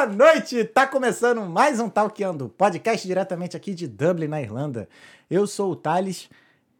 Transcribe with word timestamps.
Boa 0.00 0.08
noite! 0.08 0.64
Tá 0.64 0.86
começando 0.86 1.42
mais 1.42 1.78
um 1.78 1.86
Talkando, 1.86 2.48
podcast 2.48 3.06
diretamente 3.06 3.54
aqui 3.54 3.74
de 3.74 3.86
Dublin, 3.86 4.28
na 4.28 4.40
Irlanda. 4.40 4.88
Eu 5.30 5.46
sou 5.46 5.72
o 5.72 5.76
Thales. 5.76 6.30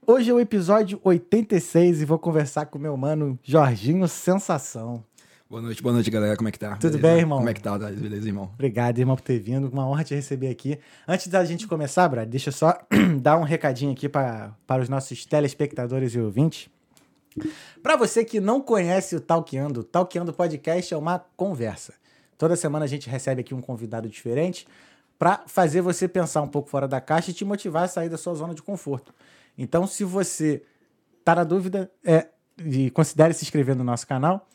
Hoje 0.06 0.30
é 0.30 0.32
o 0.32 0.40
episódio 0.40 0.98
86 1.04 2.00
e 2.00 2.04
vou 2.06 2.18
conversar 2.18 2.64
com 2.64 2.78
meu 2.78 2.96
mano 2.96 3.38
Jorginho 3.42 4.08
Sensação. 4.08 5.04
Boa 5.50 5.60
noite, 5.60 5.82
boa 5.82 5.92
noite, 5.92 6.10
galera. 6.10 6.34
Como 6.34 6.48
é 6.48 6.52
que 6.52 6.58
tá? 6.58 6.76
Tudo 6.76 6.96
Beleza? 6.96 7.08
bem, 7.08 7.18
irmão? 7.18 7.36
Como 7.36 7.50
é 7.50 7.52
que 7.52 7.60
tá, 7.60 7.78
Thales? 7.78 8.00
Beleza, 8.00 8.26
irmão? 8.26 8.50
Obrigado, 8.54 8.98
irmão, 8.98 9.16
por 9.16 9.22
ter 9.22 9.38
vindo. 9.38 9.68
Uma 9.68 9.86
honra 9.86 10.02
te 10.02 10.14
receber 10.14 10.48
aqui. 10.48 10.78
Antes 11.06 11.28
da 11.28 11.44
gente 11.44 11.66
começar, 11.66 12.08
Brad, 12.08 12.26
deixa 12.26 12.48
eu 12.48 12.54
só 12.54 12.78
dar 13.20 13.36
um 13.36 13.44
recadinho 13.44 13.92
aqui 13.92 14.08
pra, 14.08 14.56
para 14.66 14.80
os 14.80 14.88
nossos 14.88 15.26
telespectadores 15.26 16.14
e 16.14 16.18
ouvintes. 16.18 16.70
Para 17.82 17.96
você 17.96 18.24
que 18.24 18.40
não 18.40 18.62
conhece 18.62 19.14
o 19.14 19.20
Talkando, 19.20 19.80
o 19.80 19.84
Talkando 19.84 20.32
Podcast 20.32 20.94
é 20.94 20.96
uma 20.96 21.18
conversa. 21.36 22.00
Toda 22.40 22.56
semana 22.56 22.86
a 22.86 22.88
gente 22.88 23.06
recebe 23.06 23.42
aqui 23.42 23.52
um 23.52 23.60
convidado 23.60 24.08
diferente 24.08 24.66
para 25.18 25.42
fazer 25.46 25.82
você 25.82 26.08
pensar 26.08 26.40
um 26.40 26.48
pouco 26.48 26.70
fora 26.70 26.88
da 26.88 26.98
caixa 26.98 27.30
e 27.30 27.34
te 27.34 27.44
motivar 27.44 27.82
a 27.82 27.86
sair 27.86 28.08
da 28.08 28.16
sua 28.16 28.32
zona 28.32 28.54
de 28.54 28.62
conforto. 28.62 29.14
Então, 29.58 29.86
se 29.86 30.04
você 30.04 30.62
tá 31.22 31.34
na 31.34 31.44
dúvida, 31.44 31.90
é, 32.02 32.28
considere 32.94 33.34
se 33.34 33.44
inscrever 33.44 33.76
no 33.76 33.84
nosso 33.84 34.06
canal. 34.06 34.48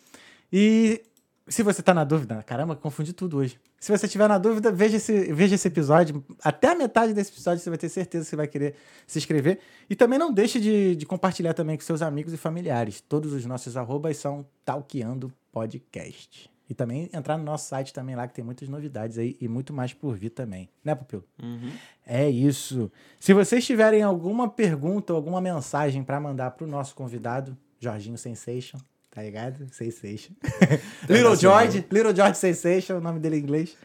E 0.52 1.04
se 1.48 1.62
você 1.62 1.84
tá 1.84 1.94
na 1.94 2.04
dúvida, 2.04 2.42
caramba, 2.42 2.76
confundi 2.76 3.14
tudo 3.14 3.38
hoje. 3.38 3.60
Se 3.80 3.96
você 3.96 4.08
tiver 4.08 4.28
na 4.28 4.40
dúvida, 4.40 4.72
veja 4.72 4.98
esse, 4.98 5.32
veja 5.32 5.54
esse 5.54 5.68
episódio. 5.68 6.26
Até 6.44 6.72
a 6.72 6.76
metade 6.76 7.14
desse 7.14 7.30
episódio 7.30 7.64
você 7.64 7.70
vai 7.70 7.78
ter 7.78 7.90
certeza 7.90 8.24
que 8.24 8.30
você 8.32 8.36
vai 8.36 8.48
querer 8.48 8.74
se 9.06 9.20
inscrever. 9.20 9.60
E 9.88 9.96
também 9.96 10.18
não 10.18 10.34
deixe 10.34 10.60
de, 10.60 10.96
de 10.96 11.06
compartilhar 11.06 11.54
também 11.54 11.78
com 11.78 11.84
seus 11.84 12.02
amigos 12.02 12.34
e 12.34 12.38
familiares. 12.38 13.00
Todos 13.00 13.32
os 13.32 13.46
nossos 13.46 13.78
arrobas 13.78 14.18
são 14.18 14.44
Talqueando 14.66 15.32
Podcast. 15.52 16.55
E 16.70 16.74
também 16.74 17.10
entrar 17.14 17.38
no 17.38 17.44
nosso 17.44 17.68
site 17.68 17.94
também 17.94 18.16
lá, 18.16 18.28
que 18.28 18.34
tem 18.34 18.44
muitas 18.44 18.68
novidades 18.68 19.18
aí 19.18 19.38
e 19.40 19.48
muito 19.48 19.72
mais 19.72 19.94
por 19.94 20.16
vir 20.16 20.32
também. 20.32 20.68
Né, 20.84 20.96
Pupilo? 20.96 21.24
Uhum. 21.42 21.72
É 22.06 22.28
isso. 22.28 22.92
Se 23.20 23.34
vocês 23.34 23.64
tiverem 23.66 24.02
alguma 24.02 24.50
pergunta 24.50 25.14
ou 25.14 25.18
alguma 25.18 25.40
mensagem 25.40 26.04
para 26.04 26.20
mandar 26.20 26.52
para 26.52 26.66
o 26.66 26.68
nosso 26.68 26.96
convidado, 26.96 27.56
Jorginho 27.80 28.18
Sensation, 28.18 28.80
tá 29.12 29.22
ligado? 29.22 29.68
Sensation. 29.72 30.34
Little 31.08 31.36
George, 31.36 31.86
Little 31.92 32.16
George 32.16 32.38
Sensation, 32.38 32.98
o 32.98 33.02
nome 33.02 33.20
dele 33.20 33.38
em 33.38 33.42
inglês. 33.42 33.78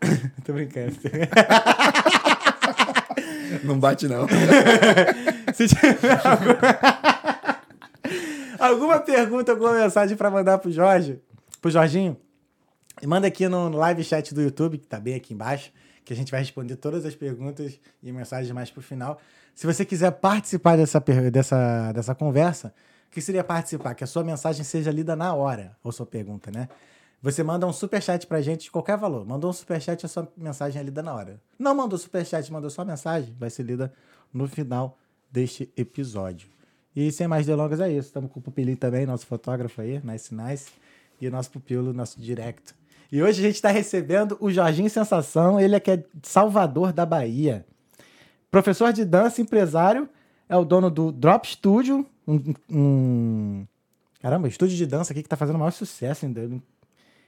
Tô 0.44 0.54
brincando. 0.54 0.96
Não 3.64 3.78
bate, 3.78 4.08
não. 4.08 4.26
Se 5.54 5.68
tiver 5.68 6.20
alguma... 6.26 6.58
alguma 8.58 8.98
pergunta, 8.98 9.52
alguma 9.52 9.74
mensagem 9.74 10.16
para 10.16 10.30
mandar 10.30 10.56
pro 10.56 10.72
Jorge, 10.72 11.20
pro 11.62 11.70
Jorginho, 11.70 12.16
manda 13.06 13.28
aqui 13.28 13.48
no 13.48 13.68
live 13.68 14.02
chat 14.02 14.34
do 14.34 14.42
YouTube, 14.42 14.78
que 14.78 14.86
tá 14.86 14.98
bem 14.98 15.14
aqui 15.14 15.32
embaixo, 15.32 15.70
que 16.04 16.12
a 16.12 16.16
gente 16.16 16.32
vai 16.32 16.40
responder 16.40 16.74
todas 16.74 17.06
as 17.06 17.14
perguntas 17.14 17.78
e 18.02 18.10
mensagens 18.10 18.50
mais 18.50 18.68
pro 18.68 18.82
final. 18.82 19.20
Se 19.54 19.64
você 19.64 19.84
quiser 19.84 20.10
participar 20.10 20.76
dessa, 20.76 21.00
dessa, 21.30 21.92
dessa 21.92 22.14
conversa, 22.16 22.74
o 23.06 23.12
que 23.12 23.20
seria 23.20 23.44
participar? 23.44 23.94
Que 23.94 24.02
a 24.02 24.08
sua 24.08 24.24
mensagem 24.24 24.64
seja 24.64 24.90
lida 24.90 25.14
na 25.14 25.32
hora, 25.34 25.76
ou 25.84 25.92
sua 25.92 26.04
pergunta, 26.04 26.50
né? 26.50 26.68
Você 27.22 27.44
manda 27.44 27.64
um 27.64 27.72
superchat 27.72 28.26
pra 28.26 28.42
gente 28.42 28.64
de 28.64 28.70
qualquer 28.72 28.98
valor. 28.98 29.24
Mandou 29.24 29.48
um 29.48 29.52
superchat, 29.52 30.04
a 30.04 30.08
sua 30.08 30.26
mensagem 30.36 30.80
é 30.80 30.84
lida 30.84 31.00
na 31.00 31.14
hora. 31.14 31.40
Não 31.56 31.76
mandou 31.76 31.96
superchat, 31.96 32.50
mandou 32.52 32.70
só 32.70 32.84
mensagem, 32.84 33.32
vai 33.38 33.48
ser 33.48 33.62
lida 33.62 33.92
no 34.34 34.48
final 34.48 34.98
deste 35.30 35.72
episódio. 35.76 36.48
E 36.96 37.12
sem 37.12 37.28
mais 37.28 37.46
delongas 37.46 37.78
é 37.78 37.88
isso. 37.88 38.08
Estamos 38.08 38.32
com 38.32 38.40
o 38.40 38.42
Pupilinho 38.42 38.76
também, 38.76 39.06
nosso 39.06 39.26
fotógrafo 39.26 39.80
aí, 39.80 40.00
Nice 40.04 40.34
Nice 40.34 40.81
e 41.22 41.28
o 41.28 41.30
nosso 41.30 41.50
pupilo, 41.50 41.92
nosso 41.92 42.20
direct. 42.20 42.74
E 43.10 43.22
hoje 43.22 43.40
a 43.40 43.46
gente 43.46 43.54
está 43.54 43.70
recebendo 43.70 44.36
o 44.40 44.50
Jorginho 44.50 44.90
Sensação, 44.90 45.60
ele 45.60 45.76
é 45.76 45.80
que 45.80 45.90
é 45.92 46.04
Salvador 46.22 46.92
da 46.92 47.06
Bahia. 47.06 47.64
Professor 48.50 48.92
de 48.92 49.04
dança, 49.04 49.40
empresário, 49.40 50.08
é 50.48 50.56
o 50.56 50.64
dono 50.64 50.90
do 50.90 51.12
Drop 51.12 51.46
Studio, 51.46 52.04
um, 52.26 52.54
um... 52.68 53.66
caramba, 54.20 54.48
estúdio 54.48 54.76
de 54.76 54.84
dança 54.84 55.12
aqui 55.12 55.22
que 55.22 55.26
está 55.26 55.36
fazendo 55.36 55.56
o 55.56 55.58
maior 55.58 55.70
sucesso 55.70 56.26
em. 56.26 56.62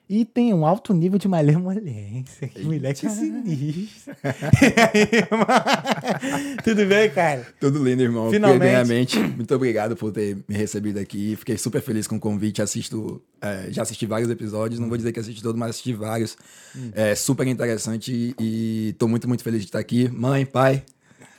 E 0.08 0.24
tem 0.24 0.52
um 0.52 0.66
alto 0.66 0.92
nível 0.92 1.18
de 1.18 1.26
malemolência. 1.26 2.46
Que 2.48 2.62
moleque 2.62 3.08
sinistro. 3.08 4.14
Tudo 6.62 6.86
bem, 6.86 7.10
cara? 7.10 7.46
Tudo 7.58 7.82
lindo, 7.82 8.02
irmão. 8.02 8.30
Finalmente. 8.30 9.18
Muito 9.18 9.54
obrigado 9.54 9.96
por 9.96 10.12
ter 10.12 10.36
me 10.46 10.54
recebido 10.54 10.98
aqui. 10.98 11.36
Fiquei 11.36 11.56
super 11.56 11.80
feliz 11.80 12.06
com 12.06 12.16
o 12.16 12.20
convite. 12.20 12.60
Assisto, 12.60 13.22
é, 13.40 13.68
já 13.70 13.82
assisti 13.82 14.04
vários 14.04 14.28
episódios. 14.28 14.78
Não 14.78 14.88
vou 14.88 14.98
dizer 14.98 15.10
que 15.10 15.20
assisti 15.20 15.42
todos, 15.42 15.58
mas 15.58 15.70
assisti 15.70 15.94
vários. 15.94 16.36
Hum. 16.76 16.90
É 16.94 17.14
super 17.14 17.46
interessante 17.46 18.34
e 18.38 18.90
estou 18.90 19.08
muito, 19.08 19.26
muito 19.26 19.42
feliz 19.42 19.60
de 19.60 19.68
estar 19.68 19.78
aqui. 19.78 20.10
Mãe, 20.10 20.44
pai, 20.44 20.82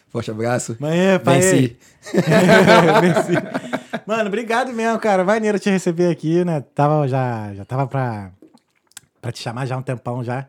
forte 0.10 0.32
abraço. 0.32 0.76
Mãe, 0.80 1.20
pai. 1.24 1.42
Venci. 1.46 1.78
Mano, 4.08 4.28
obrigado 4.28 4.74
mesmo, 4.74 5.00
cara. 5.00 5.24
Maneiro 5.24 5.60
te 5.60 5.70
receber 5.70 6.10
aqui, 6.10 6.44
né? 6.44 6.64
Tava 6.74 7.08
já, 7.08 7.54
já 7.54 7.66
tava 7.66 7.88
pra 7.88 8.32
para 9.26 9.32
te 9.32 9.42
chamar 9.42 9.66
já 9.66 9.74
há 9.74 9.78
um 9.80 9.82
tempão 9.82 10.24
já. 10.24 10.48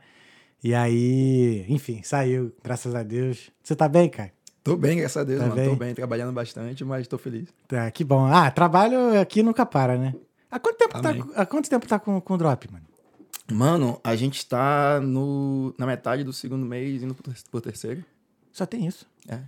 E 0.62 0.74
aí, 0.74 1.64
enfim, 1.66 2.02
saiu, 2.02 2.52
graças 2.62 2.94
a 2.94 3.02
Deus. 3.02 3.50
Você 3.62 3.74
tá 3.74 3.88
bem, 3.88 4.06
cara? 4.06 4.30
Tô 4.62 4.76
bem, 4.76 4.98
graças 4.98 5.16
a 5.16 5.24
Deus, 5.24 5.40
tá 5.40 5.46
mano. 5.46 5.56
Bem? 5.56 5.70
Tô 5.70 5.76
bem, 5.76 5.94
trabalhando 5.94 6.32
bastante, 6.32 6.84
mas 6.84 7.08
tô 7.08 7.16
feliz. 7.16 7.48
Tá, 7.66 7.90
que 7.90 8.04
bom. 8.04 8.26
Ah, 8.26 8.50
trabalho 8.50 9.18
aqui 9.18 9.42
nunca 9.42 9.64
para, 9.64 9.96
né? 9.96 10.14
Há 10.50 10.58
quanto 10.58 10.76
tempo, 10.76 11.00
tá, 11.00 11.14
há 11.36 11.46
quanto 11.46 11.70
tempo 11.70 11.88
tá 11.88 11.98
com, 11.98 12.20
com 12.20 12.34
o 12.34 12.36
Drop, 12.36 12.70
mano? 12.70 12.84
Mano, 13.50 13.98
a 14.04 14.14
gente 14.14 14.44
tá 14.44 15.00
no, 15.00 15.74
na 15.78 15.86
metade 15.86 16.22
do 16.22 16.32
segundo 16.32 16.66
mês, 16.66 17.02
indo 17.02 17.14
pro, 17.14 17.32
pro 17.50 17.60
terceiro. 17.62 18.04
Só 18.52 18.66
tem 18.66 18.86
isso? 18.86 19.06
É. 19.26 19.38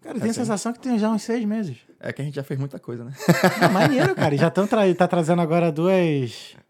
Cara, 0.00 0.18
é 0.18 0.20
tem 0.20 0.30
a 0.30 0.34
sensação 0.34 0.72
que 0.72 0.80
tem 0.80 0.98
já 0.98 1.08
uns 1.08 1.22
seis 1.22 1.44
meses. 1.44 1.76
É 2.00 2.12
que 2.12 2.20
a 2.20 2.24
gente 2.24 2.34
já 2.34 2.42
fez 2.42 2.58
muita 2.58 2.80
coisa, 2.80 3.04
né? 3.04 3.12
Ah, 3.60 3.68
maneiro, 3.68 4.12
cara. 4.16 4.34
E 4.34 4.38
já 4.38 4.48
estão 4.48 4.66
tra 4.66 4.92
tá 4.92 5.06
trazendo 5.06 5.40
agora 5.40 5.70
duas 5.70 6.56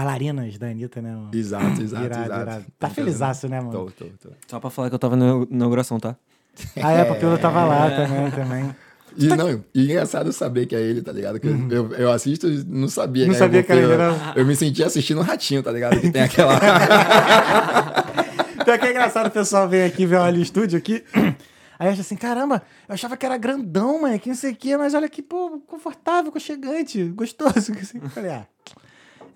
bailarinas 0.00 0.58
da 0.58 0.68
Anitta, 0.68 1.02
né? 1.02 1.10
Mano? 1.10 1.30
Exato, 1.32 1.82
exato, 1.82 2.04
irado, 2.04 2.24
exato. 2.24 2.42
Irado. 2.42 2.64
Tá 2.78 2.88
felizaço, 2.88 3.48
né, 3.48 3.60
mano? 3.60 3.72
Tô, 3.72 3.90
tô, 3.90 4.06
tô. 4.20 4.30
Só 4.46 4.58
pra 4.58 4.70
falar 4.70 4.88
que 4.88 4.94
eu 4.94 4.98
tava 4.98 5.16
na 5.16 5.46
inauguração, 5.50 6.00
tá? 6.00 6.16
Ah, 6.82 6.92
é, 6.92 7.04
porque 7.04 7.24
eu 7.24 7.38
tava 7.38 7.64
lá 7.64 7.86
é. 7.86 7.96
também, 7.96 8.30
também. 8.32 8.76
E, 9.16 9.28
tá... 9.28 9.36
não, 9.36 9.64
e 9.74 9.84
engraçado 9.84 10.32
saber 10.32 10.66
que 10.66 10.74
é 10.74 10.80
ele, 10.80 11.00
tá 11.02 11.12
ligado? 11.12 11.38
Que 11.40 11.48
uhum. 11.48 11.68
eu, 11.70 11.92
eu 11.94 12.12
assisto 12.12 12.48
e 12.48 12.64
não 12.64 12.88
sabia. 12.88 13.26
Não 13.26 13.34
sabia 13.34 13.62
que 13.62 13.72
era 13.72 13.80
ele, 13.80 13.96
não. 13.96 14.32
Eu 14.34 14.44
me 14.44 14.54
sentia 14.56 14.86
assistindo 14.86 15.18
um 15.18 15.24
ratinho, 15.24 15.62
tá 15.62 15.72
ligado? 15.72 16.00
Que 16.00 16.10
tem 16.10 16.22
aquela. 16.22 16.54
então 18.60 18.74
é 18.74 18.78
que 18.78 18.86
é 18.86 18.90
engraçado 18.90 19.26
o 19.26 19.30
pessoal 19.30 19.68
vem 19.68 19.84
aqui 19.84 20.06
ver 20.06 20.20
o 20.20 20.28
estúdio 20.36 20.78
aqui. 20.78 21.04
Aí 21.78 21.88
acha 21.88 22.02
assim, 22.02 22.16
caramba, 22.16 22.62
eu 22.86 22.92
achava 22.92 23.16
que 23.16 23.24
era 23.24 23.38
grandão, 23.38 24.02
mano, 24.02 24.18
que 24.18 24.28
não 24.28 24.36
sei 24.36 24.52
o 24.52 24.56
quê, 24.56 24.76
mas 24.76 24.92
olha 24.92 25.08
que, 25.08 25.22
pô, 25.22 25.62
confortável, 25.66 26.30
conchegante, 26.30 27.02
gostoso. 27.04 27.72
Eu 28.02 28.10
falei, 28.10 28.32
ah, 28.32 28.46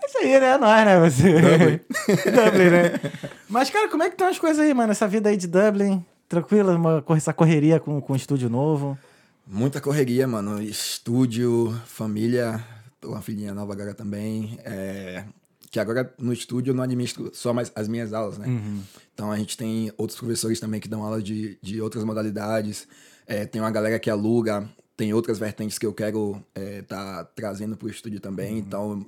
é 0.05 0.07
isso 0.07 0.19
aí, 0.19 0.41
né? 0.41 0.47
É 0.47 0.59
nóis, 0.59 0.85
né? 0.85 1.01
Você. 1.01 1.33
Dublin. 1.33 1.81
Dublin, 2.31 2.71
né? 2.71 3.13
Mas, 3.49 3.71
cara, 3.71 3.89
como 3.89 4.03
é 4.03 4.09
que 4.09 4.15
estão 4.15 4.29
as 4.29 4.39
coisas 4.39 4.65
aí, 4.65 4.75
mano? 4.75 4.93
Essa 4.93 5.09
vida 5.09 5.29
aí 5.29 5.37
de 5.37 5.47
Dublin? 5.47 6.05
Tranquila? 6.29 6.77
Uma, 6.77 7.05
essa 7.17 7.33
correria 7.33 7.81
com, 7.81 8.01
com 8.01 8.13
um 8.13 8.17
estúdio 8.17 8.49
novo? 8.51 8.99
Muita 9.47 9.81
correria, 9.81 10.27
mano. 10.27 10.63
Estúdio, 10.63 11.79
família. 11.87 12.63
Tô 13.01 13.11
uma 13.11 13.23
filhinha 13.23 13.55
nova 13.55 13.73
agora 13.73 13.95
também. 13.95 14.59
É... 14.65 15.25
Que 15.71 15.81
agora 15.81 16.13
no 16.19 16.33
estúdio 16.33 16.71
eu 16.71 16.75
não 16.75 16.85
administro 16.85 17.31
só 17.35 17.53
mais 17.53 17.73
as 17.75 17.89
minhas 17.89 18.13
aulas, 18.13 18.39
né? 18.39 18.47
Uhum. 18.47 18.81
Então 19.13 19.33
a 19.33 19.37
gente 19.37 19.57
tem 19.57 19.93
outros 19.97 20.19
professores 20.19 20.61
também 20.61 20.81
que 20.81 20.89
dão 20.89 21.03
aula 21.03 21.21
de, 21.21 21.59
de 21.61 21.81
outras 21.81 22.05
modalidades. 22.05 22.87
É, 23.27 23.45
tem 23.45 23.61
uma 23.61 23.73
galera 23.73 23.99
que 23.99 24.09
aluga, 24.09 24.69
tem 24.97 25.13
outras 25.13 25.37
vertentes 25.37 25.77
que 25.77 25.85
eu 25.85 25.93
quero 25.93 26.41
é, 26.55 26.83
tá 26.83 27.25
trazendo 27.35 27.77
pro 27.77 27.89
estúdio 27.89 28.21
também. 28.21 28.53
Uhum. 28.53 28.59
Então 28.59 29.07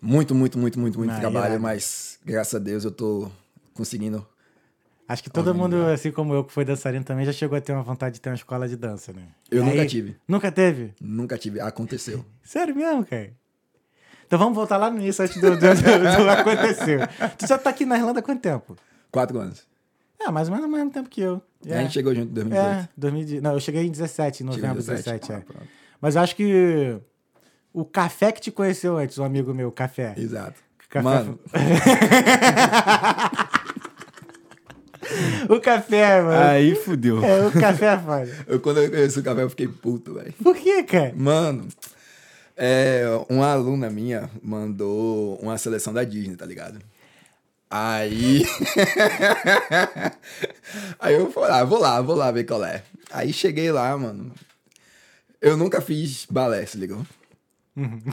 muito, 0.00 0.34
muito, 0.34 0.58
muito, 0.58 0.78
muito, 0.78 0.98
muito 0.98 1.18
trabalho, 1.18 1.60
mas 1.60 2.18
graças 2.24 2.54
a 2.54 2.58
Deus 2.58 2.84
eu 2.84 2.90
tô 2.90 3.30
conseguindo. 3.74 4.26
Acho 5.08 5.22
que 5.22 5.30
todo 5.30 5.54
mundo, 5.54 5.76
assim 5.86 6.12
como 6.12 6.34
eu, 6.34 6.44
que 6.44 6.52
foi 6.52 6.64
dançarino 6.64 7.04
também, 7.04 7.24
já 7.24 7.32
chegou 7.32 7.56
a 7.56 7.60
ter 7.60 7.72
uma 7.72 7.82
vontade 7.82 8.16
de 8.16 8.20
ter 8.20 8.28
uma 8.28 8.34
escola 8.36 8.68
de 8.68 8.76
dança, 8.76 9.12
né? 9.12 9.22
Eu 9.50 9.62
e 9.62 9.64
nunca 9.64 9.80
aí... 9.80 9.86
tive. 9.86 10.16
Nunca 10.28 10.52
teve? 10.52 10.94
Nunca 11.00 11.38
tive. 11.38 11.60
Aconteceu. 11.60 12.24
Sério 12.44 12.76
mesmo, 12.76 13.06
cara? 13.06 13.32
Então 14.26 14.38
vamos 14.38 14.54
voltar 14.54 14.76
lá 14.76 14.90
no 14.90 14.98
início, 14.98 15.24
antes 15.24 15.40
do, 15.40 15.50
do, 15.52 15.56
do, 15.56 15.66
do 15.66 16.28
aconteceu. 16.28 17.00
Tu 17.38 17.46
já 17.46 17.56
tá 17.56 17.70
aqui 17.70 17.86
na 17.86 17.96
Irlanda 17.96 18.20
há 18.20 18.22
quanto 18.22 18.42
tempo? 18.42 18.76
Quatro 19.10 19.38
anos. 19.38 19.66
É, 20.20 20.30
mais 20.30 20.48
ou 20.48 20.54
menos 20.54 20.70
ao 20.70 20.76
mesmo 20.76 20.90
tempo 20.90 21.08
que 21.08 21.22
eu. 21.22 21.40
É. 21.64 21.78
A 21.78 21.82
gente 21.82 21.92
chegou 21.92 22.14
junto 22.14 22.30
em 22.30 22.34
2018. 22.34 22.68
É, 22.68 22.88
2000, 22.96 23.40
não, 23.40 23.52
eu 23.52 23.60
cheguei 23.60 23.86
em 23.86 23.90
17, 23.90 24.42
em 24.42 24.46
novembro 24.46 24.82
de 24.82 24.86
17, 24.86 25.32
é. 25.32 25.36
Ah, 25.36 25.62
Mas 26.00 26.16
eu 26.16 26.22
acho 26.22 26.36
que 26.36 27.00
o 27.72 27.84
café 27.84 28.32
que 28.32 28.40
te 28.40 28.50
conheceu 28.50 28.96
antes, 28.96 29.18
um 29.18 29.24
amigo 29.24 29.54
meu, 29.54 29.70
café. 29.70 30.14
Exato. 30.16 30.60
Café 30.88 31.04
mano. 31.04 31.38
o 35.48 35.60
café, 35.60 36.20
mano. 36.22 36.50
Aí 36.50 36.74
fudeu. 36.74 37.22
É, 37.22 37.46
o 37.46 37.52
café 37.52 37.94
é 37.94 37.98
foda. 37.98 38.36
Eu, 38.48 38.60
quando 38.60 38.82
eu 38.82 38.90
conheci 38.90 39.18
o 39.18 39.22
café, 39.22 39.42
eu 39.42 39.50
fiquei 39.50 39.68
puto, 39.68 40.14
velho. 40.14 40.32
Por 40.42 40.56
quê, 40.56 40.82
cara? 40.82 41.12
Mano, 41.14 41.68
é, 42.56 43.04
uma 43.28 43.52
aluna 43.52 43.90
minha 43.90 44.30
mandou 44.42 45.36
uma 45.36 45.58
seleção 45.58 45.92
da 45.92 46.04
Disney, 46.04 46.36
tá 46.36 46.46
ligado? 46.46 46.78
Aí. 47.70 48.46
Aí 50.98 51.14
eu 51.14 51.30
falei, 51.30 51.50
ah, 51.50 51.64
vou 51.64 51.78
lá, 51.78 52.00
vou 52.00 52.16
lá 52.16 52.30
ver 52.30 52.44
qual 52.44 52.64
é. 52.64 52.82
Aí 53.10 53.32
cheguei 53.32 53.70
lá, 53.70 53.96
mano. 53.96 54.32
Eu 55.40 55.56
nunca 55.56 55.80
fiz 55.80 56.26
balé, 56.30 56.64
se 56.66 56.78
ligou? 56.78 57.06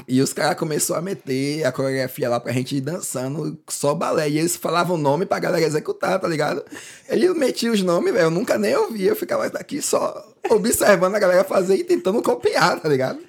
E 0.08 0.22
os 0.22 0.34
caras 0.34 0.58
começaram 0.58 1.00
a 1.00 1.04
meter 1.04 1.66
a 1.66 1.72
coreografia 1.72 2.30
lá 2.30 2.40
pra 2.40 2.52
gente 2.52 2.76
ir 2.76 2.82
dançando 2.82 3.58
só 3.68 3.94
balé. 3.94 4.30
E 4.30 4.38
eles 4.38 4.56
falavam 4.56 4.96
o 4.96 5.00
nome 5.00 5.26
pra 5.26 5.40
galera 5.40 5.66
executar, 5.66 6.20
tá 6.20 6.28
ligado? 6.28 6.64
Eles 7.10 7.36
metiam 7.36 7.74
os 7.74 7.82
nomes, 7.82 8.14
velho. 8.14 8.26
Eu 8.26 8.32
nunca 8.32 8.58
nem 8.58 8.76
ouvia. 8.76 9.10
Eu 9.10 9.16
ficava 9.16 9.50
daqui 9.50 9.82
só 9.82 10.34
observando 10.50 11.16
a 11.16 11.20
galera 11.20 11.44
fazer 11.44 11.76
e 11.76 11.84
tentando 11.84 12.22
copiar, 12.22 12.80
tá 12.80 12.88
ligado? 12.88 13.20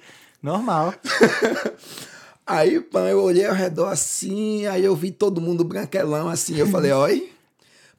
Normal. 0.41 0.93
Aí, 2.45 2.79
pã, 2.79 3.09
eu 3.09 3.21
olhei 3.21 3.45
ao 3.45 3.53
redor 3.53 3.87
assim, 3.87 4.65
aí 4.67 4.85
eu 4.85 4.95
vi 4.95 5.11
todo 5.11 5.41
mundo 5.41 5.65
branquelão 5.65 6.29
assim. 6.29 6.57
Eu 6.57 6.65
falei, 6.67 6.93
oi, 6.93 7.29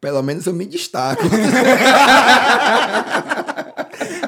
pelo 0.01 0.23
menos 0.23 0.47
eu 0.47 0.55
me 0.55 0.65
destaco. 0.65 1.23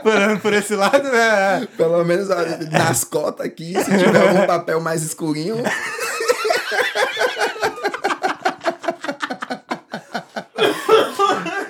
por, 0.03 0.41
por 0.41 0.53
esse 0.53 0.75
lado, 0.75 1.09
né? 1.11 1.67
pelo 1.77 2.05
menos 2.05 2.29
nas 2.71 3.05
cotas 3.05 3.47
aqui, 3.47 3.75
se 3.75 3.99
tiver 3.99 4.29
algum 4.29 4.47
papel 4.47 4.81
mais 4.81 5.03
escurinho. 5.03 5.57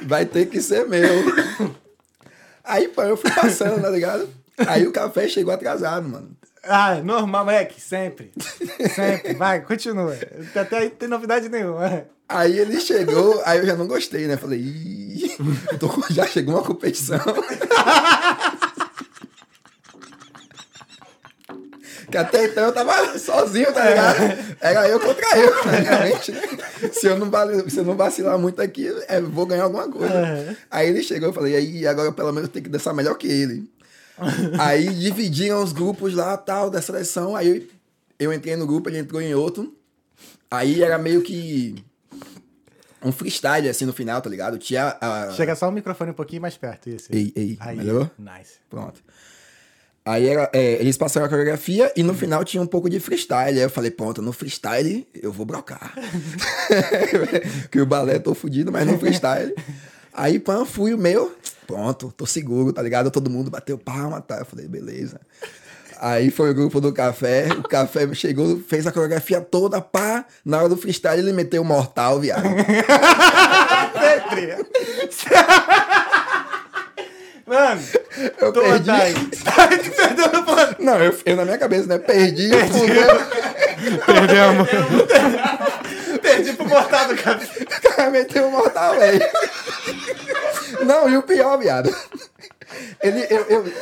Vai 0.03 0.27
ter 0.27 0.47
que 0.47 0.61
ser 0.61 0.89
meu. 0.89 1.09
Aí, 2.65 2.89
pô, 2.89 3.03
eu 3.03 3.17
fui 3.17 3.31
passando, 3.31 3.81
tá 3.81 3.91
ligado? 3.91 4.29
Aí 4.67 4.87
o 4.87 4.93
café 4.93 5.29
chegou 5.29 5.53
atrasado, 5.53 6.09
mano. 6.09 6.31
Ah, 6.63 6.97
normal, 6.97 7.45
moleque, 7.45 7.81
sempre. 7.81 8.33
Sempre. 8.95 9.35
Vai, 9.35 9.61
continua. 9.63 10.17
Até 10.55 10.79
aí 10.79 10.89
não 10.89 10.97
tem 10.97 11.09
novidade 11.09 11.49
nenhuma. 11.49 12.07
Aí 12.29 12.59
ele 12.59 12.81
chegou, 12.81 13.43
aí 13.45 13.59
eu 13.59 13.67
já 13.67 13.75
não 13.75 13.89
gostei, 13.89 14.27
né? 14.27 14.37
Falei, 14.37 14.61
Ih, 14.61 15.37
tô 15.81 15.91
já 16.11 16.27
chegou 16.27 16.55
uma 16.55 16.63
competição. 16.63 17.19
Que 22.11 22.19
até 22.19 22.45
então 22.45 22.65
eu 22.65 22.73
tava 22.73 23.19
sozinho, 23.19 23.73
tá 23.73 23.89
ligado? 23.89 24.57
Era 24.61 24.89
eu 24.89 25.01
contra 25.01 25.39
eu, 25.39 25.53
praticamente. 25.63 26.33
né? 26.33 26.41
Se 26.93 27.07
eu 27.07 27.19
não, 27.19 27.31
se 27.69 27.79
eu 27.79 27.85
não 27.85 27.97
vacilar 27.97 28.39
muito 28.39 28.61
aqui, 28.61 28.89
é, 29.09 29.21
vou 29.21 29.47
ganhar 29.47 29.65
alguma 29.65 29.89
coisa. 29.89 30.15
Uhum. 30.15 30.57
Aí 30.71 30.89
ele 30.89 31.03
chegou 31.03 31.31
e 31.31 31.33
falei, 31.33 31.57
aí 31.57 31.87
agora 31.87 32.13
pelo 32.13 32.33
menos 32.33 32.51
tem 32.51 32.63
que 32.63 32.69
dançar 32.69 32.93
melhor 32.95 33.17
que 33.17 33.27
ele. 33.27 33.71
Aí 34.59 34.89
dividiram 34.91 35.63
os 35.63 35.73
grupos 35.73 36.15
lá, 36.15 36.37
tal, 36.37 36.69
da 36.69 36.83
seleção. 36.83 37.35
Aí 37.35 37.49
eu, 37.49 38.27
eu 38.29 38.33
entrei 38.33 38.57
no 38.57 38.67
grupo, 38.67 38.89
ele 38.89 38.99
entrou 38.99 39.21
em 39.21 39.35
outro. 39.35 39.75
Aí 40.51 40.83
era 40.83 40.99
meio 40.99 41.23
que 41.23 41.83
um 43.03 43.13
freestyle, 43.13 43.69
assim, 43.69 43.87
no 43.87 43.93
final, 43.93 44.21
tá 44.21 44.29
ligado? 44.29 44.59
Tinha 44.59 44.97
a... 45.01 45.31
Chega 45.33 45.55
só 45.55 45.69
o 45.69 45.73
microfone 45.73 46.11
um 46.11 46.15
pouquinho 46.15 46.43
mais 46.43 46.57
perto, 46.57 46.91
isso. 46.91 47.09
Ei, 47.11 47.33
ei, 47.35 47.57
Aí, 47.61 47.77
melhorou? 47.77 48.11
Nice. 48.19 48.55
Pronto. 48.69 49.01
Aí 50.05 50.27
era, 50.27 50.51
é, 50.53 50.75
eles 50.75 50.97
passaram 50.97 51.27
a 51.27 51.29
coreografia 51.29 51.93
e 51.95 52.03
no 52.03 52.15
final 52.15 52.43
tinha 52.45 52.63
um 52.63 52.67
pouco 52.67 52.89
de 52.89 52.99
freestyle. 52.99 53.59
Aí 53.59 53.65
eu 53.65 53.71
falei, 53.71 53.91
pronto, 53.91 54.23
no 54.23 54.33
freestyle 54.33 55.07
eu 55.15 55.31
vou 55.31 55.45
brocar. 55.45 55.95
que 57.71 57.81
o 57.81 57.87
balé 57.87 58.19
tô 58.19 58.35
fudido, 58.35 58.73
mas 58.73 58.87
no 58.87 58.99
freestyle. 58.99 59.55
Aí, 60.13 60.39
pã, 60.39 60.65
fui 60.65 60.95
o 60.95 60.99
meu. 60.99 61.35
Pronto, 61.67 62.13
tô 62.17 62.27
seguro, 62.27 62.73
tá 62.73 62.83
ligado? 62.83 63.11
Todo 63.11 63.31
mundo 63.31 63.51
bateu 63.51 63.79
palma, 63.79 64.21
tá? 64.21 64.39
Eu 64.39 64.45
falei, 64.45 64.67
beleza. 64.67 65.21
Aí 66.01 66.31
foi 66.31 66.51
o 66.51 66.55
grupo 66.55 66.81
do 66.81 66.95
café, 66.95 67.49
o 67.59 67.63
café 67.63 68.13
chegou, 68.15 68.59
fez 68.59 68.87
a 68.87 68.93
coreografia 68.93 69.39
toda, 69.39 69.83
pá. 69.83 70.25
Na 70.43 70.59
hora 70.59 70.71
do 70.71 70.77
freestyle 70.77 71.21
ele 71.21 71.33
meteu 71.33 71.61
o 71.61 71.65
mortal, 71.65 72.19
viado. 72.19 72.49
Mano, 77.51 77.83
Eu 78.39 78.53
tô 78.53 78.61
perdi. 78.63 78.91
Tu 79.83 79.91
perdeu 79.91 80.29
no 80.33 80.45
ponto. 80.45 80.77
Não, 80.79 81.03
eu, 81.03 81.19
eu 81.27 81.35
na 81.37 81.45
minha 81.45 81.59
cabeça, 81.59 81.87
né? 81.89 81.99
Perdi, 81.99 82.49
fudeu. 82.69 84.07
Perdemos. 84.07 84.69
Perdi 86.23 86.53
pro 86.53 86.69
mortal 86.69 87.09
do 87.09 87.17
café. 87.17 87.63
O 87.65 87.67
cara 87.97 88.11
meteu 88.11 88.47
o 88.47 88.53
mortal, 88.53 88.95
velho. 88.97 89.21
Não, 90.85 91.09
e 91.09 91.17
o 91.17 91.23
pior, 91.23 91.59
viado. 91.59 91.93
Ele, 93.03 93.27
eu, 93.29 93.45
eu- 93.49 93.73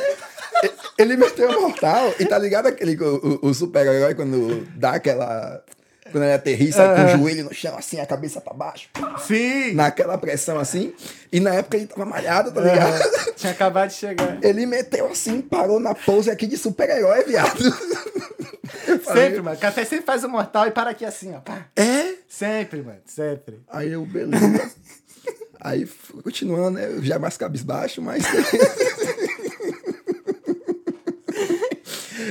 ele 0.97 1.15
meteu 1.15 1.49
o 1.49 1.61
mortal 1.61 2.11
e 2.19 2.25
tá 2.25 2.37
ligado 2.39 2.65
aquele 2.67 2.95
o, 3.01 3.39
o- 3.43 3.49
o 3.49 3.53
super-herói 3.53 4.15
quando 4.15 4.65
dá 4.75 4.91
aquela. 4.93 5.63
Quando 6.11 6.23
ele 6.23 6.33
aterrissa 6.33 6.95
com 6.95 7.05
o 7.05 7.17
joelho 7.17 7.43
no 7.45 7.53
chão, 7.53 7.77
assim, 7.77 7.99
a 7.99 8.05
cabeça 8.05 8.41
pra 8.41 8.53
baixo, 8.53 8.89
Sim. 9.25 9.73
naquela 9.73 10.17
pressão 10.17 10.59
assim. 10.59 10.93
E 11.31 11.39
na 11.39 11.53
época 11.55 11.77
ele 11.77 11.87
tava 11.87 12.05
malhado, 12.05 12.51
tá 12.51 12.61
ligado? 12.61 12.93
Aham. 12.93 13.33
Tinha 13.35 13.51
acabado 13.51 13.89
de 13.89 13.95
chegar. 13.95 14.37
Ele 14.41 14.65
meteu 14.65 15.07
assim, 15.07 15.41
parou 15.41 15.79
na 15.79 15.93
pose 15.95 16.29
aqui 16.29 16.47
de 16.47 16.57
super-herói, 16.57 17.23
viado. 17.23 17.63
Sempre, 19.03 19.41
mano. 19.41 19.57
Café 19.57 19.85
sempre 19.85 20.05
faz 20.05 20.23
o 20.23 20.29
mortal 20.29 20.67
e 20.67 20.71
para 20.71 20.91
aqui 20.91 21.05
assim, 21.05 21.33
ó. 21.35 21.39
Pá. 21.39 21.65
É? 21.75 22.13
Sempre, 22.27 22.81
mano. 22.81 22.99
Sempre. 23.05 23.61
Aí 23.69 23.91
eu, 23.91 24.05
beleza. 24.05 24.71
Aí, 25.59 25.87
continuando, 26.23 26.71
né? 26.71 26.85
Eu 26.85 27.03
já 27.03 27.19
mais 27.19 27.35
cabisbaixo, 27.35 28.01
mas. 28.01 28.23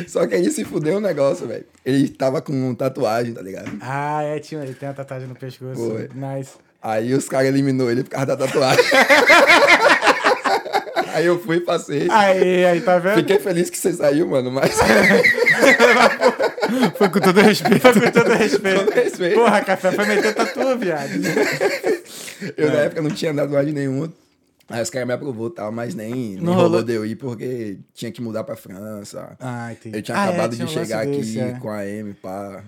Só 0.07 0.27
que 0.27 0.35
aí 0.35 0.51
se 0.51 0.65
fudeu 0.65 0.99
o 0.99 1.01
negócio, 1.01 1.47
velho. 1.47 1.65
Ele 1.85 2.09
tava 2.09 2.41
com 2.41 2.75
tatuagem, 2.75 3.33
tá 3.33 3.43
ligado? 3.43 3.71
Ah, 3.81 4.23
é, 4.23 4.39
tinha, 4.39 4.63
ele 4.63 4.75
tem 4.75 4.89
uma 4.89 4.95
tatuagem 4.95 5.29
no 5.29 5.35
pescoço. 5.35 5.75
Foi. 5.75 6.09
Nice. 6.15 6.53
Aí 6.81 7.13
os 7.15 7.29
caras 7.29 7.49
eliminou 7.49 7.91
ele 7.91 8.05
por 8.05 8.11
causa 8.11 8.27
da 8.27 8.37
tatuagem. 8.37 8.85
aí 11.13 11.27
eu 11.27 11.41
fui 11.41 11.57
e 11.57 11.61
passei. 11.61 12.07
Aí, 12.11 12.65
aí, 12.65 12.81
tá 12.81 12.99
vendo? 12.99 13.17
Fiquei 13.17 13.39
feliz 13.39 13.69
que 13.69 13.79
você 13.79 13.93
saiu, 13.93 14.29
mano, 14.29 14.53
mas. 14.53 14.77
Foi 16.97 17.09
com 17.09 17.21
todo 17.21 17.41
respeito. 17.41 17.81
Foi 17.81 17.95
com 17.95 18.11
todo 18.11 18.33
respeito. 18.35 18.85
todo 18.85 18.95
respeito. 18.95 19.35
Porra, 19.35 19.63
café 19.63 19.91
foi 19.91 20.05
meter 20.05 20.35
tatu, 20.35 20.77
viado. 20.77 21.11
Eu 22.57 22.69
na 22.69 22.81
época 22.81 23.01
não 23.01 23.11
tinha 23.11 23.33
tatuagem 23.33 23.73
nenhuma. 23.73 24.13
Aí 24.69 24.83
os 24.83 24.91
caras 24.91 25.09
me 25.09 25.15
aprovou 25.15 25.49
e 25.49 25.55
tal, 25.55 25.73
mas 25.73 25.95
nem, 25.95 26.13
nem 26.13 26.37
Não 26.37 26.53
rolou 26.53 26.69
rolou. 26.69 26.83
de 26.83 26.93
eu 26.93 27.07
ir 27.07 27.17
porque 27.17 27.79
tinha 27.95 28.13
que 28.13 28.21
mudar 28.21 28.45
pra 28.45 28.55
França. 28.55 29.35
Ah, 29.41 29.73
entendi. 29.73 29.97
Eu 29.97 30.03
tinha 30.03 30.17
Ah, 30.19 30.27
é, 30.27 30.29
acabado 30.29 30.55
tinha 30.57 30.67
de 30.67 30.73
um 30.73 30.75
chegar 30.75 31.01
aqui 31.03 31.17
desse, 31.17 31.41
é. 31.41 31.53
com 31.53 31.71
a 31.71 31.87
M, 31.87 32.13
pá. 32.15 32.63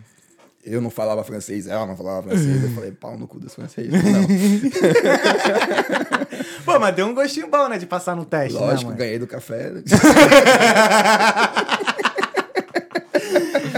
Eu 0.64 0.80
não 0.80 0.88
falava 0.90 1.22
francês, 1.24 1.66
ela 1.66 1.86
não 1.86 1.96
falava 1.96 2.28
francês. 2.28 2.62
eu 2.64 2.70
falei, 2.70 2.92
pau 2.92 3.16
no 3.18 3.26
cu 3.26 3.38
dos 3.40 3.54
franceses. 3.54 3.90
Não, 3.92 4.00
Pô, 6.64 6.78
mas 6.78 6.94
deu 6.94 7.06
um 7.06 7.14
gostinho 7.14 7.48
bom, 7.48 7.66
né, 7.68 7.78
de 7.78 7.86
passar 7.86 8.14
no 8.14 8.24
teste, 8.26 8.58
lógico, 8.58 8.90
né, 8.90 8.96
ganhei 8.96 9.18
do 9.18 9.26
café. 9.26 9.72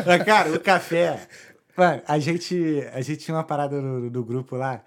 Mas, 0.07 0.23
cara, 0.25 0.53
o 0.53 0.61
café. 0.61 1.21
Mano, 1.77 2.03
a 2.07 2.19
gente, 2.19 2.87
a 2.93 3.01
gente 3.01 3.25
tinha 3.25 3.37
uma 3.37 3.45
parada 3.45 3.81
do, 3.81 4.11
do 4.11 4.25
grupo 4.25 4.57
lá. 4.57 4.81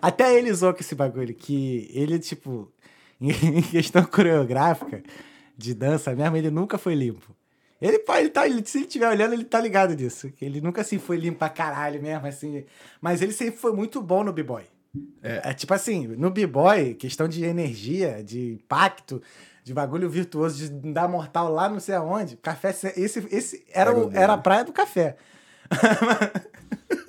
Até 0.00 0.36
ele 0.36 0.52
zoou 0.52 0.72
com 0.72 0.80
esse 0.80 0.94
bagulho, 0.94 1.34
que 1.34 1.90
ele, 1.92 2.18
tipo, 2.18 2.70
em 3.20 3.62
questão 3.62 4.04
coreográfica, 4.04 5.02
de 5.56 5.74
dança 5.74 6.14
mesmo, 6.14 6.36
ele 6.36 6.50
nunca 6.50 6.78
foi 6.78 6.94
limpo. 6.94 7.36
Ele, 7.80 8.02
ele 8.18 8.28
tá, 8.28 8.46
ele, 8.46 8.64
se 8.64 8.78
ele 8.78 8.86
estiver 8.86 9.08
olhando, 9.08 9.32
ele 9.32 9.44
tá 9.44 9.60
ligado 9.60 9.96
disso. 9.96 10.30
Ele 10.40 10.60
nunca 10.60 10.82
assim 10.82 10.98
foi 10.98 11.16
limpo 11.16 11.38
pra 11.38 11.48
caralho 11.48 12.00
mesmo, 12.02 12.26
assim. 12.26 12.64
Mas 13.00 13.22
ele 13.22 13.32
sempre 13.32 13.58
foi 13.58 13.72
muito 13.72 14.02
bom 14.02 14.22
no 14.22 14.32
b-boy. 14.32 14.64
É. 15.22 15.54
tipo 15.54 15.72
assim, 15.72 16.08
no 16.08 16.30
b-boy, 16.30 16.94
questão 16.94 17.28
de 17.28 17.44
energia, 17.44 18.24
de 18.24 18.54
impacto, 18.54 19.22
de 19.62 19.72
bagulho 19.72 20.10
virtuoso, 20.10 20.56
de 20.56 20.68
dar 20.92 21.08
mortal 21.08 21.50
lá 21.50 21.68
não 21.68 21.80
sei 21.80 21.94
aonde. 21.94 22.36
Café, 22.36 22.70
esse, 22.70 23.26
esse 23.30 23.64
era, 23.72 23.90
Era 23.90 23.98
o 23.98 24.12
era 24.12 24.32
a 24.34 24.38
praia 24.38 24.64
do 24.64 24.72
café. 24.72 25.16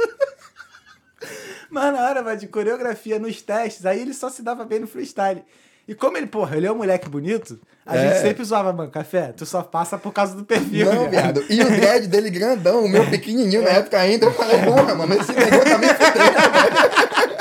Mas 1.71 1.93
na 1.93 2.03
hora 2.05 2.21
vai, 2.21 2.35
de 2.37 2.47
coreografia 2.47 3.17
nos 3.17 3.41
testes, 3.41 3.85
aí 3.85 4.01
ele 4.01 4.13
só 4.13 4.29
se 4.29 4.41
dava 4.43 4.65
bem 4.65 4.79
no 4.79 4.87
freestyle. 4.87 5.41
E 5.87 5.95
como 5.95 6.15
ele, 6.17 6.27
porra, 6.27 6.55
ele 6.57 6.67
é 6.67 6.71
um 6.71 6.75
moleque 6.75 7.09
bonito, 7.09 7.59
a 7.85 7.97
É. 7.97 8.09
gente 8.09 8.21
sempre 8.21 8.43
zoava, 8.43 8.71
mano, 8.71 8.91
café, 8.91 9.33
tu 9.35 9.45
só 9.45 9.61
passa 9.63 9.97
por 9.97 10.13
causa 10.13 10.35
do 10.35 10.43
perfil. 10.45 10.85
Não, 10.93 11.09
viado. 11.09 11.43
E 11.49 11.59
o 11.61 11.65
dread 11.65 12.07
dele 12.07 12.29
grandão, 12.29 12.85
o 12.85 12.89
meu 12.89 13.09
pequenininho 13.09 13.63
na 13.63 13.69
época 13.71 13.97
ainda. 13.99 14.25
Eu 14.27 14.33
falei, 14.33 14.61
porra, 14.63 14.93
mano, 14.95 15.13
esse 15.15 15.31
negócio 15.31 15.63
tá 15.63 15.77
me 15.79 15.87
fudendo. 15.87 17.40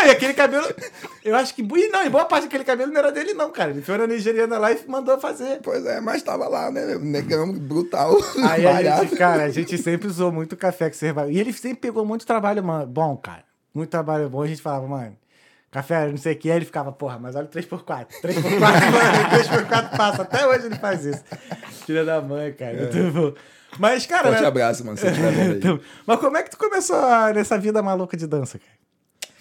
Não, 0.00 0.06
e 0.08 0.10
aquele 0.10 0.34
cabelo. 0.34 0.66
Eu 1.24 1.36
acho 1.36 1.54
que. 1.54 1.62
e 1.62 1.88
Não, 1.88 2.04
e 2.04 2.08
boa 2.08 2.24
parte 2.24 2.44
daquele 2.44 2.64
cabelo 2.64 2.90
não 2.90 2.98
era 2.98 3.12
dele, 3.12 3.34
não, 3.34 3.50
cara. 3.50 3.70
Ele 3.70 3.82
foi 3.82 3.98
na 3.98 4.06
nigeriana 4.06 4.58
lá 4.58 4.72
e 4.72 4.78
mandou 4.86 5.18
fazer. 5.18 5.60
Pois 5.62 5.84
é, 5.84 6.00
mas 6.00 6.22
tava 6.22 6.48
lá, 6.48 6.70
né? 6.70 6.96
Negão 6.98 7.52
brutal. 7.52 8.16
Aí 8.48 8.66
a 8.66 9.00
gente, 9.00 9.16
cara, 9.16 9.44
a 9.44 9.50
gente 9.50 9.76
sempre 9.78 10.08
usou 10.08 10.32
muito 10.32 10.56
café 10.56 10.88
que 10.90 10.96
você 10.96 11.12
vai. 11.12 11.30
E 11.30 11.38
ele 11.38 11.52
sempre 11.52 11.78
pegou 11.78 12.04
muito 12.04 12.26
trabalho 12.26 12.62
mano, 12.64 12.86
bom, 12.86 13.16
cara. 13.16 13.44
Muito 13.74 13.90
trabalho 13.90 14.28
bom. 14.28 14.42
A 14.42 14.46
gente 14.46 14.62
falava, 14.62 14.86
mano, 14.86 15.16
café, 15.70 16.08
não 16.08 16.16
sei 16.16 16.34
o 16.34 16.36
que. 16.36 16.50
Aí 16.50 16.56
ele 16.56 16.64
ficava, 16.64 16.90
porra, 16.90 17.18
mas 17.18 17.36
olha 17.36 17.46
o 17.46 17.48
3x4. 17.48 18.06
3x4, 18.22 18.42
mano, 18.58 19.68
3x4 19.68 19.96
passa. 19.96 20.22
Até 20.22 20.46
hoje 20.46 20.66
ele 20.66 20.76
faz 20.76 21.04
isso. 21.04 21.22
Filha 21.86 22.04
da 22.04 22.20
mãe, 22.20 22.52
cara. 22.52 22.76
Muito 22.76 23.12
bom. 23.12 23.34
Mas, 23.78 24.04
cara. 24.06 24.24
Forte 24.24 24.42
né? 24.42 24.48
abraço, 24.48 24.84
mano. 24.84 24.96
Você. 24.96 25.08
Então, 25.56 25.80
Mas 26.06 26.18
como 26.18 26.36
é 26.36 26.42
que 26.42 26.50
tu 26.50 26.58
começou 26.58 27.00
nessa 27.34 27.56
vida 27.58 27.82
maluca 27.82 28.16
de 28.16 28.26
dança, 28.26 28.58
cara? 28.58 28.80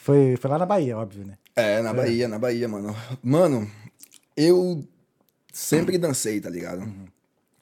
Foi, 0.09 0.35
foi 0.37 0.49
lá 0.49 0.57
na 0.57 0.65
Bahia, 0.65 0.97
óbvio, 0.97 1.25
né? 1.25 1.37
É, 1.55 1.81
na 1.81 1.93
Bahia, 1.93 2.27
na 2.27 2.39
Bahia, 2.39 2.67
mano. 2.67 2.95
Mano, 3.21 3.69
eu 4.35 4.83
sempre 5.53 5.99
dancei, 5.99 6.41
tá 6.41 6.49
ligado? 6.49 6.91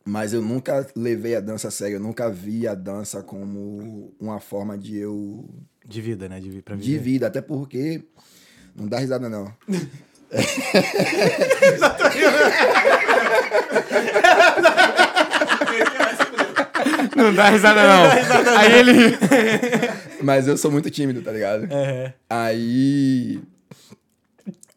Mas 0.05 0.31
eu 0.31 0.41
nunca 0.41 0.87
levei 0.95 1.35
a 1.35 1.41
dança 1.41 1.67
a 1.67 1.71
sério. 1.71 1.95
Eu 1.95 1.99
nunca 1.99 2.29
vi 2.29 2.65
a 2.65 2.73
dança 2.73 3.21
como 3.21 4.13
uma 4.19 4.39
forma 4.39 4.77
de 4.77 4.97
eu. 4.97 5.45
De 5.85 6.01
vida, 6.01 6.29
né? 6.29 6.39
De, 6.39 6.61
pra 6.61 6.77
de 6.77 6.81
viver. 6.81 7.03
vida. 7.03 7.27
Até 7.27 7.41
porque. 7.41 8.05
Não 8.73 8.87
dá 8.87 8.99
risada, 8.99 9.27
não. 9.27 9.53
Não 17.17 17.33
dá 17.33 17.49
risada, 17.49 17.81
não. 17.83 18.57
Aí 18.57 18.73
ele. 18.79 19.17
Mas 20.21 20.47
eu 20.47 20.57
sou 20.57 20.71
muito 20.71 20.89
tímido, 20.89 21.21
tá 21.21 21.31
ligado? 21.31 21.67
É. 21.71 22.13
Aí. 22.29 23.41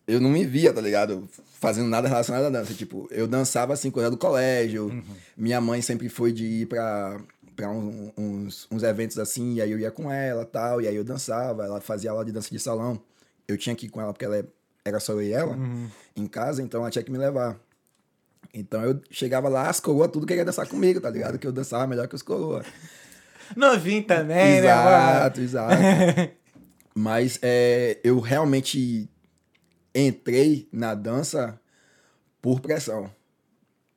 Eu 0.06 0.20
não 0.20 0.30
me 0.30 0.44
via, 0.44 0.72
tá 0.72 0.80
ligado? 0.80 1.28
Fazendo 1.60 1.88
nada 1.88 2.08
relacionado 2.08 2.46
à 2.46 2.50
dança. 2.50 2.74
Tipo, 2.74 3.06
eu 3.10 3.26
dançava 3.28 3.72
assim 3.72 3.90
quando 3.90 4.04
era 4.06 4.10
do 4.10 4.16
colégio. 4.18 5.04
Minha 5.36 5.60
mãe 5.60 5.80
sempre 5.82 6.08
foi 6.08 6.32
de 6.32 6.44
ir 6.44 6.66
pra, 6.66 7.20
pra 7.54 7.70
um- 7.70 8.10
uns, 8.16 8.66
uns 8.70 8.82
eventos 8.82 9.18
assim, 9.18 9.54
e 9.54 9.62
aí 9.62 9.70
eu 9.70 9.78
ia 9.78 9.90
com 9.90 10.10
ela 10.10 10.44
tal, 10.44 10.80
e 10.80 10.88
aí 10.88 10.96
eu 10.96 11.04
dançava. 11.04 11.64
Ela 11.64 11.80
fazia 11.80 12.10
aula 12.10 12.24
de 12.24 12.32
dança 12.32 12.48
de 12.50 12.58
salão. 12.58 13.00
Eu 13.46 13.56
tinha 13.56 13.74
que 13.76 13.86
ir 13.86 13.88
com 13.88 14.00
ela 14.00 14.12
porque 14.12 14.24
ela 14.24 14.38
é- 14.38 14.44
era 14.84 14.98
só 14.98 15.12
eu 15.12 15.22
e 15.22 15.32
ela 15.32 15.56
em 16.16 16.26
casa, 16.26 16.62
então 16.62 16.80
ela 16.80 16.90
tinha 16.90 17.02
que 17.04 17.10
me 17.12 17.18
levar. 17.18 17.56
Então 18.52 18.82
eu 18.82 19.00
chegava 19.10 19.48
lá, 19.48 19.68
as 19.68 19.80
coroas 19.80 20.10
tudo 20.10 20.26
queria 20.26 20.44
dançar 20.44 20.66
comigo, 20.66 21.00
tá 21.00 21.10
ligado? 21.10 21.38
Que 21.38 21.46
eu 21.46 21.52
dançava 21.52 21.86
melhor 21.86 22.08
que 22.08 22.14
os 22.14 22.22
coroas. 22.22 22.66
Novinho 23.56 24.04
também, 24.04 24.58
exato, 24.58 25.40
exato. 25.40 25.76
Mas 26.94 27.38
é, 27.42 27.98
eu 28.02 28.18
realmente 28.20 29.08
entrei 29.94 30.68
na 30.72 30.94
dança 30.94 31.60
por 32.40 32.60
pressão. 32.60 33.02
né? 33.04 33.10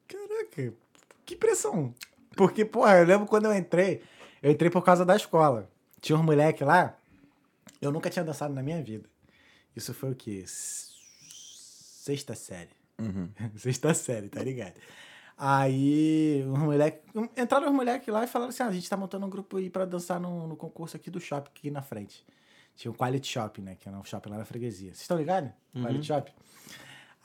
Caraca, 0.08 0.74
que 1.26 1.36
pressão. 1.36 1.94
Porque, 2.36 2.66
porra, 2.66 2.98
eu 2.98 3.06
lembro 3.06 3.28
quando 3.28 3.46
eu 3.46 3.54
entrei, 3.56 4.02
eu 4.42 4.52
entrei 4.52 4.70
por 4.70 4.84
causa 4.84 5.06
da 5.06 5.16
escola. 5.16 5.70
Tinha 6.02 6.18
um 6.18 6.24
moleque 6.24 6.64
lá, 6.64 6.98
eu 7.82 7.92
nunca 7.92 8.10
tinha 8.10 8.26
dançado 8.26 8.54
na 8.54 8.62
minha 8.62 8.82
vida. 8.82 9.08
Isso 9.76 9.94
foi 9.94 10.12
o 10.12 10.16
quê? 10.16 10.44
Sexta 10.48 12.36
série. 12.36 12.83
Sexta 13.58 13.94
série, 13.94 14.30
tá 14.30 14.42
ligado? 14.44 14.74
Aí, 15.38 16.44
um 16.48 16.58
moleque. 16.66 17.00
um- 17.16 17.28
Entraram 17.42 17.68
os 17.68 17.74
moleques 17.74 18.08
lá 18.14 18.24
e 18.24 18.28
falaram 18.28 18.50
assim: 18.50 18.64
ah, 18.64 18.68
a 18.68 18.72
gente 18.72 18.90
tá 18.90 18.96
montando 18.96 19.26
um 19.26 19.30
grupo 19.30 19.58
aí 19.58 19.70
pra 19.70 19.84
dançar 19.86 20.20
no, 20.20 20.48
no 20.48 20.56
concurso 20.56 20.96
aqui 20.96 21.10
do 21.10 21.20
shopping, 21.20 21.50
aqui 21.50 21.72
na 21.72 21.82
frente. 21.82 22.24
Tinha 22.76 22.92
o 22.92 22.96
Quality 22.96 23.28
Shopping, 23.28 23.62
né? 23.62 23.76
Que 23.80 23.88
era 23.88 23.98
um 23.98 24.04
shopping 24.04 24.30
lá 24.30 24.38
na 24.38 24.46
freguesia. 24.46 24.90
Vocês 24.90 25.02
estão 25.02 25.18
ligados? 25.18 25.52
Quality 25.76 26.06
Shopping. 26.08 26.32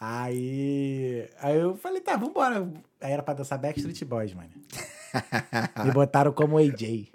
Aí, 0.01 1.29
aí 1.41 1.57
eu 1.59 1.77
falei, 1.77 2.01
tá, 2.01 2.17
vambora. 2.17 2.71
Aí 3.01 3.13
era 3.13 3.23
pra 3.23 3.35
dançar 3.35 3.59
Backstreet 3.59 4.05
Boys, 4.05 4.33
mano. 4.35 4.51
Me 5.85 5.91
botaram 5.93 6.33
como 6.33 6.57
AJ, 6.59 7.09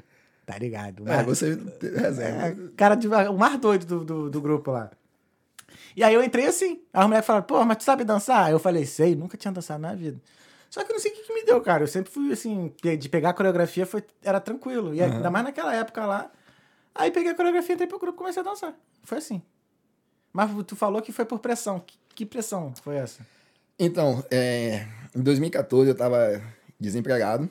tá 0.45 0.57
ligado? 0.57 1.07
É, 1.07 1.17
Mas- 1.17 1.25
você 1.25 1.55
reserva. 1.81 2.47
é, 2.47 2.55
cara 2.75 2.95
de, 2.95 3.07
o 3.07 3.37
mais 3.37 3.57
doido 3.59 3.85
do, 3.85 4.03
do, 4.05 4.29
do 4.29 4.41
grupo 4.41 4.71
lá. 4.71 4.91
E 5.95 6.03
aí 6.03 6.13
eu 6.13 6.23
entrei 6.23 6.45
assim. 6.45 6.81
Aí 6.93 7.03
a 7.03 7.07
mulher 7.07 7.21
falou, 7.21 7.43
pô, 7.43 7.63
mas 7.65 7.77
tu 7.77 7.83
sabe 7.83 8.03
dançar? 8.03 8.45
Aí 8.45 8.51
eu 8.51 8.59
falei, 8.59 8.85
sei, 8.85 9.15
nunca 9.15 9.37
tinha 9.37 9.51
dançado 9.51 9.81
na 9.81 9.93
vida. 9.93 10.19
Só 10.69 10.83
que 10.83 10.91
eu 10.91 10.93
não 10.93 10.99
sei 10.99 11.11
o 11.11 11.15
que, 11.15 11.21
que 11.21 11.33
me 11.33 11.45
deu, 11.45 11.61
cara. 11.61 11.83
Eu 11.83 11.87
sempre 11.87 12.11
fui 12.11 12.31
assim, 12.31 12.73
de 12.99 13.09
pegar 13.09 13.29
a 13.29 13.33
coreografia 13.33 13.85
foi, 13.85 14.03
era 14.23 14.39
tranquilo. 14.39 14.93
E 14.93 15.01
ainda 15.01 15.29
mais 15.29 15.45
naquela 15.45 15.73
época 15.73 16.05
lá. 16.05 16.31
Aí 16.95 17.11
peguei 17.11 17.31
a 17.31 17.35
coreografia, 17.35 17.73
entrei 17.73 17.87
pro 17.87 17.99
grupo 17.99 18.17
e 18.17 18.19
comecei 18.19 18.41
a 18.41 18.45
dançar. 18.45 18.73
Foi 19.03 19.19
assim. 19.19 19.41
Mas 20.31 20.49
tu 20.65 20.75
falou 20.75 21.01
que 21.01 21.11
foi 21.11 21.25
por 21.25 21.39
pressão. 21.39 21.79
Que, 21.79 21.97
que 22.15 22.25
pressão 22.25 22.73
foi 22.81 22.95
essa? 22.95 23.25
Então, 23.77 24.23
é, 24.31 24.87
em 25.15 25.21
2014 25.21 25.89
eu 25.89 25.95
tava 25.95 26.41
desempregado. 26.79 27.49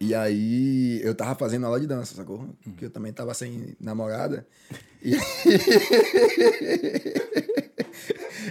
E 0.00 0.14
aí 0.14 1.00
eu 1.02 1.14
tava 1.14 1.34
fazendo 1.34 1.66
aula 1.66 1.80
de 1.80 1.86
dança, 1.86 2.14
sacou? 2.14 2.48
Porque 2.62 2.84
eu 2.84 2.90
também 2.90 3.12
tava 3.12 3.34
sem 3.34 3.76
namorada. 3.80 4.46
E, 5.02 5.16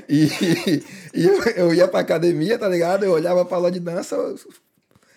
e, 0.10 0.84
e 1.13 1.25
eu, 1.25 1.44
eu 1.56 1.74
ia 1.74 1.88
pra 1.88 2.01
academia, 2.01 2.58
tá 2.58 2.68
ligado? 2.68 3.06
Eu 3.06 3.12
olhava 3.12 3.46
pra 3.46 3.58
aula 3.58 3.72
de 3.72 3.80
dança, 3.80 4.16
eu 4.16 4.38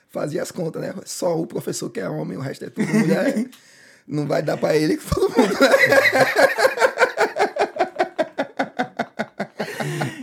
fazia 0.09 0.43
as 0.43 0.51
contas, 0.51 0.83
né? 0.83 0.95
Só 1.05 1.39
o 1.39 1.47
professor 1.47 1.91
que 1.91 2.01
é 2.01 2.09
homem, 2.09 2.37
o 2.37 2.41
resto 2.41 2.65
é 2.65 2.71
tudo 2.71 2.89
mulher. 2.93 3.47
Não 4.07 4.27
vai 4.27 4.43
dar 4.43 4.57
pra 4.57 4.77
ele 4.77 4.97
que 4.97 5.07
todo 5.07 5.29
mundo. 5.29 5.57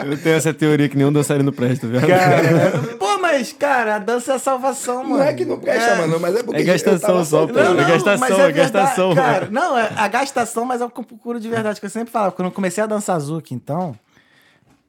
Eu 0.06 0.18
tenho 0.18 0.36
essa 0.36 0.54
teoria 0.54 0.90
que 0.90 0.98
nenhum 0.98 1.12
dançarino 1.12 1.54
presta, 1.54 1.88
viu? 1.88 2.00
Cara, 2.02 2.80
pô, 2.98 3.07
mas, 3.38 3.54
cara, 3.54 3.96
a 3.96 4.00
dança 4.00 4.34
é 4.34 4.36
a 4.36 4.40
salvação, 4.40 5.04
mano. 5.04 5.18
Não 5.18 5.24
é 5.24 5.34
que 5.34 5.46
não 5.46 5.60
presta, 5.60 5.96
mano, 5.96 6.20
mas 6.20 6.36
é 6.36 6.44
porque. 6.44 6.62
É 6.62 6.66
gastação 6.66 7.00
tava 7.00 7.26
só, 7.26 7.48
pô. 7.48 7.54
solteiro. 7.54 7.80
É 7.80 7.86
gastação, 7.86 8.26
é 8.26 8.30
verdade, 8.30 8.54
gastação, 8.54 9.16
Cara, 9.16 9.40
mano. 9.42 9.52
não, 9.52 9.78
é 9.78 9.92
a 9.96 10.08
gastação, 10.08 10.66
mas 10.66 10.82
é 10.82 10.86
o 10.86 10.90
que 10.90 11.00
eu 11.00 11.04
procuro 11.04 11.40
de 11.40 11.48
verdade. 11.48 11.80
Que 11.80 11.86
eu 11.86 11.90
sempre 11.90 12.12
falava, 12.12 12.32
quando 12.32 12.48
eu 12.48 12.52
comecei 12.52 12.84
a 12.84 12.88
dançar 12.88 13.20
Zuki, 13.20 13.54
então. 13.54 13.96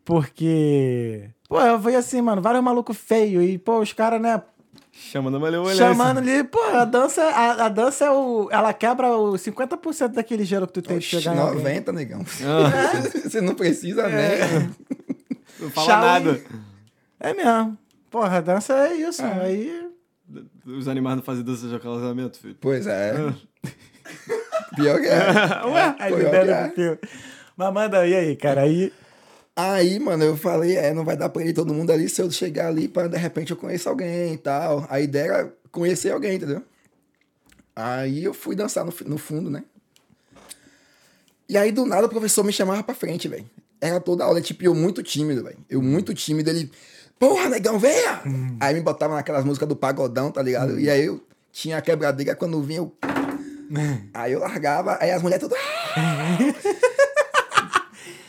Porque. 0.05 1.29
Pô, 1.49 1.61
eu 1.61 1.79
vi 1.79 1.95
assim, 1.95 2.23
mano, 2.23 2.41
vários 2.41 2.65
malucos 2.65 2.97
feios. 2.97 3.45
E, 3.45 3.59
pô, 3.59 3.81
os 3.81 3.93
caras, 3.93 4.21
né, 4.21 4.41
Chamando 4.91 5.37
a 5.37 5.41
mulher 5.41 5.77
chamando 5.77 6.19
ali, 6.19 6.43
pô, 6.43 6.61
a 6.61 6.85
dança, 6.85 7.23
a, 7.23 7.67
a 7.67 7.69
dança 7.69 8.07
é 8.07 8.11
o. 8.11 8.49
Ela 8.51 8.73
quebra 8.73 9.17
o 9.17 9.35
50% 9.35 10.09
daquele 10.09 10.45
gelo 10.45 10.67
que 10.67 10.73
tu 10.73 10.83
tem 10.83 10.99
de 10.99 11.07
Oxi, 11.07 11.21
chegar 11.21 11.37
em 11.37 11.39
alguém. 11.39 11.59
90, 11.59 11.93
negão. 11.93 12.25
Ah, 12.43 13.01
Você 13.23 13.41
não 13.41 13.55
precisa, 13.55 14.09
né? 14.09 14.71
não 15.61 15.71
fala 15.71 15.87
Shaolin. 15.87 16.25
nada. 16.31 16.41
É 17.21 17.35
mesmo. 17.35 17.79
Porra, 18.11 18.39
a 18.39 18.41
dança 18.41 18.75
é 18.89 18.95
isso. 18.95 19.23
Aí. 19.23 19.89
Os 20.67 20.89
animais 20.89 21.17
não 21.17 21.23
fazem 21.23 21.45
dança 21.45 21.69
de 21.69 21.75
acasalamento, 21.75 22.39
filho. 22.39 22.57
Pois 22.61 22.87
é. 22.87 23.13
Pior 24.77 25.01
que 25.01 25.07
é. 25.07 25.67
Ué, 25.67 25.97
aí 25.99 26.13
Foi 26.13 26.23
libera 26.23 26.43
olhar. 26.45 26.69
o 26.69 26.73
teu. 26.73 26.99
Mas 27.57 27.75
manda 27.75 27.99
aí, 28.01 28.15
aí, 28.15 28.37
cara. 28.37 28.63
Aí. 28.63 28.93
Aí, 29.57 29.99
mano, 29.99 30.23
eu 30.23 30.37
falei, 30.37 30.77
é, 30.77 30.95
não 30.95 31.05
vai 31.05 31.17
dar 31.17 31.29
pra 31.31 31.45
ir 31.45 31.53
todo 31.53 31.75
mundo 31.75 31.91
ali 31.91 32.09
se 32.09 32.23
eu 32.23 32.31
chegar 32.31 32.69
ali 32.69 32.87
pra 32.87 33.09
de 33.09 33.17
repente 33.17 33.51
eu 33.51 33.57
conheço 33.57 33.89
alguém 33.89 34.35
e 34.35 34.39
tal. 34.39 34.87
A 34.89 35.01
ideia 35.01 35.33
era 35.33 35.55
conhecer 35.73 36.13
alguém, 36.13 36.37
entendeu? 36.37 36.63
Aí 37.75 38.23
eu 38.23 38.33
fui 38.33 38.55
dançar 38.55 38.85
no, 38.85 38.95
no 39.07 39.19
fundo, 39.19 39.51
né? 39.51 39.65
E 41.49 41.57
aí, 41.57 41.73
do 41.73 41.87
nada, 41.87 42.07
o 42.07 42.11
professor 42.11 42.45
me 42.45 42.53
chamava 42.53 42.83
pra 42.83 42.95
frente, 42.95 43.27
velho. 43.27 43.49
Era 43.81 43.99
toda 43.99 44.23
aula, 44.25 44.41
tipo, 44.41 44.63
eu 44.63 44.75
muito 44.75 45.03
tímido, 45.03 45.43
velho. 45.43 45.59
Eu 45.69 45.81
muito 45.81 46.13
tímido, 46.15 46.51
ele... 46.51 46.71
Porra, 47.19 47.49
negão, 47.49 47.79
venha! 47.79 48.23
Aí 48.61 48.75
me 48.75 48.81
botava 48.81 49.15
naquelas 49.15 49.45
músicas 49.45 49.69
do 49.69 49.77
pagodão, 49.77 50.31
tá 50.31 50.43
ligado? 50.43 50.79
E 50.79 50.89
aí 50.89 51.07
eu 51.07 51.21
tinha 51.53 51.79
a 51.79 51.81
quebradeira, 51.81 52.35
quando 52.37 52.63
vinha 52.63 52.79
eu... 52.81 52.97
Aí 54.15 54.33
eu 54.33 54.41
largava, 54.41 54.97
aí 55.01 55.11
as 55.11 55.21
mulheres 55.23 55.43
tudo... 55.43 55.57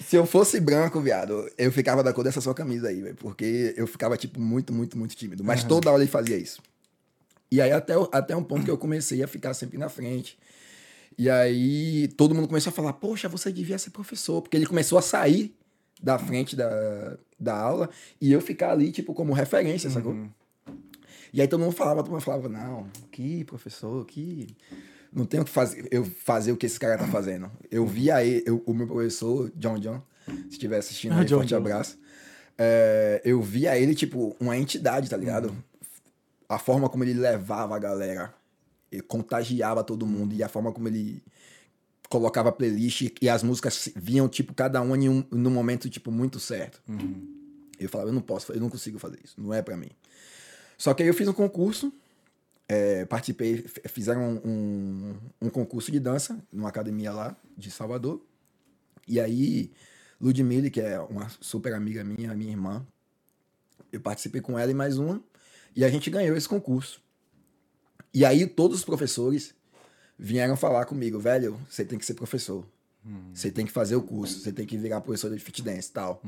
Se 0.10 0.16
eu 0.16 0.26
fosse 0.26 0.60
branco, 0.60 1.00
viado, 1.00 1.48
eu 1.56 1.72
ficava 1.72 2.02
da 2.02 2.12
cor 2.12 2.24
dessa 2.24 2.42
sua 2.42 2.56
camisa 2.56 2.88
aí, 2.88 3.00
velho. 3.00 3.16
Porque 3.16 3.76
eu 3.78 3.86
ficava, 3.86 4.18
tipo, 4.18 4.42
muito, 4.42 4.74
muito, 4.74 4.98
muito 4.98 5.16
tímido. 5.16 5.44
Mas 5.44 5.64
toda 5.64 5.92
hora 5.92 6.02
ele 6.02 6.10
fazia 6.10 6.36
isso. 6.36 6.64
E 7.52 7.62
aí 7.62 7.72
até, 7.72 7.94
até 8.12 8.36
um 8.36 8.44
ponto 8.44 8.66
que 8.66 8.72
eu 8.72 8.78
comecei 8.78 9.22
a 9.22 9.28
ficar 9.28 9.54
sempre 9.54 9.78
na 9.78 9.88
frente. 9.88 10.36
E 11.16 11.30
aí 11.30 12.08
todo 12.18 12.34
mundo 12.34 12.48
começou 12.48 12.72
a 12.72 12.74
falar, 12.74 12.94
poxa, 12.94 13.30
você 13.30 13.52
devia 13.52 13.78
ser 13.78 13.92
professor. 13.92 14.42
Porque 14.42 14.58
ele 14.58 14.66
começou 14.66 14.98
a 14.98 15.02
sair 15.04 15.56
da 16.02 16.18
frente 16.18 16.56
da, 16.56 17.16
da 17.40 17.56
aula 17.58 17.90
e 18.20 18.32
eu 18.32 18.42
ficar 18.42 18.72
ali, 18.72 18.92
tipo, 18.92 19.14
como 19.14 19.34
referência, 19.34 19.90
sacou? 19.90 20.16
E 21.32 21.42
aí 21.42 21.48
todo 21.48 21.60
mundo 21.62 21.72
falava, 21.74 22.02
todo 22.04 22.12
mundo 22.12 22.22
falava, 22.22 22.50
não, 22.50 22.88
que 23.12 23.44
professor, 23.46 24.06
que... 24.06 24.48
Não 25.12 25.26
tenho 25.26 25.44
que 25.44 25.50
fazer, 25.50 25.88
eu 25.90 26.06
fazer 26.06 26.52
o 26.52 26.58
que 26.58 26.68
esse 26.68 26.80
cara 26.80 26.96
tá 26.96 27.08
fazendo. 27.08 27.52
Eu 27.72 27.84
via 27.88 28.24
ele, 28.24 28.44
eu- 28.46 28.62
o 28.64 28.74
meu 28.76 28.86
professor, 28.86 29.52
John 29.56 29.80
John, 29.80 30.04
se 30.28 30.50
estiver 30.52 30.78
assistindo 30.78 31.14
Ah, 31.14 31.22
aí, 31.22 31.26
John 31.26 31.38
forte 31.38 31.50
John. 31.50 31.58
abraço. 31.58 31.98
É, 32.56 33.20
eu 33.26 33.42
via 33.42 33.76
ele, 33.76 33.96
tipo, 33.96 34.36
uma 34.40 34.56
entidade, 34.56 35.10
tá 35.10 35.18
ligado? 35.18 35.52
A 36.48 36.60
forma 36.60 36.88
como 36.90 37.04
ele 37.04 37.16
levava 37.16 37.76
a 37.76 37.80
galera, 37.80 38.32
ele 38.92 39.02
contagiava 39.02 39.84
todo 39.84 40.06
mundo, 40.06 40.36
e 40.36 40.44
a 40.44 40.48
forma 40.48 40.72
como 40.72 40.88
ele 40.88 41.24
colocava 42.10 42.52
playlist 42.52 43.14
e 43.22 43.30
as 43.30 43.44
músicas 43.44 43.90
vinham, 43.96 44.28
tipo, 44.28 44.54
cada 44.54 44.82
uma 44.82 44.98
em 44.98 45.08
um, 45.08 45.24
num 45.32 45.52
momento, 45.52 45.90
tipo, 45.90 46.12
muito 46.12 46.40
certo. 46.40 46.82
Eu 47.80 47.88
falava, 47.88 48.10
eu 48.10 48.14
não 48.14 48.22
posso, 48.22 48.52
eu 48.52 48.60
não 48.60 48.70
consigo 48.70 48.98
fazer 48.98 49.20
isso, 49.24 49.40
não 49.40 49.54
é 49.54 49.62
pra 49.62 49.78
mim. 49.78 49.92
Só 50.78 50.94
que 50.94 51.04
aí 51.04 51.10
eu 51.10 51.14
fiz 51.14 51.28
um 51.28 51.34
concurso, 51.34 51.94
é, 52.68 53.06
participei, 53.06 53.64
fizeram 53.88 54.42
um, 54.44 55.16
um 55.40 55.50
concurso 55.50 55.92
de 55.92 56.00
dança 56.00 56.44
numa 56.52 56.70
academia 56.70 57.12
lá 57.12 57.38
de 57.56 57.70
Salvador. 57.70 58.22
E 59.08 59.20
aí, 59.20 59.72
Ludmilla, 60.20 60.70
que 60.70 60.82
é 60.82 61.00
uma 61.00 61.30
super 61.40 61.74
amiga 61.74 62.04
minha, 62.04 62.34
minha 62.34 62.52
irmã, 62.52 62.86
eu 63.92 64.02
participei 64.02 64.42
com 64.42 64.58
ela 64.58 64.72
e 64.72 64.74
mais 64.74 64.98
uma, 64.98 65.24
e 65.76 65.86
a 65.86 65.90
gente 65.90 66.10
ganhou 66.10 66.36
esse 66.36 66.50
concurso. 66.50 67.02
E 68.14 68.26
aí 68.26 68.48
todos 68.48 68.80
os 68.80 68.86
professores 68.86 69.54
vieram 70.20 70.58
falar 70.58 70.86
comigo, 70.86 71.18
velho, 71.18 71.58
você 71.70 71.86
tem 71.86 71.98
que 71.98 72.06
ser 72.06 72.14
professor. 72.14 72.66
Você 73.34 73.50
tem 73.50 73.66
que 73.66 73.72
fazer 73.72 73.96
o 73.96 74.02
curso, 74.02 74.40
você 74.40 74.52
tem 74.52 74.66
que 74.66 74.78
virar 74.78 75.02
professor 75.02 75.32
de 75.32 75.40
fit 75.40 75.64
dance 75.64 75.90
e 75.90 75.94
tal. 75.94 76.22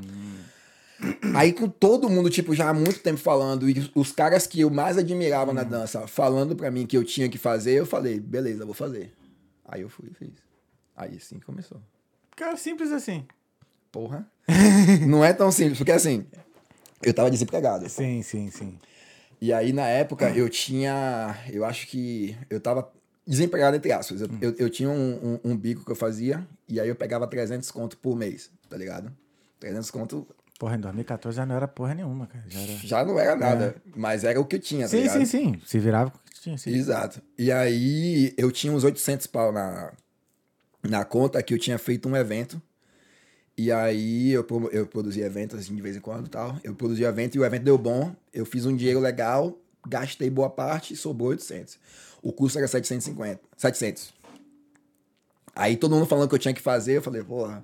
Aí 1.36 1.51
com 1.51 1.67
todo 1.67 2.10
mundo, 2.10 2.29
tipo, 2.29 2.55
já 2.55 2.69
há 2.69 2.74
muito 2.74 3.00
tempo 3.00 3.19
falando, 3.19 3.69
e 3.69 3.91
os 3.93 4.12
caras 4.12 4.48
que 4.48 4.62
eu 4.62 4.69
mais 4.69 4.98
admirava 4.98 5.53
na 5.53 5.63
dança 5.63 6.07
falando 6.07 6.55
pra 6.55 6.71
mim 6.71 6.88
que 6.88 6.95
eu 6.95 7.03
tinha 7.03 7.27
que 7.27 7.38
fazer, 7.38 7.74
eu 7.74 7.86
falei, 7.86 8.19
beleza, 8.19 8.65
vou 8.65 8.74
fazer. 8.74 9.12
Aí 9.65 9.81
eu 9.81 9.89
fui 9.89 10.10
e 10.10 10.13
fiz. 10.13 10.33
Aí 10.95 11.19
sim 11.19 11.39
começou. 11.39 11.79
Cara, 12.36 12.55
simples 12.55 12.91
assim. 12.91 13.25
Porra. 13.91 14.25
Não 15.07 15.24
é 15.24 15.33
tão 15.33 15.51
simples, 15.51 15.77
porque 15.77 15.91
assim, 15.91 16.25
eu 17.03 17.13
tava 17.13 17.29
desempregado. 17.29 17.88
Sim, 17.89 18.21
sim, 18.21 18.50
sim. 18.50 18.77
E 19.39 19.51
aí, 19.51 19.74
na 19.74 19.88
época, 19.88 20.29
eu 20.29 20.48
tinha. 20.48 21.36
Eu 21.51 21.65
acho 21.65 21.88
que. 21.88 22.38
Eu 22.48 22.60
tava 22.60 22.91
desempregado, 23.31 23.77
entre 23.77 23.91
aspas. 23.91 24.21
Eu, 24.21 24.29
eu, 24.41 24.55
eu 24.57 24.69
tinha 24.69 24.89
um, 24.89 25.39
um, 25.43 25.51
um 25.51 25.57
bico 25.57 25.85
que 25.85 25.91
eu 25.91 25.95
fazia, 25.95 26.45
e 26.67 26.79
aí 26.79 26.89
eu 26.89 26.95
pegava 26.95 27.25
300 27.25 27.71
conto 27.71 27.97
por 27.97 28.15
mês, 28.15 28.51
tá 28.69 28.77
ligado? 28.77 29.11
300 29.59 29.89
conto 29.89 30.27
Porra, 30.59 30.75
em 30.75 30.79
2014 30.79 31.38
já 31.38 31.43
não 31.43 31.55
era 31.55 31.67
porra 31.67 31.95
nenhuma, 31.95 32.27
cara. 32.27 32.43
Já 32.47 32.59
era... 32.59 32.71
já 32.73 33.03
não 33.03 33.19
era 33.19 33.35
nada, 33.35 33.75
mas 33.95 34.23
era 34.23 34.39
o 34.39 34.45
que 34.45 34.57
eu 34.57 34.59
tinha, 34.59 34.83
tá 34.83 34.89
Sim, 34.89 34.97
ligado? 34.97 35.17
sim, 35.17 35.25
sim. 35.25 35.61
Se 35.65 35.79
virava 35.79 36.11
com 36.11 36.17
o 36.17 36.21
que 36.21 36.39
tinha, 36.39 36.55
sim. 36.55 36.71
Exato. 36.71 37.19
E 37.35 37.51
aí 37.51 38.31
eu 38.38 38.51
tinha 38.51 38.71
uns 38.71 38.83
800 38.83 39.25
pau 39.25 39.51
na, 39.51 39.91
na 40.83 41.03
conta 41.03 41.41
que 41.41 41.51
eu 41.51 41.57
tinha 41.57 41.79
feito 41.79 42.07
um 42.07 42.15
evento. 42.15 42.61
E 43.57 43.71
aí 43.71 44.31
eu, 44.31 44.45
eu 44.71 44.85
produzia 44.85 45.25
eventos 45.25 45.59
assim 45.59 45.75
de 45.75 45.81
vez 45.81 45.95
em 45.95 46.00
quando 46.00 46.27
e 46.27 46.29
tal. 46.29 46.55
Eu 46.63 46.75
produzia 46.75 47.07
evento 47.07 47.35
e 47.35 47.39
o 47.39 47.45
evento 47.45 47.63
deu 47.63 47.77
bom. 47.77 48.15
Eu 48.31 48.45
fiz 48.45 48.67
um 48.67 48.75
dinheiro 48.75 49.00
legal, 49.00 49.57
gastei 49.88 50.29
boa 50.29 50.50
parte 50.50 50.93
e 50.93 50.95
sobrou 50.95 51.29
800. 51.29 51.79
O 52.21 52.31
custo 52.31 52.57
era 52.59 52.67
750. 52.67 53.39
700. 53.57 54.13
Aí 55.55 55.75
todo 55.75 55.95
mundo 55.95 56.05
falando 56.05 56.29
que 56.29 56.35
eu 56.35 56.39
tinha 56.39 56.53
que 56.53 56.61
fazer, 56.61 56.97
eu 56.97 57.01
falei, 57.01 57.23
porra, 57.23 57.63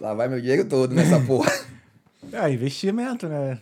lá 0.00 0.14
vai 0.14 0.28
meu 0.28 0.40
dinheiro 0.40 0.64
todo 0.64 0.94
nessa 0.94 1.18
porra. 1.26 1.52
É, 2.32 2.50
investimento, 2.50 3.26
né? 3.28 3.58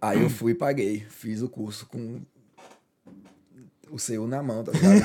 Aí 0.00 0.22
eu 0.22 0.30
fui 0.30 0.52
e 0.52 0.54
paguei. 0.54 1.06
Fiz 1.10 1.42
o 1.42 1.48
curso 1.48 1.86
com 1.86 2.20
o 3.90 3.98
seu 3.98 4.26
na 4.26 4.42
mão, 4.42 4.62
tá 4.64 4.72
ligado? 4.72 5.02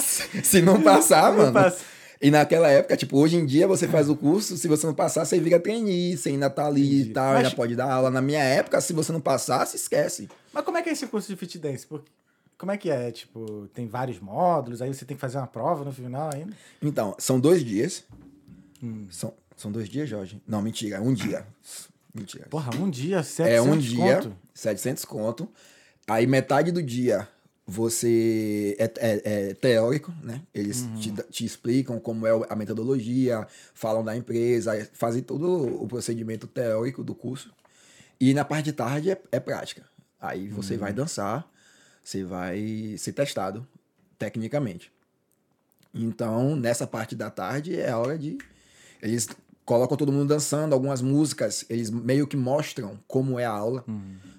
se, 0.42 0.62
não 0.62 0.80
passar, 0.82 1.32
mano. 1.32 1.52
passa. 1.52 1.84
E 2.20 2.30
naquela 2.30 2.68
época, 2.68 2.96
tipo, 2.96 3.18
hoje 3.18 3.36
em 3.36 3.44
dia 3.44 3.66
você 3.68 3.86
faz 3.86 4.08
o 4.08 4.16
curso, 4.16 4.56
se 4.56 4.66
você 4.68 4.86
não 4.86 4.94
passar, 4.94 5.24
você 5.26 5.38
vira 5.38 5.60
trainee, 5.60 6.16
você 6.16 6.30
ainda 6.30 6.48
tá 6.48 6.66
ali 6.66 6.86
Entendi. 7.00 7.10
e 7.10 7.12
tal, 7.12 7.34
Mas- 7.34 7.44
ainda 7.44 7.56
pode 7.56 7.76
dar 7.76 7.92
aula. 7.92 8.10
Na 8.10 8.22
minha 8.22 8.42
época, 8.42 8.80
se 8.80 8.92
você 8.94 9.12
não 9.12 9.20
passar, 9.20 9.66
se 9.66 9.76
esquece. 9.76 10.28
Mas 10.52 10.64
como 10.64 10.78
é 10.78 10.82
que 10.82 10.88
é 10.88 10.92
esse 10.92 11.06
curso 11.06 11.28
de 11.28 11.36
fit 11.36 11.58
dance? 11.58 11.86
Porque, 11.86 12.10
como 12.58 12.72
é 12.72 12.76
que 12.76 12.90
é? 12.90 13.10
Tipo, 13.10 13.68
tem 13.74 13.86
vários 13.86 14.18
módulos, 14.20 14.80
aí 14.82 14.92
você 14.92 15.04
tem 15.04 15.16
que 15.16 15.20
fazer 15.20 15.38
uma 15.38 15.46
prova 15.46 15.84
no 15.84 15.92
final 15.92 16.30
ainda? 16.34 16.52
Então, 16.82 17.14
são 17.18 17.38
dois 17.40 17.64
dias. 17.64 18.04
Hum. 18.82 19.06
São, 19.10 19.32
são 19.56 19.70
dois 19.72 19.88
dias, 19.88 20.08
Jorge? 20.08 20.40
Não, 20.46 20.60
mentira, 20.62 20.96
é 20.96 21.00
um 21.00 21.12
dia. 21.14 21.46
Mentira. 22.14 22.46
Porra, 22.48 22.74
um 22.76 22.88
dia, 22.88 23.22
700 23.22 23.52
É 23.56 23.60
um 23.62 23.76
dia, 23.78 24.16
conto. 24.16 24.36
700 24.54 25.04
conto. 25.04 25.48
Aí 26.06 26.26
metade 26.26 26.70
do 26.72 26.82
dia 26.82 27.28
você 27.66 28.76
é, 28.78 28.84
é- 28.84 29.22
é 29.50 29.54
teórico, 29.54 30.14
né? 30.22 30.40
Eles 30.54 30.82
Uhum. 30.82 30.94
te, 30.96 31.10
te 31.30 31.44
explicam 31.44 31.98
como 31.98 32.26
é 32.26 32.30
a 32.48 32.54
metodologia, 32.54 33.46
falam 33.74 34.04
da 34.04 34.16
empresa, 34.16 34.88
fazem 34.92 35.20
todo 35.22 35.82
o 35.82 35.86
procedimento 35.88 36.46
teórico 36.46 37.02
do 37.02 37.14
curso. 37.14 37.52
E 38.20 38.32
na 38.32 38.44
parte 38.44 38.66
de 38.66 38.72
tarde 38.72 39.10
é, 39.10 39.20
é 39.32 39.40
prática. 39.40 39.82
Aí 40.20 40.48
você 40.48 40.74
Uhum. 40.74 40.80
vai 40.80 40.92
dançar, 40.92 41.50
você 42.06 42.22
vai 42.22 42.94
ser 42.98 43.12
testado 43.12 43.66
tecnicamente. 44.16 44.92
Então, 45.92 46.54
nessa 46.54 46.86
parte 46.86 47.16
da 47.16 47.30
tarde 47.30 47.80
é 47.80 47.90
a 47.90 47.98
hora 47.98 48.16
de. 48.16 48.38
Eles 49.02 49.28
colocam 49.64 49.96
todo 49.96 50.12
mundo 50.12 50.28
dançando, 50.28 50.72
algumas 50.72 51.02
músicas, 51.02 51.66
eles 51.68 51.90
meio 51.90 52.28
que 52.28 52.36
mostram 52.36 52.96
como 53.08 53.40
é 53.40 53.44
a 53.44 53.50
aula. 53.50 53.84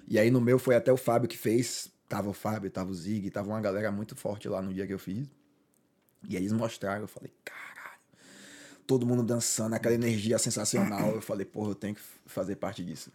E 0.08 0.18
aí 0.18 0.30
no 0.30 0.40
meu 0.40 0.58
foi 0.58 0.76
até 0.76 0.90
o 0.90 0.96
Fábio 0.96 1.28
que 1.28 1.36
fez. 1.36 1.90
Tava 2.08 2.30
o 2.30 2.32
Fábio, 2.32 2.70
tava 2.70 2.90
o 2.90 2.94
Zig, 2.94 3.30
tava 3.30 3.50
uma 3.50 3.60
galera 3.60 3.92
muito 3.92 4.16
forte 4.16 4.48
lá 4.48 4.62
no 4.62 4.72
dia 4.72 4.86
que 4.86 4.94
eu 4.94 4.98
fiz. 4.98 5.28
E 6.26 6.36
aí 6.38 6.42
eles 6.42 6.52
mostraram, 6.52 7.02
eu 7.02 7.08
falei, 7.08 7.30
caralho. 7.44 8.00
Todo 8.86 9.04
mundo 9.04 9.22
dançando, 9.22 9.74
aquela 9.74 9.94
energia 9.94 10.38
sensacional. 10.38 11.10
Eu 11.10 11.20
falei, 11.20 11.44
porra, 11.44 11.72
eu 11.72 11.74
tenho 11.74 11.94
que 11.94 12.00
fazer 12.24 12.56
parte 12.56 12.82
disso. 12.82 13.12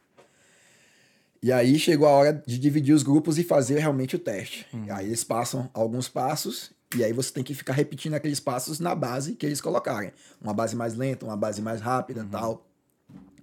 E 1.44 1.52
aí 1.52 1.78
chegou 1.78 2.08
a 2.08 2.12
hora 2.12 2.44
de 2.48 2.58
dividir 2.58 2.96
os 2.96 3.04
grupos 3.04 3.38
e 3.38 3.44
fazer 3.44 3.78
realmente 3.78 4.16
o 4.16 4.20
teste. 4.20 4.66
Aí 4.90 5.08
eles 5.08 5.26
passam 5.26 5.70
alguns 5.74 6.08
passos 6.08 6.72
e 6.96 7.04
aí 7.04 7.12
você 7.12 7.34
tem 7.34 7.44
que 7.44 7.54
ficar 7.54 7.74
repetindo 7.74 8.14
aqueles 8.14 8.40
passos 8.40 8.80
na 8.80 8.96
base 8.96 9.34
que 9.36 9.46
eles 9.46 9.60
colocarem. 9.60 10.14
Uma 10.42 10.54
base 10.54 10.74
mais 10.74 10.96
lenta, 10.96 11.26
uma 11.26 11.36
base 11.36 11.62
mais 11.62 11.82
rápida 11.82 12.26
tal. 12.32 12.66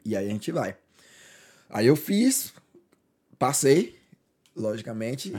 E 0.03 0.17
aí 0.17 0.27
a 0.27 0.33
gente 0.33 0.51
vai. 0.51 0.75
Aí 1.69 1.87
eu 1.87 1.95
fiz, 1.95 2.55
passei, 3.39 3.99
logicamente. 4.57 5.31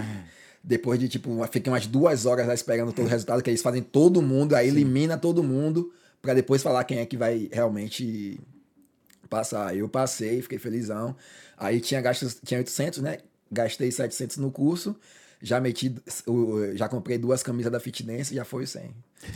Depois 0.64 1.00
de, 1.00 1.10
tipo, 1.10 1.44
fiquei 1.52 1.74
umas 1.74 1.88
duas 1.88 2.28
horas 2.28 2.46
lá 2.46 2.54
esperando 2.54 2.94
todo 2.94 3.08
o 3.08 3.10
resultado, 3.10 3.42
que 3.42 3.50
eles 3.50 3.64
fazem 3.64 3.82
todo 3.82 4.22
mundo, 4.22 4.54
aí 4.54 4.68
elimina 4.68 5.18
todo 5.18 5.42
mundo, 5.42 5.92
pra 6.22 6.36
depois 6.36 6.62
falar 6.62 6.84
quem 6.84 7.00
é 7.00 7.08
que 7.08 7.18
vai 7.18 7.50
realmente 7.52 8.40
passar. 9.36 9.76
Eu 9.76 9.88
passei, 9.90 10.42
fiquei 10.42 10.60
felizão. 10.60 11.16
Aí 11.58 11.80
tinha 11.80 12.02
gasto, 12.02 12.28
tinha 12.44 12.60
800, 12.60 13.00
né? 13.00 13.18
Gastei 13.52 13.92
700 13.92 14.38
no 14.38 14.52
curso. 14.52 14.96
Já 15.42 15.60
meti, 15.60 15.96
já 16.76 16.88
comprei 16.88 17.18
duas 17.18 17.42
camisas 17.42 17.72
da 17.72 17.80
Fitness 17.80 18.30
e 18.32 18.36
já 18.36 18.46
foi 18.46 18.66
o 18.66 18.68
100. 18.68 18.94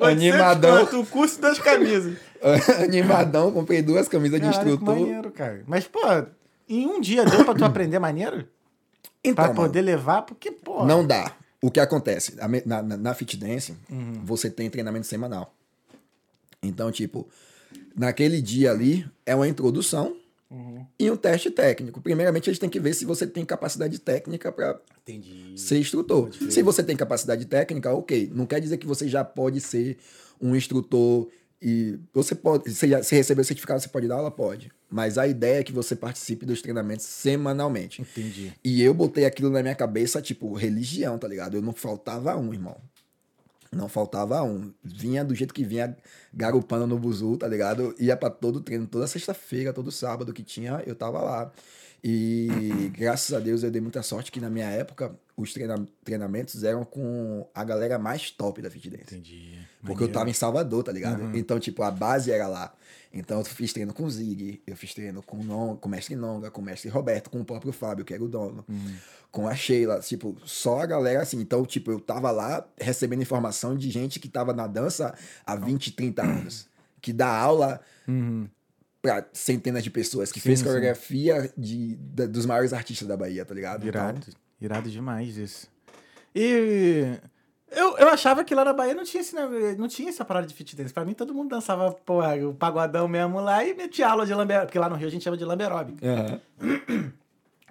Animadão, 0.00 0.74
800 0.80 0.90
conto, 0.90 1.00
O 1.02 1.06
curso 1.06 1.40
das 1.40 1.58
camisas. 1.58 2.16
animadão, 2.82 3.52
comprei 3.52 3.82
duas 3.82 4.08
camisas 4.08 4.40
de 4.40 4.46
Caralho, 4.46 4.64
que 4.64 4.70
instrutor. 4.74 4.98
maneiro, 5.00 5.30
cara. 5.30 5.62
Mas, 5.66 5.86
pô, 5.86 6.00
em 6.68 6.86
um 6.86 7.00
dia 7.00 7.24
deu 7.24 7.44
pra 7.44 7.54
tu 7.54 7.64
aprender 7.64 7.98
maneiro? 7.98 8.46
Então, 9.22 9.34
Pra 9.34 9.44
mano, 9.48 9.56
poder 9.56 9.82
levar? 9.82 10.22
Porque, 10.22 10.50
pô... 10.52 10.84
Não 10.84 11.04
dá. 11.06 11.32
O 11.60 11.70
que 11.70 11.80
acontece? 11.80 12.36
Na, 12.64 12.82
na, 12.82 12.96
na 12.96 13.14
Fit 13.14 13.36
Dance, 13.36 13.74
Uhum. 13.90 14.22
você 14.24 14.48
tem 14.50 14.70
treinamento 14.70 15.06
semanal. 15.06 15.52
Então, 16.62 16.90
tipo, 16.90 17.28
naquele 17.94 18.40
dia 18.40 18.70
ali 18.70 19.06
é 19.24 19.34
uma 19.34 19.48
introdução 19.48 20.16
Uhum. 20.48 20.86
e 20.98 21.10
um 21.10 21.16
teste 21.16 21.50
técnico. 21.50 22.00
Primeiramente, 22.00 22.48
eles 22.48 22.58
têm 22.58 22.70
que 22.70 22.78
ver 22.78 22.94
se 22.94 23.04
você 23.04 23.26
tem 23.26 23.44
capacidade 23.44 23.98
técnica 23.98 24.52
para 24.52 24.80
ser 25.56 25.78
instrutor. 25.78 26.30
Se 26.50 26.62
você 26.62 26.82
tem 26.84 26.96
capacidade 26.96 27.44
técnica, 27.46 27.92
ok. 27.92 28.30
Não 28.32 28.46
quer 28.46 28.60
dizer 28.60 28.76
que 28.78 28.86
você 28.86 29.08
já 29.08 29.24
pode 29.24 29.60
ser 29.60 29.98
um 30.40 30.54
instrutor 30.54 31.28
e 31.60 31.98
você 32.14 32.34
pode, 32.34 32.70
se, 32.72 32.86
já- 32.88 33.02
se 33.02 33.14
receber 33.16 33.40
o 33.40 33.44
certificado, 33.44 33.80
você 33.80 33.88
pode 33.88 34.06
dar 34.06 34.16
aula? 34.16 34.30
Pode. 34.30 34.70
Mas 34.88 35.18
a 35.18 35.26
ideia 35.26 35.58
é 35.60 35.64
que 35.64 35.72
você 35.72 35.96
participe 35.96 36.46
dos 36.46 36.62
treinamentos 36.62 37.04
semanalmente. 37.06 38.02
Entendi. 38.02 38.52
E 38.62 38.80
eu 38.82 38.94
botei 38.94 39.24
aquilo 39.24 39.50
na 39.50 39.62
minha 39.62 39.74
cabeça, 39.74 40.22
tipo, 40.22 40.52
religião, 40.54 41.18
tá 41.18 41.26
ligado? 41.26 41.56
Eu 41.56 41.62
não 41.62 41.72
faltava 41.72 42.36
um, 42.36 42.52
irmão. 42.52 42.76
Não 43.76 43.88
faltava 43.88 44.42
um. 44.42 44.72
Vinha 44.82 45.24
do 45.24 45.34
jeito 45.34 45.52
que 45.54 45.64
vinha, 45.64 45.96
garupando 46.32 46.86
no 46.86 46.98
buzu, 46.98 47.36
tá 47.36 47.46
ligado? 47.46 47.94
Ia 47.98 48.16
pra 48.16 48.30
todo 48.30 48.60
treino, 48.60 48.86
toda 48.86 49.06
sexta-feira, 49.06 49.72
todo 49.72 49.92
sábado 49.92 50.32
que 50.32 50.42
tinha, 50.42 50.82
eu 50.86 50.94
tava 50.94 51.20
lá. 51.20 51.52
E 52.02 52.90
graças 52.96 53.34
a 53.34 53.40
Deus 53.40 53.62
eu 53.62 53.70
dei 53.70 53.80
muita 53.80 54.02
sorte 54.02 54.30
que 54.30 54.40
na 54.40 54.48
minha 54.50 54.68
época 54.68 55.14
os 55.36 55.52
treina- 55.52 55.84
treinamentos 56.04 56.62
eram 56.64 56.84
com 56.84 57.46
a 57.54 57.64
galera 57.64 57.98
mais 57.98 58.30
top 58.30 58.62
da 58.62 58.70
Fit 58.70 58.88
Dance. 58.88 59.02
Entendi. 59.04 59.58
Porque 59.84 60.04
eu 60.04 60.12
tava 60.12 60.30
em 60.30 60.32
Salvador, 60.32 60.82
tá 60.84 60.92
ligado? 60.92 61.20
Uhum. 61.22 61.36
Então, 61.36 61.58
tipo, 61.60 61.82
a 61.82 61.90
base 61.90 62.30
era 62.30 62.46
lá. 62.46 62.72
Então, 63.12 63.38
eu 63.38 63.44
fiz 63.44 63.72
treino 63.72 63.92
com 63.94 64.04
o 64.04 64.10
Zig, 64.10 64.60
eu 64.66 64.76
fiz 64.76 64.92
treino 64.94 65.22
com, 65.22 65.38
o 65.38 65.42
Non, 65.44 65.76
com 65.76 65.88
o 65.88 65.90
mestre 65.90 66.14
Nonga, 66.16 66.50
com 66.50 66.60
o 66.60 66.64
mestre 66.64 66.88
Roberto, 66.90 67.30
com 67.30 67.40
o 67.40 67.44
próprio 67.44 67.72
Fábio, 67.72 68.04
que 68.04 68.12
era 68.12 68.22
o 68.22 68.28
dono, 68.28 68.64
Uhum. 68.68 68.94
com 69.30 69.48
a 69.48 69.54
Sheila, 69.54 70.00
tipo, 70.00 70.36
só 70.44 70.80
a 70.80 70.86
galera 70.86 71.22
assim. 71.22 71.40
Então, 71.40 71.64
tipo, 71.64 71.90
eu 71.90 72.00
tava 72.00 72.30
lá 72.30 72.66
recebendo 72.78 73.22
informação 73.22 73.76
de 73.76 73.90
gente 73.90 74.18
que 74.20 74.28
tava 74.28 74.52
na 74.52 74.66
dança 74.66 75.14
há 75.46 75.56
20, 75.56 75.92
30 75.92 76.22
anos, 76.22 76.68
que 77.00 77.12
dá 77.12 77.28
aula 77.28 77.80
Uhum. 78.08 78.48
Pra 79.02 79.24
centenas 79.32 79.84
de 79.84 79.90
pessoas, 79.90 80.32
que 80.32 80.40
Sim, 80.40 80.48
fez 80.48 80.62
coreografia 80.62 81.52
de, 81.56 81.96
da- 81.96 82.26
dos 82.26 82.44
maiores 82.46 82.72
artistas 82.72 83.06
da 83.06 83.16
Bahia, 83.16 83.44
tá 83.44 83.54
ligado? 83.54 83.86
Irado. 83.86 84.18
Então, 84.18 84.34
Irado 84.60 84.90
demais 84.90 85.36
isso. 85.36 85.68
E... 86.34 87.04
Eu, 87.70 87.98
eu 87.98 88.08
achava 88.08 88.44
que 88.44 88.54
lá 88.54 88.64
na 88.64 88.72
Bahia 88.72 88.94
não 88.94 89.02
tinha, 89.04 89.20
esse, 89.20 89.34
não 89.76 89.88
tinha 89.88 90.08
essa 90.08 90.24
parada 90.24 90.46
de 90.46 90.54
fit 90.54 90.74
dance. 90.76 90.94
Pra 90.94 91.04
mim, 91.04 91.14
todo 91.14 91.34
mundo 91.34 91.50
dançava 91.50 91.90
porra, 91.92 92.36
o 92.46 92.54
pagodão 92.54 93.08
mesmo 93.08 93.40
lá 93.40 93.64
e 93.64 93.74
metia 93.74 94.08
aula 94.08 94.24
de 94.24 94.32
lamber... 94.32 94.62
Porque 94.62 94.78
lá 94.78 94.88
no 94.88 94.94
Rio 94.94 95.08
a 95.08 95.10
gente 95.10 95.24
chama 95.24 95.36
de 95.36 95.44
lamberóbica. 95.44 95.98
aham. 96.06 96.40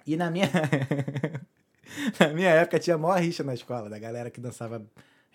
E 0.06 0.16
na 0.16 0.30
minha... 0.30 0.48
na 2.20 2.28
minha 2.28 2.50
época 2.50 2.78
tinha 2.78 2.98
maior 2.98 3.18
rixa 3.20 3.42
na 3.42 3.54
escola, 3.54 3.88
da 3.88 3.98
galera 3.98 4.30
que 4.30 4.40
dançava 4.40 4.84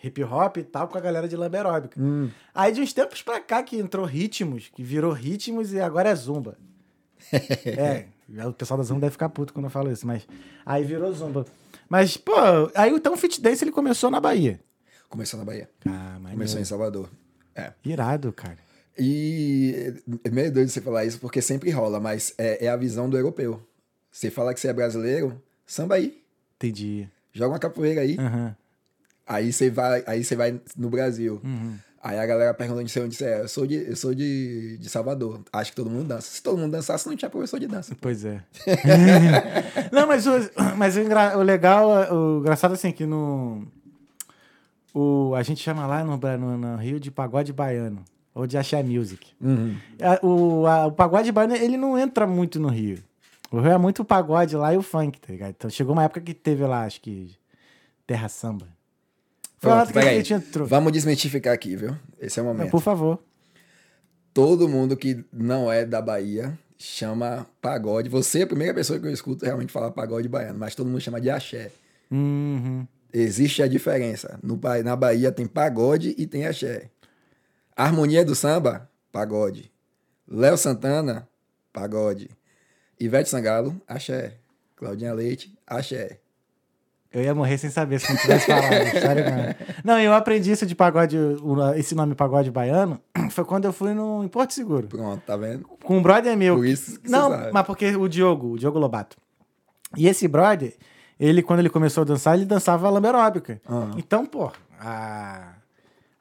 hip 0.04 0.24
hop 0.24 0.58
e 0.58 0.64
tal 0.64 0.88
com 0.88 0.98
a 0.98 1.02
galera 1.02 1.28
de 1.28 1.36
lamberóbica. 1.36 2.00
Hum. 2.00 2.30
Aí 2.54 2.72
de 2.72 2.82
uns 2.82 2.94
tempos 2.94 3.22
pra 3.22 3.40
cá 3.40 3.62
que 3.64 3.78
entrou 3.78 4.06
ritmos, 4.06 4.70
que 4.74 4.84
virou 4.84 5.12
ritmos 5.12 5.74
e 5.74 5.80
agora 5.80 6.10
é 6.10 6.16
zumba. 6.16 6.58
é, 7.32 8.06
o 8.46 8.54
pessoal 8.54 8.78
da 8.78 8.84
zumba 8.84 9.02
deve 9.02 9.12
ficar 9.12 9.30
puto 9.30 9.54
quando 9.54 9.66
eu 9.66 9.72
falo 9.72 9.92
isso, 9.92 10.06
mas 10.08 10.28
aí 10.66 10.84
virou 10.84 11.12
zumba. 11.14 11.46
Mas, 11.88 12.18
pô, 12.18 12.34
aí 12.76 12.92
então 12.92 13.14
o 13.14 13.18
fit 13.18 13.42
dance 13.42 13.64
ele 13.64 13.72
começou 13.72 14.10
na 14.10 14.20
Bahia. 14.20 14.60
Começou 15.10 15.38
na 15.38 15.46
Bahia. 15.46 15.70
Ah. 15.86 16.20
Começou 16.32 16.60
em 16.60 16.66
Salvador. 16.66 17.10
É. 17.54 17.74
Irado, 17.84 18.32
cara. 18.32 18.58
E 18.98 19.94
é 20.24 20.30
meio 20.30 20.52
doido 20.52 20.70
você 20.70 20.82
falar 20.82 21.06
isso, 21.06 21.20
porque 21.20 21.42
sempre 21.42 21.70
rola, 21.70 22.00
mas 22.00 22.34
é, 22.38 22.66
é 22.66 22.70
a 22.70 22.76
visão 22.76 23.10
do 23.10 23.18
europeu. 23.18 23.62
Você 24.12 24.30
fala 24.30 24.54
que 24.54 24.60
você 24.60 24.68
é 24.68 24.74
brasileiro, 24.74 25.42
samba 25.66 25.96
aí. 25.96 26.22
Entendi. 26.56 27.10
Joga 27.34 27.54
uma 27.54 27.60
capoeira 27.60 28.02
aí. 28.02 28.18
Aham. 28.18 28.56
Aí 29.32 29.54
você 29.54 29.70
vai, 29.70 30.04
aí 30.06 30.24
você 30.24 30.36
vai 30.36 30.60
no 30.76 30.90
Brasil. 30.90 31.40
Uhum. 31.44 31.76
Aí 32.04 32.18
a 32.18 32.26
galera 32.26 32.54
pergunta 32.54 32.82
onde 32.82 32.92
você, 32.92 33.00
onde 33.00 33.16
você 33.16 33.26
é. 33.26 33.42
Eu 33.42 33.48
sou, 33.48 33.66
de, 33.68 33.76
eu 33.76 33.96
sou 33.96 34.14
de, 34.14 34.78
de 34.80 34.90
Salvador. 34.90 35.40
Acho 35.54 35.70
que 35.72 35.76
todo 35.76 35.90
mundo 35.90 36.08
dança. 36.08 36.28
Se 36.34 36.42
todo 36.42 36.58
mundo 36.58 36.72
dançasse, 36.72 37.08
não 37.08 37.16
tinha 37.16 37.30
professor 37.30 37.60
de 37.60 37.68
dança. 37.68 37.96
Pois 38.02 38.26
é. 38.26 38.42
não, 39.92 40.08
mas, 40.08 40.26
o, 40.28 40.32
mas 40.78 40.98
o, 40.98 41.02
o 41.38 41.44
legal, 41.44 41.88
o 42.14 42.40
engraçado 42.40 42.74
assim, 42.74 42.92
que 42.92 43.06
no. 43.06 43.66
O, 44.94 45.34
a 45.36 45.44
gente 45.44 45.62
chama 45.62 45.86
lá 45.88 46.04
no, 46.04 46.18
no, 46.18 46.58
no 46.58 46.76
Rio 46.78 47.00
de 47.00 47.10
pagode 47.12 47.54
baiano. 47.54 48.04
Ou 48.34 48.48
de 48.48 48.58
axé 48.58 48.82
music. 48.82 49.28
A- 50.02 50.26
o, 50.26 50.66
a- 50.66 50.88
o 50.88 50.92
pagode 50.92 51.32
baiano, 51.32 51.56
ele 51.56 51.78
não 51.78 51.98
entra 51.98 52.26
muito 52.26 52.60
no 52.60 52.70
Rio. 52.70 52.98
O 53.52 53.60
Rio 53.60 53.72
é 53.72 53.78
muito 53.78 54.02
o 54.02 54.06
pagode 54.06 54.56
lá 54.56 54.74
e 54.74 54.78
o 54.78 54.82
funk, 54.82 55.20
tá 55.20 55.32
ligado? 55.32 55.52
Então 55.52 55.70
chegou 55.70 55.94
uma 55.94 56.04
época 56.04 56.22
que 56.22 56.34
teve 56.34 56.66
lá, 56.66 56.84
acho 56.86 57.00
que. 57.02 57.36
Terra 58.08 58.28
Samba. 58.28 58.68
Foi 59.62 59.70
Pronto, 59.70 59.84
época 59.84 59.94
que 59.94 60.00
a 60.00 60.02
peraí. 60.02 60.18
gente 60.18 60.34
entrou. 60.34 60.68
Vamos 60.68 60.92
desmitificar 60.92 61.54
aqui, 61.54 61.76
viu? 61.76 61.96
Esse 62.20 62.40
é 62.40 62.42
o 62.42 62.46
momento. 62.46 62.72
Por 62.72 62.82
favor. 62.82 63.20
Todo 64.34 64.68
mundo 64.68 64.98
que 64.98 65.24
não 65.32 65.72
é 65.72 65.86
da 65.86 66.02
Bahia 66.02 66.58
chama 66.80 67.46
pagode. 67.62 68.10
Você 68.10 68.40
é 68.40 68.44
a 68.44 68.48
primeira 68.48 68.74
pessoa 68.74 69.00
que 69.00 69.06
eu 69.06 69.12
escuto 69.14 69.46
realmente 69.46 69.72
falar 69.72 69.92
pagode 69.92 70.28
baiano, 70.28 70.58
mas 70.58 70.74
todo 70.74 70.88
mundo 70.88 71.00
chama 71.00 71.22
de 71.22 71.30
axé. 71.30 71.72
Uhum. 72.10 72.88
Existe 73.14 73.62
a 73.62 73.68
diferença. 73.68 74.40
No, 74.42 74.60
na 74.84 74.96
Bahia 74.96 75.32
tem 75.32 75.46
pagode 75.46 76.16
e 76.18 76.26
tem 76.26 76.48
axé. 76.48 76.90
Harmonia 77.76 78.26
do 78.26 78.34
samba, 78.34 78.90
pagode. 79.12 79.72
Léo 80.28 80.58
Santana, 80.58 81.28
pagode. 81.72 82.32
Ivete 83.00 83.30
Sangalo, 83.30 83.80
axé. 83.88 84.38
Claudinha 84.76 85.14
Leite, 85.14 85.56
axé. 85.68 86.21
Eu 87.14 87.22
ia 87.22 87.36
morrer 87.36 87.58
sem 87.58 87.70
saber 87.70 88.00
se 88.00 88.10
não 88.10 88.18
tivesse 88.20 88.46
falado. 88.46 88.70
sério. 88.92 89.26
Não, 89.84 90.00
eu 90.00 90.14
aprendi 90.14 90.52
isso 90.52 90.66
de 90.66 90.74
pagode, 90.74 91.18
esse 91.76 91.94
nome 91.94 92.16
pagode 92.16 92.50
baiano, 92.50 93.00
foi 93.32 93.44
quando 93.44 93.66
eu 93.66 93.74
fui 93.74 93.94
no, 93.94 94.24
em 94.24 94.30
Porto 94.30 94.54
Seguro. 94.54 94.88
Pronto, 94.88 95.22
tá 95.26 95.36
vendo? 95.36 95.66
Com 95.84 95.98
um 95.98 96.02
brother 96.02 96.38
meu. 96.38 96.56
Por 96.56 96.66
isso 96.66 97.00
que 97.00 97.10
você 97.10 97.12
Não, 97.16 97.52
mas 97.52 97.66
porque 97.66 97.96
o 97.96 98.08
Diogo, 98.08 98.54
o 98.54 98.58
Diogo 98.58 98.80
Lobato. 98.80 99.18
E 99.98 100.08
esse 100.08 100.26
brother, 100.28 100.74
ele, 101.20 101.42
quando 101.44 101.60
ele 101.60 101.70
começou 101.70 102.02
a 102.04 102.06
dançar, 102.06 102.36
ele 102.36 102.46
dançava 102.46 102.90
lamberóbica. 102.90 103.62
Aham. 103.70 103.92
Então, 103.98 104.26
pô, 104.26 104.50
a, 104.80 105.56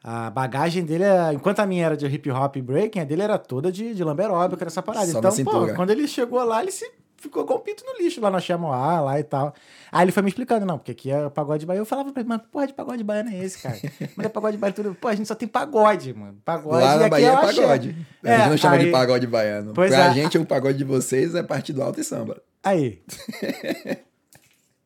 a 0.03 0.29
bagagem 0.31 0.85
dele, 0.85 1.05
é- 1.05 1.33
enquanto 1.33 1.61
a 1.61 1.66
minha 1.66 1.87
era 1.87 1.96
de 1.96 2.05
hip 2.07 2.29
hop 2.33 2.57
e 2.57 2.62
breaking, 2.62 2.98
a 2.98 3.05
dele 3.05 3.22
era 3.22 3.38
toda 3.38 3.70
de, 3.70 3.94
de 3.94 4.03
lamberóbica, 4.03 4.64
essa 4.66 4.83
parada. 4.83 5.07
Só 5.07 5.20
então, 5.20 5.33
pô, 5.44 5.72
quando 5.74 5.90
ele 5.90 6.09
chegou 6.09 6.42
lá, 6.42 6.61
ele 6.61 6.72
se 6.72 6.90
ficou 7.20 7.44
com 7.44 7.54
o 7.54 7.59
pinto 7.61 7.85
no 7.85 8.02
lixo 8.02 8.20
lá 8.20 8.30
no 8.30 8.40
Chamoá, 8.40 9.00
lá 9.00 9.20
e 9.20 9.22
tal. 9.22 9.54
Aí 9.92 10.04
ele 10.04 10.11
foi 10.12 10.22
me 10.22 10.28
explicando, 10.30 10.64
não, 10.66 10.78
porque 10.78 10.90
aqui 10.92 11.11
é 11.11 11.28
pagode 11.30 11.64
baiano. 11.66 11.83
Eu 11.83 11.87
falava 11.87 12.11
pra 12.12 12.20
ele, 12.20 12.28
mas 12.28 12.40
porra 12.50 12.66
de 12.66 12.72
pagode 12.74 13.04
baiano 13.04 13.30
é 13.30 13.38
esse, 13.44 13.59
cara? 13.62 13.76
Mas 14.16 14.26
é 14.26 14.28
pagode 14.28 14.56
baiano 14.56 14.74
tudo. 14.74 14.94
Pô, 14.94 15.06
a 15.09 15.14
gente 15.14 15.26
só 15.28 15.35
tem 15.35 15.46
pagode, 15.46 16.12
mano. 16.14 16.38
Pagode 16.44 16.83
Lá 16.85 16.96
na 16.96 17.09
Bahia 17.09 17.26
é 17.28 17.35
axé. 17.35 17.61
pagode. 17.62 18.06
A 18.24 18.28
É, 18.30 18.38
gente 18.38 18.48
não 18.50 18.56
chama 18.56 18.78
de 18.78 18.85
aí- 18.87 18.92
pagode 18.92 19.26
baiano. 19.26 19.72
Pois 19.74 19.90
pra 19.90 20.06
é. 20.06 20.14
gente, 20.14 20.38
o 20.38 20.46
pagode 20.46 20.78
de 20.78 20.85
vocês 20.85 21.35
é 21.35 21.42
partido 21.42 21.83
alto 21.83 22.00
e 22.00 22.04
samba. 22.04 22.40
Aí. 22.64 23.02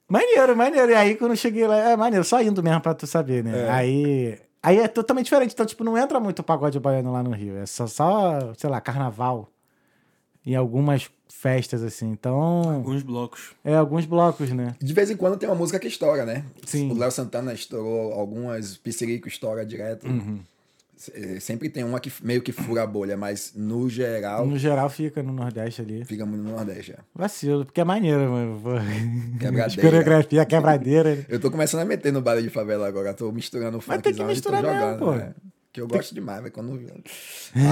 maneiro, 0.08 0.56
maneiro. 0.56 0.90
E 0.90 0.94
aí, 0.94 1.14
quando 1.16 1.32
eu 1.32 1.36
cheguei 1.36 1.66
lá, 1.66 1.76
é 1.76 1.96
maneiro, 1.96 2.24
só 2.24 2.40
indo 2.42 2.62
mesmo 2.62 2.80
pra 2.80 2.94
tu 2.94 3.06
saber, 3.06 3.42
né? 3.44 3.66
É. 3.66 3.70
Aí. 3.70 4.38
Aí 4.62 4.78
é 4.78 4.88
totalmente 4.88 5.26
diferente. 5.26 5.52
Então, 5.52 5.66
tipo, 5.66 5.84
não 5.84 5.96
entra 5.98 6.18
muito 6.18 6.42
pagode 6.42 6.80
baiano 6.80 7.12
lá 7.12 7.22
no 7.22 7.30
Rio. 7.32 7.56
É 7.58 7.66
só, 7.66 7.86
só 7.86 8.54
sei 8.56 8.70
lá, 8.70 8.80
carnaval. 8.80 9.48
E 10.46 10.54
algumas 10.56 11.10
festas, 11.40 11.82
assim. 11.82 12.10
Então. 12.10 12.62
Alguns 12.70 13.02
blocos. 13.02 13.52
É, 13.64 13.74
alguns 13.74 14.06
blocos, 14.06 14.50
né? 14.50 14.74
De 14.80 14.92
vez 14.92 15.10
em 15.10 15.16
quando 15.16 15.36
tem 15.36 15.48
uma 15.48 15.54
música 15.54 15.78
que 15.78 15.88
estoura, 15.88 16.24
né? 16.24 16.44
Sim. 16.66 16.90
O 16.90 16.94
Léo 16.98 17.10
Santana 17.10 17.52
estourou 17.52 18.12
algumas, 18.12 18.76
Piscirico 18.76 19.28
estoura 19.28 19.64
direto. 19.66 20.06
Uhum. 20.06 20.40
Se- 20.96 21.40
Sempre 21.40 21.68
tem 21.68 21.82
uma 21.84 21.98
que 22.00 22.10
meio 22.22 22.40
que 22.40 22.52
fura 22.52 22.84
a 22.84 22.86
bolha, 22.86 23.16
mas 23.16 23.52
no 23.54 23.90
geral 23.90 24.46
No 24.46 24.56
geral 24.56 24.88
fica 24.88 25.22
no 25.22 25.32
Nordeste 25.32 25.82
ali. 25.82 26.04
fica 26.04 26.24
muito 26.24 26.42
no 26.44 26.52
Nordeste. 26.52 26.92
já. 26.92 26.98
Vacilo, 27.14 27.64
porque 27.66 27.80
é 27.80 27.84
maneiro, 27.84 28.30
mano. 28.30 28.60
Pô. 28.62 28.70
Quebradeira. 29.38 29.68
De 29.68 29.80
coreografia, 29.82 30.46
quebradeira. 30.46 31.26
Eu 31.28 31.40
tô 31.40 31.50
começando 31.50 31.80
a 31.80 31.84
meter 31.84 32.12
no 32.12 32.22
baile 32.22 32.42
de 32.44 32.48
favela 32.48 32.86
agora, 32.86 33.12
tô 33.12 33.30
misturando 33.32 33.78
o 33.78 33.82
Mas 33.86 34.00
tem 34.00 34.12
que 34.12 34.18
funkzão 34.18 34.26
misturar 34.28 34.62
mesmo, 34.62 34.78
jogando. 34.78 34.98
pô. 35.00 35.12
né? 35.14 35.34
Que 35.74 35.80
eu 35.80 35.88
gosto 35.88 36.14
demais, 36.14 36.40
mas 36.40 36.52
quando. 36.52 36.70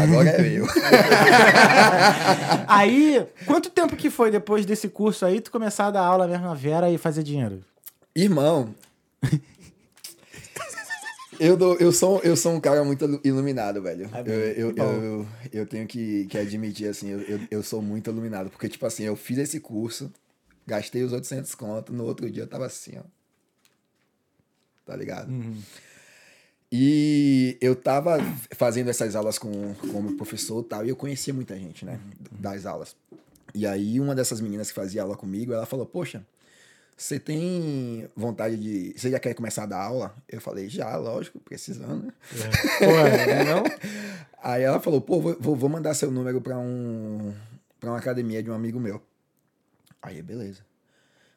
Agora 0.02 0.28
é 0.28 0.42
meu. 0.42 0.66
Aí, 2.66 3.24
quanto 3.46 3.70
tempo 3.70 3.94
que 3.96 4.10
foi 4.10 4.28
depois 4.28 4.66
desse 4.66 4.88
curso 4.88 5.24
aí, 5.24 5.40
tu 5.40 5.52
começar 5.52 5.86
a 5.86 5.90
dar 5.92 6.00
aula 6.04 6.26
mesmo 6.26 6.44
na 6.44 6.52
Vera 6.54 6.90
e 6.90 6.98
fazer 6.98 7.22
dinheiro? 7.22 7.64
Irmão. 8.14 8.74
Eu, 11.38 11.56
dou- 11.56 11.76
eu, 11.78 11.92
sou, 11.92 12.20
eu 12.22 12.36
sou 12.36 12.52
um 12.52 12.60
cara 12.60 12.84
muito 12.84 13.04
ilu- 13.04 13.20
iluminado, 13.24 13.82
velho. 13.82 14.08
É 14.12 14.20
Eu, 14.20 14.70
eu, 14.70 14.76
eu, 14.76 15.28
eu 15.52 15.66
tenho 15.66 15.86
que, 15.86 16.26
que 16.26 16.38
admitir, 16.38 16.88
assim, 16.88 17.08
eu, 17.08 17.20
eu, 17.22 17.40
eu 17.50 17.62
sou 17.62 17.80
muito 17.82 18.10
iluminado. 18.10 18.50
Porque, 18.50 18.68
tipo 18.68 18.84
assim, 18.84 19.04
eu 19.04 19.16
fiz 19.16 19.38
esse 19.38 19.58
curso, 19.58 20.12
gastei 20.66 21.02
os 21.02 21.12
800 21.12 21.54
conto, 21.54 21.92
no 21.92 22.04
outro 22.04 22.30
dia 22.30 22.42
eu 22.42 22.46
tava 22.48 22.66
assim, 22.66 22.92
ó. 22.98 23.02
Tá 24.84 24.94
ligado? 24.96 25.30
Uhum. 25.30 25.56
E 26.74 27.58
eu 27.60 27.76
tava 27.76 28.16
fazendo 28.52 28.88
essas 28.88 29.14
aulas 29.14 29.38
com, 29.38 29.74
com 29.74 29.98
o 29.98 30.02
meu 30.02 30.16
professor 30.16 30.64
e 30.64 30.68
tal, 30.68 30.86
e 30.86 30.88
eu 30.88 30.96
conhecia 30.96 31.34
muita 31.34 31.54
gente, 31.54 31.84
né? 31.84 32.00
Das 32.30 32.64
aulas. 32.64 32.96
E 33.54 33.66
aí, 33.66 34.00
uma 34.00 34.14
dessas 34.14 34.40
meninas 34.40 34.68
que 34.68 34.74
fazia 34.74 35.02
aula 35.02 35.14
comigo, 35.14 35.52
ela 35.52 35.66
falou, 35.66 35.84
poxa, 35.84 36.24
você 36.96 37.20
tem 37.20 38.08
vontade 38.16 38.56
de... 38.56 38.94
Você 38.98 39.10
já 39.10 39.18
quer 39.20 39.34
começar 39.34 39.64
a 39.64 39.66
dar 39.66 39.82
aula? 39.82 40.16
Eu 40.26 40.40
falei, 40.40 40.66
já, 40.70 40.96
lógico, 40.96 41.38
precisando, 41.40 42.04
né? 42.06 42.12
Pô, 42.78 42.86
não? 43.44 43.62
Aí 44.42 44.62
ela 44.62 44.80
falou, 44.80 45.00
pô, 45.00 45.20
vou- 45.20 45.56
vou, 45.56 45.68
mandar 45.68 45.92
seu 45.92 46.10
número 46.10 46.40
pra 46.40 46.58
um 46.58 47.34
para 47.78 47.90
uma 47.90 47.98
academia 47.98 48.42
de 48.42 48.50
um 48.50 48.54
amigo 48.54 48.80
meu. 48.80 49.02
Aí, 50.00 50.22
beleza. 50.22 50.62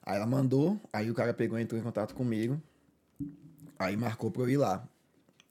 Aí 0.01 0.15
ela 0.15 0.25
mandou, 0.25 0.79
aí 0.93 1.09
o 1.09 1.13
cara 1.13 1.33
pegou 1.33 1.57
e 1.59 1.63
entrou 1.63 1.79
em 1.79 1.83
contato 1.83 2.13
comigo. 2.15 2.61
Aí 3.77 3.97
marcou 3.97 4.31
pra 4.31 4.43
eu 4.43 4.49
ir 4.49 4.57
lá. 4.57 4.87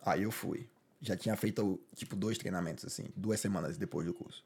Aí 0.05 0.23
eu 0.23 0.31
fui. 0.31 0.69
Já 1.01 1.17
tinha 1.17 1.37
feito, 1.37 1.81
tipo, 1.95 2.15
dois 2.15 2.39
treinamentos, 2.39 2.85
assim, 2.85 3.07
duas 3.17 3.41
semanas 3.41 3.77
depois 3.77 4.07
do 4.07 4.15
curso. 4.15 4.45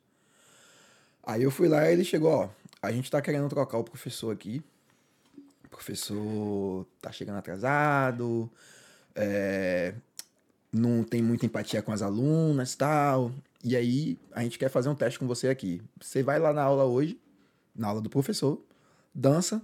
Aí 1.23 1.42
eu 1.42 1.51
fui 1.51 1.68
lá 1.68 1.88
e 1.88 1.92
ele 1.92 2.05
chegou, 2.05 2.31
ó, 2.31 2.51
a 2.81 2.90
gente 2.92 3.11
tá 3.11 3.21
querendo 3.21 3.49
trocar 3.49 3.79
o 3.79 3.85
professor 3.85 4.33
aqui. 4.33 4.62
O 5.64 5.68
professor 5.68 6.87
tá 7.01 7.12
chegando 7.12 7.37
atrasado, 7.37 8.51
é, 9.14 9.94
não 10.73 11.05
tem 11.05 11.23
muita 11.23 11.44
empatia 11.44 11.83
com 11.83 11.92
as 11.92 12.03
alunas 12.03 12.73
e 12.73 12.79
tal. 12.79 13.33
E 13.62 13.77
aí, 13.77 14.18
a 14.33 14.42
gente 14.42 14.59
quer 14.59 14.71
fazer 14.71 14.88
um 14.88 14.94
teste 14.94 15.18
com 15.18 15.27
você 15.27 15.49
aqui. 15.49 15.83
Você 16.01 16.23
vai 16.23 16.38
lá 16.38 16.53
na 16.53 16.62
aula 16.62 16.85
hoje, 16.85 17.21
na 17.75 17.88
aula 17.88 18.01
do 18.01 18.09
professor, 18.09 18.61
dança, 19.14 19.61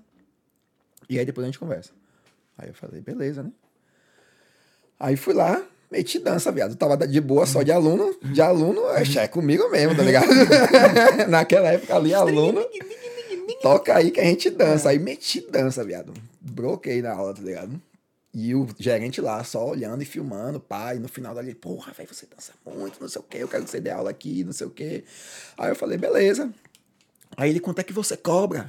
e 1.08 1.18
aí 1.18 1.24
depois 1.24 1.44
a 1.44 1.48
gente 1.48 1.58
conversa. 1.58 1.92
Aí 2.58 2.68
eu 2.68 2.74
falei, 2.74 3.00
beleza, 3.00 3.42
né? 3.42 3.52
Aí 4.98 5.16
fui 5.16 5.34
lá, 5.34 5.64
meti 5.94 6.18
dança, 6.18 6.50
viado. 6.50 6.74
Tava 6.74 6.96
de 7.06 7.20
boa 7.20 7.46
só 7.46 7.62
de 7.62 7.70
aluno, 7.70 8.16
de 8.20 8.42
aluno, 8.42 8.82
é, 8.88 9.02
é 9.22 9.28
comigo 9.28 9.70
mesmo, 9.70 9.94
tá 9.94 10.02
ligado? 10.02 10.28
Naquela 11.30 11.68
época 11.68 11.94
ali, 11.94 12.12
aluno, 12.12 12.66
toca 13.62 13.94
aí 13.94 14.10
que 14.10 14.20
a 14.20 14.24
gente 14.24 14.50
dança. 14.50 14.90
Aí 14.90 14.98
meti 14.98 15.40
dança, 15.40 15.84
viado. 15.84 16.12
Broquei 16.40 17.00
na 17.00 17.12
aula, 17.12 17.32
tá 17.32 17.42
ligado? 17.42 17.80
E 18.34 18.52
o 18.52 18.66
gerente 18.76 19.20
lá, 19.20 19.44
só 19.44 19.68
olhando 19.68 20.02
e 20.02 20.04
filmando, 20.04 20.58
pai, 20.58 20.98
no 20.98 21.06
final 21.06 21.32
dali, 21.32 21.54
porra, 21.54 21.92
velho, 21.92 22.08
você 22.12 22.26
dança 22.26 22.52
muito, 22.66 23.00
não 23.00 23.08
sei 23.08 23.20
o 23.20 23.24
quê, 23.24 23.38
eu 23.38 23.46
quero 23.46 23.62
que 23.62 23.70
você 23.70 23.80
dê 23.80 23.90
aula 23.90 24.10
aqui, 24.10 24.42
não 24.42 24.52
sei 24.52 24.66
o 24.66 24.70
quê. 24.70 25.04
Aí 25.56 25.70
eu 25.70 25.76
falei, 25.76 25.96
beleza. 25.96 26.52
Aí 27.36 27.50
ele, 27.50 27.60
quanto 27.60 27.78
é 27.78 27.84
que 27.84 27.92
você 27.92 28.16
cobra? 28.16 28.68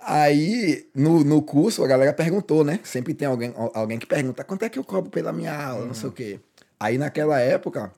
Aí, 0.00 0.88
no, 0.94 1.24
no 1.24 1.42
curso, 1.42 1.82
a 1.84 1.86
galera 1.86 2.12
perguntou, 2.12 2.64
né? 2.64 2.80
Sempre 2.84 3.14
tem 3.14 3.26
alguém, 3.28 3.52
al- 3.56 3.72
alguém 3.74 3.98
que 3.98 4.06
pergunta, 4.06 4.44
quanto 4.44 4.64
é 4.64 4.68
que 4.68 4.78
eu 4.78 4.84
cobro 4.84 5.10
pela 5.10 5.32
minha 5.32 5.54
aula, 5.54 5.86
não 5.86 5.94
sei 5.94 6.08
o 6.08 6.12
quê. 6.12 6.40
Aí, 6.78 6.96
naquela 6.96 7.40
época, 7.40 7.92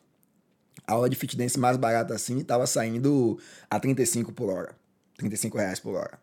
a 0.86 0.92
aula 0.92 1.08
de 1.10 1.16
fit 1.16 1.36
dance 1.36 1.58
mais 1.58 1.76
barata 1.76 2.14
assim, 2.14 2.42
tava 2.42 2.66
saindo 2.66 3.38
a 3.68 3.78
35 3.78 4.32
por 4.32 4.48
hora. 4.50 4.74
35 5.18 5.58
reais 5.58 5.78
por 5.78 5.94
hora. 5.94 6.18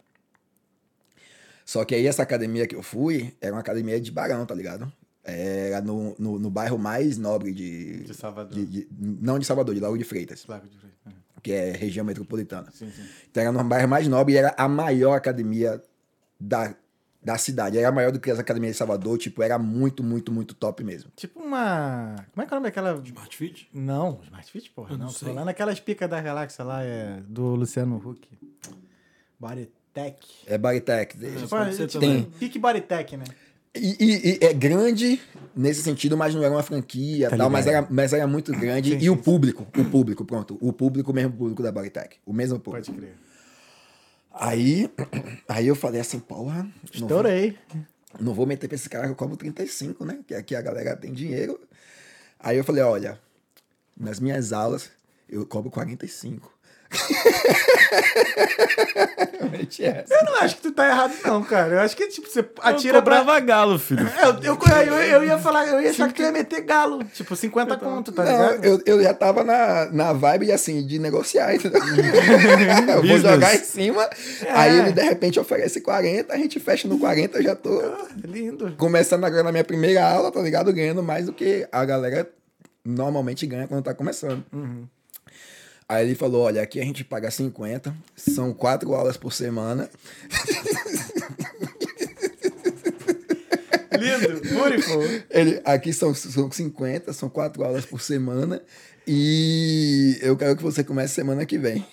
Só 1.65 1.83
que 1.85 1.93
aí 1.93 2.07
essa 2.07 2.23
academia 2.23 2.65
que 2.65 2.75
eu 2.75 2.81
fui 2.81 3.35
era 3.41 3.53
uma 3.53 3.59
academia 3.59 3.99
de 3.99 4.09
barão, 4.11 4.45
tá 4.45 4.55
ligado? 4.55 4.91
Era 5.23 5.81
no, 5.81 6.15
no, 6.17 6.39
no 6.39 6.49
bairro 6.49 6.77
mais 6.79 7.17
nobre 7.17 7.51
de. 7.51 8.03
De 8.03 8.13
Salvador. 8.13 8.53
de- 8.57 8.65
de- 8.65 8.87
não 8.99 9.37
de 9.37 9.45
Salvador, 9.45 9.75
de 9.75 9.81
Lauro 9.81 9.97
de 9.97 10.05
Freitas, 10.05 10.45
Placa 10.45 10.65
de 10.67 10.77
frente. 10.77 10.95
Uhum. 11.05 11.11
Que 11.41 11.51
é 11.51 11.71
região 11.71 12.05
metropolitana. 12.05 12.69
Sim, 12.71 12.91
sim. 12.91 13.03
Então 13.29 13.43
era 13.43 13.51
no 13.51 13.63
bairro 13.63 13.87
mais 13.87 14.07
nobre 14.07 14.33
e 14.33 14.37
era 14.37 14.53
a 14.57 14.67
maior 14.67 15.15
academia 15.15 15.81
da, 16.39 16.75
da 17.21 17.37
cidade. 17.37 17.77
Era 17.77 17.91
maior 17.91 18.11
do 18.11 18.19
que 18.19 18.31
as 18.31 18.39
academias 18.39 18.73
de 18.73 18.77
Salvador, 18.77 19.17
tipo, 19.17 19.41
era 19.43 19.57
muito, 19.57 20.03
muito, 20.03 20.31
muito 20.31 20.55
top 20.55 20.83
mesmo. 20.83 21.11
Tipo 21.15 21.39
uma. 21.39 22.15
Como 22.33 22.43
é 22.43 22.45
que 22.45 22.53
é 22.53 22.55
o 22.55 22.59
nome 22.59 22.67
daquela. 22.69 23.01
Smart 23.03 23.37
Fit? 23.37 23.69
Não, 23.73 24.19
Smart 24.23 24.51
Fit, 24.51 24.69
porra. 24.71 24.93
Eu 24.93 24.97
não, 24.97 25.05
não 25.05 25.13
tô 25.13 25.19
sei. 25.19 25.27
falando 25.29 25.49
aquelas 25.49 25.79
picas 25.79 26.09
da 26.09 26.21
galáxia 26.21 26.63
lá, 26.63 26.83
é, 26.83 27.21
do 27.27 27.55
Luciano 27.55 27.97
Huck. 27.97 28.27
Bodytech. 29.39 30.27
É 30.47 30.57
Baritec. 30.57 31.17
Tipo, 31.17 31.47
ser 31.73 31.87
tipo, 31.87 32.01
também. 32.01 32.23
Pique 32.23 32.59
Bodytech, 32.59 33.17
né? 33.17 33.25
E, 33.77 33.95
e- 33.99 34.39
e 34.41 34.45
é 34.45 34.53
grande 34.53 35.19
nesse 35.55 35.81
sentido, 35.81 36.15
mas 36.17 36.33
não 36.35 36.43
era 36.43 36.53
uma 36.53 36.63
franquia 36.63 37.29
Tá 37.29 37.37
tal, 37.37 37.49
mas 37.49 37.65
era, 37.67 37.87
mas 37.89 38.13
era 38.13 38.27
muito 38.27 38.51
grande. 38.51 38.91
Sim, 38.91 38.97
e 39.05 39.09
o 39.09 39.15
sim, 39.15 39.21
público, 39.21 39.67
o 39.77 39.85
público, 39.85 40.23
pronto. 40.25 40.57
O 40.61 40.71
público, 40.73 41.11
o 41.11 41.13
mesmo 41.15 41.31
público 41.33 41.63
da 41.63 41.71
Baritec. 41.71 42.17
O 42.25 42.33
mesmo 42.33 42.59
público. 42.59 42.85
Pode 42.87 42.97
crer. 42.99 43.15
Aí, 44.31 44.89
aí 45.47 45.67
eu 45.67 45.75
falei 45.75 45.99
assim, 46.01 46.19
porra, 46.19 46.63
não 46.63 46.69
vou, 46.69 46.83
Estourei. 46.93 47.57
não 48.19 48.33
vou 48.33 48.45
meter 48.45 48.67
pra 48.67 48.75
esse 48.75 48.87
cara 48.89 49.05
que 49.05 49.11
eu 49.11 49.15
cobro 49.15 49.35
35, 49.35 50.05
né? 50.05 50.19
Que 50.27 50.35
aqui 50.35 50.55
a 50.55 50.61
galera 50.61 50.95
tem 50.95 51.11
dinheiro. 51.11 51.59
Aí 52.39 52.55
eu 52.57 52.63
falei, 52.63 52.83
olha, 52.83 53.19
nas 53.99 54.19
minhas 54.19 54.53
aulas 54.53 54.91
eu 55.27 55.45
cobro 55.45 55.71
45. 55.71 56.53
Essa. 59.79 60.13
Eu 60.13 60.25
não 60.25 60.35
acho 60.41 60.55
que 60.55 60.61
tu 60.61 60.71
tá 60.71 60.87
errado, 60.87 61.13
não, 61.25 61.43
cara. 61.43 61.75
Eu 61.75 61.79
acho 61.81 61.95
que, 61.95 62.07
tipo, 62.07 62.27
você 62.29 62.45
atira 62.61 62.99
eu 62.99 63.03
pra. 63.03 63.17
comprava 63.19 63.39
galo, 63.41 63.77
filho. 63.79 64.07
É, 64.07 64.25
eu, 64.25 64.55
eu, 64.55 64.57
eu, 64.85 64.93
eu 65.03 65.23
ia 65.25 65.37
falar, 65.37 65.67
eu 65.67 65.81
ia 65.81 65.89
achar 65.89 66.07
que 66.07 66.13
tu 66.15 66.21
ia 66.21 66.31
meter 66.31 66.61
galo. 66.61 67.03
Tipo, 67.13 67.35
50 67.35 67.77
conto, 67.77 68.11
tá 68.11 68.23
Não, 68.23 68.31
ligado? 68.31 68.65
eu, 68.65 68.81
eu 68.85 69.03
já 69.03 69.13
tava 69.13 69.43
na, 69.43 69.85
na 69.91 70.13
vibe, 70.13 70.51
assim, 70.51 70.85
de 70.85 70.99
negociar, 70.99 71.53
entendeu? 71.55 71.81
eu 72.95 73.05
vou 73.07 73.17
jogar 73.19 73.55
em 73.55 73.59
cima, 73.63 74.03
É. 74.45 74.51
aí 74.51 74.79
ele 74.79 74.91
de 74.91 75.01
repente 75.01 75.39
oferece 75.39 75.81
40, 75.81 76.33
a 76.33 76.37
gente 76.37 76.59
fecha 76.59 76.87
no 76.87 76.97
40, 76.99 77.37
eu 77.39 77.43
já 77.43 77.55
tô 77.55 77.81
Lindo. 78.23 78.73
começando 78.77 79.23
agora 79.25 79.43
na 79.43 79.51
minha 79.51 79.63
primeira 79.63 80.03
aula, 80.07 80.31
tá 80.31 80.41
ligado? 80.41 80.71
Ganhando 80.73 81.03
mais 81.03 81.25
do 81.25 81.33
que 81.33 81.67
a 81.71 81.83
galera 81.85 82.29
normalmente 82.85 83.45
ganha 83.45 83.67
quando 83.67 83.83
tá 83.83 83.93
começando. 83.93 84.43
Aí 85.89 86.05
ele 86.05 86.15
falou, 86.15 86.41
olha, 86.43 86.61
aqui 86.61 86.81
a 86.81 86.83
gente 86.83 87.03
paga 87.05 87.31
50, 87.31 87.95
são 88.15 88.53
quatro 88.53 88.93
aulas 88.93 89.15
por 89.15 89.31
semana. 89.31 89.89
Lindo. 93.97 94.41
Beautiful. 94.41 95.01
Ele, 95.29 95.61
aqui 95.65 95.93
são, 95.93 96.13
são 96.13 96.51
50, 96.51 97.13
são 97.13 97.29
quatro 97.29 97.63
aulas 97.63 97.85
por 97.85 98.01
semana. 98.01 98.61
E 99.07 100.17
eu 100.21 100.35
quero 100.35 100.55
que 100.57 100.63
você 100.63 100.83
comece 100.83 101.13
semana 101.15 101.45
que 101.45 101.57
vem. 101.57 101.85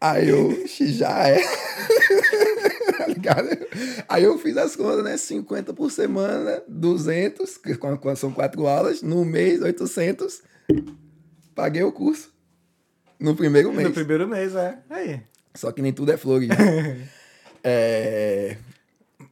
Aí 0.00 0.28
eu, 0.28 0.64
já 0.66 1.28
é. 1.28 1.40
Tá 2.98 3.06
ligado? 3.06 3.48
Aí 4.08 4.24
eu 4.24 4.38
fiz 4.38 4.56
as 4.56 4.76
contas, 4.76 5.02
né? 5.04 5.16
50 5.16 5.72
por 5.72 5.90
semana, 5.90 6.62
200, 6.68 7.56
que 7.58 7.74
quando- 7.76 7.98
quando 7.98 8.16
são 8.16 8.32
quatro 8.32 8.66
aulas. 8.66 9.02
No 9.02 9.24
mês, 9.24 9.60
800. 9.60 10.42
Paguei 11.54 11.82
o 11.82 11.92
curso. 11.92 12.32
No 13.18 13.36
primeiro 13.36 13.72
mês. 13.72 13.88
No 13.88 13.94
primeiro 13.94 14.26
mês, 14.26 14.54
é. 14.54 14.78
Aí. 14.90 15.22
Só 15.54 15.70
que 15.70 15.82
nem 15.82 15.92
tudo 15.92 16.12
é 16.12 16.16
flores. 16.16 16.48
né? 16.48 17.08
É, 17.64 18.56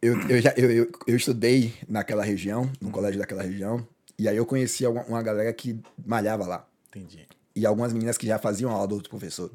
eu, 0.00 0.16
eu, 0.28 0.40
já, 0.40 0.54
eu, 0.56 0.70
eu, 0.70 0.92
eu 1.04 1.16
estudei 1.16 1.74
naquela 1.88 2.22
região, 2.22 2.70
no 2.80 2.88
colégio 2.92 3.18
daquela 3.18 3.42
região, 3.42 3.84
e 4.16 4.28
aí 4.28 4.36
eu 4.36 4.46
conheci 4.46 4.86
uma, 4.86 5.02
uma 5.02 5.20
galera 5.20 5.52
que 5.52 5.80
malhava 6.06 6.46
lá. 6.46 6.64
Entendi. 6.88 7.26
E 7.56 7.66
algumas 7.66 7.92
meninas 7.92 8.16
que 8.16 8.28
já 8.28 8.38
faziam 8.38 8.70
aula 8.70 8.86
do 8.86 8.94
outro 8.94 9.10
professor. 9.10 9.50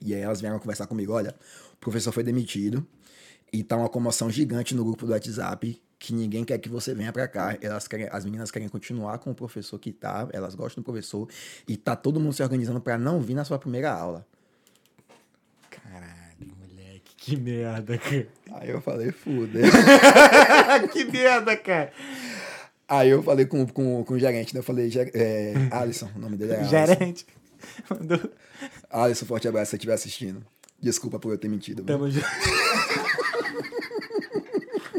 E 0.00 0.14
aí 0.14 0.22
elas 0.22 0.40
vieram 0.40 0.58
conversar 0.58 0.86
comigo, 0.86 1.12
olha, 1.12 1.34
o 1.74 1.76
professor 1.76 2.12
foi 2.12 2.22
demitido 2.22 2.86
e 3.52 3.62
tá 3.62 3.76
uma 3.76 3.90
comoção 3.90 4.30
gigante 4.30 4.74
no 4.74 4.84
grupo 4.84 5.04
do 5.04 5.12
WhatsApp 5.12 5.78
que 5.98 6.14
ninguém 6.14 6.44
quer 6.44 6.58
que 6.58 6.68
você 6.68 6.94
venha 6.94 7.12
pra 7.12 7.26
cá. 7.26 7.56
Elas 7.60 7.88
querem, 7.88 8.08
as 8.12 8.24
meninas 8.24 8.50
querem 8.50 8.68
continuar 8.68 9.18
com 9.18 9.30
o 9.30 9.34
professor 9.34 9.78
que 9.78 9.92
tá, 9.92 10.28
elas 10.32 10.54
gostam 10.54 10.82
do 10.82 10.84
professor 10.84 11.28
e 11.66 11.76
tá 11.76 11.96
todo 11.96 12.20
mundo 12.20 12.32
se 12.32 12.42
organizando 12.42 12.80
pra 12.80 12.96
não 12.96 13.20
vir 13.20 13.34
na 13.34 13.44
sua 13.44 13.58
primeira 13.58 13.90
aula. 13.92 14.24
Caralho, 15.70 16.54
moleque. 16.58 17.14
Que 17.16 17.36
merda, 17.36 17.98
cara. 17.98 18.28
Aí 18.52 18.70
eu 18.70 18.80
falei, 18.80 19.10
fudeu. 19.12 19.64
que 20.92 21.04
merda, 21.04 21.56
cara. 21.56 21.92
Aí 22.88 23.10
eu 23.10 23.22
falei 23.22 23.44
com, 23.44 23.66
com, 23.66 24.02
com 24.04 24.14
o 24.14 24.18
gerente, 24.18 24.54
né? 24.54 24.60
Eu 24.60 24.64
falei, 24.64 24.88
"Ger- 24.90 25.10
é, 25.14 25.52
Alisson, 25.70 26.08
o 26.16 26.18
nome 26.18 26.36
dele 26.38 26.52
é 26.52 26.56
Alisson. 26.56 26.70
Gerente. 26.70 27.26
Mandou. 27.90 28.20
Alisson, 28.88 29.26
forte 29.26 29.46
abraço 29.46 29.66
se 29.66 29.70
você 29.72 29.76
estiver 29.76 29.92
assistindo. 29.94 30.42
Desculpa 30.80 31.18
por 31.18 31.32
eu 31.32 31.38
ter 31.38 31.48
mentido. 31.48 31.82
Tamo 31.84 32.08
junto. 32.10 32.24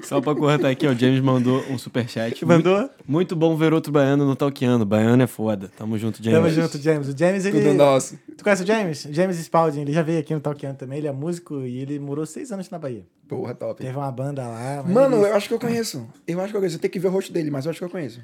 Só 0.10 0.20
pra 0.20 0.34
cortar 0.36 0.70
aqui, 0.70 0.88
ó, 0.88 0.92
o 0.92 0.96
James 0.96 1.22
mandou 1.22 1.64
um 1.70 1.78
superchat. 1.78 2.44
Mandou? 2.44 2.80
Muito, 2.80 2.94
muito 3.08 3.36
bom 3.36 3.56
ver 3.56 3.74
outro 3.74 3.92
baiano 3.92 4.26
no 4.26 4.36
Talkeando. 4.36 4.86
Baiano 4.86 5.22
é 5.22 5.28
foda. 5.28 5.70
Tamo 5.78 5.98
junto, 6.00 6.22
James. 6.24 6.40
Tamo 6.40 6.50
junto, 6.50 6.78
James. 6.82 7.08
O 7.08 7.16
James, 7.18 7.46
ele. 7.46 7.62
Tudo 7.62 7.74
nosso. 7.76 8.18
Tu 8.36 8.44
conhece 8.44 8.64
o 8.64 8.66
James? 8.66 9.08
James 9.12 9.38
Spalding, 9.38 9.82
ele 9.82 9.94
já 9.94 10.02
veio 10.02 10.20
aqui 10.20 10.34
no 10.34 10.40
Talkiano 10.40 10.76
também, 10.76 10.98
ele 10.98 11.08
é 11.08 11.12
músico 11.12 11.62
e 11.62 11.80
ele 11.80 12.00
morou 12.00 12.26
seis 12.26 12.52
anos 12.52 12.70
na 12.70 12.80
Bahia. 12.80 13.06
Porra, 13.28 13.54
top. 13.54 13.84
Teve 13.84 13.96
uma 13.96 14.12
banda 14.12 14.42
lá. 14.48 14.82
mas 14.84 14.94
Mano, 14.94 15.18
ele- 15.18 15.28
eu 15.28 15.36
acho 15.36 15.48
que 15.48 15.54
eu 15.54 15.60
conheço. 15.60 16.08
Eu 16.28 16.40
acho 16.42 16.50
que 16.52 16.58
eu 16.58 16.62
conheço. 16.62 16.78
Eu 16.78 16.82
tenho 16.82 16.92
que 16.92 17.00
ver 17.00 17.08
o 17.10 17.12
rosto 17.12 17.32
dele, 17.32 17.52
mas 17.52 17.66
eu 17.66 17.70
acho 17.70 17.78
que 17.80 17.86
eu 17.86 17.90
conheço. 17.90 18.20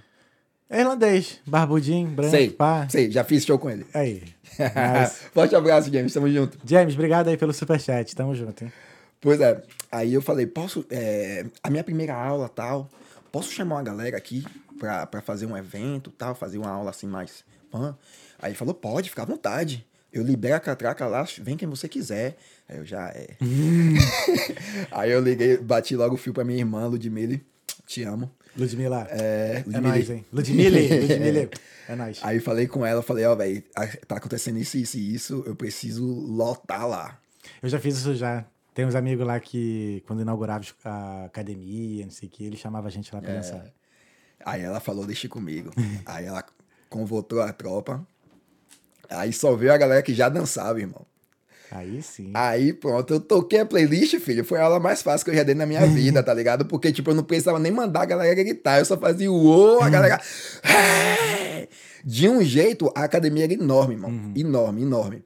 É 0.67 0.79
irlandês, 0.81 1.39
barbudinho, 1.45 2.07
branco, 2.07 2.31
Sei, 2.31 2.49
pá. 2.49 2.87
sei, 2.89 3.11
já 3.11 3.23
fiz 3.23 3.45
show 3.45 3.59
com 3.59 3.69
ele. 3.69 3.85
Aí. 3.93 4.23
Nice. 4.57 5.19
Forte 5.33 5.55
abraço, 5.55 5.91
James, 5.93 6.11
tamo 6.13 6.27
junto. 6.31 6.57
James, 6.65 6.95
obrigado 6.95 7.27
aí 7.27 7.37
pelo 7.37 7.53
superchat, 7.53 8.15
tamo 8.15 8.33
junto, 8.33 8.63
hein? 8.63 8.73
Pois 9.25 9.41
é, 9.41 9.59
aí 9.91 10.13
eu 10.13 10.21
falei, 10.21 10.45
posso, 10.45 10.85
é, 10.87 11.47
a 11.63 11.69
minha 11.71 11.83
primeira 11.83 12.13
aula 12.13 12.47
tal, 12.47 12.87
posso 13.31 13.51
chamar 13.51 13.77
uma 13.77 13.81
galera 13.83 14.15
aqui 14.15 14.45
pra, 14.77 15.03
pra 15.07 15.19
fazer 15.19 15.47
um 15.47 15.57
evento 15.57 16.11
tal, 16.11 16.35
fazer 16.35 16.59
uma 16.59 16.69
aula 16.69 16.91
assim 16.91 17.07
mais 17.07 17.43
pã? 17.71 17.97
Aí 18.37 18.51
ele 18.51 18.55
falou, 18.55 18.75
pode, 18.75 19.09
fica 19.09 19.23
à 19.23 19.25
vontade. 19.25 19.83
Eu 20.13 20.21
libero 20.21 20.53
a 20.53 20.59
catraca 20.59 21.07
lá, 21.07 21.25
vem 21.39 21.57
quem 21.57 21.67
você 21.67 21.89
quiser. 21.89 22.37
Aí 22.69 22.77
eu 22.77 22.85
já 22.85 23.07
é. 23.09 23.29
aí 24.91 25.09
eu 25.09 25.19
liguei, 25.21 25.57
bati 25.57 25.95
logo 25.95 26.13
o 26.13 26.17
fio 26.19 26.31
pra 26.31 26.43
minha 26.43 26.59
irmã, 26.59 26.85
Ludmilla, 26.85 27.41
te 27.87 28.03
amo. 28.03 28.29
Ludmilla. 28.55 29.07
É, 29.09 29.55
É 29.55 29.63
Ludmilla. 29.65 29.81
nóis, 29.89 30.09
hein? 30.11 30.25
Ludmilla, 30.31 30.77
Ludmilla. 31.01 31.49
É 31.89 31.95
nóis. 31.95 32.19
Aí 32.21 32.39
falei 32.39 32.67
com 32.67 32.85
ela, 32.85 33.01
falei, 33.01 33.25
ó, 33.25 33.33
velho, 33.33 33.63
tá 34.07 34.17
acontecendo 34.17 34.59
isso, 34.59 34.77
isso 34.77 34.97
e 34.99 35.15
isso, 35.15 35.43
eu 35.47 35.55
preciso 35.55 36.05
lotar 36.05 36.87
lá. 36.87 37.19
Eu 37.63 37.69
já 37.69 37.79
fiz 37.79 37.97
isso 37.97 38.13
já. 38.13 38.45
Tem 38.75 38.85
uns 38.85 38.93
amigos 38.93 39.25
lá 39.25 39.39
que, 39.39 40.03
quando 40.05 40.21
inaugurava 40.21 40.63
a 40.83 41.25
academia, 41.25 42.03
não 42.03 42.11
sei 42.11 42.27
o 42.27 42.31
que, 42.31 42.43
ele 42.45 42.57
chamava 42.57 42.87
a 42.87 42.91
gente 42.91 43.11
lá 43.15 43.21
pra 43.21 43.31
É. 43.31 43.35
dançar. 43.37 43.65
Aí 44.45 44.61
ela 44.61 44.79
falou, 44.81 45.05
deixa 45.05 45.27
comigo. 45.29 45.71
Aí 46.05 46.25
ela 46.25 46.43
convotou 46.89 47.41
a 47.41 47.51
tropa. 47.53 48.05
Aí 49.09 49.31
só 49.31 49.55
veio 49.55 49.71
a 49.73 49.77
galera 49.77 50.01
que 50.03 50.13
já 50.13 50.27
dançava, 50.27 50.79
irmão. 50.79 51.05
Aí 51.71 52.01
sim. 52.01 52.31
Aí 52.33 52.73
pronto, 52.73 53.13
eu 53.13 53.19
toquei 53.19 53.61
a 53.61 53.65
playlist, 53.65 54.19
filho. 54.19 54.43
Foi 54.45 54.59
a 54.59 54.63
aula 54.65 54.79
mais 54.79 55.01
fácil 55.01 55.23
que 55.25 55.31
eu 55.31 55.35
já 55.35 55.43
dei 55.43 55.55
na 55.55 55.65
minha 55.65 55.85
vida, 55.87 56.21
tá 56.21 56.31
ligado? 56.35 56.65
Porque, 56.65 56.91
tipo, 56.91 57.09
eu 57.11 57.15
não 57.15 57.23
precisava 57.23 57.57
nem 57.57 57.71
mandar 57.71 58.01
a 58.01 58.05
galera 58.05 58.35
gritar. 58.35 58.79
Eu 58.79 58.85
só 58.85 58.97
fazia 58.97 59.31
o 59.31 59.81
a 59.81 59.89
galera. 59.89 60.19
De 62.03 62.29
um 62.29 62.43
jeito, 62.43 62.91
a 62.95 63.03
academia 63.05 63.45
era 63.45 63.53
enorme, 63.53 63.95
irmão. 63.95 64.31
Enorme, 64.35 64.81
enorme. 64.83 65.23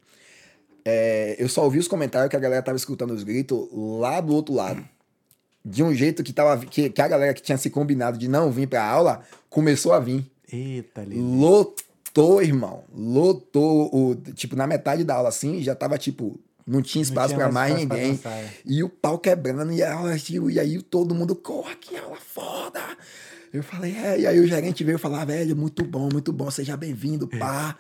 É, 0.91 1.36
eu 1.38 1.47
só 1.47 1.63
ouvi 1.63 1.78
os 1.78 1.88
comentários 1.88 2.30
que 2.30 2.36
a 2.36 2.39
galera 2.39 2.63
tava 2.63 2.75
escutando 2.78 3.12
os 3.12 3.23
gritos 3.23 3.67
lá 3.71 4.19
do 4.19 4.34
outro 4.34 4.56
lado. 4.56 4.84
De 5.63 5.84
um 5.84 5.93
jeito 5.93 6.23
que, 6.23 6.34
tava, 6.34 6.65
que, 6.65 6.89
que 6.89 7.02
a 7.02 7.08
galera 7.08 7.34
que 7.34 7.43
tinha 7.43 7.58
se 7.58 7.69
combinado 7.69 8.17
de 8.17 8.28
não 8.28 8.49
vir 8.52 8.67
pra 8.67 8.84
aula 8.84 9.21
começou 9.49 9.93
a 9.93 9.99
vir. 9.99 10.25
Eita, 10.52 11.04
lindo. 11.04 11.21
Lotou, 11.21 12.41
irmão. 12.41 12.84
Lotou. 12.91 13.93
O, 13.93 14.15
tipo, 14.34 14.56
na 14.56 14.65
metade 14.65 15.04
da 15.04 15.15
aula, 15.15 15.30
assim, 15.30 15.62
já 15.62 15.75
tava, 15.75 15.97
tipo, 15.97 16.39
não 16.65 16.82
tinha 16.82 17.04
espaço 17.04 17.36
pra 17.36 17.52
mais 17.52 17.73
mais 17.73 17.86
pra 17.86 17.97
ninguém. 17.97 18.12
dançar, 18.13 18.32
é. 18.32 18.49
e 18.65 18.84
o 18.84 18.89
pau 18.89 19.19
quebrando, 19.19 19.71
e, 19.71 19.84
aula, 19.84 20.15
e 20.49 20.60
aí 20.60 20.82
todo 20.82 21.13
mundo, 21.13 21.36
corra, 21.36 21.75
que 21.75 21.95
aula 21.97 22.17
foda. 22.17 22.82
Eu 23.54 23.62
falei, 23.62 23.95
é, 23.95 24.21
e 24.21 24.28
aí 24.28 24.39
o 24.39 24.47
gerente 24.47 24.84
veio 24.84 24.97
falar, 24.97 25.25
velho, 25.25 25.56
muito 25.56 25.84
bom, 25.84 26.10
muito 26.12 26.32
bom, 26.32 26.49
seja 26.49 26.75
bem-vindo, 26.78 27.28
pá. 27.28 27.75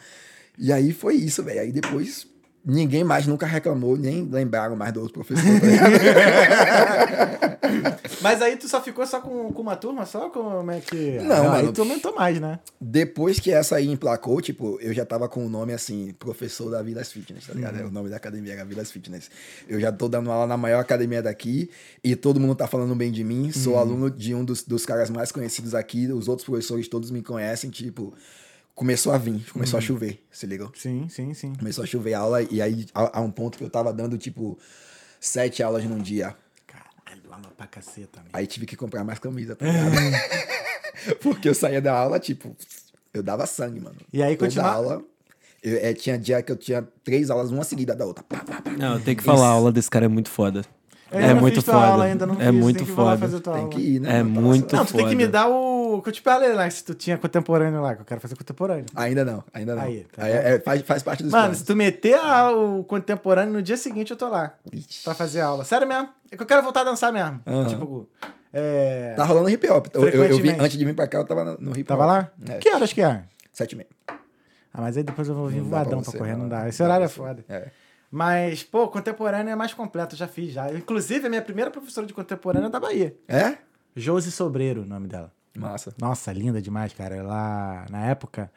E 0.57 0.73
aí 0.73 0.91
foi 0.91 1.15
isso, 1.15 1.41
velho. 1.41 1.61
Aí 1.61 1.71
depois 1.71 2.27
ninguém 2.65 3.03
mais 3.03 3.27
nunca 3.27 3.45
reclamou, 3.45 3.97
nem 3.97 4.23
lembraram 4.29 4.75
mais 4.75 4.91
do 4.93 5.01
outro 5.01 5.13
professor. 5.13 5.43
tá? 5.43 7.59
Mas 8.21 8.41
aí 8.41 8.57
tu 8.57 8.67
só 8.67 8.81
ficou 8.81 9.05
só 9.05 9.21
com, 9.21 9.51
com 9.53 9.61
uma 9.61 9.75
turma 9.75 10.05
só? 10.05 10.29
Como 10.29 10.69
é 10.71 10.79
que. 10.79 11.19
Não, 11.19 11.51
Aí 11.51 11.71
tu 11.71 11.81
aumentou 11.81 12.13
mais, 12.13 12.39
né? 12.39 12.59
Depois 12.81 13.39
que 13.39 13.51
essa 13.51 13.75
aí 13.77 13.87
emplacou, 13.87 14.41
tipo, 14.41 14.77
eu 14.81 14.93
já 14.93 15.05
tava 15.05 15.29
com 15.29 15.45
o 15.45 15.49
nome 15.49 15.73
assim, 15.73 16.13
professor 16.17 16.69
da 16.71 16.81
Vilas 16.81 17.11
Fitness, 17.11 17.47
tá 17.47 17.53
ligado? 17.53 17.79
Uhum. 17.81 17.87
O 17.87 17.91
nome 17.91 18.09
da 18.09 18.17
academia 18.17 18.53
era 18.53 18.65
Vilas 18.65 18.91
Fitness. 18.91 19.29
Eu 19.67 19.79
já 19.79 19.91
tô 19.91 20.09
dando 20.09 20.31
aula 20.31 20.47
na 20.47 20.57
maior 20.57 20.79
academia 20.79 21.21
daqui 21.21 21.69
e 22.03 22.15
todo 22.15 22.39
mundo 22.39 22.55
tá 22.55 22.67
falando 22.67 22.95
bem 22.95 23.11
de 23.11 23.23
mim. 23.23 23.51
Sou 23.51 23.73
Uhum. 23.73 23.79
aluno 23.79 24.11
de 24.11 24.33
um 24.33 24.43
dos, 24.43 24.63
dos 24.63 24.85
caras 24.85 25.09
mais 25.09 25.31
conhecidos 25.31 25.75
aqui, 25.75 26.11
os 26.11 26.27
outros 26.27 26.45
professores 26.45 26.87
todos 26.87 27.11
me 27.11 27.21
conhecem, 27.21 27.69
tipo, 27.69 28.13
começou 28.79 29.11
a 29.11 29.17
vir, 29.17 29.45
começou 29.51 29.77
Uhum. 29.77 29.83
a 29.83 29.87
chover, 29.87 30.23
se 30.31 30.47
ligou? 30.47 30.71
Sim, 30.73 31.09
sim, 31.09 31.33
sim. 31.33 31.53
Começou 31.53 31.83
a 31.83 31.87
chover 31.87 32.13
aula 32.13 32.41
e 32.43 32.61
aí 32.61 32.87
a, 32.95 33.19
a 33.19 33.21
um 33.21 33.29
ponto 33.29 33.57
que 33.57 33.63
eu 33.65 33.69
tava 33.69 33.91
dando, 33.91 34.17
tipo, 34.17 34.57
sete 35.19 35.61
aulas 35.61 35.83
num 35.83 35.97
dia. 35.97 36.33
Caralho. 36.65 37.21
Lama 37.29 37.51
pra 37.57 37.67
caceta, 37.67 38.21
amigo. 38.21 38.31
Aí 38.31 38.47
tive 38.47 38.65
que 38.65 38.77
comprar 38.77 39.03
mais 39.03 39.19
camisa, 39.19 39.53
tá? 39.53 39.65
Porque 41.21 41.49
eu 41.49 41.53
saía 41.53 41.81
da 41.81 41.93
aula, 41.93 42.19
tipo, 42.19 42.55
eu 43.13 43.21
dava 43.21 43.45
sangue, 43.45 43.81
mano. 43.81 43.97
E 44.13 44.23
aí 44.23 44.37
Toda 44.37 44.47
continua- 44.49 44.71
aula. 44.71 45.01
Eu, 45.61 45.75
é, 45.77 45.93
tinha 45.93 46.17
dia 46.17 46.41
que 46.41 46.49
eu 46.49 46.55
tinha 46.55 46.87
três 47.03 47.29
aulas, 47.29 47.51
uma 47.51 47.65
seguida 47.65 47.93
da 47.93 48.05
outra. 48.05 48.23
Pá, 48.23 48.37
pá, 48.45 48.61
pá. 48.61 48.71
Não, 48.71 48.97
tem 49.01 49.13
que 49.13 49.21
falar, 49.21 49.47
a 49.47 49.51
aula 49.51 49.73
desse 49.73 49.89
cara 49.89 50.05
é 50.05 50.07
muito 50.07 50.29
foda. 50.29 50.63
Eu 51.11 51.19
é 51.19 51.33
muito 51.33 51.55
fiz 51.55 51.63
tua 51.65 51.73
foda. 51.73 51.85
aula 51.87 52.03
ainda, 52.05 52.25
não 52.25 52.35
é 52.35 52.45
fiz, 52.45 52.53
muito 52.55 52.85
foda. 52.85 53.17
fazer 53.17 53.39
tua 53.41 53.53
Tem 53.53 53.61
aula. 53.63 53.73
que 53.75 53.81
ir, 53.81 53.99
né? 53.99 54.19
É 54.19 54.23
mano? 54.23 54.41
muito 54.47 54.73
Não, 54.73 54.85
tu 54.85 54.93
tem 54.95 55.09
que 55.09 55.15
me 55.15 55.23
foda. 55.25 55.31
dar 55.33 55.49
o 55.49 55.78
que 56.01 56.09
eu 56.09 56.13
te 56.13 56.21
falei 56.21 56.53
lá, 56.53 56.69
se 56.69 56.83
tu 56.83 56.93
tinha 56.93 57.17
contemporâneo 57.17 57.81
lá, 57.81 57.95
que 57.95 58.01
eu 58.01 58.05
quero 58.05 58.21
fazer 58.21 58.35
contemporâneo. 58.35 58.85
Ainda 58.95 59.25
não, 59.25 59.43
ainda 59.53 59.75
não. 59.75 59.81
Aí, 59.83 60.05
tá 60.15 60.23
Aí 60.23 60.31
é- 60.31 60.55
é- 60.55 60.59
faz, 60.59 60.81
faz 60.83 61.03
parte 61.03 61.23
dos 61.23 61.31
Mano, 61.31 61.43
planos. 61.45 61.57
se 61.59 61.65
tu 61.65 61.75
meter 61.75 62.15
a- 62.19 62.51
o 62.51 62.83
contemporâneo 62.83 63.53
no 63.53 63.61
dia 63.61 63.77
seguinte, 63.77 64.11
eu 64.11 64.17
tô 64.17 64.27
lá. 64.29 64.53
Pra 65.03 65.13
fazer 65.13 65.41
aula. 65.41 65.63
Sério 65.65 65.87
mesmo. 65.87 66.09
É 66.31 66.37
que 66.37 66.43
eu 66.43 66.47
quero 66.47 66.61
voltar 66.61 66.81
a 66.81 66.83
dançar 66.85 67.11
mesmo. 67.11 67.41
Aham. 67.45 67.65
Tipo, 67.67 68.09
é... 68.53 69.13
Tá 69.15 69.23
rolando 69.25 69.49
hip 69.49 69.67
hop. 69.69 69.87
Eu, 69.93 70.07
eu- 70.09 70.23
eu 70.25 70.37
vi, 70.39 70.49
antes 70.51 70.77
de 70.77 70.85
vir 70.85 70.95
pra 70.95 71.07
cá, 71.07 71.17
eu 71.19 71.25
tava 71.25 71.43
no- 71.59 71.71
hip 71.71 71.81
hop. 71.81 71.87
Tava 71.87 72.05
lá? 72.05 72.31
É. 72.47 72.57
Que 72.57 72.69
horas 72.69 72.93
que 72.93 73.01
é? 73.01 73.23
Sete 73.51 73.73
e 73.73 73.75
meia. 73.75 73.89
Ah, 74.71 74.81
mas 74.81 74.95
aí 74.97 75.03
depois 75.03 75.27
eu 75.27 75.33
vou 75.35 75.47
vir 75.47 75.61
pra 75.61 75.69
voadão 75.83 76.01
pra 76.01 76.11
você, 76.11 76.17
correr, 76.17 76.33
não 76.33 76.41
não. 76.43 76.49
dá. 76.49 76.67
Esse 76.69 76.81
horário 76.83 77.05
é 77.05 77.07
pra 77.07 77.15
foda. 77.15 77.43
É. 77.49 77.69
Mas, 78.11 78.63
pô, 78.63 78.87
contemporâneo 78.87 79.51
é 79.51 79.55
mais 79.55 79.73
completo, 79.73 80.15
eu 80.15 80.19
já 80.19 80.27
fiz 80.27 80.51
já. 80.53 80.71
Inclusive, 80.73 81.25
a 81.25 81.29
minha 81.29 81.41
primeira 81.41 81.69
professora 81.71 82.05
de 82.07 82.13
contemporâneo 82.13 82.67
é 82.67 82.69
da 82.69 82.79
Bahia. 82.79 83.15
É? 83.27 83.57
Josi 83.95 84.31
Sobreiro, 84.31 84.81
o 84.83 84.85
nome 84.85 85.07
dela. 85.07 85.31
Massa. 85.55 85.93
Nossa, 85.99 86.31
linda 86.31 86.61
demais, 86.61 86.93
cara. 86.93 87.15
Ela, 87.15 87.85
na 87.89 88.05
época, 88.05 88.51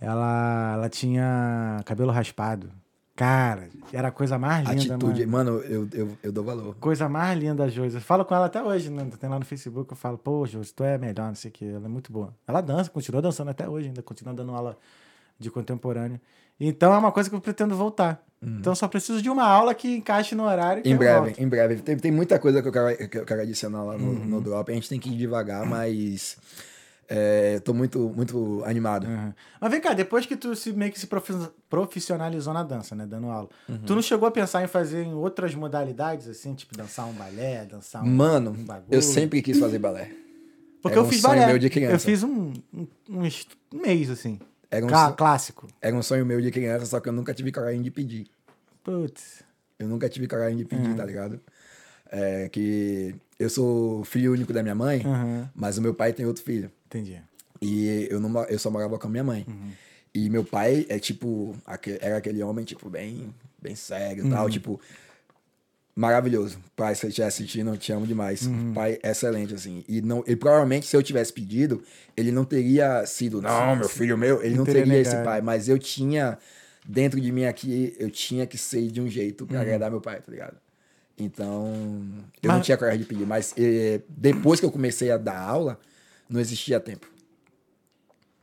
ela, 0.00 0.72
ela 0.74 0.88
tinha 0.88 1.80
cabelo 1.84 2.10
raspado. 2.10 2.70
Cara, 3.16 3.68
era 3.92 4.08
a 4.08 4.10
coisa 4.10 4.36
mais 4.36 4.68
linda, 4.68 4.96
Atitude. 4.96 5.24
mano. 5.24 5.52
Mano, 5.52 5.64
eu, 5.64 5.88
eu, 5.92 6.18
eu 6.20 6.32
dou 6.32 6.42
valor. 6.42 6.74
Coisa 6.80 7.08
mais 7.08 7.38
linda, 7.38 7.68
Josi. 7.68 7.94
Eu 7.94 8.00
falo 8.00 8.24
com 8.24 8.34
ela 8.34 8.46
até 8.46 8.60
hoje, 8.60 8.90
né? 8.90 9.08
Tem 9.20 9.30
lá 9.30 9.38
no 9.38 9.44
Facebook, 9.44 9.92
eu 9.92 9.96
falo, 9.96 10.18
pô, 10.18 10.44
Josi, 10.46 10.74
tu 10.74 10.82
é 10.82 10.98
melhor, 10.98 11.28
não 11.28 11.34
sei 11.36 11.48
o 11.48 11.52
que. 11.52 11.64
Ela 11.64 11.86
é 11.86 11.88
muito 11.88 12.12
boa. 12.12 12.34
Ela 12.46 12.60
dança, 12.60 12.90
continua 12.90 13.22
dançando 13.22 13.50
até 13.50 13.68
hoje, 13.68 13.86
ainda 13.88 14.02
continua 14.02 14.34
dando 14.34 14.52
aula 14.52 14.76
de 15.38 15.48
contemporâneo. 15.48 16.20
Então 16.58 16.92
é 16.92 16.98
uma 16.98 17.12
coisa 17.12 17.30
que 17.30 17.36
eu 17.36 17.40
pretendo 17.40 17.76
voltar. 17.76 18.20
Então 18.46 18.72
eu 18.72 18.76
só 18.76 18.86
preciso 18.88 19.20
de 19.22 19.30
uma 19.30 19.44
aula 19.44 19.74
que 19.74 19.96
encaixe 19.96 20.34
no 20.34 20.44
horário. 20.44 20.82
que 20.82 20.88
Em 20.90 20.96
breve, 20.96 21.20
volto. 21.26 21.38
em 21.40 21.48
breve. 21.48 21.76
Tem, 21.76 21.96
tem 21.96 22.10
muita 22.12 22.38
coisa 22.38 22.60
que 22.62 22.68
eu 22.68 22.72
quero, 22.72 23.08
que 23.08 23.18
eu 23.18 23.24
quero 23.24 23.40
adicionar 23.42 23.82
lá 23.84 23.96
no, 23.98 24.04
Uhum. 24.10 24.24
no 24.26 24.40
drop. 24.40 24.70
A 24.70 24.74
gente 24.74 24.88
tem 24.88 24.98
que 25.00 25.08
ir 25.10 25.16
devagar, 25.16 25.64
mas 25.66 26.36
é, 27.08 27.58
tô 27.60 27.72
muito, 27.74 27.98
muito 28.16 28.62
animado. 28.64 29.06
Uhum. 29.06 29.32
Mas 29.60 29.70
vem 29.70 29.80
cá, 29.80 29.92
depois 29.92 30.26
que 30.26 30.36
tu 30.36 30.54
se, 30.56 30.72
meio 30.72 30.90
que 30.92 30.98
se 31.00 31.06
profi- 31.06 31.34
profissionalizou 31.68 32.52
na 32.54 32.62
dança, 32.62 32.94
né? 32.94 33.06
Dando 33.06 33.28
aula, 33.28 33.48
Uhum. 33.68 33.78
tu 33.86 33.94
não 33.94 34.02
chegou 34.02 34.26
a 34.26 34.30
pensar 34.30 34.62
em 34.62 34.66
fazer 34.66 35.02
em 35.02 35.12
outras 35.14 35.54
modalidades, 35.54 36.28
assim, 36.28 36.54
tipo 36.54 36.76
dançar 36.76 37.06
um 37.06 37.12
balé, 37.12 37.64
dançar 37.64 38.02
um. 38.02 38.06
Mano, 38.06 38.50
um 38.50 38.64
bagulho? 38.64 38.86
eu 38.90 39.02
sempre 39.02 39.42
quis 39.42 39.58
fazer 39.58 39.78
balé. 39.78 40.10
Porque 40.82 40.98
era 40.98 41.00
eu 41.02 41.06
um 41.06 41.10
fiz 41.10 41.20
sonho 41.20 41.34
balé. 41.34 41.46
meu 41.46 41.58
de 41.58 41.70
criança. 41.70 41.94
Eu 41.94 41.98
fiz 41.98 42.22
um, 42.22 42.52
um, 42.74 42.86
um 43.10 43.80
mês, 43.80 44.10
assim. 44.10 44.38
Era 44.70 44.84
um, 44.84 44.88
Clá- 44.88 45.12
clássico. 45.12 45.68
era 45.80 45.94
um 45.94 46.02
sonho 46.02 46.26
meu 46.26 46.40
de 46.40 46.50
criança, 46.50 46.84
só 46.86 46.98
que 47.00 47.08
eu 47.08 47.12
nunca 47.12 47.32
tive 47.32 47.52
coragem 47.52 47.80
de 47.80 47.90
pedir. 47.90 48.26
Putz. 48.84 49.42
Eu 49.78 49.88
nunca 49.88 50.08
tive 50.08 50.28
coragem 50.28 50.56
de 50.58 50.64
pedir, 50.64 50.90
Uhum. 50.90 50.96
tá 50.96 51.04
ligado? 51.04 51.40
É 52.12 52.48
que 52.48 53.14
eu 53.38 53.50
sou 53.50 54.04
filho 54.04 54.32
único 54.32 54.52
da 54.52 54.62
minha 54.62 54.74
mãe, 54.74 55.02
Uhum. 55.04 55.48
mas 55.54 55.76
o 55.78 55.82
meu 55.82 55.92
pai 55.94 56.12
tem 56.12 56.24
outro 56.26 56.44
filho. 56.44 56.70
Entendi. 56.86 57.20
E 57.60 58.06
eu, 58.10 58.20
não, 58.20 58.44
eu 58.44 58.58
só 58.58 58.70
morava 58.70 58.98
com 58.98 59.06
a 59.08 59.10
minha 59.10 59.24
mãe. 59.24 59.44
Uhum. 59.48 59.70
E 60.14 60.30
meu 60.30 60.44
pai 60.44 60.86
é 60.88 60.98
tipo, 60.98 61.56
era 62.00 62.18
aquele 62.18 62.40
homem, 62.42 62.64
tipo, 62.64 62.88
bem, 62.88 63.34
bem 63.60 63.74
sério 63.74 64.20
e 64.22 64.24
Uhum. 64.26 64.30
tal, 64.30 64.48
tipo, 64.48 64.80
maravilhoso. 65.96 66.58
Pai, 66.76 66.94
se 66.94 67.00
você 67.02 67.06
estiver 67.08 67.26
assistindo, 67.26 67.70
eu 67.70 67.76
te 67.76 67.92
amo 67.92 68.06
demais. 68.06 68.46
Uhum. 68.46 68.72
Pai 68.74 68.98
excelente, 69.02 69.54
assim. 69.54 69.84
E, 69.88 70.00
não, 70.02 70.22
e 70.26 70.36
provavelmente, 70.36 70.86
se 70.86 70.96
eu 70.96 71.02
tivesse 71.02 71.32
pedido, 71.32 71.82
ele 72.16 72.30
não 72.30 72.44
teria 72.44 73.04
sido, 73.06 73.40
não, 73.40 73.76
meu 73.76 73.88
filho 73.88 74.16
meu, 74.16 74.42
ele 74.42 74.56
Não 74.56 74.64
teria 74.64 74.82
teria 74.84 74.98
esse 75.00 75.16
pai. 75.24 75.40
Mas 75.40 75.68
eu 75.68 75.78
tinha, 75.78 76.38
dentro 76.84 77.20
de 77.20 77.32
mim 77.32 77.44
aqui, 77.44 77.94
eu 77.98 78.10
tinha 78.10 78.46
que 78.46 78.58
ser 78.58 78.88
de 78.90 79.00
um 79.00 79.08
jeito 79.08 79.42
Uhum. 79.42 79.48
pra 79.48 79.60
agradar 79.60 79.90
meu 79.90 80.00
pai, 80.00 80.20
tá 80.20 80.30
ligado? 80.30 80.56
Então, 81.18 81.66
eu 82.42 82.48
não 82.48 82.56
Mas- 82.56 82.66
tinha 82.66 82.76
coragem 82.76 83.00
de 83.00 83.06
pedir. 83.06 83.26
Mas 83.26 83.54
eh, 83.56 84.00
depois 84.08 84.58
que 84.60 84.66
eu 84.66 84.70
comecei 84.72 85.10
a 85.10 85.16
dar 85.16 85.38
aula, 85.38 85.78
não 86.28 86.40
existia 86.40 86.80
tempo. 86.80 87.06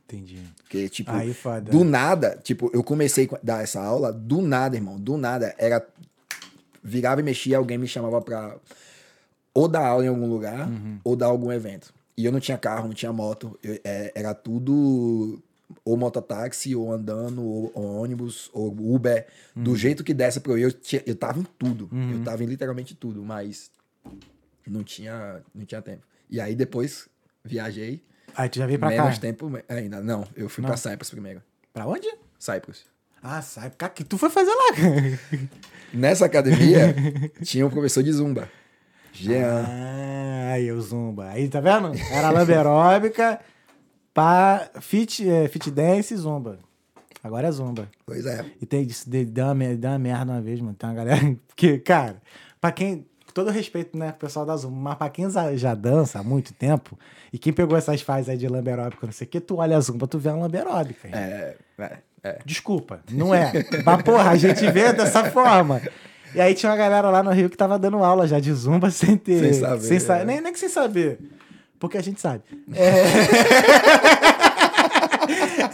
Entendi. 0.04 0.40
Porque, 0.62 0.88
tipo, 0.88 1.10
Aí, 1.10 1.34
do 1.70 1.84
nada, 1.84 2.38
tipo, 2.42 2.70
eu 2.74 2.82
comecei 2.84 3.28
a 3.32 3.38
dar 3.42 3.62
essa 3.62 3.80
aula, 3.80 4.12
do 4.12 4.42
nada, 4.42 4.76
irmão, 4.76 4.98
do 4.98 5.16
nada, 5.16 5.54
era. 5.58 5.86
Virava 6.84 7.20
e 7.20 7.24
mexia, 7.24 7.56
alguém 7.58 7.78
me 7.78 7.86
chamava 7.86 8.20
pra 8.20 8.56
ou 9.54 9.68
dar 9.68 9.86
aula 9.86 10.04
em 10.04 10.08
algum 10.08 10.26
lugar, 10.26 10.68
Uhum. 10.68 10.98
ou 11.04 11.14
dar 11.14 11.26
algum 11.26 11.52
evento. 11.52 11.92
E 12.16 12.24
eu 12.24 12.32
não 12.32 12.40
tinha 12.40 12.58
carro, 12.58 12.88
não 12.88 12.94
tinha 12.94 13.12
moto, 13.12 13.58
eu- 13.62 13.78
é, 13.84 14.10
era 14.14 14.34
tudo 14.34 15.40
ou 15.84 15.96
mototáxi, 15.96 16.74
ou 16.76 16.92
andando, 16.92 17.42
ou, 17.44 17.70
ou 17.74 18.02
ônibus, 18.02 18.50
ou 18.52 18.68
Uber. 18.94 19.26
Uhum. 19.56 19.62
Do 19.62 19.76
jeito 19.76 20.02
que 20.04 20.12
desse 20.14 20.40
pra 20.40 20.52
eu 20.52 20.58
eu, 20.58 20.72
tinha, 20.72 21.02
eu 21.06 21.14
tava 21.16 21.38
em 21.40 21.46
tudo. 21.58 21.88
Eu 22.12 22.22
tava 22.24 22.42
em 22.42 22.46
literalmente 22.46 22.94
tudo, 22.94 23.22
mas 23.22 23.70
não 24.66 24.82
tinha, 24.82 25.42
não 25.54 25.64
tinha 25.64 25.82
tempo. 25.82 26.02
E 26.30 26.40
aí 26.40 26.54
depois 26.54 27.08
viajei. 27.44 28.02
Aí 28.34 28.48
tu 28.48 28.58
já 28.58 28.66
veio 28.66 28.78
pra 28.78 28.88
Menos 28.88 29.14
cá. 29.16 29.20
tempo 29.20 29.50
me- 29.50 29.62
ainda. 29.68 30.00
Não, 30.00 30.26
eu 30.34 30.48
fui 30.48 30.62
Não. 30.62 30.68
pra 30.68 30.76
Cyprus 30.76 31.10
primeiro. 31.10 31.42
Pra 31.72 31.86
onde? 31.86 32.08
Cyprus. 32.38 32.84
Ah, 33.22 33.40
sai. 33.42 33.70
Cara, 33.70 33.92
o 33.92 33.94
que 33.94 34.04
tu 34.04 34.16
foi 34.18 34.30
fazer 34.30 34.50
lá? 34.50 34.74
cara? 34.74 35.20
Nessa 35.92 36.24
academia 36.26 36.94
tinha 37.44 37.66
um 37.66 37.70
professor 37.70 38.02
de 38.02 38.10
zumba. 38.12 38.48
Jean. 39.12 39.64
Ah, 39.68 40.52
aí 40.54 40.72
o 40.72 40.80
Zumba. 40.80 41.28
Aí, 41.28 41.46
tá 41.48 41.60
vendo? 41.60 41.92
Era 42.10 42.30
lamba 42.30 42.50
aeróbica, 42.52 43.38
pá, 44.14 44.68
fit, 44.80 45.28
é, 45.28 45.48
fit 45.48 45.70
dance 45.70 46.12
e 46.12 46.16
Zumba. 46.16 46.58
Agora 47.24 47.46
é 47.46 47.50
Zumba. 47.52 47.88
Pois 48.04 48.26
é. 48.26 48.44
E 48.60 48.66
tem, 48.66 48.82
isso 48.82 49.08
de- 49.08 49.24
deu, 49.24 49.46
uma, 49.46 49.54
deu 49.76 49.90
uma 49.90 49.98
merda 49.98 50.32
uma 50.32 50.40
vez, 50.40 50.60
mano. 50.60 50.74
Tem 50.74 50.88
uma 50.88 50.96
galera. 50.96 51.20
Porque, 51.48 51.78
cara, 51.78 52.16
pra 52.60 52.72
quem. 52.72 53.06
Com 53.26 53.32
todo 53.32 53.50
respeito, 53.50 53.96
né, 53.96 54.12
pessoal 54.12 54.44
da 54.44 54.54
Zumba, 54.56 54.76
mas 54.76 54.94
pra 54.98 55.08
quem 55.08 55.26
já, 55.56 55.74
dança 55.74 56.18
há 56.18 56.22
muito 56.22 56.52
tempo, 56.52 56.98
e 57.32 57.38
quem 57.38 57.50
pegou 57.50 57.78
essas 57.78 58.02
fases 58.02 58.28
aí 58.28 58.36
de 58.36 58.46
lamba 58.46 58.68
aeróbica, 58.68 59.06
não 59.06 59.12
sei 59.12 59.26
o 59.26 59.30
que, 59.30 59.40
tu 59.40 59.56
olha 59.56 59.74
a 59.74 59.80
Zumba, 59.80 60.06
tu 60.06 60.18
vê 60.18 60.28
uma 60.28 60.46
irmão. 60.48 60.84
É, 61.16 61.56
é, 61.78 61.98
é. 62.24 62.38
Desculpa, 62.44 63.00
não 63.10 63.34
é. 63.34 63.50
Mas, 63.86 64.02
porra, 64.02 64.30
a 64.32 64.36
gente 64.36 64.70
vê 64.70 64.92
dessa 64.92 65.30
forma. 65.30 65.80
E 66.34 66.40
aí 66.42 66.54
tinha 66.54 66.70
uma 66.70 66.76
galera 66.76 67.08
lá 67.08 67.22
no 67.22 67.30
Rio 67.30 67.48
que 67.48 67.56
tava 67.56 67.78
dando 67.78 67.98
aula 68.04 68.26
já 68.26 68.38
de 68.38 68.52
zumba 68.52 68.90
sem 68.90 69.16
ter. 69.16 69.38
Sem 69.40 69.52
saber, 69.54 69.80
sem 69.82 69.98
sa- 70.00 70.18
é. 70.18 70.24
nem, 70.26 70.40
nem 70.42 70.52
que 70.52 70.58
sem 70.58 70.68
saber. 70.68 71.18
Porque 71.82 71.98
a 71.98 72.00
gente 72.00 72.20
sabe. 72.20 72.44
É, 72.72 73.02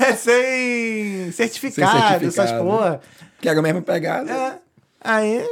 é 0.09 0.13
sem 0.15 1.31
certificado, 1.33 2.21
Sem 2.21 2.29
essas 2.29 2.51
porra. 2.53 3.03
Que 3.39 3.47
era 3.47 3.59
a 3.59 3.63
mesma 3.63 3.83
pegada. 3.83 4.33
É. 4.33 4.59
Aí. 5.03 5.45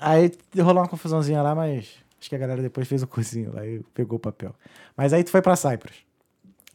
Aí 0.00 0.32
rolou 0.56 0.82
uma 0.82 0.88
confusãozinha 0.88 1.40
lá, 1.40 1.54
mas 1.54 1.86
acho 2.18 2.28
que 2.28 2.34
a 2.34 2.38
galera 2.38 2.60
depois 2.60 2.88
fez 2.88 3.04
o 3.04 3.06
cursinho 3.06 3.52
lá 3.54 3.64
e 3.64 3.80
pegou 3.94 4.16
o 4.16 4.20
papel. 4.20 4.52
Mas 4.96 5.12
aí 5.12 5.22
tu 5.22 5.30
foi 5.30 5.40
pra 5.40 5.54
Cyprus. 5.54 5.98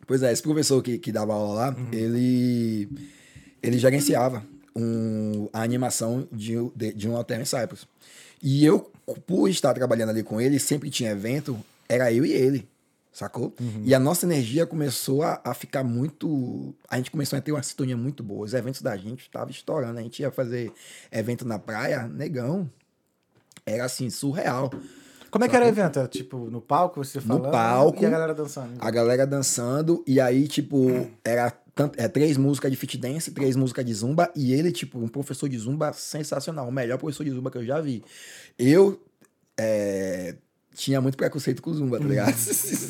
Pois 0.07 0.23
é, 0.23 0.31
esse 0.31 0.41
professor 0.41 0.81
que, 0.81 0.97
que 0.97 1.11
dava 1.11 1.33
aula 1.33 1.53
lá, 1.55 1.75
ele, 1.91 2.87
ele 3.61 3.77
gerenciava 3.77 4.41
um, 4.73 5.49
a 5.51 5.63
animação 5.63 6.25
de, 6.31 6.55
de, 6.73 6.93
de 6.93 7.09
um 7.09 7.15
hotel 7.15 7.41
em 7.41 7.45
Cyprus. 7.45 7.85
E 8.41 8.65
eu, 8.65 8.89
por 9.27 9.49
estar 9.49 9.73
trabalhando 9.73 10.11
ali 10.11 10.23
com 10.23 10.39
ele, 10.39 10.57
sempre 10.59 10.89
tinha 10.89 11.11
evento, 11.11 11.59
era 11.89 12.13
eu 12.13 12.25
e 12.25 12.32
ele, 12.32 12.69
sacou? 13.12 13.54
E 13.84 13.93
a 13.95 13.99
nossa 13.99 14.25
energia 14.25 14.65
começou 14.65 15.23
a, 15.23 15.41
a 15.43 15.54
ficar 15.54 15.84
muito... 15.84 16.73
A 16.88 16.97
gente 16.97 17.10
começou 17.10 17.38
a 17.38 17.41
ter 17.41 17.52
uma 17.52 17.63
sintonia 17.63 17.97
muito 17.97 18.23
boa. 18.23 18.45
Os 18.45 18.54
eventos 18.54 18.82
da 18.82 18.95
gente 18.95 19.21
estavam 19.21 19.49
estourando. 19.49 19.99
A 19.99 20.02
gente 20.04 20.21
ia 20.21 20.32
fazer 20.32 20.71
evento 21.12 21.45
na 21.45 21.58
praia, 21.58 22.08
negão. 22.08 22.69
Era 23.66 23.86
assim, 23.86 24.09
surreal. 24.09 24.72
Como 25.32 25.45
é 25.45 25.49
que 25.49 25.55
era 25.55 25.66
o 25.66 25.68
evento? 25.68 25.99
Era, 25.99 26.07
tipo, 26.07 26.49
no 26.49 26.61
palco, 26.61 27.03
você 27.03 27.20
falando? 27.22 27.51
palco. 27.51 28.01
E 28.01 28.05
a 28.05 28.09
galera 28.09 28.34
dançando? 28.34 28.74
A 28.80 28.89
galera 28.91 29.28
dançando, 29.28 30.03
e 30.07 30.20
aí, 30.20 30.47
tipo, 30.47 31.07
era 31.24 31.51
tant- 31.76 31.93
é, 31.97 32.07
três 32.07 32.36
músicas 32.36 32.72
de 32.72 32.78
fit 32.78 32.97
dance, 32.97 33.30
três 33.32 33.55
músicas 33.55 33.86
de 33.86 33.93
zumba, 33.93 34.32
e 34.36 34.53
ele, 34.53 34.72
tipo, 34.72 34.97
um 34.97 35.07
professor 35.07 35.47
de 35.47 35.57
zumba 35.57 35.93
sensacional, 35.93 36.68
o 36.68 36.72
melhor 36.72 36.97
professor 36.97 37.24
de 37.24 37.30
zumba 37.30 37.51
que 37.51 37.59
eu 37.59 37.66
já 37.66 37.80
vi. 37.80 38.03
Eu 38.57 38.99
é, 39.55 40.36
tinha 40.80 41.01
muito 41.01 41.17
preconceito 41.17 41.61
com 41.61 41.73
zumba, 41.73 41.99
tá 41.99 42.05
ligado? 42.05 42.34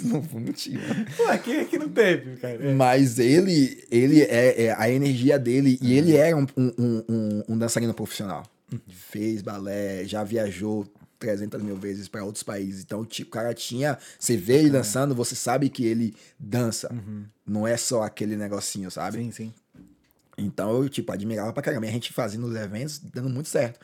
não 0.03 0.21
mentir, 0.39 0.79
mano. 0.79 1.05
Pô, 1.17 1.23
aqui, 1.23 1.59
aqui 1.59 1.77
não 1.79 1.89
teve, 1.89 2.35
cara. 2.37 2.73
Mas 2.75 3.17
ele, 3.17 3.83
ele 3.89 4.21
é, 4.21 4.65
é 4.65 4.75
a 4.77 4.89
energia 4.89 5.39
dele, 5.39 5.79
e 5.81 5.93
ele 5.93 6.15
era 6.15 6.37
um, 6.37 6.45
um, 6.55 6.73
um- 7.09 7.43
um, 7.49 7.57
dançarino 7.57 7.93
profissional. 7.93 8.45
Fez 8.87 9.41
balé, 9.41 10.05
já 10.05 10.23
viajou 10.23 10.85
300 11.17 11.61
mil 11.63 11.75
vezes 11.75 12.07
para 12.07 12.23
outros 12.23 12.43
países. 12.43 12.83
Então, 12.83 13.03
tipo, 13.03 13.29
o 13.29 13.33
cara 13.33 13.53
tinha. 13.53 13.97
Você 14.19 14.37
vê 14.37 14.59
ele 14.59 14.69
dançando, 14.69 15.15
você 15.15 15.33
sabe 15.35 15.67
que 15.69 15.83
ele 15.83 16.15
dança. 16.39 16.89
Não 17.45 17.67
é 17.67 17.75
só 17.75 18.03
aquele 18.03 18.37
negocinho, 18.37 18.91
sabe? 18.91 19.17
Sim, 19.17 19.31
sim. 19.31 19.53
Então 20.37 20.83
eu, 20.83 20.87
tipo, 20.87 21.11
admirava 21.11 21.51
pra 21.51 21.63
caramba. 21.63 21.87
E 21.87 21.89
a 21.89 21.91
gente 21.91 22.13
fazendo 22.13 22.45
os 22.45 22.55
eventos, 22.55 22.99
dando 23.13 23.29
muito 23.29 23.49
certo. 23.49 23.79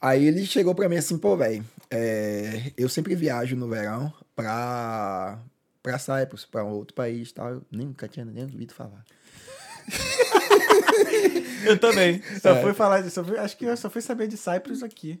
Aí 0.00 0.24
ele 0.26 0.46
chegou 0.46 0.74
pra 0.74 0.88
mim 0.88 0.96
assim, 0.96 1.18
pô, 1.18 1.36
velho, 1.36 1.64
é, 1.90 2.72
eu 2.76 2.88
sempre 2.88 3.14
viajo 3.14 3.54
no 3.56 3.68
verão 3.68 4.12
pra, 4.34 5.38
pra 5.82 5.98
Cyprus, 5.98 6.44
pra 6.44 6.62
outro 6.64 6.94
país 6.94 7.30
e 7.30 7.34
tal. 7.34 7.48
Eu 7.50 7.62
nunca 7.70 8.08
tinha 8.08 8.24
nem 8.24 8.44
ouvido 8.44 8.74
falar. 8.74 9.04
Eu 11.64 11.78
também. 11.78 12.22
Só 12.40 12.50
É. 12.50 12.62
fui 12.62 12.72
falar 12.74 13.00
disso. 13.02 13.24
fui- 13.24 13.38
acho 13.38 13.56
que 13.56 13.64
eu 13.64 13.76
só 13.76 13.90
fui 13.90 14.00
saber 14.00 14.28
de 14.28 14.36
Cyprus 14.36 14.82
aqui. 14.82 15.20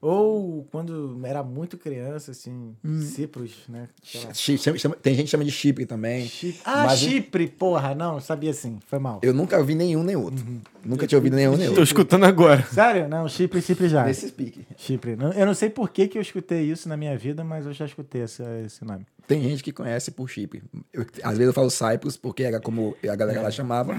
Ou 0.00 0.64
quando 0.70 1.18
era 1.24 1.42
muito 1.42 1.78
criança, 1.78 2.30
assim, 2.30 2.76
Hum. 2.84 3.00
Cipros, 3.00 3.64
né? 3.68 3.88
Chama- 4.34 4.78
chama- 4.78 4.96
tem 4.96 5.14
gente 5.14 5.24
que 5.24 5.30
chama 5.30 5.44
de 5.44 5.50
Chipre 5.50 5.86
também. 5.86 6.26
Chipre. 6.26 6.60
Ah, 6.64 6.84
Mas- 6.84 6.98
Chipre, 6.98 7.46
porra. 7.48 7.94
Não, 7.94 8.20
sabia 8.20 8.52
sim. 8.52 8.78
Foi 8.86 8.98
mal. 8.98 9.20
Eu 9.22 9.32
nunca 9.32 9.58
ouvi 9.58 9.74
nenhum 9.74 10.02
nem 10.02 10.14
outro. 10.14 10.44
Nunca 10.84 11.06
tinha 11.06 11.18
ouvido 11.18 11.34
nenhum 11.34 11.52
nem 11.56 11.62
Tô 11.66 11.70
outro. 11.70 11.82
escutando 11.84 12.24
agora. 12.24 12.62
Sério? 12.66 13.08
Não, 13.08 13.26
Chipre, 13.28 13.60
Chipre 13.62 13.88
já. 13.88 14.04
Nesse 14.04 14.28
speak. 14.28 14.66
Chipre. 14.76 15.16
Não- 15.16 15.32
Eu 15.32 15.46
não 15.46 15.54
sei 15.54 15.70
por 15.70 15.88
que, 15.90 16.06
que 16.08 16.18
eu 16.18 16.22
escutei 16.22 16.62
isso 16.70 16.88
na 16.88 16.96
minha 16.96 17.16
vida, 17.16 17.42
mas 17.42 17.64
eu 17.66 17.72
já 17.72 17.86
escutei 17.86 18.22
esse, 18.22 18.42
esse 18.64 18.84
nome. 18.84 19.06
Tem 19.26 19.42
gente 19.42 19.62
que 19.64 19.72
conhece 19.72 20.10
por 20.10 20.28
Chipre. 20.28 20.62
Eu- 20.92 21.06
às 21.22 21.32
vezes 21.38 21.46
eu 21.48 21.52
falo 21.54 21.70
Cyprus 21.70 22.16
porque 22.16 22.42
era 22.44 22.60
como 22.60 22.94
a 23.02 23.16
galera 23.16 23.40
lá 23.42 23.50
chamava, 23.50 23.96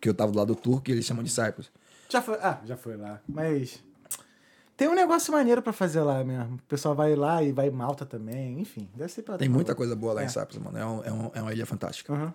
que 0.00 0.08
eu 0.08 0.14
tava 0.14 0.30
do 0.32 0.38
lado 0.38 0.54
do 0.54 0.56
turco 0.56 0.88
e 0.88 0.92
eles 0.92 1.04
chamam 1.04 1.22
de 1.24 1.30
Cyprus. 1.30 1.70
Já 2.08 2.22
foi. 2.22 2.36
Ah, 2.40 2.60
já 2.64 2.76
foi 2.76 2.96
lá. 2.96 3.20
Mas. 3.28 3.82
Tem 4.76 4.88
um 4.88 4.94
negócio 4.94 5.32
maneiro 5.32 5.62
pra 5.62 5.72
fazer 5.72 6.00
lá 6.00 6.24
mesmo. 6.24 6.54
O 6.56 6.62
pessoal 6.68 6.94
vai 6.94 7.14
lá 7.14 7.42
e 7.42 7.52
vai 7.52 7.68
em 7.68 7.70
Malta 7.70 8.04
também. 8.06 8.58
Enfim, 8.60 8.88
deve 8.96 9.12
ser 9.12 9.22
pra 9.22 9.36
Tem 9.38 9.48
muita 9.48 9.74
coisa 9.74 9.94
boa 9.94 10.14
lá 10.14 10.22
É. 10.22 10.24
em 10.24 10.28
Cyprus, 10.28 10.58
mano. 10.58 10.78
É, 10.78 10.84
um- 10.86 11.04
é 11.04 11.12
um- 11.12 11.30
é 11.34 11.42
uma 11.42 11.52
ilha 11.52 11.66
fantástica. 11.66 12.12
Uhum. 12.12 12.32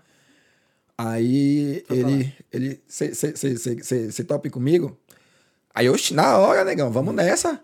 Aí 0.98 1.84
ele, 1.90 2.34
ele, 2.52 2.82
você 2.90 4.24
topa 4.24 4.50
comigo? 4.50 4.98
Aí 5.74 5.86
eu, 5.86 5.94
"Oxi, 5.94 6.14
na 6.14 6.38
hora, 6.38 6.64
negão, 6.64 6.90
vamos 6.92 7.14
nessa. 7.14 7.60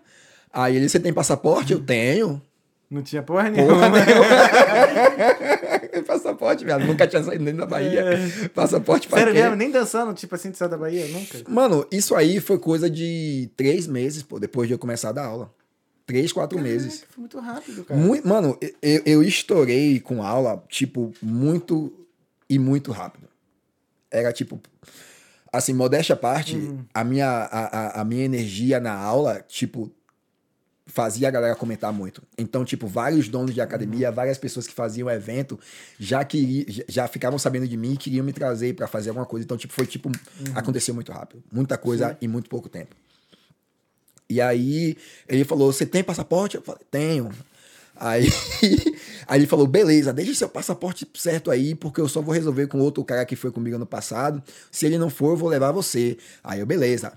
Aí 0.52 0.76
ele, 0.76 0.88
você 0.88 1.00
tem 1.00 1.12
passaporte? 1.12 1.72
Eu 1.72 1.80
tenho. 1.82 2.40
Não 2.90 3.02
tinha 3.02 3.22
porra 3.22 3.50
Porra, 3.50 3.88
nenhuma. 3.90 3.90
passaporte, 6.06 6.64
velho. 6.64 6.86
Nunca 6.86 7.06
tinha 7.06 7.22
saído 7.22 7.44
nem 7.44 7.54
da 7.54 7.66
Bahia. 7.66 8.04
Passaporte 8.54 9.08
pra 9.08 9.18
É. 9.18 9.20
Sério 9.20 9.34
quê? 9.34 9.42
mesmo? 9.42 9.56
Nem 9.56 9.70
dançando, 9.70 10.12
tipo 10.14 10.34
assim, 10.34 10.50
de 10.50 10.56
céu 10.58 10.68
da 10.68 10.76
Bahia? 10.76 11.06
Nunca? 11.08 11.38
Mano, 11.48 11.86
isso 11.90 12.14
aí 12.14 12.40
foi 12.40 12.58
coisa 12.58 12.88
de 12.90 13.50
três 13.56 13.86
meses, 13.86 14.22
pô, 14.22 14.38
depois 14.38 14.68
de 14.68 14.74
eu 14.74 14.78
começar 14.78 15.10
a 15.10 15.12
dar 15.12 15.26
aula. 15.26 15.52
Três, 16.06 16.32
quatro 16.32 16.58
meses. 16.60 16.96
Caraca, 17.00 17.12
foi 17.14 17.20
muito 17.20 17.38
rápido, 17.40 17.84
cara. 17.84 17.98
Muito, 18.00 18.28
mano, 18.28 18.58
eu, 18.82 19.02
eu 19.06 19.22
estourei 19.22 20.00
com 20.00 20.22
aula, 20.22 20.62
tipo, 20.68 21.12
muito 21.22 21.90
e 22.48 22.58
muito 22.58 22.92
rápido. 22.92 23.26
Era 24.10 24.32
tipo. 24.32 24.60
Assim, 25.52 25.72
modéstia 25.72 26.14
à 26.14 26.16
parte, 26.16 26.60
a, 26.92 27.04
minha, 27.04 27.26
a, 27.28 27.98
a, 27.98 28.00
a 28.00 28.04
minha 28.04 28.24
energia 28.24 28.80
na 28.80 28.92
aula, 28.92 29.42
tipo, 29.48 29.90
fazia 30.86 31.28
a 31.28 31.30
galera 31.30 31.54
comentar 31.56 31.92
muito. 31.92 32.22
Então, 32.36 32.64
tipo, 32.64 32.86
vários 32.86 33.28
donos 33.28 33.54
de 33.54 33.60
academia, 33.60 34.10
várias 34.12 34.36
pessoas 34.38 34.66
que 34.66 34.74
faziam 34.74 35.08
evento 35.10 35.58
já 35.98 36.24
queriam, 36.24 36.66
já- 36.88 37.08
ficavam 37.08 37.38
sabendo 37.38 37.66
de 37.66 37.76
mim 37.76 37.94
e 37.94 37.96
queriam 37.96 38.24
me 38.24 38.32
trazer 38.32 38.74
pra 38.74 38.86
fazer 38.86 39.08
alguma 39.10 39.26
coisa. 39.26 39.44
Então, 39.44 39.56
tipo, 39.56 39.72
foi 39.72 39.86
tipo, 39.86 40.10
aconteceu 40.54 40.94
muito 40.94 41.10
rápido. 41.10 41.42
Muita 41.50 41.78
coisa 41.78 42.16
em 42.20 42.28
muito 42.28 42.50
pouco 42.50 42.68
tempo. 42.68 42.94
E 44.28 44.40
aí 44.40 44.96
ele 45.28 45.44
falou: 45.44 45.72
Você 45.72 45.84
tem 45.86 46.02
passaporte? 46.02 46.56
Eu 46.56 46.62
falei: 46.62 46.80
Tenho. 46.90 47.30
Aí, 47.96 48.26
aí 49.26 49.38
ele 49.40 49.46
falou: 49.46 49.66
Beleza, 49.66 50.12
deixa 50.12 50.34
seu 50.34 50.48
passaporte 50.48 51.06
certo 51.14 51.50
aí, 51.50 51.74
porque 51.74 52.00
eu 52.00 52.08
só 52.08 52.20
vou 52.20 52.34
resolver 52.34 52.66
com 52.66 52.78
outro 52.80 53.04
cara 53.04 53.24
que 53.24 53.36
foi 53.36 53.50
comigo 53.50 53.76
ano 53.76 53.86
passado. 53.86 54.42
Se 54.70 54.86
ele 54.86 54.98
não 54.98 55.10
for, 55.10 55.30
eu 55.30 55.36
vou 55.36 55.48
levar 55.48 55.72
você. 55.72 56.16
Aí 56.42 56.60
eu, 56.60 56.66
beleza. 56.66 57.12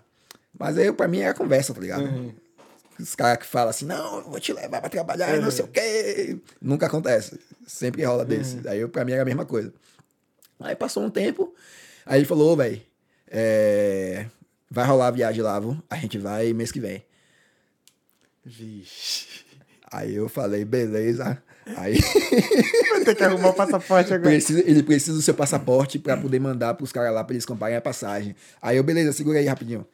Mas 0.57 0.78
aí 0.78 0.91
pra 0.91 1.07
mim 1.07 1.20
é 1.20 1.34
conversa, 1.34 1.74
tá 1.74 1.80
ligado? 1.82 2.03
Os 2.99 3.15
caras 3.15 3.39
que 3.39 3.45
falam 3.45 3.69
assim: 3.69 3.85
Não, 3.85 4.17
eu 4.19 4.29
vou 4.29 4.39
te 4.39 4.51
levar 4.53 4.81
pra 4.81 4.89
trabalhar 4.89 5.35
e 5.35 5.39
não 5.39 5.51
sei 5.51 5.65
o 5.65 5.67
quê. 5.67 6.37
Nunca 6.61 6.87
acontece. 6.87 7.39
Sempre 7.65 8.03
rola 8.03 8.25
desse. 8.25 8.67
Aí 8.67 8.79
eu, 8.79 8.89
pra 8.89 9.03
mim 9.05 9.11
era 9.11 9.21
a 9.21 9.25
mesma 9.25 9.45
coisa. 9.45 9.73
Aí 10.59 10.75
passou 10.75 11.03
um 11.03 11.09
tempo, 11.09 11.53
aí 12.05 12.19
ele 12.19 12.25
falou, 12.25 12.57
velho, 12.57 12.81
vai 14.71 14.85
rolar 14.85 15.07
a 15.07 15.11
viagem 15.11 15.41
lá, 15.41 15.59
viu? 15.59 15.77
A 15.89 15.95
gente 15.97 16.17
vai 16.17 16.51
mês 16.53 16.71
que 16.71 16.79
vem. 16.79 17.03
Vixe. 18.43 19.27
Aí 19.91 20.15
eu 20.15 20.27
falei, 20.27 20.65
beleza. 20.65 21.41
Aí 21.75 21.99
Vai 22.91 23.03
ter 23.03 23.13
que 23.15 23.23
arrumar 23.23 23.49
o 23.49 23.53
passaporte 23.53 24.13
agora. 24.13 24.29
precisa, 24.29 24.61
ele 24.61 24.81
precisa 24.81 25.13
do 25.13 25.21
seu 25.21 25.33
passaporte 25.33 25.99
pra 25.99 26.15
poder 26.15 26.39
mandar 26.39 26.73
pros 26.75 26.93
caras 26.93 27.13
lá 27.13 27.23
pra 27.25 27.33
eles 27.33 27.45
comprarem 27.45 27.75
a 27.75 27.81
passagem. 27.81 28.33
Aí 28.61 28.77
eu, 28.77 28.83
beleza, 28.83 29.11
segura 29.11 29.39
aí 29.39 29.45
rapidinho. 29.45 29.85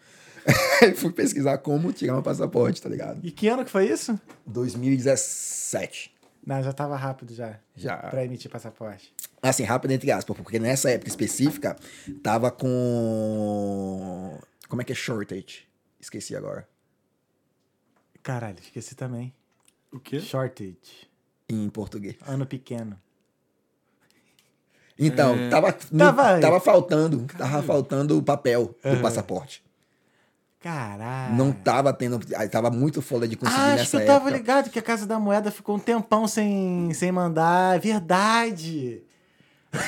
Fui 0.98 1.12
pesquisar 1.12 1.58
como 1.60 1.92
tirar 1.94 2.14
meu 2.14 2.24
passaporte, 2.24 2.82
tá 2.82 2.90
ligado? 2.90 3.20
E 3.24 3.32
que 3.32 3.48
ano 3.48 3.64
que 3.64 3.72
foi 3.72 3.88
isso? 3.88 4.20
2017. 4.46 6.14
Não, 6.46 6.62
já 6.62 6.74
tava 6.74 6.96
rápido 6.98 7.34
já. 7.34 7.58
Já. 7.76 7.96
Pra 7.98 8.26
emitir 8.26 8.52
passaporte. 8.52 9.14
Assim, 9.42 9.64
rápido 9.64 9.92
entre 9.92 10.12
aspas, 10.12 10.36
porque 10.38 10.60
nessa 10.60 10.90
época 10.92 11.10
específica 11.10 11.76
tava 12.22 12.52
com. 12.52 14.38
Como 14.68 14.82
é 14.82 14.86
que 14.86 14.92
é 14.92 14.96
shortage? 14.96 15.66
Esqueci 16.02 16.36
agora. 16.36 16.68
Caralho, 18.22 18.58
esqueci 18.62 18.96
também. 18.96 19.34
O 19.92 20.00
quê? 20.00 20.20
Shortage. 20.20 20.76
Em 21.50 21.70
português. 21.70 22.16
Ano 22.28 22.46
pequeno. 22.46 23.00
Então, 24.98 25.36
tava, 25.50 25.76
não- 25.92 26.14
Tava- 26.16 26.40
tava 26.40 26.60
faltando. 26.60 27.26
Tava 27.38 27.64
faltando 27.64 28.18
o 28.18 28.24
papel 28.24 28.76
do 28.84 29.02
passaporte. 29.02 29.63
Caralho. 30.64 31.36
Não 31.36 31.52
tava 31.52 31.92
tendo. 31.92 32.18
Tava 32.50 32.72
muito 32.72 33.02
foda 33.02 33.28
de 33.28 33.36
conseguir 33.36 33.60
Ah, 33.60 33.66
acho 33.74 33.78
nessa 33.78 33.98
que 33.98 34.04
eu 34.04 34.08
tava 34.08 34.20
época. 34.30 34.38
ligado 34.38 34.70
que 34.70 34.80
a 34.80 34.82
Casa 34.82 35.06
da 35.06 35.20
Moeda 35.20 35.52
ficou 35.52 35.76
um 35.76 35.80
tempão 35.80 36.26
sem, 36.26 36.90
sem 36.94 37.12
mandar. 37.12 37.76
É 37.76 37.80
Verdade. 37.80 39.02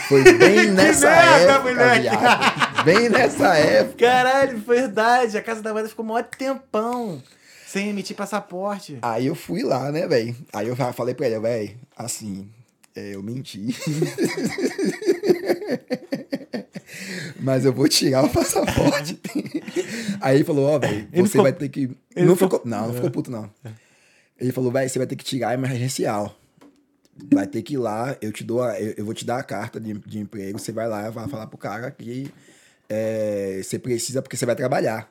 Foi 0.10 0.22
bem 0.34 0.72
nessa 0.74 1.10
merda, 1.10 1.54
época, 1.54 1.74
moleque. 1.74 2.84
Bem 2.84 3.08
nessa 3.10 3.56
época. 3.56 4.06
Caralho, 4.06 4.58
verdade. 4.60 5.38
A 5.38 5.42
Casa 5.42 5.62
da 5.62 5.72
Moeda 5.72 5.88
ficou 5.88 6.04
um 6.04 6.10
maior 6.10 6.24
tempão 6.24 7.22
sem 7.68 7.90
emitir 7.90 8.16
passaporte. 8.16 8.98
Aí 9.02 9.28
eu 9.28 9.36
fui 9.36 9.64
lá, 9.64 9.92
né, 9.92 10.08
velho? 10.08 10.36
Aí 10.52 10.68
eu 10.68 10.76
falei 10.76 11.14
pra 11.16 11.28
ele, 11.28 11.40
velho, 11.40 11.78
assim, 11.96 12.50
é, 12.96 13.16
eu 13.16 13.24
menti. 13.24 13.74
Mas 17.40 17.66
eu 17.66 17.74
vou 17.74 17.88
tirar 17.88 18.24
o 18.24 18.30
passaporte. 18.30 19.20
Aí 20.22 20.38
ele 20.38 20.44
falou, 20.44 20.66
ó, 20.68 20.80
velho, 20.80 21.08
Ele 21.12 21.22
você 21.24 21.30
ficou- 21.30 21.44
vai 21.44 21.54
ter 21.54 21.70
que. 21.70 21.82
ele 22.16 22.26
Não 22.26 22.36
ficou- 22.36 22.60
ficou. 22.60 22.62
Não, 22.70 22.88
não 22.88 22.94
ficou 22.94 23.12
puto, 23.12 23.32
não. 23.32 23.50
Ele 24.40 24.52
falou, 24.52 24.72
velho, 24.72 24.90
você 24.90 25.00
vai 25.00 25.08
ter 25.08 25.16
que 25.16 25.24
tirar 25.24 25.54
emergencial. 25.54 26.38
Vai 27.34 27.48
ter 27.48 27.62
que 27.62 27.76
ir 27.76 27.78
lá, 27.78 28.16
eu 28.22 28.32
te 28.32 28.44
dou 28.44 28.62
a- 28.62 28.80
eu, 28.80 28.94
eu 28.98 29.06
vou 29.06 29.14
te 29.14 29.24
dar 29.26 29.38
a 29.40 29.44
carta 29.44 29.80
de, 29.80 29.94
de 29.94 30.20
emprego, 30.20 30.60
você 30.60 30.72
vai 30.74 30.88
lá, 30.88 31.10
vai 31.10 31.28
falar 31.30 31.48
pro 31.48 31.58
cara 31.58 31.90
que 31.90 32.30
é, 32.90 33.62
você 33.64 33.80
precisa 33.80 34.22
porque 34.22 34.36
você 34.36 34.46
vai 34.46 34.56
trabalhar. 34.56 35.10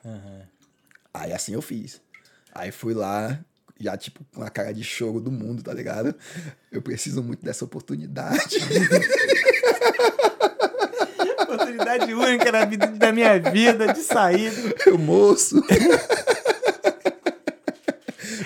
Aí 1.13 1.33
assim 1.33 1.53
eu 1.53 1.61
fiz. 1.63 1.99
Aí 2.53 2.71
fui 2.71 2.93
lá, 2.93 3.39
já 3.79 3.97
tipo 3.97 4.23
com 4.35 4.43
a 4.43 4.49
cara 4.51 4.71
de 4.71 4.83
choro 4.83 5.19
do 5.19 5.31
mundo, 5.31 5.63
tá 5.63 5.73
ligado? 5.73 6.13
Eu 6.71 6.81
preciso 6.81 7.23
muito 7.23 7.43
dessa 7.43 7.65
oportunidade. 7.65 8.57
Oportunidade 11.75 12.13
única 12.13 12.51
na 12.51 12.65
da 12.65 13.11
minha 13.11 13.39
vida 13.39 13.93
de 13.93 13.99
sair. 14.01 14.51
Eu, 14.85 14.97
moço. 14.97 15.61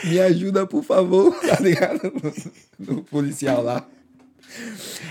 Me 0.03 0.19
ajuda, 0.19 0.65
por 0.65 0.83
favor, 0.83 1.39
tá 1.39 1.59
ligado? 1.61 2.11
No, 2.79 2.95
no 2.95 3.03
policial 3.03 3.61
lá. 3.61 3.85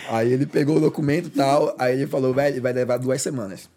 Aí 0.09 0.33
ele 0.33 0.47
pegou 0.47 0.77
o 0.77 0.81
documento 0.81 1.27
e 1.27 1.31
tal, 1.31 1.75
aí 1.79 1.95
ele 1.95 2.07
falou, 2.07 2.35
velho, 2.35 2.61
vai 2.61 2.73
levar 2.73 2.97
duas 2.97 3.23
semanas. 3.23 3.69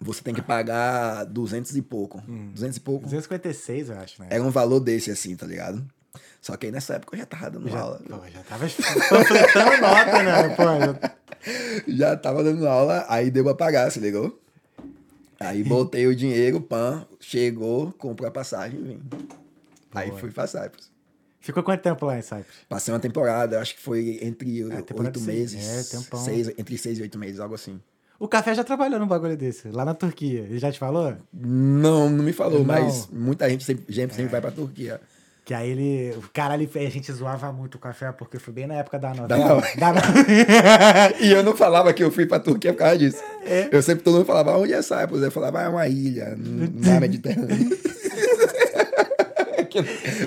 Você 0.00 0.22
tem 0.22 0.34
que 0.34 0.42
pagar 0.42 1.24
200 1.24 1.76
e 1.76 1.82
pouco. 1.82 2.22
200 2.26 2.76
e 2.76 2.80
pouco. 2.80 3.04
256, 3.04 3.90
eu 3.90 3.98
acho, 3.98 4.22
né? 4.22 4.28
Era 4.30 4.42
um 4.42 4.50
valor 4.50 4.80
desse, 4.80 5.10
assim, 5.10 5.36
tá 5.36 5.46
ligado? 5.46 5.84
Só 6.42 6.56
que 6.58 6.66
aí 6.66 6.72
nessa 6.72 6.94
época 6.96 7.14
eu 7.16 7.20
já 7.20 7.26
tava 7.26 7.50
dando 7.50 7.70
Já, 7.70 7.80
aula. 7.80 8.00
pô, 8.06 8.16
já 8.28 8.42
tava 8.42 8.66
panfletando 9.08 9.80
nota, 9.80 10.22
né? 10.22 10.48
Pô, 10.56 10.62
já- 10.64 11.12
Já 11.88 12.16
tava 12.16 12.44
dando 12.44 12.68
aula, 12.68 13.04
aí 13.08 13.30
deu 13.30 13.42
pra 13.44 13.54
pagar, 13.54 13.90
se 13.90 13.98
ligou? 13.98 14.38
Aí 15.40 15.64
botei 15.64 16.06
o 16.06 16.14
dinheiro, 16.14 16.60
pan, 16.60 17.04
chegou, 17.18 17.92
comprou 17.94 18.28
a 18.28 18.30
passagem 18.30 18.78
e 18.78 18.82
vim. 18.82 19.00
Aí 19.92 20.10
fui 20.18 20.30
pra 20.30 20.46
Cyprus. 20.46 20.90
Ficou 21.40 21.64
quanto 21.64 21.82
tempo 21.82 22.06
lá 22.06 22.16
em 22.16 22.22
Cyprus? 22.22 22.58
Passei 22.68 22.94
uma 22.94 23.00
temporada, 23.00 23.60
acho 23.60 23.74
que 23.74 23.82
foi 23.82 24.20
entre 24.22 24.62
É, 24.72 24.82
temporada 24.82 25.18
oito 25.18 25.20
meses. 25.22 25.94
é, 25.94 25.98
tempão. 25.98 26.20
seis, 26.24 26.48
entre 26.56 26.78
seis 26.78 26.98
e 26.98 27.02
oito 27.02 27.18
meses, 27.18 27.40
algo 27.40 27.56
assim. 27.56 27.80
O 28.20 28.28
Café 28.28 28.54
já 28.54 28.62
trabalhou 28.62 29.00
num 29.00 29.08
bagulho 29.08 29.36
desse, 29.36 29.68
lá 29.68 29.84
na 29.84 29.94
Turquia. 29.94 30.40
Ele 30.42 30.58
já 30.58 30.70
te 30.70 30.78
falou? 30.78 31.16
Não, 31.32 32.08
não 32.08 32.22
me 32.22 32.32
falou, 32.32 32.60
Não. 32.60 32.64
mas 32.66 33.08
muita 33.10 33.50
gente 33.50 33.64
sempre, 33.64 33.84
gente 33.92 34.14
sempre 34.14 34.30
vai 34.30 34.40
pra 34.40 34.52
Turquia. 34.52 35.00
Que 35.44 35.52
aí 35.54 35.70
ele. 35.70 36.14
O 36.18 36.28
cara 36.32 36.54
ali, 36.54 36.70
a 36.74 36.78
gente 36.88 37.12
zoava 37.12 37.52
muito 37.52 37.74
o 37.74 37.78
café, 37.78 38.12
porque 38.12 38.38
foi 38.38 38.54
bem 38.54 38.66
na 38.68 38.74
época 38.74 38.96
da 38.98 39.12
novela. 39.12 39.60
Da 39.76 39.92
no- 39.92 40.00
E 41.20 41.32
eu 41.32 41.42
não 41.42 41.56
falava 41.56 41.92
que 41.92 42.02
eu 42.04 42.12
fui 42.12 42.26
pra 42.26 42.38
Turquia 42.38 42.72
por 42.72 42.78
causa 42.78 42.96
disso. 42.98 43.20
É. 43.44 43.68
Eu 43.72 43.82
sempre, 43.82 44.04
todo 44.04 44.14
mundo 44.14 44.26
falava, 44.26 44.56
onde 44.56 44.72
é 44.72 44.80
Cyprus? 44.80 45.20
Eu 45.20 45.32
falava, 45.32 45.58
ah, 45.58 45.62
é 45.64 45.68
uma 45.68 45.88
ilha, 45.88 46.36
na 46.38 47.00
Mediterrânea. 47.00 47.58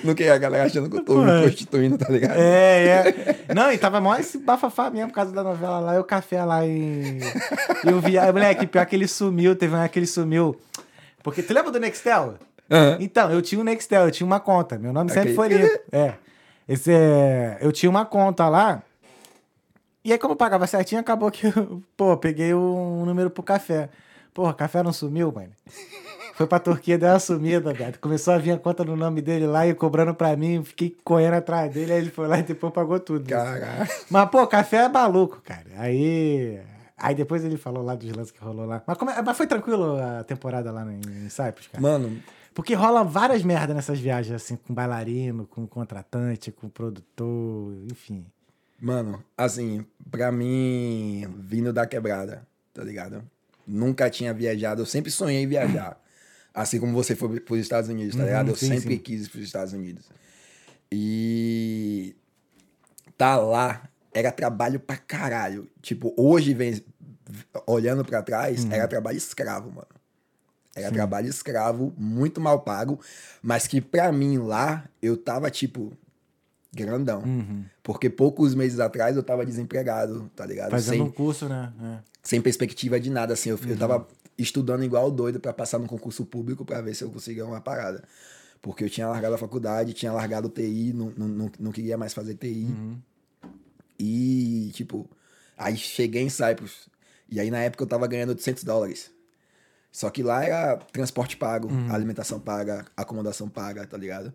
no 0.03 0.15
que 0.15 0.27
a 0.27 0.37
galera 0.37 0.65
achando 0.65 0.89
que 0.89 0.97
eu 0.97 1.03
tô 1.05 1.23
me 1.23 1.41
prostituindo, 1.41 1.97
tá 1.97 2.09
ligado? 2.09 2.35
É, 2.37 3.13
é. 3.47 3.53
Não, 3.53 3.71
e 3.71 3.77
tava 3.77 4.01
mó 4.01 4.15
esse 4.15 4.37
bafafá 4.37 4.89
mesmo 4.89 5.09
por 5.09 5.15
causa 5.15 5.31
da 5.31 5.43
novela 5.43 5.79
lá, 5.79 5.95
e 5.95 5.99
o 5.99 6.03
café 6.03 6.43
lá 6.43 6.65
em. 6.65 7.19
E 7.19 7.87
eu 7.89 7.99
vi, 8.01 8.17
ah, 8.17 8.31
moleque, 8.33 8.67
pior 8.67 8.85
que 8.85 8.95
ele 8.95 9.07
sumiu, 9.07 9.55
teve 9.55 9.73
uma 9.75 9.87
que 9.87 9.99
ele 9.99 10.07
sumiu. 10.07 10.59
Porque 11.23 11.41
tu 11.41 11.53
lembra 11.53 11.71
do 11.71 11.79
Nextel? 11.79 12.35
Aham. 12.69 12.97
Então, 12.99 13.31
eu 13.31 13.41
tinha 13.41 13.59
um 13.61 13.63
Nextel, 13.63 14.05
eu 14.05 14.11
tinha 14.11 14.25
uma 14.25 14.39
conta. 14.39 14.77
Meu 14.77 14.91
nome 14.93 15.09
sempre 15.11 15.31
Aquele- 15.31 15.35
foi 15.35 15.47
Lito. 15.49 15.79
É. 15.91 16.13
Esse 16.67 16.91
é. 16.91 17.57
Eu 17.61 17.71
tinha 17.71 17.89
uma 17.89 18.05
conta 18.05 18.47
lá. 18.49 18.81
E 20.03 20.11
aí, 20.11 20.17
como 20.19 20.33
eu 20.33 20.37
pagava 20.37 20.67
certinho, 20.67 21.01
acabou 21.01 21.29
que 21.31 21.47
eu, 21.47 21.81
pô, 21.97 22.15
peguei 22.17 22.53
um 22.53 23.05
número 23.05 23.29
pro 23.29 23.43
café. 23.43 23.89
Porra, 24.33 24.53
café 24.53 24.83
não 24.83 24.91
sumiu, 24.93 25.31
mano. 25.31 25.51
Foi 26.35 26.45
pra 26.45 26.59
Turquia, 26.59 26.97
deu 26.97 27.09
uma 27.09 27.19
sumida, 27.19 27.71
velho. 27.73 27.97
Começou 28.01 28.33
a 28.33 28.37
vir 28.37 28.51
a 28.51 28.57
conta 28.59 28.83
no 28.83 28.95
nome 28.97 29.21
dele 29.21 29.47
lá 29.47 29.65
e 29.65 29.73
cobrando 29.73 30.13
pra 30.13 30.35
mim. 30.35 30.61
Fiquei 30.63 30.95
correndo 31.03 31.35
atrás 31.35 31.71
dele, 31.73 31.93
aí 31.93 31.99
ele 31.99 32.11
foi 32.11 32.27
lá 32.27 32.39
e 32.39 32.43
depois 32.43 32.73
pagou 32.73 32.99
tudo. 32.99 33.29
Caralho. 33.29 33.89
Mas, 34.09 34.29
pô, 34.29 34.45
café 34.45 34.77
é 34.85 34.89
maluco, 34.89 35.41
cara. 35.41 35.63
Aí. 35.77 36.59
Aí 36.97 37.15
depois 37.15 37.43
ele 37.45 37.55
falou 37.57 37.83
lá 37.83 37.95
dos 37.95 38.11
lances 38.11 38.31
que 38.31 38.43
rolou 38.43 38.65
lá. 38.65 38.83
Mas, 38.85 38.97
como 38.97 39.11
é- 39.11 39.21
mas 39.21 39.37
foi 39.37 39.47
tranquilo 39.47 39.97
a 39.97 40.23
temporada 40.25 40.71
lá 40.71 40.85
em, 40.85 40.99
em 41.25 41.29
Cyprus, 41.29 41.67
cara? 41.67 41.81
Mano, 41.81 42.17
Porque 42.55 42.73
rola 42.73 43.03
várias 43.03 43.43
merdas 43.43 43.75
nessas 43.75 43.99
viagens, 43.99 44.33
assim, 44.33 44.55
com 44.55 44.73
bailarino, 44.73 45.45
com 45.45 45.67
contratante, 45.67 46.51
com 46.53 46.69
produtor, 46.69 47.75
enfim. 47.91 48.25
Mano, 48.81 49.21
assim, 49.37 49.85
pra 50.09 50.31
mim, 50.31 51.27
vindo 51.37 51.73
da 51.73 51.85
quebrada, 51.85 52.47
tá 52.73 52.81
ligado? 52.81 53.21
Nunca 53.67 54.09
tinha 54.09 54.33
viajado, 54.33 54.81
eu 54.81 54.85
sempre 54.85 55.11
sonhei 55.11 55.43
em 55.43 55.47
viajar. 55.47 56.01
Assim 56.55 56.79
como 56.79 56.93
você 56.93 57.13
foi 57.17 57.41
pros 57.41 57.59
Estados 57.59 57.89
Unidos, 57.89 58.15
tá 58.15 58.21
Uhum, 58.21 58.25
ligado? 58.27 58.47
Eu 58.51 58.55
sim, 58.55 58.67
sempre 58.69 58.95
sim. 58.95 59.01
quis 59.01 59.25
ir 59.25 59.29
pros 59.29 59.43
Estados 59.43 59.73
Unidos. 59.73 60.05
E 60.89 62.15
tá 63.17 63.35
lá 63.35 63.89
era 64.13 64.31
trabalho 64.31 64.79
pra 64.79 64.95
caralho. 64.95 65.69
Tipo, 65.81 66.13
hoje 66.15 66.53
vem 66.53 66.81
olhando 67.67 68.05
pra 68.05 68.21
trás, 68.21 68.63
Uhum. 68.63 68.71
era 68.71 68.87
trabalho 68.87 69.17
escravo, 69.17 69.69
mano. 69.69 69.87
Era 70.75 70.91
trabalho 70.91 71.29
escravo, 71.29 71.93
muito 71.97 72.41
mal 72.41 72.59
pago, 72.59 72.99
mas 73.41 73.65
que 73.65 73.79
pra 73.79 74.11
mim 74.11 74.37
lá 74.37 74.83
eu 75.01 75.15
tava 75.15 75.49
tipo 75.49 75.93
grandão. 76.75 77.21
Uhum. 77.21 77.63
Porque 77.81 78.09
poucos 78.09 78.53
meses 78.53 78.79
atrás 78.79 79.15
eu 79.15 79.23
tava 79.23 79.45
desempregado, 79.45 80.29
tá 80.35 80.45
ligado? 80.45 80.71
Fazendo 80.71 80.97
Sem, 80.97 81.01
um 81.01 81.09
curso, 81.09 81.47
né? 81.47 81.71
É. 81.81 81.99
sem 82.21 82.41
perspectiva 82.41 82.99
de 82.99 83.09
nada, 83.09 83.33
assim. 83.33 83.49
Eu, 83.49 83.59
eu 83.65 83.77
tava 83.77 84.05
estudando 84.37 84.83
igual 84.83 85.09
doido 85.09 85.39
pra 85.39 85.53
passar 85.53 85.79
no 85.79 85.87
concurso 85.87 86.25
público 86.25 86.65
pra 86.65 86.81
ver 86.81 86.93
se 86.93 87.03
eu 87.03 87.09
conseguia 87.09 87.45
uma 87.45 87.61
parada. 87.61 88.03
Porque 88.61 88.83
eu 88.83 88.89
tinha 88.89 89.07
largado 89.07 89.35
a 89.35 89.37
faculdade, 89.37 89.93
tinha 89.93 90.11
largado 90.11 90.47
o 90.47 90.51
TI, 90.51 90.91
não, 90.93 91.13
não, 91.15 91.51
não, 91.57 91.71
queria 91.71 91.97
mais 91.97 92.13
fazer 92.13 92.35
TI. 92.35 92.67
E, 93.97 94.71
tipo, 94.73 95.09
aí 95.57 95.77
cheguei 95.77 96.23
em 96.23 96.29
Cyprus. 96.29 96.89
E 97.29 97.39
aí 97.39 97.49
na 97.49 97.59
época 97.59 97.83
eu 97.83 97.87
tava 97.87 98.05
ganhando 98.07 98.29
800 98.29 98.63
dólares. 98.63 99.11
Só 99.95 100.09
que 100.09 100.21
lá 100.21 100.43
era 100.43 100.75
transporte 100.91 101.37
pago, 101.37 101.69
alimentação 101.89 102.37
paga, 102.37 102.85
acomodação 102.97 103.47
paga, 103.47 103.87
tá 103.87 103.95
ligado? 103.95 104.33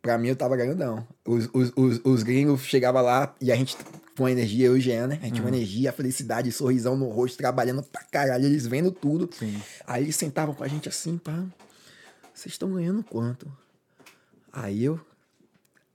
Pra 0.00 0.16
mim 0.16 0.28
eu 0.28 0.36
tava 0.36 0.54
grandão. 0.56 1.04
Os, 1.26 1.48
os, 1.52 1.72
os, 1.74 2.00
os 2.04 2.22
gringos 2.22 2.62
chegavam 2.62 3.02
lá 3.02 3.34
e 3.40 3.50
a 3.50 3.56
gente 3.56 3.76
com 4.16 4.28
energia, 4.28 4.66
eu 4.66 4.76
e 4.76 4.78
o 4.78 4.80
Jean, 4.80 5.08
né? 5.08 5.18
A 5.20 5.26
gente 5.26 5.42
com 5.42 5.48
energia, 5.48 5.92
felicidade, 5.92 6.52
sorrisão 6.52 6.96
no 6.96 7.08
rosto, 7.08 7.38
trabalhando 7.38 7.82
pra 7.82 8.04
caralho, 8.04 8.44
eles 8.44 8.64
vendo 8.64 8.92
tudo. 8.92 9.28
Sim. 9.36 9.60
Aí 9.84 10.04
eles 10.04 10.14
sentavam 10.14 10.54
com 10.54 10.62
a 10.62 10.68
gente 10.68 10.88
assim, 10.88 11.18
pá. 11.18 11.44
Vocês 12.32 12.54
estão 12.54 12.72
ganhando 12.72 13.02
quanto? 13.02 13.50
Aí 14.52 14.84
eu. 14.84 15.00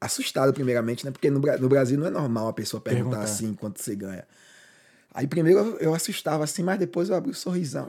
Assustado, 0.02 0.54
primeiramente, 0.54 1.06
né? 1.06 1.12
Porque 1.12 1.30
no, 1.32 1.40
no 1.40 1.70
Brasil 1.70 1.98
não 1.98 2.08
é 2.08 2.10
normal 2.10 2.50
a 2.50 2.54
pessoa 2.54 2.82
perguntar 2.82 3.12
Perguntar. 3.12 3.32
assim 3.32 3.54
quanto 3.54 3.82
você 3.82 3.96
ganha. 3.96 4.28
Aí 5.14 5.26
primeiro 5.26 5.58
eu, 5.58 5.78
eu 5.78 5.94
assustava 5.96 6.44
assim, 6.44 6.64
mas 6.64 6.78
depois 6.78 7.08
eu 7.08 7.16
abri 7.16 7.32
o 7.32 7.34
sorrisão. 7.34 7.88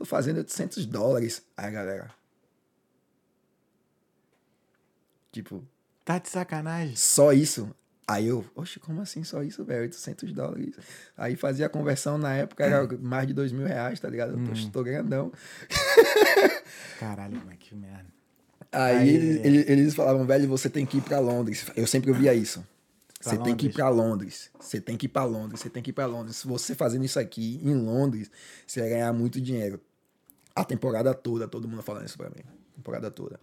"Oxi, 0.00 0.04
Tô 0.04 0.04
fazendo 0.04 0.38
800 0.38 0.86
dólares. 0.86 1.42
Aí 1.56 1.70
galera. 1.70 2.10
Tipo, 5.32 5.62
Tá 6.04 6.18
de 6.18 6.28
sacanagem. 6.28 6.96
só 6.96 7.32
isso? 7.32 7.74
Aí 8.08 8.26
eu, 8.26 8.44
oxe, 8.56 8.80
como 8.80 9.00
assim 9.00 9.22
só 9.22 9.40
isso, 9.44 9.64
velho? 9.64 9.82
800 9.82 10.32
dólares. 10.32 10.74
Aí 11.16 11.36
fazia 11.36 11.66
a 11.66 11.68
conversão 11.68 12.18
na 12.18 12.34
época, 12.34 12.64
era 12.64 12.88
mais 12.98 13.28
de 13.28 13.34
2 13.34 13.52
mil 13.52 13.66
reais, 13.66 14.00
tá 14.00 14.08
ligado? 14.08 14.32
Eu 14.32 14.44
tô, 14.44 14.70
tô 14.72 14.82
grandão. 14.82 15.30
Caralho, 16.98 17.36
mano, 17.36 17.56
que 17.56 17.72
merda. 17.76 18.06
Aí, 18.72 18.96
Aí- 18.98 19.62
eles, 19.68 19.94
falavam, 19.94 20.26
velho, 20.26 20.48
você 20.48 20.68
tem 20.68 20.84
que 20.84 20.98
ir 20.98 21.02
pra 21.02 21.20
Londres. 21.20 21.66
Eu 21.76 21.86
sempre 21.86 22.10
ouvia 22.10 22.34
isso. 22.34 22.66
Você 23.20 23.36
tem 23.38 23.54
que 23.54 23.66
ir 23.66 23.72
pra 23.72 23.88
Londres. 23.90 24.50
Você 24.58 24.80
tem 24.80 24.96
que 24.96 25.06
ir 25.06 25.08
pra 25.10 25.24
Londres. 25.24 25.60
Você 25.60 25.68
tem 25.70 25.82
que 25.82 25.90
ir 25.90 25.92
pra 25.92 26.06
Londres. 26.06 26.36
Se 26.36 26.46
você 26.48 26.74
fazendo 26.74 27.04
isso 27.04 27.20
aqui 27.20 27.60
em 27.62 27.74
Londres, 27.74 28.30
você 28.66 28.80
vai 28.80 28.88
ganhar 28.88 29.12
muito 29.12 29.40
dinheiro. 29.40 29.80
A 30.54 30.64
temporada 30.64 31.14
toda, 31.14 31.46
todo 31.48 31.68
mundo 31.68 31.82
falando 31.82 32.06
isso 32.06 32.16
pra 32.18 32.28
mim. 32.30 32.42
Temporada 32.76 33.10
toda. 33.10 33.38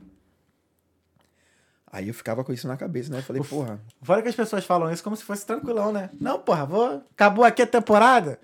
Aí 1.89 2.09
eu 2.09 2.13
ficava 2.13 2.43
com 2.43 2.51
isso 2.51 2.67
na 2.67 2.75
cabeça, 2.75 3.09
né? 3.11 3.19
Eu 3.19 3.23
falei, 3.23 3.41
porra, 3.41 3.79
Fora 4.01 4.21
que 4.21 4.27
as 4.27 4.35
pessoas 4.35 4.65
falam 4.65 4.91
isso 4.91 5.03
como 5.03 5.15
se 5.15 5.23
fosse 5.23 5.45
tranquilão, 5.45 5.91
né? 5.91 6.09
Não, 6.19 6.37
porra, 6.39 6.65
vou. 6.65 7.01
Acabou 7.13 7.45
aqui 7.45 7.61
a 7.61 7.67
temporada. 7.67 8.39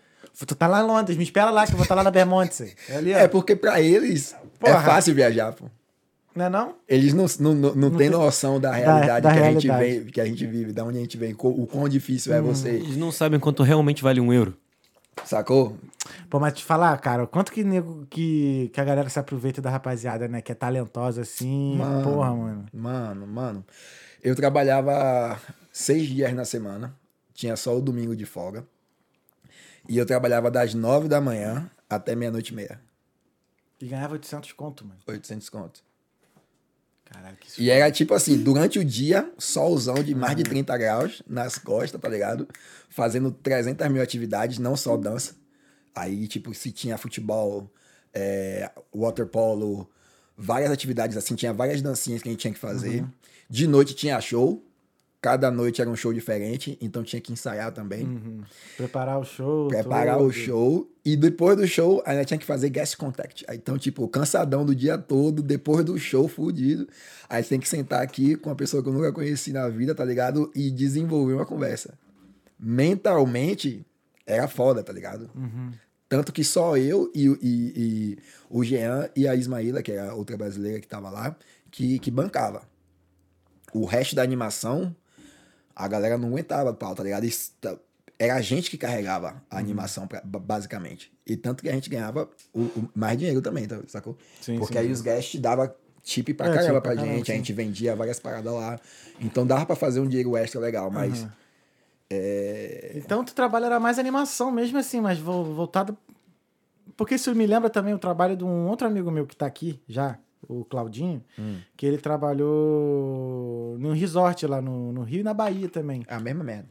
Tu 0.47 0.55
tá 0.55 0.65
lá 0.65 0.81
em 0.81 0.87
Londres, 0.87 1.17
me 1.17 1.23
espera 1.23 1.51
lá 1.51 1.65
que 1.65 1.73
eu 1.73 1.77
vou 1.77 1.83
estar 1.83 1.93
lá 1.93 2.03
na 2.03 2.09
Bermondsey. 2.09 2.73
É 2.89 2.95
ali. 2.95 3.11
É 3.11 3.27
porque 3.27 3.55
pra 3.55 3.81
eles 3.81 4.35
Porra. 4.59 4.77
é 4.77 4.81
fácil 4.81 5.13
viajar, 5.13 5.51
pô. 5.53 5.65
Não 6.35 6.45
é 6.45 6.49
não? 6.49 6.75
Eles 6.87 7.13
não, 7.13 7.25
não, 7.39 7.53
não, 7.53 7.75
não 7.75 7.91
têm 7.91 8.09
noção 8.09 8.59
da 8.59 8.71
realidade, 8.71 9.21
da 9.21 9.31
que, 9.33 9.37
A 9.39 9.51
gente 9.51 9.67
realidade. 9.67 9.99
vem, 9.99 10.05
que 10.11 10.21
a 10.21 10.25
gente 10.25 10.47
vive, 10.47 10.71
da 10.71 10.83
onde 10.83 10.97
a 10.97 11.01
gente 11.01 11.15
vem, 11.17 11.35
o 11.37 11.67
quão 11.67 11.87
difícil 11.87 12.33
é 12.33 12.41
Hum. 12.41 12.45
você. 12.45 12.69
Eles 12.69 12.97
não 12.97 13.11
sabem 13.11 13.39
quanto 13.39 13.61
realmente 13.61 14.01
vale 14.01 14.19
um 14.19 14.33
euro. 14.33 14.57
Sacou? 15.25 15.77
Pô, 16.29 16.39
mas 16.39 16.53
te 16.53 16.63
falar, 16.63 16.97
cara, 16.99 17.25
quanto 17.25 17.51
que, 17.51 17.63
nego, 17.63 18.05
que, 18.09 18.69
que 18.73 18.81
a 18.81 18.83
galera 18.83 19.09
se 19.09 19.19
aproveita 19.19 19.61
da 19.61 19.69
rapaziada, 19.69 20.27
né? 20.27 20.41
Que 20.41 20.51
é 20.51 20.55
talentosa 20.55 21.21
assim. 21.21 21.77
Mano. 21.77 22.03
Porra, 22.03 22.35
mano. 22.35 22.65
Mano, 22.73 23.27
mano. 23.27 23.65
Eu 24.21 24.35
trabalhava 24.35 25.39
seis 25.71 26.07
dias 26.07 26.33
na 26.33 26.45
semana. 26.45 26.95
Tinha 27.33 27.55
só 27.55 27.75
o 27.75 27.81
domingo 27.81 28.15
de 28.15 28.25
folga. 28.25 28.65
E 29.87 29.97
eu 29.97 30.05
trabalhava 30.05 30.49
das 30.49 30.73
nove 30.73 31.07
da 31.07 31.19
manhã 31.19 31.69
até 31.89 32.15
meia-noite 32.15 32.51
e 32.51 32.55
meia. 32.55 32.79
E 33.81 33.87
ganhava 33.87 34.13
800 34.13 34.51
conto, 34.53 34.85
mano. 34.85 34.99
800 35.07 35.49
conto. 35.49 35.83
Que 37.39 37.47
isso. 37.47 37.61
E 37.61 37.69
era 37.69 37.91
tipo 37.91 38.13
assim, 38.13 38.37
durante 38.37 38.79
o 38.79 38.85
dia, 38.85 39.31
solzão 39.37 39.95
de 39.95 40.15
mais 40.15 40.35
de 40.35 40.43
30 40.43 40.77
graus 40.77 41.23
nas 41.27 41.57
costas, 41.57 41.99
tá 41.99 42.09
ligado? 42.09 42.47
Fazendo 42.89 43.31
300 43.31 43.87
mil 43.89 44.01
atividades, 44.01 44.59
não 44.59 44.75
só 44.75 44.97
dança. 44.97 45.35
Aí, 45.95 46.27
tipo, 46.27 46.53
se 46.53 46.71
tinha 46.71 46.97
futebol, 46.97 47.71
é, 48.13 48.69
waterpolo, 48.93 49.89
várias 50.37 50.71
atividades 50.71 51.15
assim, 51.17 51.35
tinha 51.35 51.53
várias 51.53 51.81
dancinhas 51.81 52.21
que 52.21 52.29
a 52.29 52.31
gente 52.31 52.41
tinha 52.41 52.53
que 52.53 52.59
fazer. 52.59 53.05
De 53.49 53.67
noite 53.67 53.93
tinha 53.93 54.19
show, 54.19 54.63
cada 55.23 55.49
noite 55.49 55.79
era 55.81 55.89
um 55.89 55.95
show 55.95 56.11
diferente, 56.13 56.77
então 56.81 57.01
tinha 57.01 57.21
que 57.21 57.31
ensaiar 57.31 57.71
também. 57.71 58.03
Uhum. 58.03 58.41
Preparar 58.75 59.17
o 59.17 59.23
show. 59.23 59.69
Preparar 59.69 60.21
o 60.21 60.29
show. 60.33 60.91
E 61.05 61.15
depois 61.15 61.55
do 61.55 61.65
show, 61.65 62.03
ainda 62.05 62.25
tinha 62.25 62.37
que 62.37 62.45
fazer 62.45 62.69
guest 62.69 62.97
contact. 62.97 63.45
Então, 63.53 63.77
tipo, 63.77 64.05
cansadão 64.09 64.65
do 64.65 64.75
dia 64.75 64.97
todo, 64.97 65.41
depois 65.41 65.85
do 65.85 65.97
show, 65.97 66.27
fudido. 66.27 66.89
Aí 67.29 67.41
tem 67.41 67.57
que 67.57 67.69
sentar 67.69 68.01
aqui 68.01 68.35
com 68.35 68.49
uma 68.49 68.55
pessoa 68.57 68.83
que 68.83 68.89
eu 68.89 68.93
nunca 68.93 69.13
conheci 69.13 69.53
na 69.53 69.69
vida, 69.69 69.95
tá 69.95 70.03
ligado? 70.03 70.51
E 70.53 70.69
desenvolver 70.69 71.33
uma 71.35 71.45
conversa. 71.45 71.93
Mentalmente, 72.59 73.85
era 74.27 74.47
foda, 74.47 74.83
tá 74.83 74.91
ligado? 74.91 75.29
Tanto 76.09 76.33
que 76.33 76.43
só 76.43 76.75
eu 76.77 77.09
e, 77.15 77.29
o- 77.29 77.37
e- 77.41 77.73
e 77.75 78.17
o 78.49 78.61
Jean 78.63 79.09
e 79.15 79.25
a 79.25 79.33
Ismaíla, 79.35 79.81
que 79.81 79.91
era 79.93 80.11
a 80.11 80.15
outra 80.15 80.35
brasileira 80.35 80.81
que 80.81 80.87
tava 80.87 81.09
lá, 81.09 81.33
que, 81.71 81.97
que 81.99 82.11
bancava. 82.11 82.61
O 83.73 83.85
resto 83.85 84.15
da 84.15 84.21
animação, 84.21 84.95
a 85.75 85.87
galera 85.87 86.17
não 86.17 86.29
aguentava 86.29 86.69
o 86.71 86.73
pau, 86.73 86.93
tá 86.95 87.03
ligado? 87.03 87.23
Isso 87.25 87.51
tá- 87.61 87.75
Era 88.19 88.35
a 88.35 88.41
gente 88.41 88.69
que 88.69 88.77
carregava 88.77 89.43
a 89.49 89.57
animação, 89.57 90.07
pra- 90.07 90.21
ba- 90.23 90.39
basicamente. 90.39 91.11
E 91.25 91.35
tanto 91.35 91.63
que 91.63 91.67
a 91.69 91.73
gente 91.73 91.89
ganhava 91.89 92.29
o, 92.53 92.61
o- 92.61 92.89
mais 92.95 93.17
dinheiro 93.17 93.41
também, 93.41 93.67
tá, 93.67 93.79
sacou? 93.87 94.15
Sim, 94.39 94.57
Porque 94.59 94.73
sim. 94.75 94.79
aí 94.79 94.91
os 94.91 95.01
guests 95.01 95.41
davam 95.41 95.69
tip 96.03 96.29
pra 96.33 96.47
É, 96.47 96.53
caramba 96.53 96.79
pra 96.79 96.91
pra 96.91 96.95
caramba, 96.95 97.15
gente, 97.17 97.31
a 97.31 97.33
sim. 97.33 97.39
gente 97.39 97.53
vendia 97.53 97.95
várias 97.95 98.19
paradas 98.19 98.53
lá. 98.53 98.79
Então 99.19 99.45
dava 99.47 99.65
pra 99.65 99.75
fazer 99.75 99.99
um 99.99 100.07
dinheiro 100.07 100.37
extra 100.37 100.61
legal, 100.61 100.91
mas... 100.91 101.25
Então 102.95 103.23
tu 103.23 103.33
trabalha 103.33 103.65
era 103.65 103.79
mais 103.79 103.97
animação 103.97 104.51
mesmo 104.51 104.77
assim, 104.77 105.01
mas 105.01 105.17
vo- 105.19 105.43
voltado. 105.53 105.97
Porque 106.95 107.15
isso 107.15 107.33
me 107.33 107.47
lembra 107.47 107.69
também 107.69 107.93
o 107.93 107.99
trabalho 107.99 108.37
de 108.37 108.43
um 108.43 108.67
outro 108.67 108.85
amigo 108.87 109.09
meu 109.09 109.25
que 109.25 109.35
tá 109.35 109.45
aqui 109.47 109.81
já, 109.87 110.17
o 110.47 110.63
Claudinho, 110.65 111.23
Hum. 111.37 111.59
que 111.77 111.85
ele 111.85 111.97
trabalhou 111.97 113.77
num 113.79 113.93
resort 113.93 114.45
lá 114.47 114.61
no, 114.61 114.91
no 114.91 115.01
Rio 115.03 115.21
e 115.21 115.23
na 115.23 115.33
Bahia 115.33 115.69
também. 115.69 116.03
A 116.07 116.19
mesma 116.19 116.43
merda. 116.43 116.69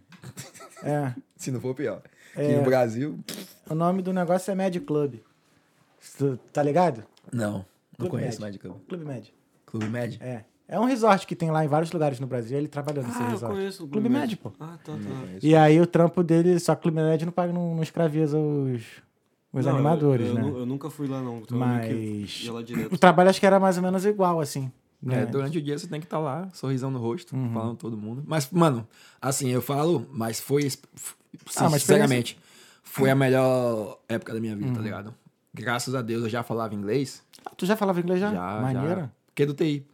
É. 0.82 1.12
Se 1.36 1.50
não 1.50 1.60
for 1.60 1.74
pior. 1.74 2.02
É. 2.36 2.46
Aqui 2.46 2.56
no 2.56 2.62
Brasil, 2.64 3.18
O 3.68 3.74
nome 3.74 4.02
do 4.02 4.12
negócio 4.12 4.50
é 4.50 4.54
Med 4.54 4.78
Club. 4.80 5.14
Tu- 6.18 6.38
Tá 6.52 6.62
ligado? 6.62 7.04
não. 7.32 7.64
Não 7.98 8.08
conheço 8.08 8.40
Med. 8.40 8.52
Mad 8.52 8.60
Club. 8.60 8.76
Clube 8.88 9.04
Med. 9.04 9.32
Clube 9.66 9.88
Med? 9.88 10.18
É. 10.20 10.44
É 10.66 10.80
um 10.80 10.84
resort 10.86 11.26
que 11.26 11.36
tem 11.36 11.50
lá 11.50 11.64
em 11.64 11.68
vários 11.68 11.92
lugares 11.92 12.18
no 12.18 12.26
Brasil. 12.26 12.56
Ele 12.56 12.66
trabalhou 12.66 13.04
nesse 13.04 13.18
Ah, 13.20 13.24
eu 13.26 13.30
resort. 13.30 13.54
conheço 13.54 13.84
o 13.84 13.88
Clube 13.88 14.08
Med, 14.08 14.36
pô. 14.36 14.50
Ah, 14.58 14.78
tá, 14.82 14.92
tá. 14.92 14.98
E 15.42 15.54
aí 15.54 15.78
o 15.80 15.86
trampo 15.86 16.22
dele, 16.24 16.58
só 16.58 16.74
que 16.74 16.80
o 16.80 16.82
Clube 16.84 16.96
Med 17.02 17.24
não 17.26 17.32
paga, 17.32 17.52
não, 17.52 17.74
não 17.76 17.82
escraviza 17.82 18.38
os, 18.38 18.82
os 19.52 19.66
Não, 19.66 19.74
animadores, 19.74 20.28
eu, 20.28 20.36
eu 20.38 20.42
né? 20.42 20.50
Eu 20.60 20.66
nunca 20.66 20.88
fui 20.90 21.06
lá, 21.06 21.20
não. 21.20 21.38
Então 21.38 21.58
Mas 21.58 22.48
o 22.90 22.96
trabalho 22.98 23.30
acho 23.30 23.38
que 23.40 23.46
era 23.46 23.60
mais 23.60 23.76
ou 23.76 23.82
menos 23.82 24.04
igual, 24.04 24.40
assim. 24.40 24.70
É, 25.04 25.08
Né? 25.08 25.26
durante 25.26 25.58
o 25.58 25.62
dia 25.62 25.76
você 25.76 25.86
tem 25.88 25.98
que 26.00 26.06
estar 26.06 26.18
lá, 26.20 26.48
sorrisão 26.52 26.90
no 26.90 26.98
rosto, 27.00 27.34
Uhum. 27.34 27.52
falando 27.52 27.76
todo 27.76 27.96
mundo. 27.96 28.22
Mas, 28.26 28.48
mano, 28.50 28.86
assim, 29.20 29.48
eu 29.48 29.60
falo, 29.60 30.06
mas 30.12 30.38
foi, 30.40 30.68
Ah, 31.56 31.68
mas 31.68 31.82
sinceramente, 31.82 32.38
foi 32.84 33.10
a 33.10 33.14
melhor 33.14 33.98
época 34.08 34.32
da 34.32 34.40
minha 34.40 34.54
vida, 34.54 34.70
tá 34.70 34.78
Uhum. 34.78 34.84
ligado? 34.84 35.14
Graças 35.52 35.94
a 35.94 36.02
Deus 36.02 36.22
eu 36.22 36.28
já 36.30 36.42
falava 36.42 36.74
inglês. 36.74 37.22
Ah, 37.44 37.50
tu 37.56 37.66
já 37.66 37.76
falava 37.76 37.98
inglês 38.00 38.20
já? 38.20 38.30
Já, 38.32 38.60
Maneiro. 38.62 39.00
já. 39.00 39.10
Porque 39.26 39.42
é 39.42 39.46
do 39.46 39.54
TI. 39.54 39.84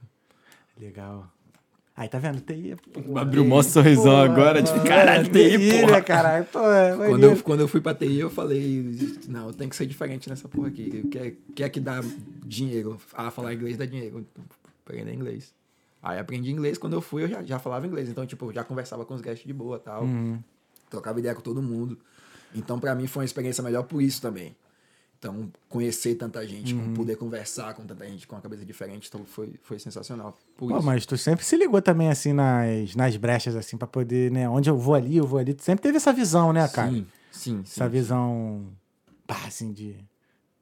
Legal. 0.78 1.26
Aí, 1.98 2.08
tá 2.08 2.16
vendo? 2.20 2.40
TI. 2.40 2.76
pô, 2.94 3.18
Abriu 3.18 3.42
o 3.42 3.48
maior 3.48 3.64
sorrisão 3.64 4.18
agora, 4.18 4.62
tipo, 4.62 4.80
caralho, 4.84 5.24
TI, 5.24 5.58
TI, 5.58 5.80
porra. 5.80 5.92
né, 5.94 6.00
caralho? 6.00 6.44
Pô, 6.44 6.60
é 6.70 6.96
Quando 6.96 7.24
eu, 7.24 7.36
quando 7.42 7.60
eu 7.60 7.66
fui 7.66 7.80
pra 7.80 7.92
TI, 7.92 8.20
eu 8.20 8.30
falei, 8.30 8.96
não, 9.26 9.52
tem 9.52 9.68
que 9.68 9.74
ser 9.74 9.84
diferente 9.84 10.30
nessa 10.30 10.48
porra 10.48 10.68
aqui. 10.68 11.02
O 11.04 11.08
que 11.08 11.18
é, 11.18 11.34
que 11.56 11.64
é 11.64 11.68
que 11.68 11.80
dá 11.80 12.00
dinheiro? 12.46 13.00
Ah, 13.12 13.32
falar 13.32 13.52
inglês 13.52 13.76
dá 13.76 13.84
dinheiro. 13.84 14.24
Aprender 14.86 15.12
inglês. 15.12 15.52
Aí 16.00 16.20
aprendi 16.20 16.52
inglês, 16.52 16.78
quando 16.78 16.92
eu 16.92 17.00
fui, 17.00 17.24
eu 17.24 17.28
já, 17.28 17.42
já 17.42 17.58
falava 17.58 17.84
inglês. 17.84 18.08
Então, 18.08 18.24
tipo, 18.24 18.52
já 18.52 18.62
conversava 18.62 19.04
com 19.04 19.14
os 19.14 19.20
guests 19.20 19.44
de 19.44 19.52
boa 19.52 19.80
tal. 19.80 20.04
Uhum. 20.04 20.38
Trocava 20.88 21.18
ideia 21.18 21.34
com 21.34 21.42
todo 21.42 21.60
mundo. 21.60 21.98
Então, 22.54 22.78
pra 22.78 22.94
mim, 22.94 23.08
foi 23.08 23.22
uma 23.22 23.26
experiência 23.26 23.60
melhor 23.60 23.82
por 23.82 24.00
isso 24.00 24.22
também. 24.22 24.54
Então, 25.18 25.50
conhecer 25.68 26.14
tanta 26.14 26.46
gente, 26.46 26.72
Uhum. 26.74 26.94
poder 26.94 27.16
conversar 27.16 27.74
com 27.74 27.84
tanta 27.84 28.06
gente 28.06 28.24
com 28.26 28.36
uma 28.36 28.40
cabeça 28.42 28.64
diferente, 28.64 29.08
então 29.08 29.24
foi, 29.24 29.54
foi 29.62 29.76
sensacional. 29.78 30.36
Por 30.56 30.68
Pô, 30.70 30.76
isso. 30.78 30.86
mas 30.86 31.04
tu 31.04 31.18
sempre 31.18 31.44
se 31.44 31.56
ligou 31.56 31.82
também, 31.82 32.08
assim, 32.08 32.32
nas, 32.32 32.94
nas 32.94 33.16
brechas, 33.16 33.56
assim, 33.56 33.76
pra 33.76 33.88
poder, 33.88 34.30
né? 34.30 34.48
Onde 34.48 34.70
eu 34.70 34.76
vou 34.78 34.94
ali, 34.94 35.16
eu 35.16 35.26
vou 35.26 35.40
ali. 35.40 35.54
Tu 35.54 35.64
sempre 35.64 35.82
teve 35.82 35.96
essa 35.96 36.12
visão, 36.12 36.52
né, 36.52 36.68
cara? 36.68 36.90
Sim, 36.92 37.06
sim, 37.32 37.62
sim. 37.64 37.80
Essa 37.80 37.88
visão, 37.88 38.66
pá, 39.26 39.44
assim, 39.46 39.72
de... 39.72 39.96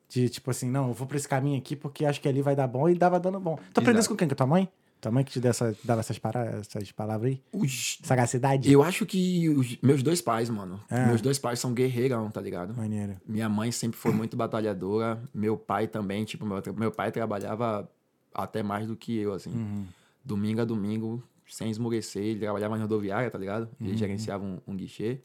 De, 0.08 0.28
tipo 0.30 0.50
assim, 0.50 0.70
não, 0.70 0.88
eu 0.88 0.94
vou 0.94 1.06
pra 1.06 1.16
esse 1.16 1.28
caminho 1.28 1.58
aqui 1.58 1.74
porque 1.74 2.04
acho 2.06 2.20
que 2.20 2.28
ali 2.28 2.40
vai 2.40 2.54
dar 2.56 2.66
bom 2.68 2.88
e 2.88 2.94
dava 2.94 3.18
dando 3.20 3.40
bom. 3.40 3.56
Tu 3.74 3.80
aprendeu 3.80 3.94
isso 4.00 4.08
Exato. 4.08 4.08
com 4.10 4.16
quem? 4.16 4.28
Com 4.28 4.34
tua 4.36 4.46
mãe? 4.46 4.68
Tua 5.00 5.12
mãe 5.12 5.22
que 5.24 5.30
te 5.32 5.40
deu 5.40 5.50
essa, 5.50 5.76
dava 5.84 6.00
essas, 6.00 6.18
para, 6.18 6.44
essas 6.58 6.90
palavras 6.90 7.32
aí? 7.32 7.42
Os- 7.52 7.98
Sagacidade? 8.02 8.70
Eu 8.72 8.82
acho 8.82 9.04
que 9.06 9.48
os 9.50 9.76
meus 9.82 10.02
dois 10.02 10.20
pais, 10.22 10.48
mano. 10.50 10.80
É. 10.90 11.06
Meus 11.06 11.20
dois 11.20 11.38
pais 11.38 11.58
são 11.60 11.72
guerreirão, 11.74 12.30
tá 12.30 12.40
ligado? 12.40 12.74
Maneiro. 12.74 13.16
Minha 13.26 13.48
mãe 13.48 13.70
sempre 13.70 13.98
foi 13.98 14.12
muito 14.12 14.36
batalhadora. 14.36 15.22
Meu 15.34 15.56
pai 15.56 15.86
também, 15.86 16.24
tipo, 16.24 16.44
meu, 16.46 16.62
meu 16.76 16.90
pai 16.90 17.12
trabalhava 17.12 17.88
até 18.34 18.62
mais 18.62 18.86
do 18.86 18.96
que 18.96 19.16
eu, 19.16 19.32
assim. 19.34 19.50
Uhum. 19.50 19.86
Domingo 20.24 20.60
a 20.62 20.64
domingo, 20.64 21.22
sem 21.48 21.70
esmorecer. 21.70 22.22
Ele 22.22 22.40
trabalhava 22.40 22.74
na 22.76 22.82
rodoviária, 22.82 23.30
tá 23.30 23.38
ligado? 23.38 23.68
Uhum. 23.78 23.86
Ele 23.88 23.96
gerenciava 23.96 24.44
um, 24.44 24.58
um 24.66 24.74
guichê. 24.74 25.20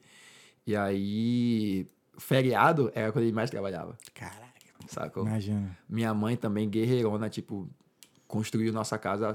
E 0.68 0.76
aí, 0.76 1.88
feriado 2.18 2.92
era 2.94 3.12
quando 3.12 3.24
ele 3.24 3.34
mais 3.34 3.50
trabalhava, 3.50 3.98
Caralho, 4.14 4.42
sacou? 4.88 5.26
imagina. 5.26 5.76
Minha 5.90 6.14
mãe 6.14 6.36
também, 6.36 6.70
guerreirona, 6.70 7.30
tipo, 7.30 7.68
construiu 8.32 8.72
nossa 8.74 8.98
casa 8.98 9.32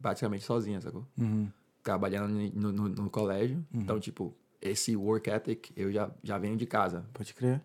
praticamente 0.00 0.44
sozinha, 0.44 0.80
sacou? 0.80 1.06
Uhum. 1.18 1.48
Trabalhando 1.82 2.28
no, 2.54 2.72
no- 2.72 2.88
no 2.88 3.10
colégio. 3.10 3.64
Então, 3.72 4.00
tipo, 4.00 4.34
esse 4.60 4.96
work 4.96 5.28
ethic 5.30 5.70
eu 5.76 5.92
já, 5.92 6.10
já 6.22 6.36
venho 6.38 6.56
de 6.56 6.66
casa. 6.66 7.04
Pode 7.12 7.32
crer. 7.34 7.60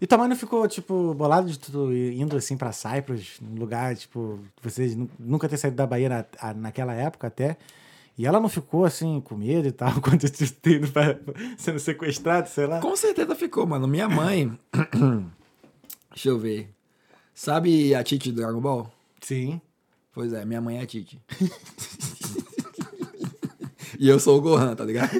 E 0.00 0.06
tua 0.06 0.18
mãe 0.18 0.28
não 0.28 0.36
ficou, 0.36 0.66
tipo, 0.68 1.14
bolado 1.14 1.48
de 1.50 1.58
tu 1.58 1.90
indo 1.92 2.36
assim 2.36 2.54
pra 2.56 2.70
Cyprus, 2.72 3.38
num 3.40 3.54
lugar, 3.58 3.96
tipo, 3.96 4.38
vocês 4.62 4.94
nu- 4.94 5.08
nunca 5.18 5.48
ter 5.48 5.56
saído 5.56 5.76
da 5.76 5.86
Bahia 5.86 6.08
na, 6.08 6.24
a- 6.38 6.52
naquela 6.54 6.92
época 6.92 7.26
até. 7.28 7.56
E 8.18 8.26
ela 8.26 8.38
não 8.40 8.48
ficou 8.48 8.84
assim, 8.84 9.20
com 9.22 9.36
medo 9.36 9.68
e 9.68 9.72
tal, 9.72 9.92
quando 10.02 10.28
ter 10.30 10.70
ido 10.70 10.90
pra, 10.92 11.18
sendo 11.56 11.78
sequestrado, 11.78 12.48
sei 12.48 12.66
lá. 12.66 12.80
Com 12.80 12.94
certeza 12.96 13.34
ficou, 13.34 13.66
mano. 13.66 13.86
Minha 13.88 14.08
mãe. 14.08 14.58
Deixa 16.12 16.28
eu 16.30 16.38
ver. 16.38 16.70
Sabe 17.34 17.94
a 17.94 18.02
Titi 18.02 18.30
do 18.32 18.40
Dragon 18.40 18.60
Ball? 18.60 18.90
Sim. 19.20 19.60
Pois 20.16 20.32
é, 20.32 20.44
minha 20.46 20.62
mãe 20.62 20.78
é 20.78 20.82
a 20.82 20.86
Titi. 20.86 21.20
e 24.00 24.08
eu 24.08 24.18
sou 24.18 24.38
o 24.38 24.40
Gohan, 24.40 24.74
tá 24.74 24.82
ligado? 24.82 25.10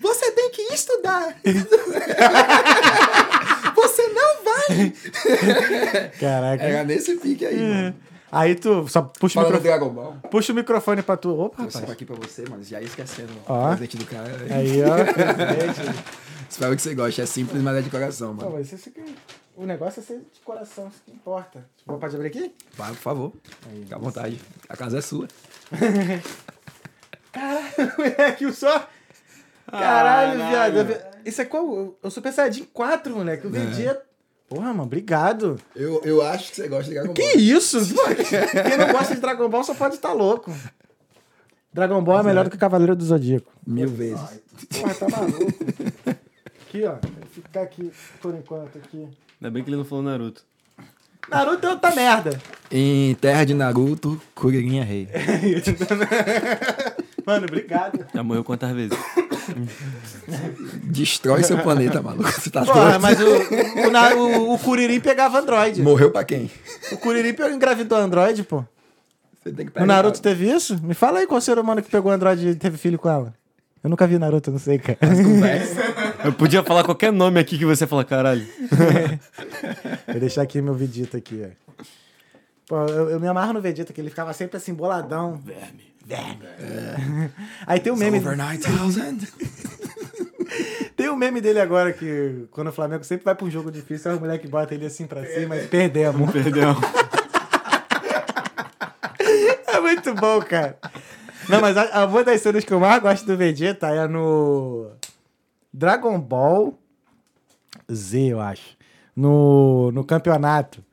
Você 0.00 0.30
tem 0.30 0.50
que 0.50 0.62
estudar. 0.72 1.36
Você 3.76 4.08
não 4.08 4.44
vai. 4.44 4.94
Caraca. 6.18 6.64
Era 6.64 6.84
nesse 6.84 7.16
pique 7.16 7.44
aí, 7.44 7.60
mano. 7.60 7.94
Aí 8.34 8.54
tu 8.54 8.88
só 8.88 9.02
puxa 9.02 9.40
o, 9.40 9.42
Fala 9.44 9.58
do 9.58 9.62
microfone, 9.62 10.20
puxa 10.30 10.52
o 10.52 10.56
microfone 10.56 11.02
pra 11.02 11.16
tu. 11.16 11.30
Opa, 11.38 11.62
rapaz. 11.64 11.90
aqui 11.90 12.04
pra 12.04 12.16
você, 12.16 12.48
mano. 12.48 12.62
Já 12.62 12.80
esquecendo 12.80 13.32
Ó. 13.46 13.64
o 13.64 13.68
presente 13.68 13.96
do 13.96 14.06
cara. 14.06 14.30
Aí, 14.50 14.82
ó. 14.82 14.96
presente. 15.14 16.04
Espero 16.48 16.76
que 16.76 16.82
você 16.82 16.94
goste. 16.94 17.20
É 17.20 17.26
simples, 17.26 17.62
mas 17.62 17.76
é 17.76 17.82
de 17.82 17.90
coração, 17.90 18.34
mano. 18.34 18.50
mas 18.52 18.72
isso 18.72 18.88
aqui, 18.88 19.14
o 19.56 19.64
negócio 19.64 20.00
é 20.00 20.02
ser 20.02 20.18
de 20.18 20.40
coração, 20.44 20.88
isso 20.88 21.02
que 21.04 21.12
importa. 21.12 21.64
Vou 21.86 21.98
pode 21.98 22.14
abrir 22.16 22.28
aqui? 22.28 22.54
Vai, 22.76 22.90
por 22.90 22.98
favor. 22.98 23.32
Fica 23.82 23.96
à 23.96 23.98
vontade. 23.98 24.40
A 24.68 24.76
casa 24.76 24.98
é 24.98 25.00
sua. 25.00 25.28
moleque, 27.98 28.46
o 28.46 28.52
só. 28.52 28.88
Caralho, 29.70 30.46
viado. 30.48 31.04
Isso 31.24 31.40
é 31.40 31.44
qual? 31.44 31.96
Eu 32.02 32.10
Super 32.10 32.32
Saiyajin 32.32 32.64
4, 32.72 33.14
moleque. 33.14 33.44
Eu 33.44 33.50
vendia. 33.50 34.00
Porra, 34.54 34.68
mano, 34.68 34.84
obrigado. 34.84 35.58
Eu, 35.74 36.00
eu 36.04 36.22
acho 36.22 36.50
que 36.50 36.56
você 36.56 36.68
gosta 36.68 36.84
de 36.84 36.90
Dragon 36.94 37.06
Ball. 37.08 37.14
Que 37.14 37.38
isso? 37.38 37.78
Quem 38.68 38.78
não 38.78 38.86
gosta 38.92 39.14
de 39.14 39.20
Dragon 39.20 39.48
Ball 39.48 39.64
só 39.64 39.74
pode 39.74 39.96
estar 39.96 40.12
louco. 40.12 40.52
Dragon 41.72 42.00
Ball 42.02 42.20
é 42.20 42.22
melhor 42.22 42.44
do 42.44 42.50
que 42.50 42.56
Cavaleiro 42.56 42.94
do 42.94 43.04
Zodíaco. 43.04 43.50
Mil 43.66 43.88
vezes. 43.88 44.20
Porra, 44.78 44.94
tá 44.94 45.08
maluco. 45.08 45.52
Aqui, 46.68 46.84
ó. 46.84 46.96
Ficar 47.32 47.62
aqui 47.62 47.90
por 48.20 48.34
enquanto 48.34 48.78
aqui. 48.78 49.08
Ainda 49.40 49.50
bem 49.50 49.64
que 49.64 49.70
ele 49.70 49.76
não 49.76 49.84
falou 49.84 50.04
Naruto. 50.04 50.44
Naruto 51.28 51.66
é 51.66 51.70
outra 51.70 51.94
merda. 51.94 52.40
Em 52.70 53.14
terra 53.16 53.44
de 53.44 53.54
Naruto, 53.54 54.20
Kuririn 54.34 54.78
é 54.78 54.84
rei. 54.84 55.08
Mano, 57.26 57.46
obrigado. 57.46 58.06
Já 58.14 58.22
morreu 58.22 58.44
quantas 58.44 58.70
vezes? 58.72 58.96
Destrói 60.84 61.42
seu 61.42 61.58
planeta, 61.58 62.00
maluco. 62.02 62.30
Você 62.30 62.50
tá 62.50 62.64
Porra, 62.64 62.98
mas 62.98 63.18
o, 63.20 63.86
o, 63.86 63.90
Na- 63.90 64.14
o, 64.14 64.54
o 64.54 64.58
Kuririn 64.58 65.00
pegava 65.00 65.38
Android. 65.38 65.82
Morreu 65.82 66.10
pra 66.10 66.24
quem? 66.24 66.50
O 66.92 66.96
pegou- 67.32 67.50
engravidou 67.52 67.98
Android, 67.98 68.42
pô. 68.44 68.64
Você 69.42 69.52
tem 69.52 69.66
que 69.66 69.70
O 69.70 69.74
pegar. 69.74 69.86
Naruto 69.86 70.20
teve 70.22 70.50
isso? 70.50 70.80
Me 70.82 70.94
fala 70.94 71.18
aí 71.20 71.26
qual 71.26 71.40
ser 71.40 71.58
humano 71.58 71.82
que 71.82 71.90
pegou 71.90 72.10
Android 72.10 72.48
e 72.48 72.54
teve 72.54 72.76
filho 72.78 72.98
com 72.98 73.08
ela. 73.08 73.34
Eu 73.82 73.90
nunca 73.90 74.06
vi 74.06 74.18
Naruto, 74.18 74.48
eu 74.48 74.52
não 74.52 74.58
sei, 74.58 74.78
cara. 74.78 74.98
Eu 76.24 76.32
podia 76.32 76.62
falar 76.62 76.84
qualquer 76.84 77.12
nome 77.12 77.38
aqui 77.38 77.58
que 77.58 77.66
você 77.66 77.86
fala, 77.86 78.02
caralho. 78.04 78.46
Vou 80.08 80.20
deixar 80.20 80.42
aqui 80.42 80.62
meu 80.62 80.72
Vegeta 80.74 81.18
aqui, 81.18 81.44
ó. 81.44 81.84
Pô, 82.66 82.86
eu, 82.86 83.10
eu 83.10 83.20
me 83.20 83.28
amarro 83.28 83.52
no 83.52 83.60
Vegeta, 83.60 83.92
que 83.92 84.00
ele 84.00 84.08
ficava 84.08 84.32
sempre 84.32 84.56
assim, 84.56 84.72
boladão. 84.72 85.36
Verme. 85.44 85.93
Verme. 86.04 87.30
Aí 87.66 87.80
tem 87.80 87.92
um 87.92 87.96
meme. 87.96 88.18
Over 88.18 88.36
9000. 88.36 89.18
Tem 90.96 91.08
um 91.10 91.16
meme 91.16 91.40
dele 91.40 91.58
agora 91.58 91.92
que 91.92 92.46
quando 92.52 92.68
o 92.68 92.72
Flamengo 92.72 93.02
sempre 93.02 93.24
vai 93.24 93.34
pra 93.34 93.44
um 93.44 93.50
jogo 93.50 93.72
difícil, 93.72 94.10
aí 94.12 94.16
o 94.16 94.20
moleque 94.20 94.46
bota 94.46 94.72
ele 94.74 94.86
assim 94.86 95.04
pra 95.06 95.26
cima 95.26 95.56
e 95.56 95.66
perdemos. 95.66 96.30
Perdeu. 96.30 96.68
É 99.66 99.80
muito 99.80 100.14
bom, 100.14 100.40
cara. 100.40 100.78
Não, 101.48 101.60
mas 101.60 101.76
a, 101.76 102.02
a- 102.02 102.06
uma 102.06 102.22
das 102.24 102.40
cenas 102.40 102.64
que 102.64 102.72
eu 102.72 102.80
mais 102.80 103.02
gosto 103.02 103.26
do 103.26 103.36
Vegeta 103.36 103.88
é 103.88 104.06
no 104.06 104.90
Dragon 105.72 106.18
Ball 106.20 106.78
Z, 107.92 108.18
eu 108.32 108.40
acho. 108.40 108.76
No, 109.16 109.90
no 109.92 110.04
campeonato. 110.04 110.84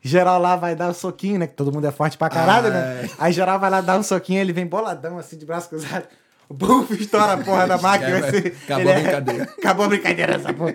Geral 0.00 0.40
lá 0.40 0.54
vai 0.56 0.76
dar 0.76 0.90
um 0.90 0.94
soquinho, 0.94 1.38
né? 1.38 1.46
Que 1.46 1.54
todo 1.54 1.72
mundo 1.72 1.86
é 1.86 1.90
forte 1.90 2.16
pra 2.16 2.28
caralho, 2.30 2.70
né? 2.70 3.00
Ai. 3.02 3.10
Aí 3.18 3.32
geral 3.32 3.58
vai 3.58 3.68
lá 3.68 3.80
dar 3.80 3.98
um 3.98 4.02
soquinho, 4.02 4.40
ele 4.40 4.52
vem 4.52 4.66
boladão, 4.66 5.18
assim, 5.18 5.36
de 5.36 5.44
braço 5.44 5.68
cruzado. 5.68 6.04
Buf 6.50 6.94
estoura 6.94 7.32
a 7.34 7.36
porra 7.38 7.66
da 7.66 7.76
máquina. 7.82 8.10
É, 8.10 8.28
assim, 8.28 8.48
acabou 8.64 8.90
a 8.90 8.94
brincadeira. 8.94 9.44
Acabou 9.58 9.84
a 9.84 9.88
brincadeira 9.88 10.34
essa 10.36 10.54
porra. 10.54 10.74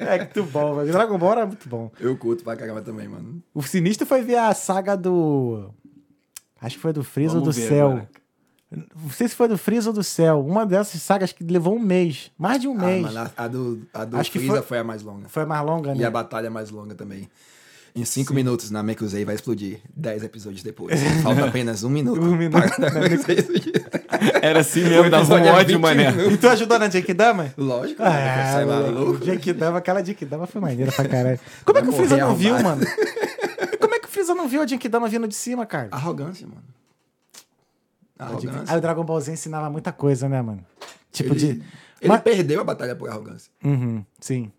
É 0.00 0.18
muito 0.18 0.42
bom, 0.44 0.74
velho. 0.76 0.90
Dragon 0.92 1.18
Ball 1.18 1.32
era 1.32 1.46
muito 1.46 1.68
bom. 1.68 1.90
Eu 2.00 2.16
curto 2.16 2.42
pra 2.42 2.56
caramba 2.56 2.80
também, 2.82 3.06
mano. 3.06 3.40
O 3.54 3.62
sinistro 3.62 4.04
foi 4.06 4.22
ver 4.22 4.36
a 4.38 4.52
saga 4.54 4.96
do. 4.96 5.70
Acho 6.60 6.76
que 6.76 6.82
foi 6.82 6.92
do 6.92 7.04
Freeza 7.04 7.36
ou 7.36 7.42
do 7.42 7.52
ver 7.52 7.68
Céu. 7.68 7.86
agora. 7.88 8.08
Não 8.72 9.10
sei 9.10 9.28
se 9.28 9.36
foi 9.36 9.46
do 9.46 9.56
Freeza 9.56 9.90
ou 9.90 9.94
do 9.94 10.02
Céu. 10.02 10.44
Uma 10.44 10.66
dessas 10.66 11.00
sagas 11.00 11.30
que 11.30 11.44
levou 11.44 11.76
um 11.76 11.78
mês. 11.78 12.32
Mais 12.36 12.60
de 12.60 12.66
um 12.66 12.76
Ah, 12.76 12.86
mês. 12.86 13.02
mano, 13.02 13.30
a, 13.36 13.44
a 13.44 13.46
do, 13.48 13.82
a 13.94 14.04
do 14.04 14.16
Acho 14.16 14.32
que 14.32 14.38
Freeza 14.40 14.56
foi- 14.56 14.66
foi... 14.66 14.78
a 14.78 14.84
mais 14.84 15.02
longa. 15.02 15.28
Foi 15.28 15.44
mais 15.44 15.64
longa, 15.64 15.94
né? 15.94 16.00
E 16.00 16.04
a 16.04 16.10
batalha 16.10 16.50
mais 16.50 16.70
longa 16.70 16.94
também. 16.96 17.28
Em 17.96 18.04
cinco 18.04 18.34
minutos, 18.34 18.70
na 18.70 18.82
Mekuzei 18.82 19.24
vai 19.24 19.34
explodir. 19.34 19.80
Dez 19.96 20.22
episódios 20.22 20.62
depois. 20.62 21.00
Falta 21.24 21.46
apenas 21.46 21.82
um 21.82 21.88
minuto. 21.88 22.20
Um 22.20 22.36
minuto. 22.36 22.62
Era 24.42 24.60
assim 24.60 24.82
mesmo, 24.84 25.10
dava 25.10 25.34
um 25.34 25.46
ódio, 25.46 25.76
20 25.76 25.80
mané. 25.80 26.10
E 26.30 26.36
tu 26.36 26.46
ajudou 26.48 26.78
na 26.78 26.90
Genkidama? 26.90 27.54
Lógico. 27.56 28.02
Ah, 28.02 28.52
sai 28.52 28.64
moleque, 28.66 28.92
maluco. 28.92 29.24
Genkidama, 29.24 29.78
aquela 29.78 30.04
Genkidama 30.04 30.46
foi 30.46 30.60
maneira 30.60 30.92
pra 30.92 31.08
caralho. 31.08 31.40
Como 31.64 31.78
é 31.78 31.82
que 31.82 31.88
o 31.88 31.92
Freeza 31.92 32.16
não 32.18 32.36
viu, 32.36 32.62
mano? 32.62 32.84
Como 33.80 33.94
é 33.94 33.98
que 33.98 34.06
o 34.06 34.10
Freeza 34.10 34.34
não 34.34 34.46
viu 34.46 34.60
a 34.62 34.66
Genkidama 34.66 35.08
vindo 35.08 35.26
de 35.26 35.34
cima, 35.34 35.64
cara? 35.64 35.88
Arrogância, 35.90 36.46
mano. 36.46 36.62
Arrogância. 38.18 38.64
Aí 38.68 38.78
o 38.78 38.80
Dragon 38.80 39.04
Ball 39.04 39.20
Z 39.20 39.32
ensinava 39.32 39.70
muita 39.70 39.90
coisa, 39.92 40.28
né, 40.28 40.40
mano? 40.42 40.64
Tipo 41.12 41.32
Ele, 41.32 41.38
de. 41.38 41.46
ele 41.48 41.62
Mas- 42.08 42.20
perdeu 42.22 42.60
a 42.60 42.64
batalha 42.64 42.94
por 42.94 43.08
arrogância. 43.08 43.50
Uhum, 43.64 44.04
sim. 44.20 44.52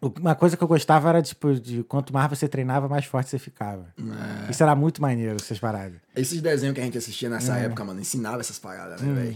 Uma 0.00 0.34
coisa 0.34 0.56
que 0.56 0.62
eu 0.62 0.68
gostava 0.68 1.08
era, 1.08 1.22
tipo, 1.22 1.54
de 1.54 1.82
quanto 1.84 2.12
mais 2.12 2.28
você 2.28 2.46
treinava, 2.46 2.88
mais 2.88 3.04
forte 3.06 3.30
você 3.30 3.38
ficava. 3.38 3.86
É. 3.98 4.50
Isso 4.50 4.62
era 4.62 4.74
muito 4.74 5.00
maneiro, 5.00 5.36
essas 5.36 5.58
paradas. 5.58 5.98
Esses 6.14 6.40
desenhos 6.40 6.74
que 6.74 6.80
a 6.80 6.84
gente 6.84 6.98
assistia 6.98 7.30
nessa 7.30 7.58
É. 7.58 7.64
época, 7.64 7.84
mano, 7.84 8.00
ensinava 8.00 8.40
essas 8.40 8.58
paradas, 8.58 9.00
Hum. 9.02 9.14
né, 9.14 9.34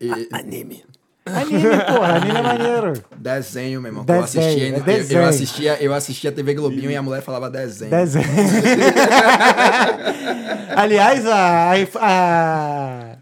velho? 0.00 0.28
Anime. 0.32 0.84
Anime, 1.28 1.60
porra, 1.88 2.14
anime 2.18 2.38
é 2.38 2.42
maneiro. 2.42 3.04
Desenho, 3.16 3.80
meu 3.82 3.90
irmão. 3.90 4.04
Desenho, 4.04 4.20
eu 4.20 4.24
assistia, 4.24 4.64
é 4.64 4.70
eu- 4.70 4.76
eu, 4.76 4.82
desenho. 4.84 5.26
assistia, 5.26 5.82
eu 5.82 5.94
assistia 5.94 6.30
TV 6.32 6.54
Globinho 6.54 6.88
e 6.90 6.94
a 6.96 7.02
mulher 7.02 7.20
falava 7.20 7.50
desenho. 7.50 7.90
Desenho. 7.90 8.26
Aliás, 10.76 11.26
a, 11.26 11.72
a, 11.72 11.74
a, 12.00 13.16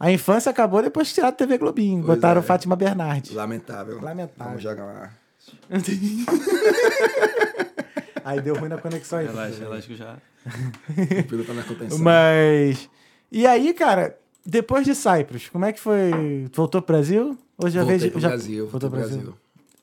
a 0.00 0.10
infância 0.10 0.50
acabou 0.50 0.82
depois 0.82 1.08
de 1.08 1.14
tirar 1.14 1.28
a 1.28 1.32
TV 1.32 1.58
Globinho. 1.58 2.02
Pois 2.04 2.16
Botaram 2.18 2.40
é. 2.40 2.42
Fátima 2.42 2.74
Bernardes. 2.74 3.32
Lamentável. 3.32 4.00
Lamentável. 4.00 4.46
Vamos 4.46 4.62
jogar 4.62 4.84
lá. 4.84 5.10
Aí 8.24 8.40
deu 8.40 8.54
ruim 8.54 8.68
na 8.68 8.78
conexão 8.78 9.18
aí. 9.18 9.26
Relaxa, 9.26 9.58
relaxa 9.58 9.86
que 9.86 9.96
já. 9.96 10.16
O 10.16 11.44
tá 11.44 11.54
na 11.54 11.62
contenção. 11.62 11.98
Mas. 11.98 12.88
E 13.32 13.46
aí, 13.46 13.72
cara, 13.72 14.18
depois 14.44 14.84
de 14.84 14.94
Cyprus, 14.94 15.48
como 15.48 15.64
é 15.64 15.72
que 15.72 15.80
foi? 15.80 16.10
Voltou 16.52 16.82
pro 16.82 16.94
Brasil? 16.94 17.38
Ou 17.56 17.70
já 17.70 17.80
Voltei 17.80 17.98
veio. 17.98 18.12
pro 18.12 18.20
já... 18.20 18.28
Brasil. 18.28 18.68
Voltou 18.68 18.90
pro 18.90 18.98
Brasil. 18.98 19.16
Brasil. 19.18 19.34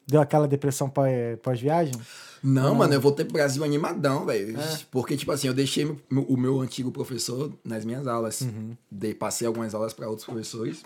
Deu 0.08 0.22
aquela 0.22 0.48
depressão 0.48 0.90
pós- 0.90 1.38
pós-viagem? 1.42 1.94
Não, 2.42 2.76
mano, 2.76 2.94
eu 2.94 3.02
voltei 3.02 3.26
pro 3.26 3.34
Brasil 3.34 3.64
animadão, 3.64 4.26
velho. 4.26 4.58
É. 4.58 4.80
Porque, 4.90 5.18
tipo 5.18 5.32
assim, 5.32 5.48
eu 5.48 5.54
deixei 5.54 5.86
o 6.10 6.38
meu 6.38 6.62
antigo 6.62 6.92
professor 6.92 7.52
nas 7.64 7.84
minhas 7.84 8.08
aulas. 8.08 8.42
Uhum. 8.42 8.78
Dei, 8.90 9.14
passei 9.14 9.48
algumas 9.48 9.74
aulas 9.74 9.94
para 9.94 10.08
outros 10.08 10.26
professores. 10.26 10.84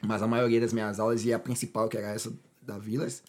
Mas 0.00 0.22
a 0.22 0.26
maioria 0.26 0.60
das 0.60 0.72
minhas 0.72 1.00
aulas, 1.00 1.24
e 1.24 1.32
a 1.32 1.38
principal, 1.38 1.88
que 1.88 1.96
era 1.96 2.08
essa 2.08 2.32
da 2.60 2.78
Vilas, 2.78 3.22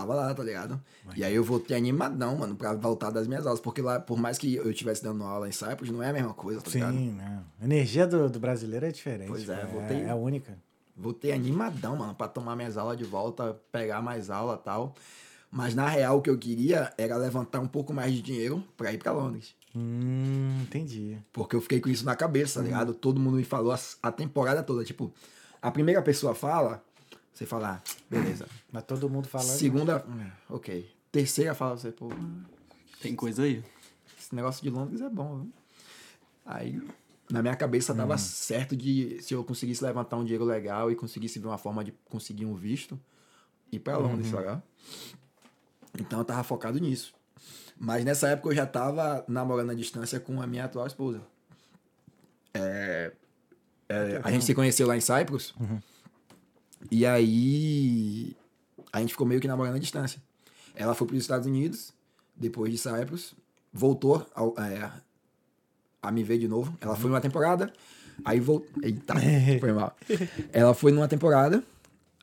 tava 0.00 0.14
lá, 0.14 0.32
tá 0.34 0.42
ligado? 0.44 0.80
E 1.16 1.24
aí 1.24 1.34
eu 1.34 1.42
voltei 1.42 1.76
animadão, 1.76 2.36
mano, 2.36 2.54
pra 2.54 2.72
voltar 2.74 3.10
das 3.10 3.26
minhas 3.26 3.46
aulas. 3.46 3.60
Porque 3.60 3.82
lá, 3.82 3.98
por 3.98 4.18
mais 4.18 4.38
que 4.38 4.54
eu 4.54 4.70
estivesse 4.70 5.02
dando 5.02 5.24
aula 5.24 5.48
em 5.48 5.52
Cyprus, 5.52 5.90
não 5.90 6.02
é 6.02 6.10
a 6.10 6.12
mesma 6.12 6.34
coisa, 6.34 6.60
tá 6.60 6.70
ligado? 6.70 6.92
Sim, 6.94 7.10
né? 7.12 7.42
A 7.60 7.64
energia 7.64 8.06
do, 8.06 8.28
do 8.30 8.38
brasileiro 8.38 8.86
é 8.86 8.90
diferente. 8.92 9.28
Pois 9.28 9.48
é, 9.48 9.64
pô, 9.66 9.78
voltei- 9.80 10.04
é, 10.04 10.08
é 10.08 10.14
única. 10.14 10.58
Voltei 10.96 11.32
animadão, 11.32 11.96
mano, 11.96 12.14
pra 12.14 12.26
tomar 12.28 12.56
minhas 12.56 12.76
aulas 12.76 12.96
de 12.96 13.04
volta, 13.04 13.56
pegar 13.72 14.02
mais 14.02 14.30
aula 14.30 14.58
e 14.60 14.64
tal. 14.64 14.94
Mas 15.50 15.74
na 15.74 15.88
real, 15.88 16.18
o 16.18 16.22
que 16.22 16.28
eu 16.28 16.36
queria 16.36 16.92
era 16.98 17.16
levantar 17.16 17.60
um 17.60 17.66
pouco 17.68 17.92
mais 17.94 18.12
de 18.12 18.20
dinheiro 18.20 18.62
pra 18.76 18.92
ir 18.92 18.98
pra 18.98 19.12
Londres. 19.12 19.54
Hum, 19.74 20.58
entendi. 20.62 21.16
Porque 21.32 21.56
eu 21.56 21.60
fiquei 21.60 21.80
com 21.80 21.88
isso 21.88 22.04
na 22.04 22.14
cabeça, 22.16 22.60
tá 22.60 22.64
ligado? 22.66 22.92
Todo 22.94 23.18
mundo 23.20 23.36
me 23.36 23.44
falou 23.44 23.72
a, 23.72 23.78
a 24.02 24.12
temporada 24.12 24.62
toda. 24.62 24.84
Tipo, 24.84 25.12
a 25.62 25.70
primeira 25.70 26.02
pessoa 26.02 26.34
fala, 26.34 26.82
você 27.32 27.46
fala, 27.46 27.80
ah, 27.82 27.90
beleza. 28.10 28.46
Mas 28.70 28.84
todo 28.84 29.08
mundo 29.08 29.28
falando. 29.28 29.56
Segunda, 29.56 30.04
hum, 30.06 30.30
ok. 30.50 30.90
Terceira 31.10 31.54
fala, 31.54 31.76
você, 31.76 31.90
pô, 31.90 32.10
Tem 33.00 33.14
coisa 33.14 33.42
aí. 33.42 33.64
esse 34.18 34.34
negócio 34.34 34.62
de 34.62 34.70
Londres 34.70 35.00
é 35.00 35.08
bom, 35.08 35.40
viu? 35.40 35.52
Aí, 36.44 36.82
na 37.30 37.42
minha 37.42 37.56
cabeça, 37.56 37.94
tava 37.94 38.16
certo 38.18 38.76
de 38.76 39.20
se 39.22 39.34
eu 39.34 39.44
conseguisse 39.44 39.84
levantar 39.84 40.16
um 40.16 40.24
dinheiro 40.24 40.44
legal 40.44 40.90
e 40.90 40.96
conseguisse 40.96 41.38
ver 41.38 41.46
uma 41.46 41.58
forma 41.58 41.84
de 41.84 41.92
conseguir 42.08 42.46
um 42.46 42.54
visto, 42.54 42.98
ir 43.70 43.78
pra 43.78 43.98
Londres, 43.98 44.30
tá 44.30 44.38
ligado? 44.38 44.62
Então 45.98 46.18
eu 46.18 46.24
tava 46.24 46.42
focado 46.42 46.78
nisso. 46.78 47.14
Mas 47.78 48.04
nessa 48.04 48.28
época 48.28 48.48
eu 48.50 48.54
já 48.54 48.66
tava 48.66 49.24
namorando 49.28 49.70
à 49.70 49.74
distância 49.74 50.18
com 50.18 50.40
a 50.40 50.46
minha 50.46 50.64
atual 50.64 50.86
esposa. 50.86 51.20
É, 52.54 53.12
é, 53.88 54.20
a 54.22 54.30
gente 54.30 54.44
se 54.44 54.54
conheceu 54.54 54.86
lá 54.86 54.96
em 54.96 55.00
Cyprus. 55.00 55.54
E 56.90 57.04
aí 57.06 58.36
a 58.92 59.00
gente 59.00 59.10
ficou 59.10 59.26
meio 59.26 59.40
que 59.40 59.48
namorando 59.48 59.76
à 59.76 59.78
distância. 59.78 60.20
Ela 60.74 60.94
foi 60.94 61.06
para 61.06 61.16
os 61.16 61.22
Estados 61.22 61.46
Unidos, 61.46 61.92
depois 62.36 62.70
de 62.72 62.78
Cyprus, 62.78 63.34
voltou 63.72 64.26
ao- 64.34 64.54
é, 64.58 64.90
a 66.02 66.10
me 66.12 66.22
ver 66.22 66.38
de 66.38 66.46
novo. 66.48 66.76
Ela 66.80 66.94
foi 66.96 67.10
numa 67.10 67.20
temporada, 67.20 67.72
aí 68.24 68.38
voltou. 68.40 68.68
Eita, 68.82 69.14
foi 69.60 69.72
mal. 69.72 69.96
Ela 70.52 70.72
foi 70.74 70.92
numa 70.92 71.08
temporada, 71.08 71.62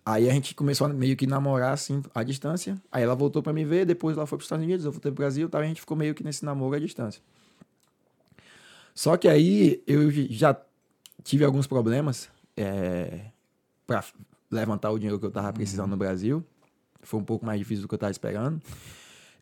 aí 0.06 0.30
a 0.30 0.34
gente 0.34 0.56
começou 0.56 0.88
a 0.88 0.90
meio 0.94 1.16
que 1.18 1.28
namorar 1.28 1.74
assim, 1.74 2.02
à 2.14 2.24
distância. 2.24 2.82
Aí 2.92 3.04
ela 3.04 3.16
voltou 3.16 3.44
para 3.44 3.52
me 3.54 3.66
ver, 3.66 3.86
depois 3.86 4.16
ela 4.18 4.26
foi 4.26 4.38
para 4.38 4.44
os 4.44 4.46
Estados 4.46 4.64
Unidos, 4.66 4.86
eu 4.86 4.92
voltei 4.92 5.12
pro 5.12 5.24
Brasil, 5.24 5.50
tá? 5.50 5.60
e 5.60 5.64
a 5.64 5.68
gente 5.68 5.82
ficou 5.82 5.98
meio 5.98 6.16
que 6.16 6.24
nesse 6.24 6.46
namoro 6.46 6.76
à 6.76 6.80
distância. 6.80 7.22
Só 8.94 9.18
que 9.18 9.28
aí 9.28 9.84
eu 9.86 10.10
já 10.30 10.56
tive 11.24 11.44
alguns 11.44 11.68
problemas 11.68 12.30
é, 12.56 13.26
para 13.86 14.04
levantar 14.50 14.92
o 14.92 14.98
dinheiro 14.98 15.20
que 15.20 15.26
eu 15.26 15.32
tava 15.32 15.52
precisando 15.52 15.90
no 15.90 15.98
Brasil. 15.98 16.44
Foi 17.06 17.20
um 17.20 17.24
pouco 17.24 17.46
mais 17.46 17.60
difícil 17.60 17.84
do 17.84 17.88
que 17.88 17.94
eu 17.94 18.00
tava 18.00 18.12
esperando. 18.12 18.62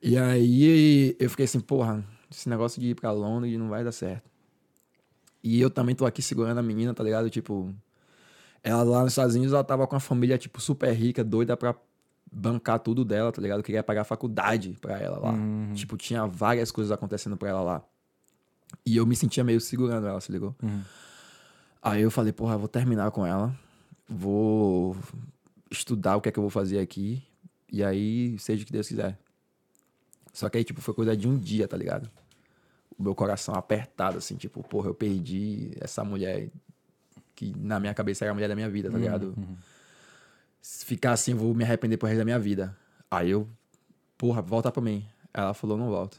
E 0.02 0.18
aí 0.18 1.16
eu 1.20 1.30
fiquei 1.30 1.46
assim, 1.46 1.60
porra, 1.60 2.04
esse 2.30 2.50
negócio 2.50 2.82
de 2.82 2.90
ir 2.90 2.96
pra 2.96 3.12
Londres 3.12 3.58
não 3.58 3.70
vai 3.70 3.84
dar 3.84 3.92
certo. 3.92 4.30
E 5.42 5.60
eu 5.60 5.70
também 5.70 5.96
tô 5.96 6.06
aqui 6.06 6.22
segurando 6.22 6.58
a 6.58 6.64
menina, 6.64 6.94
tá 6.94 7.04
ligado? 7.04 7.30
Tipo, 7.30 7.74
ela 8.62 8.84
lá 8.84 9.04
nos 9.04 9.14
Estados 9.14 9.36
Unidos, 9.36 9.54
ela 9.54 9.64
tava 9.64 9.88
com 9.88 9.96
uma 9.96 10.00
família, 10.00 10.38
tipo, 10.38 10.62
super 10.62 10.94
rica, 10.94 11.24
doida 11.24 11.56
pra 11.58 11.76
bancar 12.32 12.80
tudo 12.80 13.06
dela, 13.06 13.32
tá 13.32 13.42
ligado? 13.42 13.60
Eu 13.60 13.64
queria 13.64 13.84
pagar 13.84 14.04
faculdade 14.04 14.78
pra 14.82 15.00
ela 15.00 15.20
lá. 15.20 15.34
Tipo, 15.74 15.98
tinha 15.98 16.26
várias 16.26 16.72
coisas 16.72 16.92
acontecendo 16.92 17.38
pra 17.38 17.50
ela 17.50 17.62
lá. 17.62 17.84
E 18.86 18.98
eu 18.98 19.06
me 19.06 19.16
sentia 19.16 19.44
meio 19.44 19.62
segurando 19.62 20.08
ela, 20.08 20.20
se 20.20 20.32
ligou? 20.32 20.56
Aí 21.82 22.02
eu 22.02 22.10
falei, 22.10 22.32
porra, 22.32 22.56
eu 22.56 22.60
vou 22.60 22.68
terminar 22.68 23.12
com 23.12 23.26
ela, 23.26 23.54
vou 24.08 24.98
estudar 25.70 26.16
o 26.16 26.22
que 26.22 26.30
é 26.30 26.32
que 26.32 26.40
eu 26.40 26.44
vou 26.44 26.50
fazer 26.50 26.80
aqui, 26.80 27.22
e 27.74 27.84
aí 27.84 28.38
seja 28.40 28.62
o 28.64 28.66
que 28.66 28.72
Deus 28.72 28.88
quiser. 28.88 29.18
Só 30.32 30.48
que 30.50 30.58
aí, 30.60 30.64
tipo, 30.64 30.80
foi 30.80 30.94
coisa 30.94 31.18
de 31.18 31.28
um 31.28 31.38
dia, 31.38 31.68
tá 31.68 31.76
ligado? 31.76 32.10
O 32.98 33.02
meu 33.04 33.16
coração 33.16 33.56
apertado, 33.56 34.18
assim, 34.20 34.36
tipo, 34.36 34.62
porra, 34.64 34.88
eu 34.90 34.94
perdi 34.96 35.72
essa 35.82 36.04
mulher 36.04 36.50
que 37.36 37.52
na 37.58 37.80
minha 37.80 37.94
cabeça 37.94 38.24
era 38.24 38.32
a 38.32 38.34
mulher 38.36 38.48
da 38.48 38.56
minha 38.56 38.70
vida, 38.70 38.90
tá 38.92 38.98
ligado? 38.98 39.36
Se 40.62 40.86
ficar 40.86 41.12
assim, 41.14 41.32
eu 41.32 41.38
vou 41.38 41.54
me 41.54 41.64
arrepender 41.64 41.98
pro 41.98 42.08
resto 42.08 42.20
da 42.20 42.26
minha 42.26 42.40
vida. 42.40 42.78
Aí 43.10 43.32
eu, 43.32 43.48
porra, 44.18 44.42
volta 44.42 44.72
pra 44.72 44.82
mim. 44.82 45.06
Ela 45.34 45.54
falou, 45.54 45.78
não 45.78 45.90
volta. 45.90 46.18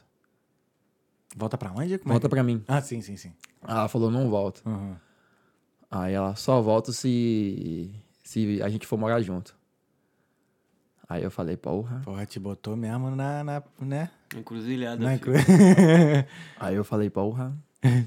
Volta 1.35 1.57
pra 1.57 1.71
onde? 1.71 1.97
Como 1.97 2.11
é 2.11 2.13
Volta 2.15 2.27
que- 2.27 2.35
pra 2.35 2.43
mim. 2.43 2.63
Ah, 2.67 2.81
sim, 2.81 3.01
sim, 3.01 3.15
sim. 3.17 3.33
Ela 3.65 3.87
falou, 3.87 4.11
não 4.11 4.29
volta. 4.29 4.61
Uhum. 4.69 4.95
Aí 5.89 6.13
ela 6.13 6.35
só 6.35 6.61
volta 6.61 6.91
se, 6.91 7.91
se 8.23 8.61
a 8.61 8.69
gente 8.69 8.85
for 8.85 8.97
morar 8.97 9.21
junto. 9.21 9.55
Aí 11.07 11.23
eu 11.23 11.31
falei, 11.31 11.55
porra. 11.55 12.01
Porra, 12.03 12.25
te 12.25 12.39
botou 12.39 12.75
mesmo 12.75 13.15
na. 13.15 13.43
na 13.43 13.63
né? 13.79 14.09
Encruzilhada. 14.35 15.03
Na 15.03 15.15
inclu... 15.15 15.33
Aí 16.59 16.75
eu 16.75 16.83
falei, 16.83 17.09
porra. 17.09 17.53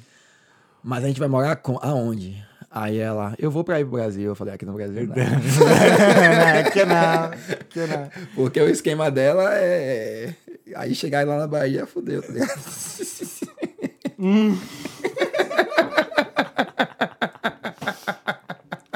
Mas 0.82 1.04
a 1.04 1.06
gente 1.06 1.20
vai 1.20 1.28
morar 1.28 1.56
com, 1.56 1.78
aonde? 1.80 2.44
Aí 2.70 2.98
ela, 2.98 3.34
eu 3.38 3.50
vou 3.50 3.64
pra 3.64 3.80
ir 3.80 3.84
pro 3.84 3.94
Brasil. 3.94 4.24
Eu 4.24 4.34
falei, 4.34 4.54
aqui 4.54 4.66
no 4.66 4.74
Brasil 4.74 5.06
não. 5.06 5.14
que 6.70 6.84
não, 6.84 7.30
que 7.70 7.80
não. 7.80 8.10
Porque 8.34 8.60
o 8.60 8.68
esquema 8.68 9.10
dela 9.10 9.54
é. 9.54 10.34
Aí 10.76 10.94
chegar 10.94 11.26
lá 11.26 11.38
na 11.38 11.46
Bahia, 11.46 11.86
fudeu, 11.86 12.20
tá 12.20 12.32
ligado? 12.32 12.60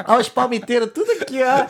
Olha 0.07 0.19
os 0.21 0.29
palmiteiros, 0.29 0.91
tudo 0.93 1.11
aqui, 1.11 1.39
ó. 1.43 1.65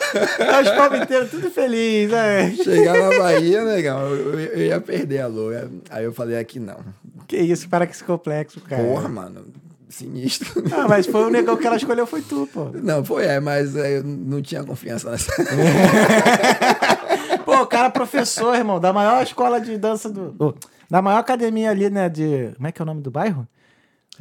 Olha 0.56 0.62
os 0.62 0.70
palmiteiros, 0.76 1.30
tudo 1.30 1.50
feliz, 1.50 2.12
é. 2.12 2.50
Chegar 2.52 2.94
na 2.98 3.18
Bahia, 3.18 3.64
negão, 3.64 4.00
eu, 4.10 4.40
eu- 4.40 4.66
ia 4.66 4.80
perder 4.80 5.20
a 5.20 5.26
loja. 5.26 5.68
Aí 5.90 6.04
eu 6.04 6.12
falei, 6.12 6.38
aqui 6.38 6.58
não. 6.58 6.78
Que 7.26 7.36
isso, 7.38 7.68
para 7.68 7.86
com 7.86 7.92
esse 7.92 8.04
complexo, 8.04 8.60
cara. 8.60 8.82
Porra, 8.82 9.08
mano, 9.08 9.44
sinistro. 9.88 10.62
Ah, 10.72 10.86
mas 10.88 11.06
foi 11.06 11.24
o 11.24 11.30
negão 11.30 11.56
que 11.56 11.66
ela 11.66 11.76
escolheu, 11.76 12.06
foi 12.06 12.22
tu, 12.22 12.48
pô. 12.52 12.70
Não, 12.74 13.04
foi, 13.04 13.24
é, 13.26 13.40
mas 13.40 13.76
é, 13.76 13.98
eu 13.98 14.04
não 14.04 14.42
tinha 14.42 14.62
confiança 14.64 15.10
nessa. 15.10 15.32
Pô, 17.44 17.60
o 17.62 17.66
cara 17.66 17.88
é 17.88 17.90
professor, 17.90 18.54
irmão, 18.54 18.80
da 18.80 18.92
maior 18.92 19.22
escola 19.22 19.60
de 19.60 19.76
dança 19.76 20.08
do. 20.08 20.56
da 20.90 21.02
maior 21.02 21.18
academia 21.18 21.70
ali, 21.70 21.90
né? 21.90 22.08
De. 22.08 22.50
Como 22.56 22.66
é 22.66 22.72
que 22.72 22.80
é 22.80 22.82
o 22.82 22.86
nome 22.86 23.02
do 23.02 23.10
bairro? 23.10 23.46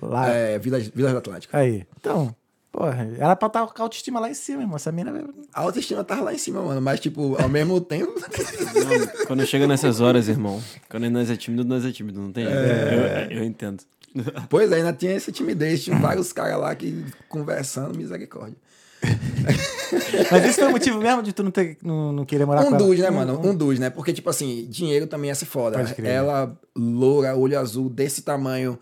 Lá. 0.02 0.30
É, 0.30 0.60
Vila, 0.60 0.80
Vila 0.80 1.12
do 1.12 1.18
Atlântico. 1.18 1.56
Aí. 1.56 1.86
Então, 2.00 2.36
porra, 2.74 3.08
era 3.18 3.36
pra 3.36 3.48
estar 3.48 3.68
com 3.68 3.82
a 3.82 3.86
autoestima 3.86 4.20
lá 4.20 4.30
em 4.30 4.34
cima, 4.34 4.64
irmão. 4.64 4.76
Essa 4.76 4.92
mina. 4.92 5.14
A 5.54 5.62
autoestima 5.62 6.04
tava 6.04 6.24
lá 6.24 6.34
em 6.34 6.38
cima, 6.40 6.62
mano, 6.62 6.82
mas, 6.82 7.00
tipo, 7.00 7.40
ao 7.40 7.48
mesmo 7.48 7.80
tempo. 7.80 8.14
Não, 8.20 9.26
quando 9.28 9.46
chega 9.46 9.68
nessas 9.68 10.02
horas, 10.02 10.28
irmão, 10.28 10.62
quando 10.90 11.08
nós 11.12 11.30
é 11.30 11.38
tímido, 11.38 11.64
nós 11.64 11.86
é 11.86 11.92
tímido, 11.92 12.20
não 12.20 12.32
tem? 12.32 12.46
É. 12.48 13.28
Eu, 13.30 13.38
eu 13.38 13.44
entendo. 13.44 13.84
pois 14.50 14.72
é, 14.72 14.78
ainda 14.78 14.92
tinha 14.92 15.14
essa 15.14 15.32
timidez, 15.32 15.84
tinha 15.84 15.98
vários 15.98 16.34
caras 16.34 16.60
lá 16.60 16.74
que 16.76 17.06
conversando, 17.30 17.96
misericórdia. 17.96 18.58
Mas 20.32 20.46
esse 20.46 20.60
foi 20.60 20.68
o 20.68 20.72
motivo 20.72 21.00
mesmo 21.00 21.22
de 21.22 21.34
tu 21.34 21.44
não, 21.44 21.52
ter, 21.52 21.78
não, 21.84 22.12
não 22.12 22.26
querer 22.26 22.46
morar 22.46 22.64
com 22.64 22.72
Um 22.72 22.76
ela? 22.76 22.78
dos, 22.78 23.00
né, 23.00 23.10
mano? 23.10 23.40
Um 23.44 23.54
dos, 23.54 23.78
né? 23.78 23.90
Porque, 23.90 24.14
tipo 24.14 24.30
assim, 24.30 24.66
dinheiro 24.70 25.06
também 25.08 25.28
ia 25.28 25.36
ser 25.36 25.46
foda. 25.46 25.84
Crer. 25.84 26.10
Ela, 26.10 26.58
loura, 26.76 27.36
olho 27.36 27.60
azul, 27.60 27.90
desse 27.90 28.22
tamanho, 28.22 28.80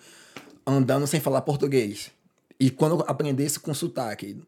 andando 0.65 1.07
sem 1.07 1.19
falar 1.19 1.41
português. 1.41 2.11
E 2.61 2.69
quando 2.69 2.99
eu 2.99 3.05
aprendesse 3.07 3.59
com 3.59 3.73
sotaque, 3.73 4.39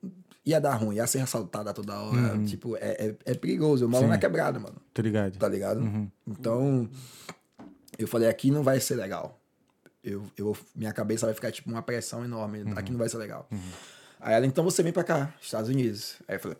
ia 0.45 0.61
dar 0.61 0.75
ruim, 0.75 0.97
ia 0.97 1.07
ser 1.07 1.21
assaltada 1.21 1.73
toda 1.73 1.99
hora. 1.99 2.37
Tipo, 2.45 2.77
é, 2.77 3.07
é, 3.07 3.15
é 3.25 3.33
perigoso. 3.33 3.85
Eu 3.85 3.89
moro 3.89 4.03
Sim. 4.03 4.09
na 4.11 4.19
quebrada, 4.19 4.59
mano. 4.59 4.75
Tô 4.93 5.01
ligado. 5.01 5.39
Tá 5.39 5.49
ligado? 5.49 6.11
Então, 6.27 6.87
eu 7.97 8.07
falei, 8.07 8.29
aqui 8.29 8.51
não 8.51 8.61
vai 8.61 8.79
ser 8.79 8.97
legal. 8.97 9.41
Eu, 10.03 10.23
eu, 10.37 10.55
minha 10.75 10.93
cabeça 10.93 11.25
vai 11.25 11.33
ficar 11.33 11.51
tipo 11.51 11.71
uma 11.71 11.81
pressão 11.81 12.23
enorme. 12.23 12.71
Aqui 12.75 12.91
não 12.91 12.99
vai 12.99 13.09
ser 13.09 13.17
legal. 13.17 13.49
Aí 14.19 14.35
ela, 14.35 14.45
então 14.45 14.63
você 14.63 14.83
vem 14.83 14.93
pra 14.93 15.03
cá, 15.03 15.33
Estados 15.41 15.71
Unidos. 15.71 16.17
Aí 16.27 16.35
eu 16.35 16.39
falei, 16.39 16.57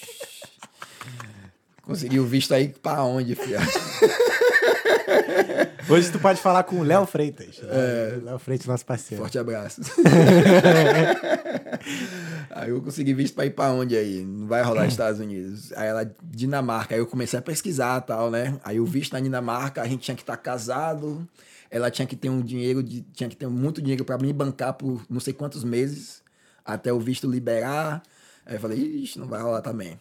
conseguiu 1.82 2.24
visto 2.24 2.54
aí 2.54 2.70
pra 2.70 3.04
onde, 3.04 3.34
filha? 3.34 3.60
Hoje 5.88 6.10
tu 6.10 6.18
pode 6.18 6.40
falar 6.40 6.64
com 6.64 6.76
o 6.76 6.82
Léo 6.82 7.06
Freitas. 7.06 7.60
É. 7.62 8.18
Léo 8.22 8.38
Freitas, 8.38 8.66
nosso 8.66 8.86
parceiro. 8.86 9.22
Forte 9.22 9.38
abraço. 9.38 9.82
aí 12.50 12.70
eu 12.70 12.80
consegui 12.80 13.12
visto 13.12 13.34
pra 13.34 13.46
ir 13.46 13.50
pra 13.50 13.70
onde 13.70 13.96
aí? 13.96 14.22
Não 14.22 14.46
vai 14.46 14.62
rolar 14.62 14.86
Estados 14.86 15.20
Unidos. 15.20 15.72
Aí 15.72 15.88
ela, 15.88 16.10
Dinamarca. 16.22 16.94
Aí 16.94 17.00
eu 17.00 17.06
comecei 17.06 17.38
a 17.38 17.42
pesquisar 17.42 18.02
e 18.02 18.06
tal, 18.06 18.30
né? 18.30 18.58
Aí 18.64 18.80
o 18.80 18.86
visto 18.86 19.12
na 19.12 19.20
Dinamarca, 19.20 19.82
a 19.82 19.86
gente 19.86 20.00
tinha 20.00 20.14
que 20.14 20.22
estar 20.22 20.36
casado. 20.36 21.28
Ela 21.70 21.90
tinha 21.90 22.06
que 22.06 22.16
ter 22.16 22.30
um 22.30 22.40
dinheiro, 22.40 22.82
de, 22.82 23.02
tinha 23.12 23.28
que 23.28 23.36
ter 23.36 23.48
muito 23.48 23.82
dinheiro 23.82 24.04
pra 24.04 24.16
me 24.16 24.32
bancar 24.32 24.74
por 24.74 25.04
não 25.10 25.20
sei 25.20 25.32
quantos 25.32 25.64
meses, 25.64 26.22
até 26.64 26.92
o 26.92 27.00
visto 27.00 27.30
liberar. 27.30 28.02
Aí 28.46 28.56
eu 28.56 28.60
falei, 28.60 28.78
ixi, 28.78 29.18
não 29.18 29.26
vai 29.26 29.42
rolar 29.42 29.60
também. 29.60 29.98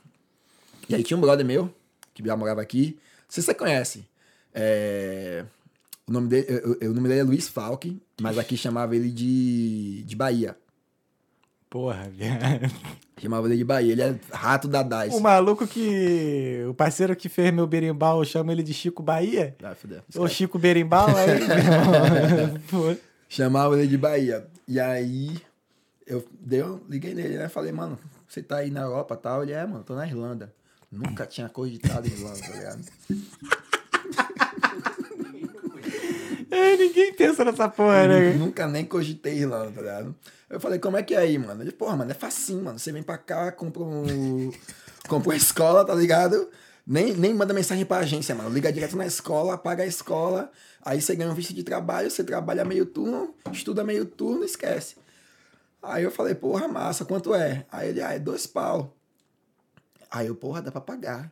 E 0.88 0.96
aí 0.96 1.04
tinha 1.04 1.18
um 1.18 1.22
brother 1.22 1.46
meu, 1.46 1.74
que 2.14 2.26
já 2.26 2.38
morava 2.38 2.62
aqui. 2.62 2.98
Você 3.28 3.42
você 3.42 3.54
conhece. 3.54 4.06
É, 4.54 5.46
O, 6.08 6.12
nome 6.12 6.28
dele, 6.28 6.46
eu- 6.50 6.78
eu- 6.82 6.92
o 6.92 6.94
nome 6.94 7.08
dele 7.08 7.22
é 7.22 7.24
Luiz 7.24 7.48
Falque, 7.48 8.02
mas 8.22 8.38
aqui 8.38 8.58
chamava 8.58 8.96
ele 8.96 9.10
de, 9.10 10.04
de 10.04 10.16
Bahia. 10.16 10.58
Porra, 11.70 12.08
viado. 12.10 12.72
Chamava 13.20 13.48
ele 13.48 13.56
de 13.58 13.64
Bahia. 13.64 13.94
Ele 13.94 14.02
é 14.02 14.16
rato 14.34 14.68
da 14.68 14.84
DAS. 14.84 15.14
O 15.14 15.20
maluco 15.22 15.66
que. 15.66 16.64
O 16.70 16.74
parceiro 16.74 17.16
que 17.16 17.30
fez 17.30 17.54
meu 17.54 17.66
berimbau 17.66 18.24
chama 18.26 18.52
ele 18.52 18.62
de 18.62 18.74
Chico 18.74 19.02
Bahia. 19.02 19.56
Ah, 19.64 19.74
fudeu. 19.74 20.02
Ô, 20.18 20.28
Chico 20.28 20.60
Berimbau, 20.60 21.08
aí. 21.08 21.40
Chamava 23.30 23.80
ele 23.80 23.88
de 23.88 23.98
Bahia. 23.98 24.46
E 24.68 24.78
aí 24.80 25.40
eu 26.06 26.24
deu, 26.42 26.84
liguei 26.90 27.14
nele, 27.16 27.38
né? 27.38 27.48
Falei, 27.48 27.72
mano, 27.72 27.98
você 28.28 28.44
tá 28.44 28.58
aí 28.58 28.70
na 28.70 28.82
Europa 28.82 29.16
e 29.16 29.18
tal? 29.18 29.44
Ele 29.44 29.54
é, 29.54 29.66
mano, 29.66 29.84
tô 29.86 29.96
na 29.96 30.06
Irlanda. 30.06 30.54
Nunca 30.92 31.26
tinha 31.26 31.48
cogitado 31.48 32.06
Irlanda, 32.08 32.40
tá 32.40 32.50
ligado? 32.50 32.86
É, 36.54 36.78
ninguém 36.78 37.12
pensa 37.14 37.44
nessa 37.44 37.68
porra, 37.68 38.08
né? 38.08 38.34
Nunca 38.34 38.68
nem 38.68 38.86
cogitei 38.86 39.40
Irlanda, 39.40 39.72
tá 39.72 39.82
ligado? 39.82 40.16
Eu 40.48 40.60
falei, 40.60 40.78
como 40.78 40.96
é 40.96 41.02
que 41.02 41.16
é 41.16 41.18
aí, 41.18 41.36
mano? 41.36 41.64
Ele, 41.64 41.72
porra, 41.72 41.98
mano, 41.98 42.12
é 42.12 42.14
facinho, 42.14 42.64
mano. 42.64 42.78
Você 42.78 42.92
vem 42.92 43.02
pra 43.02 43.18
cá, 43.18 43.52
compra 43.52 43.82
um. 43.82 44.52
compra 45.10 45.30
uma 45.30 45.36
escola, 45.36 45.84
tá 45.84 45.96
ligado? 45.96 46.48
Nem, 46.86 47.12
nem 47.16 47.34
manda 47.34 47.56
mensagem 47.56 47.84
pra 47.84 47.98
agência, 47.98 48.36
mano. 48.36 48.52
Liga 48.52 48.72
direto 48.72 48.96
na 48.96 49.08
escola, 49.08 49.58
paga 49.58 49.82
a 49.82 49.88
escola. 49.88 50.52
Aí 50.86 51.02
você 51.02 51.16
ganha 51.16 51.32
um 51.32 51.34
visto 51.34 51.56
de 51.56 51.64
trabalho, 51.64 52.12
você 52.12 52.24
trabalha 52.24 52.64
meio 52.64 52.86
turno, 52.86 53.34
estuda 53.52 53.84
meio 53.84 54.06
turno, 54.06 54.46
esquece. 54.46 54.98
Aí 55.82 56.04
eu 56.04 56.12
falei, 56.12 56.36
porra, 56.36 56.68
massa, 56.68 57.04
quanto 57.04 57.34
é? 57.34 57.66
Aí 57.72 57.90
ele, 57.90 58.02
ah, 58.04 58.14
é 58.14 58.20
dois 58.20 58.46
pau. 58.46 58.96
Aí 60.12 60.28
eu, 60.28 60.36
porra, 60.36 60.62
dá 60.62 60.72
pra 60.72 60.82
pagar. 60.82 61.32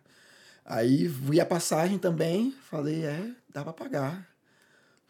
Aí 0.65 1.07
vi 1.07 1.39
a 1.39 1.45
passagem 1.45 1.99
também, 1.99 2.55
falei, 2.71 3.05
é, 3.05 3.29
dá 3.53 3.63
pra 3.63 3.71
pagar. 3.71 4.30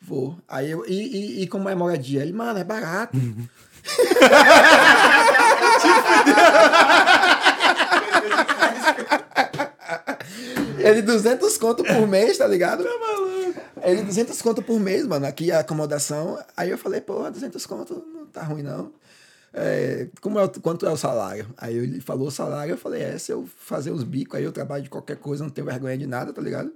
Vou. 0.02 0.36
Aí 0.48 0.72
eu, 0.72 0.84
e, 0.88 0.94
e, 0.94 1.44
e 1.44 1.48
como 1.48 1.70
é 1.70 1.76
moradia? 1.76 2.24
Ele, 2.24 2.34
mano, 2.34 2.58
é 2.58 2.64
barato. 2.64 3.18
Ele 10.84 11.02
200 11.04 11.58
conto 11.58 11.84
por 11.84 12.08
mês, 12.08 12.38
tá 12.38 12.48
ligado? 12.48 12.84
Tá 12.84 12.90
maluco. 12.90 13.62
Ele 13.84 14.04
200 14.04 14.42
conto 14.42 14.62
por 14.62 14.80
mês, 14.80 15.06
mano. 15.06 15.26
Aqui 15.26 15.52
a 15.52 15.60
acomodação. 15.60 16.40
Aí 16.58 16.70
eu 16.70 16.78
falei, 16.78 17.02
pô, 17.02 17.30
200 17.30 17.66
conto 17.66 18.04
não 18.14 18.26
tá 18.26 18.44
ruim, 18.44 18.64
não. 18.64 18.92
É, 19.54 20.08
como 20.22 20.40
é, 20.40 20.48
quanto 20.62 20.86
é 20.86 20.90
o 20.90 20.98
salário? 20.98 21.48
Aí 21.58 21.76
ele 21.76 22.00
falou 22.00 22.30
o 22.30 22.32
salário, 22.32 22.74
eu 22.74 22.78
falei, 22.78 23.02
é, 23.02 23.18
se 23.18 23.32
eu 23.34 23.46
fazer 23.58 23.92
uns 23.92 24.04
bicos 24.04 24.38
aí, 24.38 24.46
eu 24.46 24.52
trabalho 24.52 24.84
de 24.84 24.90
qualquer 24.90 25.18
coisa, 25.18 25.44
não 25.44 25.52
tenho 25.52 25.68
vergonha 25.68 25.98
de 25.98 26.08
nada, 26.08 26.32
tá 26.32 26.42
ligado? 26.42 26.72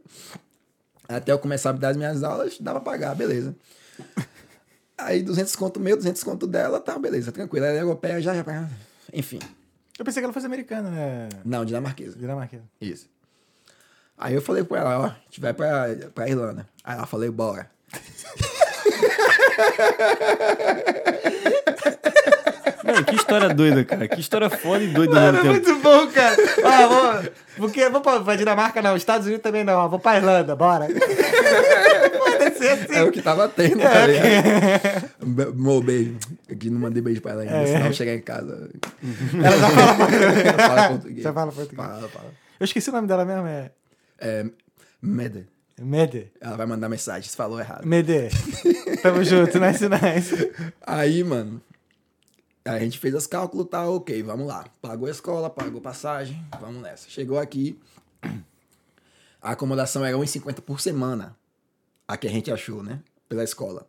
Até 1.08 1.32
eu 1.32 1.40
começar 1.40 1.72
a 1.72 1.74
dar 1.74 1.90
as 1.90 1.98
minhas 1.98 2.24
aulas, 2.24 2.58
dá 2.60 2.72
pra 2.72 2.82
pagar, 2.82 3.16
beleza. 3.16 3.56
Aí 4.98 5.22
200 5.22 5.56
conto 5.56 5.80
meu, 5.80 5.98
200 5.98 6.24
conto 6.24 6.48
dela, 6.48 6.80
tá, 6.80 6.98
beleza, 6.98 7.32
tranquilo. 7.32 7.66
Ela 7.66 7.78
é 7.78 7.82
europeia, 7.82 8.22
já, 8.22 8.34
já, 8.34 8.70
enfim. 9.14 9.40
Eu 9.98 10.06
pensei 10.06 10.22
que 10.22 10.26
ela 10.26 10.34
fosse 10.34 10.46
americana, 10.46 10.90
né? 10.90 11.30
Não, 11.44 11.66
dinamarquesa. 11.66 12.18
Dinamarquesa. 12.18 12.64
Isso. 12.80 13.10
Aí 14.18 14.34
eu 14.34 14.42
falei 14.42 14.64
pra 14.64 14.80
ela, 14.80 15.00
ó, 15.00 15.06
a 15.06 15.18
gente 15.26 15.42
vai 15.42 15.54
pra, 15.54 15.88
pra 16.14 16.28
Irlanda. 16.28 16.68
Aí 16.84 16.98
ela 16.98 17.06
falou, 17.06 17.32
bora. 17.32 17.70
Mano, 22.86 23.04
que 23.06 23.16
história 23.16 23.50
doida, 23.54 23.84
cara. 23.84 24.08
Que 24.08 24.20
história 24.20 24.50
foda 24.50 24.84
e 24.84 24.88
doida 24.88 25.18
ao 25.20 25.34
Mano, 25.34 25.40
é 25.40 25.44
muito 25.52 25.76
bom, 25.78 26.08
cara. 26.08 26.36
Ó, 26.64 26.88
vou, 26.88 27.32
porque, 27.58 27.90
vou 27.90 28.02
pra, 28.02 28.20
pra 28.20 28.36
Dinamarca, 28.36 28.82
não. 28.82 28.96
Estados 28.96 29.26
Unidos 29.28 29.44
também 29.44 29.64
não. 29.64 29.90
Vou 29.90 30.00
pra 30.00 30.18
Irlanda, 30.18 30.56
bora. 30.56 30.88
Pode 30.88 32.58
ser 32.58 32.70
assim. 32.70 32.94
É 32.96 33.04
o 33.04 33.12
que 33.12 33.22
tava 33.22 33.48
tendo, 33.50 33.80
tá 33.80 34.06
ligado? 34.08 35.56
Meu 35.56 35.82
beijo. 35.82 36.18
Aqui 36.52 36.70
não 36.70 36.80
mandei 36.80 37.02
beijo 37.02 37.22
pra 37.22 37.32
ela 37.32 37.42
ainda, 37.42 37.56
É. 37.56 37.66
senão 37.66 37.88
eu 37.88 37.94
chegar 37.94 38.14
em 38.14 38.22
casa. 38.22 38.70
Ela 39.34 39.58
já 39.58 39.70
fala 39.70 39.98
português. 39.98 40.56
Fala 40.56 40.88
português. 40.90 41.24
Já 41.24 41.34
fala 41.34 41.52
português. 41.52 41.88
Fala, 41.88 42.10
fala. 42.10 42.34
Eu 42.60 42.64
esqueci 42.66 42.90
o 42.90 42.94
nome 42.94 43.08
dela 43.08 43.26
mesmo, 43.26 43.48
é... 43.48 43.72
É, 44.20 44.46
Mede. 45.02 45.46
Mede. 45.78 46.32
Ela 46.40 46.56
vai 46.56 46.66
mandar 46.66 46.88
mensagem, 46.88 47.30
você 47.30 47.36
falou 47.36 47.60
errado. 47.60 47.86
Mede. 47.86 48.30
Tamo 49.04 49.22
junto, 49.26 49.60
nice, 49.60 49.84
nice. 49.90 50.52
Aí, 50.88 51.22
mano, 51.24 51.62
a 52.66 52.80
gente 52.80 52.98
fez 52.98 53.14
os 53.14 53.28
cálculos, 53.28 53.68
tá 53.70 53.88
ok, 53.88 54.24
vamos 54.24 54.48
lá. 54.48 54.66
Pagou 54.82 55.08
a 55.08 55.12
escola, 55.12 55.50
pagou 55.50 55.80
passagem, 55.80 56.44
vamos 56.60 56.82
nessa. 56.82 57.08
Chegou 57.08 57.38
aqui, 57.38 57.80
a 59.40 59.52
acomodação 59.52 60.04
era 60.04 60.18
1,50 60.18 60.62
por 60.62 60.82
semana. 60.82 61.38
A 62.08 62.18
que 62.18 62.28
a 62.28 62.32
gente 62.32 62.52
achou, 62.52 62.82
né? 62.82 63.02
Pela 63.30 63.44
escola. 63.44 63.88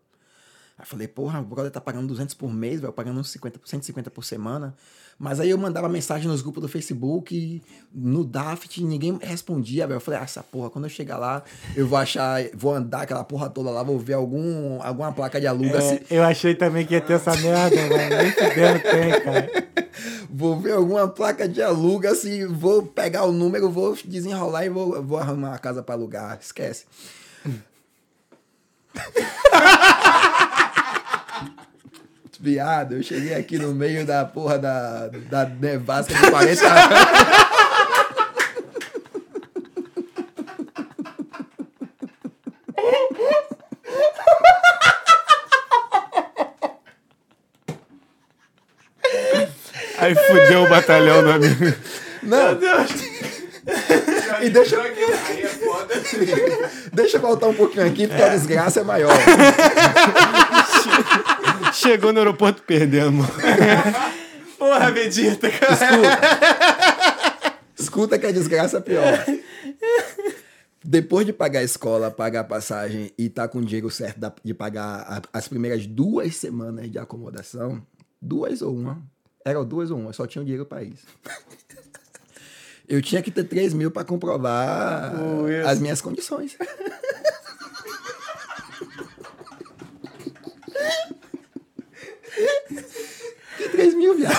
Aí 0.77 0.85
falei, 0.85 1.09
porra, 1.09 1.41
o 1.41 1.45
brother 1.45 1.73
tá 1.73 1.81
pagando 1.81 2.07
200 2.09 2.35
por 2.35 2.53
mês, 2.53 2.81
velho, 2.81 2.93
pagando 2.93 3.25
50, 3.25 3.61
150 3.65 4.11
por 4.11 4.25
semana. 4.25 4.77
Mas 5.19 5.41
aí 5.41 5.49
eu 5.49 5.57
mandava 5.57 5.89
mensagem 5.89 6.29
nos 6.29 6.43
grupos 6.43 6.61
do 6.61 6.69
Facebook, 6.69 7.63
no 7.95 8.23
Daft, 8.23 8.85
ninguém 8.85 9.19
respondia, 9.23 9.87
velho. 9.87 9.97
Eu 9.97 10.01
falei, 10.01 10.21
ah, 10.21 10.25
essa 10.25 10.43
porra, 10.43 10.69
quando 10.69 10.85
eu 10.85 10.91
chegar 10.91 11.17
lá, 11.17 11.43
eu 11.75 11.87
vou 11.87 11.97
achar, 11.99 12.43
vou 12.55 12.75
andar 12.75 13.01
aquela 13.03 13.25
porra 13.25 13.49
toda 13.49 13.71
lá, 13.71 13.83
vou 13.83 13.99
ver 13.99 14.13
algum, 14.13 14.79
alguma 14.83 15.11
placa 15.13 15.41
de 15.41 15.47
aluga. 15.47 15.81
se- 15.81 15.95
É, 15.95 16.03
eu 16.11 16.23
achei 16.23 16.55
também 16.55 16.85
que 16.85 16.93
ia 16.93 17.01
ter 17.01 17.15
essa 17.15 17.35
merda, 17.37 17.77
mano. 17.77 18.23
Nem 18.23 18.31
fudendo 18.31 18.81
tem, 18.83 19.21
cara. 19.23 19.67
Vou 20.29 20.61
ver 20.61 20.73
alguma 20.73 21.09
placa 21.09 21.49
de 21.49 21.63
aluga, 21.63 22.15
se 22.15 22.45
vou 22.45 22.83
pegar 22.83 23.25
o 23.25 23.33
número, 23.33 23.71
vou 23.71 23.97
desenrolar 24.05 24.67
e 24.67 24.69
vou, 24.69 25.03
vou 25.03 25.17
arrumar 25.17 25.49
uma 25.53 25.59
casa 25.59 25.83
pra 25.83 25.95
alugar. 25.95 26.39
Esquece. 26.39 26.85
Viado, 32.47 32.95
eu 32.95 33.03
cheguei 33.03 33.35
aqui 33.35 33.59
no 33.59 33.75
meio 33.75 34.07
da 34.07 34.25
porra 34.25 34.57
da, 34.57 35.09
da 35.29 35.47
nevasca 35.47 36.15
de 36.15 36.31
40 36.31 36.63
Aí 49.99 50.15
fudeu 50.15 50.63
o 50.63 50.69
batalhão 50.69 51.25
do 51.25 51.33
amigo. 51.33 51.75
Não, 52.23 52.57
e 54.41 54.51
deixa, 54.51 54.81
Aí 54.81 55.43
é 55.43 55.49
foda. 55.49 55.95
deixa 56.93 57.17
eu 57.17 57.21
voltar 57.21 57.49
um 57.49 57.55
pouquinho 57.55 57.89
aqui, 57.89 58.07
porque 58.07 58.23
a 58.23 58.29
desgraça 58.29 58.79
é 58.79 58.85
maior. 58.85 59.11
Chegou 61.87 62.13
no 62.13 62.19
aeroporto 62.19 62.63
perdendo. 62.63 63.23
Porra, 64.59 64.91
Vegeta, 64.91 65.49
cara. 65.51 65.77
Escuta 67.79 68.19
que 68.19 68.27
a 68.27 68.33
desgraça 68.33 68.79
é 68.79 68.81
pior. 68.81 69.25
Depois 70.85 71.27
de 71.27 71.33
pagar 71.33 71.61
a 71.61 71.65
escola, 71.65 72.11
pagar 72.11 72.41
a 72.41 72.45
passagem 72.45 73.13
e 73.17 73.29
tá 73.29 73.47
com 73.47 73.59
o 73.59 73.65
dinheiro 73.65 73.91
certo 73.91 74.33
de 74.43 74.55
pagar 74.55 75.23
as 75.33 75.49
primeiras 75.49 75.87
duas 75.87 76.37
semanas 76.37 76.91
de 76.91 76.99
acomodação, 76.99 77.83
duas 78.21 78.63
ou 78.63 78.75
uma, 78.75 79.03
eram 79.45 79.65
duas 79.65 79.91
ou 79.91 79.99
uma, 79.99 80.13
só 80.13 80.27
tinha 80.27 80.43
o 80.43 80.45
dinheiro 80.45 80.67
para 80.67 80.83
isso. 80.83 81.07
Eu 82.89 83.03
tinha 83.03 83.21
que 83.21 83.33
ter 83.33 83.43
3 83.45 83.75
mil 83.75 83.91
para 83.91 84.05
comprovar 84.05 85.13
Oh, 85.21 85.69
as 85.69 85.81
minhas 85.81 86.01
condições. 86.01 86.57
Que 93.57 93.69
3 93.71 93.95
mil, 93.95 94.15
viado? 94.17 94.35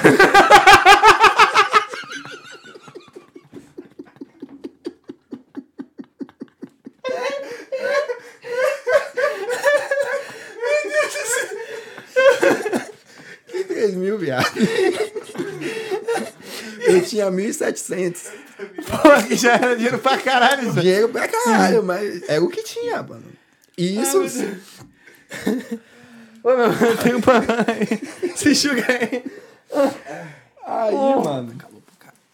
que 13.48 13.64
3 13.64 13.94
mil, 13.96 14.18
viado? 14.18 14.46
Eu 16.82 17.02
tinha 17.04 17.32
1.700. 17.32 18.18
Pô, 18.58 19.28
que 19.28 19.36
já 19.36 19.54
era 19.54 19.76
dinheiro 19.76 20.00
pra 20.00 20.18
caralho, 20.18 20.72
Dinheiro 20.74 21.10
pra 21.10 21.28
caralho, 21.28 21.84
mas 21.84 22.28
é 22.30 22.40
o 22.40 22.48
que 22.48 22.64
tinha, 22.64 23.04
mano. 23.04 23.26
Isso. 23.78 24.22
Ah, 25.46 25.78
Ô, 26.48 26.56
meu, 26.56 26.72
eu 26.72 26.98
tenho 26.98 27.22
pra... 27.22 27.42
Se 28.38 28.52
enxuga 28.52 28.86
aí. 28.88 29.24
Aí, 30.66 30.96
mano. 30.96 31.54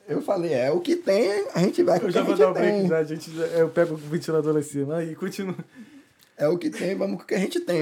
Eu 0.08 0.22
falei, 0.22 0.54
é 0.54 0.70
o 0.70 0.80
que 0.82 0.96
tem, 0.96 1.48
a 1.56 1.60
gente 1.60 1.82
vai 1.82 2.00
com 2.00 2.06
Eu 2.06 2.10
o 2.10 2.12
que 2.12 2.20
já 2.20 2.22
a 2.22 2.24
vou 2.24 2.36
gente 2.36 2.44
dar 2.46 2.50
um 2.52 2.54
break 2.54 2.80
tem. 2.80 2.88
já, 2.88 3.04
gente. 3.04 3.32
Eu 3.58 3.70
pego 3.70 3.96
o 3.96 3.98
ventilador 3.98 4.54
lá 4.54 4.60
em 4.60 4.64
cima. 4.64 4.98
Aí, 4.98 5.16
continua. 5.16 5.56
É 6.38 6.48
o 6.48 6.58
que 6.60 6.70
tem, 6.70 6.96
vamos 6.96 7.18
com 7.18 7.24
o 7.24 7.26
que 7.26 7.34
a 7.34 7.40
gente 7.40 7.60
tem. 7.62 7.82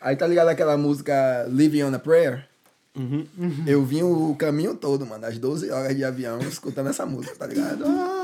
Aí 0.00 0.16
tá 0.16 0.26
ligado 0.26 0.48
aquela 0.48 0.76
música 0.76 1.46
Living 1.48 1.84
on 1.84 1.94
a 1.94 1.98
Prayer? 2.00 2.44
Eu 3.66 3.84
vim 3.84 4.02
o 4.02 4.34
caminho 4.34 4.74
todo, 4.74 5.06
mano, 5.06 5.24
as 5.26 5.38
12 5.38 5.70
horas 5.70 5.94
de 5.96 6.02
avião, 6.04 6.40
escutando 6.40 6.90
essa 6.90 7.06
música, 7.06 7.36
tá 7.36 7.46
ligado? 7.46 7.84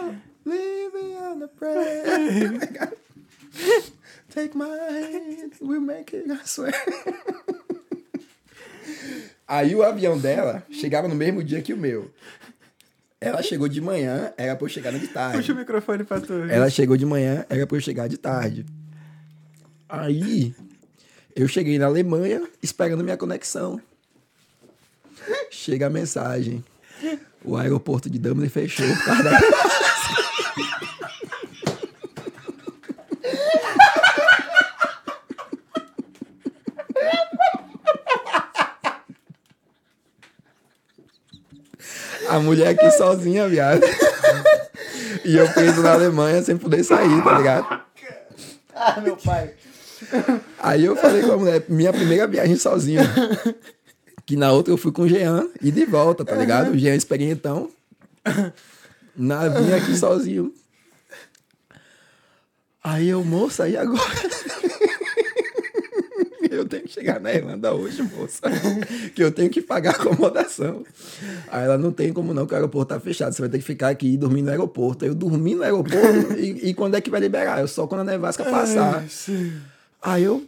Ah, 0.00 0.14
living 0.46 1.14
on 1.16 1.44
a 1.44 1.48
prayer. 1.48 2.52
Take 4.34 4.56
my 4.56 4.66
hand, 4.66 5.52
we'll 5.60 5.80
make 5.80 6.14
it, 6.14 6.30
I 6.30 6.38
swear. 6.44 6.74
Aí 9.48 9.74
o 9.74 9.82
avião 9.82 10.18
dela 10.18 10.62
chegava 10.70 11.08
no 11.08 11.14
mesmo 11.14 11.42
dia 11.42 11.62
que 11.62 11.72
o 11.72 11.76
meu. 11.76 12.10
Ela 13.20 13.42
chegou 13.42 13.66
de 13.66 13.80
manhã, 13.80 14.32
era 14.36 14.54
pra 14.54 14.66
eu 14.66 14.68
chegar 14.68 14.92
de 14.92 15.08
tarde. 15.08 15.38
Puxa 15.38 15.52
o 15.52 15.56
microfone 15.56 16.04
pra 16.04 16.20
tu. 16.20 16.34
Ela 16.34 16.68
chegou 16.68 16.96
de 16.96 17.06
manhã, 17.06 17.44
era 17.48 17.66
pra 17.66 17.76
eu 17.76 17.80
chegar 17.80 18.08
de 18.08 18.18
tarde. 18.18 18.66
Aí, 19.88 20.54
eu 21.34 21.48
cheguei 21.48 21.78
na 21.78 21.86
Alemanha 21.86 22.46
esperando 22.62 23.02
minha 23.02 23.16
conexão. 23.16 23.80
Chega 25.50 25.86
a 25.86 25.90
mensagem. 25.90 26.62
O 27.42 27.56
aeroporto 27.56 28.10
de 28.10 28.18
Dublin 28.18 28.48
fechou 28.48 28.86
por 28.86 29.04
causa 29.04 29.22
da... 29.22 29.40
A 42.38 42.40
mulher 42.40 42.68
aqui 42.68 42.88
sozinha, 42.92 43.48
viado. 43.48 43.82
E 45.24 45.36
eu 45.36 45.52
preso 45.52 45.82
na 45.82 45.94
Alemanha 45.94 46.40
sem 46.40 46.56
poder 46.56 46.84
sair, 46.84 47.22
tá 47.24 47.36
ligado? 47.36 47.82
Ah, 48.72 49.00
meu 49.00 49.16
pai. 49.16 49.54
Aí 50.60 50.84
eu 50.84 50.94
falei 50.94 51.22
com 51.22 51.32
a 51.32 51.36
mulher, 51.36 51.64
minha 51.68 51.92
primeira 51.92 52.28
viagem 52.28 52.54
sozinho. 52.54 53.00
Que 54.24 54.36
na 54.36 54.52
outra 54.52 54.72
eu 54.72 54.78
fui 54.78 54.92
com 54.92 55.02
o 55.02 55.08
Jean 55.08 55.48
e 55.60 55.72
de 55.72 55.84
volta, 55.84 56.24
tá 56.24 56.36
ligado? 56.36 56.70
O 56.70 56.78
Jean 56.78 56.94
experientão. 56.94 57.70
Na, 59.16 59.48
vim 59.48 59.72
aqui 59.72 59.96
sozinho. 59.96 60.54
Aí 62.84 63.08
eu, 63.08 63.24
moça, 63.24 63.68
e 63.68 63.76
agora? 63.76 64.00
Eu 66.58 66.66
tenho 66.66 66.82
que 66.82 66.92
chegar 66.92 67.20
na 67.20 67.32
Irlanda 67.32 67.72
hoje, 67.74 68.02
moça. 68.02 68.42
Que 69.14 69.22
eu 69.22 69.30
tenho 69.30 69.50
que 69.50 69.60
pagar 69.62 69.92
acomodação. 69.92 70.84
Aí 71.48 71.64
ela 71.64 71.78
não 71.78 71.92
tem 71.92 72.12
como 72.12 72.34
não, 72.34 72.46
que 72.46 72.52
o 72.52 72.56
aeroporto 72.56 72.94
tá 72.94 73.00
fechado. 73.00 73.32
Você 73.32 73.42
vai 73.42 73.48
ter 73.48 73.58
que 73.58 73.64
ficar 73.64 73.88
aqui 73.88 74.14
e 74.14 74.16
dormir 74.16 74.42
no 74.42 74.50
aeroporto. 74.50 75.04
Aí 75.04 75.10
eu 75.10 75.14
dormi 75.14 75.54
no 75.54 75.62
aeroporto 75.62 76.34
e, 76.38 76.70
e 76.70 76.74
quando 76.74 76.94
é 76.94 77.00
que 77.00 77.10
vai 77.10 77.20
liberar? 77.20 77.60
Eu 77.60 77.68
só 77.68 77.86
quando 77.86 78.02
a 78.02 78.04
nevasca 78.04 78.44
passar. 78.44 79.04
Aí 80.02 80.22
eu 80.22 80.44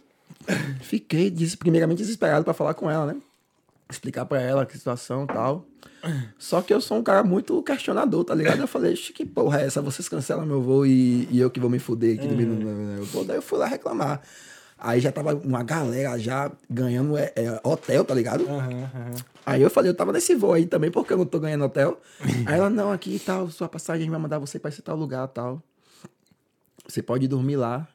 fiquei, 0.81 1.33
primeiramente, 1.57 1.99
desesperado 1.99 2.43
pra 2.43 2.53
falar 2.53 2.73
com 2.73 2.89
ela, 2.89 3.07
né? 3.07 3.15
Explicar 3.89 4.25
pra 4.25 4.41
ela 4.41 4.65
que 4.65 4.77
situação 4.77 5.25
e 5.25 5.27
tal. 5.27 5.65
Só 6.37 6.61
que 6.61 6.73
eu 6.73 6.81
sou 6.81 6.97
um 6.97 7.03
cara 7.03 7.23
muito 7.23 7.61
questionador, 7.61 8.23
tá 8.23 8.33
ligado? 8.33 8.59
Eu 8.59 8.67
falei, 8.67 8.93
"Ixi, 8.93 9.13
que 9.13 9.25
porra 9.25 9.61
é 9.61 9.65
essa? 9.65 9.81
Vocês 9.81 10.09
cancelam 10.09 10.45
meu 10.45 10.61
voo 10.61 10.85
e, 10.85 11.27
e 11.29 11.39
eu 11.39 11.49
que 11.49 11.59
vou 11.59 11.69
me 11.69 11.77
fuder 11.77 12.17
aqui 12.17 12.27
dormindo 12.27 12.55
no 12.55 12.71
no 12.71 12.91
aeroporto. 12.93 13.27
Daí 13.27 13.37
eu 13.37 13.41
fui 13.41 13.59
lá 13.59 13.67
reclamar. 13.67 14.21
Aí 14.83 14.99
já 14.99 15.11
tava 15.11 15.35
uma 15.35 15.61
galera 15.61 16.17
já 16.17 16.51
ganhando 16.67 17.15
é, 17.15 17.31
é, 17.35 17.61
hotel, 17.63 18.03
tá 18.03 18.15
ligado? 18.15 18.47
Aí 19.45 19.61
eu 19.61 19.69
falei, 19.69 19.91
eu 19.91 19.95
tava 19.95 20.11
nesse 20.11 20.33
voo 20.33 20.53
aí 20.53 20.65
também, 20.65 20.89
porque 20.89 21.13
eu 21.13 21.17
não 21.17 21.25
tô 21.25 21.39
ganhando 21.39 21.65
hotel. 21.65 22.01
Aí 22.47 22.57
ela, 22.57 22.67
não, 22.67 22.91
aqui 22.91 23.15
e 23.15 23.19
tal, 23.19 23.47
sua 23.49 23.69
passagem 23.69 24.09
vai 24.09 24.19
mandar 24.19 24.39
você 24.39 24.57
pra 24.57 24.69
esse 24.69 24.81
tal 24.81 24.95
lugar 24.95 25.27
tal. 25.27 25.61
Você 26.87 27.03
pode 27.03 27.27
dormir 27.27 27.57
lá, 27.57 27.87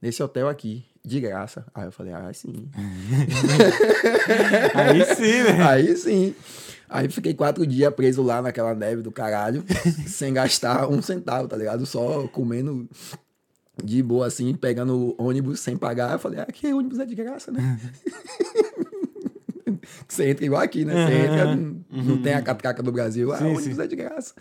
nesse 0.00 0.22
hotel 0.22 0.46
aqui, 0.46 0.84
de 1.02 1.20
graça. 1.20 1.64
Aí 1.74 1.86
eu 1.86 1.92
falei, 1.92 2.12
ah, 2.12 2.30
sim. 2.34 2.68
Aí 4.74 5.04
sim, 5.16 5.42
né? 5.42 5.62
Aí 5.66 5.96
sim. 5.96 6.34
Aí 6.88 7.08
fiquei 7.08 7.32
quatro 7.32 7.66
dias 7.66 7.92
preso 7.94 8.22
lá 8.22 8.42
naquela 8.42 8.74
neve 8.74 9.00
do 9.00 9.10
caralho, 9.10 9.64
sem 10.06 10.34
gastar 10.34 10.86
um 10.86 11.00
centavo, 11.00 11.48
tá 11.48 11.56
ligado? 11.56 11.86
Só 11.86 12.28
comendo 12.28 12.86
de 13.82 14.02
boa, 14.02 14.26
assim, 14.26 14.54
pegando 14.54 15.14
ônibus 15.18 15.60
sem 15.60 15.76
pagar. 15.76 16.12
Eu 16.12 16.18
falei, 16.18 16.40
ah, 16.40 16.46
aqui 16.48 16.72
ônibus 16.72 16.98
é 16.98 17.04
de 17.06 17.14
graça, 17.14 17.50
né? 17.52 17.78
Você 20.08 20.28
entra 20.30 20.44
igual 20.44 20.62
aqui, 20.62 20.84
né? 20.84 21.06
Você 21.06 21.12
entra, 21.14 21.54
não- 21.56 21.84
não 21.90 22.22
tem 22.22 22.34
a 22.34 22.42
catraca 22.42 22.82
do 22.82 22.90
Brasil. 22.92 23.32
Ah, 23.32 23.38
Sim, 23.38 23.44
ônibus 23.54 23.76
sim. 23.76 23.82
é 23.82 23.86
de 23.86 23.96
graça. 23.96 24.34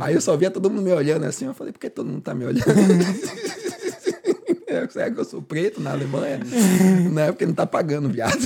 Aí 0.00 0.14
eu 0.14 0.20
só 0.20 0.36
via 0.36 0.50
todo 0.50 0.70
mundo 0.70 0.82
me 0.82 0.92
olhando 0.92 1.24
assim. 1.24 1.46
Eu 1.46 1.54
falei, 1.54 1.72
por 1.72 1.78
que 1.78 1.88
todo 1.90 2.06
mundo 2.08 2.20
tá 2.22 2.34
me 2.34 2.44
olhando? 2.44 2.64
Será 4.90 5.10
que 5.10 5.18
eu 5.20 5.24
sou 5.24 5.42
preto 5.42 5.80
na 5.80 5.92
Alemanha? 5.92 6.40
Não 7.12 7.22
é 7.22 7.32
porque 7.32 7.44
não 7.46 7.54
tá 7.54 7.66
pagando, 7.66 8.08
viado. 8.08 8.38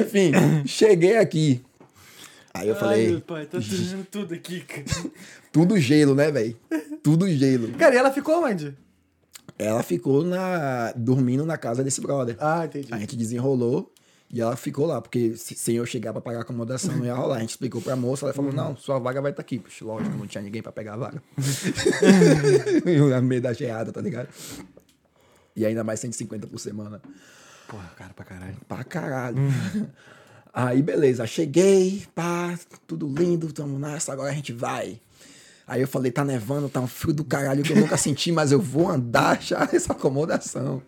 Enfim, 0.00 0.32
cheguei 0.66 1.16
aqui. 1.16 1.62
Aí 2.52 2.68
eu 2.68 2.74
Ai, 2.74 2.80
falei, 2.80 3.10
meu 3.10 3.20
pai, 3.20 3.46
tá 3.46 3.58
tremendo 3.60 4.06
tudo 4.10 4.34
aqui, 4.34 4.60
cara. 4.60 4.84
Tudo 5.52 5.78
gelo, 5.78 6.14
né, 6.14 6.30
velho? 6.30 6.56
Tudo 7.02 7.28
gelo. 7.28 7.72
Cara, 7.78 7.94
e 7.94 7.98
ela 7.98 8.10
ficou 8.12 8.44
onde? 8.44 8.76
Ela 9.58 9.82
ficou 9.82 10.24
na, 10.24 10.92
dormindo 10.96 11.44
na 11.44 11.58
casa 11.58 11.82
desse 11.84 12.00
brother. 12.00 12.36
Ah, 12.40 12.64
entendi. 12.64 12.88
A 12.92 12.98
gente 12.98 13.16
desenrolou 13.16 13.92
e 14.32 14.40
ela 14.40 14.56
ficou 14.56 14.86
lá, 14.86 15.00
porque 15.02 15.36
se- 15.36 15.54
sem 15.54 15.76
eu 15.76 15.84
chegar 15.84 16.12
pra 16.12 16.22
pagar 16.22 16.38
a 16.38 16.42
acomodação 16.42 16.96
não 16.96 17.04
ia 17.04 17.14
rolar. 17.14 17.36
A 17.36 17.40
gente 17.40 17.50
explicou 17.50 17.82
pra 17.82 17.94
moça, 17.96 18.24
ela 18.24 18.32
falou: 18.32 18.52
não, 18.52 18.74
sua 18.76 18.98
vaga 18.98 19.20
vai 19.20 19.32
estar 19.32 19.42
aqui. 19.42 19.58
Puxa, 19.58 19.84
lógico, 19.84 20.16
não 20.16 20.26
tinha 20.26 20.40
ninguém 20.42 20.62
pra 20.62 20.72
pegar 20.72 20.94
a 20.94 20.96
vaga. 20.96 21.22
eu 22.86 23.20
meio 23.22 23.42
da 23.42 23.52
geada, 23.52 23.92
tá 23.92 24.00
ligado? 24.00 24.28
E 25.54 25.66
ainda 25.66 25.84
mais 25.84 26.00
150 26.00 26.46
por 26.46 26.58
semana. 26.58 27.02
Porra, 27.68 27.90
cara, 27.96 28.12
pra 28.14 28.24
caralho. 28.24 28.56
Pra 28.68 28.84
caralho. 28.84 29.36
Aí, 30.52 30.80
beleza, 30.82 31.26
cheguei, 31.26 32.04
pá, 32.14 32.58
tudo 32.86 33.06
lindo, 33.08 33.52
tamo 33.52 33.78
nessa, 33.78 34.12
agora 34.12 34.30
a 34.30 34.34
gente 34.34 34.52
vai. 34.52 35.00
Aí 35.70 35.80
eu 35.82 35.86
falei, 35.86 36.10
tá 36.10 36.24
nevando, 36.24 36.68
tá 36.68 36.80
um 36.80 36.88
frio 36.88 37.14
do 37.14 37.22
caralho 37.22 37.62
que 37.62 37.72
eu 37.72 37.76
nunca 37.76 37.96
senti, 37.96 38.32
mas 38.32 38.50
eu 38.50 38.60
vou 38.60 38.90
andar 38.90 39.38
achar 39.38 39.72
essa 39.72 39.92
acomodação. 39.92 40.82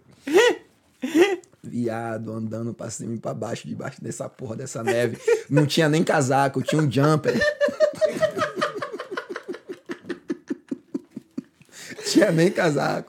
Viado, 1.62 2.32
andando 2.32 2.74
pra 2.74 2.90
cima 2.90 3.14
e 3.14 3.18
pra 3.18 3.32
baixo, 3.32 3.68
debaixo 3.68 4.02
dessa 4.02 4.28
porra, 4.28 4.56
dessa 4.56 4.82
neve. 4.82 5.18
Não 5.48 5.66
tinha 5.66 5.88
nem 5.88 6.02
casaco, 6.02 6.60
tinha 6.62 6.82
um 6.82 6.90
jumper. 6.90 7.38
tinha 12.10 12.32
nem 12.32 12.50
casaco. 12.50 13.08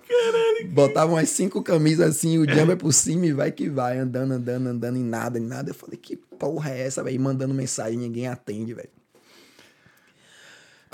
Botava 0.67 1.13
umas 1.13 1.29
cinco 1.29 1.63
camisas 1.63 2.17
assim, 2.17 2.37
o 2.37 2.47
jumper 2.47 2.77
por 2.77 2.93
cima 2.93 3.25
e 3.25 3.33
vai 3.33 3.51
que 3.51 3.67
vai, 3.67 3.97
andando, 3.97 4.33
andando, 4.33 4.67
andando, 4.67 4.95
em 4.95 5.03
nada, 5.03 5.39
em 5.39 5.43
nada. 5.43 5.71
Eu 5.71 5.75
falei, 5.75 5.97
que 5.97 6.17
porra 6.17 6.69
é 6.69 6.85
essa, 6.85 7.03
velho? 7.03 7.19
Mandando 7.19 7.51
mensagem, 7.51 7.97
ninguém 7.97 8.27
atende, 8.27 8.75
velho. 8.75 9.02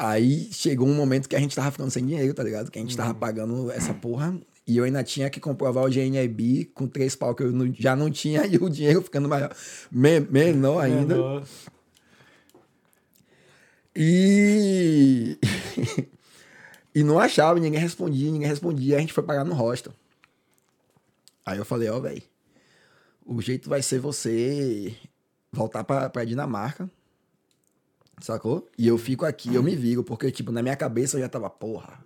Aí 0.01 0.47
chegou 0.53 0.87
um 0.87 0.93
momento 0.95 1.27
que 1.27 1.35
a 1.35 1.39
gente 1.39 1.53
tava 1.53 1.69
ficando 1.71 1.91
sem 1.91 2.05
dinheiro, 2.05 2.33
tá 2.33 2.41
ligado? 2.41 2.71
Que 2.71 2.79
a 2.79 2.81
gente 2.81 2.95
tava 2.95 3.13
pagando 3.13 3.69
essa 3.69 3.93
porra. 3.93 4.39
E 4.65 4.77
eu 4.77 4.85
ainda 4.85 5.03
tinha 5.03 5.29
que 5.29 5.41
comprovar 5.41 5.83
o 5.83 5.89
GNIB 5.89 6.71
com 6.73 6.87
três 6.87 7.17
pau 7.17 7.35
que 7.35 7.43
eu 7.43 7.51
não- 7.51 7.73
já 7.73 7.97
não 7.97 8.09
tinha 8.09 8.45
e 8.47 8.55
o 8.55 8.69
dinheiro 8.69 9.01
ficando 9.01 9.27
maior, 9.27 9.53
me- 9.91 10.21
menor 10.21 10.79
ainda. 10.79 11.15
Menor. 11.15 11.43
E. 13.95 15.37
e 16.95 17.03
não 17.03 17.19
achava, 17.19 17.59
ninguém 17.59 17.79
respondia, 17.81 18.31
ninguém 18.31 18.47
respondia. 18.47 18.95
A 18.97 18.99
gente 19.01 19.11
foi 19.11 19.23
pagar 19.23 19.43
no 19.43 19.53
hostel. 19.53 19.91
Aí 21.45 21.57
eu 21.57 21.65
falei, 21.65 21.89
ó, 21.89 21.99
velho, 21.99 22.21
o 23.25 23.41
jeito 23.41 23.67
vai 23.69 23.81
ser 23.81 23.99
você 23.99 24.95
voltar 25.51 25.83
pra, 25.83 26.09
pra 26.09 26.23
Dinamarca. 26.23 26.89
Sacou? 28.21 28.67
E 28.77 28.87
eu 28.87 28.97
fico 28.97 29.25
aqui, 29.25 29.53
eu 29.53 29.63
me 29.63 29.75
viro, 29.75 30.03
porque, 30.03 30.31
tipo, 30.31 30.51
na 30.51 30.61
minha 30.61 30.75
cabeça 30.75 31.17
eu 31.17 31.21
já 31.21 31.29
tava, 31.29 31.49
porra. 31.49 32.03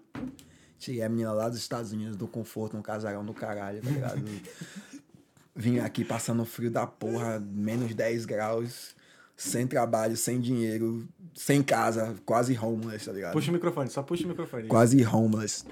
Tirei 0.77 1.01
a 1.01 1.09
menina 1.09 1.31
lá 1.31 1.49
dos 1.49 1.57
Estados 1.57 1.91
Unidos 1.91 2.15
do 2.15 2.27
conforto, 2.27 2.75
no 2.75 2.83
casarão 2.83 3.25
do 3.25 3.33
caralho, 3.33 3.81
tá 3.81 3.89
ligado? 3.89 4.21
Vim 5.55 5.79
aqui 5.79 6.03
passando 6.03 6.43
frio 6.45 6.69
da 6.71 6.85
porra, 6.87 7.39
menos 7.39 7.93
10 7.93 8.25
graus, 8.25 8.95
sem 9.37 9.67
trabalho, 9.67 10.17
sem 10.17 10.41
dinheiro, 10.41 11.07
sem 11.35 11.61
casa, 11.61 12.15
quase 12.25 12.57
homeless, 12.57 13.05
tá 13.05 13.11
ligado? 13.11 13.33
Puxa 13.33 13.51
o 13.51 13.53
microfone, 13.53 13.89
só 13.89 14.01
puxa 14.01 14.25
o 14.25 14.27
microfone. 14.27 14.67
Quase 14.67 15.05
homeless. 15.05 15.63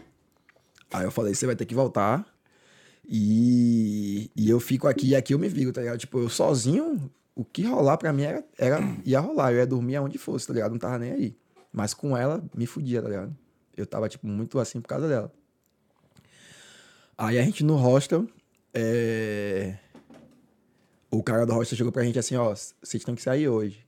Aí 0.91 1.03
eu 1.03 1.11
falei, 1.11 1.33
você 1.33 1.45
vai 1.45 1.55
ter 1.55 1.65
que 1.65 1.73
voltar 1.73 2.25
E, 3.07 4.29
e 4.35 4.49
eu 4.49 4.59
fico 4.59 4.87
aqui 4.87 5.09
e 5.09 5.15
aqui 5.15 5.33
eu 5.33 5.39
me 5.39 5.47
viro, 5.49 5.71
tá 5.73 5.81
ligado? 5.81 5.97
Tipo, 5.97 6.19
eu 6.19 6.29
sozinho, 6.29 7.09
o 7.41 7.45
que 7.45 7.63
rolar 7.63 7.97
pra 7.97 8.13
mim 8.13 8.23
era, 8.23 8.45
era 8.57 8.79
ia 9.03 9.19
rolar. 9.19 9.51
Eu 9.51 9.57
ia 9.57 9.67
dormir 9.67 9.95
aonde 9.95 10.17
fosse, 10.17 10.47
tá 10.47 10.53
ligado? 10.53 10.71
Não 10.71 10.79
tava 10.79 10.99
nem 10.99 11.11
aí. 11.11 11.37
Mas 11.71 11.93
com 11.93 12.15
ela, 12.15 12.43
me 12.55 12.65
fudia, 12.65 13.01
tá 13.01 13.09
ligado? 13.09 13.35
Eu 13.75 13.85
tava, 13.85 14.07
tipo, 14.07 14.27
muito 14.27 14.59
assim 14.59 14.79
por 14.81 14.87
causa 14.87 15.07
dela. 15.07 15.31
Aí 17.17 17.39
a 17.39 17.43
gente 17.43 17.63
no 17.63 17.75
hostel, 17.75 18.27
é... 18.73 19.77
o 21.09 21.21
cara 21.23 21.45
do 21.45 21.53
hostel 21.53 21.77
chegou 21.77 21.91
pra 21.91 22.03
gente 22.03 22.17
assim, 22.17 22.35
ó, 22.35 22.53
vocês 22.53 23.03
têm 23.03 23.15
que 23.15 23.21
sair 23.21 23.47
hoje. 23.47 23.87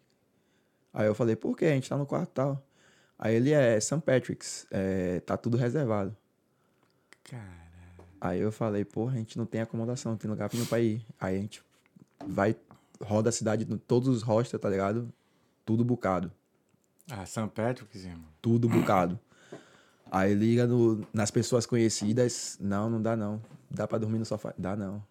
Aí 0.93 1.07
eu 1.07 1.15
falei, 1.15 1.35
por 1.35 1.57
quê? 1.57 1.65
A 1.65 1.73
gente 1.73 1.89
tá 1.89 1.97
no 1.97 2.05
quarto 2.05 2.29
tal. 2.29 2.65
Aí 3.17 3.35
ele 3.35 3.51
é 3.51 3.79
St. 3.79 4.01
Patrick's, 4.01 4.67
é, 4.69 5.19
tá 5.21 5.35
tudo 5.35 5.57
reservado. 5.57 6.15
Cara. 7.23 7.63
Aí 8.21 8.39
eu 8.39 8.51
falei, 8.51 8.85
porra, 8.85 9.15
a 9.15 9.17
gente 9.17 9.37
não 9.37 9.45
tem 9.45 9.61
acomodação, 9.61 10.13
não 10.13 10.17
tem 10.17 10.29
lugar 10.29 10.49
pra 10.49 10.79
ir. 10.79 11.05
Aí 11.19 11.35
a 11.35 11.39
gente 11.39 11.63
vai, 12.25 12.55
roda 13.03 13.29
a 13.29 13.31
cidade, 13.31 13.65
todos 13.87 14.07
os 14.09 14.21
hostels, 14.21 14.61
tá 14.61 14.69
ligado? 14.69 15.11
Tudo 15.65 15.83
bucado. 15.83 16.31
Ah, 17.11 17.25
São 17.25 17.47
Patrick's, 17.47 18.05
irmão. 18.05 18.25
Tudo 18.41 18.67
bucado. 18.69 19.19
Aí 20.11 20.33
liga 20.33 20.67
no- 20.67 21.05
nas 21.13 21.31
pessoas 21.31 21.65
conhecidas, 21.65 22.57
não, 22.59 22.89
não 22.89 23.01
dá 23.01 23.15
não. 23.15 23.41
Dá 23.69 23.87
pra 23.87 23.97
dormir 23.97 24.19
no 24.19 24.25
sofá? 24.25 24.53
Dá 24.57 24.75
não. 24.75 25.03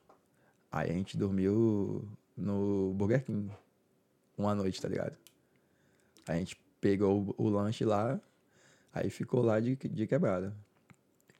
Aí 0.70 0.90
a 0.90 0.92
gente 0.94 1.16
dormiu 1.16 2.08
no 2.36 2.92
Burger 2.94 3.24
King. 3.24 3.50
Uma 4.38 4.54
noite, 4.54 4.80
tá 4.80 4.88
ligado? 4.88 5.12
Aí 6.26 6.36
a 6.36 6.38
gente 6.38 6.56
pegou 6.80 7.34
o, 7.36 7.44
o 7.44 7.48
lanche 7.48 7.84
lá, 7.84 8.18
aí 8.94 9.10
ficou 9.10 9.42
lá 9.42 9.58
de, 9.60 9.76
de 9.76 10.06
quebrada. 10.06 10.54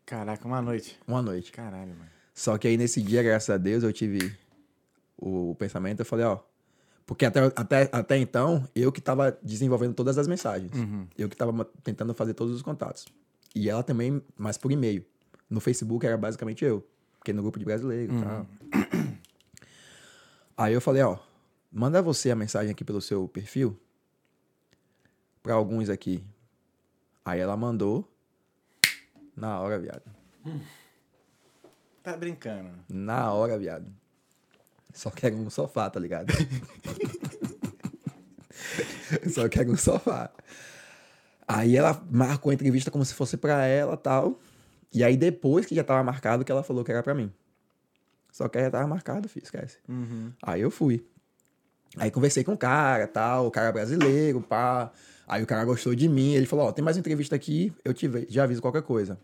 Caraca, 0.04 0.46
uma 0.46 0.60
noite. 0.60 0.98
Uma 1.06 1.22
noite. 1.22 1.52
Caralho, 1.52 1.94
mano. 1.94 2.10
Só 2.34 2.58
que 2.58 2.66
aí 2.66 2.76
nesse 2.76 3.00
dia, 3.00 3.22
graças 3.22 3.48
a 3.50 3.56
Deus, 3.58 3.82
eu 3.84 3.92
tive 3.92 4.36
o 5.22 5.54
pensamento, 5.54 6.00
eu 6.00 6.04
falei, 6.04 6.24
ó. 6.24 6.40
Porque 7.06 7.24
até, 7.24 7.40
até, 7.54 7.88
até 7.92 8.18
então, 8.18 8.68
eu 8.74 8.90
que 8.90 9.00
tava 9.00 9.38
desenvolvendo 9.42 9.94
todas 9.94 10.18
as 10.18 10.26
mensagens. 10.26 10.72
Eu 11.16 11.28
que 11.28 11.36
tava 11.36 11.64
tentando 11.82 12.12
fazer 12.12 12.34
todos 12.34 12.54
os 12.54 12.62
contatos. 12.62 13.06
E 13.54 13.68
ela 13.68 13.82
também, 13.82 14.20
mas 14.36 14.58
por 14.58 14.72
e-mail. 14.72 15.04
No 15.48 15.60
Facebook 15.60 16.04
era 16.04 16.16
basicamente 16.16 16.64
eu. 16.64 16.86
Porque 17.18 17.32
no 17.32 17.42
grupo 17.42 17.58
de 17.58 17.64
brasileiro 17.64 18.12
e 18.12 18.20
tal. 18.20 18.46
Aí 20.56 20.74
eu 20.74 20.80
falei, 20.80 21.02
ó, 21.02 21.18
manda 21.70 22.02
você 22.02 22.30
a 22.30 22.36
mensagem 22.36 22.72
aqui 22.72 22.84
pelo 22.84 23.00
seu 23.00 23.28
perfil. 23.28 23.78
Pra 25.42 25.54
alguns 25.54 25.88
aqui. 25.88 26.24
Aí 27.24 27.38
ela 27.38 27.56
mandou. 27.56 28.08
Na 29.36 29.60
hora, 29.60 29.78
viado. 29.78 30.02
Tá 32.02 32.16
brincando. 32.16 32.70
Na 32.88 33.32
hora, 33.32 33.58
viado. 33.58 34.01
Só 34.92 35.10
quero 35.10 35.36
um 35.36 35.50
sofá, 35.50 35.88
tá 35.88 35.98
ligado? 35.98 36.32
Só 39.32 39.48
quero 39.48 39.72
um 39.72 39.76
sofá. 39.76 40.30
Aí 41.46 41.76
ela 41.76 42.02
marcou 42.10 42.50
a 42.50 42.54
entrevista 42.54 42.90
como 42.90 43.04
se 43.04 43.14
fosse 43.14 43.36
pra 43.36 43.66
ela 43.66 43.96
tal. 43.96 44.38
E 44.92 45.02
aí 45.02 45.16
depois 45.16 45.66
que 45.66 45.74
já 45.74 45.82
tava 45.82 46.02
marcado, 46.02 46.44
que 46.44 46.52
ela 46.52 46.62
falou 46.62 46.84
que 46.84 46.92
era 46.92 47.02
pra 47.02 47.14
mim. 47.14 47.32
Só 48.30 48.48
que 48.48 48.58
aí 48.58 48.64
já 48.64 48.70
tava 48.70 48.86
marcado, 48.86 49.28
filho, 49.28 49.44
esquece. 49.44 49.78
Aí 50.42 50.60
eu 50.60 50.70
fui. 50.70 51.06
Aí 51.96 52.10
conversei 52.10 52.42
com 52.42 52.52
o 52.52 52.56
cara, 52.56 53.06
tal, 53.06 53.46
o 53.46 53.50
cara 53.50 53.70
brasileiro, 53.70 54.40
pá. 54.40 54.90
Aí 55.26 55.42
o 55.42 55.46
cara 55.46 55.64
gostou 55.64 55.94
de 55.94 56.08
mim, 56.08 56.34
ele 56.34 56.46
falou, 56.46 56.66
ó, 56.66 56.72
tem 56.72 56.84
mais 56.84 56.96
entrevista 56.96 57.36
aqui, 57.36 57.72
eu 57.84 57.94
te 57.94 58.10
já 58.28 58.44
aviso 58.44 58.62
qualquer 58.62 58.82
coisa. 58.82 59.18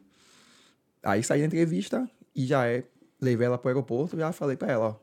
Aí 1.03 1.23
saí 1.23 1.41
da 1.41 1.47
entrevista 1.47 2.09
e 2.35 2.47
já 2.47 2.67
é, 2.67 2.85
levei 3.21 3.47
ela 3.47 3.59
pro 3.59 3.69
aeroporto 3.69 4.17
e 4.17 4.19
já 4.19 4.33
falei 4.33 4.57
pra 4.57 4.71
ela, 4.71 4.89
ó, 4.89 4.95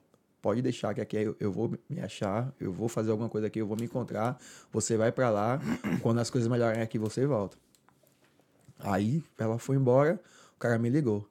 pode 0.46 0.62
deixar 0.62 0.94
que 0.94 1.02
aqui 1.02 1.18
eu, 1.18 1.36
eu 1.40 1.52
vou 1.52 1.74
me 1.90 2.00
achar, 2.00 2.54
eu 2.60 2.72
vou 2.72 2.88
fazer 2.88 3.10
alguma 3.10 3.28
coisa 3.28 3.48
aqui, 3.48 3.58
eu 3.58 3.66
vou 3.66 3.76
me 3.76 3.86
encontrar, 3.86 4.40
você 4.72 4.96
vai 4.96 5.12
pra 5.12 5.32
lá, 5.32 5.60
quando 6.04 6.20
as 6.20 6.30
coisas 6.30 6.48
melhorarem 6.48 6.84
aqui, 6.84 7.00
você 7.00 7.26
volta. 7.26 7.58
Aí 8.78 9.24
ela 9.40 9.58
foi 9.58 9.76
embora, 9.76 10.22
o 10.56 10.60
cara 10.60 10.78
me 10.78 10.88
ligou. 10.88 11.28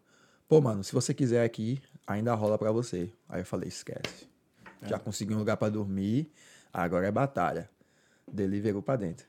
Pô, 0.49 0.61
mano, 0.61 0.83
se 0.83 0.93
você 0.93 1.15
quiser 1.15 1.45
aqui, 1.45 1.81
ainda 2.05 2.35
rola 2.35 2.59
pra 2.59 2.73
você. 2.73 3.09
Aí 3.29 3.43
eu 3.43 3.47
falei, 3.47 3.69
esquece. 3.69 4.29
Já 4.83 4.99
consegui 4.99 5.33
um 5.33 5.39
lugar 5.39 5.59
pra 5.59 5.69
dormir, 5.69 6.29
agora 6.73 7.07
é 7.07 7.13
batalha. 7.13 7.71
Deliveroo 8.27 8.83
pra 8.83 8.97
dentro. 8.97 9.27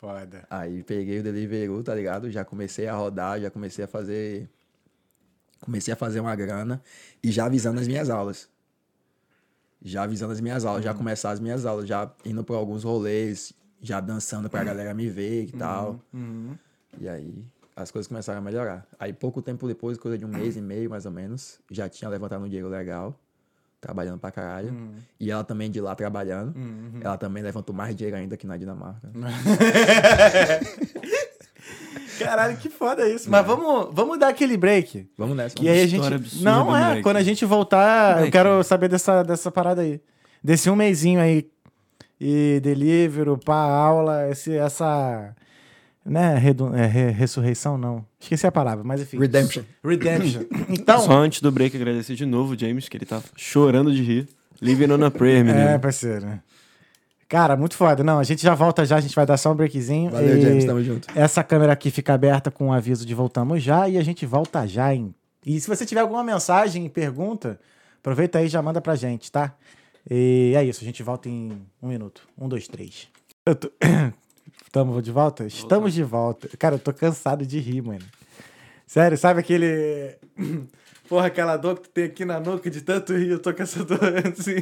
Foda. 0.00 0.46
Aí 0.48 0.82
peguei 0.82 1.20
o 1.20 1.22
Deliveroo, 1.22 1.82
tá 1.82 1.94
ligado? 1.94 2.30
Já 2.30 2.42
comecei 2.42 2.88
a 2.88 2.94
rodar, 2.94 3.38
já 3.38 3.50
comecei 3.50 3.84
a 3.84 3.88
fazer. 3.88 4.48
Comecei 5.60 5.92
a 5.92 5.96
fazer 5.96 6.20
uma 6.20 6.34
grana 6.34 6.82
e 7.22 7.30
já 7.30 7.44
avisando 7.44 7.78
as 7.80 7.86
minhas 7.86 8.08
aulas. 8.08 8.53
Já 9.86 10.04
avisando 10.04 10.32
as 10.32 10.40
minhas 10.40 10.64
aulas, 10.64 10.82
já 10.82 10.94
começar 10.94 11.30
as 11.30 11.38
minhas 11.40 11.66
aulas, 11.66 11.86
já 11.86 12.10
indo 12.24 12.42
pra 12.42 12.56
alguns 12.56 12.84
rolês, 12.84 13.52
já 13.82 14.00
dançando 14.00 14.48
pra 14.48 14.64
galera 14.64 14.94
me 14.94 15.10
ver 15.10 15.44
e 15.44 15.52
tal. 15.52 16.00
E 16.98 17.06
aí 17.08 17.44
as 17.76 17.90
coisas 17.90 18.08
começaram 18.08 18.38
a 18.38 18.42
melhorar. 18.42 18.86
Aí 18.98 19.12
pouco 19.12 19.42
tempo 19.42 19.66
depois, 19.68 19.98
coisa 19.98 20.16
de 20.16 20.24
um 20.24 20.28
mês 20.28 20.56
e 20.56 20.60
meio 20.62 20.88
mais 20.88 21.04
ou 21.04 21.12
menos, 21.12 21.58
já 21.70 21.86
tinha 21.88 22.08
levantado 22.08 22.42
um 22.42 22.46
dinheiro 22.48 22.68
legal, 22.68 23.18
trabalhando 23.80 24.18
pra 24.18 24.30
caralho. 24.30 24.72
E 25.20 25.30
ela 25.30 25.44
também 25.44 25.70
de 25.70 25.80
lá 25.82 25.94
trabalhando. 25.94 26.54
Ela 27.02 27.18
também 27.18 27.42
levantou 27.42 27.74
mais 27.74 27.94
dinheiro 27.94 28.16
ainda 28.16 28.36
que 28.38 28.46
na 28.46 28.56
Dinamarca. 28.56 29.10
Caralho, 32.18 32.56
que 32.56 32.68
foda 32.68 33.08
isso. 33.08 33.30
Mas 33.30 33.44
vamos, 33.46 33.88
vamos 33.92 34.18
dar 34.18 34.28
aquele 34.28 34.56
break. 34.56 35.08
Vamos 35.16 35.36
nessa. 35.36 35.54
E 35.60 35.68
aí 35.68 35.82
a 35.82 35.86
gente. 35.86 36.06
absurda, 36.12 36.44
Não, 36.44 36.74
é. 36.76 36.80
moleque. 36.84 37.02
Quando 37.02 37.16
a 37.16 37.22
gente 37.22 37.44
voltar, 37.44 38.10
eu 38.10 38.14
Moleque. 38.16 38.32
quero 38.32 38.62
saber 38.62 38.88
dessa, 38.88 39.22
dessa 39.22 39.50
parada 39.50 39.82
aí. 39.82 40.00
Desse 40.42 40.68
um 40.70 40.76
mêsinho 40.76 41.20
aí. 41.20 41.48
E 42.20 42.60
Deliveroo, 42.62 43.36
pá, 43.38 43.56
aula, 43.62 44.28
esse, 44.30 44.54
essa. 44.56 45.34
Né? 46.04 46.36
Redu... 46.36 46.74
É, 46.74 46.86
re- 46.86 47.10
ressurreição, 47.10 47.76
não. 47.78 48.04
Esqueci 48.20 48.46
a 48.46 48.52
palavra, 48.52 48.84
mas 48.84 49.00
enfim. 49.00 49.18
Redemption. 49.18 49.62
Redemption. 49.82 50.42
Então. 50.68 51.00
Só 51.00 51.12
antes 51.12 51.40
do 51.40 51.50
break, 51.50 51.76
agradecer 51.76 52.14
de 52.14 52.26
novo 52.26 52.54
o 52.54 52.58
James, 52.58 52.88
que 52.88 52.96
ele 52.96 53.06
tá 53.06 53.20
chorando 53.36 53.92
de 53.92 54.02
rir. 54.02 54.28
Living 54.62 54.90
on 54.92 55.04
a 55.04 55.10
prayer, 55.10 55.44
menino. 55.44 55.64
É, 55.66 55.78
parceiro. 55.78 56.40
Cara, 57.34 57.56
muito 57.56 57.74
foda. 57.74 58.04
Não, 58.04 58.20
a 58.20 58.22
gente 58.22 58.40
já 58.40 58.54
volta 58.54 58.86
já, 58.86 58.94
a 58.94 59.00
gente 59.00 59.12
vai 59.12 59.26
dar 59.26 59.36
só 59.36 59.50
um 59.50 59.56
breakzinho. 59.56 60.08
Valeu, 60.08 60.38
e 60.38 60.40
James, 60.40 60.64
tamo 60.66 60.80
junto. 60.84 61.08
Essa 61.16 61.42
câmera 61.42 61.72
aqui 61.72 61.90
fica 61.90 62.14
aberta 62.14 62.48
com 62.48 62.68
o 62.68 62.72
aviso 62.72 63.04
de 63.04 63.12
voltamos 63.12 63.60
já 63.60 63.88
e 63.88 63.98
a 63.98 64.04
gente 64.04 64.24
volta 64.24 64.64
já. 64.68 64.94
Em... 64.94 65.12
E 65.44 65.60
se 65.60 65.66
você 65.66 65.84
tiver 65.84 66.02
alguma 66.02 66.22
mensagem, 66.22 66.88
pergunta, 66.88 67.58
aproveita 67.98 68.38
aí 68.38 68.46
e 68.46 68.48
já 68.48 68.62
manda 68.62 68.80
pra 68.80 68.94
gente, 68.94 69.32
tá? 69.32 69.52
E 70.08 70.52
é 70.56 70.62
isso, 70.62 70.80
a 70.80 70.84
gente 70.84 71.02
volta 71.02 71.28
em 71.28 71.60
um 71.82 71.88
minuto. 71.88 72.22
Um, 72.38 72.48
dois, 72.48 72.68
três. 72.68 73.08
Eu 73.44 73.56
tô... 73.56 73.68
Tamo 74.70 75.02
de 75.02 75.10
volta? 75.10 75.44
Estamos 75.44 75.92
de 75.92 76.04
volta. 76.04 76.48
Cara, 76.56 76.76
eu 76.76 76.78
tô 76.78 76.92
cansado 76.92 77.44
de 77.44 77.58
rir, 77.58 77.82
mano. 77.82 78.04
Sério, 78.86 79.18
sabe 79.18 79.40
aquele. 79.40 80.14
Porra, 81.08 81.26
aquela 81.26 81.56
dor 81.56 81.80
que 81.80 81.88
tu 81.88 81.90
tem 81.90 82.04
aqui 82.04 82.24
na 82.24 82.38
nuca 82.38 82.70
de 82.70 82.80
tanto 82.80 83.12
rir, 83.12 83.30
eu 83.30 83.40
tô 83.40 83.52
com 83.52 83.62
essa 83.64 83.84
dor 83.84 83.98
assim. 84.38 84.54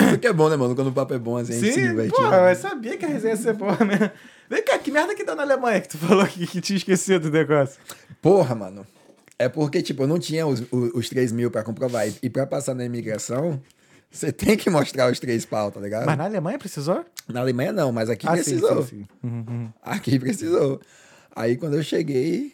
Isso 0.00 0.18
que 0.18 0.26
é 0.26 0.32
bom, 0.32 0.48
né, 0.48 0.56
mano? 0.56 0.74
Quando 0.74 0.88
o 0.88 0.92
papo 0.92 1.14
é 1.14 1.18
bom, 1.18 1.36
assim, 1.36 1.52
a 1.52 1.58
gente 1.60 1.72
se 1.72 1.80
Sim, 1.80 1.88
diverte. 1.88 2.10
porra, 2.10 2.36
eu 2.50 2.56
sabia 2.56 2.96
que 2.96 3.04
a 3.04 3.08
resenha 3.08 3.34
ia 3.34 3.36
ser 3.40 3.54
boa, 3.54 3.76
né? 3.84 4.12
Vem 4.48 4.62
cá, 4.62 4.78
que 4.78 4.90
merda 4.90 5.14
que 5.14 5.24
dá 5.24 5.34
na 5.34 5.42
Alemanha 5.42 5.80
que 5.80 5.88
tu 5.88 5.98
falou 5.98 6.26
que, 6.26 6.46
que 6.46 6.60
tinha 6.60 6.76
esquecido 6.76 7.30
do 7.30 7.36
negócio? 7.36 7.80
Porra, 8.22 8.54
mano. 8.54 8.86
É 9.38 9.48
porque, 9.48 9.82
tipo, 9.82 10.02
eu 10.02 10.06
não 10.06 10.18
tinha 10.18 10.46
os, 10.46 10.60
os, 10.70 10.90
os 10.94 11.08
3 11.08 11.32
mil 11.32 11.50
pra 11.50 11.62
comprovar. 11.62 12.08
E, 12.08 12.14
e 12.22 12.30
pra 12.30 12.46
passar 12.46 12.74
na 12.74 12.84
imigração, 12.84 13.60
você 14.10 14.32
tem 14.32 14.56
que 14.56 14.68
mostrar 14.70 15.10
os 15.12 15.20
três 15.20 15.44
pau, 15.44 15.70
tá 15.70 15.80
ligado? 15.80 16.06
Mas 16.06 16.16
na 16.18 16.24
Alemanha 16.24 16.58
precisou? 16.58 17.04
Na 17.28 17.40
Alemanha 17.40 17.72
não, 17.72 17.92
mas 17.92 18.08
aqui 18.10 18.26
Ah, 18.26 18.36
sim, 18.36 18.42
precisou. 18.42 18.82
sim, 18.82 18.88
sim. 18.88 19.06
Uhum, 19.22 19.44
uhum. 19.48 19.72
Aqui 19.82 20.18
precisou. 20.18 20.80
Aí 21.36 21.56
quando 21.56 21.76
eu 21.76 21.82
cheguei, 21.82 22.52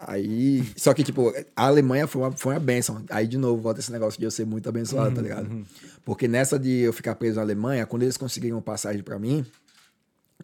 aí. 0.00 0.64
Só 0.76 0.92
que, 0.94 1.04
tipo, 1.04 1.32
a 1.54 1.66
Alemanha 1.66 2.06
foi 2.06 2.22
uma, 2.22 2.32
foi 2.32 2.54
uma 2.54 2.60
benção. 2.60 3.04
Aí, 3.10 3.26
de 3.26 3.36
novo, 3.38 3.60
volta 3.60 3.80
esse 3.80 3.92
negócio 3.92 4.18
de 4.18 4.24
eu 4.24 4.30
ser 4.30 4.44
muito 4.46 4.68
abençoado, 4.68 5.14
tá 5.14 5.22
ligado? 5.22 5.66
Porque 6.04 6.26
nessa 6.26 6.58
de 6.58 6.80
eu 6.80 6.92
ficar 6.92 7.14
preso 7.14 7.36
na 7.36 7.42
Alemanha, 7.42 7.86
quando 7.86 8.02
eles 8.02 8.16
conseguiram 8.16 8.60
passagem 8.60 9.02
pra 9.02 9.18
mim, 9.18 9.44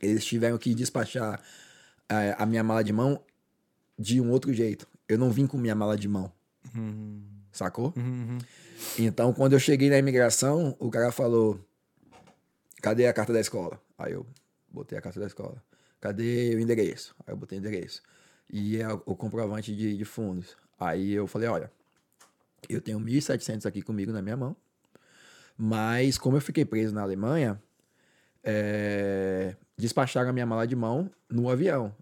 eles 0.00 0.24
tiveram 0.24 0.58
que 0.58 0.74
despachar 0.74 1.40
eh, 2.08 2.34
a 2.38 2.44
minha 2.46 2.62
mala 2.62 2.84
de 2.84 2.92
mão 2.92 3.20
de 3.98 4.20
um 4.20 4.30
outro 4.30 4.52
jeito. 4.52 4.86
Eu 5.08 5.18
não 5.18 5.30
vim 5.30 5.46
com 5.46 5.56
minha 5.56 5.74
mala 5.74 5.96
de 5.96 6.08
mão. 6.08 6.30
Sacou? 7.52 7.94
Então, 8.98 9.32
quando 9.32 9.54
eu 9.54 9.58
cheguei 9.58 9.88
na 9.88 9.96
imigração, 9.98 10.76
o 10.78 10.90
cara 10.90 11.10
falou: 11.10 11.58
Cadê 12.82 13.06
a 13.06 13.12
carta 13.12 13.32
da 13.32 13.40
escola? 13.40 13.80
Aí 13.96 14.12
eu 14.12 14.26
botei 14.70 14.98
a 14.98 15.00
carta 15.00 15.18
da 15.18 15.26
escola. 15.26 15.62
Cadê 16.00 16.54
o 16.54 16.60
endereço? 16.60 17.14
Aí 17.26 17.32
eu 17.32 17.36
botei 17.36 17.58
o 17.58 17.60
endereço. 17.60 18.02
E 18.51 18.81
é 18.81 18.89
o 18.89 19.14
comprovante 19.16 19.74
de, 19.74 19.97
de 19.97 20.05
fundos. 20.05 20.56
Aí 20.78 21.12
eu 21.12 21.27
falei: 21.27 21.48
Olha, 21.48 21.70
eu 22.68 22.81
tenho 22.81 22.98
1.700 23.01 23.66
aqui 23.66 23.82
comigo 23.82 24.12
na 24.12 24.23
minha 24.23 24.36
mão. 24.36 24.56
Mas, 25.59 26.18
como 26.18 26.36
eu 26.36 26.40
fiquei 26.40 26.64
preso 26.64 26.94
na 26.94 27.02
Alemanha, 27.02 27.60
é, 28.44 29.56
despacharam 29.77 30.31
a 30.31 30.32
minha 30.32 30.47
mala 30.47 30.66
de 30.66 30.77
mão 30.77 31.10
no 31.31 31.48
avião. 31.51 31.94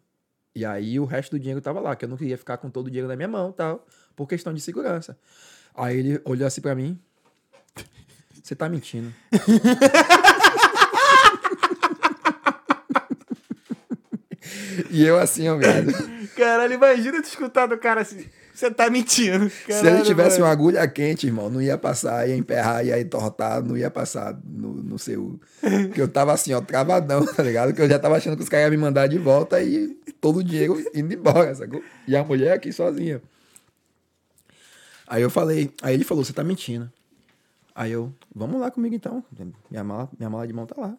E 0.55 0.65
aí 0.65 1.01
o 1.01 1.05
resto 1.05 1.33
do 1.33 1.39
dinheiro 1.39 1.61
tava 1.61 1.81
lá, 1.81 1.97
que 1.97 2.05
eu 2.05 2.09
não 2.09 2.16
queria 2.16 2.39
ficar 2.39 2.59
com 2.59 2.71
todo 2.71 2.87
o 2.87 2.91
dinheiro 2.91 3.09
na 3.09 3.16
minha 3.16 3.29
mão 3.29 3.51
tal, 3.51 3.87
por 4.15 4.29
questão 4.29 4.53
de 4.53 4.61
segurança. 4.61 5.19
Aí 5.75 5.99
ele 5.99 6.21
olhou 6.25 6.47
assim 6.47 6.61
pra 6.61 6.75
mim. 6.75 6.99
Você 8.43 8.55
tá 8.55 8.69
mentindo. 8.69 9.12
e 14.90 15.05
eu 15.05 15.18
assim, 15.18 15.48
ó, 15.48 15.56
viado. 15.56 15.92
Caralho, 16.36 16.74
imagina 16.74 17.22
tu 17.22 17.26
escutar 17.26 17.66
do 17.66 17.78
cara 17.78 18.01
assim. 18.01 18.24
Você 18.55 18.70
tá 18.70 18.88
mentindo. 18.88 19.51
Se 19.51 19.72
ele 19.72 19.82
Caralho, 19.82 20.05
tivesse 20.05 20.38
mano. 20.38 20.44
uma 20.44 20.52
agulha 20.52 20.86
quente, 20.86 21.26
irmão, 21.26 21.51
não 21.51 21.60
ia 21.60 21.76
passar, 21.76 22.28
ia 22.28 22.36
emperrar, 22.36 22.86
ia 22.86 23.01
entortar, 23.01 23.60
não 23.64 23.76
ia 23.76 23.90
passar 23.90 24.38
no, 24.44 24.74
no 24.74 24.96
seu. 24.96 25.40
Porque 25.60 26.01
eu 26.01 26.06
tava 26.06 26.32
assim, 26.32 26.52
ó, 26.55 26.60
travadão, 26.60 27.26
tá 27.26 27.42
ligado? 27.42 27.72
Que 27.74 27.82
eu 27.82 27.88
já 27.88 27.98
tava 27.98 28.16
achando 28.16 28.36
que 28.36 28.44
os 28.44 28.48
caras 28.48 28.66
iam 28.66 28.70
me 28.70 28.76
mandar 28.76 29.09
de 29.09 29.18
volta 29.18 29.60
e 29.60 29.88
todo 30.20 30.38
o 30.38 30.44
dinheiro 30.44 30.80
indo 30.94 31.12
embora, 31.12 31.52
sacou? 31.52 31.82
E 32.06 32.16
a 32.16 32.22
mulher 32.22 32.52
aqui 32.52 32.72
sozinha. 32.72 33.20
Aí 35.06 35.22
eu 35.22 35.30
falei, 35.30 35.72
aí 35.82 35.94
ele 35.94 36.05
falou, 36.05 36.24
você 36.24 36.32
tá 36.32 36.44
mentindo. 36.44 36.90
Aí 37.74 37.90
eu, 37.90 38.12
vamos 38.32 38.60
lá 38.60 38.70
comigo 38.70 38.94
então. 38.94 39.24
Minha 39.68 39.82
mala, 39.82 40.09
minha 40.16 40.30
mala 40.30 40.46
de 40.46 40.52
mão 40.52 40.64
tá 40.64 40.80
lá. 40.80 40.96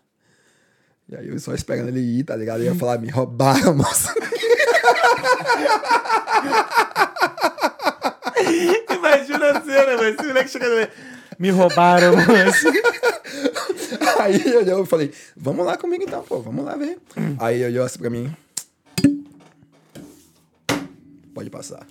E 1.07 1.15
aí 1.15 1.27
eu 1.27 1.37
só 1.37 1.53
esperando 1.53 1.89
ele 1.89 1.99
ir, 1.99 2.23
tá 2.23 2.35
ligado? 2.35 2.61
Eu 2.61 2.73
ia 2.73 2.75
falar, 2.75 2.97
me 2.97 3.09
roubaram, 3.09 3.75
moça. 3.75 4.13
Imagina 8.89 9.51
a 9.51 9.61
cena, 9.61 9.97
mano. 9.97 10.09
Esse 10.09 10.23
moleque 10.23 10.49
chegando 10.49 10.77
ali. 10.77 10.89
Me 11.37 11.51
roubaram, 11.51 12.15
moço. 12.15 12.65
Aí 14.19 14.35
ele 14.35 14.57
olhou 14.57 14.83
e 14.83 14.87
falei, 14.87 15.11
vamos 15.35 15.65
lá 15.65 15.77
comigo 15.77 16.03
então, 16.03 16.23
pô, 16.23 16.41
vamos 16.41 16.65
lá 16.65 16.75
ver. 16.75 16.97
Aí 17.37 17.55
ele 17.57 17.65
olhou 17.65 17.85
assim 17.85 17.99
pra 17.99 18.09
mim. 18.09 18.35
Pode 21.33 21.49
passar. 21.49 21.85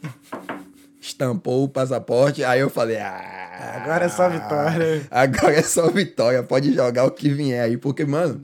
Estampou 1.00 1.64
o 1.64 1.68
passaporte, 1.68 2.42
aí 2.42 2.60
eu 2.60 2.70
falei, 2.70 2.96
ah. 2.96 3.76
Agora 3.76 4.06
é 4.06 4.08
só 4.08 4.28
vitória. 4.28 5.06
Agora 5.10 5.52
é 5.52 5.62
só 5.62 5.88
vitória, 5.90 6.42
pode 6.42 6.72
jogar 6.72 7.04
o 7.04 7.10
que 7.10 7.28
vier 7.28 7.62
aí, 7.62 7.76
porque, 7.76 8.04
mano, 8.06 8.42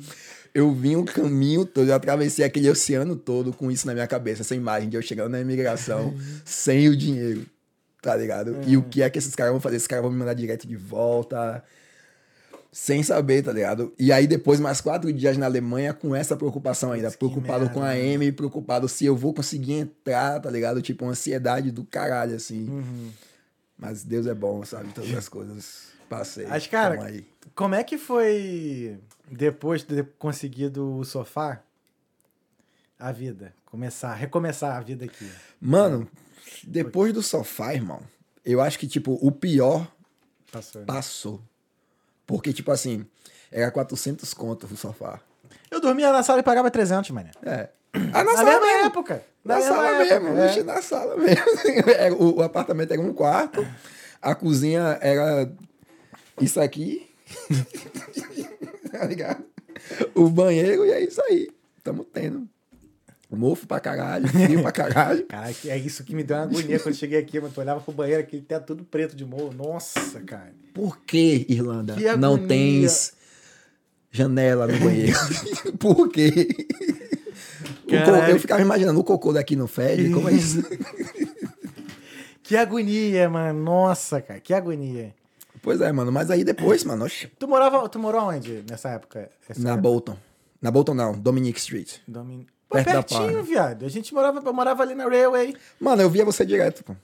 eu 0.54 0.72
vim 0.72 0.96
o 0.96 1.04
caminho 1.04 1.64
todo, 1.64 1.88
eu 1.88 1.94
atravessei 1.94 2.44
aquele 2.44 2.68
oceano 2.68 3.16
todo 3.16 3.52
com 3.52 3.70
isso 3.70 3.86
na 3.86 3.94
minha 3.94 4.06
cabeça, 4.06 4.42
essa 4.42 4.54
imagem 4.54 4.88
de 4.88 4.96
eu 4.96 5.02
chegando 5.02 5.30
na 5.30 5.40
imigração 5.40 6.14
sem 6.44 6.88
o 6.88 6.96
dinheiro, 6.96 7.46
tá 8.02 8.16
ligado? 8.16 8.56
E 8.66 8.76
o 8.76 8.82
que 8.82 9.02
é 9.02 9.10
que 9.10 9.18
esses 9.18 9.34
caras 9.34 9.52
vão 9.52 9.60
fazer? 9.60 9.76
Esses 9.76 9.88
caras 9.88 10.02
vão 10.02 10.12
me 10.12 10.18
mandar 10.18 10.34
direto 10.34 10.66
de 10.66 10.76
volta, 10.76 11.62
sem 12.72 13.02
saber, 13.02 13.42
tá 13.42 13.52
ligado? 13.52 13.92
E 13.98 14.12
aí 14.12 14.26
depois, 14.26 14.60
mais 14.60 14.80
quatro 14.80 15.12
dias 15.12 15.36
na 15.36 15.46
Alemanha 15.46 15.92
com 15.92 16.14
essa 16.14 16.36
preocupação 16.36 16.92
ainda, 16.92 17.10
preocupado 17.10 17.64
merda, 17.64 17.74
com 17.74 17.82
a 17.82 17.88
né? 17.88 18.00
M, 18.00 18.32
preocupado 18.32 18.88
se 18.88 19.04
eu 19.04 19.16
vou 19.16 19.34
conseguir 19.34 19.72
entrar, 19.74 20.40
tá 20.40 20.50
ligado? 20.50 20.80
Tipo, 20.80 21.04
uma 21.04 21.12
ansiedade 21.12 21.70
do 21.70 21.84
caralho, 21.84 22.36
assim. 22.36 22.68
Uhum. 22.68 23.10
Mas 23.76 24.04
Deus 24.04 24.26
é 24.26 24.34
bom, 24.34 24.64
sabe? 24.64 24.92
Todas 24.92 25.14
as 25.14 25.28
coisas 25.28 25.88
passei. 26.08 26.46
Mas, 26.46 26.66
cara, 26.66 27.02
aí. 27.02 27.26
Como 27.54 27.74
é 27.74 27.82
que 27.84 27.96
foi 27.98 28.98
depois 29.30 29.82
de 29.82 29.86
ter 29.96 30.08
conseguido 30.18 30.96
o 30.98 31.04
sofá? 31.04 31.62
A 32.98 33.12
vida. 33.12 33.54
Começar, 33.66 34.14
recomeçar 34.14 34.76
a 34.76 34.80
vida 34.80 35.04
aqui. 35.04 35.30
Mano, 35.60 36.08
depois 36.64 37.12
do 37.14 37.22
sofá, 37.22 37.72
irmão, 37.74 38.00
eu 38.44 38.60
acho 38.60 38.78
que, 38.78 38.86
tipo, 38.86 39.18
o 39.22 39.30
pior 39.32 39.90
Passou. 40.52 40.80
né? 40.80 40.86
passou. 40.86 41.40
Porque, 42.26 42.52
tipo 42.52 42.70
assim, 42.70 43.06
era 43.50 43.70
400 43.70 44.34
contos 44.34 44.70
o 44.70 44.76
sofá. 44.76 45.20
Eu 45.70 45.80
dormia 45.80 46.12
na 46.12 46.22
sala 46.22 46.40
e 46.40 46.42
pagava 46.42 46.70
300, 46.70 47.10
mano. 47.10 47.30
É. 47.42 47.70
Ah, 48.12 48.22
na, 48.22 48.34
Na 48.34 48.44
mesma 48.44 48.60
mesmo. 48.60 48.86
época. 48.86 49.24
Na, 49.44 49.56
mesma 49.56 49.74
sala 49.74 49.88
época, 49.88 50.20
mesmo. 50.20 50.38
é. 50.38 50.46
Vixe, 50.48 50.62
na 50.62 50.82
sala 50.82 51.16
mesmo. 51.16 51.44
O, 52.18 52.38
o 52.38 52.42
apartamento 52.42 52.92
era 52.92 53.00
um 53.00 53.12
quarto, 53.14 53.66
a 54.20 54.34
cozinha 54.34 54.98
era 55.00 55.50
isso 56.40 56.60
aqui. 56.60 57.09
tá 58.90 59.04
ligado? 59.04 59.44
O 60.14 60.28
banheiro 60.28 60.84
e 60.84 60.90
é 60.90 61.02
isso 61.02 61.20
aí. 61.22 61.48
Tamo 61.82 62.04
tendo. 62.04 62.48
Mofo 63.30 63.64
pra 63.64 63.78
caralho, 63.78 64.26
frio 64.26 64.60
pra 64.60 64.72
caralho. 64.72 65.24
Cara, 65.30 65.54
é 65.66 65.78
isso 65.78 66.02
que 66.02 66.14
me 66.16 66.24
deu 66.24 66.36
uma 66.36 66.42
agonia 66.42 66.80
quando 66.80 66.94
eu 66.94 66.98
cheguei 66.98 67.18
aqui, 67.18 67.38
mano. 67.38 67.52
Tu 67.54 67.60
olhava 67.60 67.80
pro 67.80 67.94
banheiro, 67.94 68.22
aquele 68.22 68.42
teto 68.42 68.66
tudo 68.66 68.84
preto 68.84 69.14
de 69.14 69.24
morro. 69.24 69.52
Nossa, 69.52 70.20
cara. 70.20 70.52
Por 70.74 70.98
que, 71.04 71.46
Irlanda, 71.48 71.94
Que 71.94 72.16
não 72.16 72.36
tens 72.36 73.12
janela 74.10 74.66
no 74.66 74.76
banheiro? 74.80 75.16
Por 75.78 76.08
quê? 76.10 76.48
Caralho. 77.88 78.32
eu 78.34 78.40
ficava 78.40 78.60
imaginando, 78.60 78.98
o 78.98 79.04
cocô 79.04 79.32
daqui 79.32 79.54
não 79.54 79.68
fede? 79.68 80.10
Como 80.10 80.28
é 80.28 80.32
isso? 80.32 80.62
Que 82.42 82.56
agonia, 82.56 83.28
mano. 83.30 83.62
Nossa, 83.62 84.20
cara, 84.20 84.40
que 84.40 84.52
agonia. 84.52 85.14
Pois 85.62 85.80
é, 85.80 85.90
mano. 85.92 86.10
Mas 86.12 86.30
aí 86.30 86.44
depois, 86.44 86.84
mano, 86.84 87.06
Tu 87.38 87.48
morava, 87.48 87.88
tu 87.88 87.98
morou 87.98 88.22
onde 88.22 88.64
nessa 88.68 88.90
época? 88.90 89.30
Na 89.58 89.70
época? 89.70 89.82
Bolton. 89.82 90.16
Na 90.60 90.70
Bolton 90.70 90.94
não, 90.94 91.12
Dominic 91.12 91.58
Street. 91.58 91.96
Domin... 92.06 92.46
Pô, 92.68 92.76
Perto 92.76 92.86
pertinho, 92.90 93.42
viado. 93.42 93.84
A 93.84 93.88
gente 93.88 94.14
morava, 94.14 94.40
eu 94.44 94.52
morava 94.52 94.82
ali 94.82 94.94
na 94.94 95.08
Railway. 95.08 95.56
Mano, 95.80 96.02
eu 96.02 96.08
via 96.10 96.24
você 96.24 96.46
direto, 96.46 96.84
pô. 96.84 96.94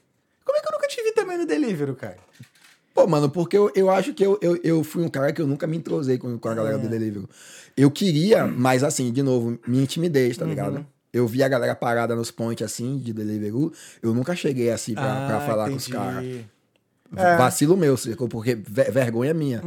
Como 0.44 0.56
é 0.56 0.60
que 0.60 0.68
eu 0.68 0.72
nunca 0.72 0.86
te 0.86 1.02
vi 1.02 1.12
também 1.12 1.36
no 1.38 1.44
Deliveroo, 1.46 1.96
cara? 1.96 2.16
Pô, 2.94 3.04
mano, 3.06 3.28
porque 3.28 3.58
eu, 3.58 3.70
eu 3.74 3.90
acho 3.90 4.14
que 4.14 4.24
eu, 4.24 4.38
eu, 4.40 4.58
eu 4.62 4.84
fui 4.84 5.02
um 5.02 5.08
cara 5.08 5.32
que 5.32 5.42
eu 5.42 5.46
nunca 5.46 5.66
me 5.66 5.76
entrosei 5.76 6.18
com, 6.18 6.38
com 6.38 6.48
a 6.48 6.54
galera 6.54 6.76
É. 6.76 6.78
do 6.78 6.88
Deliveroo. 6.88 7.28
Eu 7.76 7.90
queria, 7.90 8.46
mas 8.46 8.84
assim, 8.84 9.12
de 9.12 9.22
novo, 9.24 9.58
minha 9.66 9.86
timidez, 9.86 10.36
tá 10.36 10.44
Uhum. 10.44 10.50
ligado? 10.50 10.86
Eu 11.12 11.26
vi 11.26 11.42
a 11.42 11.48
galera 11.48 11.74
parada 11.74 12.14
nos 12.14 12.30
pontes 12.30 12.64
assim, 12.64 12.98
de 12.98 13.12
Deliveroo. 13.12 13.72
Eu 14.02 14.14
nunca 14.14 14.36
cheguei 14.36 14.70
assim 14.70 14.94
pra, 14.94 15.26
pra 15.26 15.36
Ah, 15.38 15.40
falar 15.40 15.68
com 15.68 15.76
os 15.76 15.88
entendi. 15.88 15.98
caras. 16.04 16.26
É. 17.14 17.32
Uhum. 17.32 17.38
Vacilo 17.38 17.76
meu, 17.76 17.96
porque 18.30 18.54
ve- 18.54 18.90
vergonha 18.90 19.34
minha. 19.34 19.62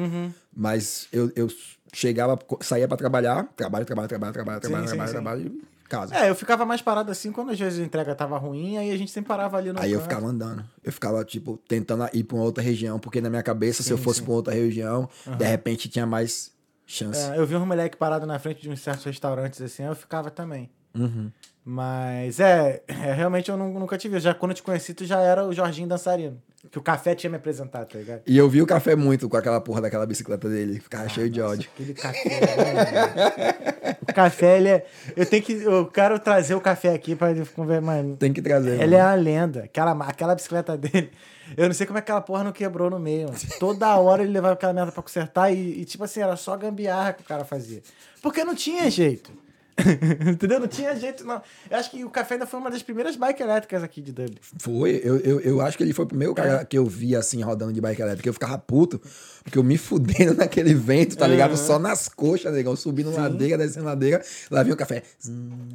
Mas 0.54 1.08
eu, 1.12 1.32
eu 1.36 1.48
chegava, 1.94 2.38
saía 2.62 2.88
pra 2.88 2.98
trabalhar, 2.98 3.48
trabalho, 3.56 3.86
trabalho, 3.86 4.08
trabalho, 4.08 4.34
trabalho, 4.34 4.58
Sim, 4.58 4.70
trabalho, 4.70 4.88
sim, 4.88 4.96
trabalho, 4.96 5.08
sim. 5.10 5.14
trabalho, 5.14 5.42
e 5.48 5.70
casa. 5.90 6.16
É, 6.16 6.30
eu 6.30 6.36
ficava 6.36 6.66
mais 6.66 6.82
parado 6.82 7.12
assim 7.12 7.32
quando 7.32 7.52
às 7.52 7.60
vezes 7.60 7.80
a 7.80 7.84
entrega 7.84 8.14
tava 8.14 8.38
ruim, 8.38 8.78
aí 8.78 8.92
a 8.92 8.98
gente 8.98 9.12
sempre 9.12 9.28
parava 9.30 9.58
ali 9.58 9.74
no 9.74 9.80
Aí 9.80 9.92
eu 9.92 10.00
ficava 10.02 10.28
andando. 10.28 10.64
Eu 10.84 10.92
ficava, 10.92 11.24
tipo, 11.26 11.58
tentando 11.68 12.08
ir 12.14 12.24
pra 12.24 12.36
uma 12.38 12.44
outra 12.46 12.64
região, 12.64 13.00
porque 13.00 13.20
na 13.22 13.30
minha 13.30 13.44
cabeça, 13.44 13.82
se 13.84 13.92
eu 13.92 13.98
fosse 13.98 14.22
pra 14.22 14.34
outra 14.34 14.54
região, 14.54 15.10
de 15.38 15.46
repente 15.46 15.90
tinha 15.90 16.06
mais 16.06 16.52
chance. 16.86 17.20
É, 17.32 17.38
eu 17.38 17.46
vi 17.46 17.56
um 17.56 17.66
moleque 17.66 17.98
parado 17.98 18.26
na 18.26 18.38
frente 18.40 18.62
de 18.62 18.70
uns 18.70 18.80
certos 18.82 19.06
restaurantes 19.06 19.62
assim, 19.62 19.84
aí 19.84 19.90
eu 19.90 19.96
ficava 19.96 20.30
também. 20.30 20.70
Uhum. 20.96 21.32
Mas 21.72 22.40
é, 22.40 22.82
é, 22.90 23.14
realmente 23.14 23.52
eu 23.52 23.56
nu- 23.56 23.80
nunca 23.80 23.96
te 23.96 24.10
vi. 24.10 24.20
Já 24.20 24.34
quando 24.34 24.52
eu 24.52 24.56
te 24.56 24.64
conheci, 24.64 24.92
tu 24.92 25.06
já 25.06 25.20
era 25.22 25.46
o 25.46 25.54
Jorginho 25.54 25.88
dançarino. 25.88 26.42
Que 26.72 26.80
o 26.80 26.82
café 26.82 27.14
tinha 27.16 27.30
me 27.30 27.38
apresentado, 27.38 27.88
tá 27.88 27.98
ligado? 28.00 28.22
E 28.28 28.36
eu 28.38 28.50
vi 28.50 28.60
o 28.62 28.66
café 28.66 28.96
muito 28.96 29.30
com 29.30 29.38
aquela 29.38 29.62
porra 29.62 29.80
daquela 29.82 30.06
bicicleta 30.06 30.50
dele, 30.50 30.80
ficava 30.80 31.08
cheio 31.08 31.30
de 31.30 31.40
ódio. 31.40 31.70
Aquele 31.74 31.94
café. 31.94 32.30
né? 32.30 33.96
o 34.02 34.14
café, 34.14 34.58
ele 34.58 34.68
é. 34.70 34.86
Eu 35.16 35.26
tenho 35.28 35.44
que. 35.44 35.54
Eu 35.54 35.86
quero 35.86 36.20
trazer 36.20 36.56
o 36.56 36.62
café 36.62 36.94
aqui 36.94 37.16
pra 37.16 37.32
ele 37.32 37.46
conversar, 37.46 37.82
mano. 37.82 38.18
Tem 38.18 38.34
que 38.34 38.42
trazer. 38.42 38.82
Ele 38.82 38.96
é 38.96 38.98
mano. 38.98 39.10
uma 39.10 39.16
lenda. 39.16 39.64
Aquela, 39.66 39.92
aquela 40.04 40.36
bicicleta 40.36 40.76
dele. 40.76 41.12
Eu 41.56 41.68
não 41.68 41.74
sei 41.74 41.86
como 41.88 41.98
é 41.98 42.02
que 42.02 42.06
aquela 42.12 42.22
porra 42.22 42.44
não 42.44 42.52
quebrou 42.52 42.90
no 42.90 43.00
meio. 43.00 43.28
Mano. 43.28 43.40
Toda 43.60 43.96
hora 43.98 44.22
ele 44.24 44.32
levava 44.34 44.56
aquela 44.56 44.74
merda 44.74 44.92
pra 44.92 45.02
consertar 45.04 45.52
e, 45.54 45.82
e, 45.82 45.86
tipo 45.86 46.04
assim, 46.04 46.20
era 46.20 46.36
só 46.36 46.58
gambiarra 46.58 47.14
que 47.14 47.22
o 47.22 47.26
cara 47.26 47.46
fazia. 47.46 47.82
Porque 48.22 48.44
não 48.44 48.54
tinha 48.56 48.90
jeito. 48.92 49.32
Entendeu? 50.32 50.60
Não 50.60 50.68
tinha 50.68 50.96
jeito, 50.96 51.26
não. 51.26 51.42
Eu 51.70 51.78
acho 51.78 51.92
que 51.92 52.04
o 52.04 52.10
café 52.10 52.36
ainda 52.36 52.46
foi 52.46 52.60
uma 52.60 52.70
das 52.70 52.84
primeiras 52.84 53.16
bike 53.16 53.42
elétricas 53.42 53.84
aqui 53.84 54.02
de 54.02 54.12
Dublin. 54.12 54.38
Foi, 54.60 55.02
eu, 55.04 55.18
eu, 55.18 55.40
eu 55.42 55.62
acho 55.62 55.78
que 55.78 55.84
ele 55.84 55.94
foi 55.94 56.06
o 56.06 56.08
primeiro 56.08 56.34
cara 56.34 56.66
que 56.66 56.78
eu 56.78 56.86
vi 56.86 57.16
assim 57.16 57.42
rodando 57.42 57.74
de 57.74 57.82
bike 57.82 58.02
elétrica. 58.02 58.30
Eu 58.30 58.34
ficava 58.34 58.58
puto, 58.58 59.00
porque 59.44 59.58
eu 59.58 59.64
me 59.64 59.78
fudendo 59.78 60.34
naquele 60.38 60.74
vento, 60.74 61.18
tá 61.18 61.28
ligado? 61.28 61.56
Só 61.58 61.80
nas 61.80 62.08
coxas, 62.08 62.54
negão, 62.54 62.76
subindo 62.76 63.12
ladeira, 63.12 63.58
descendo 63.58 63.86
ladeira. 63.86 64.24
Lá 64.52 64.64
vinha 64.64 64.74
o 64.74 64.78
café. 64.78 65.04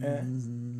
É. 0.02 0.22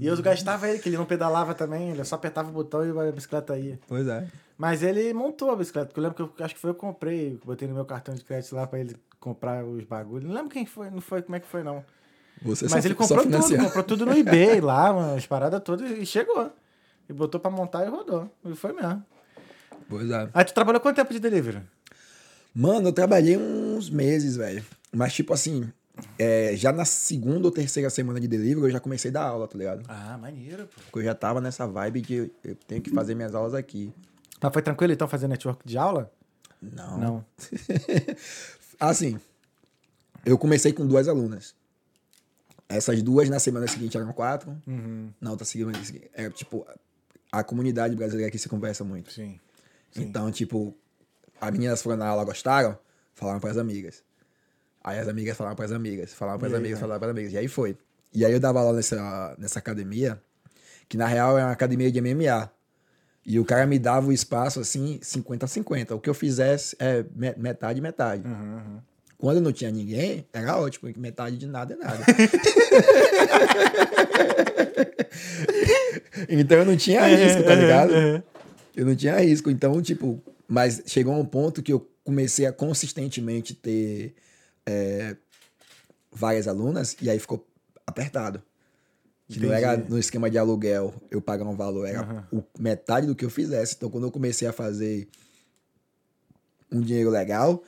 E 0.00 0.06
eu 0.06 0.20
gastava 0.22 0.68
ele, 0.68 0.78
que 0.78 0.88
ele 0.88 0.96
não 0.96 1.06
pedalava 1.06 1.54
também, 1.54 1.90
ele 1.90 2.04
só 2.04 2.16
apertava 2.16 2.48
o 2.50 2.52
botão 2.52 2.84
e 2.84 3.08
a 3.08 3.12
bicicleta 3.12 3.58
ia. 3.58 3.78
Pois 3.86 4.06
é. 4.06 4.26
Mas 4.56 4.82
ele 4.82 5.12
montou 5.12 5.50
a 5.50 5.56
bicicleta, 5.56 5.88
porque 5.88 5.98
eu 5.98 6.04
lembro 6.04 6.28
que 6.28 6.40
eu 6.40 6.44
acho 6.44 6.54
que 6.54 6.60
foi 6.60 6.70
eu 6.70 6.74
que 6.74 6.80
comprei, 6.80 7.40
botei 7.44 7.66
no 7.66 7.74
meu 7.74 7.84
cartão 7.84 8.14
de 8.14 8.22
crédito 8.22 8.54
lá 8.54 8.66
pra 8.66 8.78
ele 8.78 8.96
comprar 9.18 9.64
os 9.64 9.84
bagulhos. 9.84 10.24
Não 10.28 10.34
lembro 10.34 10.50
quem 10.50 10.64
foi, 10.64 10.90
não 10.90 11.00
foi, 11.00 11.22
como 11.22 11.34
é 11.34 11.40
que 11.40 11.46
foi 11.46 11.62
não. 11.62 11.84
Você 12.42 12.64
Mas 12.64 12.72
só, 12.72 12.88
ele 12.88 12.94
comprou 12.94 13.22
tudo, 13.22 13.56
comprou 13.58 13.84
tudo 13.84 14.06
no 14.06 14.16
eBay 14.16 14.60
lá, 14.60 14.92
mano, 14.92 15.16
as 15.16 15.26
paradas 15.26 15.62
todas 15.62 15.90
e 15.90 16.04
chegou. 16.04 16.50
E 17.08 17.12
botou 17.12 17.40
pra 17.40 17.50
montar 17.50 17.84
e 17.84 17.88
rodou. 17.88 18.30
E 18.44 18.54
foi 18.54 18.72
mesmo. 18.72 19.04
Pois 19.88 20.10
é. 20.10 20.28
Aí 20.32 20.44
tu 20.44 20.54
trabalhou 20.54 20.80
quanto 20.80 20.96
tempo 20.96 21.12
de 21.12 21.20
delivery? 21.20 21.60
Mano, 22.54 22.88
eu 22.88 22.92
trabalhei 22.92 23.36
uns 23.36 23.90
meses, 23.90 24.36
velho. 24.36 24.64
Mas, 24.92 25.12
tipo 25.12 25.32
assim, 25.32 25.70
é, 26.18 26.54
já 26.56 26.72
na 26.72 26.84
segunda 26.84 27.46
ou 27.46 27.50
terceira 27.50 27.90
semana 27.90 28.20
de 28.20 28.28
delivery, 28.28 28.66
eu 28.66 28.70
já 28.70 28.80
comecei 28.80 29.10
a 29.10 29.14
dar 29.14 29.24
aula, 29.24 29.48
tá 29.48 29.58
ligado? 29.58 29.82
Ah, 29.88 30.16
maneiro, 30.18 30.66
pô. 30.66 30.80
Porque 30.82 30.98
eu 31.00 31.04
já 31.04 31.14
tava 31.14 31.40
nessa 31.40 31.66
vibe 31.66 32.00
de 32.00 32.30
eu 32.44 32.54
tenho 32.66 32.80
que 32.80 32.90
fazer 32.90 33.14
minhas 33.14 33.34
aulas 33.34 33.54
aqui. 33.54 33.92
Mas 34.40 34.52
foi 34.52 34.62
tranquilo 34.62 34.92
então 34.92 35.08
fazer 35.08 35.28
network 35.28 35.66
de 35.66 35.76
aula? 35.76 36.10
Não. 36.60 36.98
Não. 36.98 37.24
assim, 38.80 39.18
eu 40.24 40.38
comecei 40.38 40.72
com 40.72 40.86
duas 40.86 41.08
alunas. 41.08 41.54
Essas 42.68 43.02
duas 43.02 43.28
na 43.28 43.38
semana 43.38 43.66
seguinte 43.68 43.96
eram 43.96 44.12
quatro. 44.12 44.56
Uhum. 44.66 45.10
Na 45.20 45.30
outra 45.30 45.44
semana. 45.44 45.78
Era 46.14 46.30
tipo. 46.30 46.66
A 47.30 47.42
comunidade 47.42 47.96
brasileira 47.96 48.28
aqui 48.28 48.38
se 48.38 48.48
conversa 48.48 48.84
muito. 48.84 49.12
Sim. 49.12 49.38
Sim. 49.90 50.02
Então, 50.04 50.30
tipo, 50.30 50.74
as 51.40 51.50
meninas 51.50 51.82
foram 51.82 51.96
na 51.96 52.06
aula, 52.06 52.24
gostaram, 52.24 52.78
falaram 53.14 53.40
pras 53.40 53.58
amigas. 53.58 54.02
Aí 54.82 54.98
as 54.98 55.08
amigas 55.08 55.36
falaram 55.36 55.56
pras 55.56 55.72
amigas, 55.72 56.12
falaram 56.14 56.38
pras 56.38 56.52
E 56.52 56.54
aí, 56.54 56.60
amigas, 56.60 56.78
né? 56.78 56.80
falaram 56.80 57.00
pras 57.00 57.10
amigas. 57.10 57.32
E 57.32 57.38
aí 57.38 57.48
foi. 57.48 57.76
E 58.12 58.24
aí 58.24 58.32
eu 58.32 58.38
dava 58.38 58.60
aula 58.60 58.74
nessa, 58.74 59.34
nessa 59.38 59.58
academia, 59.58 60.20
que 60.88 60.96
na 60.96 61.06
real 61.06 61.36
é 61.38 61.42
uma 61.44 61.50
academia 61.52 61.90
de 61.90 62.00
MMA. 62.00 62.48
E 63.26 63.40
o 63.40 63.44
cara 63.44 63.66
me 63.66 63.78
dava 63.78 64.06
o 64.06 64.12
espaço 64.12 64.60
assim, 64.60 65.00
50 65.02 65.46
a 65.46 65.48
50. 65.48 65.94
O 65.94 66.00
que 66.00 66.08
eu 66.10 66.14
fizesse 66.14 66.76
é 66.78 67.04
me- 67.16 67.34
metade, 67.36 67.80
metade. 67.80 68.26
Uhum, 68.28 68.32
uhum. 68.56 68.80
Quando 69.18 69.40
não 69.40 69.52
tinha 69.52 69.70
ninguém, 69.70 70.26
era 70.32 70.56
ótimo, 70.58 70.88
porque 70.88 70.98
metade 71.00 71.36
de 71.38 71.46
nada 71.46 71.74
é 71.74 71.76
nada. 71.76 72.04
então 76.28 76.58
eu 76.58 76.64
não 76.64 76.76
tinha 76.76 77.06
risco, 77.06 77.42
tá 77.44 77.54
ligado? 77.54 77.94
É, 77.94 78.16
é. 78.16 78.22
Eu 78.76 78.86
não 78.86 78.96
tinha 78.96 79.18
risco. 79.20 79.50
Então, 79.50 79.80
tipo, 79.80 80.20
mas 80.48 80.82
chegou 80.86 81.14
a 81.14 81.18
um 81.18 81.24
ponto 81.24 81.62
que 81.62 81.72
eu 81.72 81.88
comecei 82.02 82.44
a 82.46 82.52
consistentemente 82.52 83.54
ter 83.54 84.14
é, 84.66 85.16
várias 86.12 86.48
alunas 86.48 86.96
e 87.00 87.08
aí 87.08 87.18
ficou 87.18 87.46
apertado. 87.86 88.42
Que 89.26 89.40
não 89.40 89.52
era 89.52 89.76
no 89.76 89.98
esquema 89.98 90.28
de 90.28 90.36
aluguel, 90.36 90.92
eu 91.10 91.20
pagar 91.20 91.46
um 91.46 91.56
valor, 91.56 91.86
era 91.86 92.00
Aham. 92.00 92.28
o- 92.30 92.42
metade 92.58 93.06
do 93.06 93.14
que 93.14 93.24
eu 93.24 93.30
fizesse. 93.30 93.74
Então, 93.74 93.88
quando 93.88 94.04
eu 94.04 94.10
comecei 94.12 94.46
a 94.46 94.52
fazer 94.52 95.08
um 96.70 96.80
dinheiro 96.80 97.08
legal, 97.08 97.62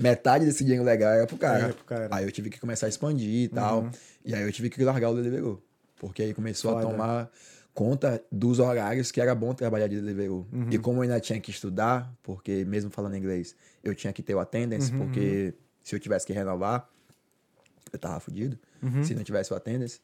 metade 0.00 0.44
desse 0.44 0.64
dinheiro 0.64 0.84
legal 0.84 1.12
era 1.12 1.26
pro 1.26 1.36
cara. 1.36 1.64
Era 1.64 1.72
pro 1.74 1.84
cara. 1.84 2.08
Aí 2.10 2.24
eu 2.24 2.32
tive 2.32 2.50
que 2.50 2.58
começar 2.58 2.86
a 2.86 2.88
expandir 2.88 3.44
e 3.44 3.48
tal. 3.48 3.82
Uhum. 3.82 3.90
E 4.24 4.34
aí 4.34 4.42
eu 4.42 4.52
tive 4.52 4.70
que 4.70 4.82
largar 4.82 5.10
o 5.10 5.14
Deliveroo. 5.14 5.62
Porque 5.98 6.22
aí 6.22 6.34
começou 6.34 6.72
Foda. 6.72 6.86
a 6.86 6.90
tomar 6.90 7.30
conta 7.74 8.22
dos 8.32 8.58
horários 8.58 9.12
que 9.12 9.20
era 9.20 9.34
bom 9.34 9.54
trabalhar 9.54 9.86
de 9.86 10.00
Deliveroo. 10.00 10.46
Uhum. 10.52 10.68
E 10.70 10.78
como 10.78 10.98
eu 10.98 11.02
ainda 11.02 11.20
tinha 11.20 11.38
que 11.40 11.50
estudar, 11.50 12.12
porque 12.22 12.64
mesmo 12.64 12.90
falando 12.90 13.16
inglês, 13.16 13.54
eu 13.84 13.94
tinha 13.94 14.12
que 14.12 14.22
ter 14.22 14.34
o 14.34 14.40
attendance, 14.40 14.92
Uhum, 14.92 14.98
porque 14.98 15.54
se 15.82 15.94
eu 15.94 16.00
tivesse 16.00 16.26
que 16.26 16.32
renovar, 16.32 16.88
eu 17.92 17.98
tava 17.98 18.18
fudido. 18.20 18.58
Uhum. 18.82 19.04
Se 19.04 19.14
não 19.14 19.22
tivesse 19.22 19.52
o 19.52 19.56
attendance. 19.56 20.00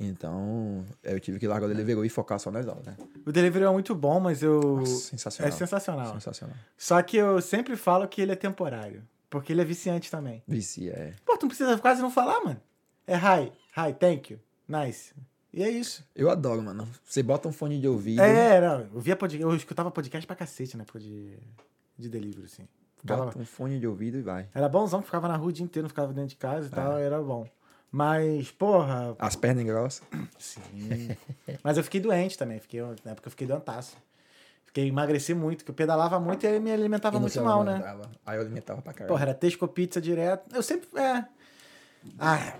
Então, 0.00 0.84
eu 1.02 1.18
tive 1.18 1.40
que 1.40 1.48
largar 1.48 1.66
o 1.66 1.68
Deliveroo 1.68 2.04
e 2.04 2.08
focar 2.08 2.38
só 2.38 2.52
nas 2.52 2.68
aulas, 2.68 2.86
né? 2.86 2.96
O 3.26 3.32
delivery 3.32 3.64
é 3.64 3.70
muito 3.70 3.94
bom, 3.96 4.20
mas 4.20 4.42
eu. 4.44 4.76
Nossa, 4.76 4.92
é 4.92 4.96
sensacional. 4.96 5.52
sensacional. 5.52 6.12
Sensacional. 6.14 6.56
Só 6.76 7.02
que 7.02 7.16
eu 7.16 7.40
sempre 7.42 7.76
falo 7.76 8.06
que 8.06 8.20
ele 8.20 8.30
é 8.30 8.36
temporário. 8.36 9.02
Porque 9.30 9.52
ele 9.52 9.60
é 9.60 9.64
viciante 9.64 10.10
também. 10.10 10.42
Vicia, 10.46 10.92
é. 10.92 11.14
Pô, 11.24 11.36
tu 11.36 11.42
não 11.42 11.48
precisa 11.48 11.76
quase 11.78 12.00
não 12.00 12.10
falar, 12.10 12.40
mano. 12.44 12.60
É 13.06 13.14
hi, 13.16 13.52
hi, 13.76 13.92
thank 13.98 14.32
you, 14.32 14.40
nice. 14.68 15.12
E 15.52 15.62
é 15.62 15.70
isso. 15.70 16.04
Eu 16.14 16.30
adoro, 16.30 16.62
mano. 16.62 16.86
Você 17.04 17.22
bota 17.22 17.48
um 17.48 17.52
fone 17.52 17.80
de 17.80 17.88
ouvido, 17.88 18.20
É, 18.22 18.60
não, 18.60 18.80
eu 18.94 19.00
via 19.00 19.16
podcast, 19.16 19.42
eu 19.42 19.54
escutava 19.56 19.90
podcast 19.90 20.26
pra 20.26 20.36
cacete 20.36 20.76
na 20.76 20.82
época 20.82 21.00
de, 21.00 21.38
de 21.98 22.08
delivery, 22.08 22.44
assim. 22.46 22.68
Ficava- 22.96 23.26
bota 23.26 23.38
um 23.38 23.44
fone 23.46 23.78
de 23.78 23.86
ouvido 23.86 24.18
e 24.18 24.22
vai. 24.22 24.48
Era 24.54 24.68
bonzão, 24.68 25.00
ficava 25.02 25.26
na 25.28 25.36
rua 25.36 25.48
o 25.48 25.52
dia 25.52 25.64
inteiro, 25.64 25.84
não 25.84 25.88
ficava 25.88 26.12
dentro 26.12 26.30
de 26.30 26.36
casa 26.36 26.66
É. 26.66 26.68
e 26.68 26.70
tal, 26.70 26.98
era 26.98 27.20
bom. 27.22 27.48
Mas, 27.90 28.50
porra, 28.50 29.16
As 29.18 29.34
pernas 29.36 29.64
grossas. 29.64 30.02
sim. 30.38 31.16
Mas 31.62 31.78
eu 31.78 31.84
fiquei 31.84 32.00
doente 32.00 32.36
também, 32.36 32.58
fiquei, 32.60 32.80
na 33.04 33.12
época 33.12 33.28
eu 33.28 33.30
fiquei 33.30 33.46
doentaço. 33.46 33.96
Fiquei, 34.68 34.86
emagreci 34.86 35.32
muito, 35.32 35.64
que 35.64 35.70
eu 35.70 35.74
pedalava 35.74 36.20
muito 36.20 36.46
e 36.46 36.60
me 36.60 36.70
alimentava 36.70 37.16
E 37.16 37.20
muito 37.20 37.42
mal, 37.42 37.64
né? 37.64 37.82
Aí 38.26 38.36
eu 38.36 38.42
alimentava 38.42 38.82
pra 38.82 38.92
caralho. 38.92 39.08
Porra, 39.08 39.22
era 39.22 39.34
Tesco 39.34 39.66
pizza 39.66 39.98
direto. 39.98 40.54
Eu 40.54 40.62
sempre. 40.62 40.86
É. 41.00 41.24
Ah, 42.18 42.54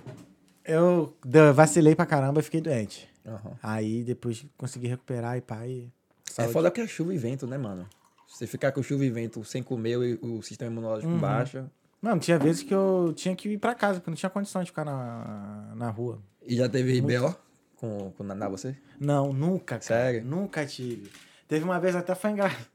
eu 0.65 1.15
vacilei 1.55 1.95
pra 1.95 2.07
caramba 2.07 2.41
e 2.41 2.43
fiquei 2.43 2.63
doente. 2.63 3.07
Aham. 3.27 3.59
Aí 3.63 4.03
depois 4.03 4.47
consegui 4.57 4.87
recuperar 4.87 5.37
e. 5.37 5.43
E... 5.69 5.93
É 6.39 6.49
foda 6.49 6.71
que 6.71 6.81
é 6.81 6.87
chuva 6.87 7.13
e 7.13 7.19
vento, 7.19 7.47
né, 7.47 7.59
mano? 7.59 7.87
Você 8.27 8.47
ficar 8.47 8.73
com 8.73 8.83
chuva 8.83 9.05
e 9.05 9.11
vento 9.11 9.45
sem 9.45 9.63
comer, 9.63 9.99
o, 10.23 10.39
o 10.39 10.43
sistema 10.43 10.71
imunológico 10.73 11.13
Uhum. 11.13 11.19
baixa. 11.19 11.71
Mano, 12.01 12.21
tinha 12.21 12.39
vezes 12.39 12.63
que 12.63 12.73
eu 12.73 13.13
tinha 13.15 13.37
que 13.37 13.51
ir 13.51 13.59
pra 13.59 13.75
casa, 13.75 14.01
porque 14.01 14.11
não 14.11 14.17
tinha 14.17 14.31
condição 14.31 14.63
de 14.63 14.71
ficar 14.71 14.85
na, 14.87 15.75
na 15.77 15.91
rua. 15.91 16.23
E 16.47 16.57
já 16.57 16.69
teve 16.71 17.03
BO 17.03 17.37
com, 17.77 18.13
com 18.13 18.23
o 18.23 18.27
Naná, 18.27 18.49
você? 18.49 18.75
Não, 18.99 19.31
nunca, 19.31 19.79
cara. 19.79 19.83
Sério? 19.83 20.25
Nunca 20.25 20.65
tive. 20.65 21.11
Teve 21.49 21.65
uma 21.65 21.81
vez 21.81 21.97
até 21.97 22.15
foi 22.15 22.31
engraçado. 22.31 22.67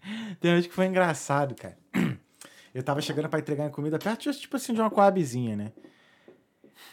Tem 0.40 0.50
uma 0.50 0.54
vez 0.54 0.66
que 0.66 0.72
foi 0.72 0.86
engraçado, 0.86 1.54
cara. 1.54 1.76
Eu 2.72 2.82
tava 2.82 3.00
chegando 3.00 3.28
pra 3.28 3.38
entregar 3.38 3.70
comida 3.70 3.98
perto, 3.98 4.32
tipo 4.32 4.56
assim, 4.56 4.72
de 4.72 4.80
uma 4.80 4.90
coabzinha, 4.90 5.56
né? 5.56 5.72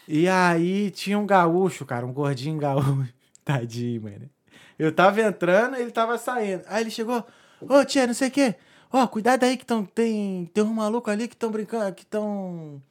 E 0.07 0.27
aí 0.27 0.91
tinha 0.91 1.17
um 1.17 1.25
gaúcho, 1.25 1.85
cara, 1.85 2.05
um 2.05 2.13
gordinho 2.13 2.57
gaúcho. 2.57 3.13
Tadinho, 3.45 4.03
mano. 4.03 4.29
Eu 4.77 4.91
tava 4.91 5.21
entrando 5.21 5.75
ele 5.75 5.91
tava 5.91 6.17
saindo. 6.17 6.63
Aí 6.67 6.83
ele 6.83 6.91
chegou, 6.91 7.25
ô 7.61 7.85
tia, 7.85 8.05
não 8.05 8.13
sei 8.13 8.27
o 8.27 8.31
quê. 8.31 8.55
Ó, 8.91 9.07
cuidado 9.07 9.43
aí 9.43 9.57
que 9.57 9.65
tão, 9.65 9.85
tem, 9.85 10.45
tem 10.53 10.63
uns 10.63 10.73
malucos 10.73 11.11
ali 11.11 11.27
que 11.27 11.33
estão 11.33 11.49
brincando, 11.49 11.95
que 11.95 12.03
estão 12.03 12.81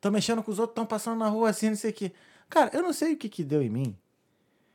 tão 0.00 0.12
mexendo 0.12 0.42
com 0.42 0.50
os 0.50 0.58
outros, 0.58 0.72
estão 0.72 0.86
passando 0.86 1.18
na 1.18 1.28
rua 1.28 1.50
assim, 1.50 1.70
não 1.70 1.76
sei 1.76 1.90
o 1.90 1.94
quê. 1.94 2.12
Cara, 2.48 2.70
eu 2.72 2.82
não 2.82 2.92
sei 2.92 3.14
o 3.14 3.16
que 3.16 3.28
que 3.28 3.42
deu 3.42 3.62
em 3.62 3.70
mim. 3.70 3.96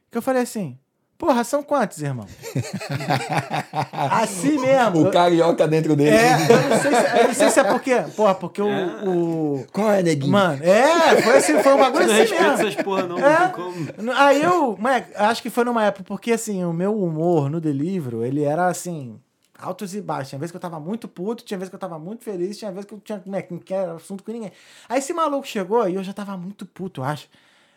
Que 0.09 0.17
eu 0.17 0.21
falei 0.21 0.41
assim, 0.41 0.77
porra, 1.21 1.43
são 1.43 1.61
quantos, 1.61 2.01
irmão? 2.01 2.25
assim 3.93 4.57
mesmo. 4.57 5.07
O 5.07 5.11
carioca 5.11 5.67
dentro 5.67 5.95
dele. 5.95 6.15
É, 6.15 6.33
eu 6.33 6.69
não 6.69 6.81
sei 6.81 6.95
se, 6.95 7.17
eu 7.19 7.27
não 7.27 7.33
sei 7.35 7.49
se 7.51 7.59
é 7.59 7.63
porque, 7.63 7.95
porra, 8.15 8.33
porque 8.33 8.59
o, 8.59 8.67
o... 8.67 9.65
Qual 9.71 9.91
é, 9.91 10.01
neguinho? 10.01 10.31
Mano, 10.31 10.63
é, 10.63 11.21
foi 11.21 11.37
assim, 11.37 11.61
foi 11.61 11.73
um 11.75 11.77
bagulho 11.77 12.07
não 12.07 12.13
assim 12.15 12.33
mesmo. 12.33 12.53
essas 12.53 12.75
porra, 12.75 13.03
não, 13.03 13.19
É. 13.19 13.21
não 13.21 13.39
tem 13.39 13.51
como. 13.51 14.11
Aí 14.17 14.41
eu, 14.41 14.75
moleque, 14.79 15.11
acho 15.15 15.43
que 15.43 15.51
foi 15.51 15.63
numa 15.63 15.85
época, 15.85 16.03
porque 16.07 16.31
assim, 16.31 16.65
o 16.65 16.73
meu 16.73 16.97
humor 16.97 17.51
no 17.51 17.61
Deliveroo, 17.61 18.25
ele 18.25 18.43
era 18.43 18.65
assim, 18.65 19.19
altos 19.59 19.93
e 19.93 20.01
baixos. 20.01 20.29
Tinha 20.29 20.39
vez 20.39 20.49
que 20.49 20.57
eu 20.57 20.61
tava 20.61 20.79
muito 20.79 21.07
puto, 21.07 21.43
tinha 21.45 21.57
vez 21.59 21.69
que 21.69 21.75
eu 21.75 21.79
tava 21.79 21.99
muito 21.99 22.23
feliz, 22.23 22.57
tinha 22.57 22.71
vez 22.71 22.83
que 22.83 22.95
eu 22.95 22.99
tinha, 22.99 23.21
não 23.23 23.59
quero 23.59 23.91
assunto 23.97 24.23
com 24.23 24.31
ninguém. 24.31 24.51
Aí 24.89 24.97
esse 24.97 25.13
maluco 25.13 25.45
chegou 25.45 25.87
e 25.87 25.93
eu 25.93 26.03
já 26.03 26.13
tava 26.13 26.35
muito 26.35 26.65
puto, 26.65 27.01
eu 27.01 27.05
acho. 27.05 27.27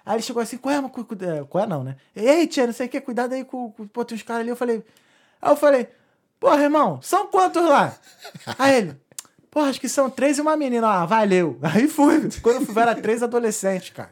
Aí 0.07 0.17
ele 0.17 0.23
chegou 0.23 0.43
assim, 0.43 0.57
qual 0.59 0.75
é? 0.75 0.83
Cu- 0.89 1.05
cu- 1.05 1.17
é, 1.25 1.45
Qual 1.45 1.65
é 1.65 1.67
não, 1.67 1.83
né? 1.83 1.97
Ei, 2.15 2.47
tia, 2.47 2.67
não 2.67 2.73
sei 2.75 2.87
o 2.87 2.89
que, 2.91 3.01
cuidado 3.01 3.33
aí 3.33 3.45
com, 3.45 3.71
com 3.73 3.87
pô, 3.87 4.05
tem 4.05 4.17
uns 4.17 4.23
caras 4.23 4.41
ali. 4.43 4.51
Eu 4.51 4.57
falei, 4.57 4.85
aí 5.41 5.51
eu 5.53 5.57
falei, 5.57 5.89
porra, 6.39 6.63
irmão, 6.63 7.01
são 7.03 7.27
quantos 7.29 7.63
lá? 7.65 7.95
Aí 8.59 8.77
ele, 8.77 8.97
porra, 9.51 9.71
acho 9.71 9.81
que 9.81 9.89
são 9.89 10.11
três 10.11 10.37
e 10.39 10.41
uma 10.43 10.57
menina. 10.57 10.87
Ah, 10.87 11.07
valeu. 11.07 11.59
Aí 11.63 11.89
fui. 11.89 12.29
Quando 12.43 12.57
eu 12.57 12.67
fui 12.67 12.83
era 12.83 12.95
três 12.95 13.23
adolescentes, 13.23 13.91
cara. 13.91 14.11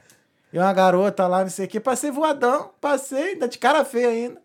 E 0.53 0.59
uma 0.59 0.73
garota 0.73 1.27
lá, 1.27 1.43
não 1.43 1.51
sei 1.51 1.67
o 1.67 1.69
que. 1.69 1.81
Passei 1.81 2.11
voadão, 2.11 2.71
passei, 2.81 3.33
ainda 3.33 3.49
de 3.49 3.59
cara 3.59 3.85
feia 3.85 4.09
ainda. 4.09 4.41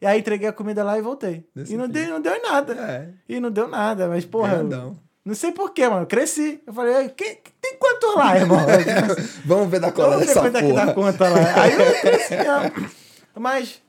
E 0.00 0.06
aí 0.06 0.18
entreguei 0.20 0.48
a 0.48 0.52
comida 0.52 0.82
lá 0.82 0.96
e 0.98 1.02
voltei. 1.02 1.46
Desse 1.54 1.74
e 1.74 1.76
não 1.76 1.86
deu, 1.88 2.08
não 2.08 2.20
deu 2.22 2.34
em 2.34 2.42
nada. 2.42 2.72
É. 2.74 3.08
E 3.28 3.38
não 3.38 3.50
deu 3.50 3.68
nada, 3.68 4.08
mas 4.08 4.24
porra. 4.24 4.56
Grandão. 4.56 4.98
Não 5.24 5.34
sei 5.34 5.52
porquê, 5.52 5.88
mano. 5.88 6.02
Eu 6.02 6.06
cresci. 6.06 6.60
Eu 6.66 6.72
falei, 6.72 6.94
"Ei, 6.96 7.08
quem, 7.10 7.38
tem 7.60 7.76
quanto 7.78 8.16
lá, 8.16 8.36
irmão? 8.36 8.58
Vamos 9.44 9.68
ver 9.70 9.80
da 9.80 9.92
cola 9.92 10.10
Vamos 10.18 10.26
ver 10.26 10.34
dessa 10.34 10.46
é 10.46 10.50
que 10.62 10.72
dá 10.72 10.86
porra. 10.86 10.94
conta 10.94 11.28
lá. 11.28 11.62
Aí 11.62 11.72
eu 11.72 11.94
cresci 12.00 12.34
mesmo. 12.36 12.90
Mas, 13.38 13.82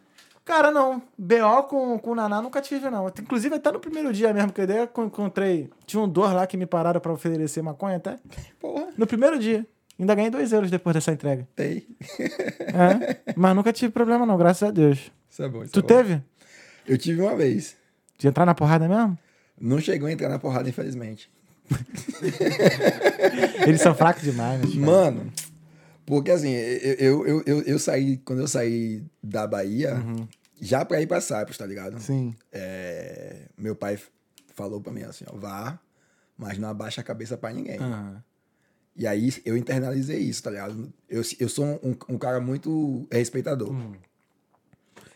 cara, 0.46 0.72
não. 0.72 1.02
BO 1.18 1.64
com, 1.70 1.98
com 2.00 2.12
o 2.12 2.16
Naná 2.16 2.42
nunca 2.42 2.62
tive, 2.62 2.90
não. 2.90 3.08
Inclusive, 3.08 3.56
até 3.56 3.72
no 3.72 3.80
primeiro 3.80 4.12
dia 4.14 4.34
mesmo 4.34 4.52
que 4.52 4.62
eu 4.62 4.68
dei, 4.68 4.80
eu 4.80 4.90
encontrei. 5.06 5.70
Tinha 5.86 6.02
um 6.02 6.08
dor 6.08 6.34
lá 6.34 6.46
que 6.48 6.58
me 6.58 6.66
pararam 6.66 7.00
pra 7.02 7.12
oferecer 7.14 7.62
maconha 7.62 7.98
até. 7.98 8.18
Porra, 8.60 8.88
No 8.98 9.08
primeiro 9.08 9.38
dia. 9.40 9.66
Ainda 10.00 10.16
ganhei 10.16 10.32
dois 10.32 10.52
euros 10.52 10.72
depois 10.72 10.96
dessa 10.96 11.12
entrega. 11.12 11.48
tem. 11.56 11.86
É. 12.60 13.18
Mas 13.36 13.56
nunca 13.56 13.72
tive 13.72 13.92
problema, 13.92 14.26
não, 14.26 14.36
graças 14.38 14.68
a 14.68 14.72
Deus. 14.72 15.12
Isso 15.30 15.44
é 15.44 15.48
bom. 15.50 15.64
isso 15.64 15.72
Tu 15.74 15.80
é 15.80 15.82
bom. 15.82 15.88
teve? 15.88 16.22
Eu 16.88 16.98
tive 16.98 17.22
uma 17.22 17.36
vez. 17.36 17.76
De 18.18 18.28
entrar 18.28 18.46
na 18.46 18.56
porrada 18.56 18.88
mesmo? 18.88 19.18
Não 19.62 19.80
chegou 19.80 20.08
a 20.08 20.12
entrar 20.12 20.28
na 20.28 20.40
porrada, 20.40 20.68
infelizmente. 20.68 21.30
Eles 23.66 23.82
são 23.82 23.94
fracos 23.96 24.24
demais, 24.24 24.76
né? 24.76 24.86
Mano, 24.86 25.32
porque 26.06 26.32
assim, 26.32 26.50
eu, 26.52 27.26
eu, 27.26 27.44
eu, 27.46 27.62
eu, 27.62 27.80
saí, 27.80 28.18
quando 28.18 28.40
eu 28.40 28.48
saí 28.48 29.04
da 29.24 29.46
Bahia, 29.46 30.04
já 30.60 30.84
pra 30.84 31.02
ir 31.02 31.08
pra 31.08 31.22
Cyprus, 31.22 31.58
tá 31.58 31.66
ligado? 31.66 31.94
Uhum. 31.94 32.00
Sim. 32.00 32.36
É, 32.52 33.48
meu 33.58 33.76
pai 33.76 34.00
falou 34.54 34.82
pra 34.82 34.92
mim 34.92 35.04
assim, 35.04 35.24
ó, 35.28 35.38
vá, 35.38 35.80
mas 36.38 36.58
não 36.58 36.68
abaixa 36.70 37.02
a 37.02 37.04
cabeça 37.04 37.38
pra 37.38 37.54
ninguém. 37.54 37.80
Aham. 37.80 38.24
E 38.96 39.08
aí 39.08 39.34
eu 39.46 39.56
internalizei 39.56 40.20
isso, 40.20 40.44
tá 40.44 40.50
ligado? 40.50 40.92
Eu, 41.08 41.22
eu 41.40 41.48
sou 41.48 41.66
um, 41.66 41.96
um 42.10 42.18
cara 42.18 42.42
muito 42.42 43.08
respeitador. 43.10 43.74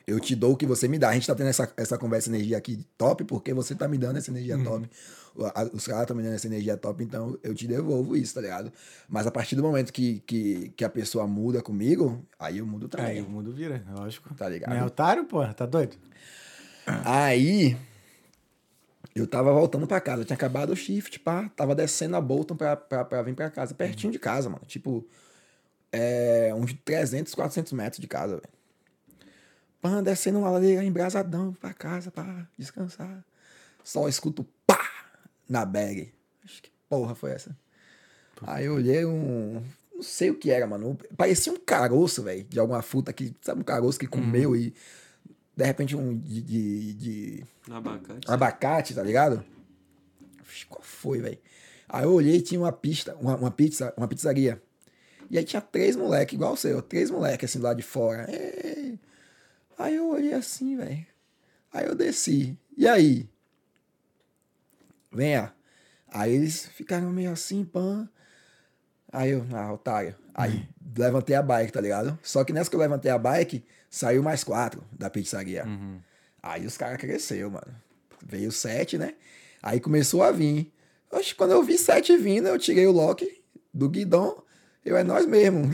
Eu 0.08 0.20
te 0.20 0.36
dou 0.36 0.54
o 0.54 0.58
que 0.58 0.66
você 0.68 0.88
me 0.88 1.00
dá. 1.00 1.10
A 1.10 1.14
gente 1.14 1.26
tá 1.26 1.34
tendo 1.34 1.48
essa, 1.50 1.72
essa 1.78 1.98
conversa 1.98 2.30
energia 2.30 2.58
aqui 2.58 2.86
top, 2.98 3.24
porque 3.24 3.54
você 3.54 3.74
tá 3.74 3.88
me 3.88 3.98
dando 3.98 4.18
essa 4.18 4.30
energia 4.30 4.56
top. 4.64 4.88
O- 5.36 5.46
a- 5.46 5.70
Os 5.74 5.86
caras 5.88 6.04
estão 6.04 6.16
me 6.16 6.22
dando 6.24 6.36
essa 6.36 6.46
energia 6.48 6.78
top, 6.78 7.04
então 7.04 7.38
eu 7.44 7.54
te 7.56 7.68
devolvo 7.68 8.16
isso, 8.16 8.34
tá 8.36 8.42
ligado? 8.42 8.72
Mas 9.10 9.26
a 9.26 9.32
partir 9.32 9.56
do 9.56 9.64
momento 9.64 9.92
que, 9.92 10.20
que, 10.28 10.70
que 10.78 10.86
a 10.86 10.90
pessoa 10.90 11.26
muda 11.28 11.62
comigo, 11.62 12.24
aí 12.40 12.60
eu 12.60 12.66
mudo 12.68 12.88
também. 12.88 13.06
Aí 13.08 13.22
o 13.22 13.30
mundo 13.30 13.52
vira, 13.52 13.84
lógico. 13.96 14.34
Tá 14.36 14.48
ligado? 14.48 14.70
Não 14.70 14.78
é 14.78 14.86
otário, 14.86 15.26
porra? 15.26 15.54
Tá 15.54 15.66
doido? 15.66 15.98
Aí 17.04 17.76
eu 19.16 19.26
tava 19.26 19.52
voltando 19.54 19.88
pra 19.88 20.00
casa, 20.02 20.24
tinha 20.26 20.36
acabado 20.36 20.72
o 20.72 20.76
shift, 20.76 21.20
pá, 21.20 21.50
tava 21.56 21.74
descendo 21.74 22.16
a 22.16 22.22
Bolton 22.22 22.56
pra, 22.56 22.76
pra, 22.76 23.04
pra 23.06 23.22
vir 23.24 23.34
pra 23.34 23.50
casa, 23.50 23.74
pertinho 23.74 24.12
de 24.14 24.20
casa, 24.20 24.50
mano. 24.50 24.64
Tipo, 24.68 25.06
é, 25.92 26.54
uns 26.56 26.74
300, 26.86 27.34
400 27.34 27.72
metros 27.74 28.00
de 28.00 28.08
casa, 28.08 28.36
velho. 28.36 28.55
Pã, 29.90 30.04
descendo 30.04 30.40
uma 30.40 30.50
ladeira 30.50 30.84
embrasadão 30.84 31.54
pra 31.54 31.74
casa 31.74 32.12
pra 32.12 32.48
descansar. 32.58 33.24
Só 33.84 34.08
escuto 34.08 34.46
pá 34.66 34.80
na 35.48 35.64
bag. 35.66 36.12
Acho 36.44 36.62
que 36.64 36.70
porra 36.90 37.14
foi 37.16 37.32
essa? 37.32 37.56
Aí 38.42 38.66
eu 38.66 38.76
olhei 38.76 39.06
um. 39.06 39.64
Não 39.94 40.02
sei 40.04 40.30
o 40.30 40.36
que 40.36 40.52
era, 40.52 40.68
mano. 40.68 40.98
Parecia 41.16 41.54
um 41.54 41.58
caroço, 41.60 42.22
velho, 42.24 42.44
de 42.44 42.60
alguma 42.60 42.82
fruta 42.82 43.14
que. 43.14 43.34
Sabe 43.42 43.62
um 43.62 43.64
caroço 43.64 43.98
que 44.00 44.08
comeu 44.08 44.56
e. 44.56 44.74
De 45.56 45.64
repente 45.64 45.96
um 45.96 46.18
de- 46.18 46.42
de- 46.42 46.94
de 46.96 47.44
Abacate. 47.72 48.30
abacate, 48.30 48.94
tá 48.94 49.02
ligado? 49.02 49.44
Qual 50.70 50.82
foi, 50.84 51.20
velho? 51.22 51.38
Aí 51.88 52.04
eu 52.04 52.12
olhei 52.12 52.36
e 52.38 52.42
tinha 52.42 52.60
uma 52.60 52.72
pista, 52.74 53.16
uma, 53.22 53.36
uma 53.38 53.52
pizza, 53.52 53.94
uma 53.96 54.08
pizzaria. 54.08 54.62
E 55.30 55.38
aí 55.38 55.44
tinha 55.46 55.62
três 55.62 55.96
moleques, 55.96 56.34
igual 56.34 56.54
o 56.54 56.58
seu, 56.58 56.82
três 56.82 57.10
moleques 57.10 57.50
assim 57.50 57.60
do 57.60 57.64
lado 57.64 57.78
de 57.78 57.84
fora. 57.84 58.28
Ei. 58.30 59.00
Aí 59.78 59.96
eu 59.96 60.10
olhei 60.10 60.34
assim, 60.34 60.78
velho. 60.78 61.06
Aí 61.74 61.86
eu 61.86 61.96
desci. 61.96 62.58
E 62.78 62.88
aí? 62.88 63.30
Venha. 65.12 65.54
Aí 66.08 66.34
eles 66.34 66.66
ficaram 66.68 67.10
meio 67.12 67.32
assim, 67.32 67.64
pã. 67.66 68.08
Aí 69.12 69.32
eu, 69.32 69.46
ah, 69.54 69.74
otário. 69.74 70.16
Aí 70.34 70.68
levantei 70.98 71.36
a 71.36 71.42
bike, 71.42 71.72
tá 71.72 71.82
ligado? 71.82 72.18
Só 72.22 72.44
que 72.44 72.54
nessa 72.54 72.70
que 72.70 72.76
eu 72.76 72.80
levantei 72.80 73.12
a 73.12 73.18
bike, 73.18 73.66
saiu 73.90 74.24
mais 74.24 74.44
quatro 74.44 74.84
da 74.92 75.10
pizzaria. 75.10 75.66
Aí 76.42 76.66
os 76.66 76.78
caras 76.78 76.98
cresceu, 76.98 77.50
mano. 77.50 77.76
Veio 78.26 78.52
sete, 78.52 78.98
né? 78.98 79.16
Aí 79.62 79.80
começou 79.80 80.24
a 80.24 80.32
vir. 80.32 80.72
Oxe, 81.12 81.34
quando 81.34 81.52
eu 81.52 81.64
vi 81.64 81.78
sete 81.78 82.16
vindo, 82.18 82.48
eu 82.48 82.60
tirei 82.60 82.86
o 82.88 82.92
lock 82.92 83.26
do 83.74 83.90
guidão. 83.90 84.44
Eu 84.86 84.96
é 84.96 85.04
nós 85.04 85.26
mesmo. 85.26 85.72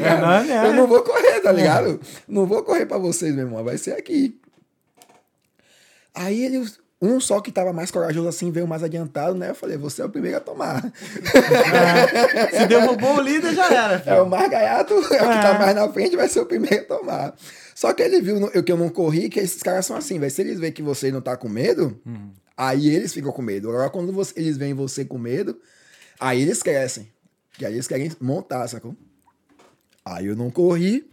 Tá? 0.00 0.38
É 0.38 0.42
mesmo. 0.42 0.66
eu 0.66 0.72
não 0.74 0.86
vou 0.86 1.02
correr, 1.02 1.40
tá 1.40 1.50
ligado? 1.52 2.00
Não 2.26 2.46
vou 2.46 2.62
correr 2.62 2.86
pra 2.86 2.98
vocês, 2.98 3.34
meu 3.34 3.44
irmão. 3.46 3.64
Vai 3.64 3.76
ser 3.78 3.92
aqui. 3.92 4.38
Aí 6.14 6.42
ele, 6.44 6.64
um 7.00 7.20
só 7.20 7.40
que 7.40 7.50
tava 7.52 7.72
mais 7.72 7.90
corajoso 7.90 8.28
assim, 8.28 8.50
veio 8.50 8.66
mais 8.66 8.82
adiantado, 8.82 9.34
né? 9.34 9.50
Eu 9.50 9.54
falei, 9.54 9.76
você 9.76 10.02
é 10.02 10.04
o 10.04 10.08
primeiro 10.08 10.36
a 10.36 10.40
tomar. 10.40 10.82
Se 12.52 12.66
derrubou 12.66 13.16
o 13.16 13.20
líder, 13.20 13.54
já 13.54 13.66
era. 13.66 13.94
É 13.94 13.98
filho. 13.98 14.22
o 14.24 14.28
mais 14.30 14.50
gaiato, 14.50 14.94
é 14.94 14.98
o 14.98 15.02
que 15.30 15.42
tá 15.42 15.58
mais 15.58 15.74
na 15.74 15.88
frente, 15.92 16.16
vai 16.16 16.28
ser 16.28 16.40
o 16.40 16.46
primeiro 16.46 16.80
a 16.82 16.84
tomar. 16.98 17.34
Só 17.74 17.92
que 17.92 18.02
ele 18.02 18.20
viu 18.20 18.50
eu- 18.52 18.62
que 18.62 18.72
eu 18.72 18.76
não 18.76 18.88
corri, 18.88 19.28
que 19.28 19.38
esses 19.38 19.62
caras 19.62 19.86
são 19.86 19.96
assim, 19.96 20.18
velho. 20.18 20.30
Se 20.30 20.42
eles 20.42 20.58
veem 20.58 20.72
que 20.72 20.82
você 20.82 21.10
não 21.12 21.20
tá 21.20 21.36
com 21.36 21.48
medo, 21.48 22.00
aí 22.56 22.88
eles 22.94 23.12
ficam 23.12 23.30
com 23.32 23.42
medo. 23.42 23.68
Agora, 23.70 23.90
quando 23.90 24.12
você- 24.12 24.32
eles 24.36 24.56
veem 24.56 24.74
você 24.74 25.04
com 25.04 25.18
medo, 25.18 25.56
aí 26.18 26.42
eles 26.42 26.62
crescem. 26.62 27.08
Que 27.52 27.66
aí 27.66 27.74
eles 27.74 27.88
querem 27.88 28.10
montar, 28.20 28.66
sacou? 28.68 28.96
Aí 30.04 30.26
eu 30.26 30.36
não 30.36 30.50
corri. 30.50 31.10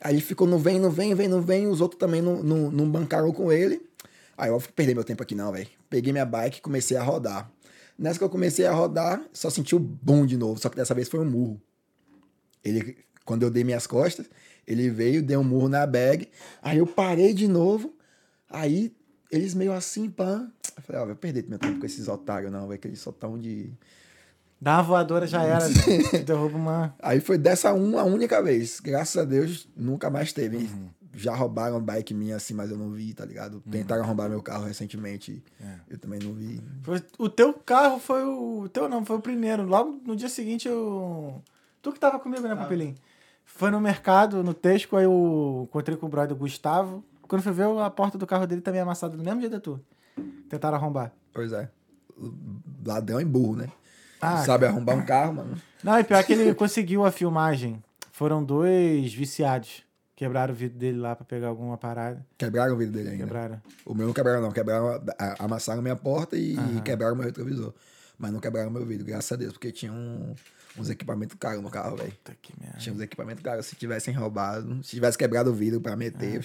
Aí 0.00 0.14
ele 0.14 0.22
ficou 0.22 0.46
no 0.46 0.58
vem, 0.58 0.78
no 0.78 0.90
vem, 0.90 1.14
vem, 1.14 1.28
no 1.28 1.42
vem. 1.42 1.66
Os 1.66 1.80
outros 1.80 1.98
também 1.98 2.22
não, 2.22 2.42
não, 2.42 2.70
não 2.70 2.90
bancaram 2.90 3.32
com 3.32 3.52
ele. 3.52 3.82
Aí 4.36 4.48
eu 4.48 4.60
perder 4.74 4.94
meu 4.94 5.04
tempo 5.04 5.22
aqui 5.22 5.34
não, 5.34 5.52
velho. 5.52 5.68
Peguei 5.90 6.12
minha 6.12 6.24
bike 6.24 6.58
e 6.58 6.60
comecei 6.62 6.96
a 6.96 7.02
rodar. 7.02 7.50
Nessa 7.98 8.18
que 8.18 8.24
eu 8.24 8.30
comecei 8.30 8.64
a 8.64 8.72
rodar, 8.72 9.22
só 9.32 9.50
senti 9.50 9.74
o 9.74 9.78
boom 9.78 10.24
de 10.24 10.36
novo. 10.36 10.58
Só 10.58 10.70
que 10.70 10.76
dessa 10.76 10.94
vez 10.94 11.08
foi 11.08 11.20
um 11.20 11.28
murro. 11.28 11.60
Ele, 12.64 12.96
quando 13.24 13.42
eu 13.42 13.50
dei 13.50 13.62
minhas 13.62 13.86
costas, 13.86 14.30
ele 14.66 14.88
veio, 14.88 15.22
deu 15.22 15.40
um 15.40 15.44
murro 15.44 15.68
na 15.68 15.86
bag. 15.86 16.28
Aí 16.62 16.78
eu 16.78 16.86
parei 16.86 17.34
de 17.34 17.46
novo. 17.46 17.94
Aí 18.48 18.94
eles 19.30 19.54
meio 19.54 19.72
assim, 19.72 20.08
pã. 20.08 20.50
Eu 20.76 20.82
falei, 20.82 21.02
ó, 21.02 21.06
vou 21.06 21.16
perder 21.16 21.46
meu 21.46 21.58
tempo 21.58 21.78
com 21.78 21.86
esses 21.86 22.08
otários, 22.08 22.50
não, 22.50 22.66
velho, 22.66 22.80
que 22.80 22.88
eles 22.88 23.00
só 23.00 23.12
tão 23.12 23.38
de. 23.38 23.70
Dá 24.60 24.76
uma 24.76 24.82
voadora, 24.82 25.26
já 25.26 25.42
era. 25.42 25.66
velho. 25.68 26.24
Derruba 26.26 26.56
uma. 26.58 26.94
Aí 27.00 27.18
foi 27.20 27.38
dessa 27.38 27.72
uma 27.72 28.02
única 28.04 28.42
vez. 28.42 28.78
Graças 28.80 29.16
a 29.16 29.24
Deus, 29.24 29.66
nunca 29.76 30.10
mais 30.10 30.32
teve. 30.32 30.68
Já 31.14 31.34
roubaram 31.34 31.80
bike 31.80 32.14
minha 32.14 32.36
assim, 32.36 32.54
mas 32.54 32.70
eu 32.70 32.76
não 32.78 32.90
vi, 32.90 33.12
tá 33.14 33.24
ligado? 33.24 33.60
Tentaram 33.68 34.04
roubar 34.04 34.28
meu 34.28 34.42
carro 34.42 34.64
recentemente. 34.66 35.42
Eu 35.88 35.98
também 35.98 36.20
não 36.22 36.32
vi. 36.34 36.60
Foi- 36.82 37.02
o 37.18 37.28
teu 37.28 37.52
carro 37.54 37.98
foi 37.98 38.22
o. 38.24 38.60
O 38.64 38.68
teu 38.68 38.88
não, 38.88 39.04
foi 39.04 39.16
o 39.16 39.20
primeiro. 39.20 39.64
Logo 39.64 40.00
no 40.06 40.14
dia 40.14 40.28
seguinte 40.28 40.68
eu. 40.68 41.42
Tu 41.82 41.92
que 41.92 41.98
tava 41.98 42.18
comigo, 42.18 42.42
né, 42.46 42.54
Papelinho? 42.54 42.94
Foi 43.44 43.70
no 43.70 43.80
mercado, 43.80 44.44
no 44.44 44.54
Tesco, 44.54 44.96
aí 44.96 45.04
eu 45.04 45.66
encontrei 45.68 45.96
com 45.96 46.06
o 46.06 46.08
brother 46.08 46.36
Gustavo. 46.36 47.02
Quando 47.22 47.42
fui 47.42 47.52
ver, 47.52 47.64
a 47.80 47.90
porta 47.90 48.16
do 48.18 48.26
carro 48.26 48.46
dele 48.46 48.60
também 48.60 48.80
amassada 48.80 49.16
do 49.16 49.24
mesmo 49.24 49.40
jeito 49.40 49.52
da 49.52 49.60
tua. 49.60 49.80
Tentaram 50.48 50.76
arrombar. 50.76 51.12
Pois 51.32 51.52
é. 51.52 51.68
Ladrão 52.86 53.20
e 53.20 53.24
burro, 53.24 53.56
né? 53.56 53.68
Ah, 54.20 54.44
Sabe 54.44 54.66
arrombar 54.66 54.96
um 54.96 55.04
carro, 55.04 55.34
mano. 55.34 55.60
Não, 55.82 55.98
e 55.98 56.04
pior 56.04 56.22
que 56.24 56.32
ele 56.32 56.54
conseguiu 56.54 57.04
a 57.04 57.10
filmagem. 57.10 57.82
Foram 58.12 58.44
dois 58.44 59.12
viciados. 59.14 59.82
Quebraram 60.14 60.52
o 60.52 60.56
vidro 60.56 60.78
dele 60.78 60.98
lá 60.98 61.16
pra 61.16 61.24
pegar 61.24 61.48
alguma 61.48 61.78
parada. 61.78 62.24
Quebraram 62.36 62.74
o 62.74 62.76
vidro 62.76 62.92
dele 62.92 63.08
ainda. 63.10 63.24
Quebraram. 63.24 63.62
O 63.86 63.94
meu 63.94 64.06
não 64.06 64.12
quebraram, 64.12 64.42
não. 64.42 64.52
Quebraram, 64.52 65.02
a- 65.18 65.36
amassaram 65.44 65.80
minha 65.80 65.96
porta 65.96 66.36
e 66.36 66.54
quebraram 66.84 67.16
meu 67.16 67.24
retrovisor. 67.24 67.72
Mas 68.18 68.30
não 68.30 68.38
quebraram 68.40 68.70
meu 68.70 68.84
vidro, 68.84 69.06
graças 69.06 69.32
a 69.32 69.36
Deus, 69.36 69.54
porque 69.54 69.72
tinha 69.72 69.90
um- 69.90 70.34
uns 70.76 70.90
equipamentos 70.90 71.34
caros 71.40 71.62
no 71.62 71.70
carro, 71.70 71.96
velho. 71.96 72.10
Puta 72.12 72.36
que 72.42 72.52
merda. 72.60 72.76
Tinha 72.76 72.94
uns 72.94 73.00
equipamentos 73.00 73.42
caros. 73.42 73.64
Se 73.64 73.74
tivessem 73.76 74.12
roubado, 74.12 74.84
se 74.84 74.90
tivesse 74.90 75.16
quebrado 75.16 75.48
o 75.50 75.54
vidro 75.54 75.80
pra 75.80 75.96
meter, 75.96 76.34
eu 76.36 76.44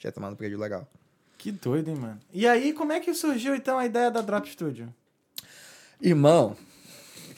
tinha 0.00 0.10
tomado 0.10 0.32
um 0.32 0.36
prejuízo 0.36 0.60
legal. 0.60 0.88
Que 1.38 1.52
doido, 1.52 1.88
hein, 1.90 1.96
mano? 1.96 2.18
E 2.32 2.44
aí, 2.48 2.72
como 2.72 2.90
é 2.90 2.98
que 2.98 3.14
surgiu 3.14 3.54
então 3.54 3.78
a 3.78 3.86
ideia 3.86 4.10
da 4.10 4.20
Drop 4.20 4.50
Studio? 4.50 4.92
Irmão, 6.02 6.56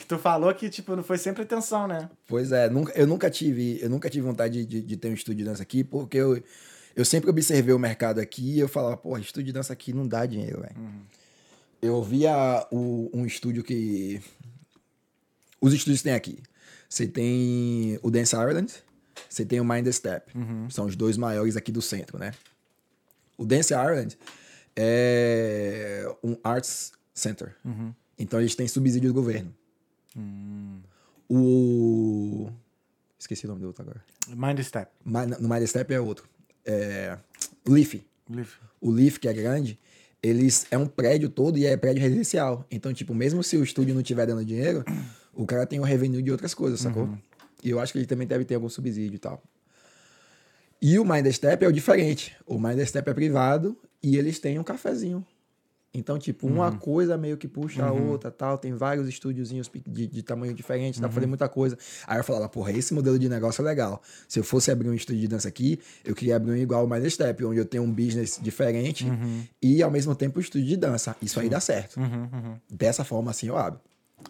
Que 0.03 0.09
tu 0.09 0.17
falou 0.17 0.53
que, 0.53 0.69
tipo, 0.69 0.97
não 0.97 1.03
foi 1.03 1.17
sem 1.17 1.33
pretensão, 1.33 1.87
né? 1.87 2.09
Pois 2.27 2.51
é, 2.51 2.69
nunca, 2.69 2.91
eu 2.91 3.07
nunca 3.07 3.29
tive, 3.29 3.79
eu 3.81 3.89
nunca 3.89 4.09
tive 4.09 4.27
vontade 4.27 4.65
de, 4.65 4.81
de, 4.81 4.97
ter 4.97 5.07
um 5.07 5.13
estúdio 5.13 5.37
de 5.37 5.43
dança 5.45 5.63
aqui, 5.63 5.81
porque 5.81 6.17
eu, 6.17 6.43
eu 6.93 7.05
sempre 7.05 7.29
observei 7.29 7.73
o 7.73 7.79
mercado 7.79 8.19
aqui 8.19 8.55
e 8.55 8.59
eu 8.59 8.67
falava, 8.67 8.97
pô, 8.97 9.17
estúdio 9.17 9.45
de 9.45 9.53
dança 9.53 9.71
aqui 9.71 9.93
não 9.93 10.05
dá 10.05 10.25
dinheiro, 10.25 10.59
velho. 10.59 10.75
Eu 11.81 12.03
via 12.03 12.67
o, 12.69 13.09
um 13.13 13.25
estúdio 13.25 13.63
que. 13.63 14.21
Os 15.61 15.73
estúdios 15.73 15.99
que 15.99 16.03
tem 16.03 16.13
aqui. 16.13 16.43
Você 16.89 17.07
tem 17.07 17.97
o 18.03 18.11
Dance 18.11 18.35
Ireland, 18.35 18.73
você 19.29 19.45
tem 19.45 19.61
o 19.61 19.63
Mind 19.63 19.87
Step. 19.87 20.33
São 20.69 20.85
os 20.85 20.97
dois 20.97 21.15
maiores 21.15 21.55
aqui 21.55 21.71
do 21.71 21.81
centro, 21.81 22.19
né? 22.19 22.33
O 23.37 23.45
Dance 23.45 23.73
Ireland 23.73 24.17
é 24.75 26.13
um 26.21 26.35
arts 26.43 26.91
center. 27.13 27.55
Então 28.19 28.41
eles 28.41 28.53
têm 28.53 28.67
subsídio 28.67 29.07
do 29.09 29.13
governo. 29.13 29.55
O. 31.29 32.49
Esqueci 33.17 33.45
o 33.45 33.49
nome 33.49 33.61
do 33.61 33.67
outro 33.67 33.83
agora. 33.83 34.03
Mind 34.27 34.59
Step. 34.61 34.91
No 35.05 35.49
Mind 35.49 35.65
Step 35.67 35.93
é 35.93 35.99
outro. 35.99 36.27
É... 36.65 37.17
Leaf. 37.67 38.05
Leaf. 38.29 38.57
O 38.79 38.91
Leaf, 38.91 39.17
que 39.17 39.27
é 39.27 39.33
grande, 39.33 39.79
eles 40.21 40.65
é 40.71 40.77
um 40.77 40.85
prédio 40.85 41.29
todo 41.29 41.57
e 41.57 41.65
é 41.65 41.75
prédio 41.77 42.01
residencial. 42.01 42.65
Então, 42.69 42.93
tipo, 42.93 43.13
mesmo 43.13 43.43
se 43.43 43.57
o 43.57 43.63
estúdio 43.63 43.93
não 43.93 44.01
estiver 44.01 44.25
dando 44.25 44.43
dinheiro, 44.45 44.83
o 45.33 45.45
cara 45.45 45.65
tem 45.65 45.79
o 45.79 45.83
revenue 45.83 46.21
de 46.21 46.31
outras 46.31 46.53
coisas, 46.53 46.79
sacou? 46.81 47.09
E 47.63 47.69
eu 47.69 47.79
acho 47.79 47.93
que 47.93 47.99
ele 47.99 48.05
também 48.05 48.27
deve 48.27 48.43
ter 48.45 48.55
algum 48.55 48.69
subsídio 48.69 49.15
e 49.15 49.19
tal. 49.19 49.41
E 50.81 50.99
o 50.99 51.05
Mind 51.05 51.25
Step 51.31 51.63
é 51.63 51.67
o 51.67 51.71
diferente. 51.71 52.35
O 52.45 52.59
Mind 52.59 52.79
Step 52.85 53.09
é 53.09 53.13
privado 53.13 53.77
e 54.01 54.17
eles 54.17 54.37
têm 54.39 54.59
um 54.59 54.63
cafezinho. 54.63 55.25
Então, 55.93 56.17
tipo, 56.17 56.47
uma 56.47 56.71
coisa 56.71 57.15
meio 57.15 57.37
que 57.37 57.47
puxa 57.47 57.85
a 57.85 57.91
outra, 57.91 58.31
tal. 58.31 58.57
Tem 58.57 58.73
vários 58.73 59.07
estúdiozinhos 59.07 59.69
de, 59.85 60.07
de 60.07 60.23
tamanho 60.23 60.53
diferente, 60.53 60.99
dá 60.99 61.07
pra 61.07 61.13
fazer 61.13 61.27
muita 61.27 61.47
coisa. 61.47 61.77
Aí 62.07 62.17
eu 62.17 62.23
falava, 62.23 62.49
porra, 62.49 62.71
esse 62.71 62.93
modelo 62.95 63.19
de 63.19 63.29
negócio 63.29 63.61
é 63.61 63.65
legal. 63.65 64.01
Se 64.27 64.39
eu 64.39 64.43
fosse 64.43 64.71
abrir 64.71 64.89
um 64.89 64.93
estúdio 64.95 65.21
de 65.21 65.27
dança 65.27 65.47
aqui, 65.47 65.79
eu 66.03 66.15
queria 66.15 66.37
abrir 66.37 66.51
um 66.51 66.55
igual 66.55 66.81
ao 66.81 66.87
Mind 66.87 67.07
Step, 67.09 67.45
onde 67.45 67.59
eu 67.59 67.65
tenho 67.65 67.83
um 67.83 67.91
business 67.91 68.39
diferente 68.41 69.05
e, 69.61 69.83
ao 69.83 69.91
mesmo 69.91 70.15
tempo, 70.15 70.39
um 70.39 70.41
estúdio 70.41 70.67
de 70.67 70.77
dança. 70.77 71.15
Isso 71.21 71.39
aí 71.39 71.47
dá 71.47 71.59
certo. 71.59 71.99
Dessa 72.71 73.03
forma, 73.03 73.29
assim, 73.29 73.47
eu 73.47 73.57
abro. 73.57 73.79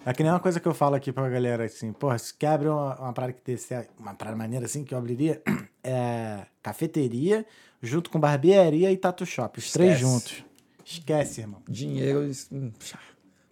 É 0.05 0.13
que 0.13 0.23
nem 0.23 0.31
uma 0.31 0.39
coisa 0.39 0.59
que 0.59 0.67
eu 0.67 0.73
falo 0.73 0.95
aqui 0.95 1.11
pra 1.11 1.29
galera, 1.29 1.63
assim, 1.65 1.93
porra, 1.93 2.17
se 2.17 2.33
quer 2.33 2.47
abrir 2.47 2.69
uma, 2.69 2.99
uma 2.99 3.13
parada 3.13 3.33
que 3.33 3.41
desse, 3.45 3.73
uma 3.97 4.13
parada 4.13 4.35
maneira 4.35 4.65
assim, 4.65 4.83
que 4.83 4.93
eu 4.93 4.97
abriria, 4.97 5.41
é 5.83 6.45
cafeteria, 6.61 7.45
junto 7.81 8.09
com 8.09 8.19
barbearia 8.19 8.91
e 8.91 8.97
tatu 8.97 9.25
shop, 9.25 9.59
os 9.59 9.71
três 9.71 9.93
Esquece. 9.93 10.11
juntos. 10.11 10.52
Esquece, 10.85 11.41
irmão. 11.41 11.61
Dinheiro, 11.67 12.29
hum, 12.51 12.71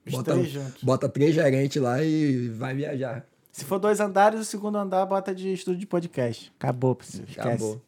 Os 0.05 0.11
bota, 0.13 0.33
três 0.33 0.49
juntos. 0.49 0.83
bota 0.83 1.09
três 1.09 1.33
gerentes 1.35 1.81
lá 1.81 2.03
e 2.03 2.49
vai 2.49 2.73
viajar. 2.75 3.25
Se 3.51 3.65
for 3.65 3.79
dois 3.79 3.99
andares, 3.99 4.39
o 4.39 4.45
segundo 4.45 4.77
andar 4.77 5.05
bota 5.05 5.33
de 5.35 5.51
estúdio 5.53 5.79
de 5.79 5.85
podcast. 5.85 6.51
Acabou. 6.59 6.97
Esquece. 7.01 7.39
Acabou. 7.39 7.81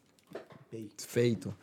Feito. 0.98 1.54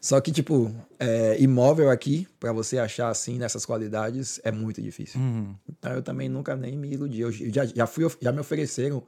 Só 0.00 0.20
que, 0.20 0.30
tipo, 0.32 0.74
é, 0.98 1.36
imóvel 1.40 1.90
aqui, 1.90 2.26
pra 2.38 2.52
você 2.52 2.78
achar 2.78 3.08
assim, 3.08 3.38
nessas 3.38 3.64
qualidades, 3.66 4.40
é 4.44 4.50
muito 4.50 4.80
difícil. 4.80 5.20
Então 5.68 5.92
eu 5.92 6.02
também 6.02 6.28
nunca 6.28 6.54
nem 6.56 6.76
me 6.76 6.90
iludi. 6.92 7.20
Eu 7.20 7.30
já, 7.32 7.64
já, 7.66 7.86
fui, 7.86 8.06
já 8.20 8.32
me 8.32 8.40
ofereceram 8.40 9.02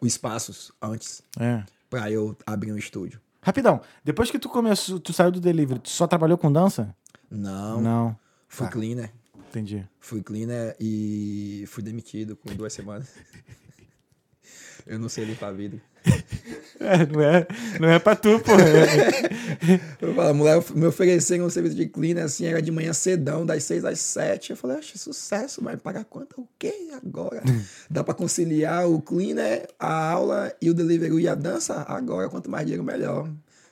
os 0.00 0.08
espaços 0.08 0.72
antes 0.80 1.22
É. 1.38 1.62
pra 1.90 2.10
eu 2.10 2.36
abrir 2.46 2.72
um 2.72 2.78
estúdio. 2.78 3.20
Rapidão, 3.42 3.80
depois 4.04 4.30
que 4.30 4.38
tu 4.38 4.48
começou, 4.48 4.98
tu 4.98 5.12
saiu 5.12 5.30
do 5.30 5.40
delivery, 5.40 5.78
tu 5.80 5.88
só 5.88 6.06
trabalhou 6.06 6.36
com 6.36 6.50
dança? 6.50 6.94
Não. 7.30 7.80
Não. 7.80 8.18
Fui 8.48 8.66
Tá. 8.66 8.72
cleaner. 8.72 9.10
Entendi. 9.48 9.86
Fui 10.00 10.22
cleaner 10.22 10.76
e 10.80 11.64
fui 11.68 11.82
demitido 11.82 12.36
com 12.36 12.54
duas 12.54 12.72
semanas. 12.72 13.08
Eu 14.86 14.98
não 14.98 15.08
sei 15.08 15.24
limpar 15.24 15.52
vidro. 15.52 15.80
É, 16.78 17.06
não, 17.06 17.22
é, 17.22 17.46
não 17.80 17.88
é 17.88 17.98
pra 17.98 18.14
tu, 18.14 18.38
pô. 18.38 18.52
Eu 19.98 20.14
falo, 20.14 20.34
mulher 20.34 20.62
me 20.74 20.84
ofereceram 20.86 21.46
um 21.46 21.50
serviço 21.50 21.74
de 21.74 21.86
cleaner 21.86 22.22
assim, 22.22 22.44
era 22.44 22.60
de 22.60 22.70
manhã 22.70 22.92
cedão, 22.92 23.46
das 23.46 23.64
6 23.64 23.82
às 23.86 23.98
7. 23.98 24.50
Eu 24.50 24.56
falei, 24.58 24.76
acho 24.76 24.98
sucesso, 24.98 25.64
mas 25.64 25.80
pagar 25.80 26.04
quanto? 26.04 26.38
O 26.38 26.46
quê 26.58 26.90
agora? 27.02 27.42
Dá 27.90 28.04
pra 28.04 28.12
conciliar 28.12 28.86
o 28.88 29.00
cleaner, 29.00 29.66
a 29.80 30.10
aula 30.10 30.54
e 30.60 30.68
o 30.68 30.74
delivery 30.74 31.22
e 31.22 31.28
a 31.28 31.34
dança? 31.34 31.82
Agora, 31.88 32.28
quanto 32.28 32.50
mais 32.50 32.66
dinheiro, 32.66 32.84
melhor. 32.84 33.26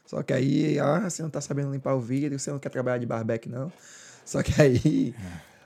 Só 0.07 0.23
que 0.23 0.33
aí, 0.33 0.79
ah, 0.79 1.09
você 1.09 1.23
não 1.23 1.31
tá 1.31 1.41
sabendo 1.41 1.73
limpar 1.73 1.95
o 1.95 2.01
vidro, 2.01 2.39
você 2.39 2.51
não 2.51 2.59
quer 2.59 2.69
trabalhar 2.69 2.99
de 2.99 3.07
barbeque, 3.07 3.49
não. 3.49 3.73
Só 4.25 4.43
que 4.43 4.61
aí, 4.61 5.15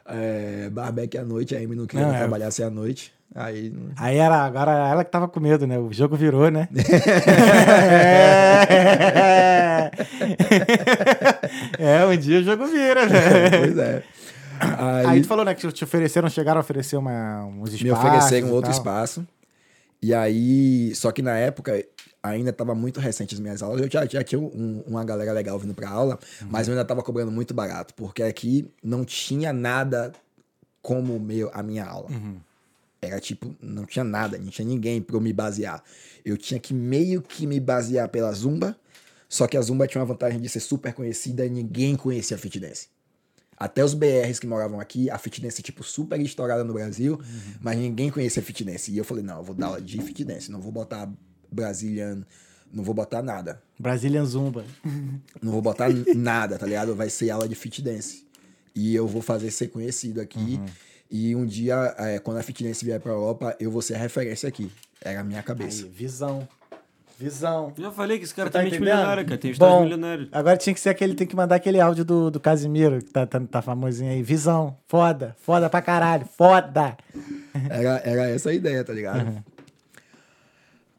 é, 0.06 0.69
barbeque 0.70 1.19
à 1.19 1.24
noite, 1.24 1.55
a 1.55 1.59
Amy 1.59 1.74
não 1.77 1.86
queria 1.86 2.06
Não, 2.06 2.15
é. 2.15 2.19
trabalhar 2.19 2.48
assim 2.48 2.62
à 2.62 2.70
noite. 2.70 3.12
Aí, 3.35 3.73
Aí 3.97 4.16
era, 4.16 4.36
agora 4.36 4.73
ela 4.89 5.05
que 5.05 5.10
tava 5.10 5.28
com 5.28 5.39
medo, 5.39 5.66
né? 5.66 5.78
O 5.78 5.93
jogo 5.93 6.16
virou, 6.16 6.51
né? 6.51 6.66
é, 11.78 12.06
um 12.06 12.16
dia 12.16 12.40
o 12.40 12.43
jogo 12.43 12.66
vira, 12.66 13.06
né? 13.06 13.51
pois 13.59 13.78
é. 13.78 14.02
Aí, 14.60 15.06
Aí 15.06 15.20
tu 15.20 15.28
falou, 15.28 15.44
né, 15.44 15.55
que 15.55 15.70
te 15.70 15.85
ofereceram, 15.85 16.28
chegaram 16.28 16.59
a 16.59 16.62
oferecer 16.62 16.97
uma, 16.97 17.44
uns 17.44 17.73
espaços. 17.74 17.82
me 17.82 17.90
ofereceram 17.93 18.48
e 18.48 18.51
outro 18.51 18.70
espaço. 18.70 19.27
E 20.02 20.15
aí, 20.15 20.93
só 20.94 21.12
que 21.12 21.23
na 21.23 21.36
época 21.36 21.85
ainda 22.23 22.51
estava 22.51 22.74
muito 22.74 23.01
recente 23.01 23.35
as 23.35 23.40
minhas 23.40 23.62
aulas. 23.62 23.81
Eu 23.81 23.90
já, 23.90 24.05
já 24.07 24.23
tinha 24.24 24.39
um- 24.40 24.82
uma 24.86 25.05
galera 25.05 25.32
legal 25.32 25.59
vindo 25.59 25.74
para 25.74 25.89
aula, 25.89 26.19
mas 26.51 26.66
eu 26.66 26.73
ainda 26.73 26.82
estava 26.82 27.03
cobrando 27.03 27.31
muito 27.31 27.55
barato, 27.55 27.95
porque 27.95 28.23
aqui 28.23 28.70
não 28.82 29.05
tinha 29.05 29.53
nada 29.53 30.12
como 30.82 31.19
meu, 31.19 31.51
a 31.53 31.62
minha 31.62 31.85
aula. 31.85 32.09
Era 33.01 33.20
tipo, 33.20 33.55
não 33.62 33.85
tinha 33.86 34.05
nada, 34.05 34.36
não 34.39 34.49
tinha 34.49 34.66
ninguém 34.66 35.01
para 35.01 35.15
eu 35.16 35.20
me 35.20 35.32
basear. 35.32 35.82
Eu 36.24 36.36
tinha 36.36 36.59
que 36.59 36.74
meio 36.74 37.23
que 37.23 37.47
me 37.47 37.61
basear 37.61 38.09
pela 38.09 38.32
Zumba, 38.32 38.77
só 39.28 39.47
que 39.47 39.57
a 39.57 39.61
Zumba 39.61 39.86
tinha 39.86 40.01
uma 40.01 40.07
vantagem 40.07 40.40
de 40.40 40.49
ser 40.49 40.61
super 40.61 40.93
conhecida 40.93 41.47
e 41.47 41.51
ninguém 41.51 41.95
conhecia 41.95 42.36
a 42.36 42.40
Fit 42.40 42.59
Dance. 42.59 42.89
Até 43.57 43.85
os 43.85 43.93
BRs 43.95 44.39
que 44.40 44.47
moravam 44.47 44.78
aqui, 44.81 45.11
a 45.11 45.19
fitness 45.19 45.57
tipo 45.57 45.82
super 45.82 46.20
estourada 46.20 46.62
no 46.65 46.73
Brasil, 46.73 47.20
mas 47.61 47.77
ninguém 47.77 48.09
conhecia 48.11 48.40
fitness. 48.43 48.86
E 48.89 48.97
eu 48.97 49.05
falei, 49.05 49.23
não, 49.24 49.39
eu 49.39 49.43
vou 49.45 49.55
dar 49.55 49.66
aula 49.66 49.81
de 49.81 50.01
fitness, 50.01 50.49
não 50.49 50.61
vou 50.61 50.70
botar 50.73 51.09
Brazilian, 51.51 52.23
não 52.73 52.85
vou 52.85 52.95
botar 52.95 53.23
nada. 53.23 53.62
Brazilian 53.79 54.25
Zumba. 54.25 54.65
Não 55.43 55.53
vou 55.53 55.62
botar 55.62 55.89
nada, 56.15 56.59
tá 56.59 56.66
ligado? 56.66 56.95
Vai 56.95 57.11
ser 57.11 57.31
aula 57.31 57.49
de 57.49 57.55
fit 57.55 57.81
dance. 57.83 58.27
E 58.75 58.95
eu 58.95 59.07
vou 59.07 59.23
fazer 59.23 59.51
ser 59.51 59.69
conhecido 59.69 60.20
aqui. 60.20 60.61
E 61.11 61.35
um 61.35 61.47
dia, 61.47 61.95
é, 61.99 62.19
quando 62.19 62.37
a 62.37 62.43
fitness 62.43 62.83
vier 62.83 63.01
pra 63.01 63.12
Europa, 63.12 63.57
eu 63.59 63.70
vou 63.70 63.81
ser 63.81 63.95
a 63.95 63.99
referência 63.99 64.49
aqui. 64.49 64.70
Era 65.01 65.20
a 65.20 65.25
minha 65.25 65.43
cabeça. 65.43 65.85
Aí, 65.85 65.91
visão. 65.91 66.47
Visão. 67.19 67.73
Já 67.77 67.91
falei 67.91 68.19
que 68.19 68.25
esse 68.25 68.35
cara 68.35 68.49
tá 68.49 68.61
tem 68.61 68.70
mente 68.70 68.79
milionária, 68.79 69.25
cara. 69.25 69.39
Tem 69.39 69.51
história 69.51 69.75
Bom, 69.75 69.83
milionária. 69.83 70.29
Agora 70.31 70.57
tinha 70.57 70.73
que 70.73 70.79
ser 70.79 70.91
aquele, 70.91 71.15
tem 71.15 71.27
que 71.27 71.35
mandar 71.35 71.57
aquele 71.57 71.81
áudio 71.81 72.05
do, 72.05 72.31
do 72.31 72.39
Casimiro, 72.39 73.03
que 73.03 73.11
tá, 73.11 73.27
tá, 73.27 73.41
tá 73.41 73.61
famosinho 73.61 74.12
aí. 74.12 74.23
Visão. 74.23 74.77
Foda. 74.87 75.35
Foda 75.41 75.69
pra 75.69 75.83
caralho. 75.83 76.27
Foda. 76.37 76.97
Era, 77.69 78.01
era 78.05 78.29
essa 78.29 78.51
a 78.51 78.55
ideia, 78.55 78.85
tá 78.85 78.93
ligado? 78.93 79.43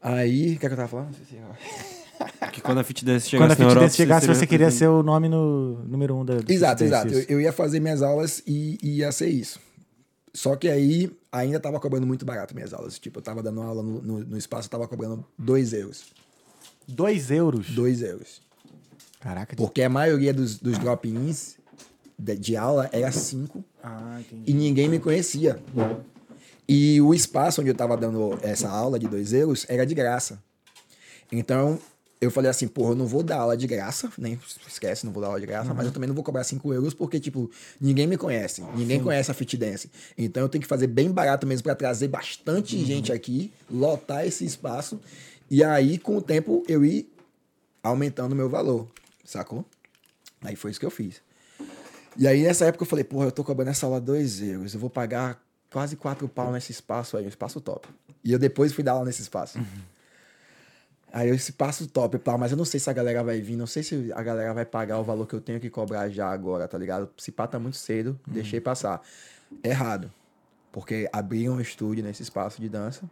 Aí, 0.02 0.54
o 0.54 0.58
que, 0.58 0.66
é 0.66 0.68
que 0.68 0.72
eu 0.72 0.76
tava 0.76 0.88
falando? 0.88 1.16
Que 2.52 2.60
quando 2.60 2.78
a 2.78 2.84
Fit 2.84 3.02
Dance 3.04 3.30
Quando 3.36 3.52
a 3.52 3.54
chegasse 3.54 3.56
Fit 3.56 3.62
Europa... 3.62 3.80
Dance 3.80 3.96
chegasse, 3.96 4.20
seria 4.26 4.34
você 4.34 4.46
queria 4.46 4.70
ser 4.70 4.88
o 4.88 5.02
nome 5.02 5.28
no 5.28 5.82
número 5.86 6.14
um 6.16 6.24
da 6.24 6.34
do 6.34 6.52
Exato, 6.52 6.84
exato. 6.84 7.14
Eu, 7.14 7.24
eu 7.28 7.40
ia 7.40 7.52
fazer 7.52 7.80
minhas 7.80 8.02
aulas 8.02 8.42
e, 8.46 8.78
e 8.82 8.98
ia 8.98 9.10
ser 9.10 9.28
isso. 9.28 9.58
Só 10.34 10.54
que 10.54 10.68
aí 10.68 11.10
ainda 11.32 11.58
tava 11.58 11.80
cobrando 11.80 12.06
muito 12.06 12.26
barato 12.26 12.54
minhas 12.54 12.74
aulas. 12.74 12.98
Tipo, 12.98 13.18
eu 13.18 13.22
tava 13.22 13.42
dando 13.42 13.62
aula 13.62 13.82
no, 13.82 14.02
no, 14.02 14.18
no 14.20 14.36
espaço, 14.36 14.66
eu 14.66 14.70
tava 14.70 14.86
cobrando 14.86 15.24
2 15.38 15.72
euros. 15.72 16.04
Dois 16.86 17.30
euros. 17.30 17.70
2 17.70 18.02
euros. 18.02 18.42
Caraca. 19.20 19.56
Porque 19.56 19.82
a 19.82 19.88
maioria 19.88 20.34
dos, 20.34 20.58
dos 20.58 20.76
drop-ins 20.78 21.56
de, 22.18 22.36
de 22.36 22.56
aula 22.56 22.88
era 22.92 23.10
5 23.10 23.64
Ah, 23.82 24.18
entendi. 24.20 24.50
e 24.50 24.54
ninguém 24.54 24.88
me 24.88 24.98
conhecia. 24.98 25.58
E 26.72 27.00
o 27.00 27.12
espaço 27.12 27.60
onde 27.60 27.68
eu 27.68 27.74
tava 27.74 27.96
dando 27.96 28.38
essa 28.42 28.68
aula 28.68 28.96
de 28.96 29.08
2 29.08 29.32
euros 29.32 29.66
era 29.68 29.84
de 29.84 29.92
graça. 29.92 30.40
Então, 31.32 31.80
eu 32.20 32.30
falei 32.30 32.48
assim, 32.48 32.68
porra, 32.68 32.92
eu 32.92 32.94
não 32.94 33.08
vou 33.08 33.24
dar 33.24 33.38
aula 33.38 33.56
de 33.56 33.66
graça, 33.66 34.08
nem 34.16 34.38
esquece, 34.68 35.04
não 35.04 35.12
vou 35.12 35.20
dar 35.20 35.30
aula 35.30 35.40
de 35.40 35.46
graça, 35.46 35.74
mas 35.74 35.86
eu 35.86 35.90
também 35.90 36.06
não 36.06 36.14
vou 36.14 36.22
cobrar 36.22 36.44
5 36.44 36.72
euros 36.72 36.94
porque, 36.94 37.18
tipo, 37.18 37.50
ninguém 37.80 38.06
me 38.06 38.16
conhece, 38.16 38.62
ninguém 38.76 39.02
conhece 39.02 39.32
a 39.32 39.34
Fit 39.34 39.56
Dance. 39.56 39.90
Então, 40.16 40.44
eu 40.44 40.48
tenho 40.48 40.62
que 40.62 40.68
fazer 40.68 40.86
bem 40.86 41.10
barato 41.10 41.44
mesmo 41.44 41.64
para 41.64 41.74
trazer 41.74 42.06
bastante 42.06 42.78
gente 42.84 43.12
aqui, 43.12 43.52
lotar 43.68 44.24
esse 44.24 44.44
espaço, 44.44 45.00
e 45.50 45.64
aí, 45.64 45.98
com 45.98 46.18
o 46.18 46.22
tempo, 46.22 46.62
eu 46.68 46.84
ir 46.84 47.12
aumentando 47.82 48.32
o 48.32 48.36
meu 48.36 48.48
valor, 48.48 48.86
sacou? 49.24 49.64
Aí 50.40 50.54
foi 50.54 50.70
isso 50.70 50.78
que 50.78 50.86
eu 50.86 50.90
fiz. 50.90 51.20
E 52.16 52.28
aí, 52.28 52.44
nessa 52.44 52.66
época, 52.66 52.84
eu 52.84 52.86
falei, 52.86 53.04
porra, 53.04 53.24
eu 53.24 53.32
tô 53.32 53.42
cobrando 53.42 53.72
essa 53.72 53.86
aula 53.86 54.00
2 54.00 54.40
euros, 54.42 54.72
eu 54.72 54.78
vou 54.78 54.88
pagar 54.88 55.42
quase 55.72 55.96
4 55.96 56.28
pau 56.28 56.52
nesse 56.52 56.72
espaço 56.72 57.16
aí, 57.16 57.24
um 57.24 57.28
espaço 57.28 57.60
top. 57.60 57.88
E 58.24 58.32
eu 58.32 58.38
depois 58.38 58.72
fui 58.72 58.82
dar 58.84 58.92
aula 58.92 59.04
nesse 59.06 59.22
espaço. 59.22 59.58
Aí 61.12 61.28
eu 61.28 61.34
esse 61.34 61.52
passo 61.52 61.88
top, 61.88 62.18
pá, 62.20 62.38
mas 62.38 62.52
eu 62.52 62.56
não 62.56 62.64
sei 62.64 62.78
se 62.78 62.88
a 62.88 62.92
galera 62.92 63.24
vai 63.24 63.40
vir, 63.40 63.56
não 63.56 63.66
sei 63.66 63.82
se 63.82 64.12
a 64.14 64.22
galera 64.22 64.54
vai 64.54 64.64
pagar 64.64 64.98
o 65.00 65.02
valor 65.02 65.26
que 65.26 65.34
eu 65.34 65.40
tenho 65.40 65.58
que 65.58 65.68
cobrar 65.68 66.08
já 66.08 66.30
agora, 66.30 66.68
tá 66.68 66.78
ligado? 66.78 67.10
Se 67.18 67.32
pá 67.32 67.48
tá 67.48 67.58
muito 67.58 67.76
cedo, 67.76 68.18
deixei 68.28 68.60
passar. 68.60 69.02
Errado. 69.64 70.12
Porque 70.70 71.08
abriram 71.12 71.54
um 71.54 71.60
estúdio 71.60 72.04
nesse 72.04 72.22
espaço 72.22 72.60
de 72.60 72.68
dança. 72.68 73.02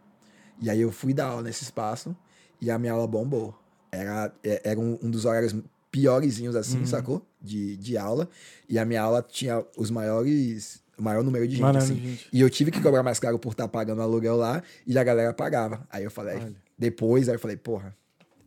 E 0.61 0.69
aí 0.69 0.79
eu 0.79 0.91
fui 0.93 1.13
dar 1.13 1.25
aula 1.27 1.41
nesse 1.41 1.63
espaço 1.63 2.15
e 2.61 2.71
a 2.71 2.79
minha 2.79 2.93
aula 2.93 3.05
bombou. 3.05 3.53
Era, 3.91 4.31
é- 4.43 4.61
era 4.63 4.79
um, 4.79 4.97
um 5.01 5.11
dos 5.11 5.25
horários 5.25 5.53
piorzinhos 5.91 6.55
assim, 6.55 6.85
sacou? 6.85 7.25
De, 7.41 7.75
de 7.75 7.97
aula. 7.97 8.29
E 8.69 8.79
a 8.79 8.85
minha 8.85 9.01
aula 9.01 9.21
tinha 9.21 9.65
os 9.75 9.91
maiores. 9.91 10.81
O 10.99 11.03
maior 11.03 11.23
número 11.23 11.47
de 11.47 11.55
gente, 11.55 11.77
assim. 11.77 11.95
gente. 11.95 12.27
E 12.33 12.41
eu 12.41 12.49
tive 12.49 12.69
que 12.71 12.81
cobrar 12.81 13.01
mais 13.01 13.19
caro 13.19 13.39
por 13.39 13.51
estar 13.53 13.67
pagando 13.69 14.01
aluguel 14.01 14.35
lá 14.35 14.61
e 14.85 14.97
a 14.97 15.03
galera 15.03 15.33
pagava. 15.33 15.87
Aí 15.89 16.03
eu 16.03 16.11
falei, 16.11 16.39
depois, 16.77 17.29
aí 17.29 17.35
eu 17.35 17.39
falei, 17.39 17.55
porra, 17.57 17.95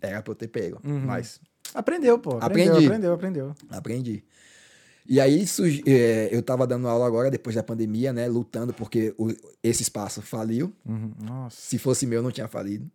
era 0.01 0.21
pra 0.23 0.33
eu 0.33 0.35
ter 0.37 0.49
pego. 0.49 0.79
Mas 0.85 1.41
Aprendeu, 1.75 2.19
pô. 2.19 2.37
Aprendeu, 2.39 2.73
Aprendi. 2.75 2.87
aprendeu, 2.87 3.13
aprendeu. 3.15 3.55
aprendi. 3.71 4.25
E 5.09 5.19
aí 5.21 5.47
surgi- 5.47 5.83
é, 5.87 6.29
eu 6.31 6.43
tava 6.43 6.67
dando 6.67 6.87
aula 6.87 7.07
agora, 7.07 7.31
depois 7.31 7.57
da 7.57 7.63
pandemia, 7.63 8.13
né? 8.13 8.29
Lutando 8.29 8.73
porque 8.75 9.15
o- 9.19 9.33
esse 9.63 9.83
espaço 9.83 10.21
faliu. 10.23 10.73
Uhum. 10.87 11.13
Nossa. 11.25 11.57
Se 11.59 11.79
fosse 11.79 12.07
meu, 12.07 12.23
não 12.23 12.31
tinha 12.31 12.47
falido. 12.47 12.89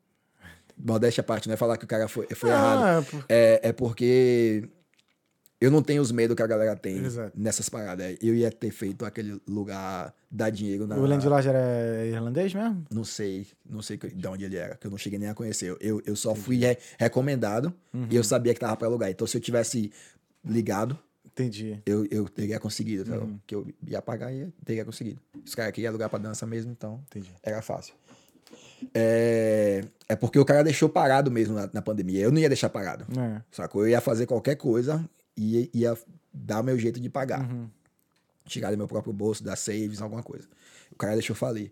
Modéstia 0.77 1.21
à 1.21 1.23
parte, 1.23 1.47
não 1.47 1.53
é 1.55 1.57
falar 1.57 1.75
que 1.77 1.85
o 1.85 1.87
cara 1.87 2.07
foi, 2.07 2.27
foi 2.35 2.51
Ah, 2.51 2.53
errado. 2.53 2.85
é 2.85 3.01
por- 3.11 3.25
É, 3.27 3.59
é 3.69 3.73
porque 3.73 4.69
eu 5.59 5.71
não 5.71 5.81
tenho 5.81 6.01
os 6.01 6.11
medos 6.11 6.35
que 6.35 6.41
a 6.43 6.47
galera 6.47 6.75
tem 6.75 6.97
Exato. 6.97 7.31
nessas 7.35 7.67
paradas. 7.69 8.15
Eu 8.21 8.35
ia 8.35 8.51
ter 8.51 8.69
feito 8.71 9.03
aquele 9.05 9.41
lugar 9.47 10.13
dar 10.29 10.49
dinheiro 10.49 10.85
na. 10.85 10.95
O 10.97 11.05
Landlord 11.05 11.47
era 11.47 12.05
irlandês 12.05 12.53
mesmo? 12.53 12.85
Não 12.91 13.03
sei, 13.03 13.47
não 13.67 13.81
sei 13.81 13.97
de 13.97 14.27
onde 14.27 14.45
ele 14.45 14.55
era, 14.57 14.75
que 14.75 14.85
eu 14.85 14.91
não 14.91 14.97
cheguei 14.97 15.17
nem 15.17 15.29
a 15.29 15.33
conhecer. 15.33 15.75
Eu, 15.79 16.01
eu 16.05 16.15
só 16.15 16.35
fui 16.35 16.57
re- 16.57 16.77
recomendado 16.99 17.73
e 18.09 18.15
eu 18.15 18.23
sabia 18.23 18.53
que 18.53 18.59
tava 18.59 18.75
pra 18.77 18.87
alugar. 18.87 19.09
Então, 19.09 19.25
se 19.25 19.35
eu 19.37 19.41
tivesse 19.41 19.91
ligado, 20.45 20.97
Entendi. 21.25 21.81
eu, 21.85 22.05
eu 22.11 22.27
teria 22.29 22.59
conseguido, 22.59 23.05
tá? 23.05 23.25
que 23.45 23.53
eu 23.55 23.67
ia 23.87 24.01
pagar 24.01 24.31
e 24.33 24.51
teria 24.65 24.85
conseguido. 24.85 25.19
Os 25.45 25.53
caras 25.55 25.71
queriam 25.71 25.89
alugar 25.91 26.09
pra 26.09 26.19
dança 26.19 26.45
mesmo, 26.45 26.71
então 26.71 27.01
Entendi. 27.07 27.31
era 27.43 27.61
fácil. 27.61 27.93
É, 28.93 29.83
é 30.07 30.15
porque 30.15 30.37
o 30.39 30.45
cara 30.45 30.63
deixou 30.63 30.87
parado 30.89 31.31
mesmo 31.31 31.55
na, 31.55 31.69
na 31.73 31.81
pandemia. 31.81 32.21
Eu 32.21 32.31
não 32.31 32.39
ia 32.39 32.47
deixar 32.49 32.69
parado, 32.69 33.05
É. 33.19 33.41
sacou? 33.51 33.81
Eu 33.83 33.89
ia 33.89 34.01
fazer 34.01 34.25
qualquer 34.25 34.55
coisa 34.55 35.03
e 35.37 35.69
ia 35.73 35.97
dar 36.33 36.63
meu 36.63 36.77
jeito 36.77 36.99
de 36.99 37.09
pagar. 37.09 37.41
Uhum. 37.41 37.69
Tirar 38.45 38.71
do 38.71 38.77
meu 38.77 38.87
próprio 38.87 39.13
bolso, 39.13 39.43
dar 39.43 39.55
saves, 39.55 40.01
alguma 40.01 40.23
coisa. 40.23 40.47
O 40.91 40.95
cara 40.95 41.13
deixou 41.13 41.35
falir. 41.35 41.71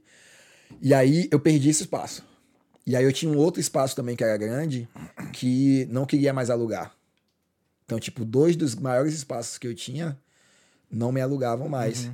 E 0.81 0.93
aí 0.93 1.27
eu 1.31 1.39
perdi 1.39 1.69
esse 1.69 1.83
espaço. 1.83 2.23
E 2.85 2.95
aí 2.95 3.03
eu 3.03 3.11
tinha 3.11 3.31
um 3.31 3.37
outro 3.37 3.59
espaço 3.59 3.95
também 3.95 4.15
que 4.15 4.23
era 4.23 4.37
grande 4.37 4.87
que 5.33 5.87
não 5.89 6.05
queria 6.05 6.33
mais 6.33 6.49
alugar. 6.49 6.95
Então, 7.85 7.99
tipo, 7.99 8.23
dois 8.23 8.55
dos 8.55 8.75
maiores 8.75 9.13
espaços 9.13 9.57
que 9.57 9.67
eu 9.67 9.73
tinha 9.73 10.19
não 10.91 11.11
me 11.11 11.21
alugavam 11.21 11.67
mais. 11.67 12.09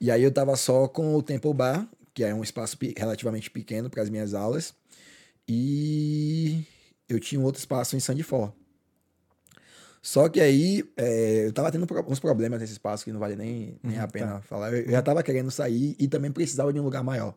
E 0.00 0.10
aí 0.10 0.22
eu 0.22 0.32
tava 0.32 0.56
só 0.56 0.88
com 0.88 1.14
o 1.14 1.22
Temple 1.22 1.52
Bar, 1.52 1.88
que 2.14 2.22
é 2.24 2.34
um 2.34 2.42
espaço 2.42 2.76
relativamente 2.96 3.50
pequeno 3.50 3.90
para 3.90 4.02
as 4.02 4.10
minhas 4.10 4.34
aulas. 4.34 4.74
E 5.48 6.64
eu 7.08 7.20
tinha 7.20 7.40
um 7.40 7.44
outro 7.44 7.58
espaço 7.58 7.96
em 7.96 8.00
Sandford. 8.00 8.52
Só 10.06 10.28
que 10.28 10.40
aí 10.40 10.84
é, 10.96 11.46
eu 11.46 11.52
tava 11.52 11.72
tendo 11.72 11.84
uns 12.06 12.20
problemas 12.20 12.60
nesse 12.60 12.74
espaço 12.74 13.04
que 13.04 13.12
não 13.12 13.18
vale 13.18 13.34
nem, 13.34 13.76
nem 13.82 13.98
a 13.98 14.06
pena 14.06 14.40
falar. 14.40 14.72
Eu, 14.72 14.82
eu 14.84 14.90
já 14.92 15.02
tava 15.02 15.20
querendo 15.20 15.50
sair 15.50 15.96
e 15.98 16.06
também 16.06 16.30
precisava 16.30 16.72
de 16.72 16.78
um 16.78 16.84
lugar 16.84 17.02
maior. 17.02 17.34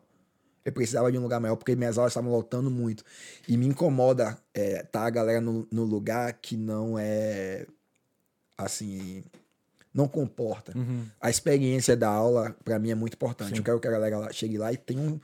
Eu 0.64 0.72
precisava 0.72 1.10
de 1.10 1.18
um 1.18 1.22
lugar 1.22 1.40
maior 1.40 1.56
porque 1.56 1.74
minhas 1.74 1.98
aulas 1.98 2.12
estavam 2.12 2.30
lotando 2.30 2.70
muito. 2.70 3.02
E 3.48 3.56
me 3.56 3.66
incomoda 3.66 4.38
é, 4.54 4.84
tá 4.84 5.00
a 5.04 5.10
galera 5.10 5.40
no, 5.40 5.66
no 5.68 5.82
lugar 5.82 6.32
que 6.34 6.56
não 6.56 6.96
é 6.96 7.66
assim. 8.56 9.24
Não 9.92 10.06
comporta. 10.06 10.72
A 11.20 11.28
experiência 11.28 11.96
da 11.96 12.08
aula, 12.08 12.54
pra 12.64 12.78
mim, 12.78 12.92
é 12.92 12.94
muito 12.94 13.14
importante. 13.14 13.50
Eu 13.58 13.64
quero 13.64 13.80
que 13.80 13.88
a 13.88 13.90
galera 13.90 14.16
lá- 14.18 14.32
chegue 14.32 14.56
lá 14.56 14.72
e 14.72 14.76
tenha 14.76 15.00
um. 15.00 15.18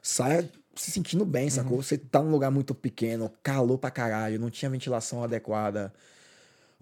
Saia 0.00 0.48
se 0.76 0.92
sentindo 0.92 1.24
bem, 1.24 1.50
sacou? 1.50 1.82
Você 1.82 1.98
tá 1.98 2.22
num 2.22 2.30
lugar 2.30 2.50
muito 2.52 2.72
pequeno, 2.76 3.28
calor 3.42 3.76
pra 3.78 3.90
caralho, 3.90 4.38
não 4.38 4.50
tinha 4.50 4.70
ventilação 4.70 5.24
adequada, 5.24 5.92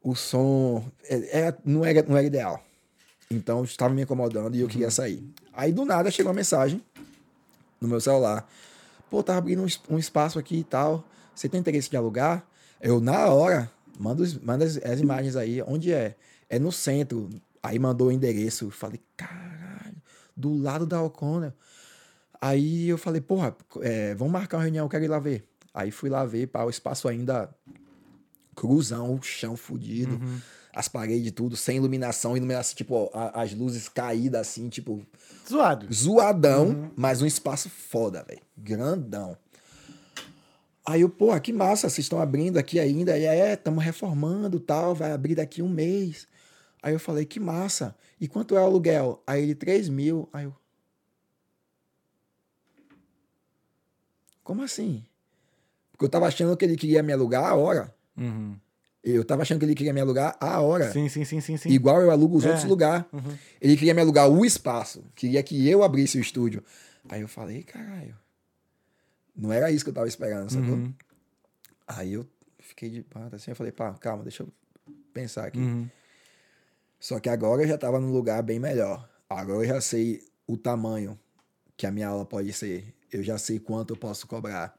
o 0.05 0.15
som 0.15 0.85
é- 1.05 1.39
era, 1.39 1.59
não, 1.65 1.85
era, 1.85 2.03
não 2.03 2.17
era 2.17 2.27
ideal. 2.27 2.63
Então 3.31 3.65
estava 3.65 3.93
me 3.95 4.03
incomodando 4.03 4.55
e 4.55 4.61
eu 4.61 4.69
queria 4.69 4.91
sair. 4.91 5.27
Aí 5.53 5.73
do 5.73 5.85
nada 5.85 6.11
chegou 6.11 6.31
uma 6.31 6.37
mensagem 6.37 6.81
no 7.81 7.89
meu 7.89 8.01
celular. 8.01 8.49
Pô, 9.11 9.23
tava 9.23 9.39
abrindo 9.39 9.63
um, 9.63 9.95
um 9.95 9.99
espaço 9.99 10.39
aqui 10.39 10.59
e 10.59 10.65
tal. 10.65 11.03
Você 11.35 11.49
tem 11.49 11.59
interesse 11.59 11.89
de 11.91 11.97
alugar? 11.97 12.47
Eu, 12.81 13.01
na 13.01 13.27
hora, 13.29 13.71
manda, 13.99 14.23
os- 14.23 14.39
manda 14.39 14.65
as, 14.65 14.77
as 14.77 15.01
imagens 15.01 15.37
aí. 15.37 15.63
Onde 15.63 15.93
é? 15.93 16.15
É 16.49 16.59
no 16.59 16.71
centro. 16.71 17.31
Aí 17.63 17.79
mandou 17.79 18.09
o 18.09 18.13
endereço. 18.13 18.67
Eu 18.67 18.71
Falei, 18.71 19.01
caralho, 19.17 19.97
do 20.37 20.55
lado 20.57 20.87
da 20.87 21.03
O'Connor. 21.03 21.53
Aí 22.41 22.89
eu 22.89 22.99
falei, 22.99 23.23
porra, 23.23 23.57
é, 23.81 24.15
vamos 24.15 24.33
marcar 24.33 24.59
uma 24.59 24.65
reunião, 24.65 24.85
eu 24.85 24.89
quero 24.91 25.05
ir 25.05 25.09
lá 25.09 25.19
ver. 25.19 25.49
Aí 25.73 25.91
fui 25.91 26.11
lá 26.11 26.25
ver, 26.27 26.47
pá, 26.49 26.63
o 26.63 26.69
espaço 26.71 27.09
ainda 27.09 27.49
cruzão, 28.55 29.15
o 29.15 29.23
chão 29.23 29.57
fudido, 29.57 30.21
as 30.75 30.89
paredes 30.89 31.31
tudo, 31.33 31.57
sem 31.57 31.77
iluminação, 31.77 32.37
iluminação, 32.37 32.75
tipo, 32.75 32.95
ó, 32.95 33.11
a- 33.13 33.43
as 33.43 33.53
luzes 33.55 33.89
caídas 33.89 34.41
assim, 34.43 34.69
tipo, 34.69 35.05
Zoado. 35.49 35.87
zoadão, 35.93 36.91
mas 36.97 37.21
um 37.23 37.27
espaço 37.27 37.69
foda, 37.69 38.25
velho. 38.27 38.41
Grandão. 38.57 39.37
Aí 40.87 41.01
eu, 41.01 41.09
pô, 41.09 41.39
que 41.41 41.53
massa, 41.53 41.89
vocês 41.89 42.05
estão 42.05 42.21
abrindo 42.21 42.59
aqui 42.59 42.79
ainda. 42.79 43.19
E 43.19 43.25
é, 43.25 43.55
estamos 43.55 43.83
reformando 43.83 44.61
tal, 44.61 44.95
vai 44.95 45.13
abrir 45.13 45.35
daqui 45.35 45.63
um 45.63 45.69
mês. 45.69 46.27
Aí 46.83 46.93
eu 46.93 47.01
falei, 47.01 47.25
que 47.25 47.41
massa. 47.41 47.97
E 48.21 48.29
quanto 48.29 48.55
é 48.55 48.61
o 48.61 48.65
aluguel? 48.65 49.23
Aí 49.27 49.43
ele, 49.43 49.55
3 49.55 49.89
mil. 49.89 50.29
Aí 50.33 50.45
eu. 50.45 50.55
Como 54.43 54.63
assim? 54.63 55.03
Porque 55.93 56.05
eu 56.05 56.09
tava 56.11 56.27
achando 56.27 56.57
que 56.57 56.65
ele 56.65 56.77
queria 56.77 57.03
me 57.03 57.13
alugar 57.13 57.45
a 57.47 57.55
hora. 57.55 57.95
Uhum. 58.17 58.57
Eu 59.03 59.23
tava 59.25 59.43
achando 59.43 59.59
que 59.59 59.65
ele 59.67 59.75
queria 59.75 59.93
me 59.93 60.01
alugar 60.01 60.35
a 60.41 60.61
hora. 60.61 60.91
Sim, 60.91 61.09
sim, 61.11 61.25
sim, 61.25 61.41
sim, 61.41 61.57
sim. 61.59 61.69
Igual 61.69 62.01
eu 62.01 62.11
alugo 62.11 62.39
os 62.39 62.45
É. 62.45 62.49
outros 62.49 62.65
lugares. 62.65 63.05
Uhum. 63.13 63.37
Ele 63.61 63.77
queria 63.77 63.93
me 63.93 64.01
alugar 64.01 64.29
o 64.31 64.45
espaço. 64.45 65.05
Queria 65.15 65.43
que 65.43 65.69
eu 65.69 65.83
abrisse 65.83 66.17
o 66.17 66.21
estúdio. 66.21 66.63
Aí 67.09 67.21
eu 67.21 67.29
falei, 67.29 67.63
caralho. 67.63 68.17
Não 69.37 69.53
era 69.53 69.71
isso 69.71 69.85
que 69.85 69.91
eu 69.91 69.95
tava 69.95 70.09
esperando, 70.09 70.51
sacou? 70.51 70.75
Uhum. 70.75 70.95
Aí 71.87 72.15
eu 72.15 72.27
fiquei 72.61 72.89
de 72.89 73.03
pata 73.03 73.37
assim. 73.37 73.51
Eu 73.51 73.57
falei, 73.57 73.73
pá, 73.73 73.93
calma, 73.95 74.23
deixa 74.23 74.43
eu 74.43 74.49
pensar 75.13 75.45
aqui. 75.47 75.59
Uhum. 75.59 75.87
Só 76.99 77.21
que 77.21 77.29
agora 77.29 77.63
eu 77.63 77.69
já 77.69 77.77
tava 77.77 78.01
num 78.01 78.11
lugar 78.11 78.43
bem 78.43 78.59
melhor. 78.59 79.07
Agora 79.29 79.65
eu 79.65 79.69
já 79.69 79.81
sei 79.83 80.23
o 80.47 80.57
tamanho 80.57 81.19
que 81.77 81.87
a 81.87 81.91
minha 81.91 82.09
aula 82.09 82.25
pode 82.25 82.51
ser. 82.55 82.95
Eu 83.13 83.23
já 83.23 83.37
sei 83.37 83.59
quanto 83.59 83.93
eu 83.93 83.97
posso 83.99 84.27
cobrar. 84.27 84.75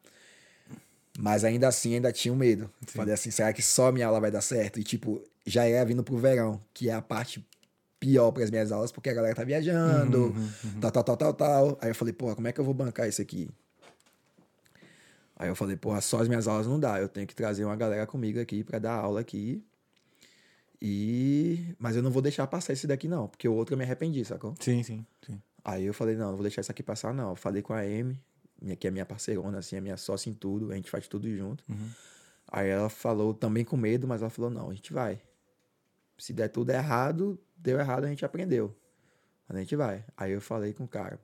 Mas 1.18 1.44
ainda 1.44 1.68
assim, 1.68 1.96
ainda 1.96 2.12
tinha 2.12 2.34
um 2.34 2.38
medo. 2.38 2.70
Falei 2.88 3.14
assim, 3.14 3.32
será 3.32 3.54
que 3.54 3.62
só 3.62 3.92
minha 3.92 4.08
aula 4.08 4.20
vai 4.20 4.32
dar 4.32 4.42
certo? 4.42 4.80
E 4.80 4.84
tipo, 4.84 5.22
já 5.46 5.66
era 5.66 5.86
vindo 5.86 6.04
pro 6.04 6.18
verão, 6.18 6.62
que 6.74 6.90
é 6.90 6.94
a 6.94 7.02
parte 7.02 7.46
pior 8.00 8.32
para 8.32 8.44
as 8.44 8.52
minhas 8.52 8.72
aulas, 8.72 8.92
porque 8.92 9.10
a 9.10 9.14
galera 9.14 9.34
tá 9.34 9.44
viajando, 9.44 10.36
tal, 10.82 10.92
tal, 10.92 11.04
tal, 11.04 11.18
tal, 11.18 11.34
tal. 11.34 11.78
Aí 11.82 11.90
eu 11.90 11.96
falei, 11.96 12.14
porra, 12.14 12.36
como 12.36 12.48
é 12.48 12.52
que 12.52 12.60
eu 12.60 12.66
vou 12.66 12.74
bancar 12.74 13.08
isso 13.08 13.22
aqui? 13.22 13.50
Aí 15.38 15.50
eu 15.50 15.56
falei, 15.56 15.76
porra, 15.76 16.02
só 16.02 16.22
as 16.22 16.28
minhas 16.28 16.48
aulas 16.48 16.68
não 16.68 16.80
dá. 16.80 17.00
Eu 17.00 17.10
tenho 17.10 17.28
que 17.28 17.36
trazer 17.36 17.66
uma 17.66 17.76
galera 17.76 18.06
comigo 18.06 18.40
aqui 18.40 18.64
para 18.64 18.80
dar 18.80 18.94
aula 18.94 19.22
aqui. 19.22 19.64
E... 20.82 21.76
Mas 21.80 21.96
eu 21.96 22.04
não 22.04 22.12
vou 22.12 22.22
deixar 22.22 22.46
passar 22.48 22.74
esse 22.74 22.86
daqui, 22.86 23.08
não, 23.08 23.28
porque 23.28 23.48
o 23.48 23.54
outro 23.54 23.74
eu 23.74 23.78
me 23.78 23.84
arrependi, 23.84 24.24
sacou? 24.24 24.54
Sim, 24.60 24.84
sim, 24.84 25.06
sim. 25.26 25.42
Aí 25.64 25.86
eu 25.86 25.94
falei, 25.94 26.16
não, 26.16 26.28
não 26.28 26.36
vou 26.36 26.44
deixar 26.44 26.62
isso 26.62 26.72
aqui 26.72 26.84
passar, 26.84 27.14
não. 27.14 27.32
Eu 27.32 27.36
falei 27.36 27.62
com 27.62 27.74
a 27.74 27.80
Amy, 27.80 28.22
minha- 28.61 28.76
que 28.76 28.88
é 28.88 28.91
minha 28.91 29.06
parceirona, 29.06 29.60
assim, 29.60 29.76
é 29.76 29.82
minha 29.82 29.98
sócia 29.98 30.30
em 30.30 30.34
tudo, 30.34 30.72
a 30.72 30.76
gente 30.76 30.90
faz 30.90 31.07
tudo 31.07 31.30
junto. 31.36 31.64
Aí 32.48 32.69
ela 32.69 32.90
falou 32.90 33.34
também 33.34 33.64
com 33.65 33.76
medo, 33.76 34.07
mas 34.07 34.22
ela 34.22 34.30
falou, 34.30 34.49
não, 34.52 34.69
a 34.69 34.73
gente 34.73 34.94
vai. 34.94 35.19
Se 36.18 36.32
der 36.32 36.48
tudo 36.49 36.69
errado, 36.69 37.38
deu 37.57 37.80
errado, 37.80 38.06
a 38.06 38.07
gente 38.07 38.23
aprendeu. 38.23 38.73
Mas 39.48 39.57
a 39.57 39.60
gente 39.61 39.76
vai. 39.76 40.03
Aí 40.15 40.32
eu 40.32 40.41
falei 40.41 40.73
com 40.73 40.84
o 40.86 40.88
cara. 40.88 41.19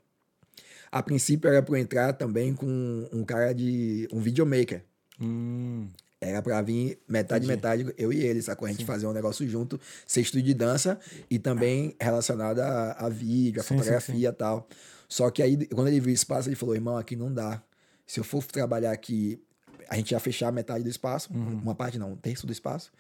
A 0.91 1.01
princípio 1.01 1.49
era 1.49 1.61
pra 1.61 1.77
eu 1.77 1.81
entrar 1.81 2.13
também 2.13 2.53
com 2.53 3.07
um 3.13 3.23
cara 3.23 3.53
de. 3.53 4.07
um 4.11 4.19
videomaker. 4.19 4.83
Hum. 5.19 5.87
Era 6.19 6.39
pra 6.41 6.61
vir 6.61 6.99
metade, 7.07 7.47
metade, 7.47 7.93
eu 7.97 8.13
e 8.13 8.21
ele, 8.21 8.41
sacou? 8.43 8.67
A 8.67 8.71
gente 8.71 8.85
fazer 8.85 9.07
um 9.07 9.13
negócio 9.13 9.47
junto, 9.47 9.79
ser 10.05 10.21
estúdio 10.21 10.45
de 10.47 10.53
dança 10.53 10.99
e 11.29 11.39
também 11.39 11.95
relacionado 11.99 12.59
a, 12.59 12.91
a 12.91 13.09
vídeo, 13.09 13.59
a 13.59 13.63
Sim, 13.63 13.69
sim, 13.69 13.77
fotografia 13.79 14.29
e 14.29 14.33
tal. 14.33 14.67
Só 15.11 15.29
que 15.29 15.43
aí, 15.43 15.65
quando 15.67 15.89
ele 15.89 15.99
viu 15.99 16.11
o 16.11 16.15
espaço, 16.15 16.47
ele 16.47 16.55
falou: 16.55 16.73
irmão, 16.73 16.95
aqui 16.95 17.17
não 17.17 17.33
dá. 17.33 17.61
Se 18.07 18.17
eu 18.17 18.23
for 18.23 18.41
trabalhar 18.45 18.91
aqui, 18.93 19.43
a 19.89 19.97
gente 19.97 20.11
ia 20.11 20.19
fechar 20.21 20.53
metade 20.53 20.85
do 20.85 20.89
espaço, 20.89 21.33
Uhum. 21.33 21.59
uma 21.59 21.75
parte 21.75 21.99
não, 21.99 22.13
um 22.13 22.15
terço 22.15 22.47
do 22.47 22.53
espaço. 22.53 22.93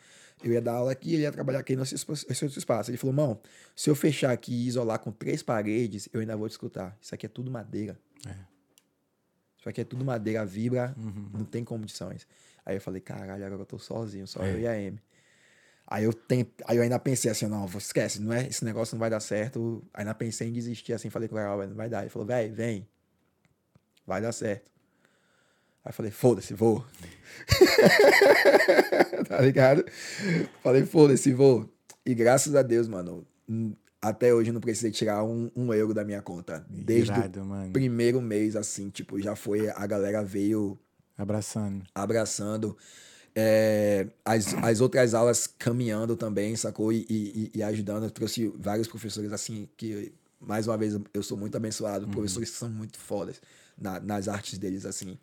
Eu 0.43 0.51
ia 0.51 0.61
dar 0.61 0.73
aula 0.73 0.91
aqui, 0.91 1.13
ele 1.13 1.21
ia 1.23 1.31
trabalhar 1.31 1.59
aqui 1.59 1.73
nesse 1.75 1.95
outro 2.43 2.59
espaço. 2.59 2.91
Ele 2.91 2.97
falou: 2.97 3.13
irmão, 3.13 3.39
se 3.73 3.89
eu 3.89 3.95
fechar 3.95 4.31
aqui 4.31 4.51
e 4.53 4.67
isolar 4.67 4.99
com 4.99 5.09
três 5.09 5.41
paredes, 5.41 6.09
eu 6.11 6.19
ainda 6.19 6.35
vou 6.35 6.49
te 6.49 6.51
escutar. 6.51 6.97
Isso 7.01 7.15
aqui 7.15 7.25
é 7.25 7.29
tudo 7.29 7.49
madeira. 7.49 7.97
Isso 9.57 9.69
aqui 9.69 9.79
é 9.79 9.83
tudo 9.85 10.03
madeira, 10.03 10.45
vibra, 10.45 10.93
não 11.33 11.45
tem 11.45 11.63
condições. 11.63 12.27
Aí 12.65 12.75
eu 12.75 12.81
falei, 12.81 12.99
caralho, 12.99 13.45
agora 13.45 13.61
eu 13.61 13.65
tô 13.65 13.79
sozinho, 13.79 14.27
só 14.27 14.43
eu 14.43 14.59
e 14.59 14.67
a 14.67 14.71
Amy. 14.73 14.99
Aí 15.91 16.05
eu, 16.05 16.13
tem, 16.13 16.49
aí 16.65 16.77
eu 16.77 16.83
ainda 16.83 16.97
pensei 16.97 17.29
assim, 17.29 17.47
não, 17.47 17.65
esquece, 17.65 18.21
não 18.21 18.31
é, 18.31 18.47
esse 18.47 18.63
negócio 18.63 18.95
não 18.95 18.99
vai 19.01 19.09
dar 19.09 19.19
certo. 19.19 19.83
Aí 19.93 20.03
ainda 20.03 20.13
pensei 20.13 20.47
em 20.47 20.53
desistir 20.53 20.93
assim, 20.93 21.09
falei 21.09 21.27
com 21.27 21.35
o 21.35 21.37
"Ó, 21.37 21.67
não 21.67 21.75
vai 21.75 21.89
dar. 21.89 21.99
Ele 21.99 22.09
falou, 22.09 22.25
velho, 22.25 22.55
vem, 22.55 22.87
vai 24.07 24.21
dar 24.21 24.31
certo. 24.31 24.71
Aí 25.83 25.89
eu 25.89 25.93
falei, 25.93 26.09
foda-se, 26.09 26.53
vou. 26.53 26.85
tá 29.27 29.41
ligado? 29.41 29.83
Falei, 30.63 30.85
foda-se, 30.85 31.33
vou. 31.33 31.69
E 32.05 32.15
graças 32.15 32.55
a 32.55 32.61
Deus, 32.61 32.87
mano, 32.87 33.27
até 34.01 34.33
hoje 34.33 34.49
eu 34.49 34.53
não 34.53 34.61
precisei 34.61 34.91
tirar 34.91 35.25
um, 35.25 35.51
um 35.53 35.73
euro 35.73 35.93
da 35.93 36.05
minha 36.05 36.21
conta. 36.21 36.65
Desde 36.69 37.11
o 37.11 37.71
primeiro 37.73 38.21
mês, 38.21 38.55
assim, 38.55 38.89
tipo, 38.89 39.19
já 39.19 39.35
foi, 39.35 39.69
a 39.69 39.85
galera 39.85 40.23
veio 40.23 40.79
Abraçando. 41.17 41.83
abraçando. 41.93 42.77
É, 43.35 44.07
as, 44.25 44.53
as 44.55 44.81
outras 44.81 45.13
aulas 45.13 45.47
caminhando 45.47 46.15
também, 46.17 46.55
sacou? 46.55 46.91
E, 46.91 47.05
e, 47.09 47.51
e 47.55 47.63
ajudando. 47.63 48.03
Eu 48.03 48.11
trouxe 48.11 48.47
vários 48.57 48.87
professores, 48.87 49.31
assim, 49.31 49.67
que, 49.77 50.11
mais 50.39 50.67
uma 50.67 50.77
vez, 50.77 50.97
eu 51.13 51.23
sou 51.23 51.37
muito 51.37 51.55
abençoado. 51.55 52.07
Professores 52.07 52.49
que 52.49 52.57
são 52.57 52.69
muito 52.69 52.97
fodas 52.99 53.41
na- 53.77 53.99
nas 53.99 54.27
artes 54.27 54.57
deles, 54.57 54.85
assim. 54.85 55.17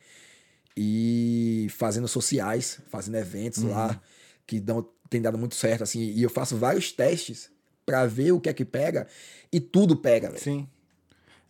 E 0.76 1.66
fazendo 1.70 2.06
sociais, 2.06 2.78
fazendo 2.88 3.16
eventos 3.16 3.62
lá, 3.62 4.00
que 4.46 4.60
dão, 4.60 4.86
tem 5.10 5.20
dado 5.20 5.36
muito 5.36 5.54
certo, 5.54 5.82
assim. 5.82 6.00
E 6.00 6.22
eu 6.22 6.30
faço 6.30 6.56
vários 6.56 6.92
testes 6.92 7.50
pra 7.84 8.06
ver 8.06 8.32
o 8.32 8.40
que 8.40 8.48
é 8.48 8.52
que 8.52 8.64
pega. 8.64 9.06
E 9.52 9.60
tudo 9.60 9.96
pega, 9.96 10.28
velho. 10.28 10.42
Sim. 10.42 10.68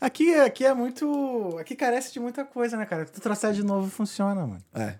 Aqui, 0.00 0.32
aqui 0.36 0.64
é 0.64 0.72
muito. 0.72 1.56
Aqui 1.58 1.74
carece 1.74 2.12
de 2.12 2.20
muita 2.20 2.44
coisa, 2.44 2.76
né, 2.76 2.86
cara? 2.86 3.04
Tu 3.04 3.20
trouxer 3.20 3.52
de 3.52 3.64
novo 3.64 3.90
funciona, 3.90 4.46
mano. 4.46 4.62
É. 4.72 4.98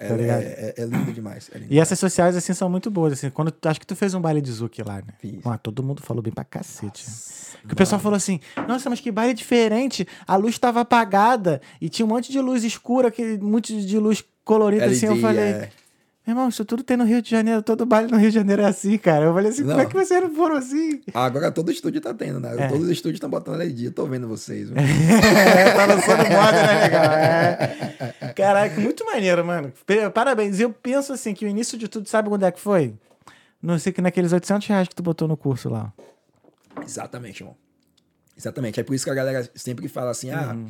É, 0.00 0.08
Tá 0.08 0.14
é, 0.14 0.74
é- 0.78 0.82
é 0.82 0.84
lindo 0.86 1.12
demais. 1.12 1.50
é 1.52 1.58
lindo 1.58 1.74
E 1.74 1.80
essas 1.80 1.98
sociais, 1.98 2.36
assim, 2.36 2.54
são 2.54 2.70
muito 2.70 2.88
boas. 2.90 3.14
Assim, 3.14 3.30
quando, 3.30 3.52
acho 3.64 3.80
que 3.80 3.86
tu 3.86 3.96
fez 3.96 4.14
um 4.14 4.20
baile 4.20 4.40
de 4.40 4.52
Zuki 4.52 4.82
lá, 4.82 4.96
né? 4.98 5.12
Fiz. 5.18 5.40
Ah, 5.44 5.58
todo 5.58 5.82
mundo 5.82 6.00
falou 6.02 6.22
bem 6.22 6.32
pra 6.32 6.44
cacete. 6.44 7.04
que 7.66 7.72
o 7.72 7.76
pessoal 7.76 8.00
falou 8.00 8.16
assim: 8.16 8.38
Nossa, 8.68 8.88
mas 8.88 9.00
que 9.00 9.10
baile 9.10 9.34
diferente. 9.34 10.06
A 10.26 10.36
luz 10.36 10.56
tava 10.58 10.80
apagada 10.80 11.60
e 11.80 11.88
tinha 11.88 12.06
um 12.06 12.08
monte 12.08 12.30
de 12.30 12.40
luz 12.40 12.62
escura, 12.62 13.10
que, 13.10 13.22
um 13.42 13.50
monte 13.50 13.84
de 13.84 13.98
luz 13.98 14.24
colorida, 14.44 14.84
assim. 14.86 15.06
Eu 15.06 15.12
LED, 15.14 15.20
falei. 15.22 15.68
Meu 16.28 16.34
irmão, 16.34 16.50
isso 16.50 16.62
tudo 16.62 16.82
tem 16.82 16.94
no 16.94 17.04
Rio 17.04 17.22
de 17.22 17.30
Janeiro, 17.30 17.62
todo 17.62 17.86
baile 17.86 18.12
no 18.12 18.18
Rio 18.18 18.28
de 18.28 18.34
Janeiro 18.34 18.60
é 18.60 18.66
assim, 18.66 18.98
cara. 18.98 19.24
Eu 19.24 19.32
falei 19.32 19.50
assim, 19.50 19.62
como 19.62 19.76
Não. 19.76 19.80
é 19.80 19.86
que 19.86 19.94
vocês 19.94 20.22
não 20.22 20.34
foram 20.34 20.56
assim? 20.56 21.00
Agora 21.14 21.50
todo 21.50 21.72
estúdio 21.72 22.02
tá 22.02 22.12
tendo, 22.12 22.38
né? 22.38 22.54
É. 22.54 22.68
Todos 22.68 22.84
os 22.84 22.90
estúdios 22.90 23.16
estão 23.16 23.30
botando 23.30 23.56
LED. 23.56 23.86
Eu 23.86 23.92
tô 23.92 24.04
vendo 24.04 24.28
vocês. 24.28 24.68
É, 24.76 25.72
tá 25.72 25.86
lançando 25.86 26.18
moda, 26.28 26.52
né, 26.66 26.84
legal? 26.84 27.04
É. 27.14 28.32
Caraca, 28.36 28.78
muito 28.78 29.06
maneiro, 29.06 29.42
mano. 29.42 29.72
Parabéns. 30.12 30.60
Eu 30.60 30.70
penso 30.70 31.14
assim, 31.14 31.32
que 31.32 31.46
o 31.46 31.48
início 31.48 31.78
de 31.78 31.88
tudo, 31.88 32.06
sabe 32.06 32.28
quando 32.28 32.44
é 32.44 32.52
que 32.52 32.60
foi? 32.60 32.92
Não 33.62 33.78
sei 33.78 33.90
que 33.90 34.02
naqueles 34.02 34.30
800 34.30 34.68
reais 34.68 34.86
que 34.86 34.94
tu 34.94 35.02
botou 35.02 35.26
no 35.26 35.34
curso 35.36 35.70
lá. 35.70 35.94
Exatamente, 36.84 37.40
irmão. 37.40 37.56
Exatamente. 38.36 38.78
É 38.78 38.82
por 38.82 38.94
isso 38.94 39.06
que 39.06 39.10
a 39.10 39.14
galera 39.14 39.48
sempre 39.54 39.88
fala 39.88 40.10
assim: 40.10 40.30
ah, 40.30 40.52
Uhum. 40.52 40.66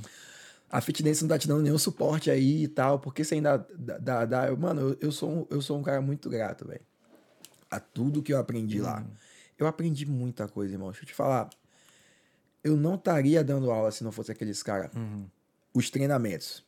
A 0.70 0.81
Fitness 0.81 1.23
não 1.23 1.28
tá 1.28 1.39
te 1.39 1.49
dando 1.49 1.62
nenhum 1.62 1.78
suporte 1.78 2.31
aí 2.31 2.65
e 2.65 2.69
tal, 2.69 2.99
porque 2.99 3.24
você 3.24 3.35
ainda 3.36 3.66
dá. 3.78 3.99
dá, 3.99 4.24
dá- 4.24 4.49
Eu- 4.49 4.57
Mano, 4.57 4.81
eu, 4.90 4.97
eu 5.01 5.12
sou 5.12 5.31
um, 5.31 5.47
eu 5.51 5.62
sou 5.62 5.78
um 5.78 5.82
cara 5.82 6.01
muito 6.01 6.28
grato, 6.28 6.66
velho. 6.66 6.81
A 7.70 7.78
tudo 7.81 8.23
que 8.23 8.32
eu 8.32 8.39
aprendi 8.39 8.81
lá. 8.81 9.01
Uhum. 9.01 9.07
Eu 9.59 9.66
aprendi 9.66 10.07
muita 10.07 10.47
coisa, 10.49 10.74
irmão. 10.74 10.89
Deixa 10.90 11.03
eu 11.05 11.09
te 11.09 11.15
falar. 11.15 11.51
Eu 12.62 12.77
não 12.77 12.95
estaria 12.97 13.43
dando 13.45 13.70
aula 13.70 13.90
se 13.90 14.03
não 14.05 14.12
fosse 14.12 14.31
aqueles 14.32 14.62
caras. 14.62 14.90
Uhum. 14.95 15.27
Os 15.74 15.90
treinamentos. 15.90 16.65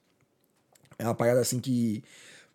É 0.98 1.05
uma 1.05 1.14
parada 1.14 1.40
assim 1.40 1.59
que 1.60 2.02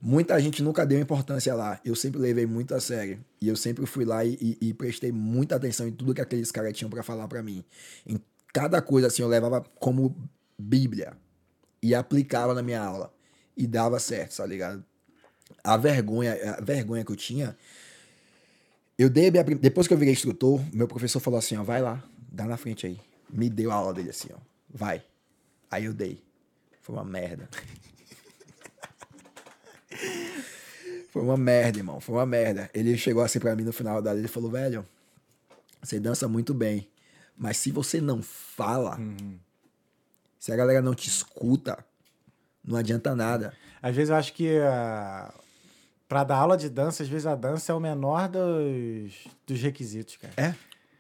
muita 0.02 0.40
gente 0.40 0.62
nunca 0.62 0.86
deu 0.86 1.00
importância 1.00 1.54
lá. 1.56 1.80
Eu 1.84 1.96
sempre 1.96 2.20
levei 2.20 2.46
muito 2.46 2.74
a 2.76 2.80
sério. 2.80 3.24
E 3.42 3.48
eu 3.48 3.56
sempre 3.56 3.86
fui 3.86 4.06
lá 4.06 4.24
e, 4.24 4.34
e- 4.42 4.70
e 4.70 4.74
prestei 4.74 5.12
muita 5.12 5.56
atenção 5.56 5.88
em 5.88 5.92
tudo 5.92 6.14
que 6.14 6.22
aqueles 6.22 6.52
caras 6.52 6.74
tinham 6.74 6.90
pra 6.90 7.02
falar 7.04 7.28
pra 7.28 7.42
mim. 7.42 7.64
Em 8.06 8.20
cada 8.54 8.82
coisa, 8.82 9.08
assim, 9.08 9.22
eu 9.22 9.28
levava 9.28 9.62
como 9.80 10.16
Bíblia. 10.58 11.18
E 11.86 11.94
aplicava 11.94 12.56
na 12.56 12.64
minha 12.64 12.82
aula. 12.82 13.14
E 13.56 13.68
dava 13.68 14.00
certo, 14.00 14.38
tá 14.38 14.46
ligado? 14.46 14.84
A 15.64 15.78
vergonha, 15.78 16.56
a 16.58 16.62
vergonha 16.62 17.06
que 17.06 17.12
eu 17.12 17.16
tinha. 17.16 17.56
Eu 18.98 19.08
dei 19.08 19.30
minha, 19.30 19.44
depois 19.44 19.88
que 19.88 19.94
eu 19.94 19.98
virei 19.98 20.12
instrutor, 20.14 20.60
meu 20.74 20.88
professor 20.88 21.20
falou 21.20 21.38
assim, 21.38 21.56
ó, 21.56 21.64
vai 21.64 21.84
lá, 21.84 22.04
dá 22.32 22.46
na 22.46 22.58
frente 22.58 22.88
aí. 22.88 23.00
Me 23.30 23.52
deu 23.52 23.72
a 23.72 23.76
aula 23.76 23.94
dele 23.94 24.10
assim, 24.10 24.30
ó. 24.34 24.38
Vai. 24.68 25.04
Aí 25.70 25.86
eu 25.86 25.94
dei. 25.94 26.24
Foi 26.82 26.96
uma 26.96 27.06
merda. 27.06 27.48
Foi 31.12 31.22
uma 31.22 31.38
merda, 31.38 31.78
irmão. 31.78 32.02
Foi 32.02 32.16
uma 32.16 32.26
merda. 32.26 32.68
Ele 32.74 32.98
chegou 32.98 33.22
assim 33.24 33.40
pra 33.40 33.56
mim 33.56 33.64
no 33.64 33.72
final 33.72 34.02
da 34.02 34.10
aula, 34.10 34.20
ele 34.20 34.28
falou, 34.28 34.50
velho, 34.50 34.86
você 35.82 36.00
dança 36.00 36.28
muito 36.28 36.52
bem. 36.52 36.90
Mas 37.38 37.58
se 37.58 37.70
você 37.70 38.02
não 38.02 38.24
fala, 38.24 39.00
se 40.46 40.52
a 40.52 40.56
galera 40.56 40.80
não 40.80 40.94
te 40.94 41.10
escuta, 41.10 41.84
não 42.64 42.78
adianta 42.78 43.16
nada. 43.16 43.52
Às 43.82 43.96
vezes 43.96 44.12
eu 44.12 44.16
acho 44.16 44.32
que 44.32 44.60
ah, 44.60 45.34
pra 46.08 46.24
dar 46.24 46.36
aula 46.36 46.56
de 46.56 46.70
dança, 46.70 47.02
às 47.02 47.10
vezes 47.10 47.26
a 47.26 47.34
dança 47.34 47.72
é 47.72 47.76
o 47.76 47.80
menor 47.80 48.30
dos, 48.30 49.12
dos 49.48 49.60
requisitos, 49.60 50.18
cara. 50.18 50.34
É? 50.38 50.54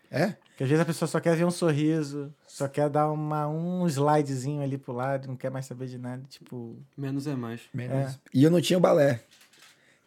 É? 0.09 0.27
Porque 0.49 0.63
às 0.63 0.69
vezes 0.69 0.81
a 0.81 0.85
pessoa 0.85 1.07
só 1.07 1.19
quer 1.19 1.35
ver 1.35 1.45
um 1.45 1.51
sorriso, 1.51 2.33
só 2.47 2.67
quer 2.67 2.89
dar 2.89 3.11
uma, 3.11 3.47
um 3.47 3.85
slidezinho 3.85 4.63
ali 4.63 4.79
pro 4.79 4.93
lado, 4.93 5.27
não 5.27 5.35
quer 5.35 5.51
mais 5.51 5.67
saber 5.67 5.85
de 5.89 5.99
nada. 5.99 6.23
Tipo, 6.27 6.75
Menos 6.97 7.27
é 7.27 7.35
mais. 7.35 7.61
Menos. 7.71 8.17
E 8.33 8.43
eu 8.43 8.49
não 8.49 8.59
tinha 8.59 8.77
o 8.77 8.81
balé. 8.81 9.19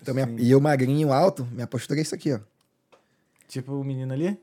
Então, 0.02 0.12
minha- 0.14 0.34
e 0.36 0.50
eu 0.50 0.60
magrinho, 0.60 1.12
alto, 1.12 1.46
minha 1.52 1.66
postura 1.68 2.00
é 2.00 2.02
isso 2.02 2.14
aqui, 2.14 2.32
ó. 2.32 2.40
tipo 3.46 3.72
o 3.72 3.84
menino 3.84 4.12
ali. 4.12 4.36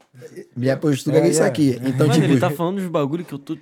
Minha 0.56 0.78
postura 0.78 1.18
é, 1.18 1.22
É, 1.22 1.30
isso 1.30 1.44
é. 1.44 1.48
aqui. 1.48 1.72
Então, 1.84 2.08
Mano, 2.08 2.14
tipo, 2.14 2.26
ele 2.32 2.40
tá 2.40 2.50
falando 2.50 2.78
uns 2.80 2.88
bagulho 2.88 3.26
que 3.26 3.34
eu 3.34 3.40
tô. 3.40 3.58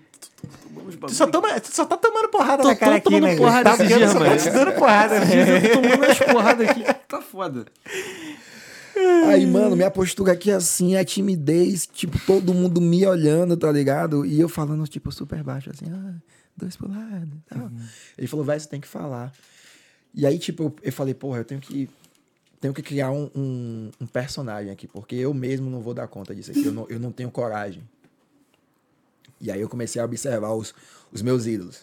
Tu 1.07 1.13
só, 1.15 1.27
toma, 1.27 1.59
tu 1.59 1.73
só 1.73 1.85
tá 1.85 1.97
tomando 1.97 2.29
porrada 2.29 2.63
Tô- 2.63 2.69
na 2.69 2.75
cara 2.75 2.91
tô 2.93 2.97
aqui, 2.97 3.03
tomando 3.09 3.23
né? 3.31 3.35
porrada 3.37 3.63
tá 3.63 3.75
esses 3.75 3.87
vendo? 3.87 3.97
dias, 3.97 4.11
Só 4.11 4.19
tá 4.19 4.25
mano. 4.25 4.41
te 4.41 4.49
dando 4.49 4.71
porrada, 4.73 5.19
né? 5.19 5.57
Eu 5.57 5.61
tô 5.61 5.81
tomando 5.81 6.03
umas 6.05 6.19
porradas 6.19 6.69
aqui. 6.69 6.83
Tá 7.13 7.21
foda. 7.21 7.65
Aí, 9.27 9.45
mano, 9.45 9.75
minha 9.75 9.89
postura 9.91 10.33
aqui 10.33 10.51
assim 10.51 10.95
é 10.95 11.03
timidez, 11.03 11.87
tipo, 11.91 12.17
todo 12.25 12.53
mundo 12.53 12.79
me 12.79 13.05
olhando, 13.05 13.57
tá 13.57 13.71
ligado? 13.71 14.25
E 14.25 14.39
eu 14.39 14.47
falando, 14.47 14.87
tipo, 14.87 15.11
super 15.11 15.43
baixo, 15.43 15.69
assim, 15.71 15.85
ah, 15.91 16.13
dois 16.55 16.75
pro 16.75 16.87
lado. 16.89 17.27
e 17.51 17.53
tal. 17.55 17.71
Ele 18.17 18.27
falou, 18.27 18.45
vai, 18.45 18.59
você 18.59 18.67
tem 18.69 18.79
que 18.79 18.87
falar. 18.87 19.31
E 20.13 20.25
aí, 20.25 20.37
tipo, 20.37 20.63
eu, 20.63 20.75
eu 20.83 20.91
falei, 20.93 21.13
porra, 21.13 21.39
eu 21.39 21.45
tenho 21.45 21.59
que. 21.61 21.89
Tenho 22.61 22.73
que 22.73 22.81
criar 22.81 23.11
um, 23.11 23.29
um, 23.35 23.91
um 23.99 24.05
personagem 24.07 24.71
aqui, 24.71 24.87
porque 24.87 25.15
eu 25.15 25.33
mesmo 25.33 25.69
não 25.69 25.81
vou 25.81 25.93
dar 25.93 26.07
conta 26.07 26.33
disso 26.33 26.51
aqui. 26.51 26.63
Eu 26.65 26.71
não, 26.71 26.85
eu 26.87 26.97
não 26.97 27.11
tenho 27.11 27.29
coragem. 27.29 27.83
E 29.43 29.51
aí 29.51 29.59
eu 29.59 29.67
comecei 29.67 30.01
a 30.01 30.05
observar 30.05 30.53
os, 30.53 30.73
os 31.11 31.21
meus 31.21 31.45
ídolos. 31.45 31.81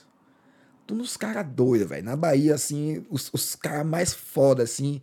Tudo 0.86 1.02
uns 1.02 1.16
caras 1.16 1.46
doidos, 1.46 1.88
velho. 1.88 2.02
Na 2.04 2.16
Bahia, 2.16 2.54
assim, 2.54 3.04
os, 3.10 3.30
os 3.32 3.54
caras 3.54 3.86
mais 3.86 4.14
foda, 4.14 4.62
assim, 4.62 5.00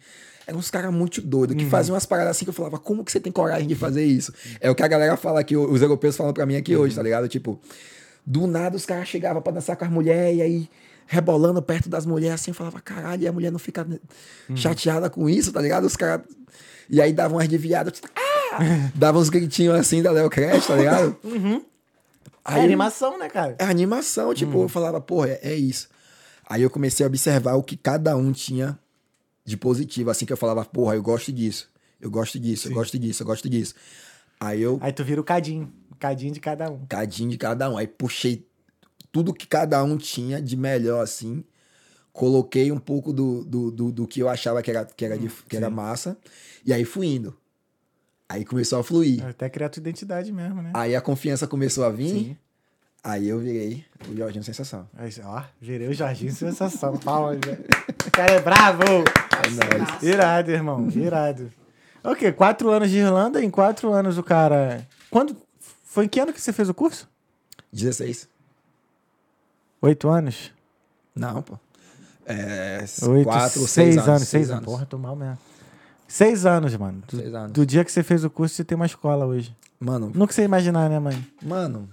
eram 0.47 0.57
uns 0.57 0.71
caras 0.71 0.91
muito 0.91 1.21
doidos, 1.21 1.55
que 1.55 1.65
faziam 1.65 1.93
umas 1.93 2.05
paradas 2.05 2.31
assim 2.31 2.45
que 2.45 2.49
eu 2.49 2.53
falava, 2.53 2.79
como 2.79 3.05
que 3.05 3.11
você 3.11 3.19
tem 3.19 3.31
coragem 3.31 3.67
de 3.67 3.75
fazer 3.75 4.03
isso? 4.03 4.33
É 4.59 4.71
o 4.71 4.75
que 4.75 4.81
a 4.81 4.87
galera 4.87 5.15
fala 5.15 5.39
aqui, 5.39 5.55
os 5.55 5.81
europeus 5.81 6.17
falam 6.17 6.33
pra 6.33 6.45
mim 6.45 6.55
aqui 6.55 6.75
hoje, 6.75 6.95
tá 6.95 7.03
ligado? 7.03 7.27
Tipo, 7.27 7.61
do 8.25 8.47
nada 8.47 8.75
os 8.75 8.85
caras 8.85 9.07
chegavam 9.07 9.41
pra 9.41 9.53
dançar 9.53 9.75
com 9.75 9.85
as 9.85 9.91
mulheres 9.91 10.37
e 10.37 10.41
aí 10.41 10.69
rebolando 11.05 11.61
perto 11.61 11.87
das 11.87 12.05
mulheres 12.05 12.41
assim, 12.41 12.51
eu 12.51 12.55
falava, 12.55 12.81
caralho, 12.81 13.23
e 13.23 13.27
a 13.27 13.31
mulher 13.31 13.51
não 13.51 13.59
fica 13.59 13.85
chateada 14.55 15.09
com 15.09 15.29
isso, 15.29 15.51
tá 15.53 15.61
ligado? 15.61 15.85
Os 15.85 15.95
caras. 15.95 16.25
E 16.89 17.01
aí 17.01 17.13
davam 17.13 17.37
umas 17.37 17.47
de 17.47 17.57
viado, 17.57 17.91
tipo, 17.91 18.07
ah! 18.15 18.91
davam 18.95 19.21
uns 19.21 19.29
gritinhos 19.29 19.75
assim 19.75 20.01
da 20.01 20.11
Léo 20.11 20.29
Crash, 20.29 20.67
tá 20.67 20.75
ligado? 20.75 21.17
É 22.47 22.61
animação, 22.61 23.17
né, 23.17 23.27
cara? 23.29 23.55
É 23.59 23.65
animação, 23.65 24.33
tipo, 24.33 24.61
eu 24.63 24.69
falava, 24.69 25.01
porra, 25.01 25.29
é, 25.29 25.39
é 25.43 25.55
isso. 25.55 25.89
Aí 26.49 26.61
eu 26.61 26.69
comecei 26.69 27.05
a 27.05 27.07
observar 27.07 27.55
o 27.55 27.63
que 27.63 27.75
cada 27.75 28.15
um 28.15 28.31
tinha 28.31 28.79
de 29.43 29.57
positivo, 29.57 30.09
assim 30.09 30.25
que 30.25 30.31
eu 30.33 30.37
falava, 30.37 30.63
porra, 30.65 30.95
eu 30.95 31.01
gosto 31.03 31.31
disso, 31.31 31.69
eu 31.99 32.09
gosto 32.09 32.39
disso, 32.39 32.67
eu 32.69 32.73
gosto 32.73 32.97
disso, 32.99 33.23
eu 33.23 33.27
gosto 33.27 33.49
disso. 33.49 33.75
Aí 34.39 34.61
eu, 34.61 34.77
Aí 34.81 34.93
tu 34.93 35.03
vira 35.03 35.19
o 35.19 35.23
cadinho. 35.23 35.71
O 35.91 35.95
cadinho 35.95 36.31
de 36.33 36.39
cada 36.39 36.69
um. 36.71 36.85
cadinho 36.87 37.29
de 37.29 37.37
cada 37.37 37.69
um, 37.69 37.77
aí 37.77 37.87
puxei 37.87 38.45
tudo 39.11 39.33
que 39.33 39.47
cada 39.47 39.83
um 39.83 39.97
tinha 39.97 40.41
de 40.41 40.55
melhor, 40.55 41.01
assim, 41.01 41.43
coloquei 42.13 42.71
um 42.71 42.77
pouco 42.79 43.11
do, 43.11 43.43
do, 43.43 43.71
do, 43.71 43.91
do 43.91 44.07
que 44.07 44.19
eu 44.19 44.29
achava 44.29 44.61
que 44.61 44.69
era, 44.69 44.85
que, 44.85 45.03
era 45.05 45.17
de- 45.17 45.29
que 45.49 45.55
era 45.57 45.69
massa, 45.69 46.17
e 46.65 46.71
aí 46.73 46.85
fui 46.85 47.07
indo. 47.07 47.35
Aí 48.29 48.43
começou 48.43 48.79
a 48.79 48.83
fluir. 48.83 49.25
Até 49.25 49.49
criar 49.49 49.69
tua 49.69 49.79
identidade 49.79 50.31
mesmo, 50.31 50.61
né? 50.61 50.71
Aí 50.73 50.95
a 50.95 51.01
confiança 51.01 51.47
começou 51.47 51.85
a 51.85 51.89
vir, 51.89 52.09
Sim. 52.09 52.37
aí 53.03 53.29
eu 53.29 53.39
virei 53.39 53.85
o 54.09 54.15
Jorginho 54.15 54.43
Sensação. 54.43 54.87
Aí, 54.97 55.09
ó, 55.23 55.43
virei 55.61 55.87
o 55.87 55.93
Jorginho 55.93 56.33
sensação. 56.33 56.97
Palmas, 56.99 57.39
velho. 57.43 57.63
O 58.05 58.11
cara 58.11 58.33
é 58.33 58.41
bravo! 58.41 58.83
É 58.83 59.77
nóis. 59.77 60.03
Irado, 60.03 60.51
irmão. 60.51 60.89
Irado. 60.89 61.51
Ok, 62.03 62.31
quatro 62.33 62.69
anos 62.69 62.89
de 62.89 62.97
Irlanda. 62.97 63.43
Em 63.43 63.49
quatro 63.49 63.91
anos 63.93 64.17
o 64.17 64.23
cara... 64.23 64.85
Quando... 65.09 65.35
Foi 65.83 66.05
em 66.05 66.07
que 66.09 66.19
ano 66.19 66.33
que 66.33 66.39
você 66.39 66.53
fez 66.53 66.69
o 66.69 66.73
curso? 66.73 67.09
16. 67.71 68.27
Oito 69.81 70.09
anos? 70.09 70.51
Não, 71.15 71.41
pô. 71.41 71.57
É, 72.25 72.83
Oito, 73.07 73.23
quatro, 73.23 73.59
seis, 73.67 73.95
seis, 73.95 74.07
anos. 74.07 74.27
Seis 74.27 74.51
anos. 74.51 74.65
Porra, 74.65 74.85
tô 74.85 74.97
mal 74.97 75.15
mesmo. 75.15 75.37
Seis 76.07 76.45
anos, 76.45 76.75
mano. 76.75 77.03
Do, 77.07 77.17
Seis 77.17 77.33
anos. 77.33 77.51
do 77.51 77.65
dia 77.65 77.83
que 77.83 77.91
você 77.91 78.01
fez 78.03 78.23
o 78.23 78.29
curso, 78.29 78.55
você 78.55 78.63
tem 78.63 78.75
uma 78.75 78.85
escola 78.85 79.25
hoje. 79.25 79.55
Mano, 79.79 80.11
Nunca 80.15 80.33
você 80.33 80.41
ia 80.41 80.45
imaginar, 80.45 80.89
né, 80.89 80.99
mãe? 80.99 81.23
mano, 81.43 81.89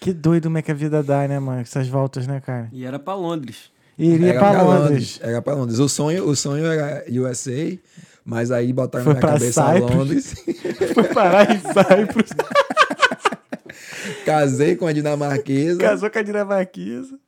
Que 0.00 0.12
doido 0.12 0.44
como 0.44 0.58
é 0.58 0.62
que 0.62 0.70
a 0.70 0.74
vida 0.74 1.02
dá, 1.02 1.26
né, 1.26 1.38
mano? 1.38 1.60
Essas 1.62 1.88
voltas, 1.88 2.26
né, 2.26 2.40
cara? 2.40 2.68
E 2.72 2.84
era 2.84 2.98
pra 2.98 3.14
Londres. 3.14 3.72
Iria 3.98 4.30
era 4.30 4.38
pra 4.40 4.50
pra 4.50 4.62
Londres. 4.62 5.18
Era 5.22 5.40
pra 5.42 5.54
Londres. 5.54 5.78
O 5.78 5.88
sonho, 5.88 6.28
o 6.28 6.36
sonho 6.36 6.66
era 6.66 7.04
USA, 7.10 7.78
mas 8.24 8.50
aí 8.50 8.72
botaram 8.72 9.04
Foi 9.04 9.14
na 9.14 9.20
minha 9.20 9.32
cabeça 9.32 9.72
Cyprus. 9.74 9.94
Londres. 9.96 10.34
Foi 10.94 11.04
parar 11.04 11.50
em 11.50 11.58
Cyprus. 11.58 12.30
Casei 14.24 14.76
com 14.76 14.86
a 14.86 14.92
dinamarquesa. 14.92 15.78
Casou 15.78 16.10
com 16.10 16.18
a 16.18 16.22
dinamarquesa. 16.22 17.18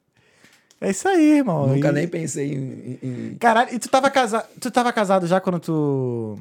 É 0.80 0.90
isso 0.90 1.08
aí, 1.08 1.38
irmão. 1.38 1.66
Nunca 1.68 1.88
E- 1.88 1.92
nem 1.92 2.06
pensei 2.08 2.52
em. 2.52 2.98
em- 3.02 3.34
Caralho, 3.38 3.74
e 3.74 3.78
tu 3.78 3.88
tava, 3.88 4.10
casa... 4.10 4.44
tu 4.60 4.70
tava 4.70 4.92
casado 4.92 5.26
já 5.26 5.40
quando 5.40 5.58
tu... 5.60 6.38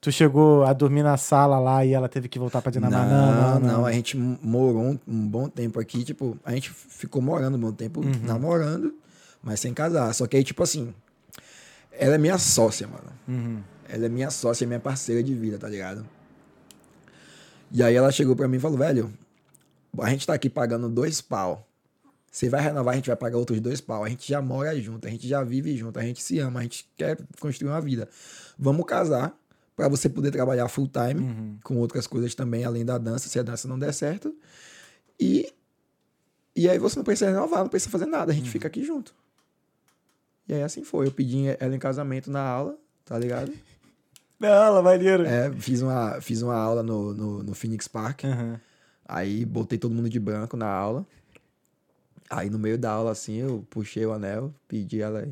Tu 0.00 0.12
chegou 0.12 0.64
a 0.64 0.72
dormir 0.74 1.02
na 1.02 1.16
sala 1.16 1.58
lá 1.58 1.82
e 1.84 1.92
ela 1.94 2.08
teve 2.10 2.28
que 2.28 2.38
voltar 2.38 2.60
pra 2.60 2.70
Dinamarca? 2.70 3.08
Não, 3.10 3.58
não, 3.58 3.86
A 3.86 3.90
gente 3.92 4.16
morou 4.18 4.82
um, 4.82 4.98
um 5.08 5.26
bom 5.26 5.48
tempo 5.48 5.80
aqui. 5.80 6.04
Tipo, 6.04 6.38
a 6.44 6.52
gente 6.52 6.70
ficou 6.70 7.22
morando 7.22 7.56
um 7.56 7.60
bom 7.60 7.72
tempo, 7.72 8.00
Uhum. 8.04 8.12
namorando, 8.22 8.94
mas 9.42 9.60
sem 9.60 9.72
casar. 9.72 10.12
Só 10.14 10.26
que 10.26 10.36
aí, 10.36 10.44
tipo 10.44 10.62
assim, 10.62 10.92
ela 11.90 12.16
é 12.16 12.18
minha 12.18 12.36
sócia, 12.36 12.86
mano. 12.86 13.10
Uhum. 13.26 13.60
Ela 13.88 14.04
é 14.04 14.08
minha 14.10 14.30
sócia, 14.30 14.66
minha 14.66 14.78
parceira 14.78 15.22
de 15.22 15.34
vida, 15.34 15.56
tá 15.58 15.68
ligado? 15.68 16.04
E 17.72 17.82
aí 17.82 17.94
ela 17.94 18.12
chegou 18.12 18.36
pra 18.36 18.46
mim 18.46 18.58
e 18.58 18.60
falou, 18.60 18.76
velho, 18.78 19.10
a 19.98 20.10
gente 20.10 20.26
tá 20.26 20.34
aqui 20.34 20.50
pagando 20.50 20.88
dois 20.90 21.22
pau. 21.22 21.66
Você 22.34 22.48
vai 22.48 22.60
renovar, 22.60 22.94
a 22.94 22.96
gente 22.96 23.06
vai 23.06 23.14
pagar 23.14 23.38
outros 23.38 23.60
dois 23.60 23.80
pau. 23.80 24.02
A 24.02 24.08
gente 24.08 24.28
já 24.28 24.42
mora 24.42 24.76
junto, 24.80 25.06
a 25.06 25.10
gente 25.10 25.28
já 25.28 25.44
vive 25.44 25.76
junto, 25.76 26.00
a 26.00 26.02
gente 26.02 26.20
se 26.20 26.40
ama, 26.40 26.58
a 26.58 26.62
gente 26.64 26.90
quer 26.96 27.16
construir 27.38 27.70
uma 27.70 27.80
vida. 27.80 28.08
Vamos 28.58 28.84
casar 28.86 29.32
pra 29.76 29.86
você 29.86 30.08
poder 30.08 30.32
trabalhar 30.32 30.66
full 30.66 30.88
time 30.88 31.60
com 31.62 31.76
outras 31.76 32.08
coisas 32.08 32.34
também, 32.34 32.64
além 32.64 32.84
da 32.84 32.98
dança, 32.98 33.28
se 33.28 33.38
a 33.38 33.42
dança 33.44 33.68
não 33.68 33.78
der 33.78 33.94
certo. 33.94 34.34
E, 35.18 35.54
e 36.56 36.68
aí 36.68 36.76
você 36.76 36.98
não 36.98 37.04
precisa 37.04 37.30
renovar, 37.30 37.60
não 37.60 37.68
precisa 37.68 37.92
fazer 37.92 38.06
nada, 38.06 38.32
a 38.32 38.34
gente 38.34 38.50
fica 38.50 38.66
aqui 38.66 38.82
junto. 38.82 39.14
E 40.48 40.54
aí 40.54 40.62
assim 40.64 40.82
foi. 40.82 41.06
Eu 41.06 41.12
pedi 41.12 41.44
ela 41.60 41.72
em 41.72 41.78
casamento 41.78 42.32
na 42.32 42.42
aula, 42.42 42.76
tá 43.04 43.16
ligado? 43.16 43.52
Não, 44.40 44.48
ela 44.48 44.82
maneiro. 44.82 45.24
É, 45.24 45.52
fiz 45.52 45.80
uma, 45.80 46.20
fiz 46.20 46.42
uma 46.42 46.56
aula 46.56 46.82
no, 46.82 47.14
no, 47.14 47.42
no 47.44 47.54
Phoenix 47.54 47.86
Park. 47.86 48.24
Uhum. 48.24 48.58
Aí 49.06 49.44
botei 49.44 49.78
todo 49.78 49.94
mundo 49.94 50.10
de 50.10 50.18
branco 50.18 50.56
na 50.56 50.66
aula. 50.66 51.06
Aí 52.36 52.50
no 52.50 52.58
meio 52.58 52.76
da 52.76 52.90
aula, 52.90 53.12
assim, 53.12 53.36
eu 53.36 53.64
puxei 53.70 54.04
o 54.04 54.12
anel, 54.12 54.52
pedi 54.66 55.00
ela 55.00 55.28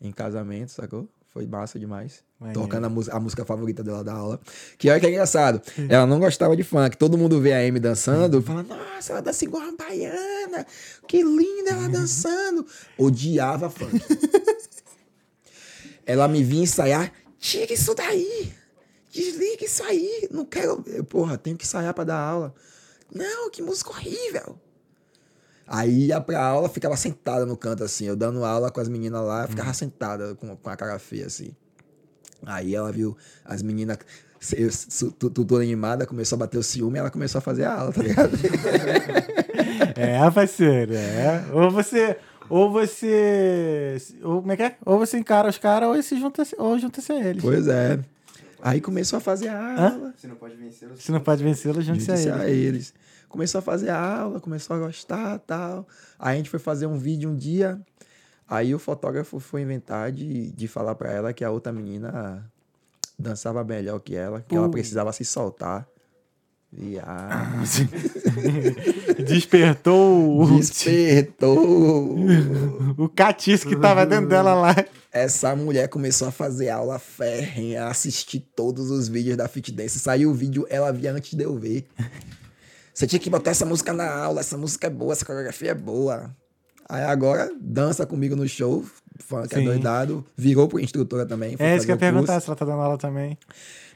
em 0.00 0.10
casamento, 0.10 0.72
sacou? 0.72 1.08
Foi 1.32 1.46
massa 1.46 1.78
demais. 1.78 2.22
Maneiro. 2.38 2.60
Tocando 2.60 2.84
a, 2.84 2.88
música- 2.90 3.16
a 3.16 3.20
música 3.20 3.44
favorita 3.44 3.82
dela 3.84 4.02
da 4.04 4.12
aula. 4.12 4.40
Que 4.76 4.90
olha 4.90 4.98
que 5.00 5.06
é 5.06 5.10
engraçado. 5.10 5.62
Ela 5.88 6.04
não 6.06 6.18
gostava 6.18 6.54
de 6.56 6.64
funk. 6.64 6.96
Todo 6.96 7.16
mundo 7.16 7.40
vê 7.40 7.52
a 7.54 7.60
Amy 7.66 7.78
dançando, 7.78 8.42
fala, 8.42 8.64
nossa, 8.64 9.12
ela 9.12 9.22
dança 9.22 9.44
igual 9.44 9.62
uma 9.62 9.76
baiana. 9.76 10.66
Que 11.06 11.22
linda 11.22 11.70
ela 11.70 11.88
dançando. 11.88 12.66
Odiava 12.98 13.70
funk. 13.70 13.96
ela 16.04 16.26
me 16.28 16.42
vinha 16.42 16.64
ensaiar, 16.64 17.12
tira 17.38 17.72
isso 17.72 17.94
daí. 17.94 18.52
Desliga 19.10 19.64
isso 19.64 19.82
aí. 19.84 20.28
Não 20.30 20.44
quero. 20.44 20.82
Porra, 21.08 21.38
tenho 21.38 21.56
que 21.56 21.64
ensaiar 21.64 21.94
pra 21.94 22.04
dar 22.04 22.18
aula. 22.18 22.54
Não, 23.14 23.48
que 23.50 23.62
música 23.62 23.90
horrível. 23.90 24.58
Aí 25.66 26.06
ia 26.08 26.20
pra 26.20 26.44
aula, 26.44 26.68
ficava 26.68 26.96
sentada 26.96 27.46
no 27.46 27.56
canto 27.56 27.82
assim. 27.84 28.04
Eu 28.06 28.16
dando 28.16 28.44
aula 28.44 28.70
com 28.70 28.80
as 28.80 28.88
meninas 28.88 29.22
lá, 29.24 29.46
ficava 29.46 29.72
sentada 29.72 30.34
com, 30.34 30.54
com 30.56 30.70
a 30.70 30.76
cara 30.76 30.98
feia 30.98 31.26
assim. 31.26 31.50
Aí 32.44 32.74
ela 32.74 32.90
viu 32.92 33.16
as 33.44 33.62
meninas 33.62 33.98
eu- 34.56 34.72
su- 34.72 35.12
tu- 35.12 35.30
tu- 35.30 35.44
toda 35.44 35.62
animada, 35.62 36.04
começou 36.04 36.34
a 36.36 36.40
bater 36.40 36.58
o 36.58 36.62
ciúme 36.64 36.96
e 36.96 37.00
ela 37.00 37.10
começou 37.10 37.38
a 37.38 37.42
fazer 37.42 37.64
a 37.64 37.74
aula, 37.74 37.92
tá 37.92 38.02
ligado? 38.02 38.32
É, 39.96 40.30
parceiro, 40.30 40.94
é. 40.94 41.44
Ou 41.52 41.70
você. 41.70 42.16
Ou 42.48 42.70
você. 42.72 43.96
Ou, 44.22 44.40
como 44.40 44.52
é 44.52 44.56
que 44.56 44.62
é? 44.62 44.76
Ou 44.84 44.98
você 44.98 45.18
encara 45.18 45.48
os 45.48 45.58
caras, 45.58 45.88
ou 45.88 46.02
se 46.02 46.18
junta, 46.18 46.42
ou 46.58 46.78
junta-se 46.78 47.12
a 47.12 47.20
eles. 47.28 47.42
pois 47.42 47.66
é. 47.68 47.98
Aí 48.62 48.80
começou 48.80 49.16
a 49.18 49.20
fazer 49.20 49.48
a 49.48 49.90
aula. 49.90 50.14
Você 50.16 50.26
não 50.28 50.36
pode 50.36 50.54
vencer 50.56 50.88
Se 50.96 51.12
não 51.12 51.20
pode 51.20 51.42
vencê-lo, 51.42 51.80
junte-se 51.82 52.10
a 52.10 52.16
Junte-se 52.16 52.28
eles. 52.28 52.40
a 52.40 52.50
eles. 52.50 52.94
Começou 53.32 53.60
a 53.60 53.62
fazer 53.62 53.88
a 53.88 54.18
aula, 54.20 54.38
começou 54.38 54.76
a 54.76 54.78
gostar 54.78 55.38
tal. 55.38 55.88
Aí 56.18 56.34
a 56.34 56.36
gente 56.36 56.50
foi 56.50 56.60
fazer 56.60 56.84
um 56.86 56.98
vídeo 56.98 57.30
um 57.30 57.34
dia. 57.34 57.80
Aí 58.46 58.74
o 58.74 58.78
fotógrafo 58.78 59.40
foi 59.40 59.62
inventar 59.62 60.12
de, 60.12 60.52
de 60.52 60.68
falar 60.68 60.94
pra 60.94 61.10
ela 61.10 61.32
que 61.32 61.42
a 61.42 61.50
outra 61.50 61.72
menina 61.72 62.44
dançava 63.18 63.64
melhor 63.64 63.98
que 64.00 64.14
ela, 64.14 64.44
que 64.46 64.54
ela 64.54 64.70
precisava 64.70 65.10
se 65.14 65.24
soltar. 65.24 65.88
E 66.76 66.98
ah, 66.98 67.62
Despertou 69.26 70.42
o, 70.42 70.60
despertou. 70.60 72.16
o 72.98 73.08
catiço 73.08 73.66
que 73.66 73.76
tava 73.76 74.04
dentro 74.04 74.28
dela 74.28 74.52
lá. 74.52 74.76
Essa 75.10 75.56
mulher 75.56 75.88
começou 75.88 76.28
a 76.28 76.30
fazer 76.30 76.68
aula 76.68 76.98
férrea, 76.98 77.86
assistir 77.86 78.40
todos 78.54 78.90
os 78.90 79.08
vídeos 79.08 79.38
da 79.38 79.48
Fit 79.48 79.72
Dance. 79.72 79.98
Saiu 79.98 80.30
o 80.30 80.34
vídeo, 80.34 80.66
ela 80.68 80.92
via 80.92 81.14
antes 81.14 81.32
de 81.32 81.44
eu 81.44 81.58
ver. 81.58 81.86
Você 82.94 83.06
tinha 83.06 83.18
que 83.20 83.30
botar 83.30 83.50
essa 83.50 83.64
música 83.64 83.92
na 83.92 84.10
aula, 84.12 84.40
essa 84.40 84.56
música 84.58 84.86
é 84.86 84.90
boa, 84.90 85.12
essa 85.12 85.24
coreografia 85.24 85.70
é 85.70 85.74
boa. 85.74 86.34
Aí 86.88 87.02
agora 87.04 87.50
dança 87.60 88.04
comigo 88.04 88.36
no 88.36 88.46
show, 88.46 88.84
fala 89.18 89.48
que 89.48 89.54
é 89.54 89.60
doidado, 89.62 90.24
virou 90.36 90.68
pro 90.68 90.78
instrutora 90.80 91.24
também. 91.24 91.56
É 91.58 91.76
isso 91.76 91.86
que 91.86 91.92
eu 91.92 91.94
ia 91.94 91.98
perguntar 91.98 92.40
se 92.40 92.48
ela 92.48 92.56
tá 92.56 92.64
dando 92.64 92.80
aula 92.82 92.98
também. 92.98 93.38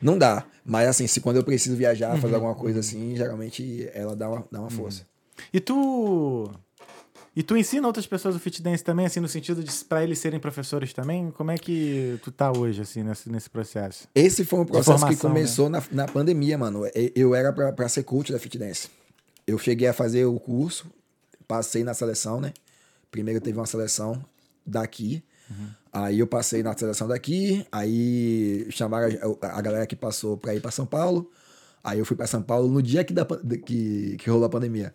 Não 0.00 0.16
dá, 0.16 0.44
mas 0.64 0.88
assim, 0.88 1.06
se 1.06 1.20
quando 1.20 1.36
eu 1.36 1.44
preciso 1.44 1.76
viajar, 1.76 2.14
Uhum. 2.14 2.20
fazer 2.20 2.34
alguma 2.36 2.54
coisa 2.54 2.80
assim, 2.80 3.14
geralmente 3.16 3.88
ela 3.92 4.16
dá 4.16 4.30
uma, 4.30 4.44
dá 4.50 4.60
uma 4.60 4.70
força. 4.70 5.02
E 5.52 5.60
tu. 5.60 6.50
E 7.36 7.42
tu 7.42 7.54
ensina 7.54 7.86
outras 7.86 8.06
pessoas 8.06 8.34
o 8.34 8.38
fit 8.38 8.62
dance 8.62 8.82
também, 8.82 9.04
assim, 9.04 9.20
no 9.20 9.28
sentido 9.28 9.62
de 9.62 9.70
pra 9.84 10.02
eles 10.02 10.18
serem 10.18 10.40
professores 10.40 10.94
também? 10.94 11.30
Como 11.30 11.50
é 11.50 11.58
que 11.58 12.18
tu 12.22 12.32
tá 12.32 12.50
hoje, 12.50 12.80
assim, 12.80 13.02
nesse, 13.02 13.30
nesse 13.30 13.50
processo? 13.50 14.08
Esse 14.14 14.42
foi 14.42 14.60
um 14.60 14.64
processo 14.64 15.06
que 15.06 15.14
formação, 15.14 15.28
né? 15.28 15.34
começou 15.34 15.68
na, 15.68 15.82
na 15.92 16.08
pandemia, 16.08 16.56
mano. 16.56 16.84
Eu 17.14 17.34
era 17.34 17.52
pra, 17.52 17.72
pra 17.72 17.88
ser 17.90 18.04
coach 18.04 18.32
da 18.32 18.38
Fit 18.38 18.56
Dance. 18.56 18.88
Eu 19.46 19.58
cheguei 19.58 19.86
a 19.86 19.92
fazer 19.92 20.24
o 20.24 20.40
curso, 20.40 20.86
passei 21.46 21.84
na 21.84 21.92
seleção, 21.92 22.40
né? 22.40 22.54
Primeiro 23.10 23.38
teve 23.38 23.58
uma 23.58 23.66
seleção 23.66 24.24
daqui. 24.64 25.22
Aí 25.92 26.18
eu 26.18 26.26
passei 26.26 26.62
na 26.62 26.76
seleção 26.76 27.06
daqui, 27.06 27.66
aí 27.70 28.66
chamaram 28.70 29.08
a, 29.42 29.58
a 29.58 29.60
galera 29.60 29.86
que 29.86 29.94
passou 29.94 30.38
pra 30.38 30.54
ir 30.54 30.60
pra 30.60 30.70
São 30.70 30.86
Paulo. 30.86 31.30
Aí 31.84 31.98
eu 31.98 32.04
fui 32.04 32.16
pra 32.16 32.26
São 32.26 32.42
Paulo 32.42 32.66
no 32.68 32.82
dia 32.82 33.04
que, 33.04 33.12
da, 33.12 33.24
que, 33.24 34.16
que 34.18 34.30
rolou 34.30 34.46
a 34.46 34.50
pandemia. 34.50 34.94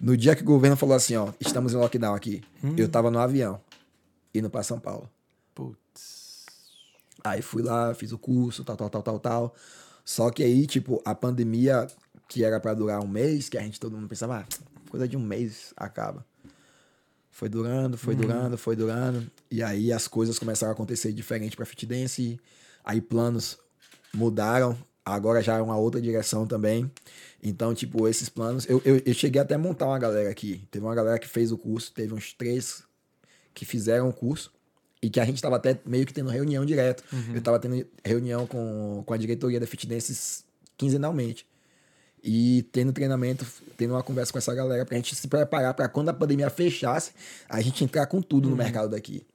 No 0.00 0.16
dia 0.16 0.34
que 0.34 0.42
o 0.42 0.46
governo 0.46 0.76
falou 0.76 0.94
assim, 0.94 1.16
ó, 1.16 1.32
estamos 1.40 1.72
em 1.72 1.76
lockdown 1.76 2.14
aqui. 2.14 2.42
Eu 2.76 2.88
tava 2.88 3.10
no 3.10 3.18
avião, 3.18 3.60
indo 4.34 4.50
pra 4.50 4.62
São 4.62 4.78
Paulo. 4.78 5.08
Putz. 5.54 6.44
Aí 7.22 7.40
fui 7.40 7.62
lá, 7.62 7.94
fiz 7.94 8.12
o 8.12 8.18
curso, 8.18 8.64
tal, 8.64 8.76
tal, 8.76 8.90
tal, 8.90 9.02
tal, 9.02 9.18
tal. 9.18 9.54
Só 10.04 10.30
que 10.30 10.42
aí, 10.42 10.66
tipo, 10.66 11.00
a 11.04 11.14
pandemia, 11.14 11.86
que 12.28 12.44
era 12.44 12.60
pra 12.60 12.74
durar 12.74 13.02
um 13.02 13.08
mês, 13.08 13.48
que 13.48 13.56
a 13.56 13.62
gente 13.62 13.80
todo 13.80 13.96
mundo 13.96 14.08
pensava, 14.08 14.40
ah, 14.40 14.44
coisa 14.90 15.08
de 15.08 15.16
um 15.16 15.22
mês 15.22 15.72
acaba. 15.76 16.24
Foi 17.30 17.48
durando, 17.48 17.98
foi 17.98 18.14
durando, 18.14 18.56
foi 18.56 18.76
durando. 18.76 19.28
E 19.50 19.60
aí 19.60 19.92
as 19.92 20.06
coisas 20.06 20.38
começaram 20.38 20.70
a 20.70 20.74
acontecer 20.74 21.12
diferente 21.12 21.56
pra 21.56 21.66
Fit 21.66 21.84
Dance. 21.84 22.38
Aí 22.84 23.00
planos 23.00 23.58
mudaram. 24.14 24.78
Agora 25.04 25.42
já 25.42 25.56
é 25.56 25.60
uma 25.60 25.76
outra 25.76 26.00
direção 26.00 26.46
também. 26.46 26.88
Então, 27.44 27.74
tipo, 27.74 28.08
esses 28.08 28.30
planos. 28.30 28.66
Eu, 28.66 28.80
eu, 28.86 29.02
eu 29.04 29.12
cheguei 29.12 29.40
até 29.40 29.54
a 29.54 29.58
montar 29.58 29.86
uma 29.86 29.98
galera 29.98 30.30
aqui. 30.30 30.66
Teve 30.70 30.82
uma 30.82 30.94
galera 30.94 31.18
que 31.18 31.28
fez 31.28 31.52
o 31.52 31.58
curso, 31.58 31.92
teve 31.92 32.14
uns 32.14 32.32
três 32.32 32.82
que 33.52 33.66
fizeram 33.66 34.08
o 34.08 34.12
curso 34.12 34.50
e 35.02 35.10
que 35.10 35.20
a 35.20 35.24
gente 35.26 35.42
tava 35.42 35.56
até 35.56 35.78
meio 35.84 36.06
que 36.06 36.14
tendo 36.14 36.30
reunião 36.30 36.64
direto. 36.64 37.04
Eu 37.34 37.42
tava 37.42 37.58
tendo 37.58 37.86
reunião 38.02 38.46
com, 38.46 39.02
com 39.04 39.12
a 39.12 39.16
diretoria 39.18 39.60
da 39.60 39.66
Fit 39.66 39.86
Dance 39.86 40.42
quinzenalmente. 40.78 41.46
E 42.22 42.62
tendo 42.72 42.90
treinamento, 42.90 43.44
tendo 43.76 43.92
uma 43.92 44.02
conversa 44.02 44.32
com 44.32 44.38
essa 44.38 44.54
galera 44.54 44.86
pra 44.86 44.96
gente 44.96 45.14
se 45.14 45.28
preparar 45.28 45.74
pra 45.74 45.86
quando 45.86 46.08
a 46.08 46.14
pandemia 46.14 46.48
fechasse, 46.48 47.12
a 47.46 47.60
gente 47.60 47.84
entrar 47.84 48.06
com 48.06 48.22
tudo 48.22 48.48
no 48.48 48.56
mercado 48.56 48.88
daqui. 48.88 49.26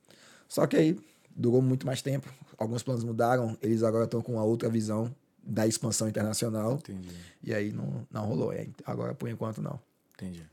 Só 0.48 0.66
que 0.66 0.76
aí 0.76 1.00
durou 1.36 1.62
muito 1.62 1.86
mais 1.86 2.02
tempo. 2.02 2.28
Alguns 2.58 2.82
planos 2.82 3.04
mudaram, 3.04 3.56
eles 3.62 3.84
agora 3.84 4.06
estão 4.06 4.24
com 4.24 4.34
uma 4.34 4.44
outra 4.44 4.68
visão 4.68 5.14
da 5.50 5.66
expansão 5.68 6.08
internacional. 6.08 6.74
Entendi, 6.74 7.10
E 7.44 7.54
aí 7.54 7.72
não, 7.72 8.06
não 8.12 8.26
rolou. 8.26 8.54
É, 8.54 8.68
Agora, 8.86 9.14
por 9.14 9.28
enquanto, 9.30 9.62
não. 9.62 9.80
entendi. 10.14 10.44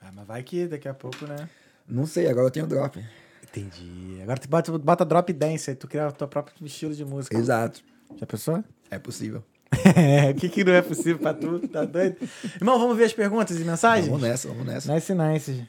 Ah, 0.00 0.10
mas 0.14 0.26
vai 0.26 0.42
que 0.42 0.66
daqui 0.66 0.88
a 0.88 0.94
pouco, 0.94 1.26
né? 1.26 1.48
Não 1.88 2.06
sei, 2.06 2.26
agora 2.28 2.46
eu 2.46 2.50
tenho 2.50 2.66
drop. 2.66 3.04
Entendi. 3.42 4.18
Agora 4.22 4.38
tu 4.40 4.48
bota, 4.48 4.78
bota 4.78 5.04
drop 5.04 5.32
dance, 5.32 5.70
aí 5.70 5.76
tu 5.76 5.86
cria 5.86 6.08
o 6.08 6.12
teu 6.12 6.26
próprio 6.28 6.54
estilo 6.66 6.94
de 6.94 7.04
música. 7.04 7.36
Exato. 7.36 7.82
Já 8.18 8.26
pensou? 8.26 8.64
É 8.90 8.98
possível. 8.98 9.44
O 10.30 10.34
que, 10.38 10.48
que 10.50 10.64
não 10.64 10.72
é 10.72 10.82
possível 10.82 11.18
pra 11.18 11.32
tu? 11.34 11.66
Tá 11.68 11.84
doido? 11.84 12.16
Irmão, 12.56 12.78
vamos 12.78 12.96
ver 12.96 13.04
as 13.04 13.12
perguntas 13.12 13.58
e 13.58 13.64
mensagens? 13.64 14.06
Vamos 14.06 14.22
nessa, 14.22 14.48
vamos 14.48 14.66
nessa. 14.66 14.92
Nice, 14.94 15.14
nice. 15.14 15.68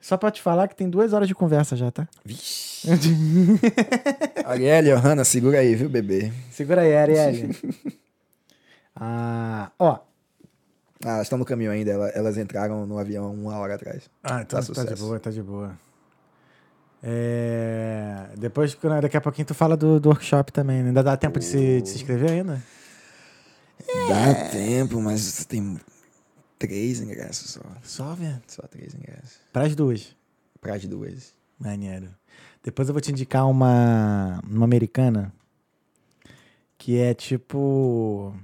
Só 0.00 0.16
pra 0.16 0.30
te 0.30 0.40
falar 0.40 0.66
que 0.68 0.74
tem 0.74 0.88
duas 0.88 1.12
horas 1.12 1.28
de 1.28 1.34
conversa 1.34 1.76
já, 1.76 1.90
tá? 1.90 2.08
Vixe. 2.24 2.88
Ariel, 4.46 4.98
Hanna, 4.98 5.24
segura 5.24 5.58
aí, 5.58 5.74
viu, 5.74 5.88
bebê? 5.90 6.32
Segura 6.50 6.80
aí, 6.82 6.96
Ariel. 6.96 7.50
ah, 8.96 9.70
ó. 9.78 9.98
Ah, 11.04 11.20
estão 11.22 11.38
no 11.38 11.44
caminho 11.44 11.70
ainda. 11.70 11.90
ela- 11.90 12.08
Elas 12.10 12.36
entraram 12.38 12.86
no 12.86 12.98
avião 12.98 13.32
uma 13.32 13.56
hora 13.58 13.74
atrás. 13.74 14.08
Ah, 14.22 14.40
então 14.42 14.58
Tá 14.60 14.66
tá, 14.66 14.72
de 14.72 14.80
sucesso. 14.88 15.02
boa, 15.04 15.20
tá 15.20 15.30
de 15.30 15.42
boa. 15.42 15.72
É, 17.02 18.26
Depois, 18.36 18.76
daqui 19.00 19.16
a 19.16 19.20
pouquinho, 19.20 19.46
tu 19.46 19.54
fala 19.54 19.76
do, 19.76 19.98
do 19.98 20.08
workshop 20.10 20.52
também, 20.52 20.82
né? 20.82 20.88
Ainda 20.88 21.02
dá 21.02 21.16
tempo 21.16 21.38
de 21.38 21.44
se, 21.44 21.80
de 21.80 21.88
se 21.88 21.96
inscrever 21.96 22.30
ainda? 22.30 22.62
Dá 24.08 24.34
tempo, 24.50 25.00
mas 25.00 25.44
tem 25.46 25.78
três 26.60 27.00
ingressos 27.00 27.50
só. 27.50 27.60
Só, 27.82 28.14
velho. 28.14 28.40
Só 28.46 28.62
três 28.68 28.94
ingressos. 28.94 29.38
Pras 29.52 29.74
duas. 29.74 30.14
Pra 30.60 30.74
as 30.74 30.86
duas. 30.86 31.34
Maneiro. 31.58 32.14
Depois 32.62 32.86
eu 32.88 32.94
vou 32.94 33.00
te 33.00 33.10
indicar 33.10 33.48
uma, 33.48 34.40
uma 34.44 34.64
americana 34.64 35.32
que 36.78 36.96
é 36.98 37.12
tipo 37.14 38.34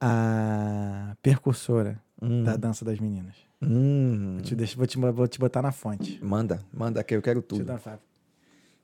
a 0.00 1.16
percursora 1.22 2.00
da 2.44 2.56
dança 2.56 2.84
das 2.84 2.98
meninas. 2.98 3.34
Hum. 3.62 4.34
Vou 4.34 4.42
te, 4.42 4.54
deixar, 4.54 4.76
vou, 4.76 4.86
te, 4.86 4.98
vou 4.98 5.28
te 5.28 5.38
botar 5.38 5.62
na 5.62 5.72
fonte. 5.72 6.18
Manda, 6.22 6.62
manda 6.72 7.02
que 7.02 7.14
eu 7.14 7.22
quero 7.22 7.40
tudo. 7.42 7.64
uma 7.70 7.78
fa- 7.78 7.98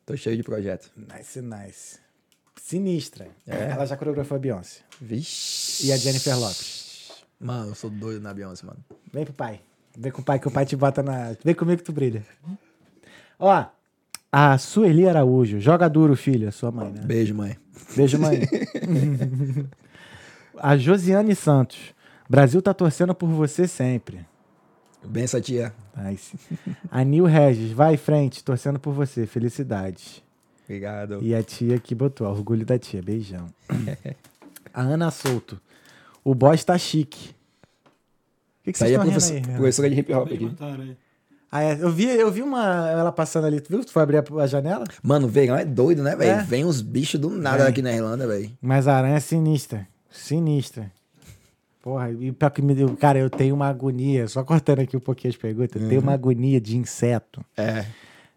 Tô 0.07 0.17
cheio 0.17 0.37
de 0.37 0.43
projeto. 0.43 0.91
Nice, 0.97 1.41
nice. 1.41 1.99
Sinistra. 2.57 3.29
É? 3.47 3.71
Ela 3.71 3.87
já 3.87 3.97
coreografou 3.97 4.37
a 4.37 4.39
Beyoncé. 4.39 4.81
Vixe. 5.01 5.87
E 5.87 5.93
a 5.93 5.97
Jennifer 5.97 6.39
Lopes. 6.39 7.25
Mano, 7.39 7.71
eu 7.71 7.75
sou 7.75 7.91
doido 7.91 8.21
na 8.21 8.33
Beyoncé, 8.33 8.65
mano. 8.65 8.79
Vem 9.13 9.25
pro 9.25 9.35
pai. 9.35 9.61
Vem 9.97 10.11
com 10.11 10.23
o 10.23 10.25
pai, 10.25 10.39
que 10.39 10.49
o 10.49 10.51
pai 10.51 10.65
te 10.65 10.77
bota 10.77 11.03
na. 11.03 11.37
Vem 11.45 11.55
comigo 11.55 11.79
que 11.79 11.85
tu 11.85 11.93
brilha. 11.93 12.25
Ó, 13.39 13.67
a 14.31 14.57
Sueli 14.57 15.07
Araújo. 15.07 15.61
Joga 15.61 15.89
duro, 15.89 16.17
filha, 16.17 16.51
sua 16.51 16.71
mãe, 16.71 16.91
né? 16.91 17.03
Beijo, 17.05 17.35
mãe. 17.35 17.57
Beijo, 17.95 18.19
mãe. 18.19 18.41
a 20.59 20.77
Josiane 20.77 21.35
Santos. 21.35 21.95
Brasil 22.29 22.63
tá 22.63 22.73
torcendo 22.73 23.15
por 23.15 23.29
você 23.29 23.69
sempre. 23.69 24.25
Benção, 25.05 25.41
tia. 25.41 25.75
Nice. 25.95 26.39
A 26.91 27.05
Nil 27.05 27.27
Regis. 27.27 27.73
Vai 27.73 27.95
em 27.95 27.99
frente, 27.99 28.43
torcendo 28.43 28.79
por 28.79 28.95
você. 28.95 29.27
Felicidades. 29.27 30.23
Obrigado. 30.73 31.19
E 31.21 31.35
a 31.35 31.43
tia 31.43 31.79
que 31.79 31.95
botou. 31.95 32.27
Orgulho 32.27 32.65
da 32.65 32.79
tia. 32.79 33.03
Beijão. 33.03 33.47
a 34.73 34.81
Ana 34.81 35.11
Souto. 35.11 35.61
O 36.25 36.35
boss 36.35 36.65
tá 36.65 36.79
chique. 36.79 37.29
O 37.29 38.65
que, 38.65 38.73
que 38.73 38.85
aí 38.85 38.93
vocês 38.93 38.93
é 38.93 38.95
estão 38.95 39.11
professor, 39.11 39.35
rindo 39.35 39.51
aí? 39.51 39.57
professora 39.57 39.91
de 39.91 40.01
hip 40.01 40.15
hop 40.15 40.33
aqui. 40.33 40.57
Aí. 40.61 40.97
Ah, 41.51 41.63
é. 41.63 41.79
eu, 41.79 41.91
vi, 41.91 42.07
eu 42.07 42.31
vi 42.31 42.41
uma 42.41 42.89
ela 42.89 43.13
passando 43.13 43.47
ali. 43.47 43.61
Tu 43.61 43.69
viu 43.69 43.81
que 43.81 43.87
tu 43.87 43.93
foi 43.93 44.03
abrir 44.03 44.19
a, 44.19 44.43
a 44.43 44.47
janela? 44.47 44.85
Mano, 45.03 45.27
o 45.27 45.29
verão 45.29 45.57
é 45.57 45.65
doido, 45.65 46.03
né, 46.03 46.17
velho? 46.17 46.41
É. 46.41 46.43
Vem 46.43 46.65
uns 46.65 46.81
bichos 46.81 47.21
do 47.21 47.29
nada 47.29 47.65
Vem. 47.65 47.67
aqui 47.67 47.83
na 47.83 47.93
Irlanda, 47.93 48.27
velho. 48.27 48.51
Mas 48.63 48.89
a 48.89 48.97
aranha 48.97 49.17
é 49.17 49.21
sinistra. 49.21 49.87
Sinistra. 50.09 50.91
Porra, 51.83 52.11
e 52.13 52.33
pior 52.33 52.51
que 52.51 52.63
me 52.63 52.75
deu. 52.75 52.97
Cara, 52.97 53.19
eu 53.19 53.29
tenho 53.29 53.55
uma 53.55 53.67
agonia. 53.67 54.27
Só 54.29 54.43
cortando 54.43 54.79
aqui 54.79 54.97
um 54.97 55.01
pouquinho 55.01 55.33
as 55.33 55.37
perguntas. 55.37 55.83
Eu 55.83 55.89
tenho 55.89 56.01
uma 56.01 56.15
agonia 56.15 56.61
de 56.61 56.79
inseto. 56.79 57.45
É. 57.57 57.85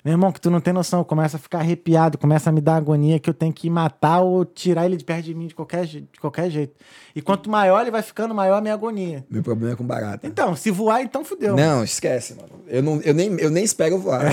Meu 0.06 0.12
irmão, 0.12 0.32
que 0.32 0.40
tu 0.40 0.52
não 0.52 0.62
tem 0.62 0.72
noção, 0.72 1.04
começa 1.04 1.38
a 1.38 1.40
ficar 1.40 1.62
arrepiado, 1.62 2.16
começa 2.16 2.52
a 2.52 2.54
me 2.54 2.62
dar 2.62 2.76
agonia 2.76 3.20
que 3.20 3.28
eu 3.28 3.34
tenho 3.34 3.52
que 3.52 3.68
matar 3.72 4.20
ou 4.20 4.46
tirar 4.46 4.86
ele 4.86 4.98
de 4.98 5.04
perto 5.04 5.26
de 5.26 5.34
mim 5.34 5.48
de 5.48 5.56
qualquer, 5.56 5.88
de 5.88 6.08
qualquer 6.22 6.48
jeito. 6.52 6.76
E 7.16 7.24
quanto 7.24 7.50
maior 7.50 7.82
ele 7.82 7.90
vai 7.90 8.04
ficando, 8.04 8.36
maior 8.36 8.58
a 8.58 8.62
minha 8.62 8.76
agonia. 8.76 9.26
Meu 9.28 9.42
problema 9.42 9.74
é 9.74 9.76
com 9.76 9.84
barata. 9.84 10.28
Então, 10.28 10.56
se 10.56 10.70
voar, 10.70 11.02
então 11.02 11.26
fudeu. 11.26 11.56
Não, 11.56 11.84
esquece, 11.84 12.36
mano. 12.36 12.50
Eu, 12.68 12.84
não, 12.84 13.02
eu, 13.02 13.16
nem, 13.16 13.32
eu 13.40 13.50
nem 13.50 13.64
espero 13.64 13.98
voar. 13.98 14.26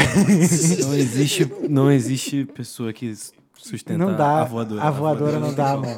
Não 0.83 0.95
existe, 0.95 1.51
não 1.69 1.91
existe 1.91 2.45
pessoa 2.45 2.93
que 2.93 3.15
sustenta 3.63 3.99
Não 3.99 4.15
dá. 4.17 4.41
a 4.41 4.45
voadora. 4.45 4.83
A 4.83 4.91
voadora 4.91 5.39
não 5.39 5.53
dá, 5.55 5.77
mano. 5.77 5.97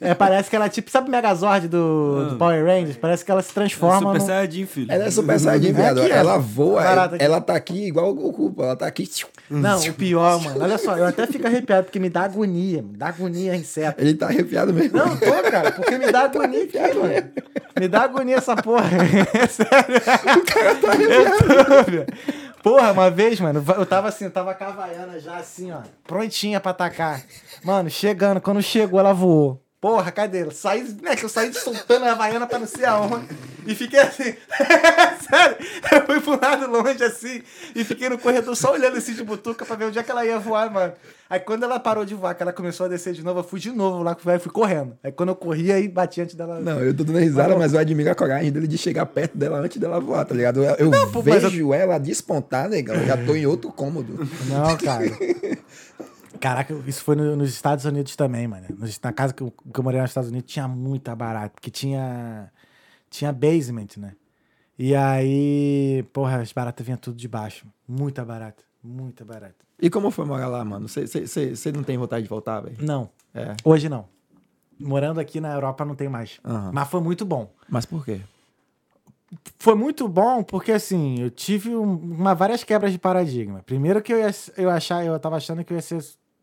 É, 0.00 0.14
parece 0.14 0.48
que 0.48 0.56
ela 0.56 0.66
é 0.66 0.68
tipo, 0.68 0.90
sabe 0.90 1.08
o 1.08 1.10
Megazord 1.10 1.68
do, 1.68 2.30
do 2.30 2.36
Power 2.36 2.64
Rangers? 2.64 2.96
Parece 2.96 3.24
que 3.24 3.30
ela 3.30 3.42
se 3.42 3.52
transforma 3.52 3.98
Super 3.98 4.20
no... 4.20 4.26
Saiyajin, 4.26 4.66
filho. 4.66 4.90
Ela 4.90 5.04
é 5.04 5.10
super 5.10 5.38
saiyajin, 5.38 5.72
viado. 5.72 6.00
ó. 6.00 6.06
ela 6.06 6.38
voa, 6.38 6.82
Barata 6.82 7.16
aqui. 7.16 7.24
ela 7.24 7.40
tá 7.40 7.54
aqui 7.56 7.86
igual 7.88 8.10
o 8.10 8.14
Goku. 8.14 8.54
Ela 8.62 8.76
tá 8.76 8.86
aqui. 8.86 9.08
Não, 9.50 9.78
o 9.80 9.92
pior, 9.92 10.42
mano. 10.42 10.62
Olha 10.62 10.78
só, 10.78 10.96
eu 10.96 11.04
até 11.06 11.26
fico 11.26 11.46
arrepiado 11.46 11.84
porque 11.84 11.98
me 11.98 12.08
dá 12.08 12.22
agonia. 12.22 12.82
Me 12.82 12.96
dá 12.96 13.08
agonia 13.08 13.54
inseto. 13.54 14.00
Ele 14.00 14.14
tá 14.14 14.26
arrepiado 14.26 14.72
mesmo. 14.72 14.96
Não, 14.96 15.16
tô, 15.16 15.50
cara, 15.50 15.70
porque 15.72 15.98
me 15.98 16.10
dá 16.10 16.22
agonia 16.22 16.64
aqui, 16.64 16.78
mano. 16.78 17.30
Me 17.78 17.88
dá 17.88 18.02
agonia 18.02 18.36
essa 18.36 18.56
porra. 18.56 18.88
É 19.34 19.46
sério. 19.46 19.96
O 20.40 20.44
cara 20.46 20.74
tá 20.76 20.92
arrepiado. 20.92 22.06
Porra, 22.66 22.90
uma 22.90 23.08
vez, 23.08 23.38
mano, 23.38 23.64
eu 23.78 23.86
tava 23.86 24.08
assim, 24.08 24.24
eu 24.24 24.30
tava 24.32 24.52
com 24.52 24.64
a 24.64 24.66
Havaiana 24.66 25.20
já 25.20 25.36
assim, 25.36 25.70
ó, 25.70 25.82
prontinha 26.02 26.58
pra 26.58 26.72
atacar. 26.72 27.22
Mano, 27.62 27.88
chegando, 27.88 28.40
quando 28.40 28.60
chegou, 28.60 28.98
ela 28.98 29.12
voou. 29.12 29.64
Porra, 29.86 30.10
cadê? 30.10 30.50
Saí, 30.50 30.82
né, 31.00 31.14
que 31.14 31.24
eu 31.24 31.28
saí 31.28 31.54
soltando 31.54 32.06
a 32.06 32.10
Havaiana 32.10 32.44
pra 32.44 32.58
não 32.58 32.66
sei 32.66 32.84
aonde. 32.84 33.28
E 33.64 33.72
fiquei 33.72 34.00
assim, 34.00 34.34
sério, 35.30 35.56
eu 35.92 36.06
fui 36.06 36.20
pro 36.20 36.40
lado 36.40 36.68
longe 36.68 37.04
assim, 37.04 37.40
e 37.72 37.84
fiquei 37.84 38.08
no 38.08 38.18
corredor 38.18 38.56
só 38.56 38.72
olhando 38.72 38.96
assim 38.96 39.14
de 39.14 39.22
butuca 39.22 39.64
pra 39.64 39.76
ver 39.76 39.84
onde 39.84 39.96
é 39.96 40.02
que 40.02 40.10
ela 40.10 40.26
ia 40.26 40.40
voar, 40.40 40.72
mano. 40.72 40.92
Aí 41.30 41.38
quando 41.38 41.62
ela 41.62 41.78
parou 41.78 42.04
de 42.04 42.16
voar, 42.16 42.34
que 42.34 42.42
ela 42.42 42.52
começou 42.52 42.86
a 42.86 42.88
descer 42.88 43.12
de 43.12 43.22
novo, 43.22 43.40
eu 43.40 43.44
fui 43.44 43.60
de 43.60 43.70
novo 43.70 44.02
lá, 44.02 44.16
fui 44.40 44.50
correndo. 44.50 44.98
Aí 45.04 45.12
quando 45.12 45.28
eu 45.28 45.36
corri, 45.36 45.70
aí 45.70 45.86
bati 45.86 46.20
antes 46.20 46.34
dela. 46.34 46.58
Não, 46.58 46.80
eu 46.80 46.92
tô 46.92 47.04
dando 47.04 47.20
risada, 47.20 47.54
mas 47.56 47.72
eu 47.72 47.78
admiro 47.78 48.10
a 48.10 48.14
coragem 48.16 48.50
dele 48.50 48.66
de 48.66 48.76
chegar 48.76 49.06
perto 49.06 49.38
dela 49.38 49.58
antes 49.58 49.76
dela 49.76 50.00
voar, 50.00 50.24
tá 50.24 50.34
ligado? 50.34 50.64
Eu, 50.64 50.74
eu 50.76 50.90
Não, 50.90 51.12
pô, 51.12 51.22
mas 51.24 51.44
vejo 51.44 51.72
ela 51.72 51.96
despontar, 51.98 52.68
negão. 52.68 52.96
Eu 52.96 53.06
já 53.06 53.16
tô 53.16 53.36
em 53.36 53.46
outro 53.46 53.70
cômodo. 53.70 54.28
Não, 54.48 54.76
cara. 54.76 55.04
Caraca, 56.40 56.74
isso 56.86 57.02
foi 57.04 57.16
no- 57.16 57.36
nos 57.36 57.50
Estados 57.50 57.84
Unidos 57.84 58.14
também, 58.16 58.46
mano. 58.46 58.66
Na 59.02 59.12
casa 59.12 59.32
que 59.34 59.42
eu, 59.42 59.50
que 59.50 59.78
eu 59.80 59.84
morei 59.84 60.00
nos 60.00 60.10
Estados 60.10 60.30
Unidos 60.30 60.52
tinha 60.52 60.66
muita 60.68 61.14
barata, 61.14 61.50
porque 61.54 61.70
tinha 61.70 62.50
tinha 63.10 63.32
basement, 63.32 63.88
né? 63.98 64.14
E 64.78 64.94
aí, 64.94 66.04
porra, 66.12 66.40
as 66.42 66.52
baratas 66.52 66.84
vinham 66.84 66.98
tudo 66.98 67.16
de 67.16 67.26
baixo. 67.28 67.66
Muita 67.88 68.24
barata, 68.24 68.62
muita 68.82 69.24
barata. 69.24 69.54
E 69.80 69.88
como 69.88 70.10
foi 70.10 70.24
morar 70.26 70.48
lá, 70.48 70.64
mano? 70.64 70.86
Você 70.88 71.72
não 71.72 71.82
tem 71.82 71.96
vontade 71.96 72.24
de 72.24 72.28
voltar, 72.28 72.60
velho? 72.60 72.76
Não, 72.80 73.08
É. 73.34 73.54
hoje 73.64 73.88
não. 73.88 74.06
Morando 74.78 75.18
aqui 75.20 75.40
na 75.40 75.54
Europa 75.54 75.84
não 75.84 75.94
tem 75.94 76.08
mais. 76.08 76.38
Aham. 76.44 76.70
Mas 76.74 76.88
foi 76.88 77.00
muito 77.00 77.24
bom. 77.24 77.50
Mas 77.68 77.86
por 77.86 78.04
quê? 78.04 78.20
Foi 79.58 79.74
muito 79.74 80.06
bom 80.06 80.42
porque, 80.42 80.70
assim, 80.72 81.20
eu 81.20 81.30
tive 81.30 81.74
um- 81.74 81.94
uma, 81.96 82.34
várias 82.34 82.62
quebras 82.62 82.92
de 82.92 82.98
paradigma. 82.98 83.62
Primeiro 83.64 84.02
que 84.02 84.12
eu 84.12 84.18
ia 84.18 84.30
eu 84.56 84.70
achar, 84.70 85.04
eu 85.04 85.18
tava 85.18 85.36
achando 85.36 85.64
que 85.64 85.72
eu 85.72 85.76
ia 85.76 85.82
ser 85.82 85.98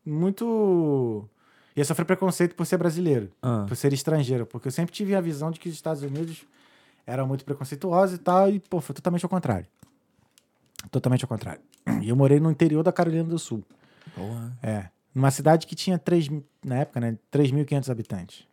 muito... 0.05 1.27
Ia 1.75 1.83
sofrer 1.85 2.05
preconceito 2.05 2.55
por 2.55 2.65
ser 2.65 2.77
brasileiro, 2.77 3.31
Ah. 3.41 3.65
por 3.67 3.75
ser 3.75 3.91
estrangeiro. 3.93 4.45
Porque 4.45 4.67
eu 4.67 4.71
sempre 4.71 4.93
tive 4.93 5.15
a 5.15 5.21
visão 5.21 5.49
de 5.49 5.59
que 5.59 5.67
os 5.67 5.73
Estados 5.75 6.03
Unidos 6.03 6.45
eram 7.05 7.27
muito 7.27 7.43
preconceituosos 7.43 8.15
e 8.15 8.19
tal, 8.19 8.49
e, 8.49 8.59
pô, 8.59 8.79
foi 8.79 8.93
totalmente 8.95 9.23
ao 9.25 9.29
contrário. 9.29 9.65
Totalmente 10.91 11.23
ao 11.23 11.27
contrário. 11.27 11.61
E 12.01 12.09
eu 12.09 12.15
morei 12.15 12.39
no 12.39 12.51
interior 12.51 12.83
da 12.83 12.91
Carolina 12.91 13.23
do 13.23 13.39
Sul. 13.39 13.63
Porra. 14.15 14.55
É. 14.61 14.85
Numa 15.15 15.31
cidade 15.31 15.65
que 15.67 15.75
tinha 15.75 15.97
3, 15.97 16.27
mil- 16.29 16.45
na 16.63 16.77
época, 16.79 16.99
né? 16.99 17.17
3.500 17.31 17.89
habitantes. 17.89 18.45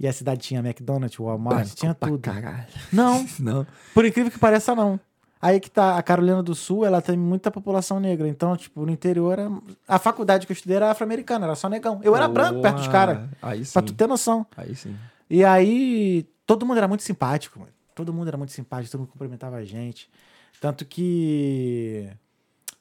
E 0.00 0.06
a 0.08 0.12
cidade 0.12 0.40
tinha 0.40 0.60
McDonald's, 0.60 1.18
Walmart, 1.18 1.74
tinha 1.74 1.94
tudo. 1.94 2.18
caralho. 2.20 2.66
Não, 2.92 3.26
Não. 3.38 3.66
por 3.94 4.04
incrível 4.04 4.30
que 4.32 4.38
pareça, 4.38 4.74
não. 4.74 4.98
Aí 5.44 5.58
que 5.58 5.68
tá, 5.68 5.98
a 5.98 6.02
Carolina 6.04 6.40
do 6.40 6.54
Sul, 6.54 6.84
ela 6.86 7.02
tem 7.02 7.16
muita 7.16 7.50
população 7.50 7.98
negra. 7.98 8.28
Então, 8.28 8.56
tipo, 8.56 8.86
no 8.86 8.92
interior, 8.92 9.32
era- 9.36 9.50
a 9.88 9.98
faculdade 9.98 10.46
que 10.46 10.52
eu 10.52 10.54
estudei 10.54 10.76
era 10.76 10.92
afro-americana, 10.92 11.46
era 11.46 11.56
só 11.56 11.68
negão. 11.68 12.00
Eu 12.04 12.14
era 12.14 12.28
branco 12.28 12.62
perto 12.62 12.76
dos 12.76 12.86
caras, 12.86 13.28
Aí 13.42 13.64
sim. 13.64 13.72
pra 13.72 13.82
tu 13.82 13.92
ter 13.92 14.06
noção. 14.06 14.46
Aí 14.56 14.72
sim. 14.76 14.96
E 15.28 15.44
aí, 15.44 16.24
todo 16.46 16.64
mundo 16.64 16.78
era 16.78 16.86
muito 16.86 17.02
simpático, 17.02 17.58
mano. 17.58 17.72
Todo 17.92 18.12
mundo 18.12 18.28
era 18.28 18.36
muito 18.36 18.52
simpático, 18.52 18.92
todo 18.92 19.00
mundo 19.00 19.10
cumprimentava 19.10 19.56
a 19.56 19.64
gente. 19.64 20.08
Tanto 20.60 20.84
que. 20.84 22.08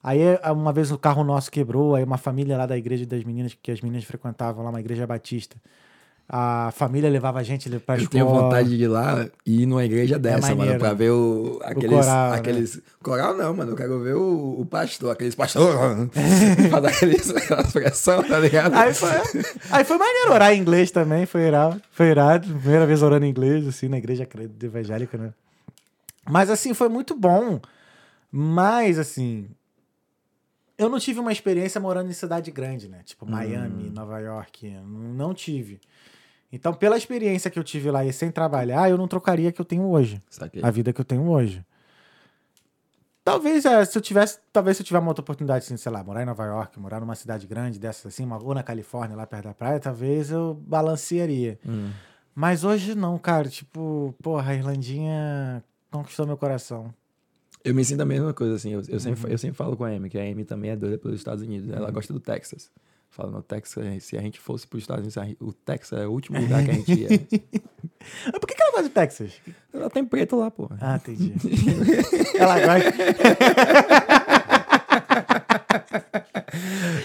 Aí, 0.04 0.20
uma 0.54 0.72
vez 0.72 0.92
o 0.92 0.98
carro 1.00 1.24
nosso 1.24 1.50
quebrou, 1.52 1.96
aí 1.96 2.04
uma 2.04 2.18
família 2.18 2.58
lá 2.58 2.66
da 2.68 2.78
igreja 2.78 3.06
das 3.08 3.24
meninas, 3.24 3.56
que 3.60 3.72
as 3.72 3.82
meninas 3.82 4.04
frequentavam 4.04 4.64
lá, 4.64 4.70
uma 4.70 4.80
igreja 4.80 5.06
batista. 5.08 5.58
A 6.34 6.72
família 6.72 7.10
levava 7.10 7.40
a 7.40 7.44
gente 7.44 7.70
pra 7.82 7.96
Eu 7.96 8.04
escola. 8.04 8.10
tenho 8.10 8.26
vontade 8.26 8.70
de 8.78 8.82
ir 8.86 8.88
lá 8.88 9.28
e 9.46 9.64
ir 9.64 9.66
numa 9.66 9.84
igreja 9.84 10.18
dessa, 10.18 10.48
mano, 10.48 10.60
maneiro. 10.60 10.80
pra 10.80 10.94
ver 10.94 11.10
o, 11.12 11.60
aqueles. 11.62 11.90
coral, 11.90 12.32
né? 12.32 12.38
aqueles 12.38 12.82
Coral 13.04 13.36
não, 13.36 13.54
mano. 13.54 13.74
Eu 13.74 13.76
quero 13.76 14.00
ver 14.00 14.16
o, 14.16 14.62
o 14.62 14.66
pastor, 14.66 15.12
aqueles 15.12 15.36
pastores. 15.36 15.78
fazer 16.72 16.88
aqueles, 16.88 17.30
aquelas 17.32 17.74
pressão, 17.74 18.24
tá 18.24 18.40
ligado? 18.40 18.74
Aí 18.74 18.94
foi, 18.94 19.10
aí 19.72 19.84
foi 19.84 19.98
maneiro 19.98 20.32
orar 20.32 20.54
em 20.54 20.62
inglês 20.62 20.90
também, 20.90 21.26
foi 21.26 21.42
irado. 21.42 21.82
Foi 21.92 22.06
irado. 22.08 22.48
Primeira 22.48 22.88
vez 22.88 23.04
orando 23.04 23.26
em 23.26 23.30
inglês, 23.30 23.68
assim, 23.68 23.90
na 23.90 23.98
igreja 23.98 24.26
evangélica, 24.64 25.18
né? 25.18 25.34
Mas, 26.30 26.50
assim, 26.50 26.74
foi 26.74 26.88
muito 26.88 27.14
bom. 27.14 27.60
Mas, 28.32 28.98
assim, 28.98 29.50
eu 30.78 30.88
não 30.88 30.98
tive 30.98 31.20
uma 31.20 31.34
experiência 31.34 31.82
morando 31.82 32.10
em 32.10 32.14
cidade 32.14 32.50
grande, 32.52 32.88
né? 32.88 33.02
Tipo, 33.04 33.26
Miami, 33.26 33.90
Nova 33.90 34.18
York. 34.20 34.70
Não 34.70 35.14
não 35.14 35.34
tive. 35.34 35.82
Então, 36.52 36.74
pela 36.74 36.98
experiência 36.98 37.50
que 37.50 37.58
eu 37.58 37.64
tive 37.64 37.90
lá 37.90 38.04
e 38.06 38.12
sem 38.12 38.30
trabalhar, 38.30 38.90
eu 38.90 38.98
não 38.98 39.08
trocaria 39.08 39.50
a 39.50 39.52
que 39.52 39.62
eu 39.62 39.66
tenho 39.66 39.84
hoje. 39.90 40.22
Saquei. 40.30 40.62
A 40.64 40.70
vida 40.70 40.92
que 40.92 41.00
eu 41.00 41.06
tenho 41.06 41.28
hoje. 41.30 41.66
Talvez, 43.24 43.66
é, 43.66 43.86
se 43.86 43.96
eu 43.98 44.02
tivesse, 44.02 44.40
talvez 44.52 44.76
se 44.78 44.82
eu 44.82 44.86
tiver 44.86 44.98
uma 45.00 45.10
outra 45.10 45.22
oportunidade, 45.22 45.64
assim, 45.64 45.78
sei 45.78 45.92
lá, 45.92 46.04
morar 46.04 46.24
em 46.24 46.26
Nova 46.26 46.44
York, 46.44 46.80
morar 46.80 47.00
numa 47.00 47.14
cidade 47.16 47.46
grande 47.46 47.78
dessas 47.80 48.08
assim, 48.08 48.26
uma- 48.26 48.42
ou 48.44 48.54
na 48.56 48.64
Califórnia, 48.64 49.16
lá 49.16 49.28
perto 49.28 49.44
da 49.46 49.54
praia, 49.54 49.80
talvez 49.80 50.32
eu 50.32 50.56
balancearia. 50.56 51.60
Hum. 51.66 51.92
Mas 52.34 52.64
hoje 52.64 52.96
não, 52.96 53.18
cara. 53.20 53.48
Tipo, 53.48 54.16
porra, 54.24 54.52
a 54.52 54.56
Irlandinha 54.56 55.64
conquistou 55.92 56.26
meu 56.26 56.36
coração. 56.36 56.92
Eu 57.64 57.76
me 57.76 57.86
sinto 57.86 58.02
a 58.02 58.06
mesma 58.06 58.34
coisa, 58.34 58.56
assim. 58.56 58.72
Eu, 58.72 58.82
eu, 58.90 59.00
sempre, 59.00 59.24
Uhum. 59.24 59.30
eu 59.32 59.38
sempre 59.38 59.56
falo 59.56 59.78
com 59.78 59.84
a 59.84 59.90
Amy, 59.90 60.10
que 60.10 60.18
a 60.18 60.22
Amy 60.24 60.44
também 60.44 60.72
é 60.72 60.76
doida 60.76 60.98
pelos 60.98 61.18
Estados 61.20 61.44
Unidos. 61.44 61.70
Ela 61.70 61.92
gosta 61.92 62.12
do 62.12 62.20
Texas. 62.20 62.72
Fala, 63.12 63.30
no 63.30 63.44
Texas, 63.44 64.04
se 64.06 64.18
a 64.18 64.22
gente 64.22 64.40
fosse 64.40 64.66
para 64.66 64.78
os 64.78 64.84
Estados 64.84 65.16
Unidos, 65.18 65.36
o 65.42 65.52
Texas 65.52 66.00
é 66.00 66.08
o 66.08 66.12
último 66.12 66.40
lugar 66.40 66.64
que 66.64 66.72
a 66.72 66.74
gente 66.74 66.94
ia. 66.94 67.10
Mas 67.10 67.20
por 68.40 68.48
que, 68.48 68.56
que 68.56 68.62
ela 68.64 68.72
gosta 68.72 68.84
de 68.88 68.90
Texas? 68.90 69.34
Ela 69.74 69.90
tem 69.90 70.06
preto 70.06 70.38
lá, 70.38 70.50
pô. 70.50 70.70
Ah, 70.80 70.96
entendi. 70.96 71.34
ela 72.40 72.58
gosta. 72.60 72.92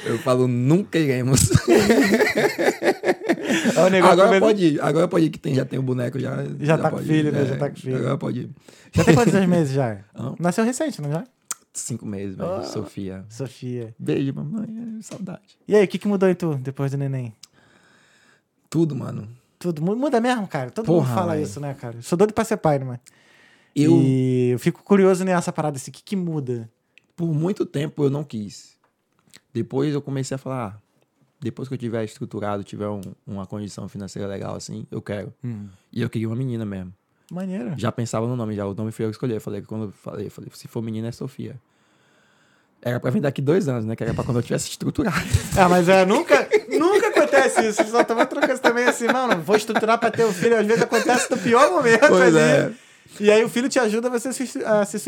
Eu 0.05 0.19
falo, 0.19 0.47
nunca 0.49 0.99
iremos. 0.99 1.51
Negócio 3.91 4.13
agora 4.13 4.29
come- 4.29 4.41
pode 4.41 4.65
ir. 4.67 4.81
Agora 4.81 5.09
pode 5.09 5.27
ir, 5.27 5.31
que 5.31 5.39
tem, 5.39 5.55
já 5.55 5.65
tem 5.65 5.79
o 5.79 5.83
boneco, 5.83 6.19
já. 6.19 6.37
Já 6.61 6.77
tá 6.79 6.91
com 6.91 6.97
pode 6.97 7.09
filho, 7.09 7.29
ir. 7.29 7.33
né? 7.33 7.43
É, 7.43 7.47
Já 7.47 7.57
tá 7.57 7.71
com 7.71 7.77
filho. 7.77 7.97
Agora 7.99 8.19
pode 8.19 8.41
ir. 8.41 8.51
Já 8.93 9.05
tem 9.05 9.15
quantos 9.15 9.47
meses 9.47 9.73
já? 9.75 9.99
Hã? 10.15 10.35
Nasceu 10.39 10.65
recente, 10.65 11.01
não 11.03 11.11
já? 11.11 11.25
Cinco 11.79 12.07
meses, 12.07 12.37
velho. 12.37 12.51
Ah. 12.51 12.63
Sofia. 12.63 13.25
Sofia. 13.29 13.95
Beijo, 13.99 14.33
mamãe. 14.35 14.99
Saudade. 15.03 15.59
E 15.69 15.75
aí, 15.77 15.85
o 15.85 15.89
que, 15.89 15.99
que 15.99 16.09
mudou 16.09 16.29
em 16.29 16.35
tu 16.35 16.55
depois 16.57 16.91
do 16.91 16.97
neném? 16.99 17.35
Tudo, 18.71 18.95
mano. 18.95 19.29
Tudo 19.59 19.83
mu- 19.83 19.97
muda 19.97 20.21
mesmo, 20.21 20.47
cara. 20.47 20.71
Todo 20.71 20.87
Porra, 20.87 21.07
mundo 21.07 21.15
fala 21.15 21.33
velho. 21.35 21.45
isso, 21.45 21.61
né, 21.61 21.75
cara? 21.75 22.01
Sou 22.03 22.17
doido 22.17 22.33
pra 22.33 22.45
ser 22.45 22.57
pai, 22.57 22.79
né, 22.79 22.85
mano? 22.85 23.01
Eu, 23.75 23.93
E 23.93 24.49
eu 24.53 24.59
fico 24.59 24.83
curioso 24.83 25.25
nessa 25.25 25.53
parada 25.53 25.77
assim, 25.77 25.91
o 25.91 25.95
que, 25.95 26.03
que 26.03 26.17
muda? 26.17 26.71
por 27.15 27.33
muito 27.33 27.65
tempo, 27.65 28.05
eu 28.05 28.11
não 28.11 28.23
quis. 28.23 28.77
Depois 29.53 29.95
eu 29.95 30.03
comecei 30.03 30.35
a 30.35 30.39
falar, 30.39 30.67
ah, 30.67 30.81
depois 31.41 31.67
que 31.67 31.73
eu 31.73 31.79
tiver 31.79 32.05
estruturado, 32.05 32.63
tiver 32.63 32.89
um- 32.89 33.01
uma 33.27 33.47
condição 33.47 33.89
financeira 33.89 34.29
legal 34.29 34.55
assim, 34.55 34.87
eu 34.91 35.01
quero. 35.01 35.33
E 35.93 36.03
eu 36.03 36.11
queria 36.11 36.29
uma 36.29 36.37
menina 36.37 36.67
mesmo. 36.67 36.93
Maneiro. 37.31 37.73
Já 37.77 37.91
pensava 37.91 38.27
no 38.27 38.37
nome, 38.37 38.55
já 38.55 38.67
o 38.67 38.75
nome 38.75 38.93
foi 38.93 39.05
eu 39.05 39.09
que 39.11 39.15
escolhi. 39.17 39.35
Eu 39.35 39.41
falei 39.41 39.61
que 39.61 39.67
quando 39.67 39.85
eu 39.87 39.93
falei, 39.93 40.27
eu 40.27 40.31
falei, 40.31 40.51
se 40.55 40.69
for 40.69 40.81
menina 40.83 41.09
é 41.09 41.13
Sofia. 41.13 41.57
Era 42.83 43.01
pra 43.01 43.11
vir 43.11 43.21
daqui 43.21 43.43
dois 43.43 43.69
anos, 43.69 43.85
né? 43.85 43.97
Que 43.97 44.05
era 44.05 44.15
pra 44.15 44.23
quando 44.23 44.37
eu 44.37 44.43
tivesse 44.43 44.69
estruturado. 44.71 45.17
Ah, 45.59 45.69
mas 45.69 45.89
é, 45.89 46.05
nunca, 46.05 46.47
nunca 46.79 47.09
acontece 47.09 47.67
isso. 47.69 47.83
Só 47.91 48.05
tava 48.05 48.25
trocando 48.27 48.59
também 48.61 48.85
assim, 48.85 49.07
mano, 49.07 49.43
vou 49.43 49.57
estruturar 49.57 49.99
pra 49.99 50.11
ter 50.11 50.25
o 50.25 50.33
filho. 50.33 50.57
Às 50.57 50.67
vezes 50.67 50.83
acontece 50.83 51.29
no 51.31 51.39
pior 51.39 51.71
momento 51.71 52.07
Pois 52.07 52.37
ali. 52.37 52.39
é. 52.39 52.73
E 53.19 53.31
aí 53.31 53.43
o 53.43 53.49
filho 53.49 53.69
te 53.69 53.79
ajuda 53.79 54.11
você 54.11 54.33
se, 54.33 54.43
estru- 54.45 54.67
a 54.67 54.85
se, 54.85 54.99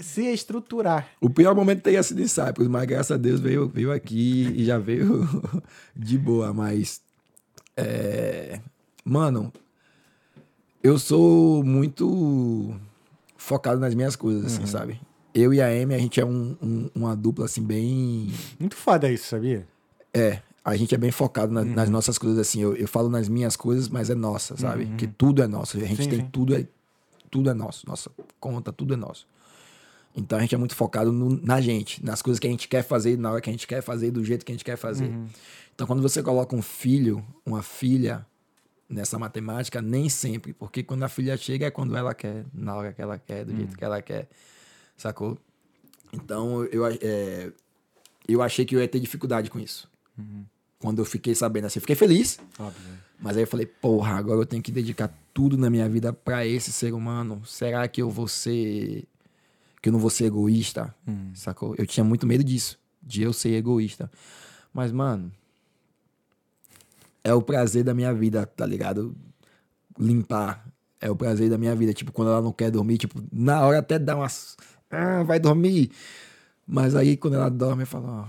se 0.00 0.22
estruturar. 0.32 1.08
O 1.20 1.28
pior 1.28 1.54
momento 1.54 1.82
teria 1.82 2.02
sido 2.02 2.22
em 2.22 2.28
Cyprus, 2.28 2.68
mas 2.68 2.84
graças 2.86 3.10
a 3.10 3.16
Deus 3.16 3.40
veio, 3.40 3.68
veio 3.68 3.90
aqui 3.92 4.52
e 4.54 4.64
já 4.64 4.78
veio 4.78 5.28
de 5.96 6.16
boa. 6.16 6.52
Mas, 6.54 7.00
é, 7.76 8.60
mano, 9.04 9.52
eu 10.86 10.98
sou 10.98 11.62
muito 11.64 12.74
focado 13.36 13.80
nas 13.80 13.94
minhas 13.94 14.16
coisas, 14.16 14.44
assim, 14.46 14.66
sabe? 14.66 15.00
eu 15.34 15.52
e 15.52 15.60
a 15.60 15.66
Amy, 15.66 15.94
a 15.94 15.98
gente 15.98 16.18
é 16.18 16.24
um- 16.24 16.56
um- 16.62 16.88
uma 16.94 17.14
dupla, 17.14 17.44
assim, 17.44 17.62
bem... 17.62 18.32
Muito 18.58 18.74
foda 18.74 19.10
isso, 19.12 19.26
sabia? 19.28 19.68
É, 20.14 20.40
a 20.64 20.74
gente 20.76 20.94
é 20.94 20.98
bem 20.98 21.10
focado 21.10 21.52
na- 21.52 21.60
Uhum. 21.60 21.74
nas 21.74 21.90
nossas 21.90 22.16
coisas, 22.16 22.38
assim. 22.38 22.62
Eu, 22.62 22.74
eu 22.74 22.88
falo 22.88 23.10
nas 23.10 23.28
minhas 23.28 23.54
coisas, 23.54 23.86
mas 23.86 24.08
é 24.08 24.14
nossa, 24.14 24.56
sabe? 24.56 24.86
Que 24.96 25.06
tudo 25.06 25.42
é 25.42 25.46
nosso. 25.46 25.76
A 25.76 25.80
gente 25.80 25.98
Uhum. 25.98 26.04
Sim, 26.04 26.08
tem 26.10 26.20
sim. 26.20 26.28
tudo, 26.32 26.56
é, 26.56 26.66
tudo 27.30 27.50
é 27.50 27.52
nosso. 27.52 27.86
Nossa 27.86 28.10
conta, 28.40 28.72
tudo 28.72 28.94
é 28.94 28.96
nosso. 28.96 29.26
Então 30.16 30.38
a 30.38 30.40
gente 30.40 30.54
é 30.54 30.58
muito 30.58 30.74
focado 30.74 31.12
no- 31.12 31.38
na 31.44 31.60
gente, 31.60 32.02
nas 32.02 32.22
coisas 32.22 32.40
que 32.40 32.46
a 32.46 32.50
gente 32.50 32.66
quer 32.66 32.82
fazer, 32.82 33.18
na 33.18 33.30
hora 33.30 33.40
que 33.42 33.50
a 33.50 33.52
gente 33.52 33.66
quer 33.66 33.82
fazer, 33.82 34.10
do 34.10 34.24
jeito 34.24 34.42
que 34.42 34.52
a 34.52 34.54
gente 34.54 34.64
quer 34.64 34.76
fazer. 34.78 35.04
Uhum. 35.10 35.26
Então 35.74 35.86
quando 35.86 36.00
você 36.00 36.22
coloca 36.22 36.56
um 36.56 36.62
filho, 36.62 37.22
uma 37.44 37.62
filha 37.62 38.24
nessa 38.88 39.18
matemática, 39.18 39.82
nem 39.82 40.08
sempre, 40.08 40.52
porque 40.52 40.82
quando 40.82 41.02
a 41.02 41.08
filha 41.08 41.36
chega 41.36 41.66
é 41.66 41.70
quando 41.70 41.96
ela 41.96 42.14
quer, 42.14 42.44
na 42.54 42.74
hora 42.74 42.92
que 42.92 43.02
ela 43.02 43.18
quer, 43.18 43.44
do 43.44 43.50
Uhum. 43.50 43.56
jeito 43.58 43.76
que 43.76 43.84
ela 43.84 44.00
quer, 44.00 44.28
sacou? 44.96 45.36
Então 46.12 46.64
eu, 46.66 46.86
é, 46.86 47.50
eu 48.28 48.40
achei 48.42 48.64
que 48.64 48.76
eu 48.76 48.80
ia 48.80 48.88
ter 48.88 49.00
dificuldade 49.00 49.50
com 49.50 49.58
isso. 49.58 49.88
Quando 50.78 51.00
eu 51.00 51.04
fiquei 51.04 51.34
sabendo 51.34 51.66
assim, 51.66 51.78
eu 51.78 51.82
fiquei 51.82 51.96
feliz. 51.96 52.38
Óbvio. 52.58 52.96
Mas 53.18 53.36
aí 53.36 53.42
eu 53.42 53.46
falei, 53.46 53.66
porra, 53.66 54.14
agora 54.14 54.40
eu 54.40 54.46
tenho 54.46 54.62
que 54.62 54.70
dedicar 54.70 55.12
tudo 55.34 55.56
na 55.56 55.68
minha 55.70 55.88
vida 55.88 56.12
pra 56.12 56.46
esse 56.46 56.70
ser 56.70 56.92
humano. 56.94 57.42
Será 57.44 57.88
que 57.88 58.00
eu 58.00 58.10
vou 58.10 58.28
ser. 58.28 59.04
que 59.82 59.88
eu 59.88 59.92
não 59.92 59.98
vou 59.98 60.10
ser 60.10 60.26
egoísta? 60.26 60.94
Sacou? 61.34 61.74
Eu 61.78 61.86
tinha 61.86 62.04
muito 62.04 62.26
medo 62.26 62.44
disso, 62.44 62.78
de 63.02 63.22
eu 63.22 63.32
ser 63.32 63.54
egoísta. 63.54 64.10
Mas, 64.72 64.92
mano. 64.92 65.32
É 67.26 67.34
o 67.34 67.42
prazer 67.42 67.82
da 67.82 67.92
minha 67.92 68.14
vida, 68.14 68.46
tá 68.46 68.64
ligado? 68.64 69.12
Limpar. 69.98 70.64
É 71.00 71.10
o 71.10 71.16
prazer 71.16 71.50
da 71.50 71.58
minha 71.58 71.74
vida. 71.74 71.92
Tipo, 71.92 72.12
quando 72.12 72.28
ela 72.30 72.40
não 72.40 72.52
quer 72.52 72.70
dormir, 72.70 72.98
tipo, 72.98 73.20
na 73.32 73.60
hora 73.66 73.78
até 73.80 73.98
dá 73.98 74.14
umas. 74.16 74.56
Ah, 74.90 75.22
vai 75.24 75.40
dormir. 75.40 75.90
Mas 76.66 76.94
aí 76.94 77.16
quando 77.16 77.34
ela 77.34 77.48
dorme, 77.50 77.82
eu 77.82 77.86
falo, 77.86 78.06
ó. 78.08 78.24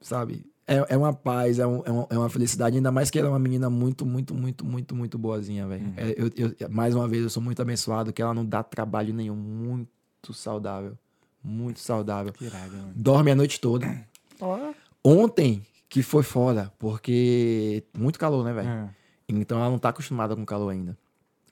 Sabe? 0.00 0.44
É, 0.66 0.94
é 0.94 0.96
uma 0.96 1.12
paz, 1.12 1.58
é, 1.58 1.66
um- 1.66 1.82
é 1.84 1.90
uma, 1.90 2.06
é 2.10 2.18
uma 2.18 2.30
felicidade. 2.30 2.76
Ainda 2.76 2.92
mais 2.92 3.10
que 3.10 3.18
ela 3.18 3.26
é 3.28 3.30
uma 3.30 3.38
menina 3.38 3.68
muito, 3.68 4.06
muito, 4.06 4.32
muito, 4.34 4.64
muito, 4.64 4.94
muito 4.94 5.18
boazinha, 5.18 5.66
velho. 5.66 5.92
É, 5.96 6.14
eu, 6.16 6.30
eu- 6.36 6.70
mais 6.70 6.94
uma 6.94 7.08
vez, 7.08 7.22
eu 7.24 7.30
sou 7.30 7.42
muito 7.42 7.60
abençoado 7.60 8.12
que 8.12 8.22
ela 8.22 8.32
não 8.32 8.44
dá 8.46 8.62
trabalho 8.62 9.12
nenhum. 9.12 9.34
Muito 9.34 10.32
saudável. 10.32 10.96
Muito 11.42 11.80
saudável. 11.80 12.32
Que 12.32 12.44
irado, 12.44 12.76
mano. 12.76 12.92
Dorme 12.94 13.32
a 13.32 13.34
noite 13.34 13.60
toda. 13.60 14.06
Ó. 14.40 14.72
Ontem, 15.04 15.62
que 15.92 16.02
foi 16.02 16.22
foda, 16.22 16.72
porque 16.78 17.84
muito 17.94 18.18
calor, 18.18 18.42
né, 18.42 18.50
velho? 18.54 18.66
É. 18.66 18.88
Então 19.28 19.58
ela 19.58 19.68
não 19.68 19.78
tá 19.78 19.90
acostumada 19.90 20.34
com 20.34 20.42
calor 20.42 20.70
ainda. 20.70 20.96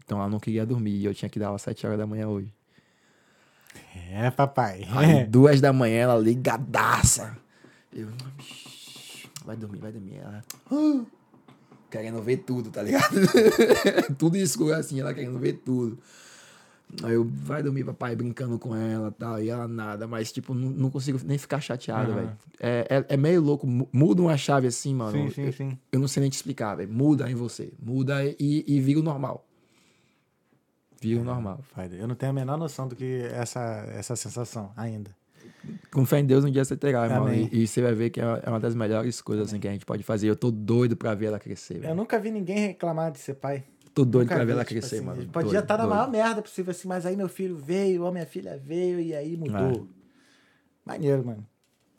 Então 0.02 0.16
ela 0.16 0.30
não 0.30 0.40
queria 0.40 0.64
dormir 0.64 0.92
e 0.92 1.04
eu 1.04 1.12
tinha 1.14 1.28
que 1.28 1.38
dar 1.38 1.46
ela 1.48 1.56
às 1.56 1.62
7 1.62 1.86
horas 1.86 1.98
da 1.98 2.06
manhã 2.06 2.26
hoje. 2.26 2.50
É, 4.10 4.30
papai. 4.30 4.88
Aí, 4.92 5.24
duas 5.28 5.60
da 5.60 5.74
manhã, 5.74 5.98
ela 6.04 6.16
ligadaça. 6.18 7.36
Eu, 7.92 8.08
vai 9.44 9.58
dormir, 9.58 9.78
vai 9.78 9.92
dormir. 9.92 10.16
Ela, 10.16 10.42
"Ah", 10.72 11.04
querendo 11.90 12.22
ver 12.22 12.38
tudo, 12.38 12.70
tá 12.70 12.82
ligado? 12.82 13.14
tudo 14.16 14.38
escuro 14.38 14.72
assim, 14.74 15.00
ela 15.00 15.12
querendo 15.12 15.38
ver 15.38 15.52
tudo. 15.62 15.98
Aí 17.02 17.14
eu, 17.14 17.24
vai 17.24 17.62
dormir, 17.62 17.84
papai, 17.84 18.14
brincando 18.16 18.58
com 18.58 18.74
ela 18.74 19.10
tal, 19.12 19.40
e 19.40 19.48
ela 19.48 19.66
nada, 19.68 20.06
mas 20.06 20.30
tipo, 20.32 20.52
não, 20.52 20.70
não 20.70 20.90
consigo 20.90 21.18
nem 21.24 21.38
ficar 21.38 21.60
chateado, 21.60 22.10
Aham. 22.12 22.20
velho. 22.20 22.38
É, 22.58 22.86
é, 23.08 23.14
é 23.14 23.16
meio 23.16 23.40
louco, 23.40 23.66
mu- 23.66 23.88
muda 23.92 24.20
uma 24.20 24.36
chave 24.36 24.66
assim, 24.66 24.94
mano. 24.94 25.12
Sim, 25.12 25.30
sim, 25.30 25.42
eu, 25.46 25.52
sim. 25.52 25.78
eu 25.92 26.00
não 26.00 26.08
sei 26.08 26.20
nem 26.22 26.28
te 26.30 26.34
explicar, 26.34 26.74
velho. 26.76 26.92
Muda 26.92 27.30
em 27.30 27.34
você, 27.34 27.72
muda 27.80 28.22
e, 28.24 28.64
e 28.66 28.80
vira 28.80 29.00
o 29.00 29.02
normal. 29.02 29.46
Vira 31.00 31.20
o 31.20 31.24
normal. 31.24 31.60
Foda. 31.74 31.94
Eu 31.96 32.06
não 32.06 32.14
tenho 32.14 32.30
a 32.30 32.34
menor 32.34 32.58
noção 32.58 32.86
do 32.86 32.94
que 32.94 33.22
essa, 33.32 33.60
essa 33.94 34.14
sensação 34.16 34.70
ainda. 34.76 35.10
Com 35.90 36.04
fé 36.04 36.20
em 36.20 36.26
Deus, 36.26 36.44
um 36.44 36.50
dia 36.50 36.64
você 36.64 36.76
terá, 36.76 37.04
irmão. 37.06 37.32
E, 37.32 37.48
e 37.62 37.66
você 37.66 37.80
vai 37.80 37.94
ver 37.94 38.10
que 38.10 38.20
é 38.20 38.24
é 38.44 38.48
uma 38.50 38.60
das 38.60 38.74
melhores 38.74 39.20
coisas 39.20 39.48
assim, 39.48 39.58
que 39.58 39.66
a 39.66 39.72
gente 39.72 39.86
pode 39.86 40.02
fazer. 40.02 40.28
Eu 40.28 40.36
tô 40.36 40.50
doido 40.50 40.96
pra 40.96 41.14
ver 41.14 41.26
ela 41.26 41.38
crescer, 41.38 41.76
Eu 41.76 41.80
velho. 41.80 41.94
nunca 41.94 42.18
vi 42.18 42.30
ninguém 42.30 42.58
reclamar 42.58 43.10
de 43.10 43.18
ser 43.18 43.34
pai. 43.34 43.64
Tô 44.00 44.04
doido 44.04 44.26
Nunca 44.26 44.34
pra 44.36 44.44
ver 44.44 44.52
ela 44.52 44.64
tipo 44.64 44.80
crescer, 44.80 44.96
assim, 44.96 45.04
mano. 45.04 45.26
Podia 45.26 45.50
Doido, 45.50 45.62
estar 45.62 45.76
na 45.78 45.84
doido. 45.84 45.94
maior 45.96 46.10
merda 46.10 46.42
possível 46.42 46.70
assim, 46.70 46.88
mas 46.88 47.04
aí 47.06 47.16
meu 47.16 47.28
filho 47.28 47.56
veio, 47.56 48.02
ou 48.04 48.12
minha 48.12 48.26
filha 48.26 48.60
veio, 48.62 49.00
e 49.00 49.14
aí 49.14 49.36
mudou. 49.36 49.86
Maneiro, 50.84 51.24
mano. 51.24 51.46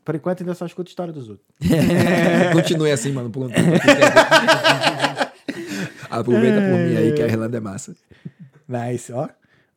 Por 0.03 0.15
enquanto 0.15 0.41
ainda 0.41 0.53
só 0.55 0.65
escuto 0.65 0.89
história 0.89 1.13
dos 1.13 1.29
outros. 1.29 1.47
Continue 2.53 2.91
assim, 2.91 3.11
mano. 3.11 3.29
Por 3.29 3.43
um 3.43 3.49
tempo 3.49 3.69
Aproveita 6.09 6.57
por 6.61 6.77
mim 6.79 6.95
aí 6.97 7.13
que 7.13 7.21
a 7.21 7.27
Irlanda 7.27 7.57
é 7.57 7.59
massa. 7.59 7.95
Nice, 8.67 9.11
ó. 9.13 9.29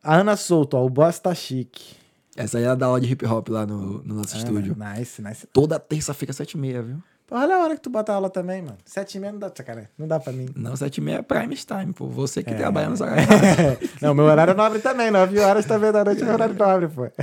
A 0.03 0.17
Ana 0.17 0.37
Souto, 0.37 0.77
ó, 0.77 0.85
o 0.85 0.91
boss 0.91 1.19
tá 1.19 1.35
chique. 1.35 1.95
Essa 2.37 2.59
aí 2.59 2.65
ela 2.65 2.75
dá 2.75 2.87
aula 2.87 3.01
de 3.01 3.11
hip 3.13 3.25
hop 3.27 3.49
lá 3.49 3.65
no, 3.65 4.03
no 4.03 4.15
nosso 4.17 4.37
estúdio. 4.37 4.75
Ana, 4.75 4.95
Nice, 4.99 5.23
nice. 5.23 5.47
Toda 5.53 5.79
terça-feira, 5.79 6.33
sete 6.33 6.53
e 6.53 6.59
meia, 6.59 6.83
viu? 6.83 6.97
Pô, 7.27 7.37
olha 7.37 7.57
a 7.57 7.63
hora 7.63 7.75
que 7.75 7.81
tu 7.81 7.89
bota 7.89 8.13
aula 8.13 8.29
também, 8.29 8.61
mano. 8.61 8.77
Sete 8.85 9.17
e 9.17 9.21
meia 9.21 9.33
não 9.33 9.39
dá, 9.39 9.51
cara. 9.51 9.91
Não 9.97 10.07
dá 10.07 10.21
pra 10.21 10.33
mim. 10.33 10.47
Não, 10.55 10.77
sete 10.77 10.99
e 10.99 11.01
meia 11.01 11.17
é 11.19 11.23
prime 11.23 11.57
time, 11.57 11.93
pô. 11.93 12.07
Você 12.09 12.43
que 12.43 12.55
trabalha 12.55 12.91
nos 12.91 13.01
não, 14.03 14.15
meu 14.15 14.27
horário 14.27 14.51
é 14.53 14.55
nobre 14.55 14.79
também. 14.79 15.11
Nove 15.11 15.39
horas 15.41 15.65
também 15.65 15.91
da 15.91 16.05
noite 16.05 16.21
é 16.21 16.25
meu 16.25 16.35
horário 16.35 16.55
nobre, 16.55 16.89
pô. 16.89 17.09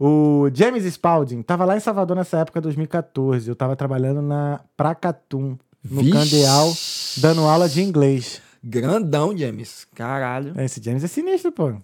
O 0.00 0.48
James 0.54 0.84
Spalding 0.84 1.42
tava 1.42 1.64
lá 1.64 1.76
em 1.76 1.80
Salvador 1.80 2.16
nessa 2.16 2.38
época, 2.38 2.60
2014. 2.60 3.48
Eu 3.48 3.56
tava 3.56 3.74
trabalhando 3.74 4.22
na 4.22 4.60
Pracatum, 4.76 5.58
no 5.82 6.00
Vixe. 6.02 6.12
Candeal, 6.12 6.72
dando 7.16 7.40
aula 7.42 7.68
de 7.68 7.82
inglês. 7.82 8.40
Grandão, 8.62 9.36
James. 9.36 9.88
Caralho. 9.96 10.58
Esse 10.60 10.80
James 10.80 11.02
é 11.02 11.08
sinistro, 11.08 11.50
pô. 11.50 11.74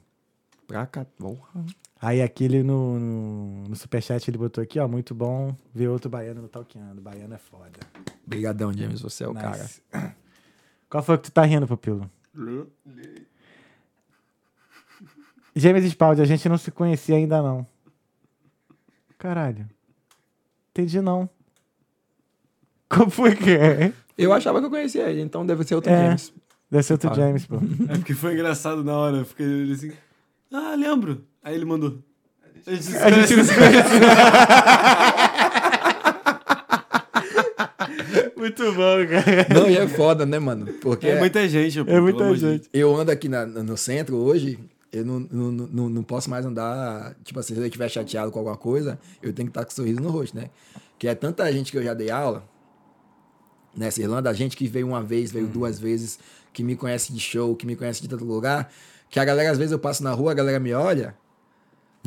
Pra 0.67 0.87
cá. 0.87 1.05
Porra. 1.19 1.65
Aí 2.05 2.21
aquele 2.21 2.63
no, 2.63 2.99
no, 3.01 3.65
no 3.69 3.75
superchat 3.77 4.29
ele 4.29 4.37
botou 4.37 4.63
aqui, 4.63 4.79
ó, 4.79 4.87
muito 4.87 5.15
bom 5.15 5.57
ver 5.75 5.89
outro 5.89 6.11
baiano 6.11 6.43
no 6.43 6.49
Talqueando. 6.49 7.01
Baiano 7.01 7.33
é 7.33 7.39
foda. 7.39 7.81
Obrigadão, 8.27 8.71
James. 8.75 9.01
Você 9.01 9.25
é 9.25 9.29
o 9.29 9.33
Nice. 9.33 9.81
cara. 9.91 10.15
Qual 10.91 11.03
foi 11.03 11.17
que 11.17 11.25
tu 11.25 11.33
tá 11.33 11.43
rindo, 11.47 11.67
Pupilo? 11.67 12.11
James 15.57 15.85
Spaldi, 15.85 16.21
a 16.21 16.27
gente 16.27 16.47
não 16.47 16.59
se 16.59 16.71
conhecia 16.71 17.17
ainda 17.17 17.41
não. 17.41 17.67
Caralho. 19.17 19.67
Entendi 20.73 21.01
não. 21.01 21.31
Como 22.87 23.09
foi 23.11 23.35
que 23.35 23.51
é? 23.51 23.95
Eu 24.19 24.33
achava 24.35 24.61
que 24.61 24.67
eu 24.67 24.71
conhecia 24.71 25.09
ele, 25.09 25.23
então 25.23 25.47
deve 25.47 25.65
ser 25.65 25.75
outro 25.77 25.91
É. 25.91 26.05
James. 26.07 26.35
Deve 26.71 26.83
ser 26.83 26.93
outro. 26.93 27.15
James, 27.15 27.47
pô. 27.47 27.57
É 27.89 27.97
porque 27.97 28.13
foi 28.13 28.35
engraçado 28.35 28.85
na 28.85 28.95
hora. 28.95 29.17
Eu 29.19 29.25
fiquei 29.25 29.73
assim. 29.73 29.93
Ah, 30.53 30.75
lembro. 30.77 31.25
Aí 31.45 31.55
ele 31.55 31.65
mandou. 31.67 31.99
A 32.67 32.71
gente 32.73 32.85
se 32.85 32.97
A 32.97 33.11
gente 33.11 33.37
não 33.37 33.45
se 33.45 33.55
conhecia. 33.55 33.85
Muito 38.37 38.63
bom, 38.73 39.07
cara. 39.09 39.47
Não, 39.55 39.71
e 39.71 39.77
é 39.77 39.89
foda, 39.89 40.27
né, 40.27 40.39
mano? 40.39 40.67
Porque 40.81 41.07
É 41.07 41.19
muita 41.19 41.49
gente, 41.49 41.83
pô, 41.85 41.91
É 41.91 42.01
muita 42.01 42.35
gente. 42.37 42.69
eu 42.73 42.95
ando 42.95 43.11
aqui 43.11 43.29
na- 43.29 43.47
no 43.47 43.77
centro 43.77 44.17
hoje, 44.17 44.59
eu 44.93 45.05
não, 45.05 45.21
não, 45.31 45.51
não, 45.53 45.89
não 45.89 46.03
posso 46.03 46.29
mais 46.31 46.45
andar. 46.45 47.15
Tipo 47.25 47.41
assim, 47.41 47.55
se 47.55 47.61
eu 47.61 47.65
estiver 47.67 47.89
chateado 47.89 48.31
com 48.31 48.39
alguma 48.39 48.57
coisa, 48.57 48.99
eu 49.23 49.33
tenho 49.33 49.49
que 49.49 49.51
estar 49.51 49.65
com 49.65 49.71
sorriso 49.71 50.01
no 50.01 50.11
rosto, 50.11 50.37
né? 50.37 50.51
Que 50.99 51.09
é 51.09 51.15
tanta 51.15 51.51
gente 51.53 51.73
que 51.73 51.79
eu 51.79 51.83
já 51.83 51.95
dei 51.95 52.11
aula 52.11 52.45
nessa 53.77 54.01
Irlanda, 54.01 54.31
a 54.31 54.33
gente 54.33 54.57
que 54.57 54.69
veio 54.69 54.87
uma 54.87 55.03
vez, 55.03 55.33
veio 55.33 55.49
duas 55.49 55.81
vezes, 55.81 56.19
que 56.53 56.63
me 56.63 56.77
conhece 56.77 57.13
de 57.13 57.19
show, 57.19 57.57
que 57.57 57.67
me 57.67 57.75
conhece 57.75 58.01
de 58.03 58.09
tanto 58.09 58.25
lugar, 58.25 58.71
que 59.11 59.19
a 59.19 59.25
galera, 59.25 59.51
às 59.51 59.59
vezes 59.59 59.73
eu 59.73 59.79
passo 59.81 60.05
na 60.05 60.13
rua, 60.13 60.31
a 60.31 60.35
galera 60.35 60.61
me 60.61 60.73
olha. 60.73 61.17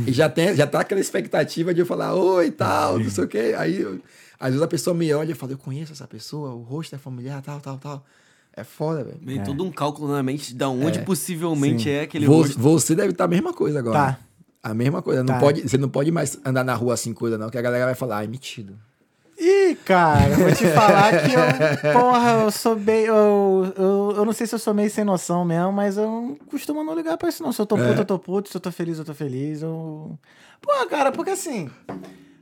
E 0.05 0.11
já, 0.13 0.29
tem, 0.29 0.55
já 0.55 0.67
tá 0.67 0.81
aquela 0.81 1.01
expectativa 1.01 1.73
de 1.73 1.79
eu 1.81 1.85
falar, 1.85 2.13
oi 2.13 2.47
e 2.47 2.51
tal, 2.51 2.99
não 2.99 3.09
sei 3.09 3.23
o 3.23 3.27
quê. 3.27 3.55
Aí, 3.57 3.81
eu- 3.81 3.99
às 4.39 4.49
vezes 4.49 4.61
a 4.61 4.67
pessoa 4.67 4.93
me 4.93 5.11
olha 5.13 5.31
e 5.31 5.35
fala, 5.35 5.53
eu 5.53 5.57
conheço 5.57 5.91
essa 5.93 6.07
pessoa, 6.07 6.51
o 6.53 6.61
rosto 6.61 6.93
é 6.95 6.97
familiar, 6.99 7.41
tal, 7.41 7.59
tal, 7.59 7.77
tal. 7.77 8.05
É 8.55 8.63
foda, 8.63 9.03
velho. 9.03 9.19
Vem 9.21 9.43
todo 9.43 9.63
um 9.63 9.71
cálculo 9.71 10.11
na 10.11 10.21
mente 10.23 10.53
de 10.53 10.63
onde 10.65 10.99
É. 10.99 11.01
possivelmente 11.03 11.83
Sim. 11.83 11.89
é 11.91 12.01
aquele 12.01 12.25
Vo- 12.27 12.37
rosto. 12.41 12.59
Você 12.59 12.95
deve 12.95 13.11
estar 13.11 13.23
a 13.25 13.27
mesma 13.27 13.53
coisa 13.53 13.79
agora. 13.79 13.97
Tá. 14.13 14.19
A 14.63 14.73
mesma 14.73 15.01
coisa. 15.01 15.21
Não 15.23 15.33
Tá. 15.35 15.39
pode, 15.39 15.61
você 15.61 15.77
não 15.77 15.89
pode 15.89 16.11
mais 16.11 16.37
andar 16.45 16.63
na 16.63 16.73
rua 16.73 16.93
assim, 16.95 17.13
coisa, 17.13 17.37
não, 17.37 17.49
que 17.49 17.57
a 17.57 17.61
galera 17.61 17.85
vai 17.85 17.95
falar, 17.95 18.17
ai, 18.17 18.27
metido. 18.27 18.77
Ih, 19.39 19.75
cara, 19.85 20.35
vou 20.35 20.51
te 20.51 20.65
falar 20.67 21.11
que 21.21 21.33
eu, 21.33 21.93
porra, 21.93 22.31
eu 22.43 22.51
sou 22.51 22.75
bem. 22.75 23.05
Eu, 23.05 23.71
eu, 23.77 24.13
eu 24.17 24.25
não 24.25 24.33
sei 24.33 24.47
se 24.47 24.55
eu 24.55 24.59
sou 24.59 24.73
meio 24.73 24.89
sem 24.89 25.03
noção 25.03 25.45
mesmo, 25.45 25.71
mas 25.71 25.95
eu 25.95 26.05
não 26.05 26.35
costumo 26.49 26.83
não 26.83 26.95
ligar 26.95 27.17
pra 27.17 27.29
isso, 27.29 27.43
não. 27.43 27.51
Se 27.51 27.61
eu 27.61 27.65
tô 27.65 27.77
puto, 27.77 28.01
eu 28.01 28.05
tô 28.05 28.17
puto. 28.17 28.49
Se 28.49 28.57
eu 28.57 28.61
tô 28.61 28.71
feliz, 28.71 28.97
eu 28.97 29.05
tô 29.05 29.13
feliz. 29.13 29.61
Eu... 29.61 30.17
Pô, 30.59 30.71
cara, 30.87 31.11
porque 31.11 31.29
assim. 31.31 31.69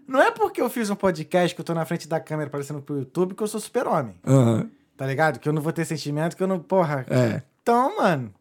Não 0.08 0.22
é 0.22 0.32
porque 0.32 0.62
eu 0.62 0.70
fiz 0.70 0.90
um 0.90 0.96
podcast 0.96 1.54
que 1.54 1.60
eu 1.60 1.66
tô 1.66 1.74
na 1.74 1.84
frente 1.84 2.08
da 2.08 2.20
câmera 2.20 2.48
aparecendo 2.48 2.82
pro 2.82 3.00
YouTube 3.00 3.36
que 3.36 3.44
eu 3.44 3.48
sou 3.48 3.60
super-homem. 3.60 4.16
Aham. 4.26 4.70
Tá 4.96 5.06
ligado? 5.06 5.40
Que 5.40 5.50
eu 5.50 5.54
não 5.54 5.62
vou 5.62 5.74
ter 5.74 5.84
sentimento, 5.84 6.38
que 6.38 6.44
eu 6.44 6.48
não. 6.48 6.60
Porra. 6.60 7.06
É. 7.10 7.42
Então, 7.62 7.98
mano. 7.98 8.34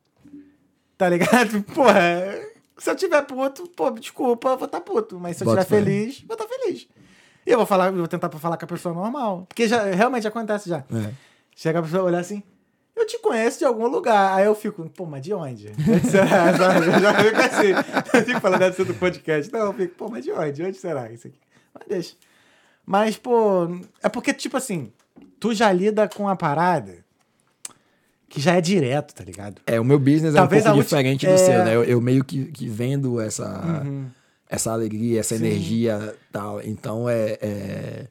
Tá 0.96 1.08
ligado? 1.08 1.60
Porra. 1.74 2.00
Se 2.78 2.90
eu 2.90 2.96
tiver 2.96 3.22
puto, 3.22 3.68
pô, 3.68 3.90
desculpa, 3.90 4.50
eu 4.50 4.58
vou 4.58 4.66
estar 4.66 4.80
puto. 4.80 5.18
Mas 5.18 5.36
se 5.36 5.42
eu 5.42 5.46
Bota 5.46 5.64
fé. 5.64 5.76
feliz, 5.78 6.22
vou 6.26 6.36
estar 6.36 6.46
feliz. 6.46 6.86
E 7.46 7.50
eu 7.50 7.58
vou 7.58 7.66
falar, 7.66 7.86
eu 7.88 7.94
vou 7.94 8.08
tentar 8.08 8.30
falar 8.30 8.56
com 8.56 8.64
a 8.64 8.68
pessoa 8.68 8.94
normal. 8.94 9.44
Porque 9.48 9.68
já, 9.68 9.84
realmente 9.84 10.26
acontece 10.26 10.68
já. 10.68 10.78
É. 10.78 11.10
Chega 11.54 11.78
a 11.78 11.82
pessoa 11.82 12.04
olhar 12.04 12.18
assim. 12.20 12.42
Eu 12.96 13.06
te 13.06 13.18
conheço 13.18 13.58
de 13.58 13.64
algum 13.64 13.86
lugar. 13.88 14.34
Aí 14.34 14.46
eu 14.46 14.54
fico, 14.54 14.88
pô, 14.90 15.04
mas 15.04 15.22
de 15.22 15.34
onde? 15.34 15.68
Será? 16.08 16.50
Eu 16.86 17.00
já 17.00 17.14
fico 17.14 17.40
assim. 17.40 18.16
Eu 18.18 18.24
fico 18.24 18.40
falando 18.40 18.72
ser 18.72 18.84
do 18.84 18.94
podcast. 18.94 19.52
Não, 19.52 19.60
eu 19.66 19.72
fico, 19.72 19.94
pô, 19.96 20.08
mas 20.08 20.24
de 20.24 20.30
onde? 20.30 20.52
De 20.52 20.62
onde 20.62 20.76
será 20.76 21.10
isso 21.10 21.26
aqui? 21.26 21.38
Mas 21.74 21.88
deixa. 21.88 22.14
Mas, 22.86 23.16
pô, 23.16 23.66
é 24.02 24.08
porque, 24.08 24.32
tipo 24.32 24.56
assim, 24.56 24.92
tu 25.40 25.52
já 25.54 25.72
lida 25.72 26.08
com 26.08 26.28
a 26.28 26.36
parada 26.36 27.04
que 28.28 28.40
já 28.40 28.54
é 28.56 28.60
direto, 28.60 29.14
tá 29.14 29.24
ligado? 29.24 29.60
É, 29.66 29.80
o 29.80 29.84
meu 29.84 29.98
business 29.98 30.34
Talvez 30.34 30.64
é 30.64 30.70
um 30.70 30.74
pouco 30.74 30.84
diferente 30.84 31.26
do 31.26 31.32
é- 31.32 31.36
seu, 31.36 31.64
né? 31.64 31.74
Eu, 31.74 31.84
eu 31.84 32.00
meio 32.00 32.24
que, 32.24 32.46
que 32.46 32.68
vendo 32.68 33.20
essa, 33.20 33.60
Uhum. 33.84 34.06
Essa 34.54 34.72
alegria, 34.72 35.20
essa 35.20 35.34
energia 35.34 36.16
tal. 36.32 36.60
Então 36.62 37.08
é. 37.08 37.38
É, 37.40 38.06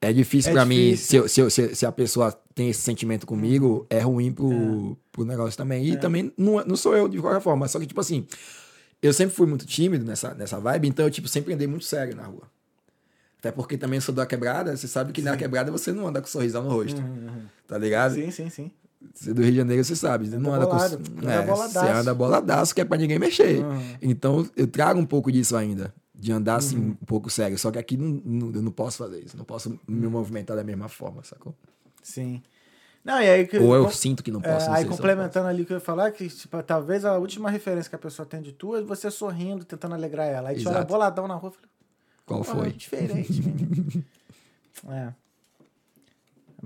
é 0.00 0.12
difícil 0.12 0.50
É 0.50 0.52
pra 0.54 0.64
mim. 0.64 0.96
Se, 0.96 1.16
eu- 1.16 1.28
se, 1.28 1.40
eu- 1.40 1.50
se, 1.50 1.86
a 1.86 1.92
pessoa 1.92 2.32
tem 2.54 2.68
esse 2.70 2.80
sentimento 2.82 3.26
comigo, 3.26 3.86
é 3.88 4.00
ruim 4.00 4.32
pro, 4.32 4.96
pro 5.10 5.24
negócio 5.24 5.56
também. 5.56 5.86
E 5.86 5.96
também 5.96 6.32
não, 6.36 6.60
é- 6.60 6.64
não 6.64 6.76
sou 6.76 6.94
eu 6.96 7.08
de 7.08 7.18
qualquer 7.20 7.40
forma. 7.40 7.66
Só 7.68 7.78
que, 7.80 7.86
tipo 7.86 8.00
assim, 8.00 8.26
eu 9.02 9.12
sempre 9.12 9.34
fui 9.34 9.46
muito 9.46 9.64
tímido 9.66 10.04
nessa, 10.04 10.34
nessa 10.34 10.58
vibe, 10.60 10.88
então 10.88 11.04
eu, 11.06 11.10
tipo, 11.10 11.26
sempre 11.28 11.52
andei 11.54 11.66
muito 11.66 11.84
sério 11.84 12.14
na 12.16 12.24
rua. 12.24 12.42
Até 13.38 13.52
porque 13.52 13.76
também 13.76 14.00
sou 14.00 14.14
da 14.14 14.24
quebrada, 14.24 14.74
você 14.74 14.88
sabe 14.88 15.12
que 15.12 15.20
na 15.20 15.36
quebrada 15.36 15.70
você 15.70 15.92
não 15.92 16.06
anda 16.06 16.20
com 16.20 16.26
sorrisão 16.26 16.62
no 16.62 16.70
rosto. 16.70 17.02
Tá 17.66 17.76
ligado? 17.76 18.14
Sim, 18.14 18.30
sim, 18.30 18.48
sim. 18.48 18.70
Você 19.12 19.30
é 19.30 19.34
do 19.34 19.42
Rio 19.42 19.50
de 19.52 19.56
Janeiro, 19.58 19.84
você 19.84 19.96
sabe. 19.96 20.28
Você 20.28 20.38
não 20.38 20.54
anda 20.54 20.66
bolado, 20.66 20.98
com. 20.98 21.20
anda 21.20 21.32
É, 21.32 21.42
boladaço. 21.46 21.72
você 21.86 21.92
anda 21.92 22.14
boladaço, 22.14 22.74
que 22.74 22.80
é 22.80 22.84
pra 22.84 22.96
ninguém 22.96 23.18
mexer. 23.18 23.64
Uhum. 23.64 23.96
Então, 24.00 24.48
eu 24.56 24.66
trago 24.66 24.98
um 25.00 25.06
pouco 25.06 25.30
disso 25.30 25.56
ainda. 25.56 25.92
De 26.14 26.32
andar 26.32 26.56
assim, 26.56 26.78
um 26.78 26.94
pouco 27.06 27.28
sério. 27.28 27.58
Só 27.58 27.70
que 27.70 27.78
aqui 27.78 27.96
não, 27.96 28.20
não- 28.24 28.52
eu 28.54 28.62
não 28.62 28.70
posso 28.72 28.98
fazer 28.98 29.20
isso. 29.24 29.36
Não 29.36 29.44
posso 29.44 29.78
me 29.86 30.06
movimentar 30.06 30.56
da 30.56 30.64
mesma 30.64 30.88
forma, 30.88 31.22
sacou? 31.24 31.54
Sim. 32.02 32.42
Não, 33.04 33.20
e 33.20 33.28
aí 33.28 33.46
que. 33.46 33.58
Ou 33.58 33.74
eu 33.74 33.84
com- 33.84 33.90
sinto 33.90 34.22
que 34.22 34.30
não 34.30 34.40
é, 34.40 34.50
posso. 34.54 34.66
não 34.66 34.74
aí 34.74 34.84
complementando 34.86 35.46
ali 35.48 35.62
o 35.62 35.66
que 35.66 35.72
eu 35.72 35.76
ia 35.76 35.80
falar, 35.80 36.10
que 36.12 36.26
tipo, 36.28 36.62
talvez 36.62 37.04
a 37.04 37.18
última 37.18 37.50
referência 37.50 37.90
que 37.90 37.96
a 37.96 37.98
pessoa 37.98 38.24
tem 38.24 38.40
de 38.40 38.52
tu 38.52 38.74
é 38.76 38.80
você 38.82 39.10
sorrindo, 39.10 39.64
tentando 39.66 39.94
alegrar 39.94 40.26
ela. 40.26 40.48
Aí 40.48 40.56
te 40.56 40.66
olha 40.66 40.76
Exato. 40.76 40.90
boladão 40.92 41.28
na 41.28 41.34
rua 41.34 41.50
e 41.52 41.54
fala, 41.54 41.68
Qual 42.24 42.42
"Porra, 42.42 42.58
foi? 42.60 42.72
Diferente, 42.72 43.42
menino. 43.42 44.04
é. 44.88 45.12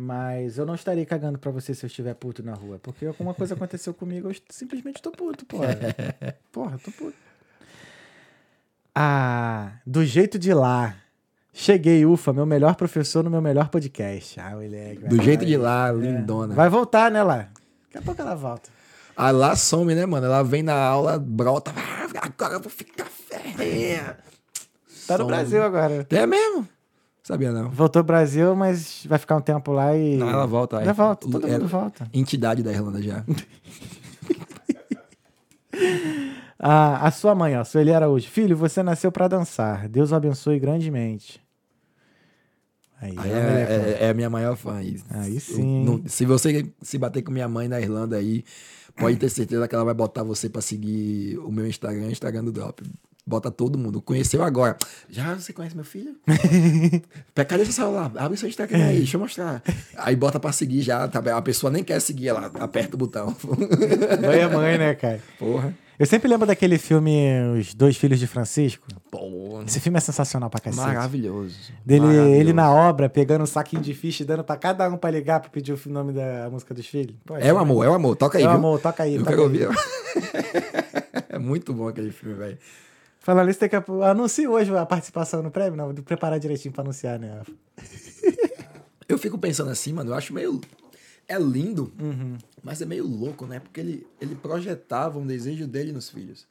Mas 0.01 0.59
eu 0.59 0.65
não 0.65 0.77
estarei 0.77 1.05
cagando 1.05 1.41
pra 1.41 1.51
você 1.51 1.75
se 1.75 1.85
eu 1.85 1.89
estiver 1.89 2.15
puto 2.15 2.41
na 2.41 2.55
rua. 2.55 2.79
Porque 2.81 3.05
alguma 3.05 3.35
coisa 3.35 3.55
aconteceu 3.55 3.93
comigo, 3.93 4.31
eu 4.31 4.37
simplesmente 4.49 5.03
tô 5.03 5.11
puto, 5.11 5.45
porra. 5.45 5.77
Porra, 6.53 6.79
tô 6.79 6.93
puto. 6.93 7.17
Ah, 8.95 9.73
do 9.85 10.05
jeito 10.05 10.39
de 10.39 10.55
lá. 10.55 10.95
Cheguei, 11.53 12.07
ufa, 12.07 12.33
meu 12.33 12.47
melhor 12.47 12.77
professor 12.77 13.25
no 13.25 13.31
meu 13.31 13.41
melhor 13.43 13.69
podcast. 13.71 14.39
Ah, 14.39 14.51
moleque. 14.51 15.01
vai- 15.01 15.09
Do 15.09 15.21
jeito 15.23 15.45
de 15.45 15.57
lá, 15.57 15.89
é. 15.89 15.93
lindona. 15.93 16.55
Vai 16.55 16.69
voltar, 16.69 17.11
né, 17.11 17.23
lá? 17.25 17.49
Daqui 17.87 17.99
a 17.99 18.03
pouco 18.03 18.21
ela 18.23 18.37
volta. 18.37 18.71
Ah, 19.17 19.33
lá 19.33 19.57
some, 19.57 19.97
né, 19.97 20.07
mano? 20.07 20.27
Ela 20.27 20.45
vem 20.45 20.63
na 20.63 20.75
aula, 20.81 21.19
brota. 21.19 21.73
"Ah, 21.77 22.07
Agora 22.23 22.55
eu 22.55 22.61
vou 22.61 22.71
ficar 22.71 23.07
fera. 23.07 24.17
Tá 25.09 25.19
no. 25.19 25.27
Brasil 25.27 25.61
agora. 25.63 26.07
É 26.09 26.27
mesmo? 26.27 26.69
Sabia 27.29 27.53
não. 27.53 27.69
Voltou 27.69 28.01
ao 28.01 28.05
Brasil, 28.05 28.57
mas 28.57 29.05
vai 29.07 29.19
ficar 29.19 29.37
um 29.37 29.41
tempo 29.43 29.71
lá 29.71 29.95
e. 29.95 30.17
Não, 30.17 30.31
ela 30.31 30.47
volta, 30.47 30.79
aí. 30.79 30.85
Ela 30.85 30.95
volta, 30.95 31.29
todo 31.31 31.47
Ela- 31.47 31.59
mundo 31.59 31.69
volta. 31.69 32.09
Entidade 32.15 32.63
da 32.63 32.73
Irlanda 32.73 33.03
já. 33.03 33.23
Ah, 36.59 37.07
a 37.07 37.11
sua 37.13 37.35
mãe, 37.37 37.57
ó, 37.57 37.63
Sueli 37.63 37.93
Araújo. 37.93 38.29
Filho, 38.29 38.57
você 38.57 38.83
nasceu 38.83 39.13
pra 39.13 39.29
dançar. 39.29 39.89
Deus 39.89 40.11
o 40.11 40.15
abençoe 40.17 40.59
grandemente. 40.59 41.41
Aí, 43.01 43.15
Aí 43.17 43.31
é, 43.31 43.43
moleque, 43.43 43.73
é- 43.73 43.99
é 44.07 44.11
a 44.11 44.15
minha 44.15 44.29
maior 44.29 44.57
fã. 44.57 44.75
Aí 44.79 44.97
eu 45.35 45.41
sim. 45.41 45.85
não- 45.85 46.03
se 46.07 46.25
você 46.25 46.69
se 46.83 46.99
bater 46.99 47.23
com 47.23 47.31
minha 47.31 47.47
mãe 47.49 47.69
na 47.69 47.81
Irlanda 47.81 48.17
aí, 48.17 48.45
pode 48.97 49.17
ter 49.19 49.29
certeza 49.29 49.69
que 49.69 49.75
ela 49.75 49.85
vai 49.85 49.95
botar 49.95 50.25
você 50.25 50.49
pra 50.49 50.61
seguir 50.61 51.39
o 51.39 51.53
meu 51.53 51.65
Instagram, 51.69 52.11
Instagram 52.11 52.43
do 52.43 52.51
Drop. 52.51 52.83
Bota 53.29 53.51
todo 53.51 53.77
mundo. 53.77 54.01
Conheceu 54.01 54.43
agora. 54.43 54.75
Já 55.11 55.35
você 55.35 55.53
conhece 55.53 55.77
meu 55.77 55.85
filho? 55.85 56.17
Cadê 57.47 57.65
seu 57.67 57.75
celular? 57.75 58.11
Abre 58.17 58.39
seu 58.39 58.49
Instagram 58.49 58.87
aí, 58.87 58.97
deixa 58.99 59.17
eu 59.17 59.21
mostrar. 59.21 59.63
Aí 59.99 60.17
bota 60.17 60.41
pra 60.41 60.51
seguir 60.51 60.81
já. 60.81 61.07
tá? 61.07 61.21
A 61.37 61.43
pessoa 61.43 61.71
nem 61.71 61.85
quer 61.85 62.01
seguir, 62.01 62.29
ela 62.29 62.51
aperta 62.59 62.95
o 62.97 62.99
botão. 62.99 63.37
Mãe 64.23 64.39
é 64.39 64.49
mãe, 64.49 64.79
né, 64.79 64.95
cara? 64.95 65.21
Porra. 65.39 65.75
Eu 65.99 66.07
sempre 66.07 66.29
lembro 66.29 66.47
daquele 66.47 66.79
filme 66.79 67.27
Os 67.59 67.75
Dois 67.75 67.97
Filhos 67.97 68.19
de 68.21 68.27
Francisco. 68.27 68.87
Porra. 69.11 69.65
Esse 69.67 69.79
filme 69.81 69.99
é 69.99 70.01
sensacional 70.01 70.49
pra 70.49 70.61
cacete. 70.61 70.87
Maravilhoso. 70.87 71.57
Dele, 71.85 72.01
Maravilhoso. 72.07 72.35
ele 72.35 72.53
na 72.55 72.73
obra, 72.73 73.09
pegando 73.11 73.43
um 73.43 73.47
saquinho 73.47 73.83
de 73.83 73.93
ficha 73.93 74.23
e 74.23 74.27
dando 74.27 74.43
pra 74.45 74.57
cada 74.57 74.89
um 74.89 74.97
pra 74.97 75.11
ligar 75.11 75.41
pra 75.41 75.51
pedir 75.51 75.73
o 75.75 75.81
nome 75.91 76.13
da 76.15 76.49
música 76.51 76.73
dos 76.73 76.87
filhos. 76.87 77.15
Pô, 77.27 77.37
É 77.37 77.53
o 77.53 77.59
amor, 77.59 77.85
é 77.85 77.91
o 77.91 77.95
amor. 77.95 78.17
Toca 78.17 78.39
aí, 78.39 78.45
É 78.45 78.47
o 78.49 78.51
amor, 78.53 78.81
toca 78.81 79.03
aí. 79.03 79.17
Eu 79.17 79.25
toca 79.25 79.31
quero 79.37 79.43
aí. 79.43 79.67
ouvir. 79.67 79.69
é 81.29 81.39
muito 81.39 81.75
bom 81.75 81.89
aquele 81.89 82.11
filme, 82.11 82.35
velho. 82.37 82.59
Falando 83.29 83.51
isso, 83.51 83.59
tem 83.61 83.69
que 83.69 83.77
anuncie 83.77 84.49
hoje 84.49 84.75
a 84.75 84.87
participação 84.87 85.43
no 85.43 85.51
prêmio, 85.51 85.77
não, 85.77 85.93
de 85.93 86.01
preparar 86.01 86.41
direitinho 86.41 86.73
pra 86.73 86.81
anunciar, 86.83 87.19
né? 87.19 87.43
Eu 89.07 89.19
fico 89.19 89.37
pensando 89.37 89.69
assim, 89.71 89.93
mano, 89.93 90.11
eu 90.11 90.15
acho 90.15 90.33
meio. 90.33 90.59
É 91.29 91.39
lindo, 91.39 91.93
Uhum. 92.01 92.39
mas 92.63 92.81
é 92.81 92.87
meio 92.87 93.07
louco, 93.07 93.45
né? 93.47 93.61
Porque 93.61 93.81
ele, 93.81 94.07
ele 94.19 94.35
projetava 94.35 95.19
um 95.19 95.27
desejo 95.27 95.67
dele 95.67 95.93
nos 95.93 96.09
filhos. 96.09 96.47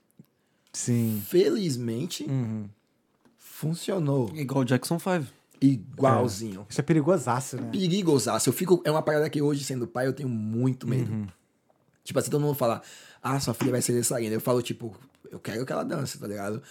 Sim. 0.71 1.19
Felizmente, 1.27 2.25
Uhum. 2.29 2.69
funcionou. 3.39 4.29
Igual 4.35 4.61
o 4.61 4.65
Jackson 4.65 4.99
5. 4.99 5.25
Igualzinho. 5.59 6.63
Isso 6.69 6.79
é 6.79 6.83
perigosaço, 6.83 7.57
né? 7.57 7.69
Perigosaço. 7.71 8.49
Eu 8.49 8.53
fico. 8.53 8.83
É 8.85 8.91
uma 8.91 9.01
parada 9.01 9.27
que 9.31 9.41
hoje, 9.41 9.63
sendo 9.63 9.87
pai, 9.87 10.05
eu 10.05 10.13
tenho 10.13 10.29
muito 10.29 10.87
medo. 10.87 11.11
Uhum. 11.11 11.27
Tipo 12.03 12.19
assim, 12.19 12.29
todo 12.29 12.41
mundo 12.41 12.53
fala, 12.55 12.83
ah, 13.23 13.39
sua 13.39 13.55
filha 13.55 13.71
vai 13.71 13.81
ser 13.81 13.93
dançarina. 13.93 14.33
Eu 14.35 14.41
falo, 14.41 14.61
tipo, 14.61 14.95
eu 15.31 15.39
quero 15.39 15.65
que 15.65 15.71
ela 15.71 15.83
dance, 15.83 16.17
tá 16.17 16.27
ligado? 16.27 16.61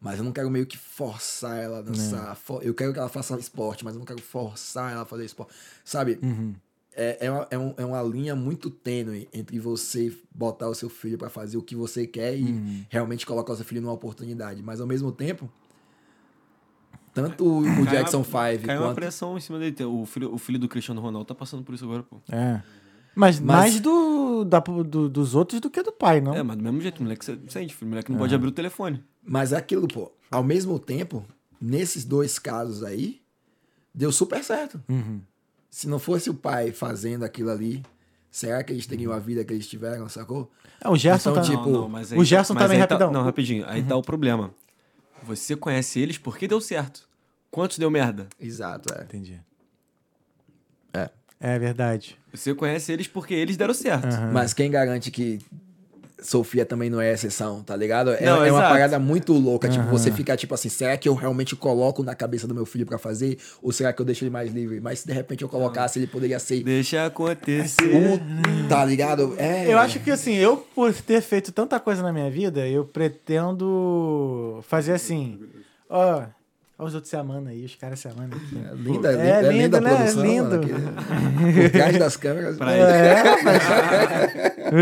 Mas 0.00 0.18
eu 0.18 0.24
não 0.24 0.32
quero 0.32 0.50
meio 0.50 0.66
que 0.66 0.76
forçar 0.76 1.56
ela 1.58 1.78
a 1.78 1.82
dançar. 1.82 2.36
For- 2.36 2.62
Eu 2.62 2.74
quero 2.74 2.92
que 2.92 2.98
ela 2.98 3.08
faça 3.08 3.36
esporte, 3.38 3.84
mas 3.84 3.94
eu 3.94 3.98
não 3.98 4.06
quero 4.06 4.20
forçar 4.20 4.92
ela 4.92 5.02
a 5.02 5.06
fazer 5.06 5.24
esporte. 5.24 5.54
Sabe? 5.84 6.18
Uhum. 6.22 6.54
É, 6.98 7.26
é, 7.26 7.30
uma, 7.30 7.46
é, 7.50 7.58
um- 7.58 7.74
é 7.76 7.84
uma 7.84 8.02
linha 8.02 8.34
muito 8.36 8.70
tênue 8.70 9.28
entre 9.32 9.58
você 9.58 10.14
botar 10.34 10.68
o 10.68 10.74
seu 10.74 10.88
filho 10.88 11.16
pra 11.18 11.28
fazer 11.30 11.56
o 11.56 11.62
que 11.62 11.74
você 11.74 12.06
quer 12.06 12.36
e 12.36 12.42
Uhum. 12.44 12.84
realmente 12.88 13.24
colocar 13.26 13.52
o 13.52 13.56
seu 13.56 13.64
filho 13.64 13.80
numa 13.82 13.92
oportunidade. 13.92 14.62
Mas 14.62 14.80
ao 14.80 14.86
mesmo 14.86 15.10
tempo, 15.12 15.50
tanto 17.14 17.44
o, 17.46 17.58
o 17.60 17.86
Jackson 17.86 18.22
5 18.22 18.66
Caiu 18.66 18.80
uma 18.80 18.88
quanto. 18.88 18.94
pressão 18.96 19.36
em 19.38 19.40
cima 19.40 19.58
dele. 19.58 19.74
O 19.84 20.04
filho, 20.04 20.32
o 20.34 20.38
filho 20.38 20.58
do 20.58 20.68
Cristiano 20.68 21.00
Ronaldo 21.00 21.26
tá 21.26 21.34
passando 21.34 21.62
por 21.62 21.74
isso 21.74 21.84
agora, 21.84 22.02
pô. 22.02 22.18
É. 22.30 22.62
Mas, 23.18 23.40
Mas- 23.40 23.56
mais 23.58 23.80
do, 23.80 24.44
da- 24.44 24.60
do- 24.60 25.08
dos 25.08 25.34
outros 25.34 25.58
do 25.60 25.70
que 25.70 25.82
do 25.82 25.90
pai, 25.90 26.20
não? 26.20 26.34
É, 26.34 26.42
mas 26.42 26.56
do 26.56 26.62
mesmo 26.62 26.80
jeito, 26.82 27.00
o 27.00 27.02
moleque 27.02 27.24
se- 27.24 27.40
sente, 27.48 27.74
filho. 27.74 27.88
Moleque 27.88 28.10
não 28.12 28.18
É. 28.18 28.20
pode 28.20 28.34
abrir 28.34 28.48
o 28.48 28.52
telefone. 28.52 29.02
Mas 29.24 29.52
aquilo, 29.54 29.88
pô. 29.88 30.12
Ao 30.30 30.44
mesmo 30.44 30.78
tempo, 30.78 31.24
nesses 31.60 32.04
dois 32.04 32.38
casos 32.38 32.84
aí, 32.84 33.20
deu 33.94 34.12
super 34.12 34.44
certo. 34.44 34.80
Uhum. 34.88 35.20
Se 35.70 35.88
não 35.88 35.98
fosse 35.98 36.28
o 36.28 36.34
pai 36.34 36.72
fazendo 36.72 37.24
aquilo 37.24 37.50
ali, 37.50 37.82
será 38.30 38.62
que 38.62 38.70
eles 38.72 38.86
teriam 38.86 39.12
a 39.12 39.18
vida 39.18 39.42
que 39.44 39.52
eles 39.54 39.66
tiveram, 39.66 40.08
sacou? 40.10 40.50
É, 40.78 40.88
o 40.88 40.94
Gerson 40.96 41.30
Então, 41.30 41.42
tá... 41.42 41.48
tipo, 41.48 41.88
mas 41.88 42.12
o 42.12 42.22
Gerson 42.22 42.52
mas 42.52 42.62
também, 42.64 42.82
aí 42.82 42.86
tá- 42.86 42.94
rapidão. 42.96 43.10
não, 43.12 43.22
rapidinho. 43.24 43.64
Aí 43.66 43.82
tá 43.82 43.96
o 43.96 44.02
problema. 44.02 44.50
Você 45.22 45.56
conhece 45.56 45.98
eles 45.98 46.18
porque 46.18 46.46
deu 46.46 46.60
certo. 46.60 47.08
Quantos 47.50 47.78
deu 47.78 47.90
merda? 47.90 48.28
Exato, 48.38 48.92
é. 48.94 49.04
Entendi. 49.04 49.40
É. 51.40 51.58
Verdade. 51.58 52.16
Você 52.32 52.54
conhece 52.54 52.92
eles 52.92 53.06
porque 53.06 53.34
eles 53.34 53.56
deram 53.56 53.74
certo. 53.74 54.06
Aham. 54.14 54.30
Mas 54.32 54.52
quem 54.52 54.70
garante 54.70 55.10
que 55.10 55.38
Sofia 56.22 56.64
também 56.64 56.88
não 56.90 56.98
é 57.00 57.12
exceção, 57.12 57.62
tá 57.62 57.76
ligado? 57.76 58.10
É, 58.10 58.24
Não, 58.24 58.42
é 58.44 58.50
uma 58.50 58.62
parada 58.62 58.98
muito 58.98 59.32
louca. 59.34 59.68
Tipo, 59.68 59.82
Aham. 59.84 59.90
você 59.92 60.10
fica 60.10 60.34
tipo 60.36 60.54
assim, 60.54 60.68
será 60.70 60.96
que 60.96 61.08
eu 61.08 61.14
realmente 61.14 61.54
coloco 61.54 62.02
na 62.02 62.14
cabeça 62.14 62.48
do 62.48 62.54
meu 62.54 62.64
filho 62.66 62.86
pra 62.86 62.98
fazer? 62.98 63.38
Ou 63.62 63.70
será 63.70 63.92
que 63.92 64.00
eu 64.00 64.06
deixo 64.06 64.24
ele 64.24 64.30
mais 64.30 64.50
livre? 64.52 64.80
Mas 64.80 65.00
se 65.00 65.06
de 65.06 65.12
repente 65.12 65.42
eu 65.42 65.48
colocasse, 65.48 65.98
ele 65.98 66.06
poderia 66.06 66.38
ser. 66.38 66.62
Deixa 66.64 67.04
acontecer. 67.06 67.84
o- 67.84 68.68
tá 68.68 68.82
ligado? 68.84 69.34
É. 69.38 69.72
Eu 69.72 69.78
acho 69.78 70.00
que 70.00 70.10
assim, 70.10 70.34
eu 70.34 70.56
por 70.56 70.92
ter 70.94 71.20
feito 71.20 71.52
tanta 71.52 71.78
coisa 71.78 72.02
na 72.02 72.12
minha 72.12 72.30
vida, 72.30 72.66
eu 72.66 72.84
pretendo 72.84 74.60
fazer 74.66 74.92
assim. 74.94 75.38
Ó, 75.88 76.22
ó 76.78 76.84
os 76.84 76.94
outros 76.94 77.10
se 77.10 77.16
amando 77.16 77.48
aí, 77.48 77.64
os 77.64 77.74
caras 77.74 77.98
se 78.00 78.08
amando 78.08 78.36
aqui. 78.36 78.56
É 78.58 78.74
linda, 78.74 79.12
É 79.12 79.14
é, 79.14 79.42
linda, 79.42 79.52
lindo, 79.52 79.62
linda 79.62 79.78
a 79.78 79.80
né? 79.80 79.96
produção. 79.96 80.22
Lindo. 80.24 80.50
mano, 80.50 80.62
aqui. 80.64 80.72
Por 81.62 81.70
trás 81.70 81.98
das 81.98 82.16
câmeras. 82.16 82.56
Pra 82.56 82.72
É. 82.72 83.22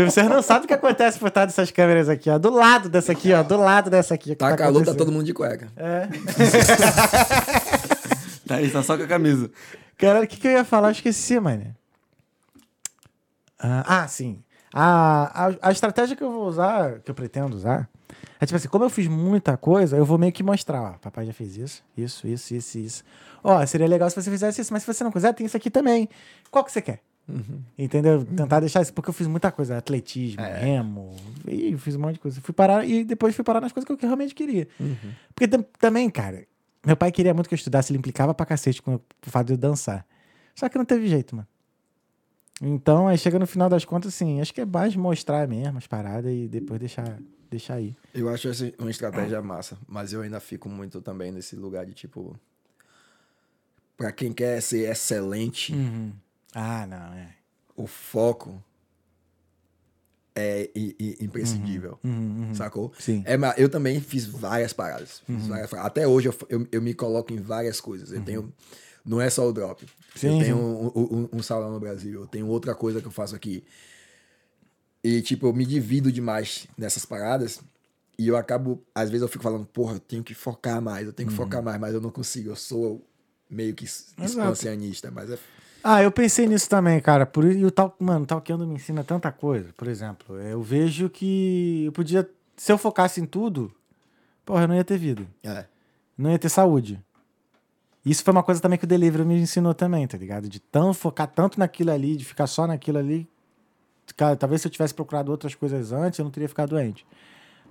Vocês 0.05 0.27
não 0.27 0.41
sabem 0.41 0.65
o 0.65 0.67
que 0.67 0.73
acontece 0.73 1.19
por 1.19 1.31
trás 1.31 1.47
dessas 1.47 1.71
câmeras 1.71 2.09
aqui, 2.09 2.29
ó. 2.29 2.37
Do 2.37 2.49
lado 2.51 2.89
dessa 2.89 3.11
aqui, 3.11 3.31
ó. 3.33 3.43
Do 3.43 3.57
lado 3.57 3.89
dessa 3.89 4.13
aqui. 4.15 4.31
que 4.31 4.35
Tá 4.35 4.55
calor, 4.57 4.83
tá 4.83 4.93
todo 4.93 5.11
mundo 5.11 5.25
de 5.25 5.33
cueca. 5.33 5.67
É. 5.77 6.07
Tá, 8.47 8.61
ele 8.61 8.69
tá 8.71 8.83
só 8.83 8.95
com 8.95 9.03
a 9.03 9.07
camisa. 9.07 9.49
Cara, 9.97 10.21
o 10.21 10.27
que, 10.27 10.37
que 10.37 10.47
eu 10.47 10.51
ia 10.51 10.63
falar? 10.63 10.89
Eu 10.89 10.91
esqueci, 10.91 11.39
mano. 11.39 11.75
Ah, 13.59 14.03
ah, 14.03 14.07
sim. 14.07 14.43
A, 14.71 15.47
a, 15.47 15.69
a 15.69 15.71
estratégia 15.71 16.15
que 16.15 16.23
eu 16.23 16.31
vou 16.31 16.47
usar, 16.47 16.99
que 16.99 17.09
eu 17.09 17.15
pretendo 17.15 17.55
usar, 17.55 17.89
é 18.39 18.45
tipo 18.45 18.55
assim, 18.57 18.67
como 18.67 18.83
eu 18.83 18.89
fiz 18.89 19.07
muita 19.07 19.55
coisa, 19.57 19.95
eu 19.97 20.05
vou 20.05 20.17
meio 20.17 20.31
que 20.31 20.43
mostrar, 20.43 20.81
ó, 20.81 20.91
papai 20.97 21.25
já 21.25 21.33
fez 21.33 21.57
isso, 21.57 21.83
isso, 21.97 22.27
isso, 22.27 22.53
isso, 22.55 22.77
isso. 22.77 23.03
Ó, 23.43 23.65
seria 23.65 23.87
legal 23.87 24.09
se 24.09 24.15
você 24.21 24.29
fizesse 24.31 24.61
isso, 24.61 24.73
mas 24.73 24.83
se 24.83 24.93
você 24.93 25.03
não 25.03 25.11
quiser, 25.11 25.33
tem 25.33 25.45
isso 25.45 25.55
aqui 25.57 25.69
também. 25.69 26.09
Qual 26.51 26.63
que 26.63 26.71
você 26.71 26.81
quer? 26.81 27.01
Entendeu? 27.77 28.23
Tentar 28.23 28.59
deixar 28.59 28.81
isso, 28.83 28.93
porque 28.93 29.09
eu 29.09 29.13
fiz 29.13 29.25
muita 29.27 29.51
coisa, 29.51 29.77
atletismo, 29.77 30.41
É. 30.41 30.59
remo, 30.59 31.15
e 31.47 31.75
fiz 31.77 31.95
um 31.95 31.99
monte 31.99 32.13
de 32.15 32.19
coisa. 32.19 32.39
Fui 32.41 32.53
parar 32.53 32.87
e 32.87 33.03
depois 33.03 33.35
fui 33.35 33.43
parar 33.43 33.59
nas 33.61 33.71
coisas 33.71 33.85
que 33.87 33.91
eu 33.93 33.97
realmente 34.07 34.35
queria. 34.35 34.67
Uhum. 34.79 34.95
Porque 35.33 35.47
tam- 35.47 35.65
também, 35.79 36.07
cara, 36.09 36.45
meu 36.85 36.95
pai 36.95 37.11
queria 37.11 37.33
muito 37.33 37.47
que 37.47 37.55
eu 37.55 37.57
estudasse, 37.57 37.91
ele 37.91 37.97
implicava 37.97 38.33
pra 38.33 38.45
cacete 38.45 38.79
com 38.81 38.95
o 38.95 39.01
fato 39.23 39.47
de 39.47 39.53
eu 39.53 39.57
dançar. 39.57 40.05
Só 40.53 40.69
que 40.69 40.77
não 40.77 40.85
teve 40.85 41.07
jeito, 41.07 41.35
mano. 41.35 41.47
Então, 42.61 43.07
aí 43.07 43.17
chega 43.17 43.37
no 43.37 43.45
final 43.47 43.67
das 43.69 43.83
contas, 43.83 44.13
assim, 44.13 44.39
acho 44.39 44.53
que 44.53 44.61
é 44.61 44.65
mais 44.65 44.95
mostrar 44.95 45.47
mesmo 45.47 45.77
as 45.77 45.87
paradas 45.87 46.31
e 46.31 46.47
depois 46.47 46.79
deixar, 46.79 47.19
deixar 47.49 47.75
aí. 47.75 47.95
Eu 48.13 48.29
acho 48.29 48.47
essa 48.47 48.71
uma 48.79 48.91
estratégia 48.91 49.41
massa, 49.41 49.77
mas 49.87 50.13
eu 50.13 50.21
ainda 50.21 50.39
fico 50.39 50.67
muito 50.69 51.01
também 51.01 51.31
nesse 51.31 51.55
lugar 51.55 51.85
de 51.85 51.93
tipo. 51.93 52.39
Pra 53.97 54.11
quem 54.11 54.33
quer 54.33 54.61
ser 54.61 54.89
excelente, 54.89 55.73
Ah, 56.53 56.85
não, 56.85 57.13
é. 57.13 57.33
o 57.77 57.87
foco 57.87 58.61
é 60.35 60.69
i- 60.75 60.95
i- 60.99 61.17
imprescindível. 61.23 61.97
Sacou? 62.53 62.91
Sim. 62.99 63.23
É, 63.25 63.37
mas 63.37 63.57
eu 63.57 63.69
também 63.69 64.01
fiz 64.01 64.25
várias 64.25 64.73
paradas. 64.73 65.21
fiz 65.25 65.47
várias 65.47 65.69
paradas. 65.69 65.87
Até 65.91 66.05
hoje 66.07 66.27
eu, 66.27 66.35
eu, 66.49 66.67
eu 66.73 66.81
me 66.81 66.93
coloco 66.93 67.31
em 67.31 67.39
várias 67.39 67.79
coisas. 67.79 68.11
Eu 68.11 68.21
tenho. 68.23 68.53
Não 69.05 69.21
é 69.21 69.29
só 69.29 69.47
o 69.47 69.53
drop. 69.53 69.85
Sim, 70.15 70.39
eu 70.39 70.43
tenho 70.43 70.57
um, 70.57 70.87
um- 70.95 71.29
um 71.33 71.43
salão 71.43 71.71
no 71.71 71.79
Brasil. 71.79 72.21
Eu 72.21 72.27
tenho 72.27 72.47
outra 72.47 72.73
coisa 72.75 72.99
que 72.99 73.07
eu 73.07 73.11
faço 73.11 73.35
aqui. 73.35 73.63
E, 75.05 75.21
tipo, 75.21 75.45
eu 75.45 75.53
me 75.53 75.67
divido 75.67 76.11
demais 76.11 76.65
nessas 76.75 77.05
paradas. 77.05 77.61
E 78.17 78.27
eu 78.27 78.35
acabo, 78.35 78.83
às 78.95 79.07
vezes 79.07 79.21
eu 79.21 79.27
fico 79.27 79.43
falando, 79.43 79.63
porra, 79.63 79.93
eu 79.97 79.99
tenho 79.99 80.23
que 80.23 80.33
focar 80.33 80.81
mais, 80.81 81.05
eu 81.05 81.13
tenho 81.13 81.29
que 81.29 81.35
focar 81.35 81.61
mais, 81.61 81.79
mas 81.79 81.93
eu 81.93 82.01
não 82.01 82.09
consigo. 82.09 82.49
Eu 82.49 82.55
sou 82.55 83.05
meio 83.47 83.75
que 83.75 83.85
expansionista, 83.85 85.11
mas 85.11 85.29
é. 85.29 85.37
Ah, 85.83 86.01
eu 86.01 86.11
pensei 86.11 86.47
nisso 86.47 86.67
também, 86.67 86.99
cara. 86.99 87.23
Por, 87.23 87.45
e 87.45 87.63
o 87.63 87.69
tal, 87.69 87.95
mano, 87.99 88.23
o 88.23 88.25
Talkando 88.25 88.65
me 88.65 88.73
ensina 88.73 89.03
tanta 89.03 89.31
coisa. 89.31 89.71
Por 89.77 89.87
exemplo, 89.87 90.39
eu 90.39 90.63
vejo 90.63 91.07
que 91.07 91.83
eu 91.85 91.91
podia. 91.91 92.27
Se 92.57 92.71
eu 92.71 92.77
focasse 92.79 93.21
em 93.21 93.27
tudo, 93.27 93.71
porra, 94.43 94.63
eu 94.63 94.67
não 94.69 94.75
ia 94.75 94.83
ter 94.83 94.97
vida. 94.97 95.21
é. 95.43 95.65
Não 96.17 96.31
ia 96.31 96.39
ter 96.39 96.49
saúde. 96.49 96.99
Isso 98.03 98.23
foi 98.23 98.31
uma 98.31 98.41
coisa 98.41 98.59
também 98.59 98.79
que 98.79 98.85
o 98.85 98.87
Delivery 98.87 99.23
me 99.23 99.37
ensinou 99.39 99.75
também, 99.75 100.07
tá 100.07 100.17
ligado? 100.17 100.49
De 100.49 100.59
tão 100.59 100.95
focar 100.95 101.27
tanto 101.27 101.59
naquilo 101.59 101.91
ali, 101.91 102.15
de 102.15 102.25
ficar 102.25 102.47
só 102.47 102.65
naquilo 102.65 102.97
ali. 102.97 103.29
Cara, 104.15 104.35
talvez 104.35 104.61
se 104.61 104.67
eu 104.67 104.71
tivesse 104.71 104.93
procurado 104.93 105.31
outras 105.31 105.55
coisas 105.55 105.91
antes, 105.91 106.19
eu 106.19 106.23
não 106.23 106.31
teria 106.31 106.47
ficado 106.47 106.69
doente. 106.69 107.05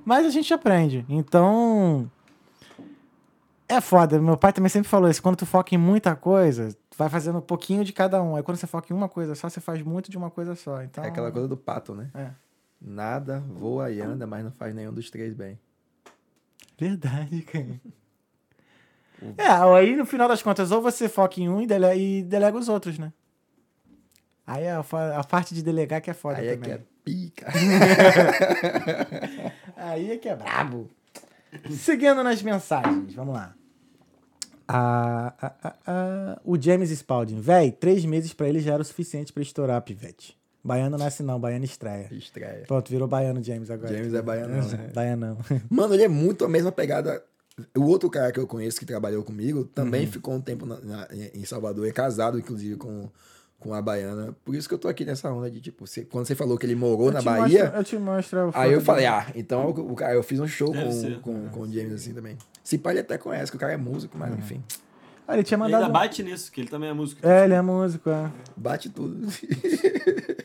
Mas 0.05 0.27
a 0.27 0.31
gente 0.31 0.53
aprende. 0.53 1.05
Então. 1.09 2.11
É 3.69 3.81
foda. 3.81 4.21
Meu 4.21 4.37
pai 4.37 4.53
também 4.53 4.69
sempre 4.69 4.89
falou 4.89 5.09
isso. 5.09 5.23
Quando 5.23 5.37
tu 5.37 5.47
foca 5.47 5.75
em 5.75 5.79
muita 5.79 6.15
coisa, 6.15 6.73
tu 6.91 6.99
vai 6.99 7.09
fazendo 7.09 7.39
um 7.39 7.43
pouquinho 7.43 7.85
de 7.85 7.93
cada 7.93 8.23
um. 8.23 8.37
Aí 8.37 8.43
quando 8.43 8.59
você 8.59 8.67
foca 8.67 8.93
em 8.93 8.97
uma 8.97 9.09
coisa 9.09 9.35
só, 9.35 9.49
você 9.49 9.61
faz 9.61 9.81
muito 9.83 10.11
de 10.11 10.19
uma 10.19 10.31
coisa 10.31 10.55
só. 10.55 10.83
Então. 10.83 11.03
É 11.03 11.09
aquela 11.09 11.33
coisa 11.33 11.49
do 11.49 11.57
pato, 11.57 11.95
né? 11.95 12.11
É. 12.15 12.31
Nada 12.81 13.43
voa 13.49 13.91
e 13.91 14.03
anda, 14.03 14.27
mas 14.27 14.45
não 14.45 14.53
faz 14.53 14.75
nenhum 14.75 14.93
dos 14.93 15.11
três 15.11 15.33
bem. 15.33 15.59
Verdade, 16.79 17.43
cara. 17.43 17.81
É, 19.39 19.47
aí 19.47 19.97
no 19.97 20.05
final 20.05 20.29
das 20.29 20.43
contas, 20.43 20.71
ou 20.71 20.83
você 20.83 21.09
foca 21.09 21.41
em 21.41 21.49
um 21.49 21.63
e 21.63 21.67
delega, 21.67 21.95
e 21.95 22.23
delega 22.23 22.59
os 22.59 22.69
outros, 22.69 22.99
né? 22.99 23.11
Aí 24.47 24.67
a, 24.69 24.81
a 24.81 25.25
parte 25.25 25.55
de 25.55 25.63
delegar 25.63 26.01
que 26.03 26.11
é 26.11 26.15
foda 26.15 26.39
Aí 26.39 26.49
é 26.49 26.57
também. 26.57 26.71
que 26.71 26.75
é 26.75 26.81
pica. 27.05 27.47
Aí 29.77 30.13
é 30.13 30.17
que 30.19 30.29
é 30.29 30.37
brabo. 30.37 30.91
Seguindo 31.71 32.23
nas 32.23 32.43
mensagens, 32.43 33.15
vamos 33.15 33.35
lá. 33.35 33.55
Ah, 34.67 35.33
ah, 35.41 35.53
ah, 35.63 35.77
ah, 35.87 36.41
o 36.45 36.61
James 36.61 36.91
Spalding. 36.91 37.41
Véi, 37.41 37.71
três 37.71 38.05
meses 38.05 38.33
pra 38.33 38.49
ele 38.49 38.61
já 38.61 38.73
era 38.75 38.83
o 38.83 38.85
suficiente 38.85 39.33
pra 39.33 39.43
estourar, 39.43 39.81
pivete. 39.83 40.37
Baiano 40.63 40.97
nasce 40.97 41.23
não, 41.23 41.39
baiano 41.39 41.65
estreia. 41.67 42.09
Estreia. 42.11 42.65
Pronto, 42.67 42.91
virou 42.91 43.07
baiano 43.07 43.43
James 43.45 43.71
agora. 43.71 43.93
James 43.95 44.15
é 44.15 44.23
baiano, 44.23 44.55
né? 44.55 44.91
Baianão. 44.95 45.39
Mano, 45.69 45.93
ele 45.95 46.05
é 46.05 46.09
muito 46.09 46.45
a 46.45 46.49
mesma 46.49 46.73
pegada. 46.73 47.23
O 47.77 47.83
outro 47.83 48.09
cara 48.11 48.33
que 48.33 48.41
eu 48.41 48.47
conheço 48.47 48.81
que 48.81 48.87
trabalhou 48.87 49.23
comigo 49.23 49.61
Uhum. 49.61 49.65
também 49.67 50.07
ficou 50.07 50.35
um 50.35 50.41
tempo 50.41 50.65
na- 50.67 50.81
na- 50.81 51.09
em 51.35 51.45
Salvador, 51.45 51.87
é 51.87 51.93
casado, 51.93 52.39
inclusive, 52.39 52.77
com, 52.77 53.09
com 53.65 53.73
a 53.75 53.81
baiana. 53.81 54.37
Por 54.45 54.55
isso 54.55 54.69
que 54.69 54.75
eu 54.75 54.79
tô 54.79 54.89
aqui 54.89 55.05
nessa 55.07 55.33
onda 55.33 55.51
de, 55.51 55.59
tipo, 55.61 55.87
você- 55.87 56.05
quando 56.05 56.27
você 56.27 56.35
falou 56.35 56.59
que 56.59 56.67
ele 56.67 56.75
morou 56.75 57.11
na 57.11 57.21
te 57.21 57.25
Bahia, 57.25 57.63
mostro- 57.65 57.79
eu 57.81 57.85
te 57.85 57.97
mostro 57.99 58.51
a 58.55 58.61
aí 58.63 58.73
eu 58.73 58.81
falei, 58.83 59.07
ah, 59.07 59.27
então 59.35 59.71
o, 59.71 59.93
o 59.93 59.95
cara, 59.97 60.13
eu 60.15 60.23
fiz 60.23 60.39
um 60.39 60.47
show 60.47 60.71
Deve 60.71 60.85
com, 60.85 60.93
ser. 60.93 61.21
com, 61.21 61.49
com 61.49 61.61
o 61.63 61.73
James 61.73 61.95
assim 61.95 62.13
também. 62.13 62.37
Se 62.63 62.77
pai 62.77 62.93
ele 62.93 63.01
até 63.01 63.17
conhece, 63.17 63.51
que 63.51 63.57
o 63.57 63.61
cara 63.61 63.73
é 63.73 63.77
músico, 63.79 64.17
Uhum. 64.19 64.25
mas 64.25 64.39
enfim, 64.39 64.63
Ah, 65.27 65.33
ele 65.35 65.43
tinha 65.43 65.57
Ele 65.57 65.63
mandado. 65.65 65.85
ainda 65.85 65.93
bate 65.99 66.23
nisso, 66.23 66.53
que 66.53 66.61
ele 66.61 66.69
também 66.69 66.91
é 66.91 66.93
músico. 66.93 67.27
É, 67.27 67.45
ele 67.45 67.55
é 67.55 67.63
músico, 67.63 68.11
é. 68.11 68.31
bate 68.55 68.91
tudo. 68.91 69.27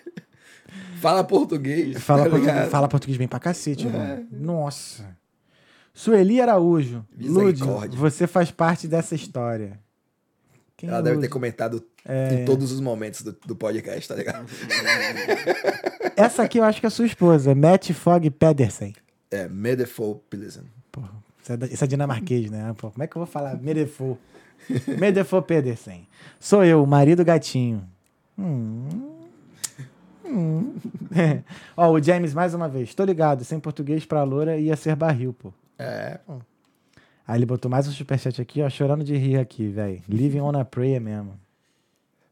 Fala 1.01 1.23
português. 1.23 2.01
Fala, 2.01 2.23
tá 2.23 2.29
português, 2.29 2.69
fala 2.69 2.87
português 2.87 3.17
bem 3.17 3.27
pra 3.27 3.39
cacete, 3.39 3.87
irmão. 3.87 4.25
Nossa. 4.31 5.17
Sueli 5.93 6.39
Araújo. 6.39 7.05
Lud, 7.19 7.61
você 7.97 8.27
faz 8.27 8.51
parte 8.51 8.87
dessa 8.87 9.15
história. 9.15 9.79
Quem 10.79 10.87
Ela 10.87 10.99
é 10.99 11.01
deve 11.01 11.19
ter 11.19 11.27
comentado 11.27 11.83
É. 12.05 12.35
em 12.35 12.45
todos 12.45 12.71
os 12.71 12.79
momentos 12.79 13.21
do, 13.21 13.33
do 13.45 13.53
podcast, 13.53 14.07
tá 14.07 14.15
ligado? 14.15 14.45
Essa 16.15 16.43
aqui 16.43 16.57
eu 16.57 16.63
acho 16.63 16.79
que 16.79 16.87
é 16.87 16.89
sua 16.89 17.05
esposa, 17.05 17.53
Matt 17.53 17.91
Fogg 17.91 18.29
Pedersen. 18.29 18.93
É, 19.29 19.45
Medeful 19.49 20.23
Pilsen. 20.29 20.63
Porra, 20.89 21.11
isso 21.43 21.51
é, 21.51 21.57
isso 21.73 21.83
é 21.83 21.87
dinamarquês, 21.87 22.49
né? 22.49 22.73
Pô, 22.77 22.89
como 22.91 23.03
é 23.03 23.07
que 23.07 23.17
eu 23.17 23.19
vou 23.19 23.27
falar? 23.27 23.61
Medefo. 23.61 24.17
Medefo 24.97 25.41
Pedersen. 25.41 26.07
Sou 26.39 26.63
eu, 26.63 26.85
marido 26.85 27.25
gatinho. 27.25 27.85
Hum. 28.37 28.87
Hum. 30.25 30.75
Ó, 31.75 31.91
o 31.91 32.01
James, 32.01 32.33
mais 32.33 32.53
uma 32.53 32.69
vez. 32.69 32.95
Tô 32.95 33.03
ligado, 33.03 33.43
sem 33.43 33.59
português 33.59 34.05
pra 34.05 34.23
loura 34.23 34.57
ia 34.57 34.77
ser 34.77 34.95
barril, 34.95 35.33
pô. 35.33 35.51
É, 35.77 36.19
pô. 36.25 36.39
Aí 37.29 37.37
ele 37.37 37.45
botou 37.45 37.69
mais 37.69 37.87
um 37.87 37.91
superchat 37.91 38.41
aqui, 38.41 38.59
ó, 38.63 38.69
chorando 38.71 39.03
de 39.03 39.15
rir 39.15 39.37
aqui, 39.37 39.67
velho. 39.67 40.01
Living 40.09 40.39
on 40.39 40.59
a 40.59 40.65
prayer 40.65 40.99
mesmo. 40.99 41.39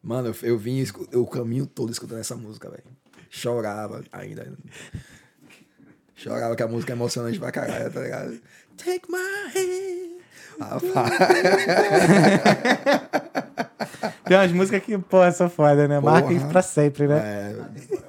Mano, 0.01 0.29
eu, 0.29 0.35
eu 0.49 0.57
vim 0.57 0.79
escu- 0.79 1.07
o 1.13 1.27
caminho 1.27 1.67
todo 1.67 1.91
escutando 1.91 2.17
essa 2.19 2.35
música, 2.35 2.67
velho. 2.67 2.81
Chorava 3.29 4.03
ainda. 4.11 4.51
Chorava 6.15 6.55
que 6.55 6.63
a 6.63 6.67
música 6.67 6.93
é 6.93 6.95
emocionante 6.95 7.37
pra 7.39 7.51
caralho, 7.51 7.93
tá 7.93 8.01
ligado? 8.01 8.39
Take 8.75 9.03
my 9.11 9.19
hand. 9.55 10.17
Tem 14.25 14.35
umas 14.35 14.51
músicas 14.51 14.81
que, 14.83 14.97
pô, 14.97 15.31
são 15.31 15.47
foda, 15.47 15.87
né? 15.87 15.99
Marca 15.99 16.33
pra 16.49 16.63
sempre, 16.63 17.07
né? 17.07 17.19
É, 17.19 17.55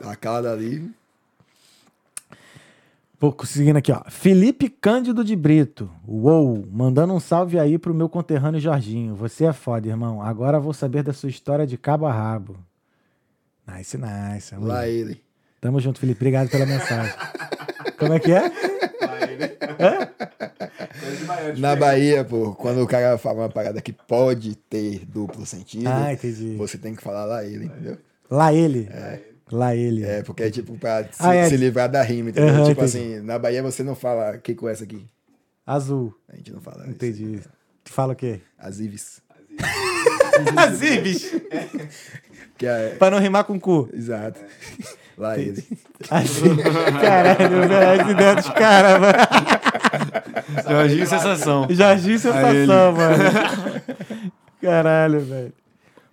aquela 0.08 0.40
dali. 0.40 0.90
Pô, 3.18 3.34
seguindo 3.44 3.76
aqui, 3.76 3.90
ó. 3.90 4.00
Felipe 4.08 4.68
Cândido 4.68 5.24
de 5.24 5.34
Brito. 5.34 5.90
Uou, 6.06 6.64
mandando 6.70 7.12
um 7.12 7.18
salve 7.18 7.58
aí 7.58 7.76
pro 7.76 7.92
meu 7.92 8.08
conterrâneo 8.08 8.60
Jorginho. 8.60 9.14
Você 9.16 9.44
é 9.44 9.52
foda, 9.52 9.88
irmão. 9.88 10.22
Agora 10.22 10.60
vou 10.60 10.72
saber 10.72 11.02
da 11.02 11.12
sua 11.12 11.28
história 11.28 11.66
de 11.66 11.76
cabo 11.76 12.06
a 12.06 12.12
rabo. 12.12 12.56
Nice, 13.66 13.98
nice. 13.98 14.50
Tamo, 14.50 14.66
Lá 14.66 14.86
ele. 14.86 15.20
Tamo 15.60 15.80
junto, 15.80 15.98
Felipe. 15.98 16.20
Obrigado 16.20 16.48
pela 16.48 16.64
mensagem. 16.64 17.12
Como 17.98 18.12
é 18.12 18.20
que 18.20 18.30
é? 18.30 18.52
Na 21.58 21.74
Bahia, 21.74 22.24
pô, 22.24 22.54
quando 22.54 22.82
o 22.82 22.86
cara 22.86 23.18
fala 23.18 23.40
uma 23.42 23.48
parada 23.48 23.80
que 23.80 23.92
pode 23.92 24.54
ter 24.54 25.04
duplo 25.06 25.44
sentido, 25.44 25.88
Ah, 25.88 26.12
entendi. 26.12 26.54
você 26.56 26.78
tem 26.78 26.94
que 26.94 27.02
falar 27.02 27.24
lá 27.24 27.44
ele, 27.44 27.64
entendeu? 27.66 27.98
Lá 28.30 28.52
ele. 28.52 28.88
Lá 29.50 29.74
ele. 29.74 30.04
É, 30.04 30.22
porque 30.22 30.42
é 30.42 30.50
tipo 30.50 30.76
pra 30.76 31.04
se, 31.04 31.08
Ah, 31.20 31.34
é. 31.34 31.48
se 31.48 31.56
livrar 31.56 31.88
da 31.90 32.02
rima, 32.02 32.30
entendeu? 32.30 32.50
Aham, 32.54 32.68
tipo 32.68 32.82
entendi. 32.84 32.98
assim, 33.14 33.20
na 33.20 33.38
Bahia 33.38 33.62
você 33.62 33.82
não 33.82 33.94
fala 33.94 34.36
que 34.38 34.54
com 34.54 34.68
essa 34.68 34.84
aqui. 34.84 35.06
Azul. 35.66 36.14
A 36.28 36.36
gente 36.36 36.52
não 36.52 36.60
fala 36.60 36.82
isso. 36.82 36.90
Entendi. 36.90 37.40
Tu 37.84 37.92
fala 37.92 38.12
o 38.12 38.16
quê? 38.16 38.40
As 38.58 38.78
Ives. 38.80 39.22
As. 40.56 40.80
Que 42.58 42.66
é. 42.66 42.96
pra 42.98 43.10
não 43.10 43.18
rimar 43.18 43.44
com 43.44 43.58
cu. 43.58 43.88
Exato. 43.92 44.40
Lá 45.16 45.38
ele. 45.38 45.62
Caralho, 47.00 47.68
velho. 47.68 48.02
As 48.02 48.10
ideias 48.10 48.36
dos 48.36 48.50
caras, 48.50 49.00
mano. 49.00 49.18
Jorginho 50.68 51.06
Sensação. 51.06 51.66
Jorginho 51.70 52.18
sensação, 52.18 52.92
mano. 52.92 53.24
Caralho, 54.60 55.20
velho. 55.20 55.52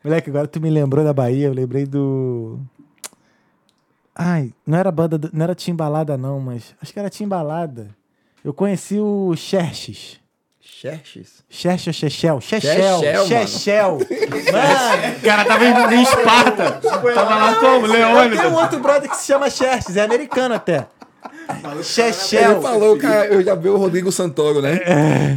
Moleque, 0.03 0.29
agora 0.29 0.47
tu 0.47 0.61
me 0.61 0.69
lembrou 0.69 1.03
da 1.03 1.13
Bahia, 1.13 1.47
eu 1.47 1.53
lembrei 1.53 1.85
do. 1.85 2.59
Ai, 4.15 4.53
não 4.65 4.77
era 4.77 4.89
banda, 4.91 5.17
do- 5.17 5.29
não 5.33 5.43
era 5.43 5.53
Timbalada, 5.53 6.17
não, 6.17 6.39
mas 6.39 6.73
acho 6.81 6.93
que 6.93 6.99
era 6.99 7.09
Timbalada. 7.09 7.89
Eu 8.43 8.53
conheci 8.53 8.97
o 8.99 9.33
Xerxes. 9.35 10.19
Xerxes? 10.61 11.43
Xerxes 11.49 11.87
ou 11.87 11.93
Chechel? 11.93 12.41
Chechel. 12.41 12.99
Chechel, 12.99 13.13
mano. 13.13 13.27
Chechel. 13.27 13.97
Mano, 14.51 15.17
O 15.17 15.21
cara 15.21 15.45
tava 15.45 15.65
em, 15.65 15.95
em 15.95 16.03
Esparta. 16.03 16.71
Tava 16.81 17.35
lá 17.35 17.55
como? 17.55 17.87
tem 17.87 17.97
Leônidas. 17.97 18.51
um 18.51 18.55
outro 18.55 18.79
brother 18.79 19.09
que 19.09 19.17
se 19.17 19.25
chama 19.27 19.49
Xerxes, 19.49 19.95
é 19.97 20.03
americano 20.03 20.55
até. 20.55 20.87
Ele 21.71 21.83
Chechel. 21.83 22.61
falou, 22.61 22.97
cara, 22.97 23.27
eu 23.27 23.43
já 23.43 23.55
vi 23.55 23.69
o 23.69 23.77
Rodrigo 23.77 24.11
Santoro, 24.11 24.61
né? 24.61 24.79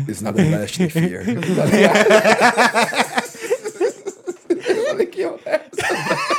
It's 0.08 0.20
not 0.22 0.36
the 0.36 0.44
last 0.56 0.78
they 0.78 0.88
fear. 0.88 1.22
Olha 4.90 5.02
aqui, 5.02 5.24
ó. 5.24 5.34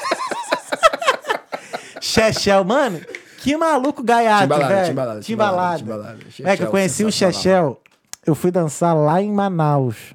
Chechel, 2.10 2.64
mano, 2.64 3.00
que 3.40 3.56
maluco 3.56 4.04
gaiato, 4.04 4.42
Timbalada, 4.44 4.74
velho. 4.76 4.88
timbalada, 4.88 5.20
Timbalada. 5.22 5.78
timbalada, 5.78 6.16
timbalada. 6.18 6.52
É 6.54 6.58
que 6.58 6.64
eu 6.64 6.68
conheci 6.70 7.04
o. 7.06 7.12
Chechel, 7.12 7.80
eu 8.26 8.36
fui 8.36 8.52
dançar 8.52 8.96
lá 8.96 9.22
em 9.22 9.32
Manaus. 9.32 10.14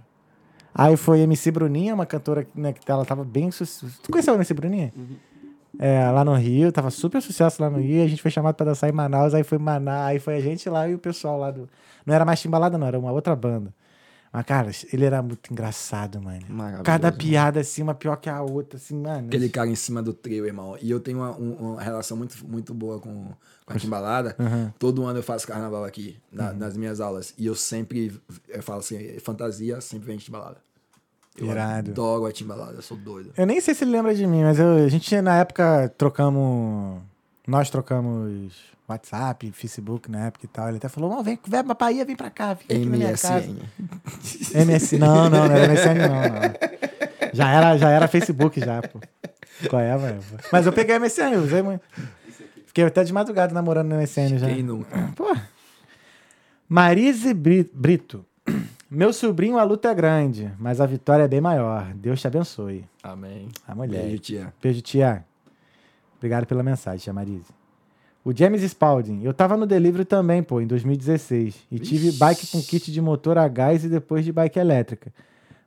Aí 0.74 0.96
foi 0.96 1.20
MC 1.20 1.50
Bruninha, 1.52 1.94
uma 1.94 2.04
cantora 2.06 2.46
né, 2.54 2.72
que 2.72 2.90
ela 2.90 3.04
tava 3.04 3.22
bem... 3.24 3.48
su- 3.52 3.64
Tu 4.02 4.10
conheceu 4.10 4.32
a 4.34 4.36
MC 4.36 4.52
Bruninha? 4.54 4.92
É, 5.78 6.08
lá 6.10 6.24
no 6.24 6.34
Rio, 6.34 6.72
tava 6.72 6.90
super 6.90 7.22
sucesso 7.22 7.62
lá 7.62 7.70
no 7.70 7.78
Rio, 7.78 8.02
a 8.04 8.08
gente 8.08 8.20
foi 8.20 8.30
chamado 8.30 8.54
pra 8.56 8.66
dançar 8.66 8.88
em 8.90 8.92
Manaus, 8.92 9.34
aí 9.34 9.44
foi 9.44 9.56
Manaus, 9.58 10.06
aí 10.08 10.18
foi 10.18 10.34
a 10.36 10.40
gente 10.40 10.68
lá 10.68 10.88
e 10.88 10.94
o 10.94 10.98
pessoal 10.98 11.38
lá 11.38 11.50
do... 11.52 11.68
Não 12.04 12.12
era 12.14 12.24
mais 12.24 12.40
Timbalada 12.40 12.76
não, 12.76 12.86
era 12.88 12.98
uma 12.98 13.12
outra 13.12 13.34
banda. 13.36 13.72
Mas, 14.34 14.44
cara, 14.46 14.68
ele 14.92 15.04
era 15.04 15.22
muito 15.22 15.52
engraçado, 15.52 16.20
mano. 16.20 16.40
Cada 16.82 17.06
mano. 17.12 17.16
piada, 17.18 17.60
assim, 17.60 17.82
uma 17.82 17.94
pior 17.94 18.16
que 18.16 18.28
a 18.28 18.42
outra, 18.42 18.76
assim, 18.78 18.96
mano. 19.00 19.28
Aquele 19.28 19.48
cara 19.48 19.68
em 19.70 19.76
cima 19.76 20.02
do 20.02 20.12
trio, 20.12 20.44
irmão. 20.44 20.76
E 20.82 20.90
eu 20.90 20.98
tenho 20.98 21.18
uma, 21.18 21.30
um- 21.38 21.54
uma 21.74 21.80
relação 21.80 22.16
muito, 22.16 22.44
muito 22.44 22.74
boa 22.74 22.98
com, 22.98 23.28
com 23.64 23.72
a 23.72 23.76
timbalada. 23.78 24.34
Uhum. 24.36 24.72
Todo 24.76 25.04
ano 25.04 25.20
eu 25.20 25.22
faço 25.22 25.46
carnaval 25.46 25.84
aqui, 25.84 26.16
na- 26.32 26.52
nas 26.52 26.76
minhas 26.76 27.00
aulas. 27.00 27.32
E 27.38 27.46
eu 27.46 27.54
sempre, 27.54 28.20
eu 28.48 28.60
falo 28.60 28.80
assim, 28.80 28.98
fantasia 29.20 29.80
sempre 29.80 30.06
vem 30.08 30.16
de 30.16 30.24
timbalada. 30.24 30.56
Eu 31.38 31.46
Irado. 31.46 31.92
adoro 31.92 32.26
a 32.26 32.32
timbalada, 32.32 32.72
eu 32.74 32.82
sou 32.82 32.96
doido. 32.96 33.30
Eu 33.36 33.46
nem 33.46 33.60
sei 33.60 33.72
se 33.72 33.84
ele 33.84 33.92
lembra 33.92 34.12
de 34.16 34.26
mim, 34.26 34.42
mas 34.42 34.58
eu- 34.58 34.84
a 34.84 34.88
gente 34.88 35.20
na 35.20 35.36
época 35.38 35.94
trocamos. 35.96 37.00
Nós 37.46 37.68
trocamos 37.70 38.52
WhatsApp, 38.88 39.50
Facebook 39.52 40.10
na 40.10 40.26
época 40.26 40.44
e 40.46 40.48
tal. 40.48 40.68
Ele 40.68 40.78
até 40.78 40.88
falou: 40.88 41.12
Ó, 41.12 41.22
vem, 41.22 41.38
vem 41.46 41.64
pra 41.64 41.74
Bahia, 41.74 42.04
vem 42.04 42.16
pra 42.16 42.30
cá, 42.30 42.54
fica 42.56 42.74
aqui 42.74 42.84
na 42.86 42.96
minha 42.96 43.16
casa. 43.16 43.46
MSN. 43.48 44.64
MSN. 44.64 44.98
Não, 44.98 45.28
não, 45.30 45.48
não 45.48 45.54
era 45.56 45.72
MSN, 45.72 45.94
não, 45.94 46.08
não. 46.08 47.30
Já 47.34 47.50
era, 47.50 47.76
já 47.76 47.90
era 47.90 48.08
Facebook 48.08 48.60
já, 48.60 48.80
pô. 48.82 48.98
Qual 49.68 49.80
é, 49.82 49.96
velho? 49.96 50.20
Mas 50.52 50.66
eu 50.66 50.72
peguei 50.72 50.98
MSN, 50.98 51.32
eu 51.34 51.42
usei 51.42 51.62
muito. 51.62 51.82
Fiquei 52.66 52.84
até 52.84 53.04
de 53.04 53.12
madrugada 53.12 53.52
namorando 53.54 53.90
no 53.90 53.96
MSN 54.00 54.38
já. 54.38 54.46
Quem 54.48 54.62
nunca? 54.62 55.12
Pô. 55.14 55.34
Marise 56.68 57.34
Bri- 57.34 57.70
Brito. 57.72 58.24
Meu 58.90 59.12
sobrinho, 59.12 59.58
a 59.58 59.64
luta 59.64 59.90
é 59.90 59.94
grande, 59.94 60.50
mas 60.58 60.80
a 60.80 60.86
vitória 60.86 61.24
é 61.24 61.28
bem 61.28 61.40
maior. 61.40 61.92
Deus 61.94 62.20
te 62.20 62.26
abençoe. 62.26 62.84
Amém. 63.02 63.48
A 63.66 63.74
mulher. 63.74 64.02
Beijo, 64.02 64.18
tia. 64.18 64.54
Beijo, 64.62 64.80
tia. 64.82 65.24
Obrigado 66.24 66.46
pela 66.46 66.62
mensagem, 66.62 67.00
tia 67.00 67.12
Marise. 67.12 67.52
O 68.24 68.34
James 68.34 68.62
Spalding. 68.62 69.22
Eu 69.24 69.34
tava 69.34 69.58
no 69.58 69.66
delivery 69.66 70.06
também, 70.06 70.42
pô, 70.42 70.58
em 70.58 70.66
2016. 70.66 71.54
E 71.70 71.78
tive 71.78 72.12
bike 72.12 72.46
com 72.46 72.62
kit 72.62 72.90
de 72.90 72.98
motor 72.98 73.36
a 73.36 73.46
gás 73.46 73.84
e 73.84 73.90
depois 73.90 74.24
de 74.24 74.32
bike 74.32 74.58
elétrica. 74.58 75.12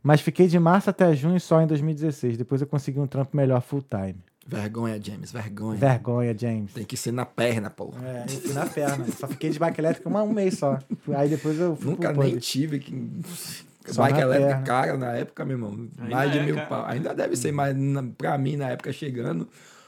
Mas 0.01 0.19
fiquei 0.19 0.47
de 0.47 0.57
março 0.57 0.89
até 0.89 1.13
junho 1.15 1.39
só 1.39 1.61
em 1.61 1.67
2016. 1.67 2.37
Depois 2.37 2.59
eu 2.59 2.65
consegui 2.65 2.99
um 2.99 3.05
trampo 3.05 3.37
melhor 3.37 3.61
full 3.61 3.83
time. 3.87 4.15
Vergonha, 4.47 4.99
James, 4.99 5.31
vergonha. 5.31 5.77
Vergonha, 5.77 6.35
James. 6.35 6.73
Tem 6.73 6.85
que 6.85 6.97
ser 6.97 7.11
na 7.11 7.25
perna, 7.25 7.69
pô. 7.69 7.93
É, 8.03 8.23
eu 8.23 8.29
fui 8.41 8.53
na 8.53 8.65
perna. 8.65 9.05
Só 9.11 9.27
fiquei 9.27 9.51
de 9.51 9.59
bike 9.59 9.79
elétrica 9.79 10.09
uma- 10.09 10.23
um 10.23 10.33
mês 10.33 10.57
só. 10.57 10.79
Aí 11.15 11.29
depois 11.29 11.59
eu 11.59 11.75
fui 11.75 11.91
Nunca 11.91 12.11
pro 12.11 12.23
nem 12.23 12.35
tive 12.39 12.79
que. 12.79 13.21
Só 13.85 14.01
Bike 14.03 14.19
elétrica 14.19 14.47
perna. 14.49 14.63
cara 14.65 14.97
na 14.97 15.13
época, 15.13 15.45
meu 15.45 15.55
irmão. 15.55 15.87
Ainda 15.99 16.15
mais 16.15 16.31
de 16.31 16.39
é, 16.39 16.43
mil 16.43 16.55
cara. 16.55 16.67
pau. 16.67 16.85
Ainda 16.87 17.13
deve 17.13 17.35
ser, 17.37 17.51
mas 17.53 17.73
na, 17.77 18.03
pra 18.17 18.37
mim, 18.37 18.57
na 18.57 18.69
época 18.71 18.91
chegando, 18.91 19.47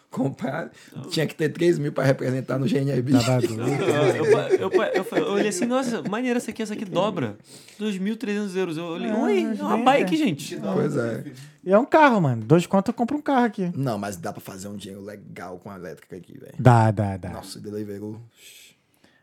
comprar. 0.10 0.72
Tinha 1.10 1.26
que 1.28 1.36
ter 1.36 1.50
3 1.50 1.80
mil 1.80 1.92
pra 1.92 2.04
representar 2.04 2.58
no 2.58 2.66
GNRB. 2.68 3.12
Eu, 3.14 3.20
eu, 3.20 4.72
eu, 4.72 4.84
eu, 4.94 5.18
eu 5.18 5.32
olhei 5.34 5.50
assim, 5.50 5.66
nossa, 5.66 6.02
maneira 6.04 6.38
essa 6.38 6.52
aqui, 6.52 6.62
essa 6.62 6.74
aqui 6.74 6.86
dobra. 6.86 7.38
2.300 7.80 8.56
euros. 8.56 8.78
Eu 8.78 8.86
olhei, 8.86 9.10
Ah, 9.10 9.18
oi, 9.18 9.44
é 9.60 9.64
uma 9.64 9.78
bike, 9.78 10.16
é. 10.16 10.18
gente. 10.18 10.58
Pois 10.58 10.96
é. 10.98 11.32
E 11.64 11.72
é 11.72 11.78
um 11.78 11.86
carro, 11.86 12.22
mano. 12.22 12.44
Dois 12.44 12.66
conto 12.66 12.90
eu 12.90 12.94
compro 12.94 13.18
um 13.18 13.22
carro 13.22 13.46
aqui. 13.46 13.72
Não, 13.76 13.98
mas 13.98 14.18
dá 14.18 14.32
pra 14.34 14.42
fazer 14.42 14.68
um 14.68 14.76
dinheiro 14.76 15.04
legal 15.04 15.60
com 15.60 15.70
a 15.70 15.76
elétrica 15.76 16.16
aqui, 16.16 16.38
velho. 16.38 16.54
Dá, 16.58 16.92
dá, 16.92 17.18
dá. 17.18 17.30
Nossa, 17.30 17.60
o 17.60 17.62
Deliveroo. 17.62 18.20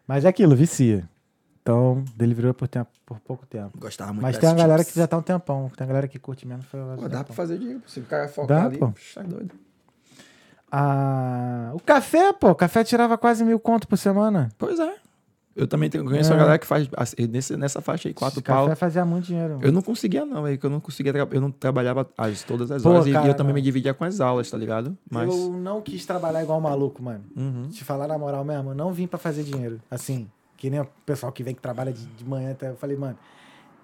Mas 0.07 0.25
é 0.25 0.29
aquilo, 0.29 0.55
vicia. 0.55 1.09
Então, 1.63 2.05
delivery 2.15 2.53
por, 2.53 2.69
tempo, 2.69 2.89
por 3.05 3.19
pouco 3.19 3.45
tempo. 3.45 3.77
Gostava 3.77 4.13
muito 4.13 4.23
Mas 4.23 4.39
tem 4.39 4.49
uma 4.49 4.55
galera 4.55 4.85
que 4.85 4.95
já 4.95 5.05
tá 5.09 5.19
um 5.19 5.23
tempão. 5.23 5.69
Tem 5.77 5.85
uma 5.85 5.89
galera 5.89 6.07
que 6.07 6.17
curte 6.17 6.47
menos. 6.47 6.65
Foi 6.67 6.79
Pô, 6.97 7.09
dá 7.09 7.25
pra 7.25 7.35
fazer 7.35 7.59
dinheiro. 7.59 7.83
Se 7.89 7.99
o 7.99 8.05
cara 8.05 8.29
focar 8.29 8.61
Dá, 8.61 8.67
ali, 8.67 8.79
pô. 8.79 8.93
tá 9.13 9.23
doido. 9.23 9.51
Ah, 10.71 11.71
o 11.75 11.81
café, 11.81 12.33
pô. 12.33 12.51
O 12.51 12.55
café 12.55 12.83
tirava 12.85 13.17
quase 13.17 13.45
mil 13.45 13.59
conto 13.59 13.87
por 13.89 13.97
semana. 13.97 14.49
Pois 14.59 14.79
é. 14.79 14.95
Eu 15.55 15.67
também 15.67 15.89
tenho, 15.89 16.05
conheço 16.05 16.31
É. 16.31 16.35
uma 16.35 16.41
galera 16.41 16.59
que 16.59 16.67
faz 16.67 16.87
nesse, 17.31 17.57
nessa 17.57 17.81
faixa 17.81 18.09
aí, 18.09 18.13
quatro 18.15 18.43
café 18.43 18.67
pau. 18.67 18.77
fazia 18.77 19.07
muito 19.07 19.25
dinheiro. 19.25 19.59
Eu 19.63 19.73
não 19.73 19.81
conseguia, 19.81 20.27
não, 20.27 20.43
velho. 20.43 20.59
que 20.59 20.67
Eu 20.67 20.69
não 20.71 20.81
conseguia. 20.81 21.15
Eu 21.31 21.41
não 21.41 21.51
trabalhava 21.51 22.07
as, 22.19 22.43
todas 22.43 22.71
as 22.71 22.83
Pô, 22.83 22.91
horas. 22.91 23.07
e- 23.07 23.11
e 23.11 23.13
cara, 23.15 23.29
eu 23.29 23.35
também 23.35 23.53
não. 23.53 23.55
me 23.55 23.63
dividia 23.63 23.95
com 23.95 24.05
as 24.05 24.21
aulas, 24.21 24.51
tá 24.51 24.59
ligado? 24.59 24.97
Mas. 25.11 25.35
Eu 25.35 25.53
não 25.53 25.81
quis 25.81 26.05
trabalhar 26.05 26.43
igual 26.43 26.59
um 26.59 26.63
maluco, 26.63 27.03
mano. 27.03 27.25
Uhum. 27.35 27.69
Te 27.71 27.83
falar 27.85 28.07
na 28.07 28.19
moral 28.19 28.45
mesmo, 28.45 28.71
eu 28.71 28.75
não 28.75 28.93
vim 28.93 29.07
pra 29.07 29.19
fazer 29.19 29.45
dinheiro. 29.45 29.81
Assim, 29.91 30.29
que 30.59 30.69
nem 30.69 30.81
o 30.81 30.87
pessoal 31.07 31.33
que 31.33 31.43
vem 31.43 31.55
que 31.55 31.63
trabalha 31.63 31.91
de, 31.93 32.05
de 32.05 32.25
manhã 32.25 32.51
até. 32.53 32.69
Eu 32.69 32.77
falei, 32.77 32.97
mano, 32.99 33.17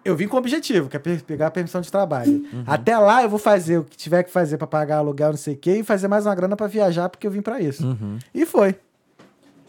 eu 0.05 0.17
vim 0.17 0.27
com 0.29 0.37
objetivo, 0.37 0.89
que 0.89 0.97
é 0.97 0.99
pe- 1.01 1.19
pegar 1.27 1.47
a 1.49 1.51
permissão 1.51 1.81
de 1.81 1.91
trabalho. 1.91 2.33
Uhum. 2.53 2.65
Até 2.67 2.97
lá 2.99 3.23
eu 3.23 3.29
vou 3.29 3.39
fazer 3.39 3.79
o 3.79 3.85
que 3.85 3.97
tiver 3.97 4.23
que 4.23 4.31
fazer 4.31 4.59
pra 4.59 4.67
pagar 4.67 4.99
aluguel, 4.99 5.31
não 5.31 5.37
sei 5.37 5.55
o 5.55 5.57
quê, 5.57 5.79
e 5.79 5.85
fazer 5.85 6.09
mais 6.09 6.27
uma 6.27 6.35
grana 6.35 6.57
pra 6.57 6.67
viajar, 6.67 7.09
porque 7.09 7.27
eu 7.27 7.31
vim 7.31 7.41
pra 7.43 7.61
isso. 7.61 7.87
Uhum. 7.87 8.19
E 8.35 8.45
foi. 8.47 8.75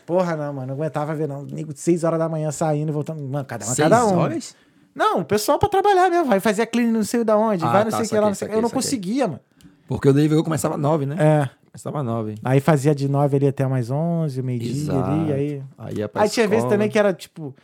Porra, 0.06 0.36
não, 0.36 0.54
mano, 0.54 0.68
não 0.68 0.74
aguentava 0.76 1.16
ver, 1.16 1.28
não. 1.28 1.44
Nego 1.44 1.74
de 1.74 1.80
6 1.80 2.04
horas 2.04 2.20
da 2.20 2.28
manhã 2.28 2.52
saindo 2.52 2.90
e 2.90 2.92
voltando. 2.92 3.22
Mano, 3.24 3.46
cada 3.46 3.64
Seis 3.64 3.78
cada 3.78 4.06
um. 4.06 4.18
horas? 4.18 4.56
Não, 4.94 5.20
o 5.22 5.26
pessoal 5.26 5.58
pra 5.58 5.70
trabalhar 5.70 6.10
mesmo. 6.10 6.26
Vai 6.26 6.40
fazer 6.40 6.64
a 6.64 6.66
clínica 6.66 6.94
não 6.98 7.04
sei 7.06 7.24
da 7.24 7.38
onde, 7.38 7.64
Ah, 7.64 7.72
vai 7.72 7.84
não 7.86 7.92
tá, 7.92 7.98
sei 7.98 8.06
o 8.06 8.10
que 8.10 8.16
lá, 8.20 8.28
não 8.28 8.34
sei 8.36 8.48
o 8.48 8.52
que. 8.52 8.58
Eu 8.58 8.62
não 8.62 8.70
conseguia, 8.70 9.28
mano. 9.28 9.40
Porque 9.88 10.08
o 10.10 10.14
Deliveroo 10.14 10.44
começava 10.44 10.78
nove, 10.78 11.06
né? 11.06 11.16
É. 11.20 11.50
Começava 11.72 12.04
nove. 12.04 12.36
Aí 12.44 12.60
fazia 12.60 12.94
de 12.94 13.08
9 13.10 13.38
ali 13.38 13.48
até 13.48 13.66
mais 13.66 13.90
11, 13.90 14.42
meio-dia 14.44 14.94
ali, 14.94 15.34
aí... 15.34 15.64
Aí 15.78 15.96
Aí 16.16 16.30
tinha 16.30 16.48
vezes 16.48 16.66
também 16.70 16.90
que 16.90 17.00
era, 17.00 17.12
tipo... 17.14 17.56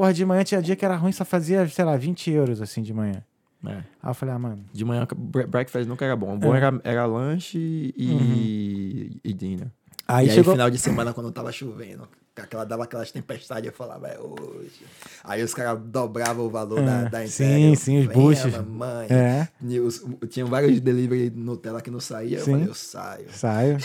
Porra, 0.00 0.14
de 0.14 0.24
manhã 0.24 0.42
tinha 0.42 0.62
dia 0.62 0.74
que 0.74 0.82
era 0.82 0.96
ruim, 0.96 1.12
só 1.12 1.26
fazia, 1.26 1.68
sei 1.68 1.84
lá, 1.84 1.94
20 1.94 2.30
euros, 2.30 2.62
assim, 2.62 2.80
de 2.80 2.90
manhã. 2.94 3.22
É. 3.66 3.70
Aí 3.70 3.84
eu 4.08 4.14
falei, 4.14 4.34
ah, 4.34 4.38
mano... 4.38 4.64
De 4.72 4.82
manhã, 4.82 5.06
bre- 5.14 5.46
breakfast 5.46 5.86
nunca 5.86 6.06
era 6.06 6.16
bom. 6.16 6.34
O 6.36 6.38
bom 6.38 6.54
É. 6.54 6.56
era, 6.56 6.80
era 6.84 7.04
lanche 7.04 7.58
e, 7.94 9.20
e 9.22 9.34
dinner. 9.34 9.68
Aí 10.08 10.28
e 10.28 10.30
chegou... 10.30 10.52
aí, 10.52 10.56
final 10.56 10.70
de 10.70 10.78
semana, 10.78 11.12
quando 11.12 11.30
tava 11.30 11.52
chovendo, 11.52 12.08
aquela, 12.36 12.64
dava 12.64 12.84
aquelas 12.84 13.10
tempestades, 13.10 13.66
eu 13.66 13.72
falava, 13.72 14.08
é 14.08 14.18
hoje. 14.18 14.80
Aí 15.24 15.42
os 15.42 15.52
caras 15.52 15.80
dobravam 15.82 16.46
o 16.46 16.50
valor 16.50 16.82
da, 16.82 17.00
É, 17.02 17.08
da 17.08 17.26
sim, 17.26 17.44
entrega. 17.44 17.76
sim, 17.76 17.98
os 18.00 18.06
boosts. 18.06 18.52
mamãe. 18.52 19.06
É, 19.10 19.48
os- 19.80 20.04
tinham 20.30 20.48
vários 20.48 20.80
delivery 20.80 21.30
Nutella 21.34 21.80
que 21.82 21.90
não 21.90 22.00
saía. 22.00 22.38
Eu 22.38 22.44
Sim. 22.44 22.52
falei, 22.52 22.68
eu 22.68 22.74
saio. 22.74 23.26
saio. 23.32 23.76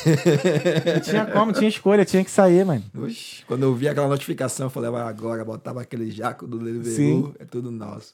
não 0.93 0.99
tinha 1.01 1.25
como, 1.25 1.51
tinha 1.53 1.67
escolha, 1.69 2.05
tinha 2.05 2.23
que 2.23 2.31
sair, 2.31 2.65
mano. 2.65 2.83
Oxi, 2.97 3.43
quando 3.45 3.63
eu 3.63 3.75
vi 3.75 3.87
aquela 3.89 4.07
notificação, 4.07 4.67
eu 4.67 4.69
falei, 4.69 4.89
"Ah, 4.95 5.07
agora, 5.07 5.43
botava 5.43 5.81
aquele 5.81 6.09
jaco 6.11 6.47
do 6.47 6.57
Deliveroo, 6.59 6.95
Sim. 6.95 7.33
é 7.39 7.45
tudo 7.45 7.71
nosso. 7.71 8.13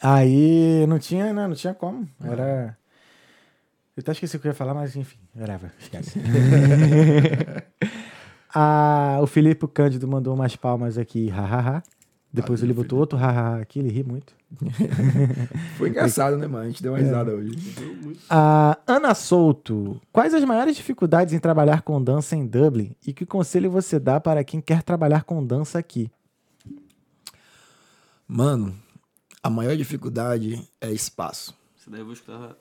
Aí 0.00 0.86
não 0.88 0.98
tinha, 0.98 1.32
né, 1.32 1.46
não 1.46 1.54
tinha 1.54 1.74
como. 1.74 2.08
Era... 2.22 2.76
Eu 3.96 4.00
até 4.00 4.10
esqueci 4.12 4.36
o 4.36 4.40
que 4.40 4.48
eu 4.48 4.50
ia 4.50 4.54
falar, 4.54 4.74
mas 4.74 4.96
enfim, 4.96 5.18
whatever, 5.36 5.70
esquece. 5.78 6.18
ah, 8.54 9.18
o 9.20 9.26
Felipe 9.26 9.66
Cândido 9.66 10.06
mandou 10.06 10.34
umas 10.34 10.54
palmas 10.54 10.96
aqui, 10.96 11.28
hahaha. 11.28 11.82
Depois 12.32 12.60
Valeu, 12.60 12.74
ele 12.74 12.82
botou 12.82 12.98
outro 12.98 13.18
hahaha 13.18 13.60
aqui, 13.60 13.78
ele 13.78 13.90
ri 13.90 14.02
muito. 14.02 14.34
Foi 15.78 15.88
engraçado, 15.88 16.36
né, 16.36 16.46
mano? 16.46 16.64
A 16.64 16.66
gente 16.68 16.82
deu 16.82 16.92
uma 16.92 16.98
risada 16.98 17.32
hoje. 17.32 17.56
A 18.28 18.78
Ana 18.86 19.14
Souto, 19.14 20.00
quais 20.12 20.34
as 20.34 20.44
maiores 20.44 20.76
dificuldades 20.76 21.32
em 21.32 21.38
trabalhar 21.38 21.82
com 21.82 22.02
dança 22.02 22.34
em 22.34 22.46
Dublin 22.46 22.94
e 23.06 23.12
que 23.12 23.24
conselho 23.26 23.70
você 23.70 23.98
dá 23.98 24.20
para 24.20 24.42
quem 24.42 24.60
quer 24.60 24.82
trabalhar 24.82 25.24
com 25.24 25.44
dança 25.44 25.78
aqui? 25.78 26.10
Mano, 28.26 28.74
a 29.42 29.50
maior 29.50 29.76
dificuldade 29.76 30.66
é 30.80 30.90
espaço. 30.90 31.54
Isso 31.76 31.90
daí 31.90 32.00
eu 32.00 32.04
vou 32.04 32.14
escutar 32.14 32.56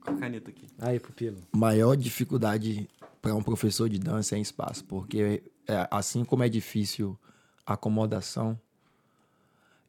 com 0.00 0.10
a 0.10 0.16
caneta 0.16 0.50
aqui. 0.50 0.66
Aí, 0.78 0.98
pupilo. 0.98 1.36
maior 1.54 1.96
dificuldade 1.96 2.88
para 3.20 3.34
um 3.34 3.42
professor 3.42 3.88
de 3.88 3.98
dança 3.98 4.36
é 4.36 4.40
espaço, 4.40 4.84
porque 4.84 5.42
é, 5.68 5.86
assim 5.90 6.24
como 6.24 6.42
é 6.42 6.48
difícil 6.48 7.18
a 7.66 7.74
acomodação, 7.74 8.58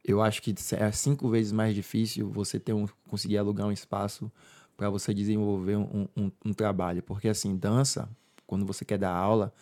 eu 0.03 0.21
acho 0.21 0.41
que 0.41 0.53
é 0.75 0.91
cinco 0.91 1.29
vezes 1.29 1.51
mais 1.51 1.73
difícil 1.75 2.29
você 2.29 2.59
ter 2.59 2.73
um, 2.73 2.87
conseguir 3.07 3.37
alugar 3.37 3.67
um 3.67 3.71
espaço 3.71 4.31
para 4.75 4.89
você 4.89 5.13
desenvolver 5.13 5.75
um, 5.77 6.07
um- 6.17 6.31
um 6.45 6.53
trabalho, 6.53 7.03
porque 7.03 7.27
assim 7.29 7.55
dança, 7.55 8.09
quando 8.47 8.65
você 8.65 8.83
quer 8.83 8.97
dar 8.97 9.13
aula, 9.13 9.53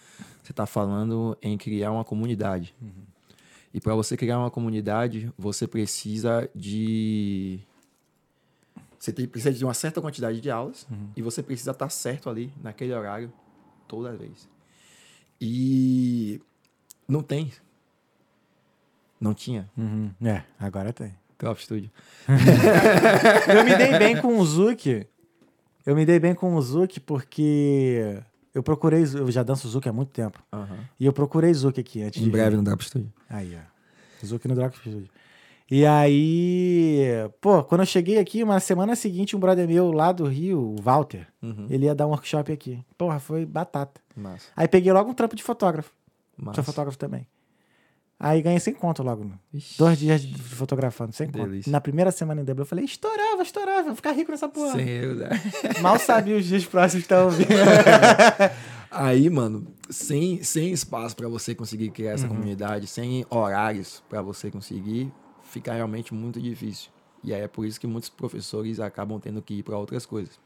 você 0.42 0.52
está 0.52 0.66
falando 0.66 1.38
em 1.42 1.58
criar 1.58 1.92
uma 1.92 2.04
comunidade. 2.06 2.74
E 3.74 3.80
para 3.80 3.94
você 3.94 4.18
criar 4.18 4.40
uma 4.40 4.50
comunidade, 4.50 5.32
você 5.38 5.68
precisa 5.68 6.50
de 6.56 7.60
você 8.98 9.14
precisa 9.14 9.54
de 9.54 9.64
uma 9.64 9.74
certa 9.74 10.02
quantidade 10.02 10.42
de 10.42 10.50
aulas 10.50 10.88
e 11.16 11.22
você 11.22 11.44
precisa 11.44 11.72
estar 11.72 11.90
certo 11.90 12.30
ali 12.30 12.52
naquele 12.64 12.94
horário 12.94 13.32
toda 13.90 14.16
vez. 14.16 14.48
E 15.42 16.40
não 17.08 17.24
tem. 17.24 17.52
Não 19.20 19.34
tinha. 19.34 19.70
Uhum. 19.76 20.12
É, 20.22 20.44
agora 20.60 20.94
tem. 20.94 21.14
Top 21.38 21.62
Studio. 21.62 21.90
Eu 23.54 23.64
me 23.66 23.76
dei 23.76 23.98
bem 23.98 24.22
com 24.22 24.38
o 24.38 24.46
Zuki. 24.46 25.08
Eu 25.86 25.96
me 25.96 26.06
dei 26.06 26.20
bem 26.20 26.36
com 26.36 26.54
o 26.54 26.62
Zuki 26.62 27.00
porque 27.00 28.22
eu 28.54 28.62
procurei, 28.62 29.02
eu 29.02 29.32
já 29.32 29.42
danço 29.42 29.68
Zuki 29.68 29.88
há 29.90 29.94
muito 29.94 30.10
tempo. 30.10 30.44
Aham. 30.52 30.80
E 31.00 31.06
eu 31.06 31.14
procurei 31.14 31.54
Zuki 31.54 31.80
aqui 31.80 32.04
antes 32.04 32.22
Em 32.22 32.30
breve 32.30 32.56
no 32.58 32.64
Drop 32.64 32.84
Studio. 32.84 33.12
Aí, 33.30 33.58
ó. 33.58 34.26
Zuki 34.26 34.48
no 34.48 34.56
Drop 34.56 34.78
Studio. 34.78 35.10
E 35.72 35.86
aí, 35.86 37.08
pô, 37.40 37.64
quando 37.64 37.82
eu 37.82 37.86
cheguei 37.86 38.18
aqui, 38.18 38.44
uma 38.44 38.60
semana 38.60 38.96
seguinte, 38.96 39.36
um 39.36 39.40
brother 39.40 39.68
meu 39.68 39.92
lá 39.92 40.12
do 40.12 40.26
Rio, 40.26 40.60
o 40.60 40.82
Walter, 40.82 41.28
Uhum. 41.42 41.68
ele 41.70 41.86
ia 41.86 41.94
dar 41.94 42.08
um 42.08 42.10
workshop 42.10 42.52
aqui. 42.52 42.80
Porra, 42.98 43.20
foi 43.20 43.46
batata. 43.46 44.02
Massa. 44.16 44.48
Aí 44.56 44.68
peguei 44.68 44.92
logo 44.92 45.12
um 45.12 45.14
trampo 45.14 45.36
de 45.36 45.44
fotógrafo. 45.44 45.92
Massa. 46.38 46.54
Tinha 46.56 46.64
fotógrafo 46.64 46.98
também. 46.98 47.28
Aí 48.20 48.42
ganhei 48.42 48.60
100 48.60 48.74
conto 48.74 49.02
logo. 49.04 49.24
né? 49.24 49.32
Ixi. 49.54 49.78
Dois 49.78 49.98
dias 49.98 50.22
de 50.22 50.34
fotografando, 50.42 51.14
100 51.14 51.28
conto. 51.28 51.38
Delícia. 51.48 51.72
Na 51.72 51.80
primeira 51.80 52.12
semana 52.12 52.42
em 52.42 52.44
Dublin, 52.44 52.64
eu 52.64 52.66
falei, 52.66 52.84
estourava, 52.84 53.42
estourava, 53.44 53.84
vou 53.84 53.96
ficar 53.96 54.12
rico 54.12 54.32
nessa 54.32 54.50
porra. 54.50 54.74
Sem 54.74 54.88
eu, 54.90 55.16
né? 55.16 55.30
Mal 55.82 55.98
sabia 56.00 56.36
os 56.36 56.46
dias 56.46 56.66
próximos 56.66 57.06
que 57.06 57.14
estavam 57.14 57.30
vindo. 57.30 57.48
Aí, 58.92 59.30
mano, 59.30 59.68
sem, 59.90 60.42
sem 60.44 60.72
espaço 60.72 61.16
pra 61.16 61.30
você 61.30 61.54
conseguir 61.54 61.92
criar 61.92 62.10
Uhum. 62.10 62.16
essa 62.16 62.28
comunidade, 62.28 62.88
sem 62.88 63.24
horários 63.30 64.04
pra 64.10 64.22
você 64.22 64.50
conseguir, 64.50 65.12
fica 65.50 65.74
realmente 65.74 66.14
muito 66.14 66.42
difícil. 66.42 66.90
E 67.24 67.34
aí 67.34 67.42
é 67.42 67.48
por 67.48 67.66
isso 67.66 67.80
que 67.80 67.88
muitos 67.88 68.10
professores 68.10 68.80
acabam 68.80 69.20
tendo 69.20 69.42
que 69.42 69.56
ir 69.56 69.64
pra 69.64 69.78
outras 69.78 70.06
coisas. 70.06 70.40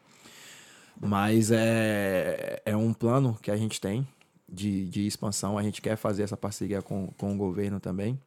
Mas 1.00 1.52
é, 1.52 2.62
é 2.66 2.76
um 2.76 2.94
plano 2.94 3.38
que 3.42 3.52
a 3.52 3.58
gente 3.58 3.80
tem 3.80 4.08
de, 4.48 4.86
de 4.88 5.06
expansão. 5.06 5.58
A 5.58 5.64
gente 5.64 5.82
quer 5.82 5.96
fazer 5.96 6.24
essa 6.24 6.38
parceria 6.38 6.82
com, 6.82 7.08
com 7.18 7.34
o 7.34 7.38
governo 7.38 7.80
também, 7.80 8.20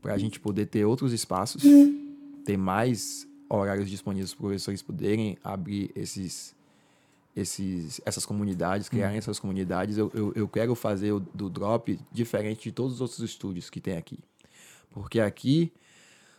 para 0.00 0.14
a 0.14 0.18
gente 0.18 0.38
poder 0.40 0.66
ter 0.66 0.84
outros 0.84 1.12
espaços, 1.12 1.62
ter 2.44 2.56
mais 2.56 3.26
horários 3.48 3.88
disponíveis 3.88 4.32
para 4.32 4.38
os 4.38 4.40
professores 4.40 4.82
poderem 4.82 5.36
abrir 5.42 5.90
esses, 5.94 6.54
esses, 7.34 8.00
essas 8.04 8.26
comunidades, 8.26 8.88
criarem 8.88 9.18
essas 9.18 9.38
comunidades. 9.38 9.96
Eu, 9.98 10.10
eu, 10.14 10.32
eu 10.34 10.48
quero 10.48 10.74
fazer 10.74 11.12
o 11.12 11.20
do 11.20 11.48
Drop 11.48 11.98
diferente 12.10 12.64
de 12.64 12.72
todos 12.72 12.94
os 12.94 13.00
outros 13.00 13.20
estúdios 13.20 13.70
que 13.70 13.80
tem 13.80 13.96
aqui. 13.96 14.18
Porque 14.96 15.20
aqui, 15.20 15.70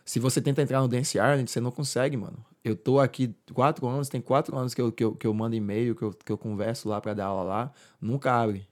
se 0.04 0.18
você 0.18 0.42
tenta 0.42 0.60
entrar 0.60 0.80
no 0.80 0.88
Dance 0.88 1.16
Island, 1.16 1.48
você 1.48 1.60
não 1.60 1.70
consegue, 1.70 2.16
mano. 2.16 2.44
Eu 2.64 2.74
tô 2.74 2.98
aqui 2.98 3.32
quatro 3.54 3.86
anos, 3.86 4.08
tem 4.08 4.20
quatro 4.20 4.58
anos 4.58 4.74
que 4.74 4.80
eu, 4.80 4.90
que 4.90 5.04
eu, 5.04 5.14
que 5.14 5.24
eu 5.28 5.32
mando 5.32 5.54
e-mail, 5.54 5.94
que 5.94 6.02
eu, 6.02 6.10
que 6.12 6.32
eu 6.32 6.36
converso 6.36 6.88
lá 6.88 7.00
pra 7.00 7.14
dar 7.14 7.26
aula 7.26 7.44
lá. 7.44 7.72
Nunca 8.00 8.32
abre. 8.32 8.66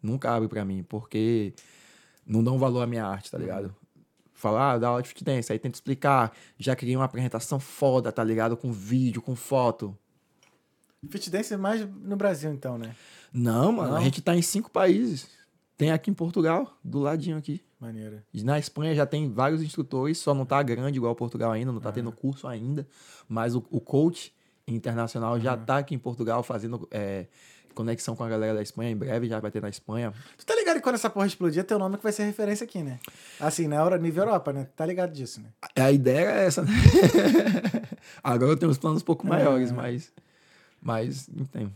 Nunca 0.00 0.30
abre 0.30 0.46
pra 0.46 0.64
mim, 0.64 0.84
porque 0.84 1.52
não 2.24 2.44
dão 2.44 2.56
valor 2.56 2.82
à 2.82 2.86
minha 2.86 3.04
arte, 3.04 3.32
tá 3.32 3.36
ligado? 3.36 3.74
Falar, 4.32 4.74
ah, 4.74 4.78
dá 4.78 4.88
aula 4.88 5.02
de 5.02 5.08
fit 5.08 5.24
dance, 5.24 5.50
aí 5.50 5.58
tenta 5.58 5.74
explicar. 5.74 6.32
Já 6.56 6.76
criei 6.76 6.94
uma 6.94 7.06
apresentação 7.06 7.58
foda, 7.58 8.12
tá 8.12 8.22
ligado? 8.22 8.56
Com 8.56 8.70
vídeo, 8.70 9.20
com 9.20 9.34
foto. 9.34 9.98
Fit 11.10 11.28
Dance 11.30 11.52
é 11.52 11.56
mais 11.56 11.84
no 11.84 12.14
Brasil, 12.14 12.52
então, 12.52 12.78
né? 12.78 12.94
Não, 13.32 13.72
mano, 13.72 13.90
Não? 13.90 13.96
a 13.96 14.00
gente 14.00 14.22
tá 14.22 14.36
em 14.36 14.42
cinco 14.42 14.70
países. 14.70 15.26
Tem 15.76 15.90
aqui 15.90 16.12
em 16.12 16.14
Portugal, 16.14 16.78
do 16.84 17.00
ladinho 17.00 17.36
aqui. 17.36 17.60
Maneira. 17.82 18.24
Na 18.44 18.60
Espanha 18.60 18.94
já 18.94 19.04
tem 19.04 19.28
vários 19.28 19.60
instrutores, 19.60 20.16
só 20.16 20.32
não 20.32 20.46
tá 20.46 20.62
grande 20.62 20.98
igual 20.98 21.16
Portugal 21.16 21.50
ainda, 21.50 21.72
não 21.72 21.80
tá 21.80 21.90
tendo 21.90 22.12
curso 22.12 22.46
ainda. 22.46 22.86
Mas 23.28 23.56
o, 23.56 23.64
o 23.70 23.80
coach 23.80 24.32
internacional 24.68 25.40
já 25.40 25.56
tá 25.56 25.78
aqui 25.78 25.92
em 25.92 25.98
Portugal 25.98 26.44
fazendo 26.44 26.86
é, 26.92 27.26
conexão 27.74 28.14
com 28.14 28.22
a 28.22 28.28
galera 28.28 28.54
da 28.54 28.62
Espanha. 28.62 28.92
Em 28.92 28.96
breve 28.96 29.26
já 29.26 29.40
vai 29.40 29.50
ter 29.50 29.60
na 29.60 29.68
Espanha. 29.68 30.14
Tu 30.38 30.46
tá 30.46 30.54
ligado 30.54 30.76
que 30.76 30.82
quando 30.82 30.94
essa 30.94 31.10
porra 31.10 31.26
explodir, 31.26 31.64
teu 31.64 31.76
nome 31.76 31.96
que 31.96 32.04
vai 32.04 32.12
ser 32.12 32.22
referência 32.22 32.62
aqui, 32.62 32.84
né? 32.84 33.00
Assim, 33.40 33.66
na 33.66 33.74
Euro, 33.74 33.96
nível 33.96 34.22
Europa, 34.26 34.52
né? 34.52 34.68
Tá 34.76 34.86
ligado 34.86 35.12
disso, 35.12 35.40
né? 35.40 35.48
A 35.74 35.90
ideia 35.90 36.30
é 36.30 36.46
essa, 36.46 36.62
né? 36.62 36.70
Agora 38.22 38.52
eu 38.52 38.56
tenho 38.56 38.70
uns 38.70 38.78
planos 38.78 39.02
um 39.02 39.04
pouco 39.04 39.26
maiores, 39.26 39.72
mas. 39.72 40.12
Mas, 40.80 41.28
enfim. 41.28 41.72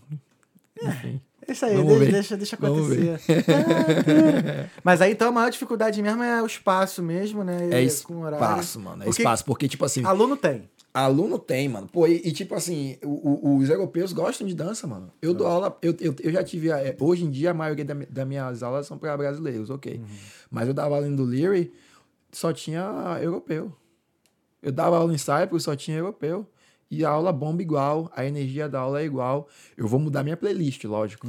enfim. 0.80 1.20
Isso 1.48 1.64
aí, 1.64 1.76
Vamos 1.76 1.98
deixa, 1.98 2.12
deixa, 2.12 2.36
deixa 2.36 2.56
acontecer. 2.56 3.20
Ah. 3.28 4.68
Mas 4.82 5.00
aí 5.00 5.12
então 5.12 5.28
a 5.28 5.32
maior 5.32 5.50
dificuldade 5.50 6.00
mesmo 6.02 6.22
é 6.22 6.42
o 6.42 6.46
espaço 6.46 7.02
mesmo, 7.02 7.44
né? 7.44 7.68
É 7.70 7.82
espaço, 7.82 8.80
mano. 8.80 9.02
É 9.02 9.06
Porque 9.06 9.22
espaço. 9.22 9.44
Porque, 9.44 9.68
tipo 9.68 9.84
assim. 9.84 10.04
Aluno 10.04 10.36
tem. 10.36 10.68
Aluno 10.92 11.38
tem, 11.38 11.68
mano. 11.68 11.86
Pô, 11.92 12.06
e, 12.06 12.22
e 12.24 12.32
tipo 12.32 12.54
assim, 12.54 12.96
o- 13.04 13.50
o- 13.50 13.56
os 13.58 13.68
europeus 13.68 14.12
gostam 14.14 14.46
de 14.46 14.54
dança, 14.54 14.86
mano. 14.86 15.12
Eu 15.20 15.34
dou 15.34 15.46
aula, 15.46 15.76
eu, 15.82 15.94
eu, 16.00 16.14
eu 16.22 16.32
já 16.32 16.42
tive. 16.42 16.70
é, 16.70 16.96
Hoje 16.98 17.24
em 17.24 17.30
dia, 17.30 17.50
a 17.50 17.54
maioria 17.54 17.84
da, 17.84 17.94
das 18.08 18.26
minhas 18.26 18.62
aulas 18.62 18.86
são 18.86 18.96
para 18.96 19.14
brasileiros, 19.16 19.68
ok. 19.68 20.00
Mas 20.50 20.66
eu 20.68 20.74
dava 20.74 20.94
aula 20.94 21.06
em 21.06 21.14
do 21.14 21.22
Leary, 21.24 21.70
só 22.32 22.52
tinha 22.52 23.18
europeu. 23.22 23.70
Eu 24.62 24.72
dava 24.72 24.96
aula 24.96 25.12
em 25.14 25.18
Cyprus, 25.18 25.64
só 25.64 25.76
tinha 25.76 25.98
europeu. 25.98 26.46
E 26.90 27.04
a 27.04 27.10
aula 27.10 27.32
bomba 27.32 27.62
igual, 27.62 28.10
a 28.14 28.24
energia 28.24 28.68
da 28.68 28.80
aula 28.80 29.00
é 29.00 29.04
igual. 29.04 29.48
Eu 29.76 29.88
vou 29.88 29.98
mudar 29.98 30.22
minha 30.22 30.36
playlist, 30.36 30.84
lógico. 30.84 31.26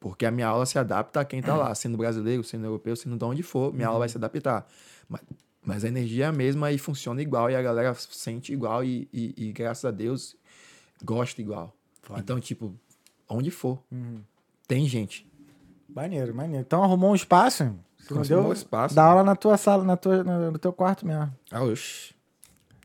Porque 0.00 0.26
a 0.26 0.30
minha 0.30 0.48
aula 0.48 0.66
se 0.66 0.78
adapta 0.78 1.20
a 1.20 1.24
quem 1.24 1.40
tá 1.42 1.54
lá, 1.56 1.74
sendo 1.74 1.96
brasileiro, 1.96 2.42
sendo 2.42 2.64
europeu, 2.64 2.96
sendo 2.96 3.16
de 3.16 3.24
onde 3.24 3.42
for, 3.42 3.72
minha 3.72 3.86
aula 3.86 4.00
vai 4.00 4.08
se 4.08 4.16
adaptar. 4.16 4.66
Mas, 5.08 5.20
mas 5.64 5.84
a 5.84 5.88
energia 5.88 6.24
é 6.24 6.28
a 6.28 6.32
mesma 6.32 6.72
e 6.72 6.78
funciona 6.78 7.22
igual, 7.22 7.50
e 7.50 7.54
a 7.54 7.62
galera 7.62 7.94
sente 7.94 8.52
igual, 8.52 8.82
e, 8.82 9.08
e- 9.12 9.34
e 9.36 9.52
graças 9.52 9.84
a 9.84 9.90
Deus 9.92 10.34
gosta 11.04 11.40
igual. 11.40 11.72
Então, 12.18 12.40
tipo, 12.40 12.74
onde 13.28 13.50
for, 13.50 13.78
tem 14.66 14.86
gente. 14.88 15.24
Maneiro, 15.88 16.34
maneiro. 16.34 16.64
Então 16.66 16.82
arrumou 16.82 17.12
um 17.12 17.14
espaço. 17.14 17.72
Se 17.98 18.10
não 18.10 18.18
Conseguiu 18.18 18.40
deu, 18.42 18.50
um 18.50 18.52
espaço. 18.52 18.94
dá 18.96 19.04
aula 19.04 19.22
na 19.22 19.36
tua 19.36 19.56
sala, 19.56 19.84
na 19.84 19.96
tua, 19.96 20.24
no, 20.24 20.50
no 20.52 20.58
teu 20.58 20.72
quarto 20.72 21.06
mesmo. 21.06 21.32
Ah, 21.50 21.62
oxi. 21.62 22.12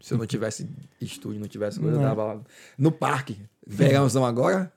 Se 0.02 0.14
eu 0.14 0.18
não 0.18 0.26
tivesse 0.28 0.70
estúdio, 1.02 1.40
não 1.40 1.48
tivesse 1.48 1.80
coisa, 1.80 1.96
eu 1.98 2.02
Não. 2.02 2.08
tava 2.10 2.24
lá 2.24 2.42
no 2.78 2.92
parque. 2.92 3.40
Verãozão 3.66 4.26
agora, 4.26 4.72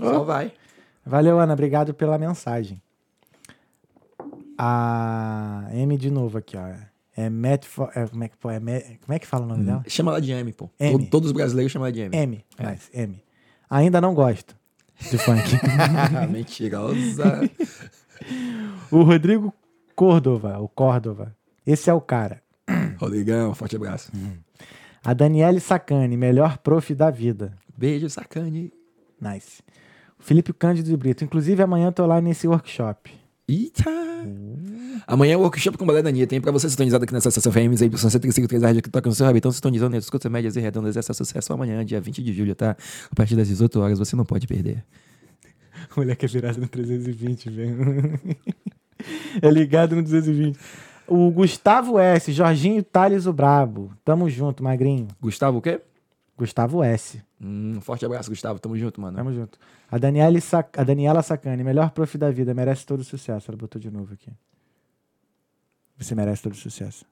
só 0.00 0.24
vai. 0.24 0.52
Valeu, 1.04 1.38
Ana. 1.38 1.52
Obrigado 1.52 1.92
pela 1.94 2.16
mensagem. 2.18 2.80
A 4.58 5.68
M 5.72 5.96
de 5.96 6.10
novo 6.10 6.38
aqui, 6.38 6.56
ó. 6.56 6.68
É 7.16 7.28
Matt. 7.28 7.64
Fo- 7.66 7.90
é, 7.94 8.06
como, 8.06 8.24
é 8.24 8.28
que, 8.28 8.36
pô, 8.36 8.50
é 8.50 8.58
como 8.60 9.12
é 9.14 9.18
que 9.18 9.26
fala 9.26 9.44
o 9.44 9.48
nome 9.48 9.64
dela? 9.64 9.82
Chama 9.86 10.12
ela 10.12 10.20
de 10.20 10.32
M, 10.32 10.52
pô. 10.52 10.70
M. 10.78 10.92
Todo- 10.98 11.10
Todos 11.10 11.26
os 11.28 11.32
brasileiros 11.32 11.72
chamam 11.72 11.86
ela 11.86 11.92
de 11.92 12.00
M. 12.00 12.16
M. 12.16 12.44
Nice, 12.58 12.90
M. 12.94 13.22
Ainda 13.68 14.00
não 14.00 14.14
gosto 14.14 14.54
de 15.10 15.18
funk. 15.18 15.42
Mentirosa. 16.30 17.50
o 18.90 19.02
Rodrigo 19.02 19.52
Córdova, 19.94 20.58
o 20.60 20.68
Córdova. 20.68 21.34
Esse 21.66 21.90
é 21.90 21.94
o 21.94 22.00
cara. 22.00 22.42
Rodrigão, 22.98 23.54
forte 23.54 23.76
abraço. 23.76 24.12
A 25.04 25.14
Daniele 25.14 25.58
Sacani, 25.58 26.16
melhor 26.16 26.58
prof 26.58 26.94
da 26.94 27.10
vida. 27.10 27.52
Beijo, 27.76 28.08
sacane. 28.08 28.72
Nice. 29.20 29.62
O 30.18 30.22
Felipe 30.22 30.52
Cândido 30.52 30.88
de 30.88 30.96
Brito. 30.96 31.24
Inclusive, 31.24 31.60
amanhã 31.60 31.88
eu 31.88 31.92
tô 31.92 32.06
lá 32.06 32.20
nesse 32.20 32.46
workshop. 32.46 33.10
Eita! 33.48 33.90
Amanhã 35.04 35.34
é 35.34 35.36
o 35.36 35.40
workshop 35.40 35.76
com 35.76 35.84
balé 35.84 36.02
da 36.02 36.10
Nia. 36.12 36.26
Tem 36.26 36.40
pra 36.40 36.52
você 36.52 36.70
sintonizado 36.70 37.02
aqui 37.02 37.12
nessa 37.12 37.28
estação 37.28 37.50
FM, 37.50 37.82
aí, 37.82 37.98
são 37.98 38.08
153 38.08 38.62
rádio 38.62 38.82
que 38.82 38.90
toca 38.90 39.08
no 39.08 39.14
seu 39.14 39.26
rabitão, 39.26 39.50
sintonizando 39.50 39.96
as 39.96 40.04
escutas 40.04 40.30
médias 40.30 40.54
e 40.54 40.60
redondas. 40.60 40.96
Essa 40.96 41.10
é 41.10 41.14
sucesso 41.14 41.52
amanhã, 41.52 41.84
dia 41.84 42.00
20 42.00 42.22
de 42.22 42.32
julho, 42.32 42.54
tá? 42.54 42.76
A 43.10 43.14
partir 43.16 43.34
das 43.34 43.48
18 43.48 43.80
horas, 43.80 43.98
você 43.98 44.14
não 44.14 44.24
pode 44.24 44.46
perder. 44.46 44.84
O 45.96 46.00
moleque 46.00 46.24
é 46.24 46.28
virado 46.28 46.60
no 46.60 46.68
320, 46.68 47.50
velho. 47.50 48.20
é 49.42 49.50
ligado 49.50 49.96
no 49.96 50.02
220. 50.02 50.56
O 51.14 51.30
Gustavo 51.30 51.98
S. 51.98 52.32
Jorginho 52.32 52.82
Thales 52.82 53.26
o 53.26 53.34
Brabo. 53.34 53.92
Tamo 54.02 54.30
junto, 54.30 54.64
magrinho. 54.64 55.08
Gustavo, 55.20 55.58
o 55.58 55.60
quê? 55.60 55.78
Gustavo 56.38 56.82
S. 56.82 57.22
Hum, 57.38 57.78
forte 57.82 58.06
abraço, 58.06 58.30
Gustavo. 58.30 58.58
Tamo 58.58 58.78
junto, 58.78 58.98
mano. 58.98 59.18
Tamo 59.18 59.30
junto. 59.30 59.58
A, 59.90 59.98
Daniele 59.98 60.40
Sac... 60.40 60.70
a 60.80 60.82
Daniela 60.82 61.22
Sacani, 61.22 61.62
melhor 61.62 61.90
prof 61.90 62.16
da 62.16 62.30
vida, 62.30 62.54
merece 62.54 62.86
todo 62.86 63.00
o 63.00 63.04
sucesso. 63.04 63.50
Ela 63.50 63.58
botou 63.58 63.78
de 63.78 63.90
novo 63.90 64.14
aqui. 64.14 64.30
Você 65.98 66.14
merece 66.14 66.42
todo 66.42 66.52
o 66.52 66.56
sucesso. 66.56 67.04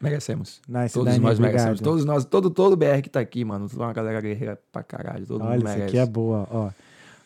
Merecemos. 0.00 0.62
Nice, 0.66 0.94
Todos 0.94 1.12
Dani, 1.12 1.22
nós 1.22 1.38
obrigado. 1.38 1.52
merecemos. 1.52 1.80
Todos 1.82 2.04
nós, 2.06 2.24
todo, 2.24 2.50
todo 2.50 2.74
BR 2.74 3.02
que 3.02 3.10
tá 3.10 3.20
aqui, 3.20 3.44
mano. 3.44 3.68
Toda 3.68 3.84
uma 3.84 3.92
galera 3.92 4.20
guerreira 4.22 4.58
pra 4.72 4.82
caralho. 4.82 5.26
Todo 5.26 5.42
Olha, 5.42 5.50
mundo 5.50 5.58
isso 5.58 5.68
merece. 5.68 5.84
aqui 5.88 5.98
é 5.98 6.06
boa, 6.06 6.48
ó. 6.50 6.70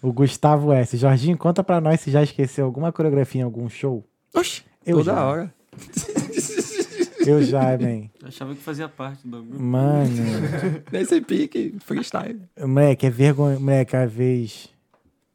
O 0.02 0.12
Gustavo 0.12 0.72
S. 0.72 0.96
Jorginho, 0.96 1.38
conta 1.38 1.62
pra 1.62 1.80
nós 1.80 2.00
se 2.00 2.10
já 2.10 2.20
esqueceu 2.22 2.66
alguma 2.66 2.90
coreografia 2.92 3.42
em 3.42 3.44
algum 3.44 3.68
show. 3.68 4.04
Oxi, 4.34 4.64
Eu 4.84 4.98
toda 4.98 5.12
já. 5.14 5.24
hora. 5.24 5.54
Eu 7.26 7.42
já, 7.42 7.60
man. 7.76 8.08
Eu 8.20 8.28
achava 8.28 8.54
que 8.54 8.60
fazia 8.60 8.88
parte 8.88 9.26
do 9.26 9.42
bagulho. 9.42 9.60
Mano. 9.60 10.08
Nesse 10.92 11.20
pique, 11.20 11.74
freestyle. 11.84 12.40
Moleque, 12.58 13.06
é 13.06 13.10
vergonha. 13.10 13.58
Moleque, 13.58 13.96
a 13.96 14.06
vez. 14.06 14.68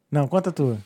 Não, 0.09 0.27
conta 0.27 0.51
tu. 0.51 0.77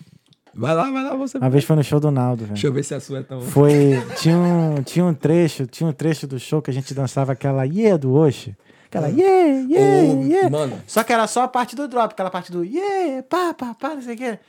Vai 0.54 0.74
lá, 0.74 0.90
vai 0.90 1.04
lá, 1.04 1.16
você. 1.16 1.38
Uma 1.38 1.50
vez 1.50 1.64
foi 1.64 1.76
no 1.76 1.84
show 1.84 2.00
do 2.00 2.10
Naldo, 2.10 2.44
velho. 2.44 2.54
Deixa 2.54 2.68
eu 2.68 2.74
ver 2.74 2.84
se 2.84 2.96
a 2.96 3.00
sua 3.00 3.20
é 3.20 3.24
tão. 3.24 3.42
Foi. 3.42 4.02
Tinha 4.18 4.38
um, 4.38 4.82
tinha 4.84 5.06
um 5.06 5.14
trecho, 5.14 5.68
tinha 5.68 5.88
um 5.88 5.92
trecho 5.94 6.26
do 6.26 6.40
show 6.40 6.62
que 6.62 6.72
a 6.72 6.74
gente 6.74 6.94
dançava 6.94 7.34
aquela 7.34 7.66
yeah 7.66 7.98
do 7.98 8.14
Oxe. 8.14 8.56
Aquela 8.86 9.08
yeah, 9.08 9.68
yeah, 9.70 10.14
Ô, 10.14 10.24
yeah. 10.24 10.50
Mano, 10.50 10.82
Só 10.88 11.04
que 11.04 11.12
era 11.12 11.28
só 11.28 11.44
a 11.44 11.48
parte 11.48 11.76
do 11.76 11.88
drop, 11.88 12.14
aquela 12.14 12.30
parte 12.30 12.52
do 12.52 12.64
yeah, 12.64 13.22
pá, 13.24 13.54
pá, 13.54 13.74
pá, 13.74 13.96
não 13.96 14.02
sei 14.02 14.16
o 14.16 14.18
quê. 14.18 14.40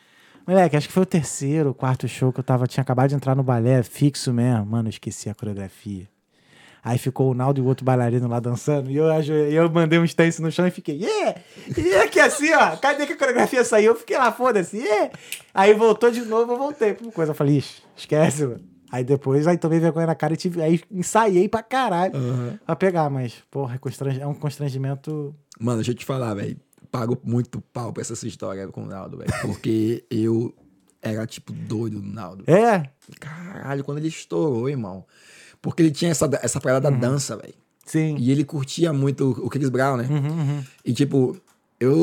Moleque, 0.47 0.77
acho 0.77 0.86
que 0.86 0.93
foi 0.94 1.02
o 1.02 1.06
terceiro, 1.06 1.74
quarto 1.74 2.06
show 2.06 2.32
que 2.32 2.39
eu 2.40 2.44
tava, 2.44 2.66
tinha 2.66 2.82
acabado 2.82 3.09
de 3.09 3.14
entrar 3.16 3.35
no 3.35 3.43
balé, 3.43 3.82
fixo 3.82 4.32
mesmo. 4.32 4.64
Mano, 4.66 4.89
eu 4.89 4.90
esqueci 4.90 5.28
a 5.28 5.35
coreografia. 5.35 6.09
Aí 6.85 6.98
ficou 6.98 7.32
o 7.32 7.35
Naldo 7.35 7.60
e 7.60 7.64
o 7.64 7.66
outro 7.66 7.85
bailarino 7.85 8.28
lá 8.28 8.39
dançando. 8.39 8.89
E 8.89 8.97
eu, 8.97 9.06
eu 9.06 9.68
mandei 9.68 9.98
um 9.98 10.05
stance 10.05 10.40
no 10.40 10.52
chão 10.52 10.64
e 10.68 10.70
fiquei, 10.70 10.98
yeah! 11.02 11.35
E 11.77 11.94
aqui 11.97 12.20
assim, 12.20 12.52
ó. 12.55 12.77
Cadê 12.77 13.06
que 13.06 13.14
a 13.14 13.16
coreografia 13.18 13.64
saiu? 13.64 13.90
Eu 13.93 13.97
fiquei 13.97 14.16
lá, 14.16 14.31
foda-se, 14.31 14.77
yeah! 14.77 15.10
Aí 15.52 15.74
voltou 15.74 16.12
de 16.12 16.20
novo, 16.23 16.52
eu 16.52 16.56
voltei. 16.56 16.94
Pô, 16.94 17.10
Coisa, 17.10 17.32
eu 17.32 17.35
falei, 17.35 17.56
ixi, 17.59 17.82
esquece, 17.97 18.47
mano. 18.47 18.60
Aí 18.93 19.02
depois, 19.02 19.48
aí 19.48 19.59
tomei 19.59 19.81
vergonha 19.81 20.06
na 20.06 20.14
cara 20.14 20.35
e 20.35 20.36
tive, 20.36 20.62
aí 20.62 20.81
ensaiei 20.93 21.48
pra 21.48 21.60
caralho 21.60 22.12
pra 22.64 22.77
pegar, 22.77 23.10
mas, 23.10 23.35
porra, 23.51 23.74
é 23.74 23.78
constrange- 23.78 24.20
é 24.20 24.27
um 24.28 24.32
constrangimento. 24.35 25.35
Mano, 25.59 25.78
deixa 25.78 25.90
eu 25.90 25.94
te 25.97 26.05
falar, 26.05 26.35
velho. 26.35 26.56
Pago 26.98 27.18
muito 27.24 27.60
pau 27.60 27.93
pra 27.93 28.01
essa 28.01 28.27
história 28.27 28.66
com 28.68 28.85
o 28.85 28.86
Naldo, 28.86 29.18
velho. 29.18 29.31
Porque 29.43 30.05
eu 30.10 30.55
era, 31.02 31.27
tipo, 31.27 31.52
doido 31.52 32.01
do 32.01 32.09
Naldo. 32.09 32.44
É, 32.47 32.89
Caralho, 33.20 33.85
quando 33.85 33.98
ele 33.98 34.09
estourou, 34.09 34.68
irmão. 34.68 35.05
Porque 35.60 35.82
ele 35.82 35.90
tinha 35.90 36.10
essa, 36.10 36.28
essa 36.43 36.60
parada 36.60 36.90
da 36.90 36.97
dança, 36.97 37.36
velho. 37.36 37.55
sim. 37.85 38.16
E 38.18 38.31
ele 38.31 38.44
curtia 38.44 38.93
muito 38.93 39.31
o 39.43 39.48
Chris 39.51 39.68
Brown, 39.68 39.97
né? 39.97 40.06
Uhum, 40.10 40.39
uhum. 40.39 40.64
E, 40.85 40.93
tipo, 40.93 41.36
eu 41.78 41.94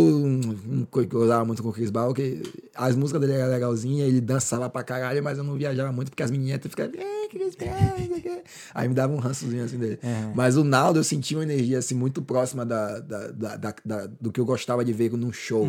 não 0.66 0.88
gostava 1.10 1.44
muito 1.45 1.64
com 1.64 1.70
o 1.70 1.74
Chris 1.74 1.90
Brown, 1.90 2.08
porque 2.08 2.41
as 2.76 2.95
músicas 2.95 3.20
dele 3.22 3.34
eram 3.34 3.52
legalzinhas, 3.52 4.08
ele 4.08 4.22
dançava 4.22 4.70
pra 4.70 4.84
caralho, 4.84 5.24
mas 5.24 5.38
eu 5.38 5.44
não 5.44 5.56
viajava 5.56 5.91
muito, 5.91 6.10
porque 6.12 6.22
as 6.24 6.30
meninas 6.32 6.62
ficavam, 6.62 6.91
é, 6.95 7.28
Chris 7.28 7.56
Brown, 7.56 7.72
não 7.72 7.98
sei 7.98 8.18
o 8.18 8.22
quê." 8.22 8.44
aí 8.74 8.88
me 8.88 8.94
dava 8.94 9.14
um 9.14 9.18
rançozinho 9.20 9.64
assim 9.64 9.78
dele. 9.78 10.00
Mas 10.36 10.58
o 10.58 10.64
Naldo, 10.64 11.00
eu 11.00 11.04
sentia 11.04 11.38
uma 11.38 11.44
energia, 11.44 11.80
assim, 11.80 11.95
muito 11.95 12.22
próxima 12.22 12.66
da, 12.66 13.00
da, 13.00 13.28
da- 13.32 13.76
da- 13.84 14.06
do 14.20 14.32
que 14.32 14.40
eu 14.40 14.45
gostava 14.45 14.84
de 14.86 14.94
ver 14.94 15.12
num 15.14 15.32
show, 15.34 15.68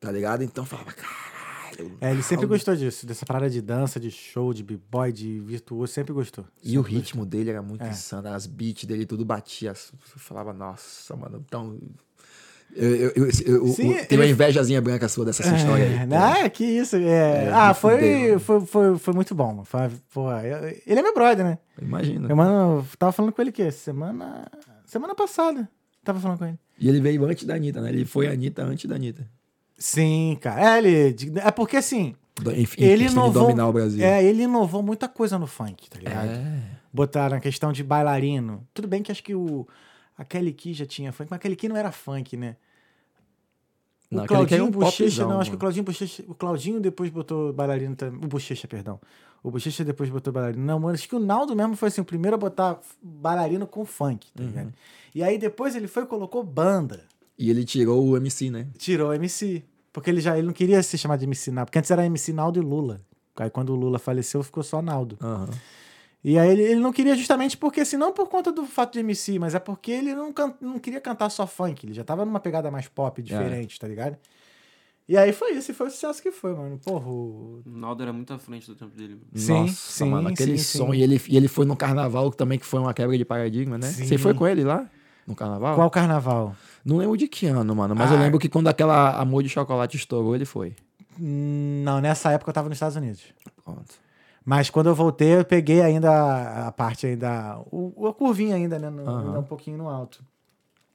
tá 0.00 0.10
ligado? 0.10 0.42
Então 0.42 0.64
eu 0.64 0.68
falava, 0.68 0.92
caralho. 0.92 1.98
É, 2.00 2.12
ele 2.12 2.22
sempre 2.22 2.36
Naldo." 2.46 2.48
gostou 2.54 2.76
disso, 2.76 3.04
dessa 3.04 3.26
parada 3.26 3.50
de 3.50 3.60
dança, 3.60 3.98
de 3.98 4.10
show, 4.10 4.54
de 4.54 4.62
b-boy, 4.62 5.12
de 5.12 5.40
virtuoso, 5.40 5.92
sempre 5.92 6.12
gostou. 6.12 6.44
E 6.62 6.78
o 6.78 6.82
ritmo 6.82 7.26
dele 7.26 7.50
era 7.50 7.60
muito 7.60 7.84
insano, 7.90 8.28
as 8.28 8.46
beats 8.46 8.84
dele 8.84 9.04
tudo 9.04 9.24
batia. 9.24 9.70
Eu 9.70 9.98
falava, 10.18 10.52
nossa, 10.52 11.14
mano, 11.16 11.42
então. 11.46 11.78
Eu, 12.76 12.90
eu, 12.96 13.12
eu, 13.16 13.66
Sim, 13.68 13.92
eu- 13.92 14.06
tenho 14.06 14.20
uma 14.20 14.26
invejazinha 14.28 14.80
branca 14.80 15.08
sua 15.08 15.24
dessa 15.24 15.42
sua 15.42 15.56
história 15.56 15.84
aí. 15.86 15.94
É, 16.12 16.16
ah, 16.44 16.50
que 16.50 16.64
isso. 16.64 16.96
É. 16.96 17.44
É, 17.46 17.50
ah, 17.52 17.72
foi, 17.74 17.94
fudeu. 17.96 18.40
foi, 18.40 18.60
foi, 18.66 18.98
foi 18.98 19.14
muito 19.14 19.34
bom. 19.34 19.64
Foi, 19.64 19.80
porra, 20.12 20.42
ele 20.44 20.98
é 20.98 21.02
meu 21.02 21.14
brother, 21.14 21.44
né? 21.44 21.58
Imagina. 21.80 22.28
Eu, 22.28 22.34
mano, 22.36 22.86
tava 22.98 23.12
falando 23.12 23.32
com 23.32 23.40
ele 23.40 23.50
o 23.50 23.52
quê? 23.52 23.70
Semana. 23.70 24.46
Semana 24.86 25.14
passada. 25.14 25.68
Tava 26.02 26.18
falando 26.20 26.38
com 26.38 26.46
ele. 26.46 26.58
E 26.78 26.88
ele 26.88 27.00
veio 27.00 27.24
antes 27.24 27.44
da 27.44 27.54
Anitta, 27.54 27.80
né? 27.80 27.90
Ele 27.90 28.04
foi 28.04 28.26
a 28.26 28.32
Anitta 28.32 28.62
antes 28.64 28.86
da 28.86 28.96
Anitta. 28.96 29.26
Sim, 29.78 30.36
cara. 30.40 30.74
É, 30.74 30.78
ele. 30.78 31.16
É 31.44 31.50
porque 31.50 31.76
assim. 31.76 32.14
Do- 32.40 32.50
Enfim, 32.52 32.82
Ele 32.82 33.04
inovou. 33.06 33.32
dominar 33.44 33.68
o 33.68 33.72
Brasil. 33.72 34.04
É, 34.04 34.22
ele 34.24 34.42
inovou 34.42 34.82
muita 34.82 35.06
coisa 35.08 35.38
no 35.38 35.46
funk, 35.46 35.88
tá 35.88 35.98
ligado? 36.00 36.28
É. 36.30 36.62
Botaram 36.92 37.36
a 37.36 37.40
questão 37.40 37.72
de 37.72 37.84
bailarino. 37.84 38.66
Tudo 38.74 38.88
bem 38.88 39.02
que 39.02 39.12
acho 39.12 39.22
que 39.22 39.34
o. 39.34 39.66
A 40.16 40.24
Kelly 40.24 40.52
Key 40.52 40.74
já 40.74 40.86
tinha 40.86 41.12
funk, 41.12 41.28
mas 41.30 41.38
a 41.38 41.40
Kelly 41.40 41.56
Key 41.56 41.68
não 41.68 41.76
era 41.76 41.90
funk, 41.90 42.36
né? 42.36 42.56
O 44.10 44.16
Não, 44.16 44.22
era 44.24 44.28
Claudinho 44.28 44.70
Bochecha, 44.70 45.26
não, 45.26 45.40
acho 45.40 45.50
que 45.50 45.56
o. 45.56 45.58
Claudinho 45.58 45.84
Bochecha, 45.84 46.24
o 46.28 46.34
Claudinho 46.34 46.80
depois 46.80 47.10
botou 47.10 47.52
bailarino 47.52 47.96
também. 47.96 48.20
O 48.24 48.28
Bochecha, 48.28 48.68
perdão. 48.68 49.00
O 49.42 49.50
Bochecha 49.50 49.84
depois 49.84 50.08
botou 50.08 50.32
bailarino. 50.32 50.64
Não, 50.64 50.78
mano, 50.78 50.94
acho 50.94 51.08
que 51.08 51.14
o 51.14 51.20
Naldo 51.20 51.54
mesmo 51.54 51.76
foi 51.76 51.88
assim, 51.88 52.00
o 52.00 52.04
primeiro 52.04 52.34
a 52.34 52.38
botar 52.38 52.78
bailarino 53.02 53.66
com 53.66 53.84
funk, 53.84 54.28
tá 54.34 54.42
ligado? 54.42 54.72
E 55.14 55.22
aí 55.22 55.38
depois 55.38 55.76
ele 55.76 55.86
foi 55.86 56.04
e 56.04 56.06
colocou 56.06 56.42
banda. 56.42 57.04
E 57.38 57.50
ele 57.50 57.64
tirou 57.64 58.04
o 58.04 58.16
MC, 58.16 58.50
né? 58.50 58.66
Tirou 58.78 59.10
o 59.10 59.12
MC. 59.14 59.62
Porque 59.92 60.10
ele 60.10 60.20
já 60.20 60.36
ele 60.36 60.46
não 60.46 60.52
queria 60.52 60.82
se 60.82 60.96
chamar 60.98 61.16
de 61.16 61.24
MC 61.24 61.50
Naldo. 61.50 61.66
Porque 61.66 61.78
antes 61.78 61.90
era 61.90 62.04
MC 62.04 62.32
Naldo 62.32 62.58
e 62.58 62.62
Lula. 62.62 63.00
Aí 63.36 63.50
quando 63.50 63.70
o 63.70 63.76
Lula 63.76 63.98
faleceu, 63.98 64.42
ficou 64.42 64.62
só 64.62 64.80
Naldo. 64.80 65.16
Aham. 65.20 65.48
E 66.24 66.38
aí 66.38 66.48
ele, 66.50 66.62
ele 66.62 66.80
não 66.80 66.90
queria 66.92 67.14
justamente 67.14 67.54
porque, 67.56 67.80
assim, 67.82 67.98
não 67.98 68.10
por 68.12 68.28
conta 68.28 68.50
do 68.50 68.64
fato 68.64 68.94
de 68.94 69.00
MC, 69.00 69.38
mas 69.38 69.54
é 69.54 69.58
porque 69.58 69.90
ele 69.92 70.14
não, 70.14 70.32
can- 70.32 70.54
não 70.60 70.78
queria 70.78 71.00
cantar 71.00 71.28
só 71.28 71.46
funk. 71.46 71.84
Ele 71.84 71.92
já 71.92 72.02
tava 72.02 72.24
numa 72.24 72.40
pegada 72.40 72.70
mais 72.70 72.88
pop, 72.88 73.20
diferente, 73.22 73.78
tá 73.78 73.86
ligado? 73.86 74.16
E 75.06 75.18
aí 75.18 75.34
foi 75.34 75.52
isso, 75.52 75.70
e 75.70 75.74
foi 75.74 75.88
o 75.88 75.90
sucesso 75.90 76.22
que 76.22 76.30
foi, 76.32 76.54
mano. 76.54 76.80
Porra, 76.82 77.06
o... 77.06 77.60
Naldo 77.66 78.02
era 78.02 78.10
muito 78.10 78.32
à 78.32 78.38
frente 78.38 78.66
do 78.66 78.74
tempo 78.74 78.96
dele. 78.96 79.20
Sim, 79.34 79.52
Nossa, 79.52 79.74
sim, 79.74 80.04
mano, 80.08 80.28
aquele 80.28 80.56
sim, 80.56 80.78
som. 80.78 80.92
sim. 80.92 80.98
E 80.98 81.02
ele, 81.02 81.20
e 81.28 81.36
ele 81.36 81.46
foi 81.46 81.66
no 81.66 81.76
carnaval 81.76 82.30
também, 82.30 82.58
que 82.58 82.64
foi 82.64 82.80
uma 82.80 82.94
quebra 82.94 83.18
de 83.18 83.24
paradigma, 83.26 83.76
né? 83.76 83.86
Sim. 83.88 84.06
Você 84.06 84.16
foi 84.16 84.32
com 84.32 84.46
ele 84.48 84.64
lá? 84.64 84.88
No 85.26 85.34
carnaval? 85.34 85.74
qual 85.74 85.90
carnaval? 85.90 86.56
Não 86.82 86.96
lembro 86.96 87.18
de 87.18 87.28
que 87.28 87.44
ano, 87.46 87.76
mano. 87.76 87.94
Mas 87.94 88.10
eu 88.10 88.16
Ah. 88.16 88.20
lembro 88.20 88.38
que 88.38 88.48
quando 88.48 88.68
aquela 88.68 89.10
Amor 89.20 89.42
de 89.42 89.50
Chocolate 89.50 89.98
estourou, 89.98 90.34
ele 90.34 90.46
foi. 90.46 90.74
Não, 91.18 92.00
nessa 92.00 92.30
época 92.32 92.48
eu 92.50 92.54
tava 92.54 92.70
nos 92.70 92.76
Estados 92.76 92.96
Unidos. 92.96 93.22
Pronto. 93.62 93.94
Mas 94.44 94.68
quando 94.68 94.88
eu 94.88 94.94
voltei, 94.94 95.36
eu 95.38 95.44
peguei 95.44 95.80
ainda 95.80 96.10
a, 96.10 96.68
a 96.68 96.72
parte 96.72 97.06
ainda. 97.06 97.58
O, 97.70 98.06
a 98.06 98.12
curvinha 98.12 98.56
ainda, 98.56 98.78
né? 98.78 98.90
no- 98.90 99.08
Aham. 99.08 99.26
ainda 99.26 99.40
um 99.40 99.44
pouquinho 99.44 99.78
no 99.78 99.88
alto. 99.88 100.22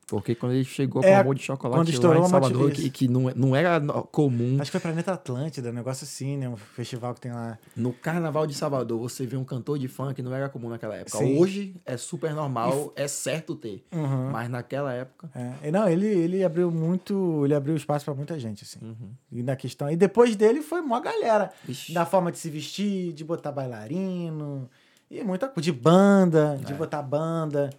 Porque 0.10 0.34
quando 0.36 0.54
ele 0.54 0.64
chegou 0.64 1.04
É, 1.04 1.16
com 1.16 1.22
Amor 1.22 1.36
de 1.36 1.44
Chocolate 1.44 1.78
quando 1.78 1.88
lá 1.88 1.94
estourou 1.94 2.22
em 2.22 2.26
a 2.26 2.30
Salvador, 2.30 2.72
que, 2.72 2.90
que 2.90 3.08
não, 3.08 3.32
não 3.36 3.56
era 3.56 3.80
comum. 4.12 4.58
Acho 4.60 4.72
que 4.72 4.80
foi 4.80 4.80
Planeta 4.80 5.14
Atlântida, 5.14 5.70
um 5.70 5.74
negócio 5.74 6.04
assim, 6.04 6.38
né? 6.38 6.50
Um 6.50 6.58
festival 6.58 7.14
que 7.14 7.22
tem 7.22 7.32
lá. 7.32 7.58
No 7.76 7.94
Carnaval 7.94 8.48
de 8.48 8.54
Salvador, 8.54 9.00
você 9.00 9.26
vê 9.26 9.38
um 9.38 9.44
cantor 9.44 9.78
de 9.78 9.88
funk, 9.88 10.22
não 10.22 10.34
era 10.34 10.50
comum 10.50 10.70
naquela 10.70 10.96
época. 10.96 11.18
Sim. 11.18 11.38
Hoje 11.40 11.76
é 11.86 11.96
super 11.98 12.34
normal, 12.34 12.92
é 12.96 13.08
certo 13.08 13.56
ter. 13.56 13.86
Uhum. 13.92 14.32
Mas 14.32 14.50
naquela 14.50 14.94
época... 14.94 15.30
É, 15.36 15.68
e 15.68 15.72
não, 15.72 15.88
ele, 15.88 16.08
ele 16.08 16.44
abriu 16.44 16.72
muito, 16.72 17.44
ele 17.46 17.54
abriu 17.54 17.76
espaço 17.76 18.06
pra 18.06 18.14
muita 18.14 18.40
gente, 18.40 18.64
assim. 18.64 18.80
Uhum. 18.82 19.12
E 19.32 19.44
na 19.44 19.56
questão, 19.56 19.90
e 19.92 19.96
depois 19.96 20.36
dele 20.36 20.62
foi 20.62 20.82
uma 20.82 21.00
galera, 21.00 21.52
Ixi. 21.68 21.94
da 21.94 22.06
forma 22.06 22.32
de 22.32 22.38
se 22.40 22.50
vestir, 22.50 23.14
de 23.14 23.24
botar 23.24 23.52
bailarino, 23.52 24.70
e 25.10 25.24
muita 25.24 25.48
coisa, 25.48 25.62
de 25.62 25.72
banda, 25.72 26.60
de 26.66 26.74
botar 26.74 27.02
banda. 27.02 27.70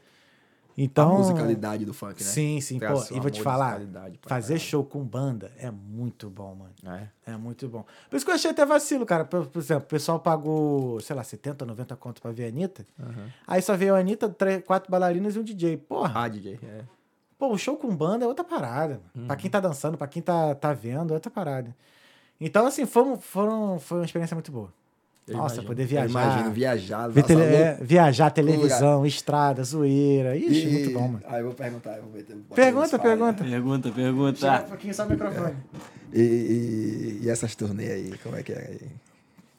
Então, 0.82 1.16
a 1.16 1.18
musicalidade 1.18 1.84
do 1.84 1.92
funk, 1.92 2.22
né? 2.24 2.28
Sim, 2.30 2.60
sim, 2.60 2.78
pô, 2.78 2.86
e 3.14 3.20
vou 3.20 3.30
te 3.30 3.42
falar, 3.42 3.80
fazer 4.22 4.54
caralho. 4.54 4.58
show 4.60 4.82
com 4.82 5.04
banda 5.04 5.52
é 5.58 5.70
muito 5.70 6.30
bom, 6.30 6.54
mano. 6.54 6.72
É. 7.26 7.32
É 7.32 7.36
muito 7.36 7.68
bom. 7.68 7.84
Por 8.08 8.16
isso 8.16 8.24
que 8.24 8.30
eu 8.30 8.34
achei 8.34 8.50
até 8.50 8.64
vacilo, 8.64 9.04
cara. 9.04 9.24
Por, 9.26 9.46
por 9.46 9.58
exemplo, 9.58 9.84
o 9.84 9.88
pessoal 9.88 10.18
pagou, 10.18 10.98
sei 11.00 11.14
lá, 11.14 11.22
70, 11.22 11.66
90 11.66 11.94
conto 11.96 12.22
pra 12.22 12.32
ver 12.32 12.46
a 12.46 12.48
Anitta. 12.48 12.86
Aí 13.46 13.60
só 13.60 13.76
veio 13.76 13.94
a 13.94 13.98
Anitta, 13.98 14.28
três, 14.30 14.64
quatro 14.64 14.90
bailarinas 14.90 15.36
e 15.36 15.38
um 15.38 15.42
DJ. 15.42 15.76
Porra, 15.76 16.24
Ah, 16.24 16.28
DJ, 16.28 16.58
é. 16.62 16.84
Pô, 17.38 17.48
o 17.52 17.58
show 17.58 17.76
com 17.76 17.94
banda 17.94 18.24
é 18.24 18.28
outra 18.28 18.44
parada. 18.44 19.00
mano. 19.14 19.26
Pra 19.26 19.36
quem 19.36 19.50
tá 19.50 19.60
dançando, 19.60 19.98
pra 19.98 20.06
quem 20.06 20.22
tá, 20.22 20.54
tá 20.54 20.72
vendo, 20.72 21.10
é 21.12 21.14
outra 21.14 21.30
parada. 21.30 21.74
Então, 22.40 22.66
assim, 22.66 22.86
foram, 22.86 23.20
foram, 23.20 23.78
foi 23.78 23.98
uma 23.98 24.04
experiência 24.06 24.34
muito 24.34 24.50
boa. 24.50 24.72
Eu 25.28 25.36
Nossa, 25.36 25.54
imagino. 25.56 25.66
poder 25.68 25.82
Eu 25.82 25.86
viajar. 25.86 26.08
imagino, 26.10 26.50
viajar. 26.50 27.08
Ver 27.08 27.22
tele- 27.22 27.42
é, 27.44 27.78
viajar, 27.80 28.30
televisão, 28.30 29.06
estrada, 29.06 29.62
zoeira. 29.62 30.36
Ixi, 30.36 30.66
E- 30.66 30.72
muito 30.72 30.90
bom, 30.92 31.06
mano. 31.08 31.22
Aí 31.28 31.40
eu 31.40 31.46
vou 31.46 31.54
perguntar, 31.54 31.96
eu 31.96 32.02
vou 32.02 32.12
meter- 32.12 32.34
botar 32.36 32.54
Pergunta, 32.56 32.86
eles 32.86 32.90
falam, 32.90 33.04
pergunta. 33.18 33.44
Pergunta, 33.44 33.88
Chega 33.88 34.00
um 34.00 34.04
pergunta. 34.16 34.64
pouquinho 34.68 34.94
só 34.94 35.04
o 35.04 35.08
microfone. 35.10 35.54
E, 36.12 36.20
e, 36.20 37.20
e 37.22 37.30
essas 37.30 37.54
turnês 37.54 37.90
aí, 37.90 38.14
como 38.22 38.36
é 38.36 38.42
que 38.42 38.52
é 38.52 38.58
aí? 38.58 38.80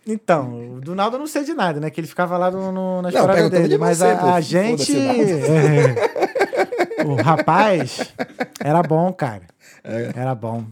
Então, 0.05 0.75
o 0.77 0.81
do 0.81 0.93
Naldo 0.95 1.15
eu 1.15 1.19
não 1.19 1.27
sei 1.27 1.43
de 1.45 1.53
nada, 1.53 1.79
né? 1.79 1.89
Que 1.89 2.01
ele 2.01 2.07
ficava 2.07 2.37
lá 2.37 2.49
no, 2.51 2.71
no, 2.71 3.01
nas 3.03 3.13
Não, 3.13 3.21
paradas 3.21 3.49
dele. 3.51 3.67
de 3.69 3.77
Mas 3.77 3.99
você, 3.99 4.05
a, 4.07 4.17
pô. 4.17 4.27
a 4.29 4.41
gente. 4.41 4.93
É, 4.97 5.95
o 7.05 7.15
rapaz 7.21 8.11
era 8.59 8.81
bom, 8.83 9.13
cara. 9.13 9.43
É. 9.83 10.11
Era 10.15 10.33
bom. 10.35 10.65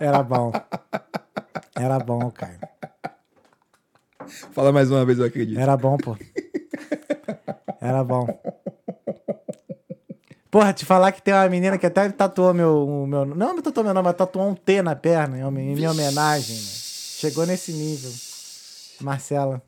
Era 0.00 0.22
bom. 0.22 0.52
Era 1.80 1.98
bom, 1.98 2.30
cara. 2.30 2.58
Fala 4.52 4.70
mais 4.70 4.90
uma 4.90 5.02
vez, 5.04 5.18
eu 5.18 5.24
acredito. 5.24 5.58
Era 5.58 5.76
bom, 5.78 5.96
pô. 5.96 6.14
Era 7.80 8.04
bom. 8.04 8.26
Porra, 10.50 10.74
te 10.74 10.84
falar 10.84 11.12
que 11.12 11.22
tem 11.22 11.32
uma 11.32 11.48
menina 11.48 11.78
que 11.78 11.86
até 11.86 12.10
tatuou 12.10 12.52
meu. 12.52 13.06
meu 13.06 13.24
não 13.24 13.54
me 13.54 13.62
tatuou 13.62 13.84
meu 13.84 13.94
nome, 13.94 14.04
mas 14.04 14.16
tatuou 14.16 14.48
um 14.48 14.54
T 14.54 14.82
na 14.82 14.94
perna 14.94 15.38
em 15.38 15.74
minha 15.74 15.90
homenagem. 15.90 16.56
né? 16.56 16.62
Chegou 16.62 17.46
nesse 17.46 17.72
nível. 17.72 18.10
Marcela. 19.00 19.62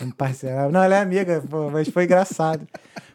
Um 0.00 0.10
parceiro. 0.10 0.70
Não, 0.72 0.82
ela 0.82 0.96
é 0.96 1.00
amiga, 1.00 1.44
pô, 1.50 1.68
mas 1.68 1.88
foi 1.88 2.04
engraçado. 2.04 2.66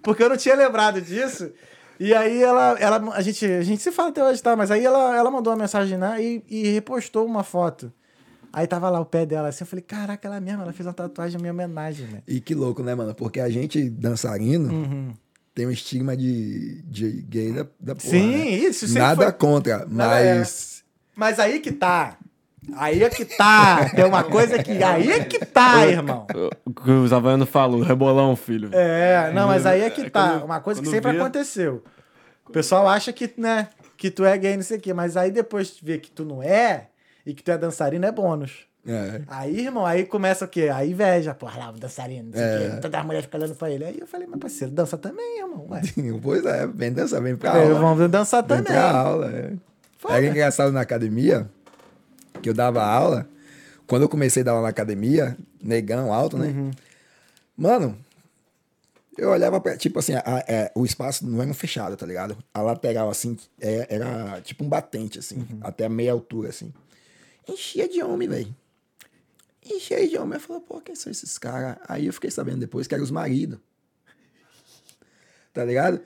Porque 0.04 0.22
eu 0.22 0.30
não 0.30 0.38
tinha 0.38 0.56
lembrado 0.56 1.02
disso. 1.02 1.52
E 2.00 2.14
aí 2.14 2.42
ela, 2.42 2.78
ela 2.80 3.14
a, 3.14 3.22
gente, 3.22 3.46
a 3.46 3.62
gente 3.64 3.82
se 3.82 3.92
fala 3.92 4.10
até 4.10 4.24
hoje, 4.24 4.42
tá? 4.44 4.56
Mas 4.56 4.70
aí 4.72 4.84
ela, 4.86 5.16
ela 5.16 5.32
mandou 5.32 5.54
uma 5.54 5.60
mensagem 5.60 5.98
lá 5.98 6.20
e, 6.20 6.44
e 6.50 6.68
repostou 6.70 7.26
uma 7.26 7.44
foto. 7.44 7.92
Aí 8.52 8.66
tava 8.68 8.90
lá 8.90 9.00
o 9.00 9.06
pé 9.06 9.26
dela 9.26 9.50
assim, 9.50 9.64
eu 9.64 9.68
falei, 9.68 9.84
caraca, 9.84 10.28
ela 10.28 10.40
mesma, 10.40 10.64
ela 10.64 10.72
fez 10.74 10.86
uma 10.88 10.94
tatuagem 10.94 11.38
em 11.38 11.42
minha 11.42 11.52
homenagem, 11.54 12.08
né? 12.08 12.22
E 12.28 12.40
que 12.40 12.56
louco, 12.56 12.82
né, 12.82 12.96
mano? 12.96 13.14
Porque 13.14 13.40
a 13.40 13.50
gente, 13.50 13.90
dançarino, 13.90 14.72
Uhum. 14.74 15.14
tem 15.54 15.68
um 15.68 15.72
estigma 15.72 16.16
de, 16.16 16.82
de 16.84 17.22
gay 17.24 17.52
da, 17.52 17.64
da 17.80 17.96
porra, 17.96 18.10
Sim, 18.10 18.32
né? 18.32 18.50
isso 18.50 18.94
Nada 18.94 19.24
foi- 19.26 19.34
contra, 19.34 19.74
é. 19.82 19.86
mas... 19.88 20.84
Mas 21.16 21.40
aí 21.40 21.60
que 21.60 21.72
tá. 21.72 22.18
Aí 22.78 23.04
é 23.04 23.10
que 23.10 23.26
tá. 23.26 23.90
Tem 23.90 24.06
uma 24.06 24.24
coisa 24.24 24.62
que. 24.62 24.72
Aí 24.84 25.12
é 25.12 25.24
que 25.24 25.40
tá, 25.46 25.86
irmão. 25.88 26.26
O 26.66 26.74
que 26.74 26.90
os 26.92 27.12
havaianos 27.14 27.50
falam, 27.50 27.80
rebolão, 27.82 28.36
filho. 28.36 28.70
É, 28.74 29.32
não, 29.34 29.48
mas 29.48 29.66
aí 29.66 29.82
é 29.82 29.90
que 29.90 30.02
É 30.02 30.10
tá. 30.10 30.44
Uma 30.44 30.60
coisa 30.60 30.82
que 30.82 30.88
sempre 30.90 31.12
aconteceu. 31.18 31.84
O 32.48 32.52
pessoal 32.52 32.88
acha 32.88 33.12
que, 33.12 33.32
né, 33.38 33.68
que 33.98 34.10
tu 34.12 34.24
é 34.26 34.38
gay, 34.38 34.56
não 34.56 34.64
sei 34.64 34.78
o 34.78 34.82
quê. 34.82 34.94
Mas 34.94 35.18
aí 35.18 35.32
depois 35.32 35.76
de 35.76 35.84
ver 35.86 36.00
que 36.00 36.12
tu 36.12 36.24
não 36.26 36.42
é 36.44 36.88
e 37.26 37.34
que 37.34 37.44
tu 37.44 37.52
é 37.52 37.58
dançarino, 37.58 38.06
é 38.06 38.12
bônus. 38.12 38.66
É. 38.88 39.22
Aí, 39.28 39.62
irmão, 39.62 39.84
aí 39.84 40.06
começa 40.06 40.46
o 40.46 40.48
quê? 40.48 40.70
A 40.72 40.86
inveja, 40.86 41.34
porra, 41.34 41.58
lá, 41.58 41.70
o 41.72 41.74
dançarino, 41.74 42.26
não 42.30 42.34
sei 42.34 42.42
o 42.44 42.46
É. 42.46 42.70
quê. 42.76 42.82
Todas 42.82 43.00
as 43.00 43.06
mulheres 43.06 43.26
ficam 43.26 43.40
olhando 43.42 43.56
pra 43.56 43.72
ele. 43.72 43.84
Aí 43.84 43.98
eu 44.00 44.06
falei, 44.06 44.28
mas 44.30 44.40
parceiro, 44.40 44.72
dança 44.72 44.96
também, 44.96 45.40
irmão. 45.40 45.66
Ué. 45.72 45.82
Pois 46.22 46.46
é, 46.46 46.68
vem 46.68 46.94
dançar, 46.94 47.20
vem 47.22 47.36
pra 47.36 47.58
É, 47.58 47.64
aula. 47.64 47.80
vamos 47.80 48.12
dançar 48.12 48.44
Vem 48.44 48.58
também. 48.58 48.72
pra 48.74 48.92
aula, 48.92 49.32
é. 49.32 49.54
Foda. 49.98 50.18
Era 50.18 50.28
engraçado 50.28 50.72
na 50.72 50.82
academia, 50.82 51.50
que 52.42 52.50
eu 52.50 52.54
dava 52.54 52.84
aula. 52.84 53.28
Quando 53.88 54.02
eu 54.04 54.10
comecei 54.10 54.42
a 54.42 54.46
dar 54.46 54.52
aula 54.52 54.64
na 54.64 54.70
academia, 54.70 55.38
negão, 55.62 56.12
alto, 56.14 56.38
né? 56.38 56.48
Uhum. 56.48 56.72
Mano, 57.56 57.98
eu 59.18 59.30
olhava 59.30 59.62
pra, 59.62 59.78
tipo 59.78 60.00
assim, 60.00 60.14
a- 60.16 60.44
é, 60.48 60.72
o 60.76 60.84
espaço 60.86 61.26
não 61.26 61.42
era 61.42 61.54
fechado, 61.54 61.96
tá 61.96 62.06
ligado? 62.06 62.38
A 62.54 62.62
lateral, 62.62 63.10
assim, 63.10 63.38
é- 63.60 63.88
era 63.96 64.42
tipo 64.42 64.64
um 64.64 64.70
batente, 64.70 65.20
assim, 65.20 65.38
Uhum. 65.38 65.60
até 65.62 65.86
a 65.86 65.90
meia 65.90 66.12
altura, 66.12 66.50
assim. 66.50 66.74
Enchia 67.48 67.88
de 67.88 68.02
homem, 68.04 68.28
velho. 68.28 68.56
Enchia 69.64 70.08
de 70.08 70.18
homem. 70.18 70.34
Eu 70.36 70.40
falei, 70.40 70.62
pô, 70.62 70.82
quem 70.82 70.96
são 70.96 71.12
esses 71.12 71.38
caras? 71.38 71.78
Aí 71.88 72.08
eu 72.08 72.14
fiquei 72.14 72.30
sabendo 72.32 72.60
depois 72.60 72.88
que 72.88 72.94
eram 72.94 73.04
os 73.04 73.12
maridos. 73.12 73.60
Tá 75.54 75.64
ligado? 75.64 76.02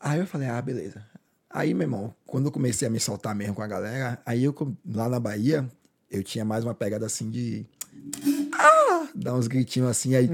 Aí 0.00 0.20
eu 0.20 0.26
falei, 0.26 0.48
ah, 0.48 0.62
beleza. 0.62 1.04
Aí, 1.56 1.72
meu 1.72 1.84
irmão, 1.84 2.12
quando 2.26 2.46
eu 2.46 2.52
comecei 2.52 2.88
a 2.88 2.90
me 2.90 2.98
soltar 2.98 3.32
mesmo 3.32 3.54
com 3.54 3.62
a 3.62 3.66
galera, 3.68 4.20
aí 4.26 4.42
eu, 4.42 4.54
lá 4.92 5.08
na 5.08 5.20
Bahia, 5.20 5.64
eu 6.10 6.20
tinha 6.24 6.44
mais 6.44 6.64
uma 6.64 6.74
pegada 6.74 7.06
assim 7.06 7.30
de. 7.30 7.64
Ah! 8.52 9.06
Dar 9.14 9.34
uns 9.34 9.46
gritinhos 9.46 9.88
assim, 9.88 10.16
aí 10.16 10.28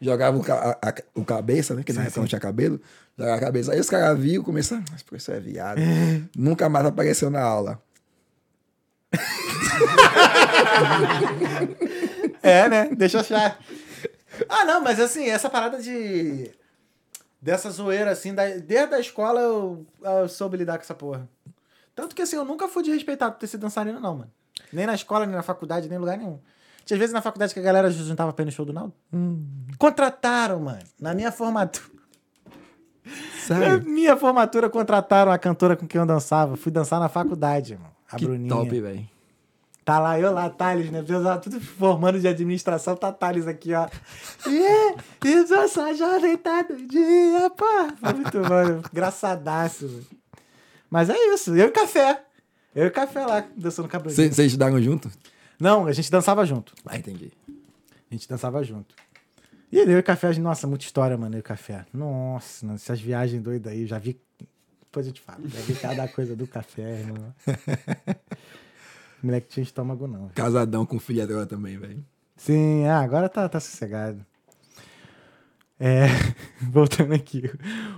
jogava 0.00 0.36
o, 0.38 0.44
ca- 0.44 0.78
a- 0.80 0.88
a- 0.90 0.94
o 1.12 1.24
cabeça, 1.24 1.74
né? 1.74 1.82
Que 1.82 1.92
na 1.92 2.02
época 2.04 2.20
não 2.20 2.28
tinha 2.28 2.40
cabelo. 2.40 2.80
Jogava 3.18 3.36
a 3.36 3.40
cabeça. 3.40 3.72
Aí 3.72 3.80
os 3.80 3.90
caras 3.90 4.16
viam, 4.16 4.44
começaram, 4.44 4.84
mas 4.92 5.02
por 5.02 5.16
isso 5.18 5.32
é 5.32 5.40
viado. 5.40 5.80
Nunca 6.36 6.68
mais 6.68 6.86
apareceu 6.86 7.30
na 7.30 7.42
aula. 7.42 7.82
É, 12.42 12.68
né? 12.68 12.88
Deixa 12.96 13.16
eu 13.16 13.20
achar. 13.22 13.58
Ah, 14.48 14.64
não, 14.64 14.80
mas 14.82 15.00
assim, 15.00 15.26
essa 15.28 15.50
parada 15.50 15.80
de. 15.82 16.50
Dessa 17.40 17.70
zoeira, 17.70 18.10
assim, 18.10 18.34
da... 18.34 18.46
desde 18.56 18.94
a 18.94 19.00
escola 19.00 19.40
eu, 19.40 19.86
eu 20.02 20.28
soube 20.28 20.56
lidar 20.56 20.76
com 20.76 20.82
essa 20.82 20.94
porra. 20.94 21.28
Tanto 21.94 22.14
que, 22.14 22.22
assim, 22.22 22.36
eu 22.36 22.44
nunca 22.44 22.68
fui 22.68 22.82
desrespeitado 22.82 23.32
por 23.34 23.38
ter 23.40 23.46
sido 23.46 23.60
dançarino, 23.60 24.00
não, 24.00 24.16
mano. 24.16 24.30
Nem 24.72 24.86
na 24.86 24.94
escola, 24.94 25.24
nem 25.26 25.34
na 25.34 25.42
faculdade, 25.42 25.88
nem 25.88 25.96
em 25.96 26.00
lugar 26.00 26.16
nenhum. 26.18 26.38
Tinha 26.84 26.98
vezes 26.98 27.12
na 27.12 27.20
faculdade 27.20 27.52
que 27.52 27.60
a 27.60 27.62
galera 27.62 27.90
juntava 27.90 28.32
pra 28.32 28.42
ir 28.42 28.46
no 28.46 28.52
show 28.52 28.64
do 28.64 28.72
Naldo. 28.72 28.94
Contrataram, 29.78 30.58
mano. 30.60 30.78
Na 31.00 31.12
minha 31.14 31.30
formatura. 31.30 31.86
Na 33.04 33.12
Sério? 33.40 33.84
minha 33.84 34.16
formatura 34.16 34.68
contrataram 34.68 35.30
a 35.32 35.38
cantora 35.38 35.76
com 35.76 35.86
quem 35.86 36.00
eu 36.00 36.06
dançava. 36.06 36.56
Fui 36.56 36.70
dançar 36.72 36.98
na 37.00 37.08
faculdade, 37.08 37.74
irmão. 37.74 37.90
A 38.10 38.16
Que 38.16 38.24
Bruninha. 38.26 38.48
top, 38.48 38.80
velho. 38.80 39.08
Tá 39.88 39.98
lá, 39.98 40.20
eu 40.20 40.30
lá, 40.34 40.50
Thales, 40.50 40.90
né? 40.90 41.02
Eu 41.08 41.40
tudo 41.40 41.58
formando 41.62 42.20
de 42.20 42.28
administração, 42.28 42.94
tá 42.94 43.10
Thales 43.10 43.46
aqui, 43.46 43.72
ó. 43.72 43.88
Yeah, 44.46 45.02
isso 45.24 45.54
essa 45.54 45.94
jovem 45.94 46.36
tá 46.36 46.60
do 46.60 46.76
dia, 46.86 47.48
pô. 47.56 47.64
Foi 47.98 48.12
muito 48.12 48.38
bom, 48.38 48.82
engraçadaço. 48.92 49.86
mano. 49.86 50.06
Mas 50.90 51.08
é 51.08 51.16
isso, 51.32 51.56
eu 51.56 51.68
e 51.68 51.70
café. 51.70 52.22
Eu 52.74 52.88
e 52.88 52.90
café 52.90 53.24
lá, 53.24 53.42
dançando 53.56 53.88
cabelo. 53.88 54.10
Vocês 54.14 54.38
estudaram 54.38 54.78
junto? 54.82 55.10
Não, 55.58 55.86
a 55.86 55.92
gente 55.94 56.10
dançava 56.10 56.44
junto. 56.44 56.74
Ah, 56.84 56.98
entendi. 56.98 57.32
A 57.48 58.14
gente 58.14 58.28
dançava 58.28 58.62
junto. 58.62 58.94
E 59.72 59.78
eu 59.78 59.98
e 59.98 60.02
café, 60.02 60.26
a 60.26 60.32
gente- 60.32 60.42
nossa, 60.44 60.66
muita 60.66 60.84
história, 60.84 61.16
mano, 61.16 61.34
eu 61.34 61.40
e 61.40 61.42
café. 61.42 61.86
Nossa, 61.94 62.74
essas 62.74 63.00
viagens 63.00 63.42
doidas 63.42 63.72
aí, 63.72 63.80
eu 63.80 63.86
já 63.86 63.98
vi. 63.98 64.20
Depois 64.82 65.06
eu 65.06 65.14
te 65.14 65.22
falo, 65.22 65.48
já 65.48 65.60
vi 65.62 65.72
cada 65.76 66.06
coisa 66.08 66.36
do 66.36 66.46
café, 66.46 67.00
irmão. 67.00 67.34
Moleque 69.22 69.48
tinha 69.48 69.62
estômago, 69.64 70.06
não. 70.06 70.20
velho. 70.22 70.32
Casadão 70.34 70.86
com 70.86 70.98
filha 70.98 71.26
dela 71.26 71.44
também, 71.46 71.76
velho. 71.78 72.04
Sim, 72.36 72.84
ah, 72.86 73.00
agora 73.00 73.28
tá, 73.28 73.48
tá 73.48 73.58
sossegado. 73.58 74.24
É, 75.80 76.06
voltando 76.70 77.14
aqui. 77.14 77.50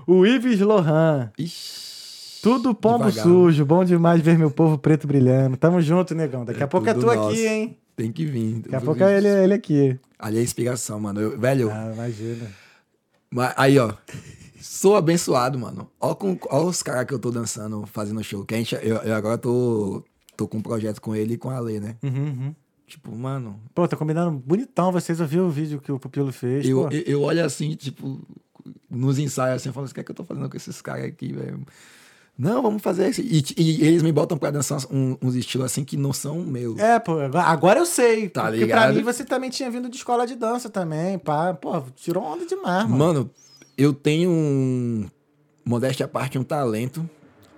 O 0.06 0.26
Ives 0.26 0.60
Lohan. 0.60 1.30
Ixi. 1.38 1.90
Tudo 2.42 2.74
pombo 2.74 3.04
devagar. 3.10 3.22
sujo, 3.24 3.66
bom 3.66 3.84
demais 3.84 4.22
ver 4.22 4.38
meu 4.38 4.50
povo 4.50 4.78
preto 4.78 5.06
brilhando. 5.06 5.56
Tamo 5.58 5.80
junto, 5.82 6.14
negão. 6.14 6.44
Daqui 6.44 6.62
a 6.62 6.64
É 6.64 6.66
pouco 6.66 6.88
é 6.88 6.94
tu 6.94 7.04
nosso. 7.04 7.28
aqui, 7.30 7.46
hein? 7.46 7.76
Tem 7.94 8.10
que 8.10 8.24
vir. 8.24 8.60
Daqui 8.60 8.76
a 8.76 8.80
pouco 8.80 9.02
é 9.04 9.18
ele, 9.18 9.28
ele 9.28 9.52
aqui. 9.54 9.98
Ali 10.18 10.38
é 10.38 10.42
inspiração, 10.42 10.98
mano. 10.98 11.20
Eu- 11.20 11.38
velho, 11.38 11.70
Ah, 11.70 11.90
imagina. 11.92 12.50
mas 13.30 13.52
aí, 13.58 13.78
ó. 13.78 13.92
Sou 14.58 14.96
abençoado, 14.96 15.58
mano. 15.58 15.90
Ó, 16.00 16.14
com, 16.14 16.38
ó 16.50 16.64
os 16.64 16.82
caras 16.82 17.04
que 17.04 17.12
eu 17.12 17.18
tô 17.18 17.30
dançando, 17.30 17.84
fazendo 17.86 18.24
show. 18.24 18.42
Que 18.44 18.54
a 18.54 18.56
gente, 18.58 18.74
eu, 18.74 18.96
eu 18.96 19.14
agora 19.14 19.36
tô, 19.36 20.02
tô 20.40 20.48
com 20.48 20.56
um 20.58 20.62
projeto 20.62 21.00
com 21.02 21.14
ele 21.14 21.34
e 21.34 21.36
com 21.36 21.50
a 21.50 21.58
Lê, 21.60 21.78
né? 21.78 21.96
Uhum, 22.02 22.10
uhum. 22.14 22.54
Tipo, 22.86 23.14
mano, 23.14 23.60
Pô, 23.74 23.86
tá 23.86 23.94
combinando 23.96 24.30
bonitão. 24.32 24.90
Vocês 24.90 25.20
ouviram 25.20 25.46
o 25.46 25.50
vídeo 25.50 25.80
que 25.80 25.92
o 25.92 25.98
Pupilo 25.98 26.32
fez? 26.32 26.66
eu, 26.66 26.88
eu, 26.90 27.00
eu 27.06 27.22
olho 27.22 27.44
assim, 27.44 27.74
tipo, 27.74 28.20
nos 28.90 29.18
ensaios 29.18 29.56
assim, 29.56 29.68
eu 29.68 29.72
falo, 29.74 29.86
o 29.86 29.92
que 29.94 30.00
é 30.00 30.02
que 30.02 30.10
eu 30.10 30.14
tô 30.14 30.24
fazendo 30.24 30.48
com 30.48 30.56
esses 30.56 30.80
caras 30.80 31.04
aqui, 31.04 31.32
velho? 31.32 31.60
Não, 32.38 32.62
vamos 32.62 32.80
fazer 32.80 33.10
isso. 33.10 33.20
E, 33.20 33.44
e 33.58 33.86
eles 33.86 34.02
me 34.02 34.10
botam 34.10 34.38
pra 34.38 34.50
dançar 34.50 34.80
um- 34.90 35.14
uns 35.20 35.34
estilos 35.34 35.66
assim 35.66 35.84
que 35.84 35.94
não 35.96 36.10
são 36.12 36.40
meus. 36.40 36.78
É, 36.78 36.98
pô, 36.98 37.18
agora- 37.20 37.80
eu 37.80 37.86
sei. 37.86 38.30
Tá 38.30 38.44
porque 38.44 38.66
pra 38.66 38.86
ligado? 38.86 38.94
mim 38.96 39.02
você 39.02 39.24
também 39.26 39.50
tinha 39.50 39.70
vindo 39.70 39.90
de 39.90 39.96
escola 39.98 40.26
de 40.26 40.34
dança 40.36 40.70
também, 40.70 41.18
pá. 41.18 41.52
Pô, 41.52 41.82
tirou 41.94 42.24
onda 42.24 42.46
demais, 42.46 42.84
mano. 42.88 42.96
Mano, 42.98 43.30
eu 43.76 43.92
tenho 43.92 44.30
um. 44.30 45.06
Modéstia 45.66 46.06
à 46.06 46.08
parte, 46.08 46.38
um 46.38 46.42
talento 46.42 47.08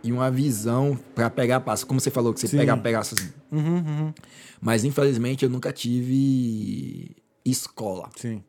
e 0.02 0.12
uma 0.12 0.30
visão 0.30 0.98
pra 1.14 1.30
pegar 1.30 1.60
passo. 1.60 1.86
Como 1.86 2.00
você 2.00 2.10
falou, 2.10 2.32
que 2.34 2.40
você 2.40 2.48
Sim. 2.48 2.58
pega 2.58 2.76
pegaço 2.76 3.14
assim. 3.14 3.30
Uhum, 3.50 3.76
uhum. 3.76 4.14
Mas 4.60 4.84
infelizmente 4.84 5.44
eu 5.44 5.50
nunca 5.50 5.72
tive 5.72 7.16
escola. 7.44 8.08
Sim. 8.16 8.42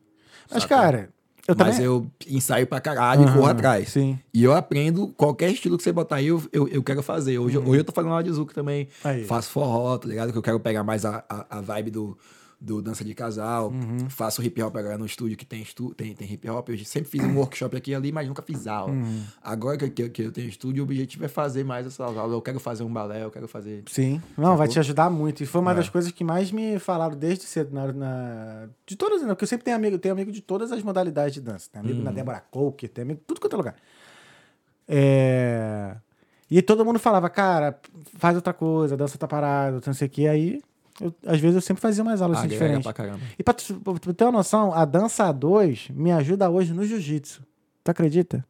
Mas, 0.51 0.65
cara, 0.65 1.09
eu 1.47 1.55
Mas 1.57 1.75
também... 1.75 1.85
eu 1.85 2.07
ensaio 2.27 2.65
pra 2.65 2.79
caralho 2.79 3.23
e 3.23 3.25
Aham, 3.25 3.33
corro 3.33 3.47
atrás. 3.47 3.89
Sim. 3.89 4.17
E 4.33 4.43
eu 4.43 4.53
aprendo 4.53 5.09
qualquer 5.09 5.51
estilo 5.51 5.77
que 5.77 5.83
você 5.83 5.91
botar 5.91 6.17
aí, 6.17 6.27
eu, 6.27 6.41
eu, 6.53 6.67
eu 6.69 6.81
quero 6.81 7.03
fazer. 7.03 7.37
Hoje, 7.37 7.57
hoje 7.57 7.81
eu 7.81 7.83
tô 7.83 7.91
fazendo 7.91 8.11
aula 8.11 8.23
de 8.23 8.31
Zuko 8.31 8.53
também. 8.53 8.87
Uhum. 9.03 9.11
Aí. 9.11 9.23
Faço 9.25 9.49
forró, 9.49 9.97
tá 9.97 10.07
ligado? 10.07 10.31
Que 10.31 10.37
eu 10.37 10.41
quero 10.41 10.59
pegar 10.59 10.83
mais 10.83 11.03
a, 11.03 11.23
a, 11.27 11.57
a 11.57 11.61
vibe 11.61 11.91
do, 11.91 12.17
do 12.63 12.81
dança 12.81 13.03
de 13.03 13.13
casal. 13.13 13.69
Uhum. 13.71 14.09
Faço 14.09 14.41
hip 14.41 14.61
hop 14.61 14.75
agora 14.77 14.97
no 14.97 15.05
estúdio 15.05 15.35
que 15.35 15.45
tem, 15.45 15.61
estu, 15.61 15.93
tem, 15.93 16.15
tem 16.15 16.31
hip 16.31 16.49
hop. 16.49 16.69
Eu 16.69 16.77
sempre 16.85 17.09
fiz 17.09 17.21
um 17.23 17.35
workshop 17.39 17.75
aqui 17.75 17.91
e 17.91 17.95
ali, 17.95 18.11
mas 18.11 18.25
nunca 18.27 18.41
fiz 18.41 18.65
aula. 18.67 18.93
Uhum. 18.93 19.21
Agora 19.41 19.77
que, 19.77 19.89
que, 19.89 20.09
que 20.09 20.21
eu 20.23 20.31
tenho 20.31 20.47
estúdio, 20.47 20.81
o 20.81 20.85
objetivo 20.85 21.25
é 21.25 21.27
fazer 21.27 21.65
mais 21.65 21.85
essas 21.85 21.99
aulas. 21.99 22.31
Eu 22.31 22.41
quero 22.41 22.59
fazer 22.59 22.83
um 22.83 22.91
balé, 22.93 23.23
eu 23.23 23.29
quero 23.31 23.47
fazer. 23.49 23.83
Sim. 23.91 24.21
Não, 24.37 24.55
vai 24.55 24.67
te 24.69 24.79
ajudar 24.79 25.09
muito. 25.09 25.43
E 25.43 25.45
foi 25.45 25.59
uma 25.59 25.71
É. 25.71 25.75
das 25.75 25.89
coisas 25.89 26.09
que 26.11 26.23
mais 26.23 26.51
me 26.51 26.79
falaram 26.79 27.17
desde 27.17 27.43
cedo. 27.43 27.73
Na, 27.73 27.91
na- 27.91 28.69
de 28.87 28.95
todas, 28.95 29.21
né? 29.21 29.27
Porque 29.27 29.43
eu 29.43 29.47
sempre 29.47 29.65
tenho 29.65 29.75
amigo, 29.75 29.97
tenho 29.99 30.13
amigo 30.13 30.31
de 30.31 30.41
todas 30.41 30.71
as 30.71 30.81
modalidades 30.81 31.33
de 31.33 31.41
dança. 31.41 31.67
Tem 31.71 31.81
amigo 31.81 32.01
na 32.01 32.11
Uhum. 32.11 32.15
Débora 32.15 32.39
Coker, 32.49 32.89
tem 32.89 33.01
amigo 33.03 33.19
tudo 33.27 33.41
quanto 33.41 33.53
é 33.53 33.57
lugar. 33.57 33.75
É... 34.87 35.95
E 36.49 36.61
todo 36.61 36.85
mundo 36.85 36.99
falava, 36.99 37.29
cara, 37.29 37.79
faz 38.17 38.35
outra 38.35 38.53
coisa, 38.53 38.95
dança 38.95 39.15
outra 39.15 39.27
parada, 39.27 39.81
não 39.85 39.93
sei 39.93 40.07
o 40.07 40.09
que. 40.11 40.27
Aí, 40.27 40.61
eu- 41.03 41.13
às 41.25 41.39
vezes 41.39 41.55
eu 41.55 41.61
sempre 41.61 41.81
fazia 41.81 42.03
umas 42.03 42.21
aulas 42.21 42.37
assim, 42.39 42.47
Agrega 42.47 42.63
diferentes. 42.63 42.83
pra 42.83 42.93
caramba. 42.93 43.19
E 43.37 43.43
pra 43.43 43.53
tu, 43.53 43.75
pra 43.81 43.93
tu 43.99 44.13
ter 44.13 44.23
uma 44.25 44.31
noção, 44.33 44.73
a 44.73 44.85
dança 44.85 45.31
2 45.31 45.89
me 45.89 46.11
ajuda 46.11 46.49
hoje 46.49 46.73
no 46.73 46.85
jiu-jitsu. 46.85 47.43
Tu 47.83 47.91
acredita? 47.91 48.45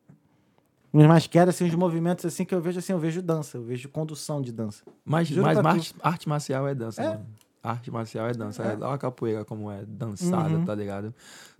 Uns 0.94 1.08
mais 1.08 1.26
quedas, 1.26 1.56
assim, 1.56 1.66
uns 1.66 1.74
movimentos 1.76 2.24
assim 2.26 2.46
que 2.46 2.54
eu 2.54 2.62
vejo 2.62 2.78
assim, 2.78 2.94
eu 2.94 3.00
vejo 3.00 3.22
dança, 3.22 3.58
eu 3.58 3.64
vejo 3.64 3.90
condução 3.90 4.42
de 4.42 4.52
dança. 4.52 4.84
Mas, 5.04 5.28
Juro 5.28 5.42
mas 5.42 5.58
arte, 5.58 5.96
arte 6.04 6.30
marcial 6.30 6.68
é 6.68 6.76
dança, 6.76 7.02
É. 7.02 7.08
mano. 7.10 7.26
Arte 7.64 7.90
marcial 7.90 8.28
é 8.28 8.34
dança. 8.34 8.62
É. 8.62 8.76
Olha 8.76 8.94
a 8.94 8.98
capoeira 8.98 9.44
como 9.46 9.72
é 9.72 9.84
dançada, 9.88 10.56
Uhum. 10.56 10.66
tá 10.66 10.76
ligado? 10.76 11.14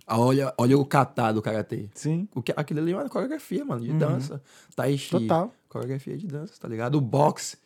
Ah, 0.06 0.20
Olha, 0.20 0.52
olha 0.58 0.78
o 0.78 0.84
kata 0.84 1.32
do 1.32 1.40
karatê. 1.42 1.88
Sim. 1.94 2.28
O 2.34 2.42
que, 2.42 2.52
aquilo 2.54 2.78
ali 2.80 2.92
é 2.92 2.96
uma 2.96 3.08
coreografia, 3.08 3.64
mano, 3.64 3.80
de 3.80 3.92
dança. 3.94 4.40
Tai 4.76 4.96
chi. 4.98 5.14
Uhum. 5.16 5.22
Total. 5.22 5.52
Coreografia 5.68 6.16
de 6.16 6.26
dança, 6.26 6.52
tá 6.60 6.68
ligado? 6.68 6.96
O 6.96 7.00
boxe. 7.00 7.56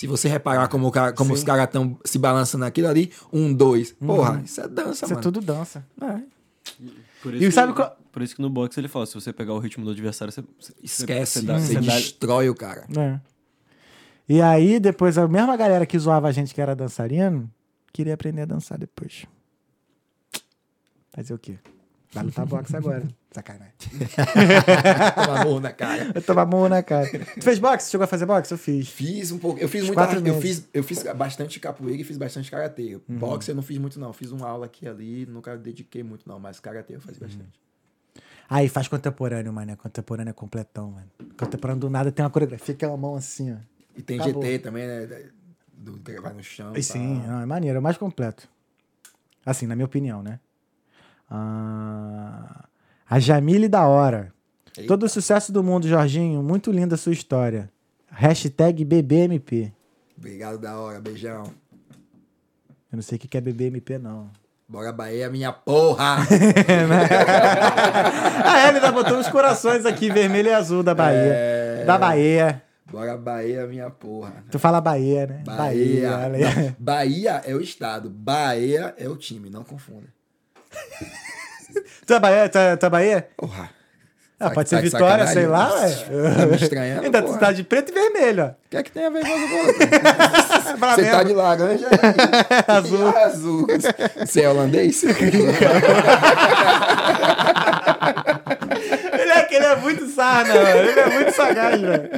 Se 0.00 0.06
você 0.06 0.28
reparar 0.28 0.66
como, 0.68 0.86
o 0.86 0.90
cara- 0.90 1.12
como 1.12 1.34
os 1.34 1.44
caras 1.44 1.64
estão 1.66 1.98
se 2.06 2.18
balançando 2.18 2.64
aquilo 2.64 2.88
ali, 2.88 3.12
um, 3.30 3.52
dois. 3.52 3.92
Porra, 3.92 4.40
isso 4.42 4.58
é 4.60 4.66
dança, 4.66 4.92
Isso 4.92 5.04
é 5.04 5.08
mano. 5.08 5.20
tudo 5.20 5.40
dança. 5.42 5.86
É. 6.00 6.20
Por 7.22 7.34
E 7.34 7.44
isso, 7.44 7.54
sabe 7.54 7.72
que, 7.72 7.76
qual- 7.80 7.98
por 8.10 8.22
isso 8.22 8.34
que 8.34 8.40
no 8.40 8.48
boxe 8.48 8.80
ele 8.80 8.88
fala, 8.88 9.04
se 9.04 9.12
você 9.14 9.30
pegar 9.30 9.52
o 9.52 9.58
ritmo 9.58 9.84
do 9.84 9.90
adversário, 9.90 10.32
você... 10.32 10.42
Esquece, 10.82 11.40
Você, 11.40 11.46
dá, 11.46 11.58
você 11.58 11.66
você 11.66 11.74
dá- 11.74 11.80
destrói 11.96 12.48
o 12.48 12.54
cara. 12.54 12.86
É. 12.96 13.20
E 14.26 14.40
aí, 14.40 14.80
depois, 14.80 15.18
a 15.18 15.28
mesma 15.28 15.54
galera 15.54 15.84
que 15.84 15.98
zoava 15.98 16.28
a 16.28 16.32
gente 16.32 16.54
que 16.54 16.60
era 16.62 16.74
dançarino, 16.74 17.50
queria 17.92 18.14
aprender 18.14 18.42
a 18.42 18.46
dançar 18.46 18.78
depois. 18.78 19.26
Fazer 21.12 21.34
o 21.34 21.38
quê? 21.38 21.58
Vai 22.12 22.24
lutar 22.24 22.44
boxe 22.46 22.74
agora. 22.76 23.06
Sacanagem. 23.30 23.72
Toma 25.14 25.40
amor 25.40 25.60
na 25.60 25.72
cara. 25.72 26.10
Eu 26.12 26.22
tomar 26.22 26.46
mão 26.46 26.68
na 26.68 26.82
cara. 26.82 27.08
Tu 27.08 27.42
fez 27.42 27.58
boxe? 27.60 27.90
Chegou 27.90 28.04
a 28.04 28.08
fazer 28.08 28.26
boxe? 28.26 28.52
Eu 28.52 28.58
fiz. 28.58 28.88
Fiz 28.88 29.30
um 29.30 29.38
pouco. 29.38 29.60
Eu 29.60 29.68
fiz 29.68 29.88
quatro 29.90 30.26
Eu 30.26 30.40
fiz, 30.40 30.68
eu 30.74 30.82
fiz 30.82 31.02
bastante 31.14 31.60
capoeira 31.60 32.02
e 32.02 32.04
fiz 32.04 32.18
bastante 32.18 32.50
karatê. 32.50 33.00
Uhum. 33.08 33.18
Boxe 33.18 33.50
eu 33.50 33.54
não 33.54 33.62
fiz 33.62 33.78
muito, 33.78 34.00
não. 34.00 34.12
Fiz 34.12 34.32
uma 34.32 34.48
aula 34.48 34.66
aqui 34.66 34.84
e 34.84 34.88
ali, 34.88 35.26
nunca 35.26 35.56
dediquei 35.56 36.02
muito, 36.02 36.28
não. 36.28 36.40
Mas 36.40 36.58
karatê 36.58 36.94
eu 36.94 36.96
Uhum. 36.96 37.02
fazia 37.02 37.20
bastante. 37.26 37.60
Aí 38.48 38.68
faz 38.68 38.88
contemporâneo, 38.88 39.52
mano. 39.52 39.76
Contemporâneo 39.76 40.30
é 40.30 40.34
completão, 40.34 40.90
mano. 40.90 41.08
Contemporâneo 41.38 41.80
do 41.80 41.88
nada 41.90 42.10
tem 42.10 42.24
uma 42.24 42.30
coreografia 42.30 42.74
que 42.74 42.84
é 42.84 42.88
uma 42.88 42.96
mão 42.96 43.14
assim, 43.14 43.52
ó. 43.52 43.56
E 43.96 44.02
tem 44.02 44.20
Acabou. 44.20 44.42
GT 44.42 44.58
também, 44.58 44.86
né? 44.86 45.06
Do 45.72 46.00
vai 46.20 46.32
no 46.34 46.42
chão. 46.42 46.72
E 46.72 46.74
tá. 46.76 46.82
sim, 46.82 47.22
não, 47.26 47.40
é 47.40 47.46
maneiro, 47.46 47.76
é 47.76 47.80
o 47.80 47.82
mais 47.82 47.96
completo. 47.96 48.48
Assim, 49.46 49.66
na 49.66 49.76
minha 49.76 49.86
opinião, 49.86 50.22
né? 50.22 50.40
Ah, 51.30 52.64
a 53.08 53.20
Jamile 53.20 53.68
da 53.68 53.86
hora. 53.86 54.32
Eita. 54.76 54.88
Todo 54.88 55.04
o 55.04 55.08
sucesso 55.08 55.52
do 55.52 55.62
mundo, 55.62 55.86
Jorginho. 55.86 56.42
Muito 56.42 56.72
linda 56.72 56.96
a 56.96 56.98
sua 56.98 57.12
história. 57.12 57.70
Hashtag 58.10 58.84
BBMP. 58.84 59.72
Obrigado 60.18 60.58
da 60.58 60.76
hora, 60.78 61.00
beijão. 61.00 61.44
Eu 62.92 62.96
não 62.96 63.02
sei 63.02 63.16
o 63.16 63.20
que 63.20 63.36
é 63.36 63.40
BBMP, 63.40 63.98
não. 63.98 64.30
Bora 64.68 64.92
Bahia, 64.92 65.28
minha 65.28 65.52
porra! 65.52 66.18
ah, 68.44 68.68
ele 68.68 68.76
ainda 68.78 68.92
botou 68.92 69.18
uns 69.18 69.28
corações 69.28 69.84
aqui, 69.84 70.10
vermelho 70.10 70.48
e 70.48 70.52
azul 70.52 70.82
da 70.82 70.94
Bahia. 70.94 71.32
É. 71.34 71.84
Da 71.84 71.98
Bahia. 71.98 72.62
Bora 72.90 73.16
Bahia, 73.16 73.66
minha 73.66 73.90
porra. 73.90 74.44
Tu 74.50 74.58
fala 74.60 74.80
Bahia, 74.80 75.26
né? 75.26 75.42
Bahia. 75.44 76.16
aí. 76.18 76.42
Não, 76.42 76.76
Bahia 76.78 77.42
é 77.44 77.54
o 77.54 77.60
estado, 77.60 78.08
Bahia 78.08 78.94
é 78.96 79.08
o 79.08 79.16
time, 79.16 79.50
não 79.50 79.64
confunda. 79.64 80.06
Tu 82.06 82.14
é 82.14 82.20
Bahia? 82.20 82.48
Tu 82.48 82.58
é, 82.58 82.76
tu 82.76 82.86
é 82.86 82.90
Bahia? 82.90 83.28
Porra. 83.36 83.70
Ah, 84.42 84.48
Tá- 84.48 84.54
pode 84.54 84.70
tá 84.70 84.76
ser 84.78 84.82
Vitória, 84.82 85.26
sei 85.26 85.46
lá, 85.46 85.66
Tá 85.68 86.46
me 86.46 86.52
ué. 86.52 86.56
estranhando, 86.56 87.04
Ainda 87.04 87.20
tu 87.20 87.26
porra. 87.26 87.38
tá 87.40 87.52
de 87.52 87.62
preto 87.62 87.90
e 87.90 87.94
vermelho, 87.94 88.44
ó. 88.44 88.46
O 88.48 88.54
que 88.70 88.76
é 88.78 88.82
tem 88.82 89.04
a 89.04 89.10
ver 89.10 89.20
com? 89.22 89.28
Você 90.96 91.10
tá 91.10 91.22
de 91.22 91.34
laranja 91.34 91.86
e 91.86 91.90
Azul. 92.72 93.10
e 93.12 93.16
azul. 93.18 93.66
Você 94.24 94.40
é 94.40 94.48
holandês? 94.48 95.02
Ele 95.04 95.12
é, 99.30 99.54
ele 99.54 99.64
é 99.66 99.76
muito 99.76 100.06
sarna, 100.08 100.54
mano. 100.54 100.68
Ele 100.68 101.00
é 101.00 101.06
muito 101.10 101.32
sagaz, 101.34 101.80
velho. 101.80 102.10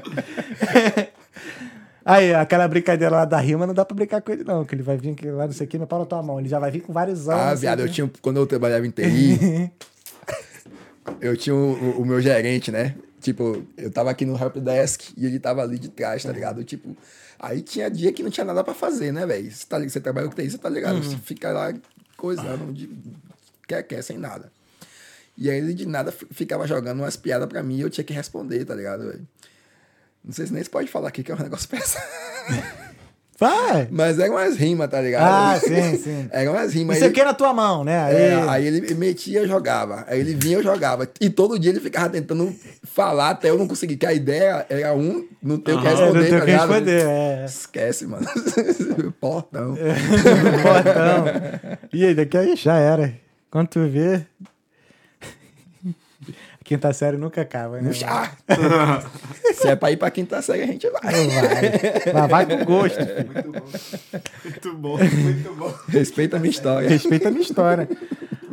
Aí, 2.05 2.35
aquela 2.35 2.67
brincadeira 2.67 3.15
lá 3.15 3.25
da 3.25 3.39
rima, 3.39 3.67
não 3.67 3.75
dá 3.75 3.85
pra 3.85 3.95
brincar 3.95 4.21
com 4.23 4.33
ele, 4.33 4.45
não. 4.45 4.65
Que 4.65 4.75
ele 4.75 4.83
vai 4.83 4.97
vir 4.97 5.17
lá, 5.33 5.47
não 5.47 5.53
sei 5.53 5.67
o 5.67 5.69
que, 5.71 5.79
meu 5.79 5.87
pau 5.87 6.01
na 6.01 6.07
tua 6.07 6.23
mão. 6.23 6.41
Ele 6.41 6.49
já 6.49 6.59
vai 6.59 6.71
vir 6.71 6.81
com 6.83 6.93
vários 6.93 7.29
anos. 7.29 7.41
Ah, 7.43 7.55
viado, 7.55 7.81
eu 7.81 7.89
tinha. 7.89 8.11
Quando 8.21 8.39
eu 8.39 8.47
trabalhava 8.47 8.87
em 8.87 8.91
TI, 8.91 9.71
eu 11.21 11.37
tinha 11.37 11.55
o, 11.55 12.01
o- 12.01 12.05
meu 12.07 12.21
gerente, 12.21 12.71
né? 12.71 12.95
Tipo, 13.21 13.65
eu 13.77 13.91
tava 13.91 14.11
aqui 14.11 14.25
no 14.25 14.37
helpdesk 14.37 15.13
e 15.17 15.27
ele 15.27 15.39
tava 15.39 15.63
ali 15.63 15.79
de 15.79 15.89
trás, 15.89 16.23
tá 16.25 16.33
ligado? 16.33 16.65
Tipo, 16.65 16.97
aí 17.39 17.63
tinha 17.63 17.89
dia 17.89 18.13
que 18.13 18.23
não 18.23 18.31
tinha 18.31 18.45
nada 18.45 18.65
pra 18.65 18.75
fazer, 18.75 19.13
né, 19.13 19.25
velho? 19.25 19.51
Você, 19.51 19.65
tá, 19.67 19.79
você 19.79 20.01
trabalha 20.01 20.29
com 20.29 20.35
TI, 20.35 20.51
você 20.51 20.59
tá 20.59 20.69
ligado? 20.69 21.03
Você 21.03 21.17
fica 21.19 21.53
lá 21.53 21.73
coisando, 22.17 22.73
de, 22.73 22.91
quer, 23.69 23.83
quer, 23.85 24.03
sem 24.03 24.19
nada. 24.19 24.51
E 25.39 25.49
aí 25.49 25.57
ele 25.59 25.73
de 25.73 25.87
nada 25.87 26.11
fi- 26.11 26.27
ficava 26.33 26.67
jogando 26.67 26.99
umas 26.99 27.17
piadas 27.17 27.49
pra 27.49 27.63
mim 27.63 27.77
e 27.77 27.81
eu 27.83 27.91
tinha 27.91 28.05
que 28.05 28.13
responder, 28.13 28.65
tá 28.65 28.75
ligado, 28.75 29.05
velho? 29.07 29.27
Não 30.25 30.33
sei 30.33 30.47
se 30.47 30.53
nem 30.53 30.63
se 30.63 30.71
pode 30.71 30.89
falar 30.89 31.09
aqui 31.09 31.23
que 31.23 31.33
é 31.33 31.35
um 31.35 31.39
negócio 31.39 31.69
pesado. 31.71 32.05
Vai! 33.39 33.89
Mas 33.91 34.21
eram 34.21 34.35
umas 34.35 34.57
rimas, 34.57 34.89
tá 34.89 35.01
ligado? 35.01 35.25
Ah, 35.25 35.59
sim, 35.59 35.97
sim. 35.99 36.29
Eram 36.31 36.53
umas 36.53 36.73
rimas. 36.73 36.99
sei 36.99 37.07
o 37.07 37.09
Ele- 37.09 37.15
que 37.15 37.25
na 37.25 37.35
tua 37.35 37.53
mão, 37.53 37.83
né? 37.83 37.99
Aí, 38.05 38.15
é, 38.17 38.35
aí 38.49 38.67
ele 38.69 38.95
metia, 38.95 39.41
eu 39.41 39.49
jogava. 39.49 40.05
Aí 40.07 40.21
ele 40.21 40.35
vinha, 40.35 40.59
eu 40.59 40.63
jogava. 40.63 41.09
E 41.21 41.29
todo 41.29 41.59
dia 41.59 41.73
ele 41.73 41.81
ficava 41.81 42.09
tentando 42.09 42.55
falar 42.85 43.31
até 43.31 43.51
eu 43.51 43.59
não 43.59 43.67
conseguir. 43.67 43.97
Que 43.97 44.07
a 44.07 44.13
ideia 44.13 44.65
era 44.69 44.95
um 44.95 45.27
não 45.43 45.59
ter 45.59 45.73
o 45.75 45.81
que 45.81 45.87
é, 45.89 45.91
responder, 45.91 46.19
o 46.21 46.31
tá 46.31 46.41
que 46.41 46.47
ligado? 46.47 46.69
responder, 46.69 47.05
é. 47.05 47.45
Esquece, 47.45 48.07
mano. 48.07 48.27
Portão. 49.21 49.75
Portão. 50.63 51.25
E 51.93 52.07
aí, 52.07 52.15
daqui 52.15 52.37
aí 52.37 52.55
já 52.55 52.77
era. 52.79 53.13
Quando 53.51 53.69
tu 53.69 53.89
vê. 53.89 54.25
Quinta 56.73 56.93
série 56.95 57.17
nunca 57.19 57.43
acaba, 57.43 57.81
né? 57.83 57.93
Chá. 57.93 58.33
Se 59.55 59.69
é 59.69 59.77
pra 59.77 59.91
ir 59.91 59.99
pra 59.99 60.11
quinta 60.11 60.41
série, 60.41 60.63
a 60.63 60.67
gente 60.67 60.89
vai. 60.89 61.03
Vai. 61.03 62.13
Mas 62.15 62.31
vai 62.31 62.47
com 62.47 62.65
gosto. 62.65 62.97
filho. 62.97 63.63
Muito 64.45 64.75
bom, 64.77 64.97
muito 64.99 65.55
bom. 65.55 65.75
Respeita 65.89 66.39
a 66.39 66.41
minha 66.41 66.51
história. 66.51 66.89
Respeita 66.89 67.29
a 67.29 67.31
minha 67.31 67.43
história. 67.43 67.87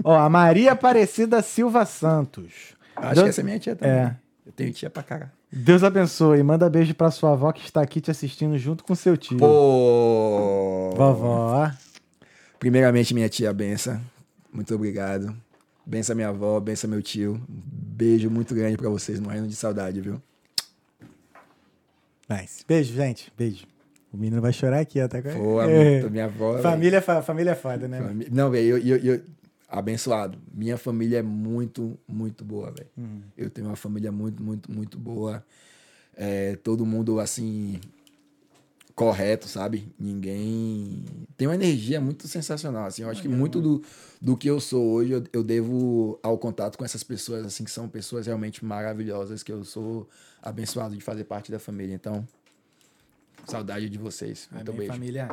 Ó, 0.03 0.17
a 0.17 0.29
Maria 0.29 0.73
Aparecida 0.73 1.41
Silva 1.41 1.85
Santos. 1.85 2.75
Acho 2.93 3.15
Deus, 3.15 3.23
que 3.23 3.29
essa 3.29 3.41
é 3.41 3.43
minha 3.45 3.57
tia 3.59 3.75
também. 3.75 3.95
É. 3.95 4.15
Eu 4.45 4.51
tenho 4.51 4.73
tia 4.73 4.89
pra 4.89 5.01
caralho. 5.01 5.31
Deus 5.49 5.81
abençoe. 5.81 6.43
Manda 6.43 6.69
beijo 6.69 6.93
pra 6.93 7.09
sua 7.11 7.31
avó 7.31 7.53
que 7.53 7.63
está 7.63 7.81
aqui 7.81 8.01
te 8.01 8.11
assistindo 8.11 8.57
junto 8.57 8.83
com 8.83 8.93
seu 8.95 9.15
tio. 9.15 9.37
Pô. 9.37 10.93
Vovó. 10.97 11.71
Primeiramente, 12.59 13.13
minha 13.13 13.29
tia 13.29 13.53
Benção. 13.53 14.01
Muito 14.51 14.75
obrigado. 14.75 15.33
Benção 15.89 16.15
minha 16.15 16.29
avó, 16.29 16.59
benção 16.59 16.87
meu 16.89 17.01
tio. 17.01 17.41
Um 17.49 17.61
Beijo 17.99 18.29
muito 18.29 18.53
grande 18.53 18.77
pra 18.77 18.89
vocês, 18.89 19.19
morrendo 19.19 19.47
de 19.47 19.55
saudade, 19.55 19.99
viu? 19.99 20.21
Nice. 22.29 22.63
Beijo, 22.67 22.93
gente. 22.93 23.33
Beijo. 23.37 23.65
O 24.13 24.17
menino 24.17 24.41
vai 24.41 24.53
chorar 24.53 24.79
aqui, 24.79 25.01
ó. 25.01 25.07
Tá 25.07 25.21
com... 25.21 25.33
Pô, 25.33 25.59
a 25.59 25.69
É. 25.69 26.01
minha, 26.09 26.25
avó. 26.25 26.51
velho. 26.51 26.63
Família, 26.63 27.01
fa- 27.01 27.21
família 27.21 27.51
é 27.51 27.55
foda, 27.55 27.87
né? 27.87 27.99
Não, 28.31 28.49
velho, 28.51 28.77
eu, 28.77 28.97
eu, 28.97 28.97
eu- 29.15 29.21
abençoado. 29.67 30.37
Minha 30.53 30.77
família 30.77 31.17
é 31.19 31.21
muito, 31.23 31.99
muito 32.07 32.45
boa, 32.45 32.71
velho. 32.71 32.87
Hum. 32.97 33.21
Eu 33.37 33.49
tenho 33.49 33.67
uma 33.67 33.75
família 33.75 34.11
muito, 34.11 34.41
muito, 34.41 34.71
muito 34.71 34.97
boa. 34.97 35.43
É, 36.15 36.55
todo 36.57 36.85
mundo, 36.85 37.19
assim, 37.19 37.79
correto, 38.99 39.47
sabe? 39.47 39.89
Ninguém... 39.97 41.05
Tem 41.37 41.47
uma 41.47 41.55
energia 41.55 42.01
muito 42.01 42.27
sensacional, 42.27 42.85
assim. 42.85 43.01
Eu 43.03 43.09
acho 43.09 43.21
que 43.21 43.29
muito 43.29 43.61
do, 43.61 43.81
do 44.21 44.35
que 44.35 44.49
eu 44.49 44.59
sou 44.59 44.85
hoje, 44.91 45.13
eu, 45.13 45.23
eu 45.31 45.41
devo 45.41 46.19
ao 46.21 46.37
contato 46.37 46.77
com 46.77 46.83
essas 46.83 47.01
pessoas, 47.01 47.45
assim, 47.45 47.63
que 47.63 47.71
são 47.71 47.87
pessoas 47.87 48.27
realmente 48.27 48.65
maravilhosas, 48.65 49.41
que 49.41 49.53
eu 49.53 49.63
sou 49.63 50.09
abençoado 50.41 50.97
de 50.97 51.01
fazer 51.01 51.23
parte 51.23 51.49
da 51.49 51.59
família. 51.59 51.93
Então, 51.95 52.27
saudade 53.45 53.89
de 53.89 53.97
vocês. 53.97 54.49
Muito 54.51 54.65
minha 54.73 54.77
beijo. 54.77 54.91
família. 54.91 55.29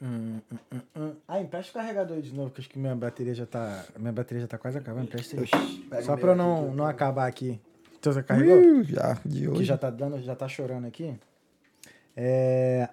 Hum, 0.00 0.40
hum, 0.52 0.80
hum. 0.94 1.12
Ah, 1.26 1.40
empresta 1.40 1.70
o 1.70 1.74
carregador 1.82 2.22
de 2.22 2.32
novo, 2.32 2.52
que 2.52 2.60
acho 2.60 2.70
que 2.70 2.78
minha 2.78 2.94
bateria 2.94 3.34
já 3.34 3.46
tá. 3.46 3.84
Minha 3.98 4.12
bateria 4.12 4.42
já 4.42 4.46
tá 4.46 4.58
quase 4.58 4.78
acabando. 4.78 5.06
Empresta 5.06 5.36
aí. 5.40 6.04
Só 6.04 6.16
pra 6.16 6.30
eu 6.32 6.36
não, 6.36 6.72
não 6.72 6.86
acabar 6.86 7.26
aqui. 7.26 7.60
Então 8.06 8.12
você 8.12 8.22
carregou? 8.22 8.56
Uh, 8.56 8.84
já, 8.84 9.18
de 9.26 9.48
hoje. 9.48 9.58
Que 9.58 9.64
já 9.64 9.76
tá 9.76 9.90
dando, 9.90 10.22
já 10.22 10.36
tá 10.36 10.46
chorando 10.46 10.86
aqui. 10.86 11.12
É. 12.16 12.88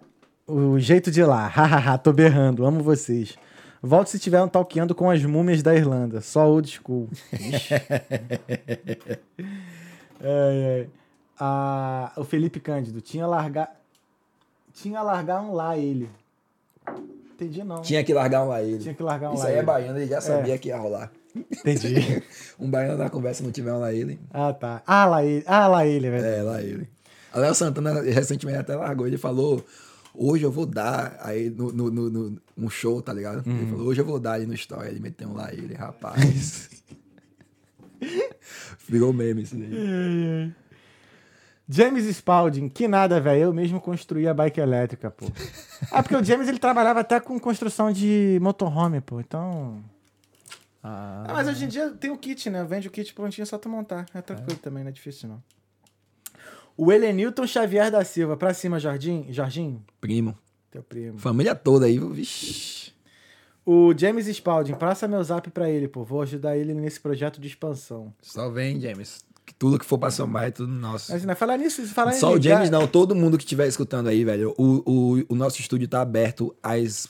O 0.47 0.79
jeito 0.79 1.11
de 1.11 1.23
lá. 1.23 1.45
Hahaha, 1.53 1.99
tô 1.99 2.11
berrando. 2.11 2.65
Amo 2.65 2.81
vocês. 2.81 3.37
Volte 3.79 4.09
se 4.09 4.17
tiver 4.17 4.41
um 4.41 4.47
talqueando 4.47 4.95
com 4.95 5.11
as 5.11 5.23
múmias 5.23 5.61
da 5.61 5.75
Irlanda. 5.75 6.19
Só 6.19 6.49
old 6.49 6.67
school. 6.67 7.07
Ai. 10.19 10.89
Ah, 11.39 12.11
o 12.17 12.23
Felipe 12.23 12.59
Cândido. 12.59 12.99
Tinha 12.99 13.27
largar. 13.27 13.79
Tinha 14.73 15.03
largar 15.03 15.41
um 15.41 15.53
lá 15.53 15.77
ele. 15.77 16.09
Entendi 17.35 17.63
não. 17.63 17.83
Tinha 17.83 18.03
que 18.03 18.15
largar 18.15 18.43
um 18.43 18.47
lá 18.47 18.63
ele. 18.63 18.79
Tinha 18.79 18.95
que 18.95 19.03
largar 19.03 19.29
um 19.29 19.35
Isso 19.35 19.43
lá 19.43 19.49
aí 19.49 19.55
é 19.55 19.57
ele. 19.57 19.65
baiano, 19.67 19.99
ele 19.99 20.07
já 20.07 20.19
sabia 20.19 20.57
que 20.57 20.69
ia 20.69 20.77
rolar. 20.77 21.11
Entendi. 21.35 22.21
Um 22.59 22.69
baiano 22.69 22.97
na 22.97 23.09
conversa 23.09 23.43
não 23.43 23.51
tiver 23.51 23.73
um 23.73 23.79
lá 23.79 23.91
ele. 23.91 24.19
ah, 24.31 24.53
tá. 24.53 24.81
Ah, 24.85 25.05
lá 25.05 25.25
ele. 25.25 25.43
Ah, 25.47 25.67
lá 25.67 25.85
ele, 25.85 26.09
velho. 26.09 26.25
É, 26.25 26.41
lá 26.43 26.61
ele. 26.61 26.87
A 27.33 27.39
Léo 27.39 27.55
Santana 27.55 28.01
recentemente 28.01 28.59
até 28.59 28.75
largou. 28.75 29.07
Ele 29.07 29.17
falou: 29.17 29.65
Hoje 30.13 30.43
eu 30.43 30.51
vou 30.51 30.65
dar 30.67 31.17
aí 31.21 31.49
no, 31.49 31.71
no, 31.73 31.89
no- 31.91 32.09
no- 32.09 32.41
um 32.57 32.69
show, 32.69 33.01
tá 33.01 33.11
ligado? 33.11 33.45
Uhum. 33.47 33.57
Ele 33.57 33.65
falou: 33.71 33.87
Hoje 33.87 34.01
eu 34.01 34.05
vou 34.05 34.19
dar 34.19 34.33
ali 34.33 34.45
no 34.45 34.53
story. 34.53 34.89
Ele 34.89 34.99
meteu 34.99 35.27
um 35.29 35.33
lá 35.33 35.51
ele, 35.51 35.73
rapaz. 35.73 36.69
Virou 38.87 39.11
meme 39.13 39.41
isso 39.43 39.55
daí. 39.55 40.51
James 41.67 42.05
Spalding, 42.05 42.69
que 42.69 42.87
nada, 42.87 43.19
velho. 43.19 43.43
Eu 43.43 43.53
mesmo 43.53 43.79
construí 43.81 44.27
a 44.27 44.33
bike 44.33 44.59
elétrica, 44.59 45.09
pô. 45.09 45.25
Ah, 45.91 46.03
porque 46.03 46.15
o 46.15 46.23
James 46.23 46.47
ele 46.47 46.59
trabalhava 46.59 46.99
até 46.99 47.19
com 47.19 47.39
construção 47.39 47.91
de 47.91 48.37
motorhome, 48.41 49.01
pô. 49.01 49.19
Então. 49.19 49.83
Ah, 50.83 51.23
mas 51.29 51.47
hoje 51.47 51.63
em 51.65 51.67
dia 51.69 51.89
tem 51.91 52.11
o 52.11 52.17
kit, 52.17 52.49
né? 52.49 52.63
Vende 52.65 52.87
o 52.87 52.91
kit 52.91 53.13
prontinho, 53.13 53.43
é 53.43 53.45
só 53.45 53.57
tu 53.57 53.69
montar. 53.69 54.05
É 54.13 54.21
tranquilo 54.21 54.59
também, 54.59 54.83
não 54.83 54.89
é 54.89 54.91
difícil 54.91 55.29
não. 55.29 55.41
O 56.75 56.91
Helenilton 56.91 57.45
Xavier 57.47 57.89
da 57.91 58.03
Silva. 58.03 58.35
Pra 58.35 58.53
cima, 58.53 58.79
Jardim. 58.79 59.27
Jorginho, 59.29 59.83
Primo. 60.01 60.37
teu 60.71 60.81
primo. 60.83 61.17
Família 61.19 61.53
toda 61.55 61.85
aí, 61.85 61.97
vixi. 61.99 62.91
O 63.65 63.93
James 63.97 64.27
Spalding, 64.27 64.73
passa 64.73 65.07
meu 65.07 65.23
zap 65.23 65.49
pra 65.51 65.69
ele, 65.69 65.87
pô. 65.87 66.03
Vou 66.03 66.21
ajudar 66.21 66.57
ele 66.57 66.73
nesse 66.73 66.99
projeto 66.99 67.39
de 67.39 67.47
expansão. 67.47 68.13
Só 68.21 68.49
vem, 68.49 68.79
James. 68.81 69.23
Tudo 69.59 69.77
que 69.79 69.85
for 69.85 69.97
pra 69.97 70.09
somar 70.11 70.45
é 70.45 70.51
tudo 70.51 70.71
nosso. 70.73 71.11
Mas 71.11 71.23
né, 71.23 71.35
falar 71.35 71.57
nisso, 71.57 71.85
falar 71.87 72.11
Só 72.13 72.31
o 72.31 72.35
ligar- 72.35 72.55
James 72.55 72.69
não, 72.69 72.87
todo 72.87 73.13
mundo 73.15 73.37
que 73.37 73.43
estiver 73.43 73.67
escutando 73.67 74.07
aí, 74.07 74.25
velho. 74.25 74.53
O, 74.57 74.83
o, 75.19 75.25
o 75.29 75.35
nosso 75.35 75.61
estúdio 75.61 75.87
tá 75.87 76.01
aberto 76.01 76.53
a 76.61 76.77
es- 76.77 77.07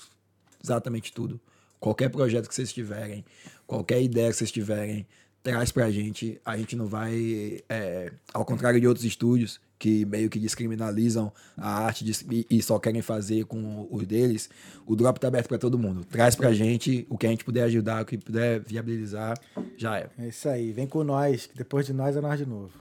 exatamente 0.64 1.12
tudo. 1.14 1.40
Qualquer 1.84 2.08
projeto 2.10 2.48
que 2.48 2.56
vocês 2.56 2.72
tiverem, 2.72 3.26
qualquer 3.68 4.02
ideia 4.02 4.30
que 4.32 4.38
vocês 4.38 4.50
tiverem, 4.50 5.06
traz 5.44 5.70
pra 5.70 5.92
gente. 5.92 6.40
A 6.46 6.56
gente 6.56 6.78
não 6.78 6.86
vai. 6.88 7.60
é, 7.68 8.10
ao 8.34 8.46
contrário 8.46 8.80
de 8.80 8.88
outros 8.88 9.04
estúdios 9.06 9.60
que 9.78 10.06
meio 10.06 10.30
que 10.30 10.40
descriminalizam 10.40 11.30
a 11.58 11.84
arte 11.84 12.06
de- 12.06 12.26
e, 12.32 12.48
e 12.50 12.62
só 12.62 12.80
querem 12.80 13.02
fazer 13.02 13.44
com 13.44 13.86
os 13.92 14.08
deles, 14.08 14.50
o 14.86 14.96
Drop 14.96 15.20
tá 15.20 15.28
aberto 15.28 15.50
pra 15.50 15.58
todo 15.58 15.78
mundo. 15.78 16.06
Traz 16.06 16.36
pra 16.38 16.54
gente 16.54 17.06
o 17.10 17.18
que 17.18 17.28
a 17.28 17.30
gente 17.30 17.44
puder 17.44 17.64
ajudar, 17.64 18.02
o 18.04 18.06
que 18.06 18.18
puder 18.18 18.62
viabilizar, 18.62 19.38
já 19.76 19.98
é. 20.00 20.10
É 20.18 20.30
isso 20.30 20.48
aí, 20.48 20.72
vem 20.72 20.88
com 20.88 21.04
nós, 21.04 21.48
que 21.48 21.58
depois 21.58 21.86
de 21.86 21.92
nós 21.92 22.16
é 22.16 22.22
nós 22.22 22.40
de 22.40 22.46
novo. 22.46 22.72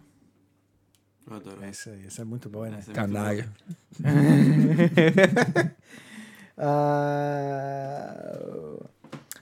Eu 1.29 1.35
adoro 1.37 1.65
É 1.65 1.71
isso 1.71 1.91
aí, 1.91 2.07
isso 2.07 2.21
é 2.21 2.25
muito 2.25 2.49
bom, 2.49 2.63
né? 2.67 2.79
É 2.87 3.07
muito 3.07 3.51
Ah, 6.63 8.37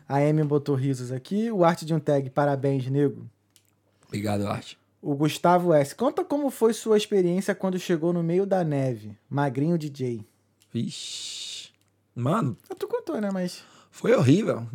a 0.08 0.16
Amy 0.18 0.42
botou 0.44 0.74
risos 0.74 1.12
aqui. 1.12 1.50
O 1.50 1.64
Arte 1.64 1.84
de 1.84 1.94
um 1.94 2.00
Tag, 2.00 2.30
parabéns, 2.30 2.86
nego. 2.88 3.26
Obrigado, 4.06 4.46
Arte. 4.46 4.78
O 5.02 5.14
Gustavo 5.14 5.72
S. 5.72 5.94
Conta 5.94 6.24
como 6.24 6.50
foi 6.50 6.72
sua 6.74 6.96
experiência 6.96 7.54
quando 7.54 7.78
chegou 7.78 8.12
no 8.12 8.22
meio 8.22 8.44
da 8.44 8.62
neve. 8.64 9.16
Magrinho 9.28 9.78
DJ. 9.78 10.26
Vixe. 10.72 11.70
Mano, 12.14 12.56
Ah, 12.68 12.74
Tu 12.74 12.86
contou, 12.88 13.20
né? 13.20 13.30
Mas. 13.32 13.62
foi 13.90 14.14
horrível. 14.14 14.66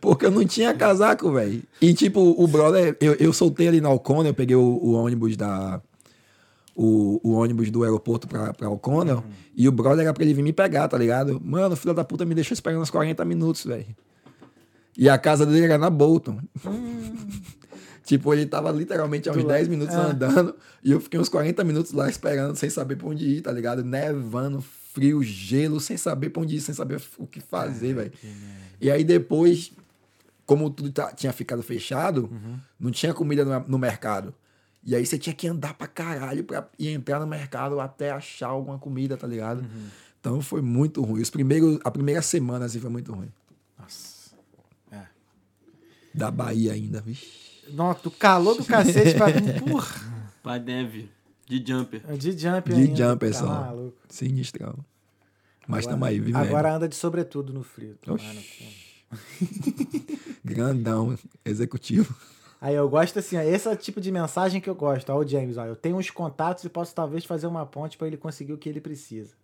Porque 0.00 0.26
eu 0.26 0.30
não 0.30 0.44
tinha 0.44 0.74
casaco, 0.74 1.32
velho. 1.32 1.62
E 1.80 1.92
tipo, 1.94 2.20
o 2.20 2.46
brother, 2.46 2.96
eu, 3.00 3.14
eu 3.14 3.32
soltei 3.32 3.66
ali 3.68 3.80
na 3.80 3.88
Alcona, 3.88 4.28
eu 4.28 4.34
peguei 4.34 4.54
o, 4.56 4.60
o 4.62 4.92
ônibus 4.92 5.36
da. 5.36 5.80
O, 6.78 7.18
o 7.26 7.32
ônibus 7.32 7.70
do 7.70 7.82
aeroporto 7.84 8.28
pra, 8.28 8.52
pra 8.52 8.66
Alcona, 8.68 9.24
e 9.56 9.66
o 9.66 9.72
brother 9.72 10.04
era 10.04 10.12
pra 10.12 10.22
ele 10.22 10.34
vir 10.34 10.42
me 10.42 10.52
pegar, 10.52 10.86
tá 10.88 10.98
ligado? 10.98 11.40
Mano, 11.42 11.74
filho 11.74 11.94
da 11.94 12.04
puta 12.04 12.26
me 12.26 12.34
deixou 12.34 12.52
esperando 12.52 12.82
uns 12.82 12.90
40 12.90 13.24
minutos, 13.24 13.64
velho. 13.64 13.86
E 14.94 15.08
a 15.08 15.16
casa 15.16 15.46
dele 15.46 15.64
era 15.64 15.78
na 15.78 15.88
Bolton. 15.88 16.38
tipo, 18.04 18.32
ele 18.32 18.46
tava 18.46 18.70
literalmente 18.70 19.28
há 19.28 19.32
uns 19.32 19.42
Do 19.42 19.48
10 19.48 19.62
lado. 19.62 19.70
minutos 19.70 19.94
Ah. 19.94 20.06
andando, 20.08 20.54
e 20.84 20.92
eu 20.92 21.00
fiquei 21.00 21.18
uns 21.18 21.28
40 21.28 21.64
minutos 21.64 21.92
lá 21.92 22.08
esperando, 22.08 22.54
sem 22.56 22.70
saber 22.70 22.96
pra 22.96 23.08
onde 23.08 23.24
ir, 23.26 23.40
tá 23.40 23.50
ligado? 23.52 23.82
Nevando, 23.82 24.60
frio, 24.92 25.22
gelo, 25.22 25.80
sem 25.80 25.96
saber 25.96 26.30
pra 26.30 26.42
onde 26.42 26.56
ir, 26.56 26.60
sem 26.60 26.74
saber 26.74 27.00
o 27.18 27.26
que 27.26 27.40
fazer, 27.40 27.94
velho. 27.94 28.12
E 28.80 28.90
aí 28.90 29.02
depois, 29.02 29.72
como 30.44 30.70
tudo 30.70 30.90
tá- 30.92 31.12
tinha 31.12 31.32
ficado 31.32 31.62
fechado, 31.62 32.30
não 32.78 32.90
tinha 32.90 33.12
comida 33.14 33.44
no, 33.44 33.64
no 33.68 33.78
mercado. 33.78 34.34
E 34.86 34.94
aí 34.94 35.04
você 35.04 35.18
tinha 35.18 35.34
que 35.34 35.48
andar 35.48 35.74
pra 35.74 35.88
caralho 35.88 36.44
pra 36.44 36.68
ir 36.78 36.90
entrar 36.90 37.18
no 37.18 37.26
mercado 37.26 37.80
até 37.80 38.12
achar 38.12 38.46
alguma 38.48 38.78
comida, 38.78 39.16
tá 39.16 39.26
ligado? 39.26 39.66
Então 40.20 40.40
foi 40.40 40.62
muito 40.62 41.02
ruim. 41.02 41.20
Os 41.20 41.28
primeiros, 41.28 41.80
a 41.84 41.90
primeira 41.90 42.22
semana 42.22 42.66
assim 42.66 42.78
foi 42.78 42.88
muito 42.90 43.12
ruim. 43.12 43.28
Nossa. 43.76 44.36
É. 44.92 45.06
Da 46.14 46.30
Bahia 46.30 46.72
ainda, 46.72 47.00
vixi. 47.00 47.46
Nossa, 47.72 48.06
o 48.06 48.12
calor 48.12 48.54
do 48.56 48.64
cacete 48.64 49.14
pra 49.16 49.26
vir. 49.26 49.60
Porra. 49.68 50.30
Pra 50.40 50.56
neve. 50.58 51.10
De 51.48 51.64
jumper. 51.66 52.00
De 52.16 52.32
jump 52.38 52.68
De 52.72 52.80
ainda. 52.80 52.96
jumper 53.10 53.32
tá 53.32 53.38
só. 53.40 53.46
maluco. 53.46 53.96
Sinistrão. 54.08 54.74
Mas 55.66 55.80
Agora- 55.84 55.94
tamo 55.96 56.04
aí, 56.04 56.20
vivendo. 56.20 56.36
Agora 56.36 56.74
anda 56.76 56.88
de 56.88 56.94
sobretudo 56.94 57.52
no 57.52 57.64
frio. 57.64 57.98
Oxi. 58.06 58.86
Grandão, 60.44 61.18
executivo. 61.44 62.14
Aí 62.60 62.74
eu 62.74 62.88
gosto 62.88 63.18
assim, 63.18 63.36
ó, 63.36 63.42
esse 63.42 63.68
é 63.68 63.70
o 63.70 63.76
tipo 63.76 64.00
de 64.00 64.10
mensagem 64.10 64.60
que 64.60 64.68
eu 64.70 64.74
gosto. 64.74 65.10
Ó, 65.10 65.18
o 65.18 65.26
James, 65.26 65.56
ó, 65.58 65.64
eu 65.66 65.76
tenho 65.76 65.96
uns 65.96 66.10
contatos 66.10 66.64
e 66.64 66.68
posso 66.68 66.94
talvez 66.94 67.24
fazer 67.24 67.46
uma 67.46 67.66
ponte 67.66 67.96
pra 67.98 68.06
ele 68.06 68.16
conseguir 68.16 68.52
o 68.52 68.58
que 68.58 68.68
ele 68.68 68.80
precisa. 68.80 69.34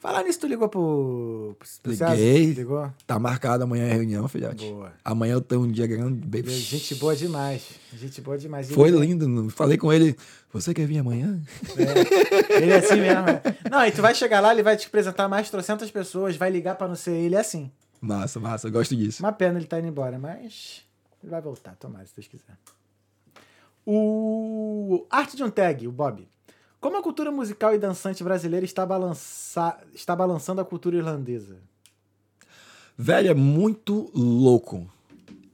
Falar 0.00 0.22
nisso, 0.24 0.40
tu 0.40 0.46
ligou 0.46 0.68
pro. 0.68 1.56
pro 1.82 1.92
César? 1.92 2.10
Liguei. 2.10 2.52
Ligou? 2.52 2.92
Tá 3.06 3.18
marcado 3.18 3.64
amanhã 3.64 3.86
a 3.86 3.94
reunião, 3.94 4.28
filhote. 4.28 4.66
Boa. 4.70 4.92
Amanhã 5.02 5.32
eu 5.34 5.40
tenho 5.40 5.62
um 5.62 5.70
dia 5.70 5.86
grande. 5.86 6.18
baby. 6.26 6.50
Gente 6.50 6.94
boa 6.96 7.16
demais. 7.16 7.62
Gente 7.94 8.20
boa 8.20 8.36
demais. 8.36 8.70
Foi 8.70 8.88
ele- 8.88 8.98
lindo. 8.98 9.48
Falei 9.48 9.78
com 9.78 9.90
ele. 9.90 10.14
Você 10.52 10.74
quer 10.74 10.86
vir 10.86 10.98
amanhã? 10.98 11.40
Ele 12.50 12.70
é 12.70 12.76
assim 12.76 13.00
mesmo. 13.00 13.28
é. 13.30 13.42
Não, 13.70 13.86
e 13.86 13.92
tu 13.92 14.02
vai 14.02 14.14
chegar 14.14 14.40
lá, 14.40 14.52
ele 14.52 14.62
vai 14.62 14.76
te 14.76 14.86
apresentar 14.88 15.26
mais 15.26 15.46
de 15.46 15.52
trocentas 15.52 15.90
pessoas, 15.90 16.36
vai 16.36 16.50
ligar 16.50 16.74
pra 16.74 16.86
não 16.86 16.96
ser 16.96 17.12
ele, 17.12 17.34
é 17.36 17.40
assim. 17.40 17.70
Massa, 17.98 18.38
massa. 18.38 18.68
Eu 18.68 18.72
gosto 18.72 18.94
disso. 18.94 19.22
Uma 19.22 19.32
pena 19.32 19.58
ele 19.58 19.66
tá 19.66 19.78
indo 19.78 19.88
embora, 19.88 20.18
mas 20.18 20.82
ele 21.24 21.30
vai 21.30 21.40
voltar, 21.40 21.74
tomara, 21.76 22.06
se 22.06 22.14
Deus 22.14 22.28
quiser. 22.28 22.58
O 23.86 25.06
Arte 25.10 25.36
de 25.36 25.42
um 25.42 25.50
Tag, 25.50 25.88
o 25.88 25.92
Bob. 25.92 26.28
Como 26.78 26.98
a 26.98 27.02
cultura 27.02 27.32
musical 27.32 27.74
e 27.74 27.78
dançante 27.78 28.22
brasileira 28.22 28.64
está, 28.64 28.84
balança... 28.84 29.78
está 29.94 30.14
balançando 30.14 30.60
a 30.60 30.64
cultura 30.66 30.98
irlandesa? 30.98 31.56
Velho, 32.96 33.30
é 33.30 33.34
muito 33.34 34.10
louco. 34.14 34.86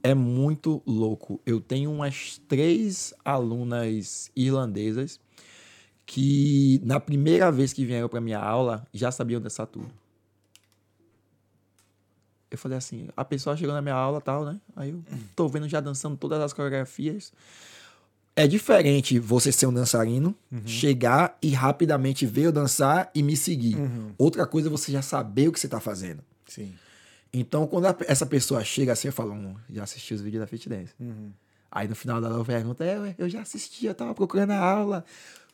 É 0.03 0.13
muito 0.13 0.81
louco. 0.85 1.39
Eu 1.45 1.61
tenho 1.61 1.89
umas 1.89 2.37
três 2.49 3.13
alunas 3.23 4.29
irlandesas 4.35 5.21
que, 6.05 6.81
na 6.83 6.99
primeira 6.99 7.49
vez 7.49 7.71
que 7.71 7.85
vieram 7.85 8.09
para 8.09 8.19
minha 8.19 8.39
aula, 8.39 8.85
já 8.93 9.09
sabiam 9.09 9.39
dançar 9.39 9.67
tudo. 9.67 10.00
Eu 12.51 12.57
falei 12.57 12.77
assim, 12.77 13.07
a 13.15 13.23
pessoa 13.23 13.55
chegou 13.55 13.73
na 13.73 13.81
minha 13.81 13.95
aula 13.95 14.19
e 14.19 14.21
tal, 14.21 14.43
né? 14.43 14.59
Aí 14.75 14.89
eu 14.89 15.01
tô 15.35 15.47
vendo 15.47 15.69
já 15.69 15.79
dançando 15.79 16.17
todas 16.17 16.39
as 16.41 16.51
coreografias. 16.51 17.31
É 18.35 18.45
diferente 18.45 19.17
você 19.19 19.51
ser 19.51 19.67
um 19.67 19.73
dançarino, 19.73 20.35
chegar 20.65 21.37
e 21.41 21.49
rapidamente 21.51 22.25
ver 22.25 22.43
eu 22.47 22.51
dançar 22.51 23.09
e 23.15 23.23
me 23.23 23.35
seguir. 23.37 23.77
Outra 24.17 24.45
coisa 24.45 24.67
é 24.67 24.71
você 24.71 24.91
já 24.91 25.01
saber 25.01 25.47
o 25.47 25.51
que 25.53 25.59
você 25.59 25.67
tá 25.67 25.79
fazendo. 25.79 26.21
Sim. 26.45 26.73
Então, 27.33 27.65
quando 27.67 27.85
a- 27.87 27.95
essa 28.07 28.25
pessoa 28.25 28.61
chega 28.63 28.91
assim, 28.91 29.07
eu 29.07 29.13
falo, 29.13 29.31
hum, 29.33 29.55
já 29.69 29.83
assisti 29.83 30.13
os 30.13 30.21
vídeos 30.21 30.41
da 30.41 30.47
Fit 30.47 30.67
Dance. 30.67 30.93
Aí 31.71 31.87
no 31.87 31.95
final 31.95 32.19
da 32.19 32.27
aula 32.29 32.43
pergunta, 32.43 32.83
é, 32.83 33.15
eu 33.17 33.29
já 33.29 33.41
assisti, 33.41 33.85
eu 33.85 33.95
tava 33.95 34.13
procurando 34.13 34.51
a 34.51 34.59
aula, 34.59 35.05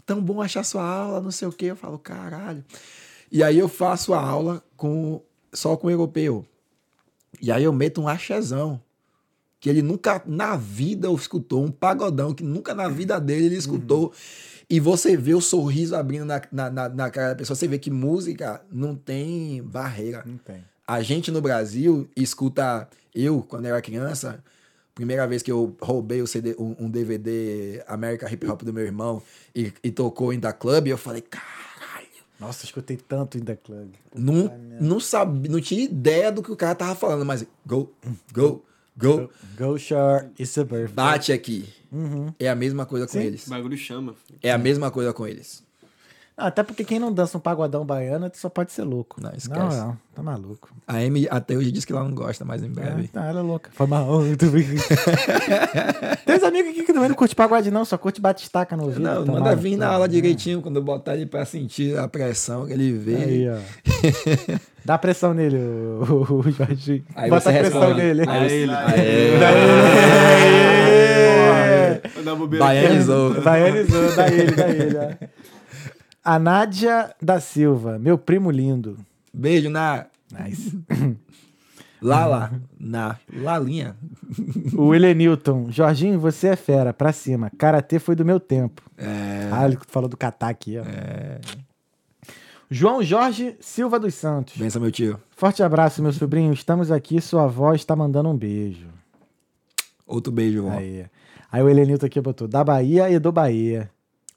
tão 0.04 0.20
bom 0.20 0.42
achar 0.42 0.64
sua 0.64 0.84
aula, 0.84 1.22
não 1.22 1.30
sei 1.32 1.48
o 1.48 1.52
quê. 1.52 1.66
Eu 1.66 1.76
falo, 1.76 2.00
caralho. 2.00 2.66
E 3.32 3.44
aí 3.44 3.58
eu 3.60 3.70
faço 3.70 4.14
a 4.16 4.20
aula 4.22 4.64
com 4.76 5.22
só 5.54 5.76
com 5.78 5.88
o 5.88 5.92
europeu. 5.92 6.46
E 7.42 7.52
aí 7.52 7.64
eu 7.64 7.74
meto 7.74 8.02
um 8.02 8.08
axezão. 8.08 8.82
Que 9.60 9.70
ele 9.70 9.82
nunca 9.82 10.22
na 10.26 10.56
vida 10.56 11.12
escutou, 11.12 11.64
um 11.64 11.72
pagodão 11.72 12.34
que 12.34 12.44
nunca 12.44 12.76
na 12.76 12.88
vida 12.88 13.20
dele 13.20 13.48
ele 13.48 13.56
escutou. 13.56 14.14
E 14.70 14.80
você 14.80 15.18
vê 15.18 15.34
o 15.34 15.42
sorriso 15.42 15.96
abrindo 15.96 16.26
na, 16.26 16.42
na, 16.52 16.70
na, 16.70 16.90
na 16.90 17.10
cara 17.10 17.30
da 17.30 17.36
pessoa, 17.36 17.56
você 17.56 17.68
vê 17.68 17.80
que 17.80 17.90
música 17.90 18.62
não 18.72 18.96
tem 18.96 19.64
barreira. 19.64 20.24
Não 20.26 20.38
tem. 20.38 20.64
A 20.86 21.02
gente 21.02 21.32
no 21.32 21.42
Brasil 21.42 22.08
escuta. 22.16 22.88
Eu, 23.16 23.42
quando 23.42 23.66
era 23.66 23.82
criança, 23.82 24.44
primeira 24.94 25.26
vez 25.26 25.42
que 25.42 25.52
eu 25.52 25.76
roubei 25.82 26.22
o 26.22 26.28
CD, 26.28 26.56
um, 26.60 26.76
um 26.80 26.90
DVD 26.90 27.84
American 27.88 28.30
Hip 28.30 28.48
Hop 28.48 28.62
do 28.64 28.74
meu 28.74 28.84
irmão 28.84 29.22
e, 29.56 29.74
e 29.84 29.92
tocou 29.92 30.32
em 30.32 30.40
da 30.40 30.54
Club, 30.54 30.88
eu 30.88 30.98
falei, 30.98 31.22
caralho. 31.22 31.67
Nossa, 32.40 32.66
escutei 32.66 32.98
tanto 32.98 33.38
em 33.38 33.42
The 33.42 33.56
Club. 33.56 33.90
Não, 34.16 34.52
não, 34.80 35.00
sabia, 35.00 35.52
não 35.52 35.60
tinha 35.60 35.84
ideia 35.84 36.32
do 36.32 36.44
que 36.44 36.52
o 36.52 36.56
cara 36.56 36.76
tava 36.76 36.96
falando, 36.96 37.26
mas 37.26 37.46
go, 37.66 37.92
go, 38.34 38.64
go, 38.96 39.30
Go 39.58 39.78
Shore, 39.78 40.28
It's 40.40 40.58
a 40.58 40.64
Birthday. 40.64 40.94
bate 40.94 41.32
aqui. 41.34 41.68
É 42.38 42.50
a 42.50 42.56
mesma 42.56 42.86
coisa 42.86 43.06
com 43.06 43.14
Sim. 43.14 43.20
eles. 43.26 43.48
O 43.48 43.50
bagulho 43.50 43.78
chama. 43.78 44.14
É 44.44 44.52
a 44.52 44.58
mesma 44.58 44.92
coisa 44.92 45.14
com 45.14 45.26
eles. 45.26 45.64
Até 46.38 46.62
porque 46.62 46.84
quem 46.84 47.00
não 47.00 47.12
dança 47.12 47.36
um 47.36 47.42
pagodão 47.42 47.84
baiano 47.84 48.30
só 48.36 48.48
pode 48.48 48.72
ser 48.72 48.84
louco. 48.84 49.20
Não, 49.20 49.32
esquece. 49.36 49.76
Não, 49.78 49.88
não, 49.88 49.98
tá 50.14 50.22
maluco. 50.22 50.70
A 50.88 50.98
Amy 50.98 51.28
até 51.32 51.56
hoje 51.58 51.72
diz 51.72 51.84
que 51.84 51.92
ela 51.92 52.04
não 52.04 52.14
gosta, 52.14 52.46
mas 52.46 52.62
em 52.62 52.68
É, 52.68 52.70
breve. 52.70 53.08
tá, 53.08 53.26
ela 53.26 53.40
é 53.40 53.44
louca. 53.44 53.72
Foi 53.74 53.88
mal. 53.88 54.22
Tem 56.26 56.36
uns 56.36 56.44
amigos 56.44 56.70
aqui 56.72 56.84
que 56.84 56.94
também 56.94 57.10
não 57.10 57.16
curte 57.16 57.36
pagode, 57.36 57.72
não, 57.72 57.84
só 57.84 57.98
curte 57.98 58.22
batistaca 58.22 58.78
no 58.78 58.84
ouvido. 58.84 59.02
Não, 59.02 59.26
tá 59.26 59.32
manda 59.32 59.56
vir 59.56 59.78
na 59.78 59.88
aula 59.90 60.08
direitinho, 60.08 60.62
quando 60.62 60.76
eu 60.76 60.84
botar 60.84 61.16
ele 61.16 61.26
pra 61.26 61.44
sentir 61.44 61.98
a 61.98 62.08
pressão 62.08 62.68
que 62.68 62.74
ele 62.74 62.92
vê. 62.94 63.16
Aí, 63.16 63.50
ó. 63.50 63.58
Dá 64.86 64.96
pressão 64.98 65.34
nele, 65.34 65.58
o, 65.58 66.04
o 66.34 66.52
Jorginho. 66.52 67.04
Aí 67.16 67.30
Bota 67.32 67.52
você 67.52 67.60
pressão 67.60 67.80
responde. 67.82 68.00
nele. 68.04 68.30
Aí 68.30 68.52
ele. 68.54 68.72
Aê! 70.18 72.02
Dar 72.24 72.36
bobeira 72.36 72.64
Baianizou. 72.66 73.42
Baianizou, 73.42 74.16
dá 74.16 74.28
ele, 74.28 74.52
dá 74.52 74.70
ele. 74.70 74.98
ó. 74.98 75.28
A 76.30 76.38
Nádia 76.38 77.16
da 77.22 77.40
Silva, 77.40 77.98
meu 77.98 78.18
primo 78.18 78.52
lindo. 78.52 78.98
Beijo 79.34 79.70
na 79.70 80.08
Nice. 80.30 80.78
Lala, 82.02 82.52
na 82.78 83.18
Lalinha. 83.34 83.96
O 84.76 84.94
Helenilton, 84.94 85.72
Jorginho, 85.72 86.20
você 86.20 86.50
é 86.50 86.56
fera, 86.58 86.94
pra 86.94 87.14
cima. 87.14 87.50
Karatê 87.58 87.98
foi 87.98 88.14
do 88.14 88.26
meu 88.26 88.42
tempo. 88.42 88.82
É, 88.98 89.50
Ah, 89.54 89.66
ele 89.66 89.78
falou 89.88 90.10
do 90.10 90.18
Catar 90.18 90.50
aqui, 90.50 90.76
ó. 90.78 90.84
João 92.70 93.02
Jorge 93.02 93.56
Silva 93.62 93.98
dos 93.98 94.14
Santos. 94.14 94.58
benção, 94.58 94.82
meu 94.82 94.92
tio. 94.92 95.18
Forte 95.32 95.64
abraço, 95.64 96.04
meu 96.04 96.12
sobrinho. 96.12 96.52
Estamos 96.52 96.92
aqui, 96.92 97.22
sua 97.22 97.46
avó 97.46 97.74
está 97.74 97.96
mandando 97.96 98.28
um 98.30 98.38
beijo. 98.38 98.88
Outro 100.06 100.32
beijo, 100.32 100.64
vó. 100.64 100.72
Aí. 100.72 101.06
Aí 101.50 101.64
o 101.64 101.70
Helenilton 101.70 102.06
aqui 102.06 102.20
botou 102.20 102.50
da 102.50 102.66
Bahia 102.66 103.10
e 103.10 103.18
do 103.18 103.32
Bahia. 103.32 103.90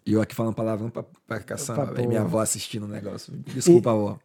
E 0.06 0.14
eu 0.14 0.22
aqui 0.22 0.34
falando 0.34 0.54
palavrão 0.54 0.88
pra, 0.88 1.04
pra 1.30 1.38
caçamba, 1.38 1.86
Pra. 1.86 2.06
Minha 2.06 2.22
avó 2.22 2.40
assistindo 2.40 2.86
o 2.86 2.88
negócio. 2.88 3.32
Desculpa, 3.54 3.92
vó. 3.92 4.18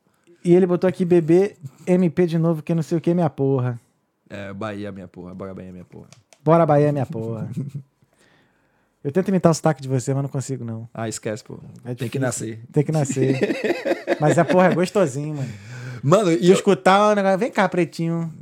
E 0.44 0.56
ele 0.56 0.66
botou 0.66 0.88
aqui 0.88 1.06
bebê 1.06 1.56
MP 1.86 2.26
de 2.26 2.40
novo, 2.40 2.64
que 2.64 2.74
não 2.74 2.82
sei 2.82 2.98
o 2.98 3.02
que, 3.02 3.14
minha 3.14 3.30
porra. 3.30 3.80
É, 4.28 4.52
Bahia, 4.52 4.92
minha 4.92 5.08
porra. 5.08 5.36
Bora, 5.36 5.54
Bahia, 5.54 5.72
minha 5.72 5.86
porra. 5.86 6.08
Bora 6.44 6.66
Bahia, 6.66 6.92
minha 6.92 7.06
porra. 7.06 7.48
Eu 9.04 9.12
tento 9.12 9.28
imitar 9.28 9.52
o 9.52 9.56
sotaque 9.56 9.84
de 9.84 9.88
você, 9.88 10.16
mas 10.16 10.24
não 10.24 10.30
consigo, 10.30 10.66
não. 10.66 10.90
Ah, 10.92 11.08
esquece, 11.08 11.44
pô. 11.44 11.60
É 11.84 11.94
Tem 11.94 12.10
que 12.10 12.18
nascer. 12.18 12.64
Tem 12.72 12.84
que 12.84 12.92
nascer. 12.92 13.38
mas 14.20 14.40
a 14.40 14.44
porra 14.44 14.72
é 14.72 14.74
gostosinho, 14.74 15.36
mano. 15.36 15.54
Mano, 16.02 16.32
e 16.32 16.44
E 16.44 16.50
eu, 16.50 16.56
escutar 16.56 17.12
o 17.12 17.16
negócio. 17.16 17.38
Vem 17.38 17.52
cá, 17.52 17.70
pretinho. 17.70 18.34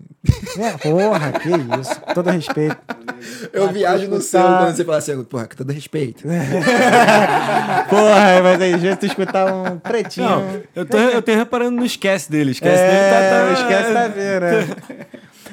Vem, 0.56 0.78
porra, 0.78 1.34
que 1.34 1.50
isso. 1.50 2.00
Com 2.00 2.14
todo 2.14 2.30
respeito. 2.30 2.78
Eu 3.52 3.72
viajo 3.72 4.08
no 4.08 4.22
céu 4.22 4.44
quando 4.44 4.76
você 4.76 4.86
fala 4.86 4.98
assim, 4.98 5.24
porra, 5.24 5.48
com 5.48 5.56
todo 5.56 5.72
respeito. 5.72 6.24
Porra, 7.90 8.42
mas 8.42 8.62
aí, 8.62 8.74
às 8.74 8.82
vezes 8.82 9.00
tu 9.00 9.06
escutar 9.06 9.54
um 9.54 9.80
pretinho. 9.80 10.30
Não, 10.30 10.62
eu 10.76 10.86
tô, 10.86 10.98
eu 10.98 11.22
tenho 11.22 11.38
reparando 11.38 11.78
no 11.78 11.86
esquece 11.86 12.32
dele. 12.32 12.52
Esquece 12.52 12.82
é, 12.82 12.88
dele 12.88 13.10
tá. 13.10 13.46
tá 13.46 13.62
esquece 13.62 13.94
da 13.94 14.08
ver, 14.08 14.42
né? 14.42 15.08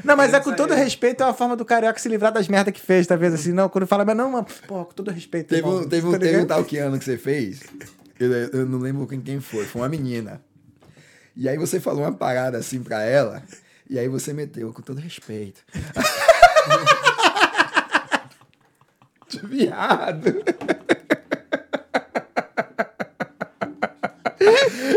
Não, 0.04 0.16
mas 0.16 0.32
é 0.32 0.40
com 0.40 0.52
todo 0.52 0.72
respeito, 0.74 1.22
é 1.22 1.26
uma 1.26 1.34
forma 1.34 1.56
do 1.56 1.64
carioca 1.64 1.98
se 1.98 2.08
livrar 2.08 2.32
das 2.32 2.48
merdas 2.48 2.72
que 2.72 2.80
fez, 2.80 3.06
talvez 3.06 3.34
assim. 3.34 3.52
Não, 3.52 3.68
quando 3.68 3.86
fala, 3.86 4.04
mas 4.04 4.16
não, 4.16 4.30
mano, 4.30 4.46
porra, 4.66 4.84
com 4.86 4.94
todo 4.94 5.10
respeito. 5.10 5.48
Teve 5.48 5.60
irmão, 5.60 5.80
um, 5.80 5.88
teve 5.88 6.06
um, 6.06 6.12
tá 6.12 6.18
teve 6.18 6.30
um 6.30 6.40
ligado? 6.40 6.48
tal 6.48 6.64
que 6.64 6.78
ano 6.78 6.98
que 6.98 7.04
você 7.04 7.18
fez, 7.18 7.60
eu, 8.18 8.32
eu 8.32 8.66
não 8.66 8.78
lembro 8.78 9.06
quem, 9.06 9.20
quem 9.20 9.40
foi, 9.40 9.64
foi 9.64 9.82
uma 9.82 9.88
menina. 9.88 10.40
E 11.36 11.48
aí 11.48 11.56
você 11.56 11.80
falou 11.80 12.02
uma 12.02 12.12
parada 12.12 12.58
assim 12.58 12.82
pra 12.82 13.02
ela, 13.02 13.42
e 13.90 13.98
aí 13.98 14.06
você 14.06 14.32
meteu, 14.32 14.72
com 14.72 14.80
todo 14.80 15.00
respeito. 15.00 15.60
Viado. 19.42 20.44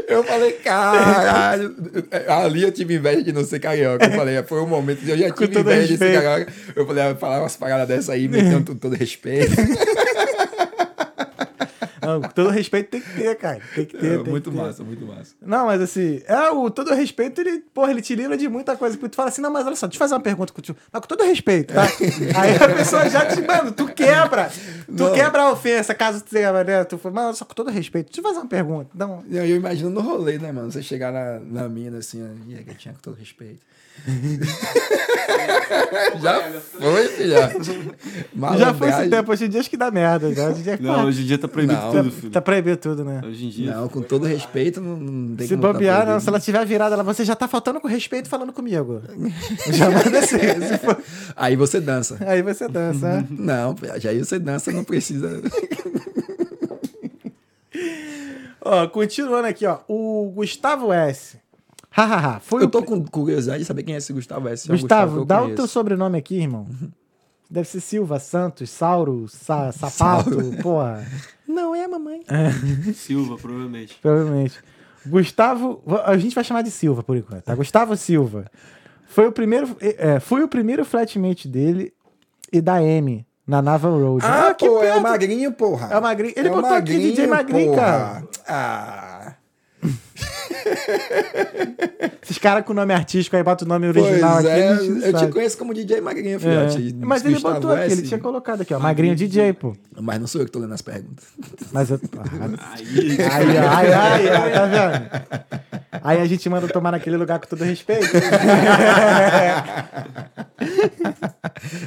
Eu 0.07 0.23
falei, 0.23 0.51
caralho. 0.53 1.75
Ali 2.27 2.61
eu 2.61 2.71
tive 2.71 2.95
inveja 2.95 3.23
de 3.23 3.33
não 3.33 3.43
ser 3.43 3.59
carioca. 3.59 4.05
Eu 4.05 4.11
falei, 4.11 4.43
foi 4.43 4.61
um 4.61 4.67
momento 4.67 4.99
que 4.99 5.09
eu 5.09 5.17
já 5.17 5.31
tive 5.31 5.59
inveja 5.59 5.87
de 5.87 5.97
ser 5.97 6.05
respeito. 6.05 6.23
carioca. 6.23 6.53
Eu 6.75 6.85
falei, 6.85 7.03
ah, 7.03 7.15
falar 7.15 7.39
umas 7.39 7.57
paradas 7.57 7.87
dessa 7.87 8.13
aí, 8.13 8.27
metendo 8.27 8.73
com 8.73 8.77
todo 8.77 8.95
respeito. 8.95 9.53
Não, 12.05 12.21
com 12.21 12.29
todo 12.29 12.49
respeito 12.49 12.89
tem 12.89 13.01
que 13.01 13.13
ter, 13.13 13.35
cara. 13.35 13.59
Tem 13.75 13.85
que 13.85 13.97
ter. 13.97 14.23
tem 14.23 14.31
muito 14.31 14.49
que 14.51 14.57
ter. 14.57 14.63
massa, 14.63 14.83
muito 14.83 15.05
massa. 15.05 15.35
Não, 15.41 15.65
mas 15.65 15.81
assim, 15.81 16.21
é 16.27 16.49
o 16.51 16.69
todo 16.69 16.93
respeito, 16.93 17.41
ele, 17.41 17.63
porra, 17.73 17.91
ele 17.91 18.01
te 18.01 18.15
livra 18.15 18.37
de 18.37 18.47
muita 18.47 18.75
coisa. 18.75 18.97
Porque 18.97 19.09
tu 19.09 19.15
fala 19.15 19.29
assim, 19.29 19.41
não, 19.41 19.51
mas 19.51 19.65
olha 19.65 19.75
só, 19.75 19.87
deixa 19.87 19.97
eu 19.97 19.99
fazer 19.99 20.13
uma 20.15 20.21
pergunta 20.21 20.51
contigo. 20.53 20.77
Mas 20.91 21.01
com 21.01 21.07
todo 21.07 21.23
respeito, 21.23 21.73
tá? 21.73 21.83
Aí 22.39 22.55
a 22.55 22.75
pessoa 22.75 23.09
já 23.09 23.25
te, 23.25 23.41
mano, 23.41 23.71
tu 23.71 23.87
quebra. 23.87 24.51
Tu 24.85 25.03
Não. 25.03 25.13
quebra 25.13 25.43
a 25.43 25.51
ofensa, 25.51 25.93
caso 25.93 26.21
tu 26.21 26.29
tenha, 26.29 26.51
né? 26.63 26.83
Tu 26.83 26.97
fala, 26.97 27.15
mas 27.15 27.25
olha 27.25 27.33
só, 27.35 27.45
com 27.45 27.53
todo 27.53 27.69
respeito, 27.71 28.07
deixa 28.07 28.19
eu 28.19 28.23
fazer 28.23 28.39
uma 28.39 28.47
pergunta. 28.47 28.89
Não, 28.93 29.23
Eu, 29.29 29.45
eu 29.45 29.55
imagino 29.55 29.89
no 29.89 30.01
rolê, 30.01 30.37
né, 30.37 30.51
mano? 30.51 30.71
Você 30.71 30.81
chegar 30.81 31.11
na, 31.11 31.39
na 31.39 31.69
mina 31.69 31.99
assim, 31.99 32.23
e 32.47 32.55
aí, 32.55 32.63
gatinha, 32.63 32.93
com 32.93 33.01
todo 33.01 33.15
respeito. 33.15 33.59
já 36.19 36.41
foi, 36.79 37.07
filha. 37.09 37.51
já 38.57 38.73
foi 38.73 38.89
esse 38.89 39.09
tempo, 39.09 39.31
hoje 39.31 39.45
em 39.45 39.49
dia 39.49 39.59
acho 39.59 39.69
que 39.69 39.77
dá 39.77 39.91
merda. 39.91 40.33
Já. 40.33 40.49
Hoje 40.49 40.59
em 40.59 40.63
dia, 40.63 40.79
Não, 40.81 40.93
porra, 40.95 41.05
hoje 41.05 41.21
em 41.21 41.25
dia 41.25 41.37
tá 41.37 41.47
proibido 41.47 41.79
Não. 41.79 41.91
Tudo, 41.97 42.11
filho. 42.11 42.31
tá 42.31 42.41
proibido 42.41 42.77
tudo, 42.77 43.03
né? 43.03 43.21
Hoje 43.25 43.45
em 43.45 43.49
dia. 43.49 43.75
Não, 43.75 43.87
com 43.87 44.01
todo 44.01 44.25
respeito, 44.25 44.81
não, 44.81 44.97
não 44.97 45.35
tem 45.35 45.47
Se 45.47 45.53
como 45.55 45.67
tá 45.67 45.73
bobear, 45.73 46.05
não, 46.07 46.19
se 46.19 46.27
ela 46.29 46.39
tiver 46.39 46.65
virada, 46.65 46.95
ela, 46.95 47.03
você 47.03 47.23
já 47.25 47.35
tá 47.35 47.47
faltando 47.47 47.79
com 47.79 47.87
respeito 47.87 48.27
falando 48.29 48.51
comigo. 48.53 49.01
Já 49.71 49.89
manda 49.89 50.19
assim. 50.19 50.37
se 50.37 50.77
for- 50.79 50.97
Aí 51.35 51.55
você 51.55 51.79
dança. 51.79 52.17
Aí 52.25 52.41
você 52.41 52.67
dança. 52.67 53.07
né? 53.21 53.27
Não, 53.31 53.75
já 53.99 54.09
aí 54.11 54.19
você 54.19 54.37
dança, 54.39 54.71
não 54.71 54.83
precisa. 54.83 55.41
Ó, 58.65 58.87
continuando 58.87 59.47
aqui, 59.47 59.65
ó. 59.65 59.79
O 59.87 60.31
Gustavo 60.33 60.93
S. 60.93 61.37
Hahaha. 61.89 62.39
Foi 62.39 62.63
Eu 62.63 62.67
o 62.67 62.69
tô 62.71 62.81
com 62.81 63.03
curiosidade 63.03 63.59
de 63.59 63.65
saber 63.65 63.83
quem 63.83 63.93
é 63.95 63.97
esse 63.97 64.13
Gustavo 64.13 64.47
S. 64.47 64.69
É 64.69 64.71
Gustavo, 64.73 65.17
eu 65.19 65.25
dá 65.25 65.43
o 65.43 65.53
teu 65.53 65.67
sobrenome 65.67 66.17
aqui, 66.17 66.37
irmão. 66.39 66.67
Deve 67.49 67.67
ser 67.67 67.81
Silva, 67.81 68.19
Santos, 68.19 68.69
Sauro, 68.69 69.27
Sa- 69.27 69.71
Sapato, 69.71 70.31
porra. 70.61 71.05
Não, 71.53 71.73
é 71.75 71.83
a 71.85 71.87
mamãe. 71.87 72.23
Silva, 72.93 73.37
provavelmente. 73.37 73.97
Provavelmente. 74.01 74.59
Gustavo, 75.05 75.81
a 76.05 76.17
gente 76.17 76.33
vai 76.33 76.43
chamar 76.43 76.61
de 76.61 76.71
Silva 76.71 77.03
por 77.03 77.15
enquanto, 77.17 77.43
tá? 77.43 77.53
Gustavo 77.55 77.95
Silva. 77.97 78.45
Foi 79.05 79.27
o 79.27 79.31
primeiro, 79.31 79.75
é, 79.79 80.19
foi 80.19 80.43
o 80.43 80.47
primeiro 80.47 80.83
flatmate 80.85 81.47
dele 81.47 81.93
e 82.51 82.59
da 82.61 82.81
M 82.81 83.25
na 83.45 83.61
Naval 83.61 83.99
Road. 83.99 84.25
Ah, 84.25 84.53
que 84.53 84.65
pô, 84.67 84.81
é 84.81 84.95
o 84.95 85.01
Magrinho, 85.01 85.51
porra. 85.51 85.89
É 85.93 85.97
o 85.97 86.01
Magrinho. 86.01 86.33
Ele 86.37 86.47
É 86.47 86.51
botou 86.51 86.73
aqui 86.73 86.97
DJ 86.97 87.27
Magrinho, 87.27 87.73
porra. 87.73 87.81
cara. 87.81 88.27
Ah. 88.47 89.12
Esses 92.21 92.37
caras 92.37 92.65
com 92.65 92.73
nome 92.73 92.93
artístico 92.93 93.35
aí, 93.35 93.43
bota 93.43 93.65
o 93.65 93.67
nome 93.67 93.91
Pois 93.93 94.05
original 94.05 94.37
aqui. 94.37 94.47
é, 94.47 94.71
eu 94.71 94.77
te 95.03 95.11
sabem. 95.11 95.29
conheço 95.31 95.57
como 95.57 95.73
DJ 95.73 95.99
Magrinho, 96.01 96.35
É. 96.37 96.39
filhote. 96.39 96.95
Mas 96.99 97.25
ele 97.25 97.39
botou 97.39 97.71
aqui, 97.73 97.91
ele 97.91 98.01
tinha 98.03 98.19
colocado 98.19 98.61
aqui, 98.61 98.73
ó. 98.73 98.79
Magrinho 98.79 99.15
DJ, 99.15 99.53
pô. 99.53 99.75
Mas 99.99 100.19
não 100.19 100.27
sou 100.27 100.41
eu 100.41 100.45
que 100.45 100.51
tô 100.51 100.59
lendo 100.59 100.73
as 100.73 100.81
perguntas. 100.81 101.25
Mas 101.71 101.89
eu. 101.89 101.99
Aí, 102.71 103.17
Aí, 103.21 103.57
ai, 103.57 103.93
ai, 103.93 104.29
ai, 104.29 104.51
tá 104.53 104.65
vendo? 104.65 105.09
Aí 106.03 106.19
a 106.21 106.25
gente 106.25 106.49
manda 106.49 106.67
tomar 106.67 106.91
naquele 106.91 107.17
lugar 107.17 107.39
com 107.39 107.47
todo 107.47 107.63
respeito. 107.63 108.07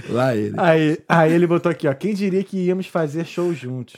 Lá 0.08 0.34
ele. 0.36 0.54
Aí, 0.56 0.98
aí 1.08 1.32
ele 1.32 1.46
botou 1.46 1.70
aqui, 1.70 1.88
ó. 1.88 1.94
Quem 1.94 2.14
diria 2.14 2.42
que 2.44 2.56
íamos 2.58 2.86
fazer 2.86 3.24
show 3.24 3.52
juntos? 3.52 3.94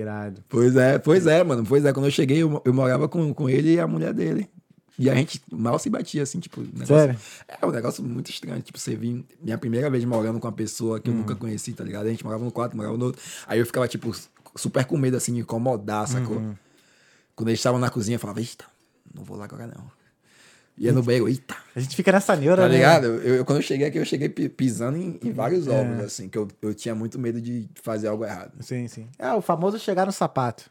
Irado. 0.00 0.42
Pois 0.48 0.74
é, 0.76 0.98
pois 0.98 1.26
é, 1.26 1.42
mano. 1.44 1.64
Pois 1.66 1.84
é, 1.84 1.92
quando 1.92 2.06
eu 2.06 2.10
cheguei, 2.10 2.42
eu, 2.42 2.60
eu 2.64 2.72
morava 2.74 3.08
com, 3.08 3.32
com 3.34 3.48
ele 3.48 3.74
e 3.74 3.80
a 3.80 3.86
mulher 3.86 4.12
dele. 4.12 4.48
E 4.98 5.08
a 5.08 5.14
gente 5.14 5.40
mal 5.50 5.78
se 5.78 5.88
batia, 5.88 6.22
assim, 6.22 6.40
tipo. 6.40 6.60
Negócio, 6.60 6.86
Sério? 6.86 7.16
É 7.48 7.64
um 7.64 7.70
negócio 7.70 8.04
muito 8.04 8.30
estranho. 8.30 8.60
Tipo, 8.60 8.78
você 8.78 8.94
vir. 8.94 9.24
Minha 9.42 9.56
primeira 9.56 9.88
vez 9.88 10.04
morando 10.04 10.38
com 10.38 10.46
uma 10.46 10.52
pessoa 10.52 11.00
que 11.00 11.08
eu 11.08 11.14
Hum. 11.14 11.18
nunca 11.18 11.34
conheci, 11.34 11.72
tá 11.72 11.82
ligado? 11.82 12.06
A 12.06 12.10
gente 12.10 12.22
morava 12.22 12.44
no 12.44 12.50
quarto, 12.52 12.76
morava 12.76 12.96
no 12.98 13.06
outro. 13.06 13.22
Aí 13.46 13.58
eu 13.58 13.64
ficava, 13.64 13.88
tipo, 13.88 14.14
super 14.56 14.84
com 14.84 14.98
medo, 14.98 15.16
assim, 15.16 15.32
de 15.32 15.40
incomodar, 15.40 16.06
sacou? 16.06 16.36
Uhum. 16.36 16.54
Quando 17.34 17.48
eles 17.48 17.60
estavam 17.60 17.80
na 17.80 17.88
cozinha, 17.88 18.16
eu 18.16 18.20
falava, 18.20 18.40
eita, 18.40 18.66
não 19.14 19.24
vou 19.24 19.38
lá 19.38 19.44
agora 19.44 19.66
não. 19.66 19.90
Ia 20.80 20.92
no 20.94 21.02
banheiro, 21.02 21.28
eita. 21.28 21.54
A 21.76 21.78
gente 21.80 21.94
fica 21.94 22.10
nessa 22.10 22.34
neura, 22.34 22.62
Tá 22.62 22.68
né? 22.68 22.74
ligado? 22.74 23.04
Eu, 23.04 23.36
eu- 23.36 23.44
quando 23.44 23.58
eu 23.58 23.62
cheguei 23.62 23.86
aqui, 23.86 23.98
eu 23.98 24.04
cheguei 24.04 24.30
pi- 24.30 24.48
pisando 24.48 24.96
em, 24.96 25.20
em 25.22 25.30
vários 25.32 25.68
ovos, 25.68 26.00
assim, 26.00 26.26
que 26.28 26.38
eu, 26.38 26.48
eu 26.62 26.72
tinha 26.74 26.94
muito 26.94 27.18
medo 27.18 27.38
de 27.40 27.68
fazer 27.82 28.08
algo 28.08 28.24
errado. 28.24 28.52
Sim, 28.60 28.88
sim. 28.88 29.06
É 29.18 29.30
o 29.34 29.42
famoso 29.42 29.78
chegar 29.78 30.06
no 30.06 30.12
sapato. 30.12 30.70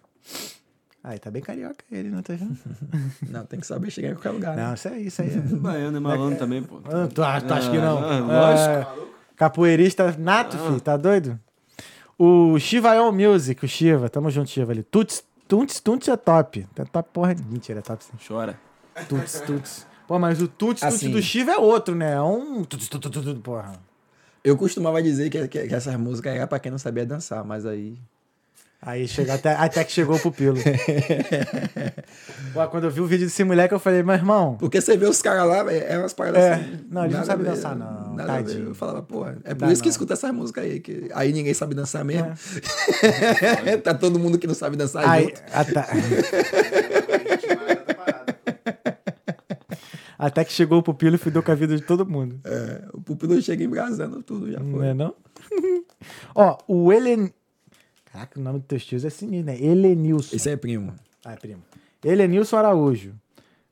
Aí, 1.03 1.17
tá 1.19 1.29
bem 1.31 1.41
carioca 1.43 1.85
ele, 1.91 2.09
não 2.09 2.21
tá 2.23 2.33
vendo? 2.33 2.57
Não, 3.29 3.45
tem 3.45 3.59
que 3.59 3.65
saber 3.67 3.89
chegar 3.91 4.09
em 4.09 4.13
qualquer 4.15 4.31
lugar. 4.31 4.55
né? 4.55 4.65
Não, 4.67 4.73
isso 4.73 4.87
aí, 4.89 5.05
isso 5.07 5.21
aí. 5.21 5.29
é- 5.29 5.37
Baiano 5.55 5.95
é 5.95 5.99
malandro 5.99 6.37
também, 6.39 6.61
pô. 6.63 6.81
Ah, 6.85 7.07
tu, 7.13 7.23
ah, 7.23 7.39
tu 7.39 7.53
acha 7.53 7.69
que 7.71 7.77
não? 7.77 7.99
Ah, 8.03 8.19
lógico. 8.19 9.05
É, 9.05 9.09
capoeirista 9.37 10.13
nato, 10.17 10.57
filho, 10.57 10.81
tá 10.81 10.97
doido? 10.97 11.39
O 12.17 12.59
Shivayon 12.59 13.11
Music, 13.13 13.63
o 13.63 13.67
Shiva, 13.67 14.09
tamo 14.09 14.29
junto, 14.29 14.49
Shiva 14.49 14.71
ali. 14.73 14.83
Tuts, 14.83 15.23
Tuts, 15.47 15.79
Tuts 15.79 16.07
é 16.09 16.17
top. 16.17 16.67
É 16.75 16.83
top, 16.83 17.09
porra. 17.13 17.33
Mentira, 17.49 17.79
é 17.79 17.81
top 17.81 18.03
sim. 18.03 18.11
Chora. 18.27 18.59
Tuts, 19.07 19.39
Tuts. 19.41 19.87
Pô, 20.09 20.17
mas 20.17 20.41
o 20.41 20.47
Tuts 20.47 20.81
Assim. 20.81 21.11
do 21.11 21.21
Shiva 21.21 21.51
é 21.51 21.57
outro, 21.57 21.93
né? 21.93 22.13
É 22.15 22.21
um 22.21 22.63
Tuts, 22.63 22.89
Tuts, 22.89 23.11
Tuts, 23.11 23.33
porra. 23.43 23.73
Eu 24.43 24.57
costumava 24.57 25.03
dizer 25.03 25.29
que, 25.29 25.47
que, 25.47 25.67
que 25.67 25.75
essas 25.75 25.95
músicas 25.97 26.33
era 26.35 26.47
pra 26.47 26.57
quem 26.57 26.71
não 26.71 26.79
sabia 26.79 27.05
dançar, 27.05 27.45
mas 27.45 27.63
aí. 27.63 27.95
Aí 28.81 29.07
chegou 29.07 29.35
até, 29.35 29.53
até 29.53 29.83
que 29.83 29.91
chegou 29.91 30.15
o 30.15 30.19
pupilo. 30.19 30.57
Pô, 32.53 32.65
quando 32.69 32.85
eu 32.85 32.89
vi 32.89 33.01
o 33.01 33.05
vídeo 33.05 33.27
desse 33.27 33.43
moleque, 33.43 33.73
eu 33.73 33.79
falei, 33.79 34.01
meu 34.01 34.15
irmão, 34.15 34.55
Porque 34.57 34.79
você 34.81 34.95
vê 34.97 35.05
os 35.05 35.21
caras 35.21 35.45
lá, 35.47 35.71
é 35.71 35.97
umas 35.99 36.13
paradas 36.13 36.41
É. 36.41 36.53
assim. 36.53 36.79
Não, 36.89 37.03
eles 37.05 37.17
não 37.17 37.25
sabem 37.25 37.45
a 37.45 37.51
dançar, 37.51 37.75
não. 37.75 38.15
Nada 38.15 38.33
a. 38.33 38.35
Tadinho. 38.37 38.69
Eu 38.69 38.73
falava, 38.75 39.03
pô, 39.03 39.27
é 39.27 39.33
por 39.53 39.67
Dá 39.67 39.71
isso 39.73 39.81
que 39.83 39.89
não. 39.89 39.91
escuta 39.91 40.13
essas 40.13 40.31
músicas 40.31 40.63
aí. 40.63 40.79
Que 40.79 41.09
aí 41.13 41.31
ninguém 41.33 41.53
sabe 41.53 41.75
dançar 41.75 42.03
mesmo. 42.05 42.31
tá 43.83 43.93
todo 43.93 44.17
mundo 44.17 44.39
que 44.39 44.47
não 44.47 44.55
sabe 44.55 44.75
dançar 44.77 45.07
Aí, 45.07 45.25
junto. 45.25 45.41
até, 45.53 45.85
até 50.19 50.43
que 50.43 50.51
chegou 50.51 50.79
o 50.79 50.83
pupilo 50.83 51.15
e 51.15 51.17
fudeu 51.17 51.41
com 51.41 51.51
a 51.51 51.55
vida 51.55 51.75
de 51.75 51.81
todo 51.81 52.05
mundo. 52.05 52.39
É, 52.43 52.87
o 52.93 52.99
pupilo 53.01 53.41
chega 53.41 53.63
embrasando 53.63 54.21
tudo, 54.21 54.51
já 54.51 54.59
Não 54.59 54.77
foi. 54.77 54.87
é 54.87 54.93
não? 54.93 55.15
Ó, 56.35 56.57
o 56.67 56.91
Helen... 56.91 57.33
Caraca, 58.11 58.39
o 58.39 58.43
nome 58.43 58.59
dos 58.59 58.67
teus 58.67 58.85
tios 58.85 59.05
é 59.05 59.09
sinistro, 59.09 59.45
né? 59.45 59.57
Helenilson. 59.61 60.35
Esse 60.35 60.49
é 60.49 60.57
primo. 60.57 60.93
Ah, 61.23 61.35
primo. 61.37 61.61
Helenilson 62.03 62.57
Araújo. 62.57 63.13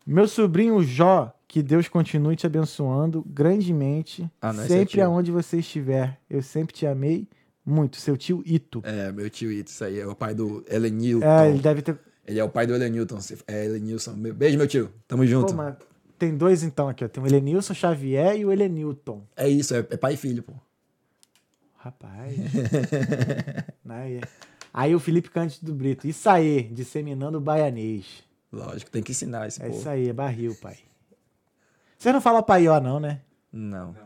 Meu 0.06 0.28
sobrinho 0.28 0.82
Jó, 0.84 1.34
que 1.48 1.62
Deus 1.64 1.88
continue 1.88 2.36
te 2.36 2.46
abençoando 2.46 3.26
grandemente, 3.28 4.30
Ah, 4.42 4.54
não, 4.54 4.64
é 4.64 4.68
sempre 4.68 4.86
tio. 4.94 5.06
aonde 5.06 5.32
você 5.32 5.58
estiver. 5.58 6.18
Eu 6.30 6.42
sempre 6.42 6.74
te 6.74 6.86
amei 6.86 7.28
muito. 7.66 7.98
Seu 7.98 8.16
tio 8.16 8.42
Ito. 8.46 8.82
É, 8.86 9.12
meu 9.12 9.30
tio 9.30 9.52
Ito, 9.52 9.70
isso 9.70 9.84
aí. 9.84 10.00
É 10.00 10.08
o 10.08 10.16
pai 10.16 10.34
do 10.36 10.64
Elenilton. 10.70 11.26
É, 11.26 11.50
ele 11.50 11.60
deve 11.60 11.82
ter... 11.82 11.98
Ele 12.26 12.40
é 12.40 12.44
o 12.44 12.50
pai 12.50 12.68
do 12.68 12.76
Elenilton. 12.76 13.18
É 13.48 13.66
Elenilson. 13.66 14.14
Beijo, 14.14 14.58
meu 14.58 14.68
tio. 14.68 14.90
Tamo 15.08 15.26
junto. 15.26 15.48
Pô, 15.48 15.58
mas 15.58 15.76
tem 16.18 16.36
dois 16.36 16.64
então 16.64 16.90
aqui, 16.90 17.04
ó. 17.06 17.08
Tem 17.08 17.24
o 17.24 17.28
Helenilson 17.28 17.74
Xavier 17.74 18.36
e 18.38 18.46
o 18.46 18.52
Helenilton. 18.52 19.24
É 19.36 19.48
isso, 19.48 19.76
é, 19.76 19.80
é 19.80 19.98
pai 19.98 20.14
e 20.14 20.18
filho, 20.18 20.44
pô. 20.44 20.54
Rapaz. 21.78 22.36
aí. 23.88 24.22
aí 24.74 24.96
o 24.96 25.00
Felipe 25.00 25.30
Cândido 25.30 25.74
Brito. 25.74 26.08
Isso 26.08 26.30
aí, 26.30 26.64
disseminando 26.64 27.38
o 27.38 27.42
baianês. 27.42 28.24
Lógico, 28.52 28.90
tem 28.92 29.04
que 29.04 29.12
ensinar 29.12 29.48
esse 29.48 29.62
É 29.62 29.68
povo. 29.68 29.80
isso 29.80 29.90
aí, 29.90 30.10
é 30.10 30.14
barril, 30.14 30.56
pai. 30.62 30.78
Você 31.98 32.12
não 32.12 32.22
fala 32.22 32.44
paió, 32.44 32.80
não, 32.80 33.00
né? 33.00 33.22
Não. 33.52 33.96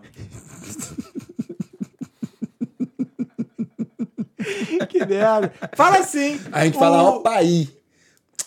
Que 4.90 5.06
merda. 5.06 5.54
Fala 5.76 6.00
assim. 6.00 6.40
A 6.52 6.66
gente 6.66 6.78
fala, 6.78 7.04
ó, 7.04 7.20
pai. 7.20 7.70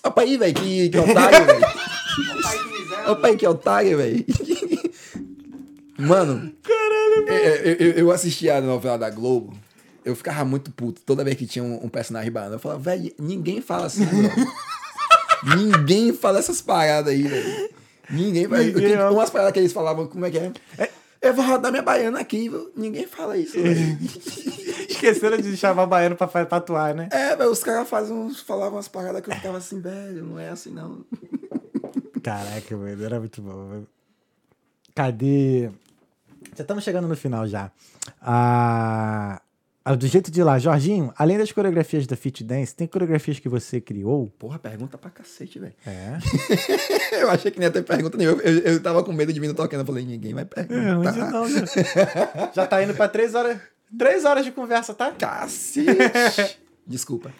Ó, 0.03 0.11
pai, 0.11 0.37
velho, 0.37 0.55
que, 0.55 0.89
que 0.91 0.99
otário, 0.99 1.47
velho. 1.47 2.74
Ó, 3.07 3.15
pai, 3.17 3.37
que 3.37 3.47
otário, 3.47 3.97
velho. 3.99 4.25
Mano, 5.99 6.53
Caralho, 6.63 7.29
É, 7.29 7.61
eu, 7.71 7.75
eu, 7.75 7.93
eu 7.93 8.11
assistia 8.11 8.57
a 8.57 8.61
novela 8.61 8.99
da 8.99 9.11
Globo, 9.11 9.57
eu 10.05 10.15
ficava 10.17 10.45
muito 10.45 10.71
puto 10.73 11.01
toda 11.07 11.23
vez 11.25 11.37
que 11.37 11.47
tinha 11.47 11.65
um, 11.65 11.85
um 11.85 11.89
personagem 11.89 12.31
baiano. 12.33 12.57
Eu 12.57 12.59
falava, 12.59 12.81
velho, 12.81 13.13
ninguém 13.19 13.61
fala 13.61 13.87
assim, 13.87 14.05
bro. 14.05 14.31
ninguém 15.57 16.13
fala 16.13 16.39
essas 16.39 16.61
paradas 16.61 17.13
aí, 17.13 17.23
velho. 17.23 17.71
Ninguém 18.11 18.47
vai. 18.47 18.65
Ninguém, 18.67 18.89
Tem 18.89 18.99
ó. 18.99 19.13
umas 19.13 19.31
paradas 19.31 19.53
que 19.53 19.59
eles 19.61 19.73
falavam, 19.73 20.07
como 20.07 20.27
é 20.27 20.31
que 20.31 20.39
é? 20.39 20.53
Eu 21.23 21.33
vou 21.33 21.45
rodar 21.45 21.71
minha 21.71 21.83
baiana 21.83 22.21
aqui, 22.21 22.51
viu? 22.51 22.71
Ninguém 22.77 23.07
fala 23.07 23.37
isso, 23.39 23.55
velho. 23.55 23.99
Esqueceram 24.91 25.39
de 25.39 25.57
chamar 25.57 25.87
baiano 25.87 26.15
pra, 26.17 26.29
fa- 26.29 26.45
pra 26.45 26.59
atuar, 26.59 26.95
né? 26.95 27.09
É, 27.11 27.35
velho, 27.35 27.51
os 27.51 27.63
caras 27.65 28.11
uns, 28.11 28.41
falavam 28.41 28.75
umas 28.77 28.89
paradas 28.89 29.23
que 29.23 29.31
eu 29.31 29.35
ficava 29.35 29.57
assim, 29.59 29.81
velho, 29.81 30.23
não 30.25 30.39
é 30.39 30.51
assim 30.51 30.71
não. 30.71 31.05
Caraca, 32.25 32.77
mano, 32.77 33.05
era 33.05 33.21
muito 33.21 33.43
bom. 33.43 33.69
velho. 33.69 33.89
Cadê? 34.95 35.71
Já 36.57 36.63
estamos 36.63 36.83
chegando 36.83 37.07
no 37.07 37.17
final 37.17 37.47
já. 37.47 37.71
Ah, 38.21 39.41
ah, 39.85 39.95
do 39.95 40.07
jeito 40.07 40.31
de 40.31 40.43
lá, 40.43 40.59
Jorginho, 40.59 41.13
além 41.19 41.37
das 41.37 41.53
coreografias 41.53 42.07
da 42.07 42.17
Fit 42.17 42.43
Dance, 42.43 42.75
tem 42.75 42.87
coreografias 42.87 43.39
que 43.39 43.51
você 43.51 43.83
criou? 43.83 44.33
Porra, 44.39 44.59
pergunta 44.59 44.97
pra 44.97 45.11
cacete, 45.11 45.59
velho. 45.59 45.75
É. 45.87 46.17
eu 47.21 47.31
achei 47.31 47.51
que 47.51 47.59
nem 47.59 47.67
ia 47.67 47.73
ter 47.73 47.83
pergunta 47.83 48.17
nenhuma. 48.17 48.41
Eu, 48.43 48.59
eu 48.61 48.83
tava 48.83 49.05
com 49.05 49.13
medo 49.13 49.31
de 49.31 49.39
vir 49.39 49.49
no 49.49 49.55
tocando. 49.55 49.81
Eu 49.81 49.87
falei, 49.87 50.07
ninguém 50.07 50.33
vai 50.33 50.47
perguntar. 50.47 50.75
É, 50.75 51.31
não, 51.31 51.47
né? 51.47 51.65
Já 52.55 52.67
tá 52.67 52.83
indo 52.83 52.95
pra 52.95 53.09
três 53.09 53.35
horas. 53.35 53.59
Três 53.99 54.25
horas 54.25 54.47
de 54.47 54.53
conversa, 54.53 54.95
tá? 54.95 55.13
Cacete! 55.13 56.59
Desculpa. 56.89 57.31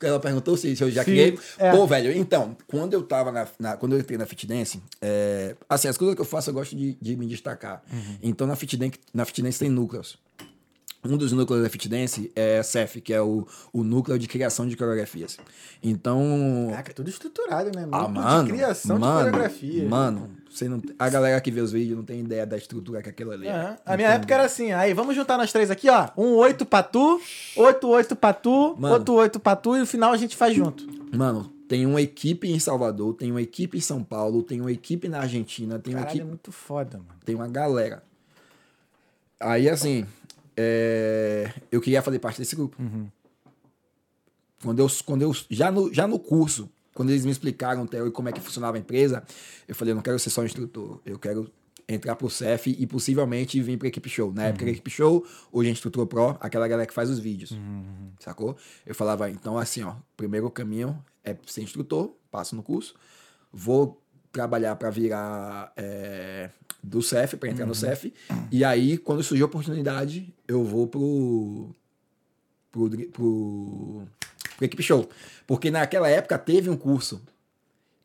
Ela 0.00 0.20
perguntou 0.20 0.56
se, 0.56 0.74
se 0.76 0.82
eu 0.82 0.90
já 0.90 1.02
Sim, 1.04 1.10
criei. 1.10 1.38
é. 1.58 1.70
Pô, 1.70 1.86
velho, 1.86 2.12
então, 2.16 2.56
quando 2.66 2.92
eu 2.94 3.02
tava 3.02 3.30
na, 3.32 3.46
na- 3.58 3.76
Quando 3.76 3.92
eu 3.94 3.98
entrei 4.00 4.18
na 4.18 4.26
Fit 4.26 4.46
Dance, 4.46 4.82
é, 5.00 5.56
assim, 5.68 5.88
as 5.88 5.96
coisas 5.96 6.14
que 6.14 6.20
eu 6.20 6.24
faço 6.26 6.50
eu 6.50 6.54
gosto 6.54 6.74
de, 6.76 6.94
de 7.00 7.16
me 7.16 7.26
destacar. 7.26 7.82
Uhum. 7.92 8.18
Então 8.22 8.46
na 8.46 8.56
Fit, 8.56 8.76
Dance, 8.76 8.94
na 9.12 9.24
Fit 9.24 9.42
Dance 9.42 9.58
tem 9.58 9.68
núcleos. 9.68 10.18
Um 11.06 11.18
dos 11.18 11.32
núcleos 11.32 11.62
da 11.62 11.68
Fit 11.68 11.86
Dance 11.86 12.32
é 12.34 12.62
CEF, 12.62 12.98
que 13.02 13.12
é 13.12 13.20
o, 13.20 13.46
o 13.74 13.84
núcleo 13.84 14.18
de 14.18 14.26
criação 14.26 14.66
de 14.66 14.74
coreografias. 14.74 15.36
Então. 15.82 16.68
Caraca, 16.70 16.94
tudo 16.94 17.10
estruturado, 17.10 17.70
né? 17.76 17.86
Ah, 17.92 18.08
mano. 18.08 18.44
de 18.44 18.52
criação 18.52 18.98
mano, 18.98 19.18
de 19.26 19.30
coreografia. 19.30 19.88
Mano, 19.88 20.30
você 20.54 20.68
não, 20.68 20.80
a 20.98 21.08
galera 21.08 21.40
que 21.40 21.50
vê 21.50 21.60
os 21.60 21.72
vídeos 21.72 21.96
não 21.96 22.04
tem 22.04 22.20
ideia 22.20 22.46
da 22.46 22.56
estrutura 22.56 23.02
que 23.02 23.08
aquilo 23.08 23.32
ali 23.32 23.48
é. 23.48 23.50
É, 23.50 23.76
A 23.84 23.96
minha 23.96 24.10
época 24.10 24.32
era 24.34 24.44
assim, 24.44 24.70
aí 24.72 24.94
vamos 24.94 25.16
juntar 25.16 25.36
nós 25.36 25.50
três 25.52 25.70
aqui, 25.70 25.88
ó. 25.90 26.10
Um 26.16 26.34
oito 26.36 26.64
pra 26.64 26.82
tu, 26.82 27.20
oito, 27.56 27.88
oito 27.88 28.14
pra 28.14 28.32
tu, 28.32 28.76
Mano. 28.78 28.94
outro 28.94 29.14
oito 29.14 29.40
pra 29.40 29.56
tu, 29.56 29.74
e 29.76 29.80
no 29.80 29.86
final 29.86 30.12
a 30.12 30.16
gente 30.16 30.36
faz 30.36 30.54
junto. 30.54 30.86
Mano, 31.16 31.52
tem 31.66 31.84
uma 31.86 32.00
equipe 32.00 32.48
em 32.48 32.58
Salvador, 32.60 33.14
tem 33.14 33.30
uma 33.32 33.42
equipe 33.42 33.76
em 33.76 33.80
São 33.80 34.04
Paulo, 34.04 34.42
tem 34.44 34.60
uma 34.60 34.70
equipe 34.70 35.08
na 35.08 35.20
Argentina, 35.20 35.78
tem 35.78 35.92
uma 35.94 36.00
Caralho, 36.02 36.12
é 36.12 36.16
equipe. 36.18 36.28
muito 36.28 36.52
foda, 36.52 36.98
mano. 36.98 37.18
Tem 37.24 37.34
uma 37.34 37.48
galera. 37.48 38.02
Aí, 39.40 39.68
assim, 39.68 40.06
é, 40.56 41.50
eu 41.72 41.80
queria 41.80 42.00
fazer 42.00 42.18
parte 42.20 42.38
desse 42.38 42.54
grupo. 42.54 42.76
Quando 44.62 44.78
eu, 44.78 44.86
quando 45.04 45.22
eu 45.22 45.32
já, 45.50 45.70
no, 45.70 45.92
já 45.92 46.06
no 46.06 46.18
curso, 46.18 46.70
quando 46.94 47.10
eles 47.10 47.24
me 47.24 47.32
explicaram 47.32 47.86
Theo, 47.86 48.10
como 48.12 48.28
é 48.28 48.32
que 48.32 48.40
funcionava 48.40 48.76
a 48.76 48.80
empresa, 48.80 49.22
eu 49.66 49.74
falei, 49.74 49.92
eu 49.92 49.96
não 49.96 50.02
quero 50.02 50.18
ser 50.18 50.30
só 50.30 50.40
um 50.40 50.44
instrutor, 50.44 51.00
eu 51.04 51.18
quero 51.18 51.50
entrar 51.86 52.16
pro 52.16 52.30
CEF 52.30 52.70
e 52.70 52.86
possivelmente 52.86 53.60
vir 53.60 53.76
pra 53.76 53.88
equipe 53.88 54.08
show. 54.08 54.32
Na 54.32 54.44
época 54.44 54.64
era 54.64 54.70
equipe 54.70 54.90
show, 54.90 55.26
hoje 55.52 55.68
é 55.68 55.72
instrutor 55.72 56.06
pro, 56.06 56.30
aquela 56.40 56.66
galera 56.66 56.86
que 56.86 56.94
faz 56.94 57.10
os 57.10 57.18
vídeos. 57.18 57.52
Sacou? 58.18 58.56
Eu 58.86 58.94
falava, 58.94 59.28
então 59.28 59.58
assim, 59.58 59.82
ó, 59.82 59.96
primeiro 60.16 60.50
caminho 60.50 61.02
é 61.22 61.36
ser 61.46 61.62
instrutor, 61.62 62.14
passo 62.30 62.56
no 62.56 62.62
curso, 62.62 62.94
vou 63.52 64.00
trabalhar 64.32 64.76
para 64.76 64.90
virar 64.90 65.72
é, 65.76 66.50
do 66.82 67.02
CEF, 67.02 67.36
para 67.36 67.50
entrar 67.50 67.66
no 67.66 67.74
CEF, 67.74 68.12
e 68.50 68.64
aí, 68.64 68.98
quando 68.98 69.22
surgir 69.22 69.42
a 69.42 69.46
oportunidade, 69.46 70.34
eu 70.46 70.64
vou 70.64 70.86
pro, 70.86 71.70
pro, 72.72 72.90
pro 73.10 74.06
Equipe 74.60 74.82
Show. 74.82 75.08
Porque 75.46 75.70
naquela 75.70 76.08
época 76.08 76.38
teve 76.38 76.68
um 76.70 76.76
curso, 76.76 77.20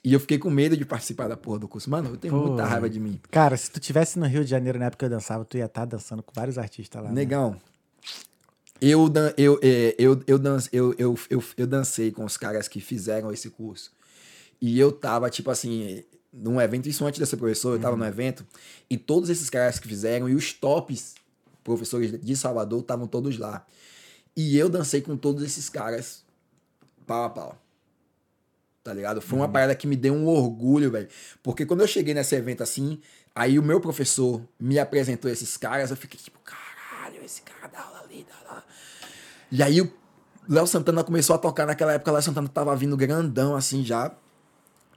e 0.04 0.14
eu 0.14 0.20
fiquei 0.20 0.38
com 0.38 0.50
medo 0.50 0.76
de 0.78 0.86
participar 0.86 1.28
da 1.28 1.36
porra 1.38 1.60
do 1.60 1.68
curso. 1.68 1.90
Mano, 1.90 2.10
eu 2.12 2.18
tenho 2.18 2.34
Pô. 2.34 2.48
muita 2.48 2.66
raiva 2.66 2.90
de 2.90 3.00
mim. 3.00 3.20
Cara, 3.30 3.56
se 3.58 3.70
tu 3.70 3.80
tivesse 3.80 4.18
no 4.18 4.26
Rio 4.26 4.44
de 4.44 4.50
Janeiro 4.50 4.80
na 4.80 4.86
época 4.86 5.00
que 5.00 5.06
eu 5.06 5.10
dançava, 5.18 5.44
tu 5.46 5.58
ia 5.58 5.66
estar 5.66 5.86
dançando 5.86 6.24
com 6.24 6.32
vários 6.34 6.58
artistas 6.58 7.02
lá. 7.04 7.10
né? 7.10 7.16
Negão, 7.16 7.60
eu, 8.82 9.10
dan- 9.10 9.34
eu, 9.38 9.60
é, 9.62 9.96
eu, 9.98 10.22
eu, 10.26 10.40
dan- 10.40 10.58
eu, 10.72 10.96
eu, 10.98 11.18
eu, 11.30 11.44
eu 11.58 11.68
dancei 11.68 12.12
com 12.12 12.24
os 12.24 12.38
caras 12.38 12.68
que 12.68 12.80
fizeram 12.80 13.32
esse 13.32 13.50
curso. 13.50 13.92
E 14.62 14.80
eu 14.80 14.92
tava, 14.92 15.30
tipo 15.30 15.52
assim, 15.52 16.04
num 16.32 16.60
evento, 16.62 16.88
isso 16.88 17.06
antes 17.06 17.20
dessa 17.20 17.36
professora, 17.36 17.76
eu 17.76 17.82
tava 17.82 17.94
Uhum. 17.96 18.00
num 18.02 18.08
evento, 18.08 18.46
e 18.90 18.98
todos 18.98 19.30
esses 19.30 19.50
caras 19.50 19.80
que 19.80 19.88
fizeram, 19.88 20.30
e 20.30 20.36
os 20.36 20.54
tops 20.54 21.16
professores 21.64 22.20
de 22.22 22.36
Salvador 22.38 22.80
estavam 22.82 23.06
todos 23.08 23.38
lá. 23.38 23.66
E 24.36 24.58
eu 24.58 24.70
dancei 24.70 25.02
com 25.02 25.18
todos 25.18 25.44
esses 25.44 25.68
caras 25.70 26.24
pau 27.10 27.24
a 27.24 27.30
pau. 27.32 27.58
Tá 28.84 28.94
ligado? 28.94 29.20
Foi 29.22 29.38
uma 29.40 29.46
Uhum. 29.48 29.52
parada 29.52 29.76
que 29.76 29.88
me 29.88 29.96
deu 29.96 30.14
um 30.14 30.28
orgulho, 30.28 30.92
velho. 30.92 31.08
Porque 31.44 31.66
quando 31.66 31.82
eu 31.82 31.88
cheguei 31.88 32.14
nesse 32.14 32.36
evento 32.36 32.62
assim, 32.64 33.00
aí 33.36 33.58
o 33.58 33.64
meu 33.64 33.82
professor 33.82 34.42
me 34.60 34.78
apresentou 34.80 35.30
esses 35.30 35.58
caras, 35.58 35.90
eu 35.90 35.98
fiquei 35.98 36.20
tipo, 36.20 36.40
caralho, 36.40 37.24
esse 37.24 37.42
cara 37.42 37.68
dá 37.68 37.82
aula 37.82 38.02
ali, 38.04 38.26
dá 38.30 38.50
aula. 38.50 38.64
E 39.52 39.62
aí 39.64 39.82
o 39.82 39.92
Léo 40.48 40.68
Santana 40.68 41.04
começou 41.04 41.36
a 41.36 41.40
tocar 41.40 41.66
naquela 41.66 41.94
época, 41.94 42.12
o 42.12 42.14
Léo 42.14 42.24
Santana 42.24 42.48
tava 42.48 42.76
vindo 42.76 42.96
grandão 42.96 43.56
assim 43.56 43.84
já. 43.84 44.12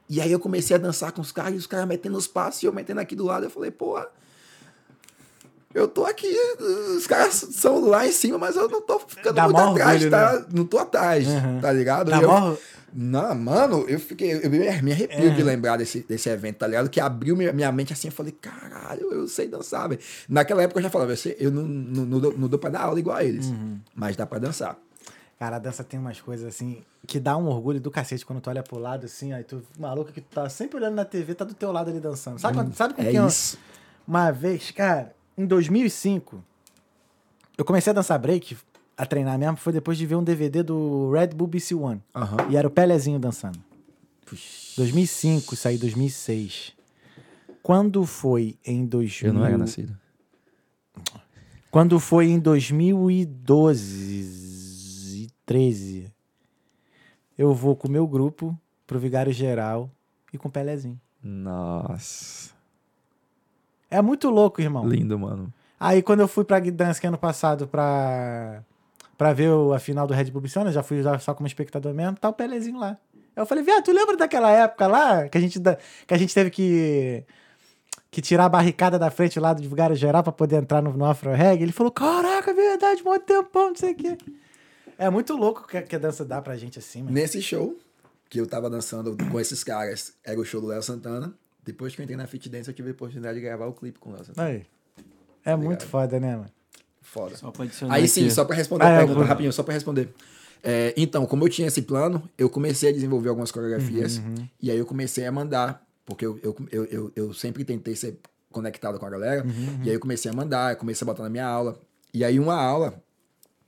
E 0.08 0.20
aí 0.20 0.31
eu 0.31 0.39
comecei 0.39 0.76
a 0.76 0.78
dançar 0.78 1.12
com 1.12 1.23
os 1.23 1.32
caras, 1.32 1.55
e 1.55 1.57
os 1.57 1.66
caras 1.66 1.86
metendo 1.89 2.16
os 2.18 2.26
passos 2.26 2.62
e 2.62 2.66
eu 2.66 2.73
metendo 2.73 3.00
aqui 3.00 3.16
do 3.16 3.24
lado. 3.24 3.44
Eu 3.47 3.50
falei, 3.50 3.70
porra, 3.70 4.07
eu 5.75 5.89
tô 5.89 6.05
aqui, 6.05 6.26
os 6.97 7.07
caras 7.07 7.34
são 7.34 7.81
lá 7.89 8.07
em 8.07 8.12
cima, 8.12 8.39
mas 8.39 8.57
eu 8.57 8.68
não 8.68 8.81
tô 8.83 8.99
ficando 9.01 9.34
Dá 9.34 9.44
muito 9.44 9.59
atrás, 9.60 9.92
orgulho, 10.02 10.10
tá? 10.10 10.33
né? 10.41 10.44
Não 10.52 10.65
tô 10.65 10.78
atrás, 10.78 11.26
Uhum. 11.26 11.60
tá 11.60 11.73
ligado? 11.73 12.10
Dá 12.10 12.20
eu- 12.20 12.59
Não, 12.94 13.34
mano, 13.34 13.86
eu 13.89 13.99
fiquei, 13.99 14.34
eu 14.44 14.51
me, 14.51 14.68
arrepio 14.68 15.34
de 15.34 15.42
lembrar 15.42 15.78
desse, 15.78 16.01
desse 16.01 16.28
evento, 16.28 16.59
tá 16.59 16.67
ligado? 16.67 16.91
Que 16.91 17.01
abriu 17.01 17.34
minha, 17.34 17.51
minha 17.52 17.73
mente 17.73 17.92
assim, 17.92 18.09
eu 18.09 18.12
falei, 18.12 18.33
caralho, 18.33 19.10
eu 19.12 19.26
sei 19.26 19.49
dançar, 19.49 19.89
velho. 19.89 20.01
Naquela 20.28 20.62
época 20.62 20.78
eu 20.78 20.83
já 20.83 20.91
falava, 20.91 21.10
eu, 21.12 21.17
sei, 21.17 21.34
eu 21.41 21.51
não, 21.51 21.62
não, 21.62 22.05
não, 22.05 22.18
dou, 22.20 22.36
não 22.36 22.49
dou 22.49 22.59
pra 22.59 22.68
dar 22.68 22.83
aula 22.83 22.99
igual 23.01 23.17
a 23.17 23.25
eles, 23.25 23.47
mas 23.94 24.15
dá 24.15 24.26
pra 24.26 24.39
dançar. 24.39 24.76
Cara, 25.39 25.57
a 25.57 25.59
dança 25.59 25.83
tem 25.83 25.99
umas 25.99 26.20
coisas 26.20 26.47
assim 26.47 26.83
que 27.07 27.18
dá 27.18 27.36
um 27.36 27.49
orgulho 27.49 27.81
do 27.81 27.91
cacete 27.91 28.25
quando 28.25 28.41
tu 28.41 28.49
olha 28.51 28.62
pro 28.62 28.78
lado 28.78 29.07
assim, 29.07 29.33
aí 29.33 29.42
tu, 29.42 29.60
maluco 29.78 30.12
que 30.12 30.20
tu 30.20 30.28
tá 30.33 30.49
sempre 30.49 30.76
olhando 30.76 30.94
na 30.94 31.05
TV, 31.05 31.34
tá 31.34 31.44
do 31.44 31.55
teu 31.55 31.73
lado 31.73 31.91
ali 31.91 31.99
dançando. 31.99 32.39
Sabe, 32.39 32.57
quando- 32.59 32.75
sabe 32.75 32.94
com 32.94 33.02
é 33.02 33.07
quem 33.07 33.17
eu- 33.17 33.26
isso. 33.26 33.59
Uma 34.07 34.31
vez, 34.31 34.70
cara, 34.70 35.12
em 35.36 35.44
2005, 35.47 36.43
eu 37.57 37.65
comecei 37.65 37.91
a 37.91 37.94
dançar 37.94 38.19
break, 38.19 38.57
a 38.97 39.07
treinar 39.07 39.39
mesmo, 39.39 39.57
foi 39.57 39.73
depois 39.73 39.97
de 39.99 40.07
ver 40.07 40.17
um 40.17 40.25
DVD 40.25 40.62
do 40.62 41.11
Red 41.12 41.28
Bull 41.28 41.49
BC 41.49 41.75
One. 41.75 42.02
Aham. 42.15 42.49
E 42.51 42.57
era 42.57 42.69
o 42.69 42.70
Pelezinho 42.70 43.19
dançando. 43.19 43.59
2005, 44.77 45.57
saí 45.57 45.78
2006. 45.78 46.75
Quando 47.62 48.05
foi 48.07 48.57
em 48.65 48.86
2000... 48.86 49.28
Eu 49.28 49.35
não 49.35 49.44
era 49.44 49.59
nascido. 49.59 49.94
Quando 51.70 52.01
foi 52.01 52.27
em 52.27 52.39
2012, 52.39 55.28
13, 55.47 56.12
eu 57.39 57.55
vou 57.55 57.75
com 57.77 57.89
o 57.89 57.91
meu 57.91 58.07
grupo 58.07 58.55
pro 58.86 58.99
Vigário 58.99 59.33
Geral 59.33 59.91
e 60.33 60.39
com 60.39 60.49
o 60.49 60.51
Pelezinho. 60.51 60.99
Nossa. 61.23 62.51
É 63.93 64.03
muito 64.03 64.31
louco, 64.31 64.61
irmão. 64.61 64.87
Lindo, 64.89 65.19
mano. 65.19 65.53
Aí 65.79 66.03
quando 66.03 66.21
eu 66.21 66.29
fui 66.29 66.45
pra 66.45 66.59
Gdansk 66.61 67.05
ano 67.05 67.19
passado 67.19 67.67
pra, 67.67 68.62
pra 69.19 69.33
ver 69.33 69.51
o- 69.51 69.73
a 69.73 69.79
final 69.79 70.07
do 70.07 70.15
Red 70.15 70.31
Bull 70.31 70.41
Biciana, 70.41 70.71
já 70.73 70.83
fui 70.83 71.03
só 71.21 71.35
como 71.35 71.47
espectador 71.47 71.93
mesmo, 71.93 72.17
tá 72.17 72.29
o 72.29 72.33
Pelezinho 72.33 72.79
lá. 72.79 72.97
Eu 73.35 73.45
falei, 73.47 73.65
viado, 73.65 73.83
tu 73.85 73.93
lembra 73.93 74.17
daquela 74.17 74.51
época 74.51 74.87
lá 74.87 75.29
que 75.29 75.37
a 75.39 75.41
gente, 75.41 75.59
que 76.07 76.15
a 76.15 76.19
gente 76.19 76.35
teve 76.35 76.51
que, 76.51 77.25
que 78.11 78.21
tirar 78.21 78.45
a 78.45 78.49
barricada 78.49 78.99
da 78.99 79.11
frente 79.11 79.41
lá 79.41 79.53
do 79.53 79.62
Vigário 79.62 79.97
Geral 79.97 80.23
pra 80.23 80.33
poder 80.33 80.57
entrar 80.57 80.83
no, 80.83 80.93
no 80.93 81.05
Afro 81.05 81.33
Reggae? 81.33 81.62
Ele 81.65 81.73
falou, 81.73 81.91
caraca, 81.91 82.51
é 82.51 82.55
verdade, 82.55 83.03
mó 83.03 83.19
tempão, 83.19 83.69
não 83.69 83.77
sei 83.77 83.93
o 83.93 83.97
quê. 83.97 84.19
É 84.99 85.09
muito 85.11 85.35
louco 85.35 85.67
que, 85.67 85.77
a- 85.79 85.83
que 85.83 85.97
a 85.97 85.99
dança 85.99 86.25
dá 86.25 86.41
pra 86.41 86.57
gente 86.57 86.79
assim, 86.79 87.03
mano. 87.03 87.15
Nesse 87.15 87.41
show 87.43 87.77
que 88.29 88.39
eu 88.41 88.47
tava 88.47 88.71
dançando 88.71 89.17
com 89.31 89.41
esses 89.41 89.65
caras, 89.65 90.15
era 90.25 90.39
o 90.39 90.45
show 90.45 90.61
do 90.61 90.69
Léo 90.69 90.83
Santana. 90.83 91.35
Depois 91.65 91.94
que 91.94 92.00
eu 92.00 92.05
entrei 92.05 92.16
na 92.16 92.26
Fit 92.26 92.49
Dance, 92.49 92.68
eu 92.68 92.74
tive 92.74 92.89
a 92.91 92.92
oportunidade 92.92 93.34
de 93.36 93.41
gravar 93.44 93.66
o 93.66 93.73
clipe 93.73 93.99
com 93.99 94.10
o 94.10 94.12
Léo 94.15 94.24
Santana. 94.24 94.49
Aí. 94.49 94.66
É 95.44 95.55
muito 95.57 95.86
foda, 95.86 96.18
né, 96.20 96.36
mano? 96.36 96.50
Foda. 97.00 97.36
Só 97.36 97.50
pra 97.50 97.65
adicionar 97.65 97.94
Aí 97.94 98.02
aqui. 98.05 98.08
sim, 98.12 98.31
só 98.31 98.44
pra 98.44 98.55
responder 98.57 98.84
Ah, 98.84 98.89
a 98.89 98.92
é, 98.92 98.99
pergunta 98.99 99.18
por- 99.20 99.26
rapidinho, 99.26 99.52
só 99.52 99.62
pra 99.62 99.74
responder. 99.74 100.08
É, 100.62 100.94
então, 100.97 101.26
como 101.26 101.44
eu 101.44 101.49
tinha 101.49 101.66
esse 101.68 101.82
plano, 101.82 102.28
eu 102.39 102.49
comecei 102.49 102.91
a 102.91 102.92
desenvolver 102.92 103.28
algumas 103.28 103.50
coreografias 103.50 104.18
Uhum, 104.18 104.34
e 104.60 104.70
aí 104.70 104.78
eu 104.78 104.86
comecei 104.86 105.26
a 105.26 105.32
mandar, 105.32 105.84
porque 106.07 106.24
eu, 106.24 106.39
eu, 106.42 106.57
eu, 106.70 106.84
eu, 106.86 107.12
eu 107.16 107.34
sempre 107.34 107.65
tentei 107.65 107.97
ser 107.97 108.18
conectado 108.52 108.99
com 108.99 109.07
a 109.07 109.10
galera, 109.10 109.44
Uhum, 109.44 109.81
e 109.84 109.89
aí 109.89 109.94
eu 109.97 110.00
comecei 110.00 110.31
a 110.31 110.34
mandar, 110.34 110.73
eu 110.73 110.76
comecei 110.76 111.05
a 111.05 111.07
botar 111.07 111.24
na 111.24 111.28
minha 111.31 111.47
aula. 111.47 111.81
E 112.15 112.24
aí 112.24 112.39
uma 112.39 112.55
aula, 112.55 112.94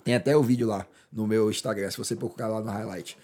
tem 0.04 0.14
até 0.14 0.36
o 0.36 0.42
vídeo 0.42 0.68
lá 0.68 0.86
no 1.12 1.26
meu 1.26 1.50
Instagram, 1.50 1.90
se 1.90 1.98
você 1.98 2.14
procurar 2.14 2.46
lá 2.48 2.60
no 2.60 2.70
highlight. 2.70 3.16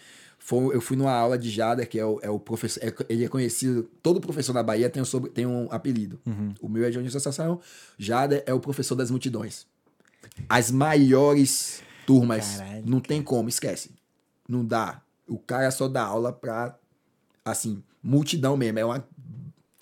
Foi, 0.42 0.74
eu 0.74 0.80
fui 0.80 0.96
numa 0.96 1.12
aula 1.12 1.36
de 1.38 1.50
Jader, 1.50 1.86
que 1.88 1.98
é 1.98 2.04
o, 2.04 2.18
é 2.22 2.30
o 2.30 2.38
professor. 2.40 2.82
é- 2.82 2.94
ele 3.08 3.24
é 3.24 3.28
conhecido. 3.28 3.88
Todo 4.02 4.20
professor 4.20 4.52
na 4.54 4.62
Bahia 4.62 4.88
tem 4.90 5.00
um, 5.02 5.04
sobre, 5.04 5.30
tem 5.30 5.46
um 5.46 5.68
apelido. 5.70 6.18
O 6.60 6.68
meu 6.68 6.82
é 6.84 6.90
de 6.90 6.98
Associação. 6.98 7.60
Jader 7.98 8.42
é 8.46 8.52
o 8.54 8.58
professor 8.58 8.94
das 8.96 9.10
multidões. 9.10 9.66
As 10.48 10.70
maiores 10.70 11.82
turmas. 12.06 12.56
Caralho, 12.56 12.82
não 12.86 13.00
tem 13.00 13.22
como, 13.22 13.48
esquece. 13.48 13.90
Não 14.48 14.64
dá. 14.64 15.02
O 15.28 15.38
cara 15.38 15.70
só 15.70 15.86
dá 15.86 16.02
aula 16.02 16.32
pra. 16.32 16.76
Assim, 17.44 17.82
multidão 18.02 18.56
mesmo. 18.56 18.78
É 18.78 18.84
uma. 18.84 19.04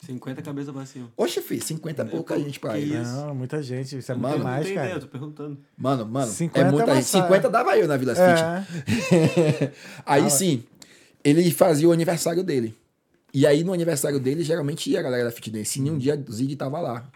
50 0.01 0.43
cabeças 0.43 0.73
pra 0.73 0.87
cima. 0.87 1.11
Oxe, 1.17 1.43
filho, 1.43 1.63
50 1.63 2.03
é 2.03 2.05
pouca 2.05 2.35
pô, 2.35 2.41
gente 2.41 2.61
pra 2.61 2.75
que 2.75 2.81
ir. 2.81 3.03
Não, 3.03 3.35
muita 3.35 3.63
gente. 3.63 3.99
Isso 3.99 4.13
é 4.13 4.15
Mano, 4.15 4.35
muito 4.35 4.45
mais, 4.45 4.67
cara. 4.67 4.81
ideia, 4.87 4.93
eu 4.95 5.01
tô 5.01 5.09
perguntando. 5.09 5.59
Mano, 5.77 6.07
mano, 6.07 6.31
50 6.31 6.67
é 6.67 6.71
muita 6.71 6.91
é 6.93 7.03
gente. 7.03 7.17
uma 7.17 7.23
50 7.25 7.51
dava 7.51 7.77
eu 7.77 7.89
na 7.89 7.97
Vila 7.97 8.15
Fit. 8.15 9.15
É. 9.15 9.73
Aí 10.07 10.31
sim, 10.31 10.63
ele 11.25 11.51
fazia 11.51 11.89
o 11.89 11.93
aniversário 11.93 12.45
dele. 12.45 12.75
E 13.35 13.47
aí 13.47 13.63
no 13.63 13.75
aniversário 13.75 14.19
dele, 14.19 14.43
geralmente 14.43 14.89
ia 14.91 15.01
a 15.01 15.03
galera 15.03 15.25
da 15.25 15.31
Fit 15.31 15.51
Dance. 15.51 15.79
E 15.81 15.91
um 15.91 15.99
dia 15.99 16.23
o 16.27 16.33
Zig 16.33 16.57
tava 16.57 16.81
lá. 16.81 17.07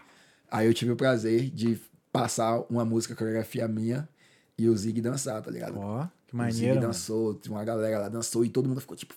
Aí 0.51 0.67
eu 0.67 0.73
tive 0.73 0.91
o 0.91 0.95
prazer 0.95 1.49
de 1.49 1.79
passar 2.11 2.63
uma 2.69 2.85
música, 2.85 3.15
coreografia 3.15 3.67
minha, 3.67 4.07
e 4.55 4.69
o 4.69 4.77
Zig 4.77 5.01
dançar, 5.01 5.41
tá 5.41 5.49
ligado? 5.49 5.79
Ó, 5.79 6.05
que 6.27 6.33
o 6.33 6.37
maneiro. 6.37 6.57
Zig 6.57 6.69
mano. 6.69 6.81
dançou, 6.81 7.33
tinha 7.33 7.55
uma 7.55 7.63
galera 7.63 7.97
lá 7.97 8.09
dançou 8.09 8.45
e 8.45 8.49
todo 8.49 8.69
mundo 8.69 8.81
ficou 8.81 8.95
tipo. 8.95 9.15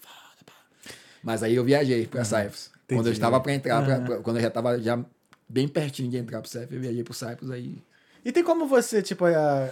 Mas 1.22 1.42
aí 1.42 1.54
eu 1.56 1.64
viajei 1.64 2.06
pra 2.06 2.24
Cyprus. 2.86 2.98
Quando 2.98 3.06
eu 3.06 3.12
entendi. 3.12 3.12
estava 3.12 3.40
pra 3.40 3.52
entrar, 3.52 3.84
pra- 3.84 4.00
pra- 4.00 4.16
quando 4.18 4.36
eu 4.36 4.42
já 4.42 4.50
tava 4.50 4.78
já 4.80 5.04
bem 5.48 5.66
pertinho 5.68 6.10
de 6.10 6.16
entrar 6.16 6.40
pro 6.40 6.50
Cyprus, 6.50 6.72
eu 6.72 6.80
viajei 6.80 7.02
pro 7.04 7.14
Cyprus 7.14 7.50
aí. 7.50 7.78
E 8.24 8.32
tem 8.32 8.42
como 8.42 8.66
você, 8.66 9.02
tipo, 9.02 9.24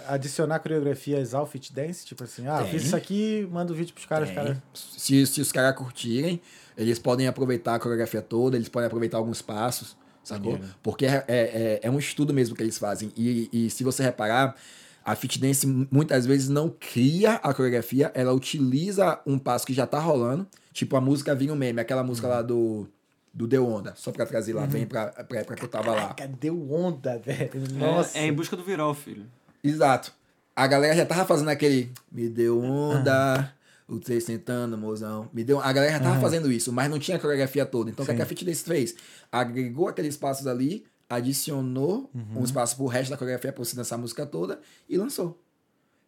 adicionar 0.07 0.59
coreografias 0.59 1.33
ao 1.33 1.45
fit 1.45 1.73
dance? 1.73 2.05
Tipo 2.05 2.23
assim, 2.23 2.47
ah, 2.47 2.59
Tem. 2.61 2.71
fiz 2.71 2.85
isso 2.85 2.95
aqui, 2.95 3.45
manda 3.51 3.73
o 3.73 3.75
vídeo 3.75 3.93
pros 3.93 4.05
caras, 4.05 4.29
os 4.29 4.35
caras. 4.35 4.57
Se, 4.73 5.27
se 5.27 5.41
os 5.41 5.51
caras 5.51 5.75
curtirem, 5.77 6.39
eles 6.77 6.97
podem 6.97 7.27
aproveitar 7.27 7.75
a 7.75 7.79
coreografia 7.79 8.21
toda, 8.21 8.55
eles 8.55 8.69
podem 8.69 8.87
aproveitar 8.87 9.17
alguns 9.17 9.41
passos, 9.41 9.97
sacou? 10.23 10.53
Maneiro. 10.53 10.73
Porque 10.81 11.05
é, 11.05 11.25
é, 11.27 11.79
é 11.83 11.91
um 11.91 11.99
estudo 11.99 12.33
mesmo 12.33 12.55
que 12.55 12.63
eles 12.63 12.77
fazem. 12.77 13.11
E, 13.17 13.49
e 13.51 13.69
se 13.69 13.83
você 13.83 14.01
reparar, 14.03 14.55
a 15.03 15.15
fit 15.17 15.37
dance 15.37 15.67
muitas 15.91 16.25
vezes 16.25 16.47
não 16.47 16.69
cria 16.79 17.33
a 17.33 17.53
coreografia, 17.53 18.09
ela 18.15 18.31
utiliza 18.31 19.19
um 19.27 19.37
passo 19.37 19.67
que 19.67 19.73
já 19.73 19.85
tá 19.85 19.99
rolando. 19.99 20.47
Tipo, 20.71 20.95
a 20.95 21.01
música 21.01 21.35
vinha 21.35 21.51
um 21.51 21.57
meme, 21.57 21.81
aquela 21.81 22.03
música 22.05 22.27
lá 22.29 22.41
do, 22.41 22.87
do 23.35 23.45
Deu 23.45 23.67
Onda, 23.67 23.93
só 23.97 24.11
pra 24.13 24.25
trazer 24.25 24.53
lá, 24.53 24.65
vem 24.65 24.85
pra, 24.87 25.07
pra 25.07 25.39
época 25.39 25.55
que 25.55 25.65
eu 25.65 25.67
tava 25.67 25.91
lá. 25.93 26.13
Cadê 26.13 26.49
o 26.49 26.71
onda, 26.71 27.17
velho? 27.19 27.51
É- 27.53 27.73
Nossa. 27.77 28.17
É, 28.17 28.25
em 28.27 28.33
busca 28.33 28.55
do 28.55 28.63
viral, 28.63 28.93
filho. 28.95 29.25
Exato. 29.61 30.13
A 30.55 30.65
galera 30.65 30.95
já 30.95 31.05
tava 31.05 31.25
fazendo 31.25 31.49
aquele. 31.49 31.91
Me 32.09 32.29
deu 32.29 32.61
onda. 32.63 33.53
O 33.89 33.99
três 33.99 34.23
sentando, 34.23 34.77
mozão. 34.77 35.29
Me 35.33 35.43
deu. 35.43 35.59
A 35.59 35.71
galera 35.73 35.91
já 35.91 35.99
tava 35.99 36.19
fazendo 36.21 36.49
isso, 36.49 36.71
mas 36.71 36.89
não 36.89 36.97
tinha 36.97 37.17
a 37.17 37.19
coreografia 37.19 37.65
toda. 37.65 37.91
Então 37.91 38.03
o 38.03 38.05
que, 38.05 38.13
é 38.13 38.15
que 38.15 38.21
a 38.21 38.25
Fit 38.25 38.45
Dance 38.45 38.63
fez? 38.63 38.95
Agregou 39.31 39.89
aqueles 39.89 40.15
passos 40.15 40.47
ali, 40.47 40.85
adicionou 41.09 42.09
um 42.35 42.43
espaço 42.43 42.77
pro 42.77 42.85
resto 42.87 43.11
da 43.11 43.17
coreografia 43.17 43.51
pra 43.51 43.63
você 43.63 43.75
dançar 43.75 43.99
a 43.99 44.01
música 44.01 44.25
toda 44.25 44.59
e 44.87 44.97
lançou. 44.97 45.39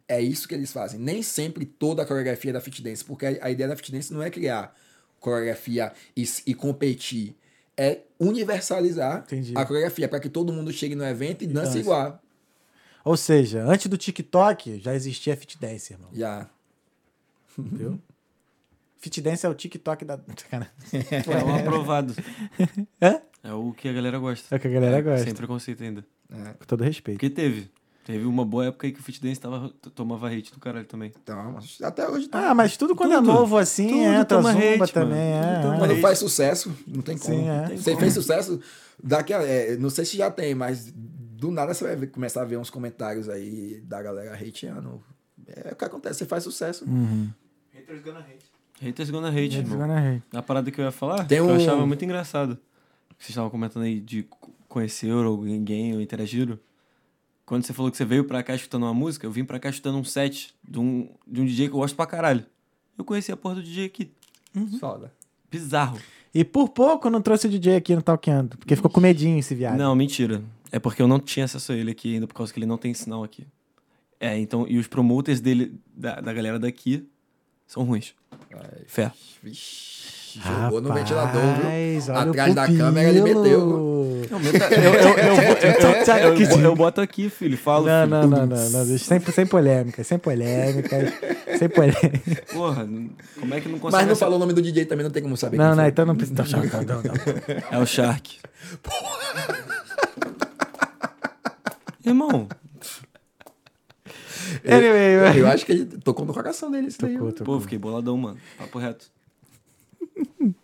É 0.08 0.20
isso 0.20 0.48
que 0.48 0.54
eles 0.54 0.72
fazem. 0.72 0.98
Nem 0.98 1.22
sempre 1.22 1.66
toda 1.66 2.02
a 2.02 2.06
coreografia 2.06 2.50
é 2.50 2.54
da 2.54 2.60
Fit 2.60 2.82
Dance, 2.82 3.04
porque 3.04 3.26
a 3.26 3.46
a 3.46 3.50
ideia 3.50 3.68
da 3.68 3.76
Fit 3.76 3.92
Dance 3.92 4.12
não 4.14 4.22
é 4.22 4.30
criar 4.30 4.74
coreografia 5.20 5.92
e, 6.16 6.24
e 6.46 6.54
competir. 6.54 7.34
É 7.76 8.00
universalizar 8.18 9.20
Entendi. 9.26 9.52
a 9.56 9.64
coreografia 9.64 10.08
para 10.08 10.18
que 10.18 10.28
todo 10.28 10.52
mundo 10.52 10.72
chegue 10.72 10.94
no 10.96 11.04
evento 11.04 11.44
e 11.44 11.46
dance 11.46 11.66
dance. 11.66 11.78
igual. 11.78 12.20
Ou 13.04 13.16
seja, 13.16 13.62
antes 13.64 13.86
do 13.86 13.96
TikTok 13.96 14.80
já 14.80 14.94
existia 14.94 15.36
fit 15.36 15.56
dance, 15.60 15.92
irmão. 15.92 16.10
Já. 16.12 16.48
Viu? 17.56 18.00
fit 18.98 19.20
dance 19.20 19.46
é 19.46 19.48
o 19.48 19.54
TikTok 19.54 20.04
da. 20.04 20.18
Cara, 20.50 20.70
É 20.92 21.44
o 21.44 21.54
aprovado. 21.54 22.14
É? 23.00 23.20
É 23.44 23.52
o 23.52 23.72
que 23.72 23.88
a 23.88 23.92
galera 23.92 24.18
gosta. 24.18 24.54
É 24.54 24.58
o 24.58 24.60
que 24.60 24.66
a 24.66 24.70
galera 24.70 25.00
gosta. 25.00 25.24
Sem 25.24 25.34
preconceito 25.34 25.82
ainda. 25.84 26.04
Com 26.58 26.64
todo 26.66 26.82
respeito. 26.82 27.18
Porque 27.18 27.30
teve. 27.30 27.70
Teve 28.08 28.24
uma 28.24 28.42
boa 28.42 28.64
época 28.64 28.86
aí 28.86 28.92
que 28.94 29.00
o 29.00 29.02
Fit 29.02 29.20
Dance 29.20 29.38
tava, 29.38 29.68
tomava 29.94 30.28
hate 30.30 30.50
do 30.50 30.58
caralho 30.58 30.86
também. 30.86 31.12
Então, 31.22 31.58
até 31.82 32.08
hoje 32.08 32.26
tá. 32.26 32.52
Ah, 32.52 32.54
mas 32.54 32.74
tudo 32.74 32.96
quando 32.96 33.12
Tudo. 33.12 33.30
é 33.30 33.34
novo 33.34 33.58
assim, 33.58 33.86
Tudo 33.86 34.00
entra 34.00 34.24
toma 34.24 34.52
zumba 34.54 34.64
hate, 34.64 34.78
mano. 34.78 34.88
também, 34.92 35.20
é. 35.34 35.60
toma 35.60 35.74
é. 35.74 35.78
Quando 35.78 35.96
faz 36.00 36.18
sucesso, 36.18 36.74
não 36.86 37.02
tem 37.02 37.18
como. 37.18 37.34
Sim, 37.36 37.46
é. 37.46 37.76
Você 37.76 37.94
fez 37.98 38.14
sucesso, 38.14 38.58
daqui 39.04 39.34
a, 39.34 39.42
é, 39.42 39.76
não 39.76 39.90
sei 39.90 40.06
se 40.06 40.16
já 40.16 40.30
tem, 40.30 40.54
mas 40.54 40.90
do 40.96 41.50
nada 41.50 41.74
você 41.74 41.84
vai 41.84 41.96
ver- 41.96 42.06
começar 42.06 42.40
a 42.40 42.44
ver 42.46 42.56
uns 42.56 42.70
comentários 42.70 43.28
aí 43.28 43.78
da 43.84 44.00
galera 44.02 44.32
hateando. 44.34 45.02
É 45.46 45.74
o 45.74 45.76
que 45.76 45.84
acontece, 45.84 46.20
você 46.20 46.24
faz 46.24 46.42
sucesso. 46.42 46.86
Uhum. 46.86 47.28
Haters 47.74 48.02
gonna 48.02 48.20
hate. 48.20 48.46
Haters 48.80 49.10
gonna 49.10 49.28
hate, 49.28 49.38
Eles 49.38 49.54
irmão. 49.56 49.80
gonna 49.80 49.98
hate. 50.14 50.22
A 50.32 50.40
parada 50.40 50.70
que 50.70 50.80
eu 50.80 50.84
ia 50.86 50.90
falar, 50.90 51.26
Tem 51.26 51.36
que 51.36 51.44
um- 51.44 51.50
eu 51.50 51.56
achava 51.56 51.86
muito 51.86 52.02
engraçado. 52.06 52.56
Vocês 53.18 53.28
estavam 53.28 53.50
comentando 53.50 53.82
aí 53.82 54.00
de 54.00 54.22
co- 54.22 54.50
conhecer 54.66 55.10
alguém 55.10 55.94
ou 55.94 56.00
interagiram. 56.00 56.58
Quando 57.48 57.64
você 57.64 57.72
falou 57.72 57.90
que 57.90 57.96
você 57.96 58.04
veio 58.04 58.24
pra 58.24 58.42
cá 58.42 58.54
escutando 58.54 58.82
uma 58.82 58.92
música, 58.92 59.26
eu 59.26 59.30
vim 59.30 59.42
pra 59.42 59.58
cá 59.58 59.70
escutando 59.70 59.96
um 59.96 60.04
set 60.04 60.54
de 60.62 60.78
um, 60.78 61.08
de 61.26 61.40
um 61.40 61.46
DJ 61.46 61.68
que 61.68 61.74
eu 61.74 61.78
gosto 61.78 61.96
pra 61.96 62.04
caralho. 62.04 62.44
Eu 62.98 63.06
conheci 63.06 63.32
a 63.32 63.38
porra 63.38 63.54
do 63.54 63.62
DJ 63.62 63.86
aqui. 63.86 64.10
Foda. 64.78 65.14
Bizarro. 65.50 65.98
E 66.34 66.44
por 66.44 66.68
pouco 66.68 67.08
não 67.08 67.22
trouxe 67.22 67.46
o 67.46 67.50
DJ 67.50 67.76
aqui 67.76 67.96
no 67.96 68.02
Talkando, 68.02 68.58
porque 68.58 68.76
ficou 68.76 68.90
com 68.90 69.00
medinho 69.00 69.38
esse 69.38 69.54
viado. 69.54 69.78
Não, 69.78 69.96
mentira. 69.96 70.42
É 70.70 70.78
porque 70.78 71.00
eu 71.00 71.08
não 71.08 71.18
tinha 71.18 71.46
acesso 71.46 71.72
a 71.72 71.74
ele 71.74 71.90
aqui 71.90 72.16
ainda, 72.16 72.26
por 72.26 72.34
causa 72.34 72.52
que 72.52 72.58
ele 72.58 72.66
não 72.66 72.76
tem 72.76 72.92
sinal 72.92 73.24
aqui. 73.24 73.46
É, 74.20 74.38
então, 74.38 74.66
e 74.68 74.76
os 74.76 74.86
promoters 74.86 75.40
dele, 75.40 75.80
da, 75.96 76.20
da 76.20 76.34
galera 76.34 76.58
daqui, 76.58 77.08
são 77.66 77.82
ruins. 77.82 78.14
Fé. 78.86 79.10
Vixe, 79.42 80.17
jogou 80.44 80.80
no 80.80 80.92
ventilador, 80.92 81.42
viu? 81.42 82.14
Atrás 82.14 82.54
da 82.54 82.66
câmera 82.66 83.08
ele 83.08 83.20
meteu. 83.22 83.88
Eu, 84.30 84.38
eu, 84.38 84.40
eu, 84.40 84.92
eu, 85.94 86.34
eu, 86.34 86.50
eu, 86.50 86.60
eu 86.60 86.76
boto 86.76 87.00
aqui, 87.00 87.30
filho, 87.30 87.56
falo. 87.56 87.86
Não, 87.86 88.04
filho. 88.04 88.10
não, 88.10 88.26
não, 88.28 88.46
não, 88.46 88.70
não, 88.70 88.86
deixa- 88.86 89.04
sem, 89.04 89.20
sem 89.20 89.46
polêmicas, 89.46 90.06
sem 90.06 90.18
polêmicas, 90.18 91.12
sem 91.58 91.68
polêmicas. 91.68 92.40
Porra, 92.52 92.86
como 93.40 93.54
é 93.54 93.60
que 93.60 93.68
não 93.68 93.78
consegue. 93.78 93.96
Mas 94.02 94.06
não 94.06 94.12
essa- 94.12 94.20
falou 94.24 94.36
o 94.36 94.38
nome 94.38 94.52
do 94.52 94.60
DJ 94.60 94.84
também, 94.84 95.04
não 95.04 95.10
tem 95.10 95.22
como 95.22 95.36
saber. 95.36 95.56
Não, 95.56 95.70
não, 95.70 95.76
foi. 95.76 95.86
então 95.88 96.04
não 96.04 96.14
precisa. 96.16 96.42
Não, 96.42 96.62
não, 96.62 97.02
não. 97.02 97.12
É 97.70 97.78
o 97.82 97.86
Shark. 97.86 98.36
Irmão, 102.04 102.48
Anyway, 104.64 105.40
Eu 105.40 105.46
acho 105.48 105.64
que 105.66 105.72
ele 105.72 105.84
tocou 105.84 106.24
no 106.24 106.32
coração 106.32 106.70
dele. 106.70 106.88
Isso 106.88 106.98
Tocou, 106.98 107.16
viu? 107.16 107.32
tocou. 107.32 107.54
pô, 107.56 107.60
fiquei 107.60 107.78
boladão, 107.78 108.16
mano. 108.16 108.38
Papo 108.58 108.78
reto. 108.78 109.06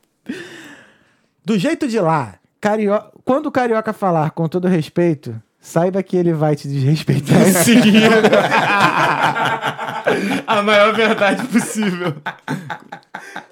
Do 1.45 1.59
jeito 1.59 1.87
de 1.87 2.01
lá, 2.01 2.37
cario... 2.61 2.93
quando 3.25 3.47
o 3.47 3.53
carioca 3.53 3.93
falar 3.93 4.31
com 4.31 4.49
todo 4.49 4.67
respeito, 4.67 5.41
saiba 5.61 6.03
que 6.03 6.17
ele 6.17 6.33
vai 6.33 6.57
te 6.57 6.67
desrespeitar 6.69 7.49
em 7.49 7.53
seguida. 7.53 8.07
A 10.47 10.63
maior 10.63 10.95
verdade 10.95 11.47
possível. 11.49 12.15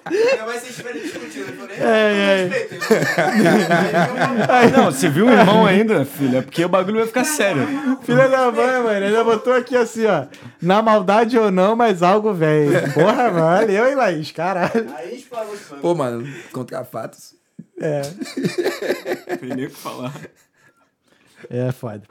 Ainda 0.05 0.45
mais 0.45 0.61
se 0.61 0.69
estiver 0.69 0.93
discutindo. 0.93 1.49
Eu 1.49 1.55
falei, 1.57 1.77
É, 1.79 1.83
é. 1.83 2.47
respeito. 2.47 2.85
Não, 4.77 4.85
você 4.91 5.09
viu 5.09 5.27
o 5.27 5.31
irmão 5.31 5.65
ainda, 5.65 6.05
filho? 6.05 6.37
É 6.37 6.41
porque 6.41 6.63
o 6.63 6.69
bagulho 6.69 6.97
vai 6.97 7.07
ficar 7.07 7.23
sério. 7.23 7.67
Filha 8.03 8.27
da 8.29 8.51
mãe, 8.51 8.81
mano, 8.83 9.05
ele 9.05 9.23
botou 9.23 9.53
aqui 9.53 9.75
assim, 9.75 10.05
ó. 10.05 10.25
Na 10.61 10.81
maldade 10.81 11.37
ou 11.37 11.51
não, 11.51 11.75
mas 11.75 12.01
algo 12.03 12.33
vem. 12.33 12.69
Porra, 12.93 13.29
mano, 13.31 13.39
valeu, 13.39 13.87
hein, 13.87 13.95
Laís? 13.95 14.31
Caralho. 14.31 14.93
Aí 14.95 15.15
explodiu. 15.17 15.53
mano. 15.69 15.81
Pô, 15.81 15.95
mano, 15.95 16.33
contra 16.51 16.83
fatos. 16.83 17.33
É, 17.79 18.01
Tem 19.39 19.49
nem 19.55 19.65
o 19.65 19.69
que 19.69 19.75
falar. 19.75 20.13
é 21.49 21.71
foda. 21.71 22.03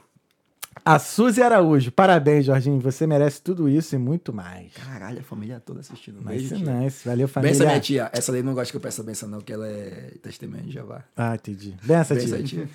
A 0.85 0.99
Suzy 0.99 1.41
Araújo. 1.43 1.93
Parabéns, 1.93 2.45
Jorginho. 2.47 2.81
Você 2.81 3.07
merece 3.07 3.41
tudo 3.41 3.69
isso 3.69 3.95
e 3.95 3.99
muito 3.99 4.33
mais. 4.33 4.73
Caralho, 4.75 5.21
a 5.21 5.23
família 5.23 5.63
toda 5.65 5.79
assistindo. 5.81 6.17
Nice, 6.17 6.49
Beijo, 6.49 6.57
tia. 6.65 6.73
nice. 6.75 7.09
Valeu, 7.09 7.29
família. 7.29 7.53
Benção, 7.53 7.67
minha 7.69 7.81
tia. 7.81 8.11
Essa 8.13 8.33
daí 8.33 8.43
não 8.43 8.53
gosta 8.55 8.71
que 8.73 8.77
eu 8.77 8.81
peça 8.81 9.01
benção, 9.03 9.29
não, 9.29 9.41
que 9.41 9.53
ela 9.53 9.69
é 9.69 10.15
testemunha 10.23 10.63
de 10.63 10.73
Jeová. 10.73 11.05
Ah, 11.17 11.35
entendi. 11.37 11.77
Benção, 11.83 12.17
Benção, 12.17 12.43
tia. 12.43 12.67
tia. 12.67 12.69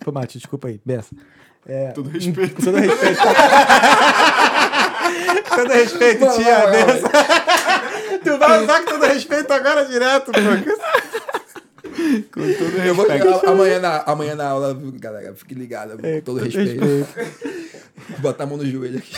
Pô, 0.00 0.10
Mati, 0.12 0.38
desculpa 0.38 0.68
aí. 0.68 0.80
Benção. 0.84 1.16
É, 1.66 1.92
Todo 1.92 2.10
respeito. 2.10 2.62
todo 2.62 2.76
respeito. 2.76 3.20
todo 5.54 5.68
respeito, 5.72 6.26
tia. 6.36 6.66
Benção. 6.66 7.10
Tu 8.22 8.38
vai 8.38 8.62
usar 8.64 8.80
com 8.82 8.90
todo 8.90 9.04
respeito 9.06 9.50
agora 9.52 9.84
direto, 9.86 10.30
pô. 10.32 10.38
Com 12.32 12.40
todo 12.40 12.76
Eu 12.84 12.94
vou, 12.94 13.06
respeito. 13.08 13.46
a- 13.46 13.50
amanhã, 13.50 13.80
na, 13.80 13.96
amanhã 14.02 14.34
na 14.34 14.48
aula, 14.48 14.78
galera, 14.94 15.34
fique 15.34 15.54
ligado, 15.54 15.98
É, 16.04 16.20
com 16.20 16.24
todo 16.24 16.38
com 16.38 16.44
respeito. 16.44 16.84
Botar 18.20 18.44
a 18.44 18.46
mão 18.46 18.56
no 18.56 18.66
joelho 18.66 18.98
aqui. 18.98 19.14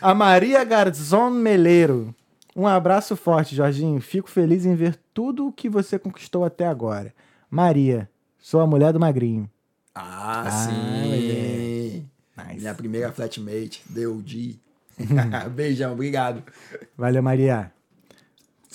A 0.00 0.14
Maria 0.14 0.62
Garzon 0.64 1.30
Meleiro. 1.30 2.14
Um 2.54 2.66
abraço 2.66 3.14
forte, 3.16 3.54
Jorginho. 3.54 4.00
Fico 4.00 4.28
feliz 4.30 4.64
em 4.66 4.74
ver 4.74 4.98
tudo 5.14 5.46
o 5.46 5.52
que 5.52 5.68
você 5.68 5.98
conquistou 5.98 6.44
até 6.44 6.66
agora. 6.66 7.12
Maria, 7.50 8.08
sou 8.38 8.60
a 8.60 8.66
mulher 8.66 8.92
do 8.92 9.00
magrinho. 9.00 9.48
Ah, 9.94 10.44
Ah, 10.46 10.50
sim. 10.50 12.06
Nice. 12.36 12.60
Minha 12.60 12.74
primeira 12.74 13.10
flatmate, 13.12 13.82
deu 13.88 14.20
de. 14.22 14.56
Beijão, 15.54 15.92
obrigado. 15.92 16.42
Valeu, 16.96 17.22
Maria. 17.22 17.72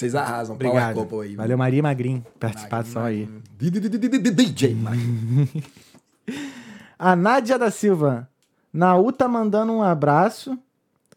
Vocês 0.03 0.15
arrasam. 0.15 0.57
Power 0.57 0.71
Obrigado. 0.71 0.95
couple 0.95 1.27
aí. 1.27 1.35
Valeu, 1.35 1.57
Maria 1.57 1.79
e 1.79 1.81
Magrin. 1.81 2.23
Participação 2.39 3.03
aí. 3.03 3.29
DJ 3.57 4.75
Magno. 4.75 5.47
A 6.99 7.15
Nádia 7.15 7.57
da 7.57 7.71
Silva. 7.71 8.29
Naú 8.71 9.11
tá 9.11 9.27
mandando 9.27 9.71
um 9.71 9.81
abraço 9.81 10.57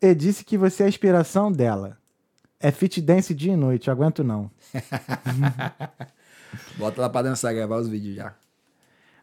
e 0.01 0.15
disse 0.15 0.45
que 0.45 0.57
você 0.59 0.83
é 0.83 0.87
a 0.87 0.89
inspiração 0.89 1.51
dela. 1.51 1.97
É 2.61 2.71
fit 2.71 3.01
dance 3.01 3.35
dia 3.35 3.53
e 3.53 3.57
noite, 3.57 3.91
aguento 3.91 4.23
não. 4.25 4.51
Bota 6.77 7.01
lá 7.03 7.09
pra 7.09 7.23
dançar, 7.23 7.55
gravar 7.55 7.77
os 7.77 7.89
vídeos 7.89 8.17
já. 8.17 8.35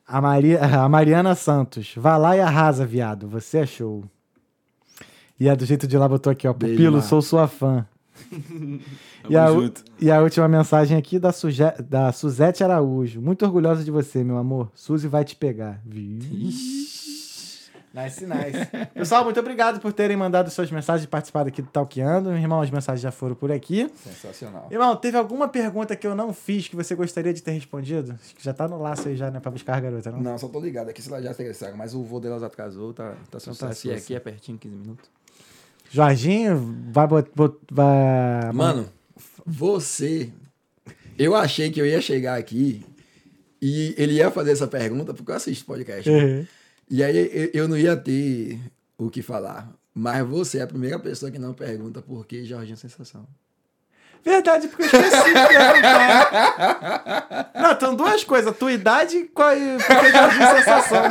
A, 0.07 0.19
Maria, 0.21 0.59
a 0.61 0.89
Mariana 0.89 1.35
Santos. 1.35 1.93
Vá 1.95 2.17
lá 2.17 2.35
e 2.35 2.41
arrasa, 2.41 2.85
viado. 2.85 3.27
Você 3.29 3.59
é 3.59 3.65
show. 3.65 4.03
E 5.39 5.49
a 5.49 5.55
do 5.55 5.65
jeito 5.65 5.87
de 5.87 5.97
lá 5.97 6.07
botou 6.07 6.31
aqui, 6.31 6.47
ó. 6.47 6.53
Beijo, 6.53 6.75
Pupilo, 6.75 6.97
Mar. 6.97 7.03
sou 7.03 7.21
sua 7.21 7.47
fã. 7.47 7.85
E 9.29 9.37
a, 9.37 9.47
e 10.01 10.11
a 10.11 10.21
última 10.21 10.47
mensagem 10.47 10.97
aqui 10.97 11.17
da, 11.17 11.31
Suje, 11.31 11.63
da 11.87 12.11
Suzete 12.11 12.63
Araújo. 12.63 13.21
Muito 13.21 13.45
orgulhosa 13.45 13.83
de 13.83 13.89
você, 13.89 14.23
meu 14.23 14.37
amor. 14.37 14.69
Suzy 14.75 15.07
vai 15.07 15.23
te 15.23 15.35
pegar. 15.35 15.81
Nice, 17.93 18.25
nice. 18.25 18.87
Pessoal, 18.91 19.23
muito 19.23 19.39
obrigado 19.39 19.79
por 19.79 19.93
terem 19.93 20.17
mandado 20.17 20.49
suas 20.49 20.71
mensagens 20.71 21.05
e 21.05 21.07
participado 21.07 21.49
aqui 21.49 21.61
do 21.61 21.69
Talkeando. 21.69 22.31
Irmão, 22.31 22.59
as 22.59 22.71
mensagens 22.71 23.01
já 23.01 23.11
foram 23.11 23.35
por 23.35 23.51
aqui. 23.51 23.87
Sensacional. 23.95 24.67
Irmão, 24.71 24.95
teve 24.95 25.15
alguma 25.15 25.47
pergunta 25.47 25.95
que 25.95 26.07
eu 26.07 26.15
não 26.15 26.33
fiz 26.33 26.67
que 26.67 26.75
você 26.75 26.95
gostaria 26.95 27.31
de 27.31 27.43
ter 27.43 27.51
respondido? 27.51 28.17
Acho 28.19 28.35
que 28.35 28.43
já 28.43 28.51
tá 28.51 28.67
no 28.67 28.81
laço 28.81 29.07
aí 29.07 29.15
já, 29.15 29.29
né? 29.29 29.39
Pra 29.39 29.51
buscar 29.51 29.77
a 29.77 29.79
garota, 29.79 30.11
não? 30.11 30.19
Não, 30.21 30.37
só 30.39 30.47
tô 30.47 30.59
ligado 30.59 30.89
aqui 30.89 31.03
se 31.03 31.07
ela 31.07 31.21
já 31.21 31.31
interessaram, 31.31 31.77
mas 31.77 31.93
o 31.93 32.03
voo 32.03 32.19
delas 32.19 32.41
atrasou, 32.41 32.93
tá, 32.93 33.13
tá 33.29 33.39
sucesso. 33.39 33.71
e 33.71 33.75
sucesso. 33.75 34.03
aqui 34.03 34.15
é 34.15 34.19
pertinho, 34.19 34.57
15 34.57 34.75
minutos. 34.75 35.22
Jorginho 35.93 36.89
vai 36.91 37.07
bot, 37.07 37.29
bot- 37.35 37.59
vai 37.71 38.51
Mano, 38.51 38.89
você. 39.45 40.29
Eu 41.17 41.35
achei 41.35 41.69
que 41.69 41.79
eu 41.79 41.85
ia 41.85 42.01
chegar 42.01 42.37
aqui 42.39 42.83
e 43.61 43.93
ele 43.97 44.13
ia 44.13 44.31
fazer 44.31 44.51
essa 44.51 44.67
pergunta 44.67 45.13
porque 45.13 45.31
eu 45.31 45.35
assisto 45.35 45.65
podcast. 45.65 46.09
né? 46.09 46.23
Uhum. 46.23 46.47
E 46.89 47.03
aí 47.03 47.15
eu- 47.17 47.49
eu 47.53 47.67
não 47.67 47.77
ia 47.77 47.95
ter 47.95 48.59
o 48.97 49.09
que 49.09 49.21
falar. 49.21 49.71
Mas 49.93 50.27
você 50.27 50.57
é 50.57 50.61
a 50.63 50.67
primeira 50.67 50.97
pessoa 50.97 51.31
que 51.31 51.37
não 51.37 51.53
pergunta 51.53 52.01
por 52.01 52.25
que 52.25 52.43
Jorginho 52.43 52.75
Sensação. 52.75 53.27
Verdade, 54.25 54.67
porque 54.69 54.83
eu 54.83 55.01
esqueci 55.01 55.33
de 55.33 55.33
perguntar. 55.47 57.49
Não, 57.55 57.71
então 57.71 57.95
duas 57.95 58.23
coisas. 58.23 58.55
Tua 58.57 58.71
idade 58.71 59.17
e 59.17 59.23
qual 59.25 59.55
e 59.55 59.77
porque 59.77 60.11
Jorginho 60.11 60.47
Sensação. 60.57 61.03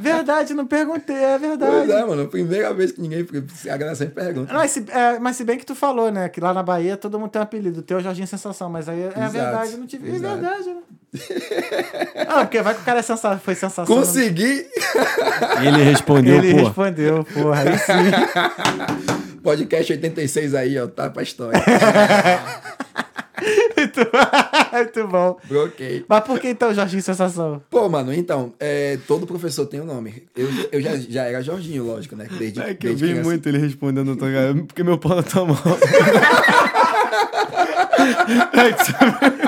Verdade, 0.00 0.54
não 0.54 0.66
perguntei, 0.66 1.16
é 1.16 1.38
Pois 1.38 1.40
verdade. 1.40 1.92
é, 1.92 2.04
mano. 2.04 2.28
Primeira 2.28 2.72
vez 2.74 2.92
que 2.92 3.00
ninguém. 3.00 3.26
A 3.70 3.76
galera 3.76 3.94
sempre 3.94 4.14
pergunta. 4.24 4.52
Não, 4.52 4.60
mas, 4.60 4.70
se, 4.72 4.84
é, 4.88 5.18
mas 5.18 5.36
se 5.36 5.44
bem 5.44 5.58
que 5.58 5.66
tu 5.66 5.74
falou, 5.74 6.10
né? 6.10 6.28
Que 6.28 6.40
lá 6.40 6.52
na 6.52 6.62
Bahia 6.62 6.96
todo 6.96 7.18
mundo 7.18 7.30
tem 7.30 7.40
um 7.40 7.44
apelido. 7.44 7.80
O 7.80 7.82
teu 7.82 7.98
é 7.98 8.02
Jorginho 8.02 8.26
Sensação, 8.26 8.68
mas 8.68 8.88
aí 8.88 9.02
é 9.02 9.06
Exato, 9.08 9.30
verdade, 9.30 9.72
eu 9.72 9.78
não 9.78 9.86
tive. 9.86 10.10
É 10.10 10.14
exato. 10.16 10.34
verdade, 10.40 10.68
né? 10.68 10.76
Ah, 12.28 12.40
porque 12.44 12.60
vai 12.60 12.74
que 12.74 12.82
o 12.82 12.84
cara 12.84 12.98
é 12.98 13.02
sensa... 13.02 13.38
foi 13.38 13.54
sensação. 13.54 13.94
né? 13.94 14.00
Consegui! 14.02 14.66
Ele 15.64 15.82
respondeu, 15.82 16.36
Ele 16.36 16.52
pô. 16.54 16.64
respondeu, 16.66 17.24
porra. 17.32 17.62
Aí 17.62 17.78
sim. 17.78 19.18
Podcast 19.48 19.90
86 19.90 20.54
aí, 20.54 20.78
ó. 20.78 20.86
Tá 20.86 21.08
pra 21.08 21.22
história. 21.22 21.58
muito, 23.78 24.00
muito 24.74 25.08
bom. 25.08 25.38
Bloqueei. 25.48 26.04
Mas 26.06 26.20
por 26.20 26.38
que 26.38 26.50
então 26.50 26.74
Jorginho 26.74 27.02
Sensação? 27.02 27.62
Pô, 27.70 27.88
mano, 27.88 28.12
então, 28.12 28.52
é, 28.60 28.98
todo 29.06 29.26
professor 29.26 29.64
tem 29.64 29.80
um 29.80 29.86
nome. 29.86 30.24
Eu, 30.36 30.48
eu 30.70 30.82
já, 30.82 30.96
já 30.96 31.24
era 31.24 31.40
Jorginho, 31.40 31.82
lógico, 31.84 32.14
né? 32.14 32.28
Desde, 32.38 32.60
É 32.60 32.74
que 32.74 32.88
eu 32.88 32.90
desde 32.90 33.06
vi 33.06 33.12
criança. 33.12 33.26
muito 33.30 33.48
ele 33.48 33.56
respondendo, 33.56 34.14
ligado? 34.26 34.66
porque 34.66 34.82
meu 34.84 34.98
pau 34.98 35.16
não 35.16 35.22
tá 35.22 35.42
mal. 35.42 35.56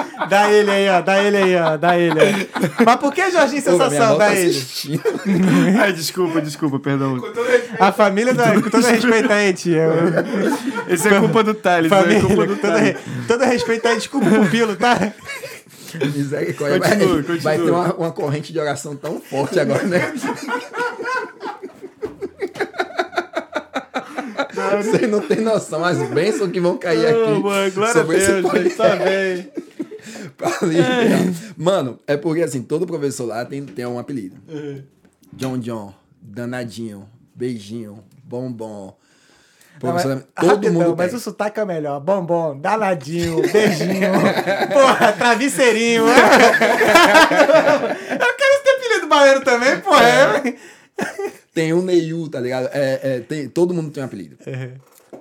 Dá 0.28 0.50
ele 0.50 0.70
aí, 0.70 0.88
ó. 0.88 1.00
Dá 1.00 1.22
ele 1.22 1.36
aí, 1.36 1.56
ó. 1.56 1.76
Dá 1.76 1.98
ele 1.98 2.20
aí. 2.20 2.50
Mas 2.84 2.96
por 2.96 3.12
que 3.12 3.30
Jorginho 3.30 3.62
Sensação? 3.62 4.18
Dá 4.18 4.26
tá 4.26 4.34
ele. 4.34 4.50
assistindo. 4.50 5.02
Ai, 5.80 5.92
desculpa, 5.92 6.40
desculpa, 6.40 6.78
perdão. 6.78 7.16
A 7.78 7.90
família, 7.92 8.34
da, 8.34 8.52
com 8.54 8.68
todo 8.68 8.86
respeito 8.86 9.32
aí, 9.32 9.52
tia. 9.52 9.88
Esse 10.88 11.08
é 11.08 11.18
culpa 11.18 11.42
do 11.42 11.54
Thales, 11.54 11.88
Família, 11.88 12.18
é 12.18 12.20
culpa 12.20 12.36
com 12.46 12.54
do 12.54 12.56
todo, 12.56 12.72
Thales. 12.72 12.82
re- 12.82 12.96
todo 13.26 13.44
respeito 13.44 13.88
aí, 13.88 13.96
desculpa 13.96 14.26
o 14.28 14.44
pupilo, 14.44 14.76
tá? 14.76 15.12
Misericórdia. 16.14 16.78
Vai, 16.78 16.90
Continua, 16.98 17.38
vai 17.40 17.58
ter 17.58 17.70
uma, 17.70 17.94
uma 17.94 18.12
corrente 18.12 18.52
de 18.52 18.58
oração 18.60 18.94
tão 18.96 19.20
forte 19.20 19.58
agora, 19.58 19.82
né? 19.84 20.12
Vocês 24.82 25.10
não 25.10 25.20
têm 25.20 25.40
noção 25.40 25.84
as 25.84 25.98
bênçãos 26.10 26.50
que 26.50 26.60
vão 26.60 26.76
cair 26.76 27.06
aqui. 27.06 27.40
Mano, 27.40 27.72
glória 27.72 27.72
a 27.80 27.92
sobre 27.92 28.16
esse 28.18 28.26
Deus, 28.32 28.42
podcast. 28.50 28.76
tá 28.76 28.96
bem. 28.96 29.48
Aliviar. 30.62 31.20
Mano, 31.56 31.98
é 32.06 32.16
porque 32.16 32.42
assim, 32.42 32.62
todo 32.62 32.86
professor 32.86 33.26
lá 33.26 33.44
tem, 33.44 33.64
tem 33.64 33.86
um 33.86 33.98
apelido. 33.98 34.36
John 35.32 35.58
John, 35.58 35.94
danadinho, 36.20 37.08
beijinho, 37.34 38.04
bombom. 38.24 38.96
Professor, 39.78 40.16
mas, 40.16 40.24
todo 40.34 40.48
rapidão, 40.48 40.72
mundo 40.74 40.94
mas 40.96 41.08
tem. 41.08 41.16
o 41.16 41.20
sotaque 41.20 41.58
é 41.58 41.64
melhor. 41.64 42.00
Bombom, 42.00 42.58
danadinho, 42.58 43.40
beijinho, 43.50 44.12
porra, 44.72 45.12
travesseirinho. 45.12 46.04
eu 46.06 46.14
quero 48.36 48.54
esse 48.60 48.68
apelido 48.76 49.08
baiano 49.08 49.40
também, 49.42 49.80
porra. 49.80 50.02
É. 50.04 50.54
Tem 51.54 51.72
o 51.72 51.80
Neil, 51.80 52.28
tá 52.28 52.38
ligado? 52.40 52.68
É, 52.72 53.00
é, 53.02 53.20
tem, 53.20 53.48
todo 53.48 53.72
mundo 53.72 53.90
tem 53.90 54.02
um 54.02 54.06
apelido. 54.06 54.36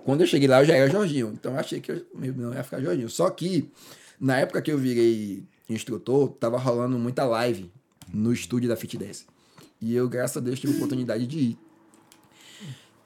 Quando 0.03 0.21
eu 0.21 0.27
cheguei 0.27 0.47
lá, 0.47 0.61
eu 0.61 0.65
já 0.65 0.75
era 0.75 0.89
Jorginho. 0.89 1.31
Então 1.33 1.53
eu 1.53 1.59
achei 1.59 1.79
que 1.79 1.91
eu, 1.91 2.01
meu 2.13 2.33
não 2.33 2.53
ia 2.53 2.63
ficar 2.63 2.81
Jorginho. 2.81 3.09
Só 3.09 3.29
que, 3.29 3.69
na 4.19 4.37
época 4.37 4.61
que 4.61 4.71
eu 4.71 4.77
virei 4.77 5.43
instrutor, 5.69 6.29
tava 6.39 6.57
rolando 6.57 6.97
muita 6.97 7.23
live 7.25 7.71
no 8.11 8.33
estúdio 8.33 8.67
da 8.69 8.75
Fit 8.75 8.97
Dance. 8.97 9.25
E 9.81 9.95
eu, 9.95 10.09
graças 10.09 10.37
a 10.37 10.39
Deus, 10.39 10.59
tive 10.59 10.73
a 10.73 10.75
oportunidade 10.77 11.25
de 11.27 11.39
ir. 11.39 11.57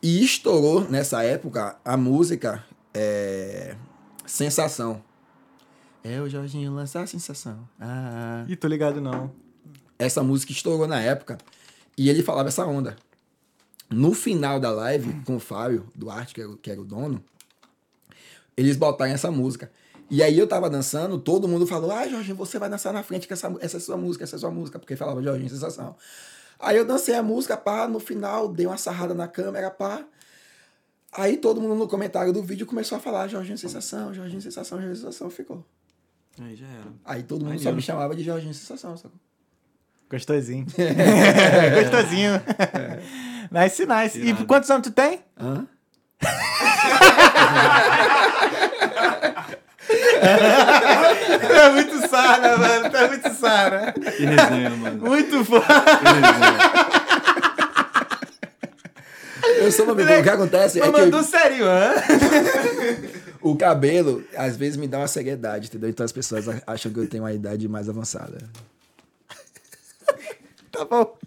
E 0.02 0.24
estourou, 0.24 0.90
nessa 0.90 1.24
época, 1.24 1.78
a 1.86 1.96
música 1.96 2.64
é, 2.94 3.76
Sensação. 4.26 5.04
É 6.04 6.20
o 6.20 6.30
Jorginho 6.30 6.74
lançar 6.74 7.04
a 7.04 7.08
sensação. 7.08 7.68
Ah, 7.80 8.44
Ih, 8.48 8.56
tô 8.58 8.68
ligado 8.68 9.00
não. 9.00 9.32
essa 9.98 10.22
música 10.24 10.52
estourou 10.52 10.86
na 10.88 11.00
época 11.00 11.38
e 11.98 12.10
ele 12.10 12.22
falava 12.24 12.50
essa 12.50 12.66
onda. 12.66 12.98
No 13.90 14.14
final 14.14 14.60
da 14.60 14.72
live, 14.72 15.14
com 15.26 15.36
o 15.38 15.40
Fábio 15.40 15.88
Duarte, 15.96 16.34
que 16.34 16.42
era, 16.42 16.50
o- 16.50 16.58
que 16.58 16.70
era 16.72 16.82
o 16.82 16.86
dono, 16.86 17.24
eles 18.58 18.76
botaram 18.76 19.14
essa 19.14 19.32
música. 19.32 19.72
E 20.14 20.22
aí 20.22 20.38
eu 20.38 20.46
tava 20.46 20.70
dançando, 20.70 21.18
todo 21.18 21.48
mundo 21.48 21.66
falou: 21.66 21.92
Ah, 21.92 22.08
Jorginho, 22.08 22.36
você 22.36 22.60
vai 22.60 22.70
dançar 22.70 22.94
na 22.94 23.02
frente, 23.02 23.26
que 23.26 23.34
essa, 23.34 23.52
essa 23.60 23.78
é 23.78 23.80
sua 23.80 23.98
música, 23.98 24.24
essa 24.24 24.36
é 24.36 24.40
sua 24.40 24.52
música, 24.52 24.78
porque 24.78 24.96
falava 24.96 25.24
Jorginho 25.24 25.50
Sensação. 25.50 25.96
Aí 26.60 26.78
eu 26.78 26.86
dancei 26.86 27.16
a 27.16 27.24
música, 27.24 27.58
pá, 27.58 27.88
no 27.88 28.00
final 28.00 28.48
dei 28.48 28.68
uma 28.68 28.78
sarrada 28.78 29.16
na 29.16 29.28
câmera, 29.28 29.72
pá. 29.72 30.06
Aí 31.12 31.38
todo 31.38 31.60
mundo 31.60 31.74
no 31.74 31.88
comentário 31.88 32.32
do 32.32 32.44
vídeo 32.44 32.68
começou 32.68 32.96
a 32.96 33.02
falar 33.02 33.28
Jorginho 33.28 33.58
Sensação, 33.58 34.14
Jorginho 34.14 34.40
Sensação, 34.40 34.78
Jorginho 34.78 34.96
Sensação, 34.96 35.32
ficou. 35.32 35.66
Aí 36.40 36.56
já 36.56 36.68
era. 36.68 36.94
Aí 37.04 37.24
todo 37.24 37.44
mundo 37.44 37.60
só 37.60 37.72
me 37.72 37.82
chamava 37.82 38.16
de 38.16 38.24
Jorginho 38.24 38.54
Sensação, 38.54 38.96
sacou? 38.96 39.20
Gostosinho. 40.12 40.68
Gostosinho. 41.82 42.34
Nice, 43.52 43.84
nice. 43.88 44.22
E 44.22 44.46
quantos 44.46 44.70
anos 44.70 44.88
tu 44.88 44.94
tem? 44.94 45.22
Hã? 45.40 45.66
É 51.54 51.70
muito 51.70 52.08
sara, 52.08 52.58
mano. 52.58 52.90
Tu 52.90 52.98
é 52.98 53.08
muito 53.08 53.34
sara. 53.34 53.94
Que 53.94 54.26
resenha, 54.26 54.70
mano. 54.72 55.02
Muito 55.02 55.46
foda. 55.46 55.66
Eu 59.58 59.72
sou 59.72 59.86
uma 59.86 59.94
O 59.94 60.24
que 60.24 60.30
acontece 60.30 60.80
é 60.80 60.82
Mas 60.82 60.92
que 60.92 61.02
mandou 61.02 61.24
sério, 61.24 61.66
hã? 61.66 61.94
o 63.42 63.56
cabelo, 63.56 64.24
às 64.36 64.58
vezes, 64.58 64.78
me 64.78 64.88
dá 64.88 65.00
uma 65.00 65.08
seriedade, 65.08 65.68
entendeu? 65.68 65.90
Então 65.90 66.06
as 66.06 66.12
pessoas 66.12 66.46
acham 66.66 66.92
que 66.92 67.00
eu 67.00 67.08
tenho 67.08 67.24
uma 67.24 67.34
idade 67.34 67.68
mais 67.68 67.88
avançada. 67.90 68.38
Tá 70.72 70.86
bom. 70.86 71.18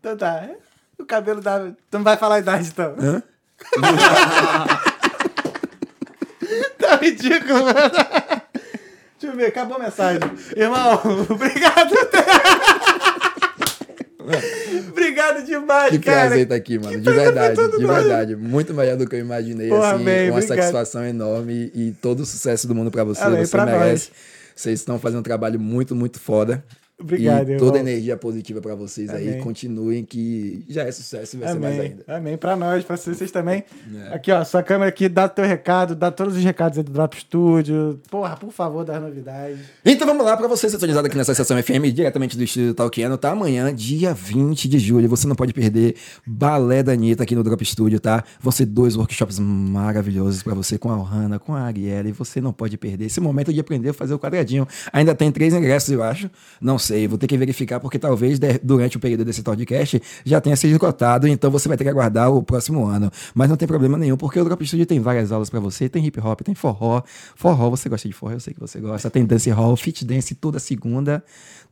Então 0.00 0.16
tá. 0.16 0.48
O 0.98 1.04
cabelo 1.04 1.40
da. 1.40 1.60
Tu 1.60 1.98
não 1.98 2.02
vai 2.02 2.16
falar 2.16 2.36
a 2.36 2.40
idade, 2.40 2.68
então. 2.68 2.94
Hã? 2.98 3.22
tá 7.02 7.06
ridículo, 7.06 7.64
mano. 7.64 7.74
Deixa 9.20 9.34
eu 9.34 9.36
ver, 9.36 9.46
acabou 9.46 9.76
a 9.76 9.80
mensagem. 9.80 10.20
Irmão, 10.56 11.00
obrigado. 11.30 11.94
obrigado 14.88 15.44
demais, 15.44 15.90
Que 15.90 15.98
cara. 15.98 16.20
prazer 16.28 16.42
estar 16.44 16.54
aqui, 16.54 16.78
mano. 16.78 16.96
De 16.96 17.02
prazer 17.02 17.22
verdade, 17.24 17.54
de 17.54 17.82
nosso. 17.84 17.94
verdade. 18.02 18.36
Muito 18.36 18.74
melhor 18.74 18.96
do 18.96 19.06
que 19.08 19.16
eu 19.16 19.20
imaginei. 19.20 19.68
Porra, 19.68 19.94
assim, 19.94 20.04
bem, 20.04 20.30
uma 20.30 20.38
obrigado. 20.38 20.58
satisfação 20.58 21.04
enorme 21.04 21.70
e 21.74 21.94
todo 22.00 22.20
o 22.20 22.26
sucesso 22.26 22.66
do 22.66 22.74
mundo 22.74 22.90
pra 22.90 23.04
você. 23.04 23.22
Amém, 23.22 23.44
você 23.44 23.56
merece. 23.56 23.80
nós. 24.10 24.10
Vocês 24.54 24.80
estão 24.80 24.98
fazendo 24.98 25.20
um 25.20 25.22
trabalho 25.24 25.58
muito, 25.58 25.94
muito 25.94 26.20
foda. 26.20 26.62
Obrigado, 27.00 27.48
E 27.48 27.52
irmão. 27.54 27.66
toda 27.66 27.80
energia 27.80 28.16
positiva 28.16 28.60
pra 28.60 28.76
vocês 28.76 29.10
aí. 29.10 29.28
Amém. 29.30 29.40
Continuem 29.40 30.04
que 30.04 30.64
já 30.68 30.84
é 30.84 30.92
sucesso 30.92 31.34
e 31.34 31.40
vai 31.40 31.48
ser 31.52 31.58
mais 31.58 31.74
Amém. 31.74 31.90
ainda. 31.90 32.04
Amém. 32.06 32.36
Pra 32.36 32.54
nós, 32.54 32.84
pra 32.84 32.96
vocês 32.96 33.30
também. 33.32 33.64
É. 34.08 34.14
Aqui, 34.14 34.30
ó, 34.30 34.44
sua 34.44 34.62
câmera 34.62 34.88
aqui, 34.88 35.08
dá 35.08 35.28
teu 35.28 35.44
recado, 35.44 35.96
dá 35.96 36.12
todos 36.12 36.36
os 36.36 36.44
recados 36.44 36.78
aí 36.78 36.84
do 36.84 36.92
Drop 36.92 37.16
Studio. 37.18 37.98
Porra, 38.08 38.36
por 38.36 38.52
favor, 38.52 38.84
das 38.84 39.02
novidades. 39.02 39.58
Então 39.84 40.06
vamos 40.06 40.24
lá, 40.24 40.36
pra 40.36 40.46
você 40.46 40.70
sintonizado 40.70 41.08
aqui 41.08 41.16
nessa 41.16 41.34
sessão 41.34 41.60
FM, 41.60 41.92
diretamente 41.92 42.36
do 42.36 42.44
Estúdio 42.44 42.72
Talkiano, 42.74 43.18
tá? 43.18 43.30
Amanhã, 43.32 43.74
dia 43.74 44.14
20 44.14 44.68
de 44.68 44.78
julho, 44.78 45.08
você 45.08 45.26
não 45.26 45.34
pode 45.34 45.52
perder 45.52 45.96
Balé 46.24 46.84
da 46.84 46.92
Anitta 46.92 47.24
aqui 47.24 47.34
no 47.34 47.42
Drop 47.42 47.64
Studio, 47.64 47.98
tá? 47.98 48.22
Vão 48.40 48.52
ser 48.52 48.66
dois 48.66 48.94
workshops 48.96 49.40
maravilhosos 49.40 50.42
pra 50.42 50.54
você 50.54 50.78
com 50.78 50.90
a 50.90 50.96
Ohana, 50.98 51.38
com 51.38 51.54
a 51.54 51.62
Ariela, 51.62 52.08
e 52.08 52.12
você 52.12 52.40
não 52.40 52.52
pode 52.52 52.76
perder 52.76 53.06
esse 53.06 53.20
momento 53.20 53.52
de 53.52 53.58
aprender 53.58 53.88
a 53.88 53.94
fazer 53.94 54.14
o 54.14 54.18
quadradinho. 54.18 54.68
Ainda 54.92 55.14
tem 55.14 55.32
três 55.32 55.52
ingressos, 55.52 55.90
eu 55.90 56.02
acho. 56.02 56.30
Não 56.60 56.78
sei, 56.78 56.91
vou 57.08 57.18
ter 57.18 57.26
que 57.26 57.36
verificar, 57.36 57.80
porque 57.80 57.98
talvez 57.98 58.38
de- 58.38 58.58
durante 58.62 58.96
o 58.96 59.00
período 59.00 59.24
desse 59.24 59.42
podcast 59.42 60.00
já 60.24 60.40
tenha 60.40 60.56
sido 60.56 60.70
esgotado, 60.70 61.26
então 61.26 61.50
você 61.50 61.68
vai 61.68 61.76
ter 61.76 61.84
que 61.84 61.90
aguardar 61.90 62.30
o 62.32 62.42
próximo 62.42 62.86
ano. 62.86 63.10
Mas 63.34 63.48
não 63.48 63.56
tem 63.56 63.66
problema 63.66 63.96
nenhum, 63.98 64.16
porque 64.16 64.38
o 64.40 64.44
Drop 64.44 64.64
Studio 64.66 64.86
tem 64.86 65.00
várias 65.00 65.32
aulas 65.32 65.50
pra 65.50 65.60
você, 65.60 65.88
tem 65.88 66.04
hip 66.06 66.20
hop, 66.20 66.40
tem 66.42 66.54
forró. 66.54 67.02
Forró, 67.36 67.70
você 67.70 67.88
gosta 67.88 68.08
de 68.08 68.14
forró, 68.14 68.32
eu 68.32 68.40
sei 68.40 68.54
que 68.54 68.60
você 68.60 68.80
gosta. 68.80 69.10
Tem 69.10 69.24
dance 69.24 69.50
hall, 69.50 69.76
fit 69.76 70.04
dance 70.04 70.34
toda 70.34 70.58
segunda, 70.58 71.22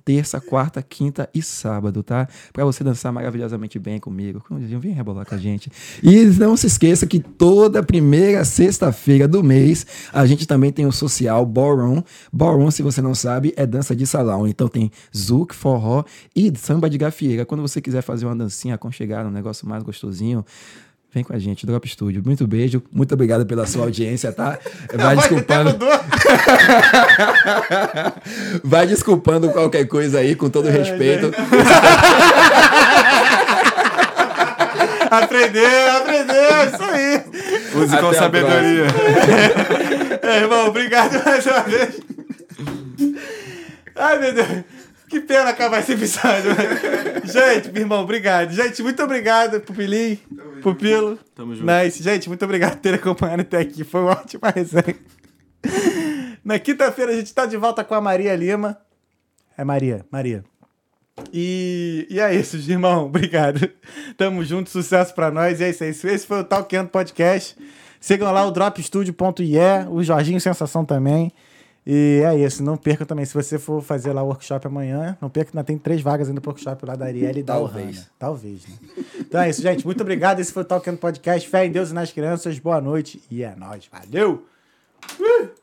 terça, 0.05 0.41
quarta, 0.41 0.83
quinta 0.83 1.29
e 1.35 1.43
sábado, 1.43 2.03
tá? 2.03 2.29
Pra 2.53 2.65
você 2.65 2.83
dançar 2.83 3.12
maravilhosamente 3.12 3.79
bem 3.79 3.99
comigo. 3.99 4.43
Vem 4.51 4.93
rebolar 4.93 5.27
com 5.27 5.35
a 5.35 5.39
gente. 5.39 5.70
E 6.03 6.25
não 6.25 6.57
se 6.57 6.67
esqueça 6.67 7.07
que 7.07 7.20
toda 7.20 7.83
primeira 7.83 8.45
sexta-feira 8.45 9.29
do 9.29 9.43
mês 9.43 9.87
a 10.12 10.27
gente 10.27 10.47
também 10.47 10.73
tem 10.73 10.87
o 10.87 10.93
social 10.93 11.45
Ballroom. 11.47 12.03
Ballroom, 12.33 12.70
se 12.70 12.83
você 12.83 13.01
não 13.01 13.15
sabe, 13.15 13.53
é 13.57 13.67
dança 13.67 13.95
de 13.95 14.07
salão. 14.07 14.47
Então 14.47 14.69
tem 14.69 14.91
zouk, 15.17 15.55
forró 15.55 16.05
e 16.35 16.53
samba 16.57 16.89
de 16.89 16.99
gafieira. 16.99 17.45
Quando 17.45 17.62
você 17.62 17.81
quiser 17.81 18.03
fazer 18.03 18.27
uma 18.27 18.37
dancinha 18.37 18.75
aconchegada, 18.75 19.29
um 19.29 19.33
negócio 19.33 19.69
mais 19.69 19.83
gostosinho, 19.83 20.45
Vem 21.13 21.25
com 21.25 21.35
a 21.35 21.39
gente, 21.39 21.67
Drop 21.67 21.89
Studio. 21.89 22.23
Muito 22.25 22.47
beijo, 22.47 22.81
muito 22.93 23.13
obrigado 23.13 23.45
pela 23.45 23.67
sua 23.67 23.83
audiência, 23.83 24.31
tá? 24.33 24.57
Vai 24.95 25.17
desculpando. 25.17 25.77
Vai 28.63 28.87
desculpando 28.87 29.51
qualquer 29.51 29.87
coisa 29.89 30.21
aí, 30.21 30.37
com 30.37 30.49
todo 30.49 30.69
respeito. 30.69 31.33
Aprendeu, 35.11 35.91
aprendeu, 35.97 36.67
isso 36.73 36.83
aí. 36.85 37.21
Use 37.75 37.97
com 37.97 38.07
Até 38.11 38.19
sabedoria. 38.19 38.87
É, 40.23 40.37
irmão, 40.37 40.69
obrigado 40.69 41.21
mais 41.25 41.45
uma 41.45 41.63
vez. 41.63 42.01
Ai, 43.97 44.19
meu 44.21 44.33
Deus. 44.33 44.65
Que 45.11 45.19
pena 45.19 45.51
acabar 45.51 45.81
esse 45.81 45.93
episódio. 45.93 46.53
Gente, 47.27 47.73
meu 47.73 47.83
irmão, 47.83 48.03
obrigado. 48.05 48.53
Gente, 48.53 48.81
muito 48.81 49.03
obrigado, 49.03 49.61
Pupilim, 49.61 50.17
Pupilo. 50.63 51.19
Tamo 51.35 51.53
junto. 51.57 51.67
Nice. 51.67 52.01
Gente, 52.01 52.29
muito 52.29 52.45
obrigado 52.45 52.75
por 52.75 52.81
ter 52.81 52.95
acompanhado 52.95 53.43
até 53.43 53.59
aqui. 53.59 53.83
Foi 53.83 54.03
uma 54.03 54.13
ótima 54.13 54.51
resenha. 54.51 54.95
Na 56.45 56.61
quinta-feira 56.61 57.11
a 57.11 57.17
gente 57.17 57.35
tá 57.35 57.45
de 57.45 57.57
volta 57.57 57.83
com 57.83 57.93
a 57.93 58.01
Maria 58.01 58.37
Lima. 58.37 58.79
É 59.59 59.65
Maria, 59.65 60.07
Maria. 60.13 60.45
E, 61.33 62.07
e 62.09 62.21
é 62.21 62.33
isso, 62.33 62.57
irmão. 62.57 63.07
Obrigado. 63.07 63.69
Tamo 64.17 64.45
junto, 64.45 64.71
sucesso 64.71 65.13
pra 65.13 65.33
nós. 65.33 65.59
E 65.59 65.65
é 65.65 65.71
isso 65.71 65.83
aí. 65.83 65.91
Esse 65.91 66.25
foi 66.25 66.39
o 66.39 66.45
Talkando 66.45 66.89
Podcast. 66.89 67.57
Sigam 67.99 68.31
lá 68.33 68.47
o 68.47 68.53
dropstudio.ie, 68.53 69.89
o 69.91 70.05
Jorginho 70.05 70.41
Sensação 70.41 70.85
também. 70.85 71.33
E 71.93 72.23
é 72.25 72.36
isso, 72.39 72.62
não 72.62 72.77
percam 72.77 73.05
também. 73.05 73.25
Se 73.25 73.35
você 73.35 73.59
for 73.59 73.83
fazer 73.83 74.12
lá 74.12 74.23
o 74.23 74.27
workshop 74.27 74.65
amanhã, 74.65 75.19
não 75.20 75.28
perca, 75.28 75.51
ainda 75.51 75.65
tem 75.65 75.77
três 75.77 76.01
vagas 76.01 76.28
ainda 76.28 76.41
pro 76.41 76.51
workshop 76.51 76.86
lá 76.86 76.94
da 76.94 77.07
Arielle 77.07 77.41
e 77.41 77.43
da 77.43 77.55
Talvez. 77.55 77.97
Ohana. 77.97 78.10
Talvez, 78.17 78.65
né? 78.65 78.75
Então 79.19 79.41
é 79.41 79.51
isso, 79.51 79.60
gente. 79.60 79.85
Muito 79.85 80.01
obrigado. 80.01 80.39
Esse 80.39 80.52
foi 80.52 80.62
o 80.62 80.65
Talkando 80.65 80.99
Podcast. 80.99 81.49
Fé 81.49 81.67
em 81.67 81.73
Deus 81.73 81.91
e 81.91 81.93
nas 81.93 82.12
crianças. 82.12 82.60
Boa 82.60 82.81
noite 82.81 83.20
e 83.28 83.43
é 83.43 83.57
nóis. 83.57 83.91
Valeu! 83.91 84.47
Uh! 85.19 85.60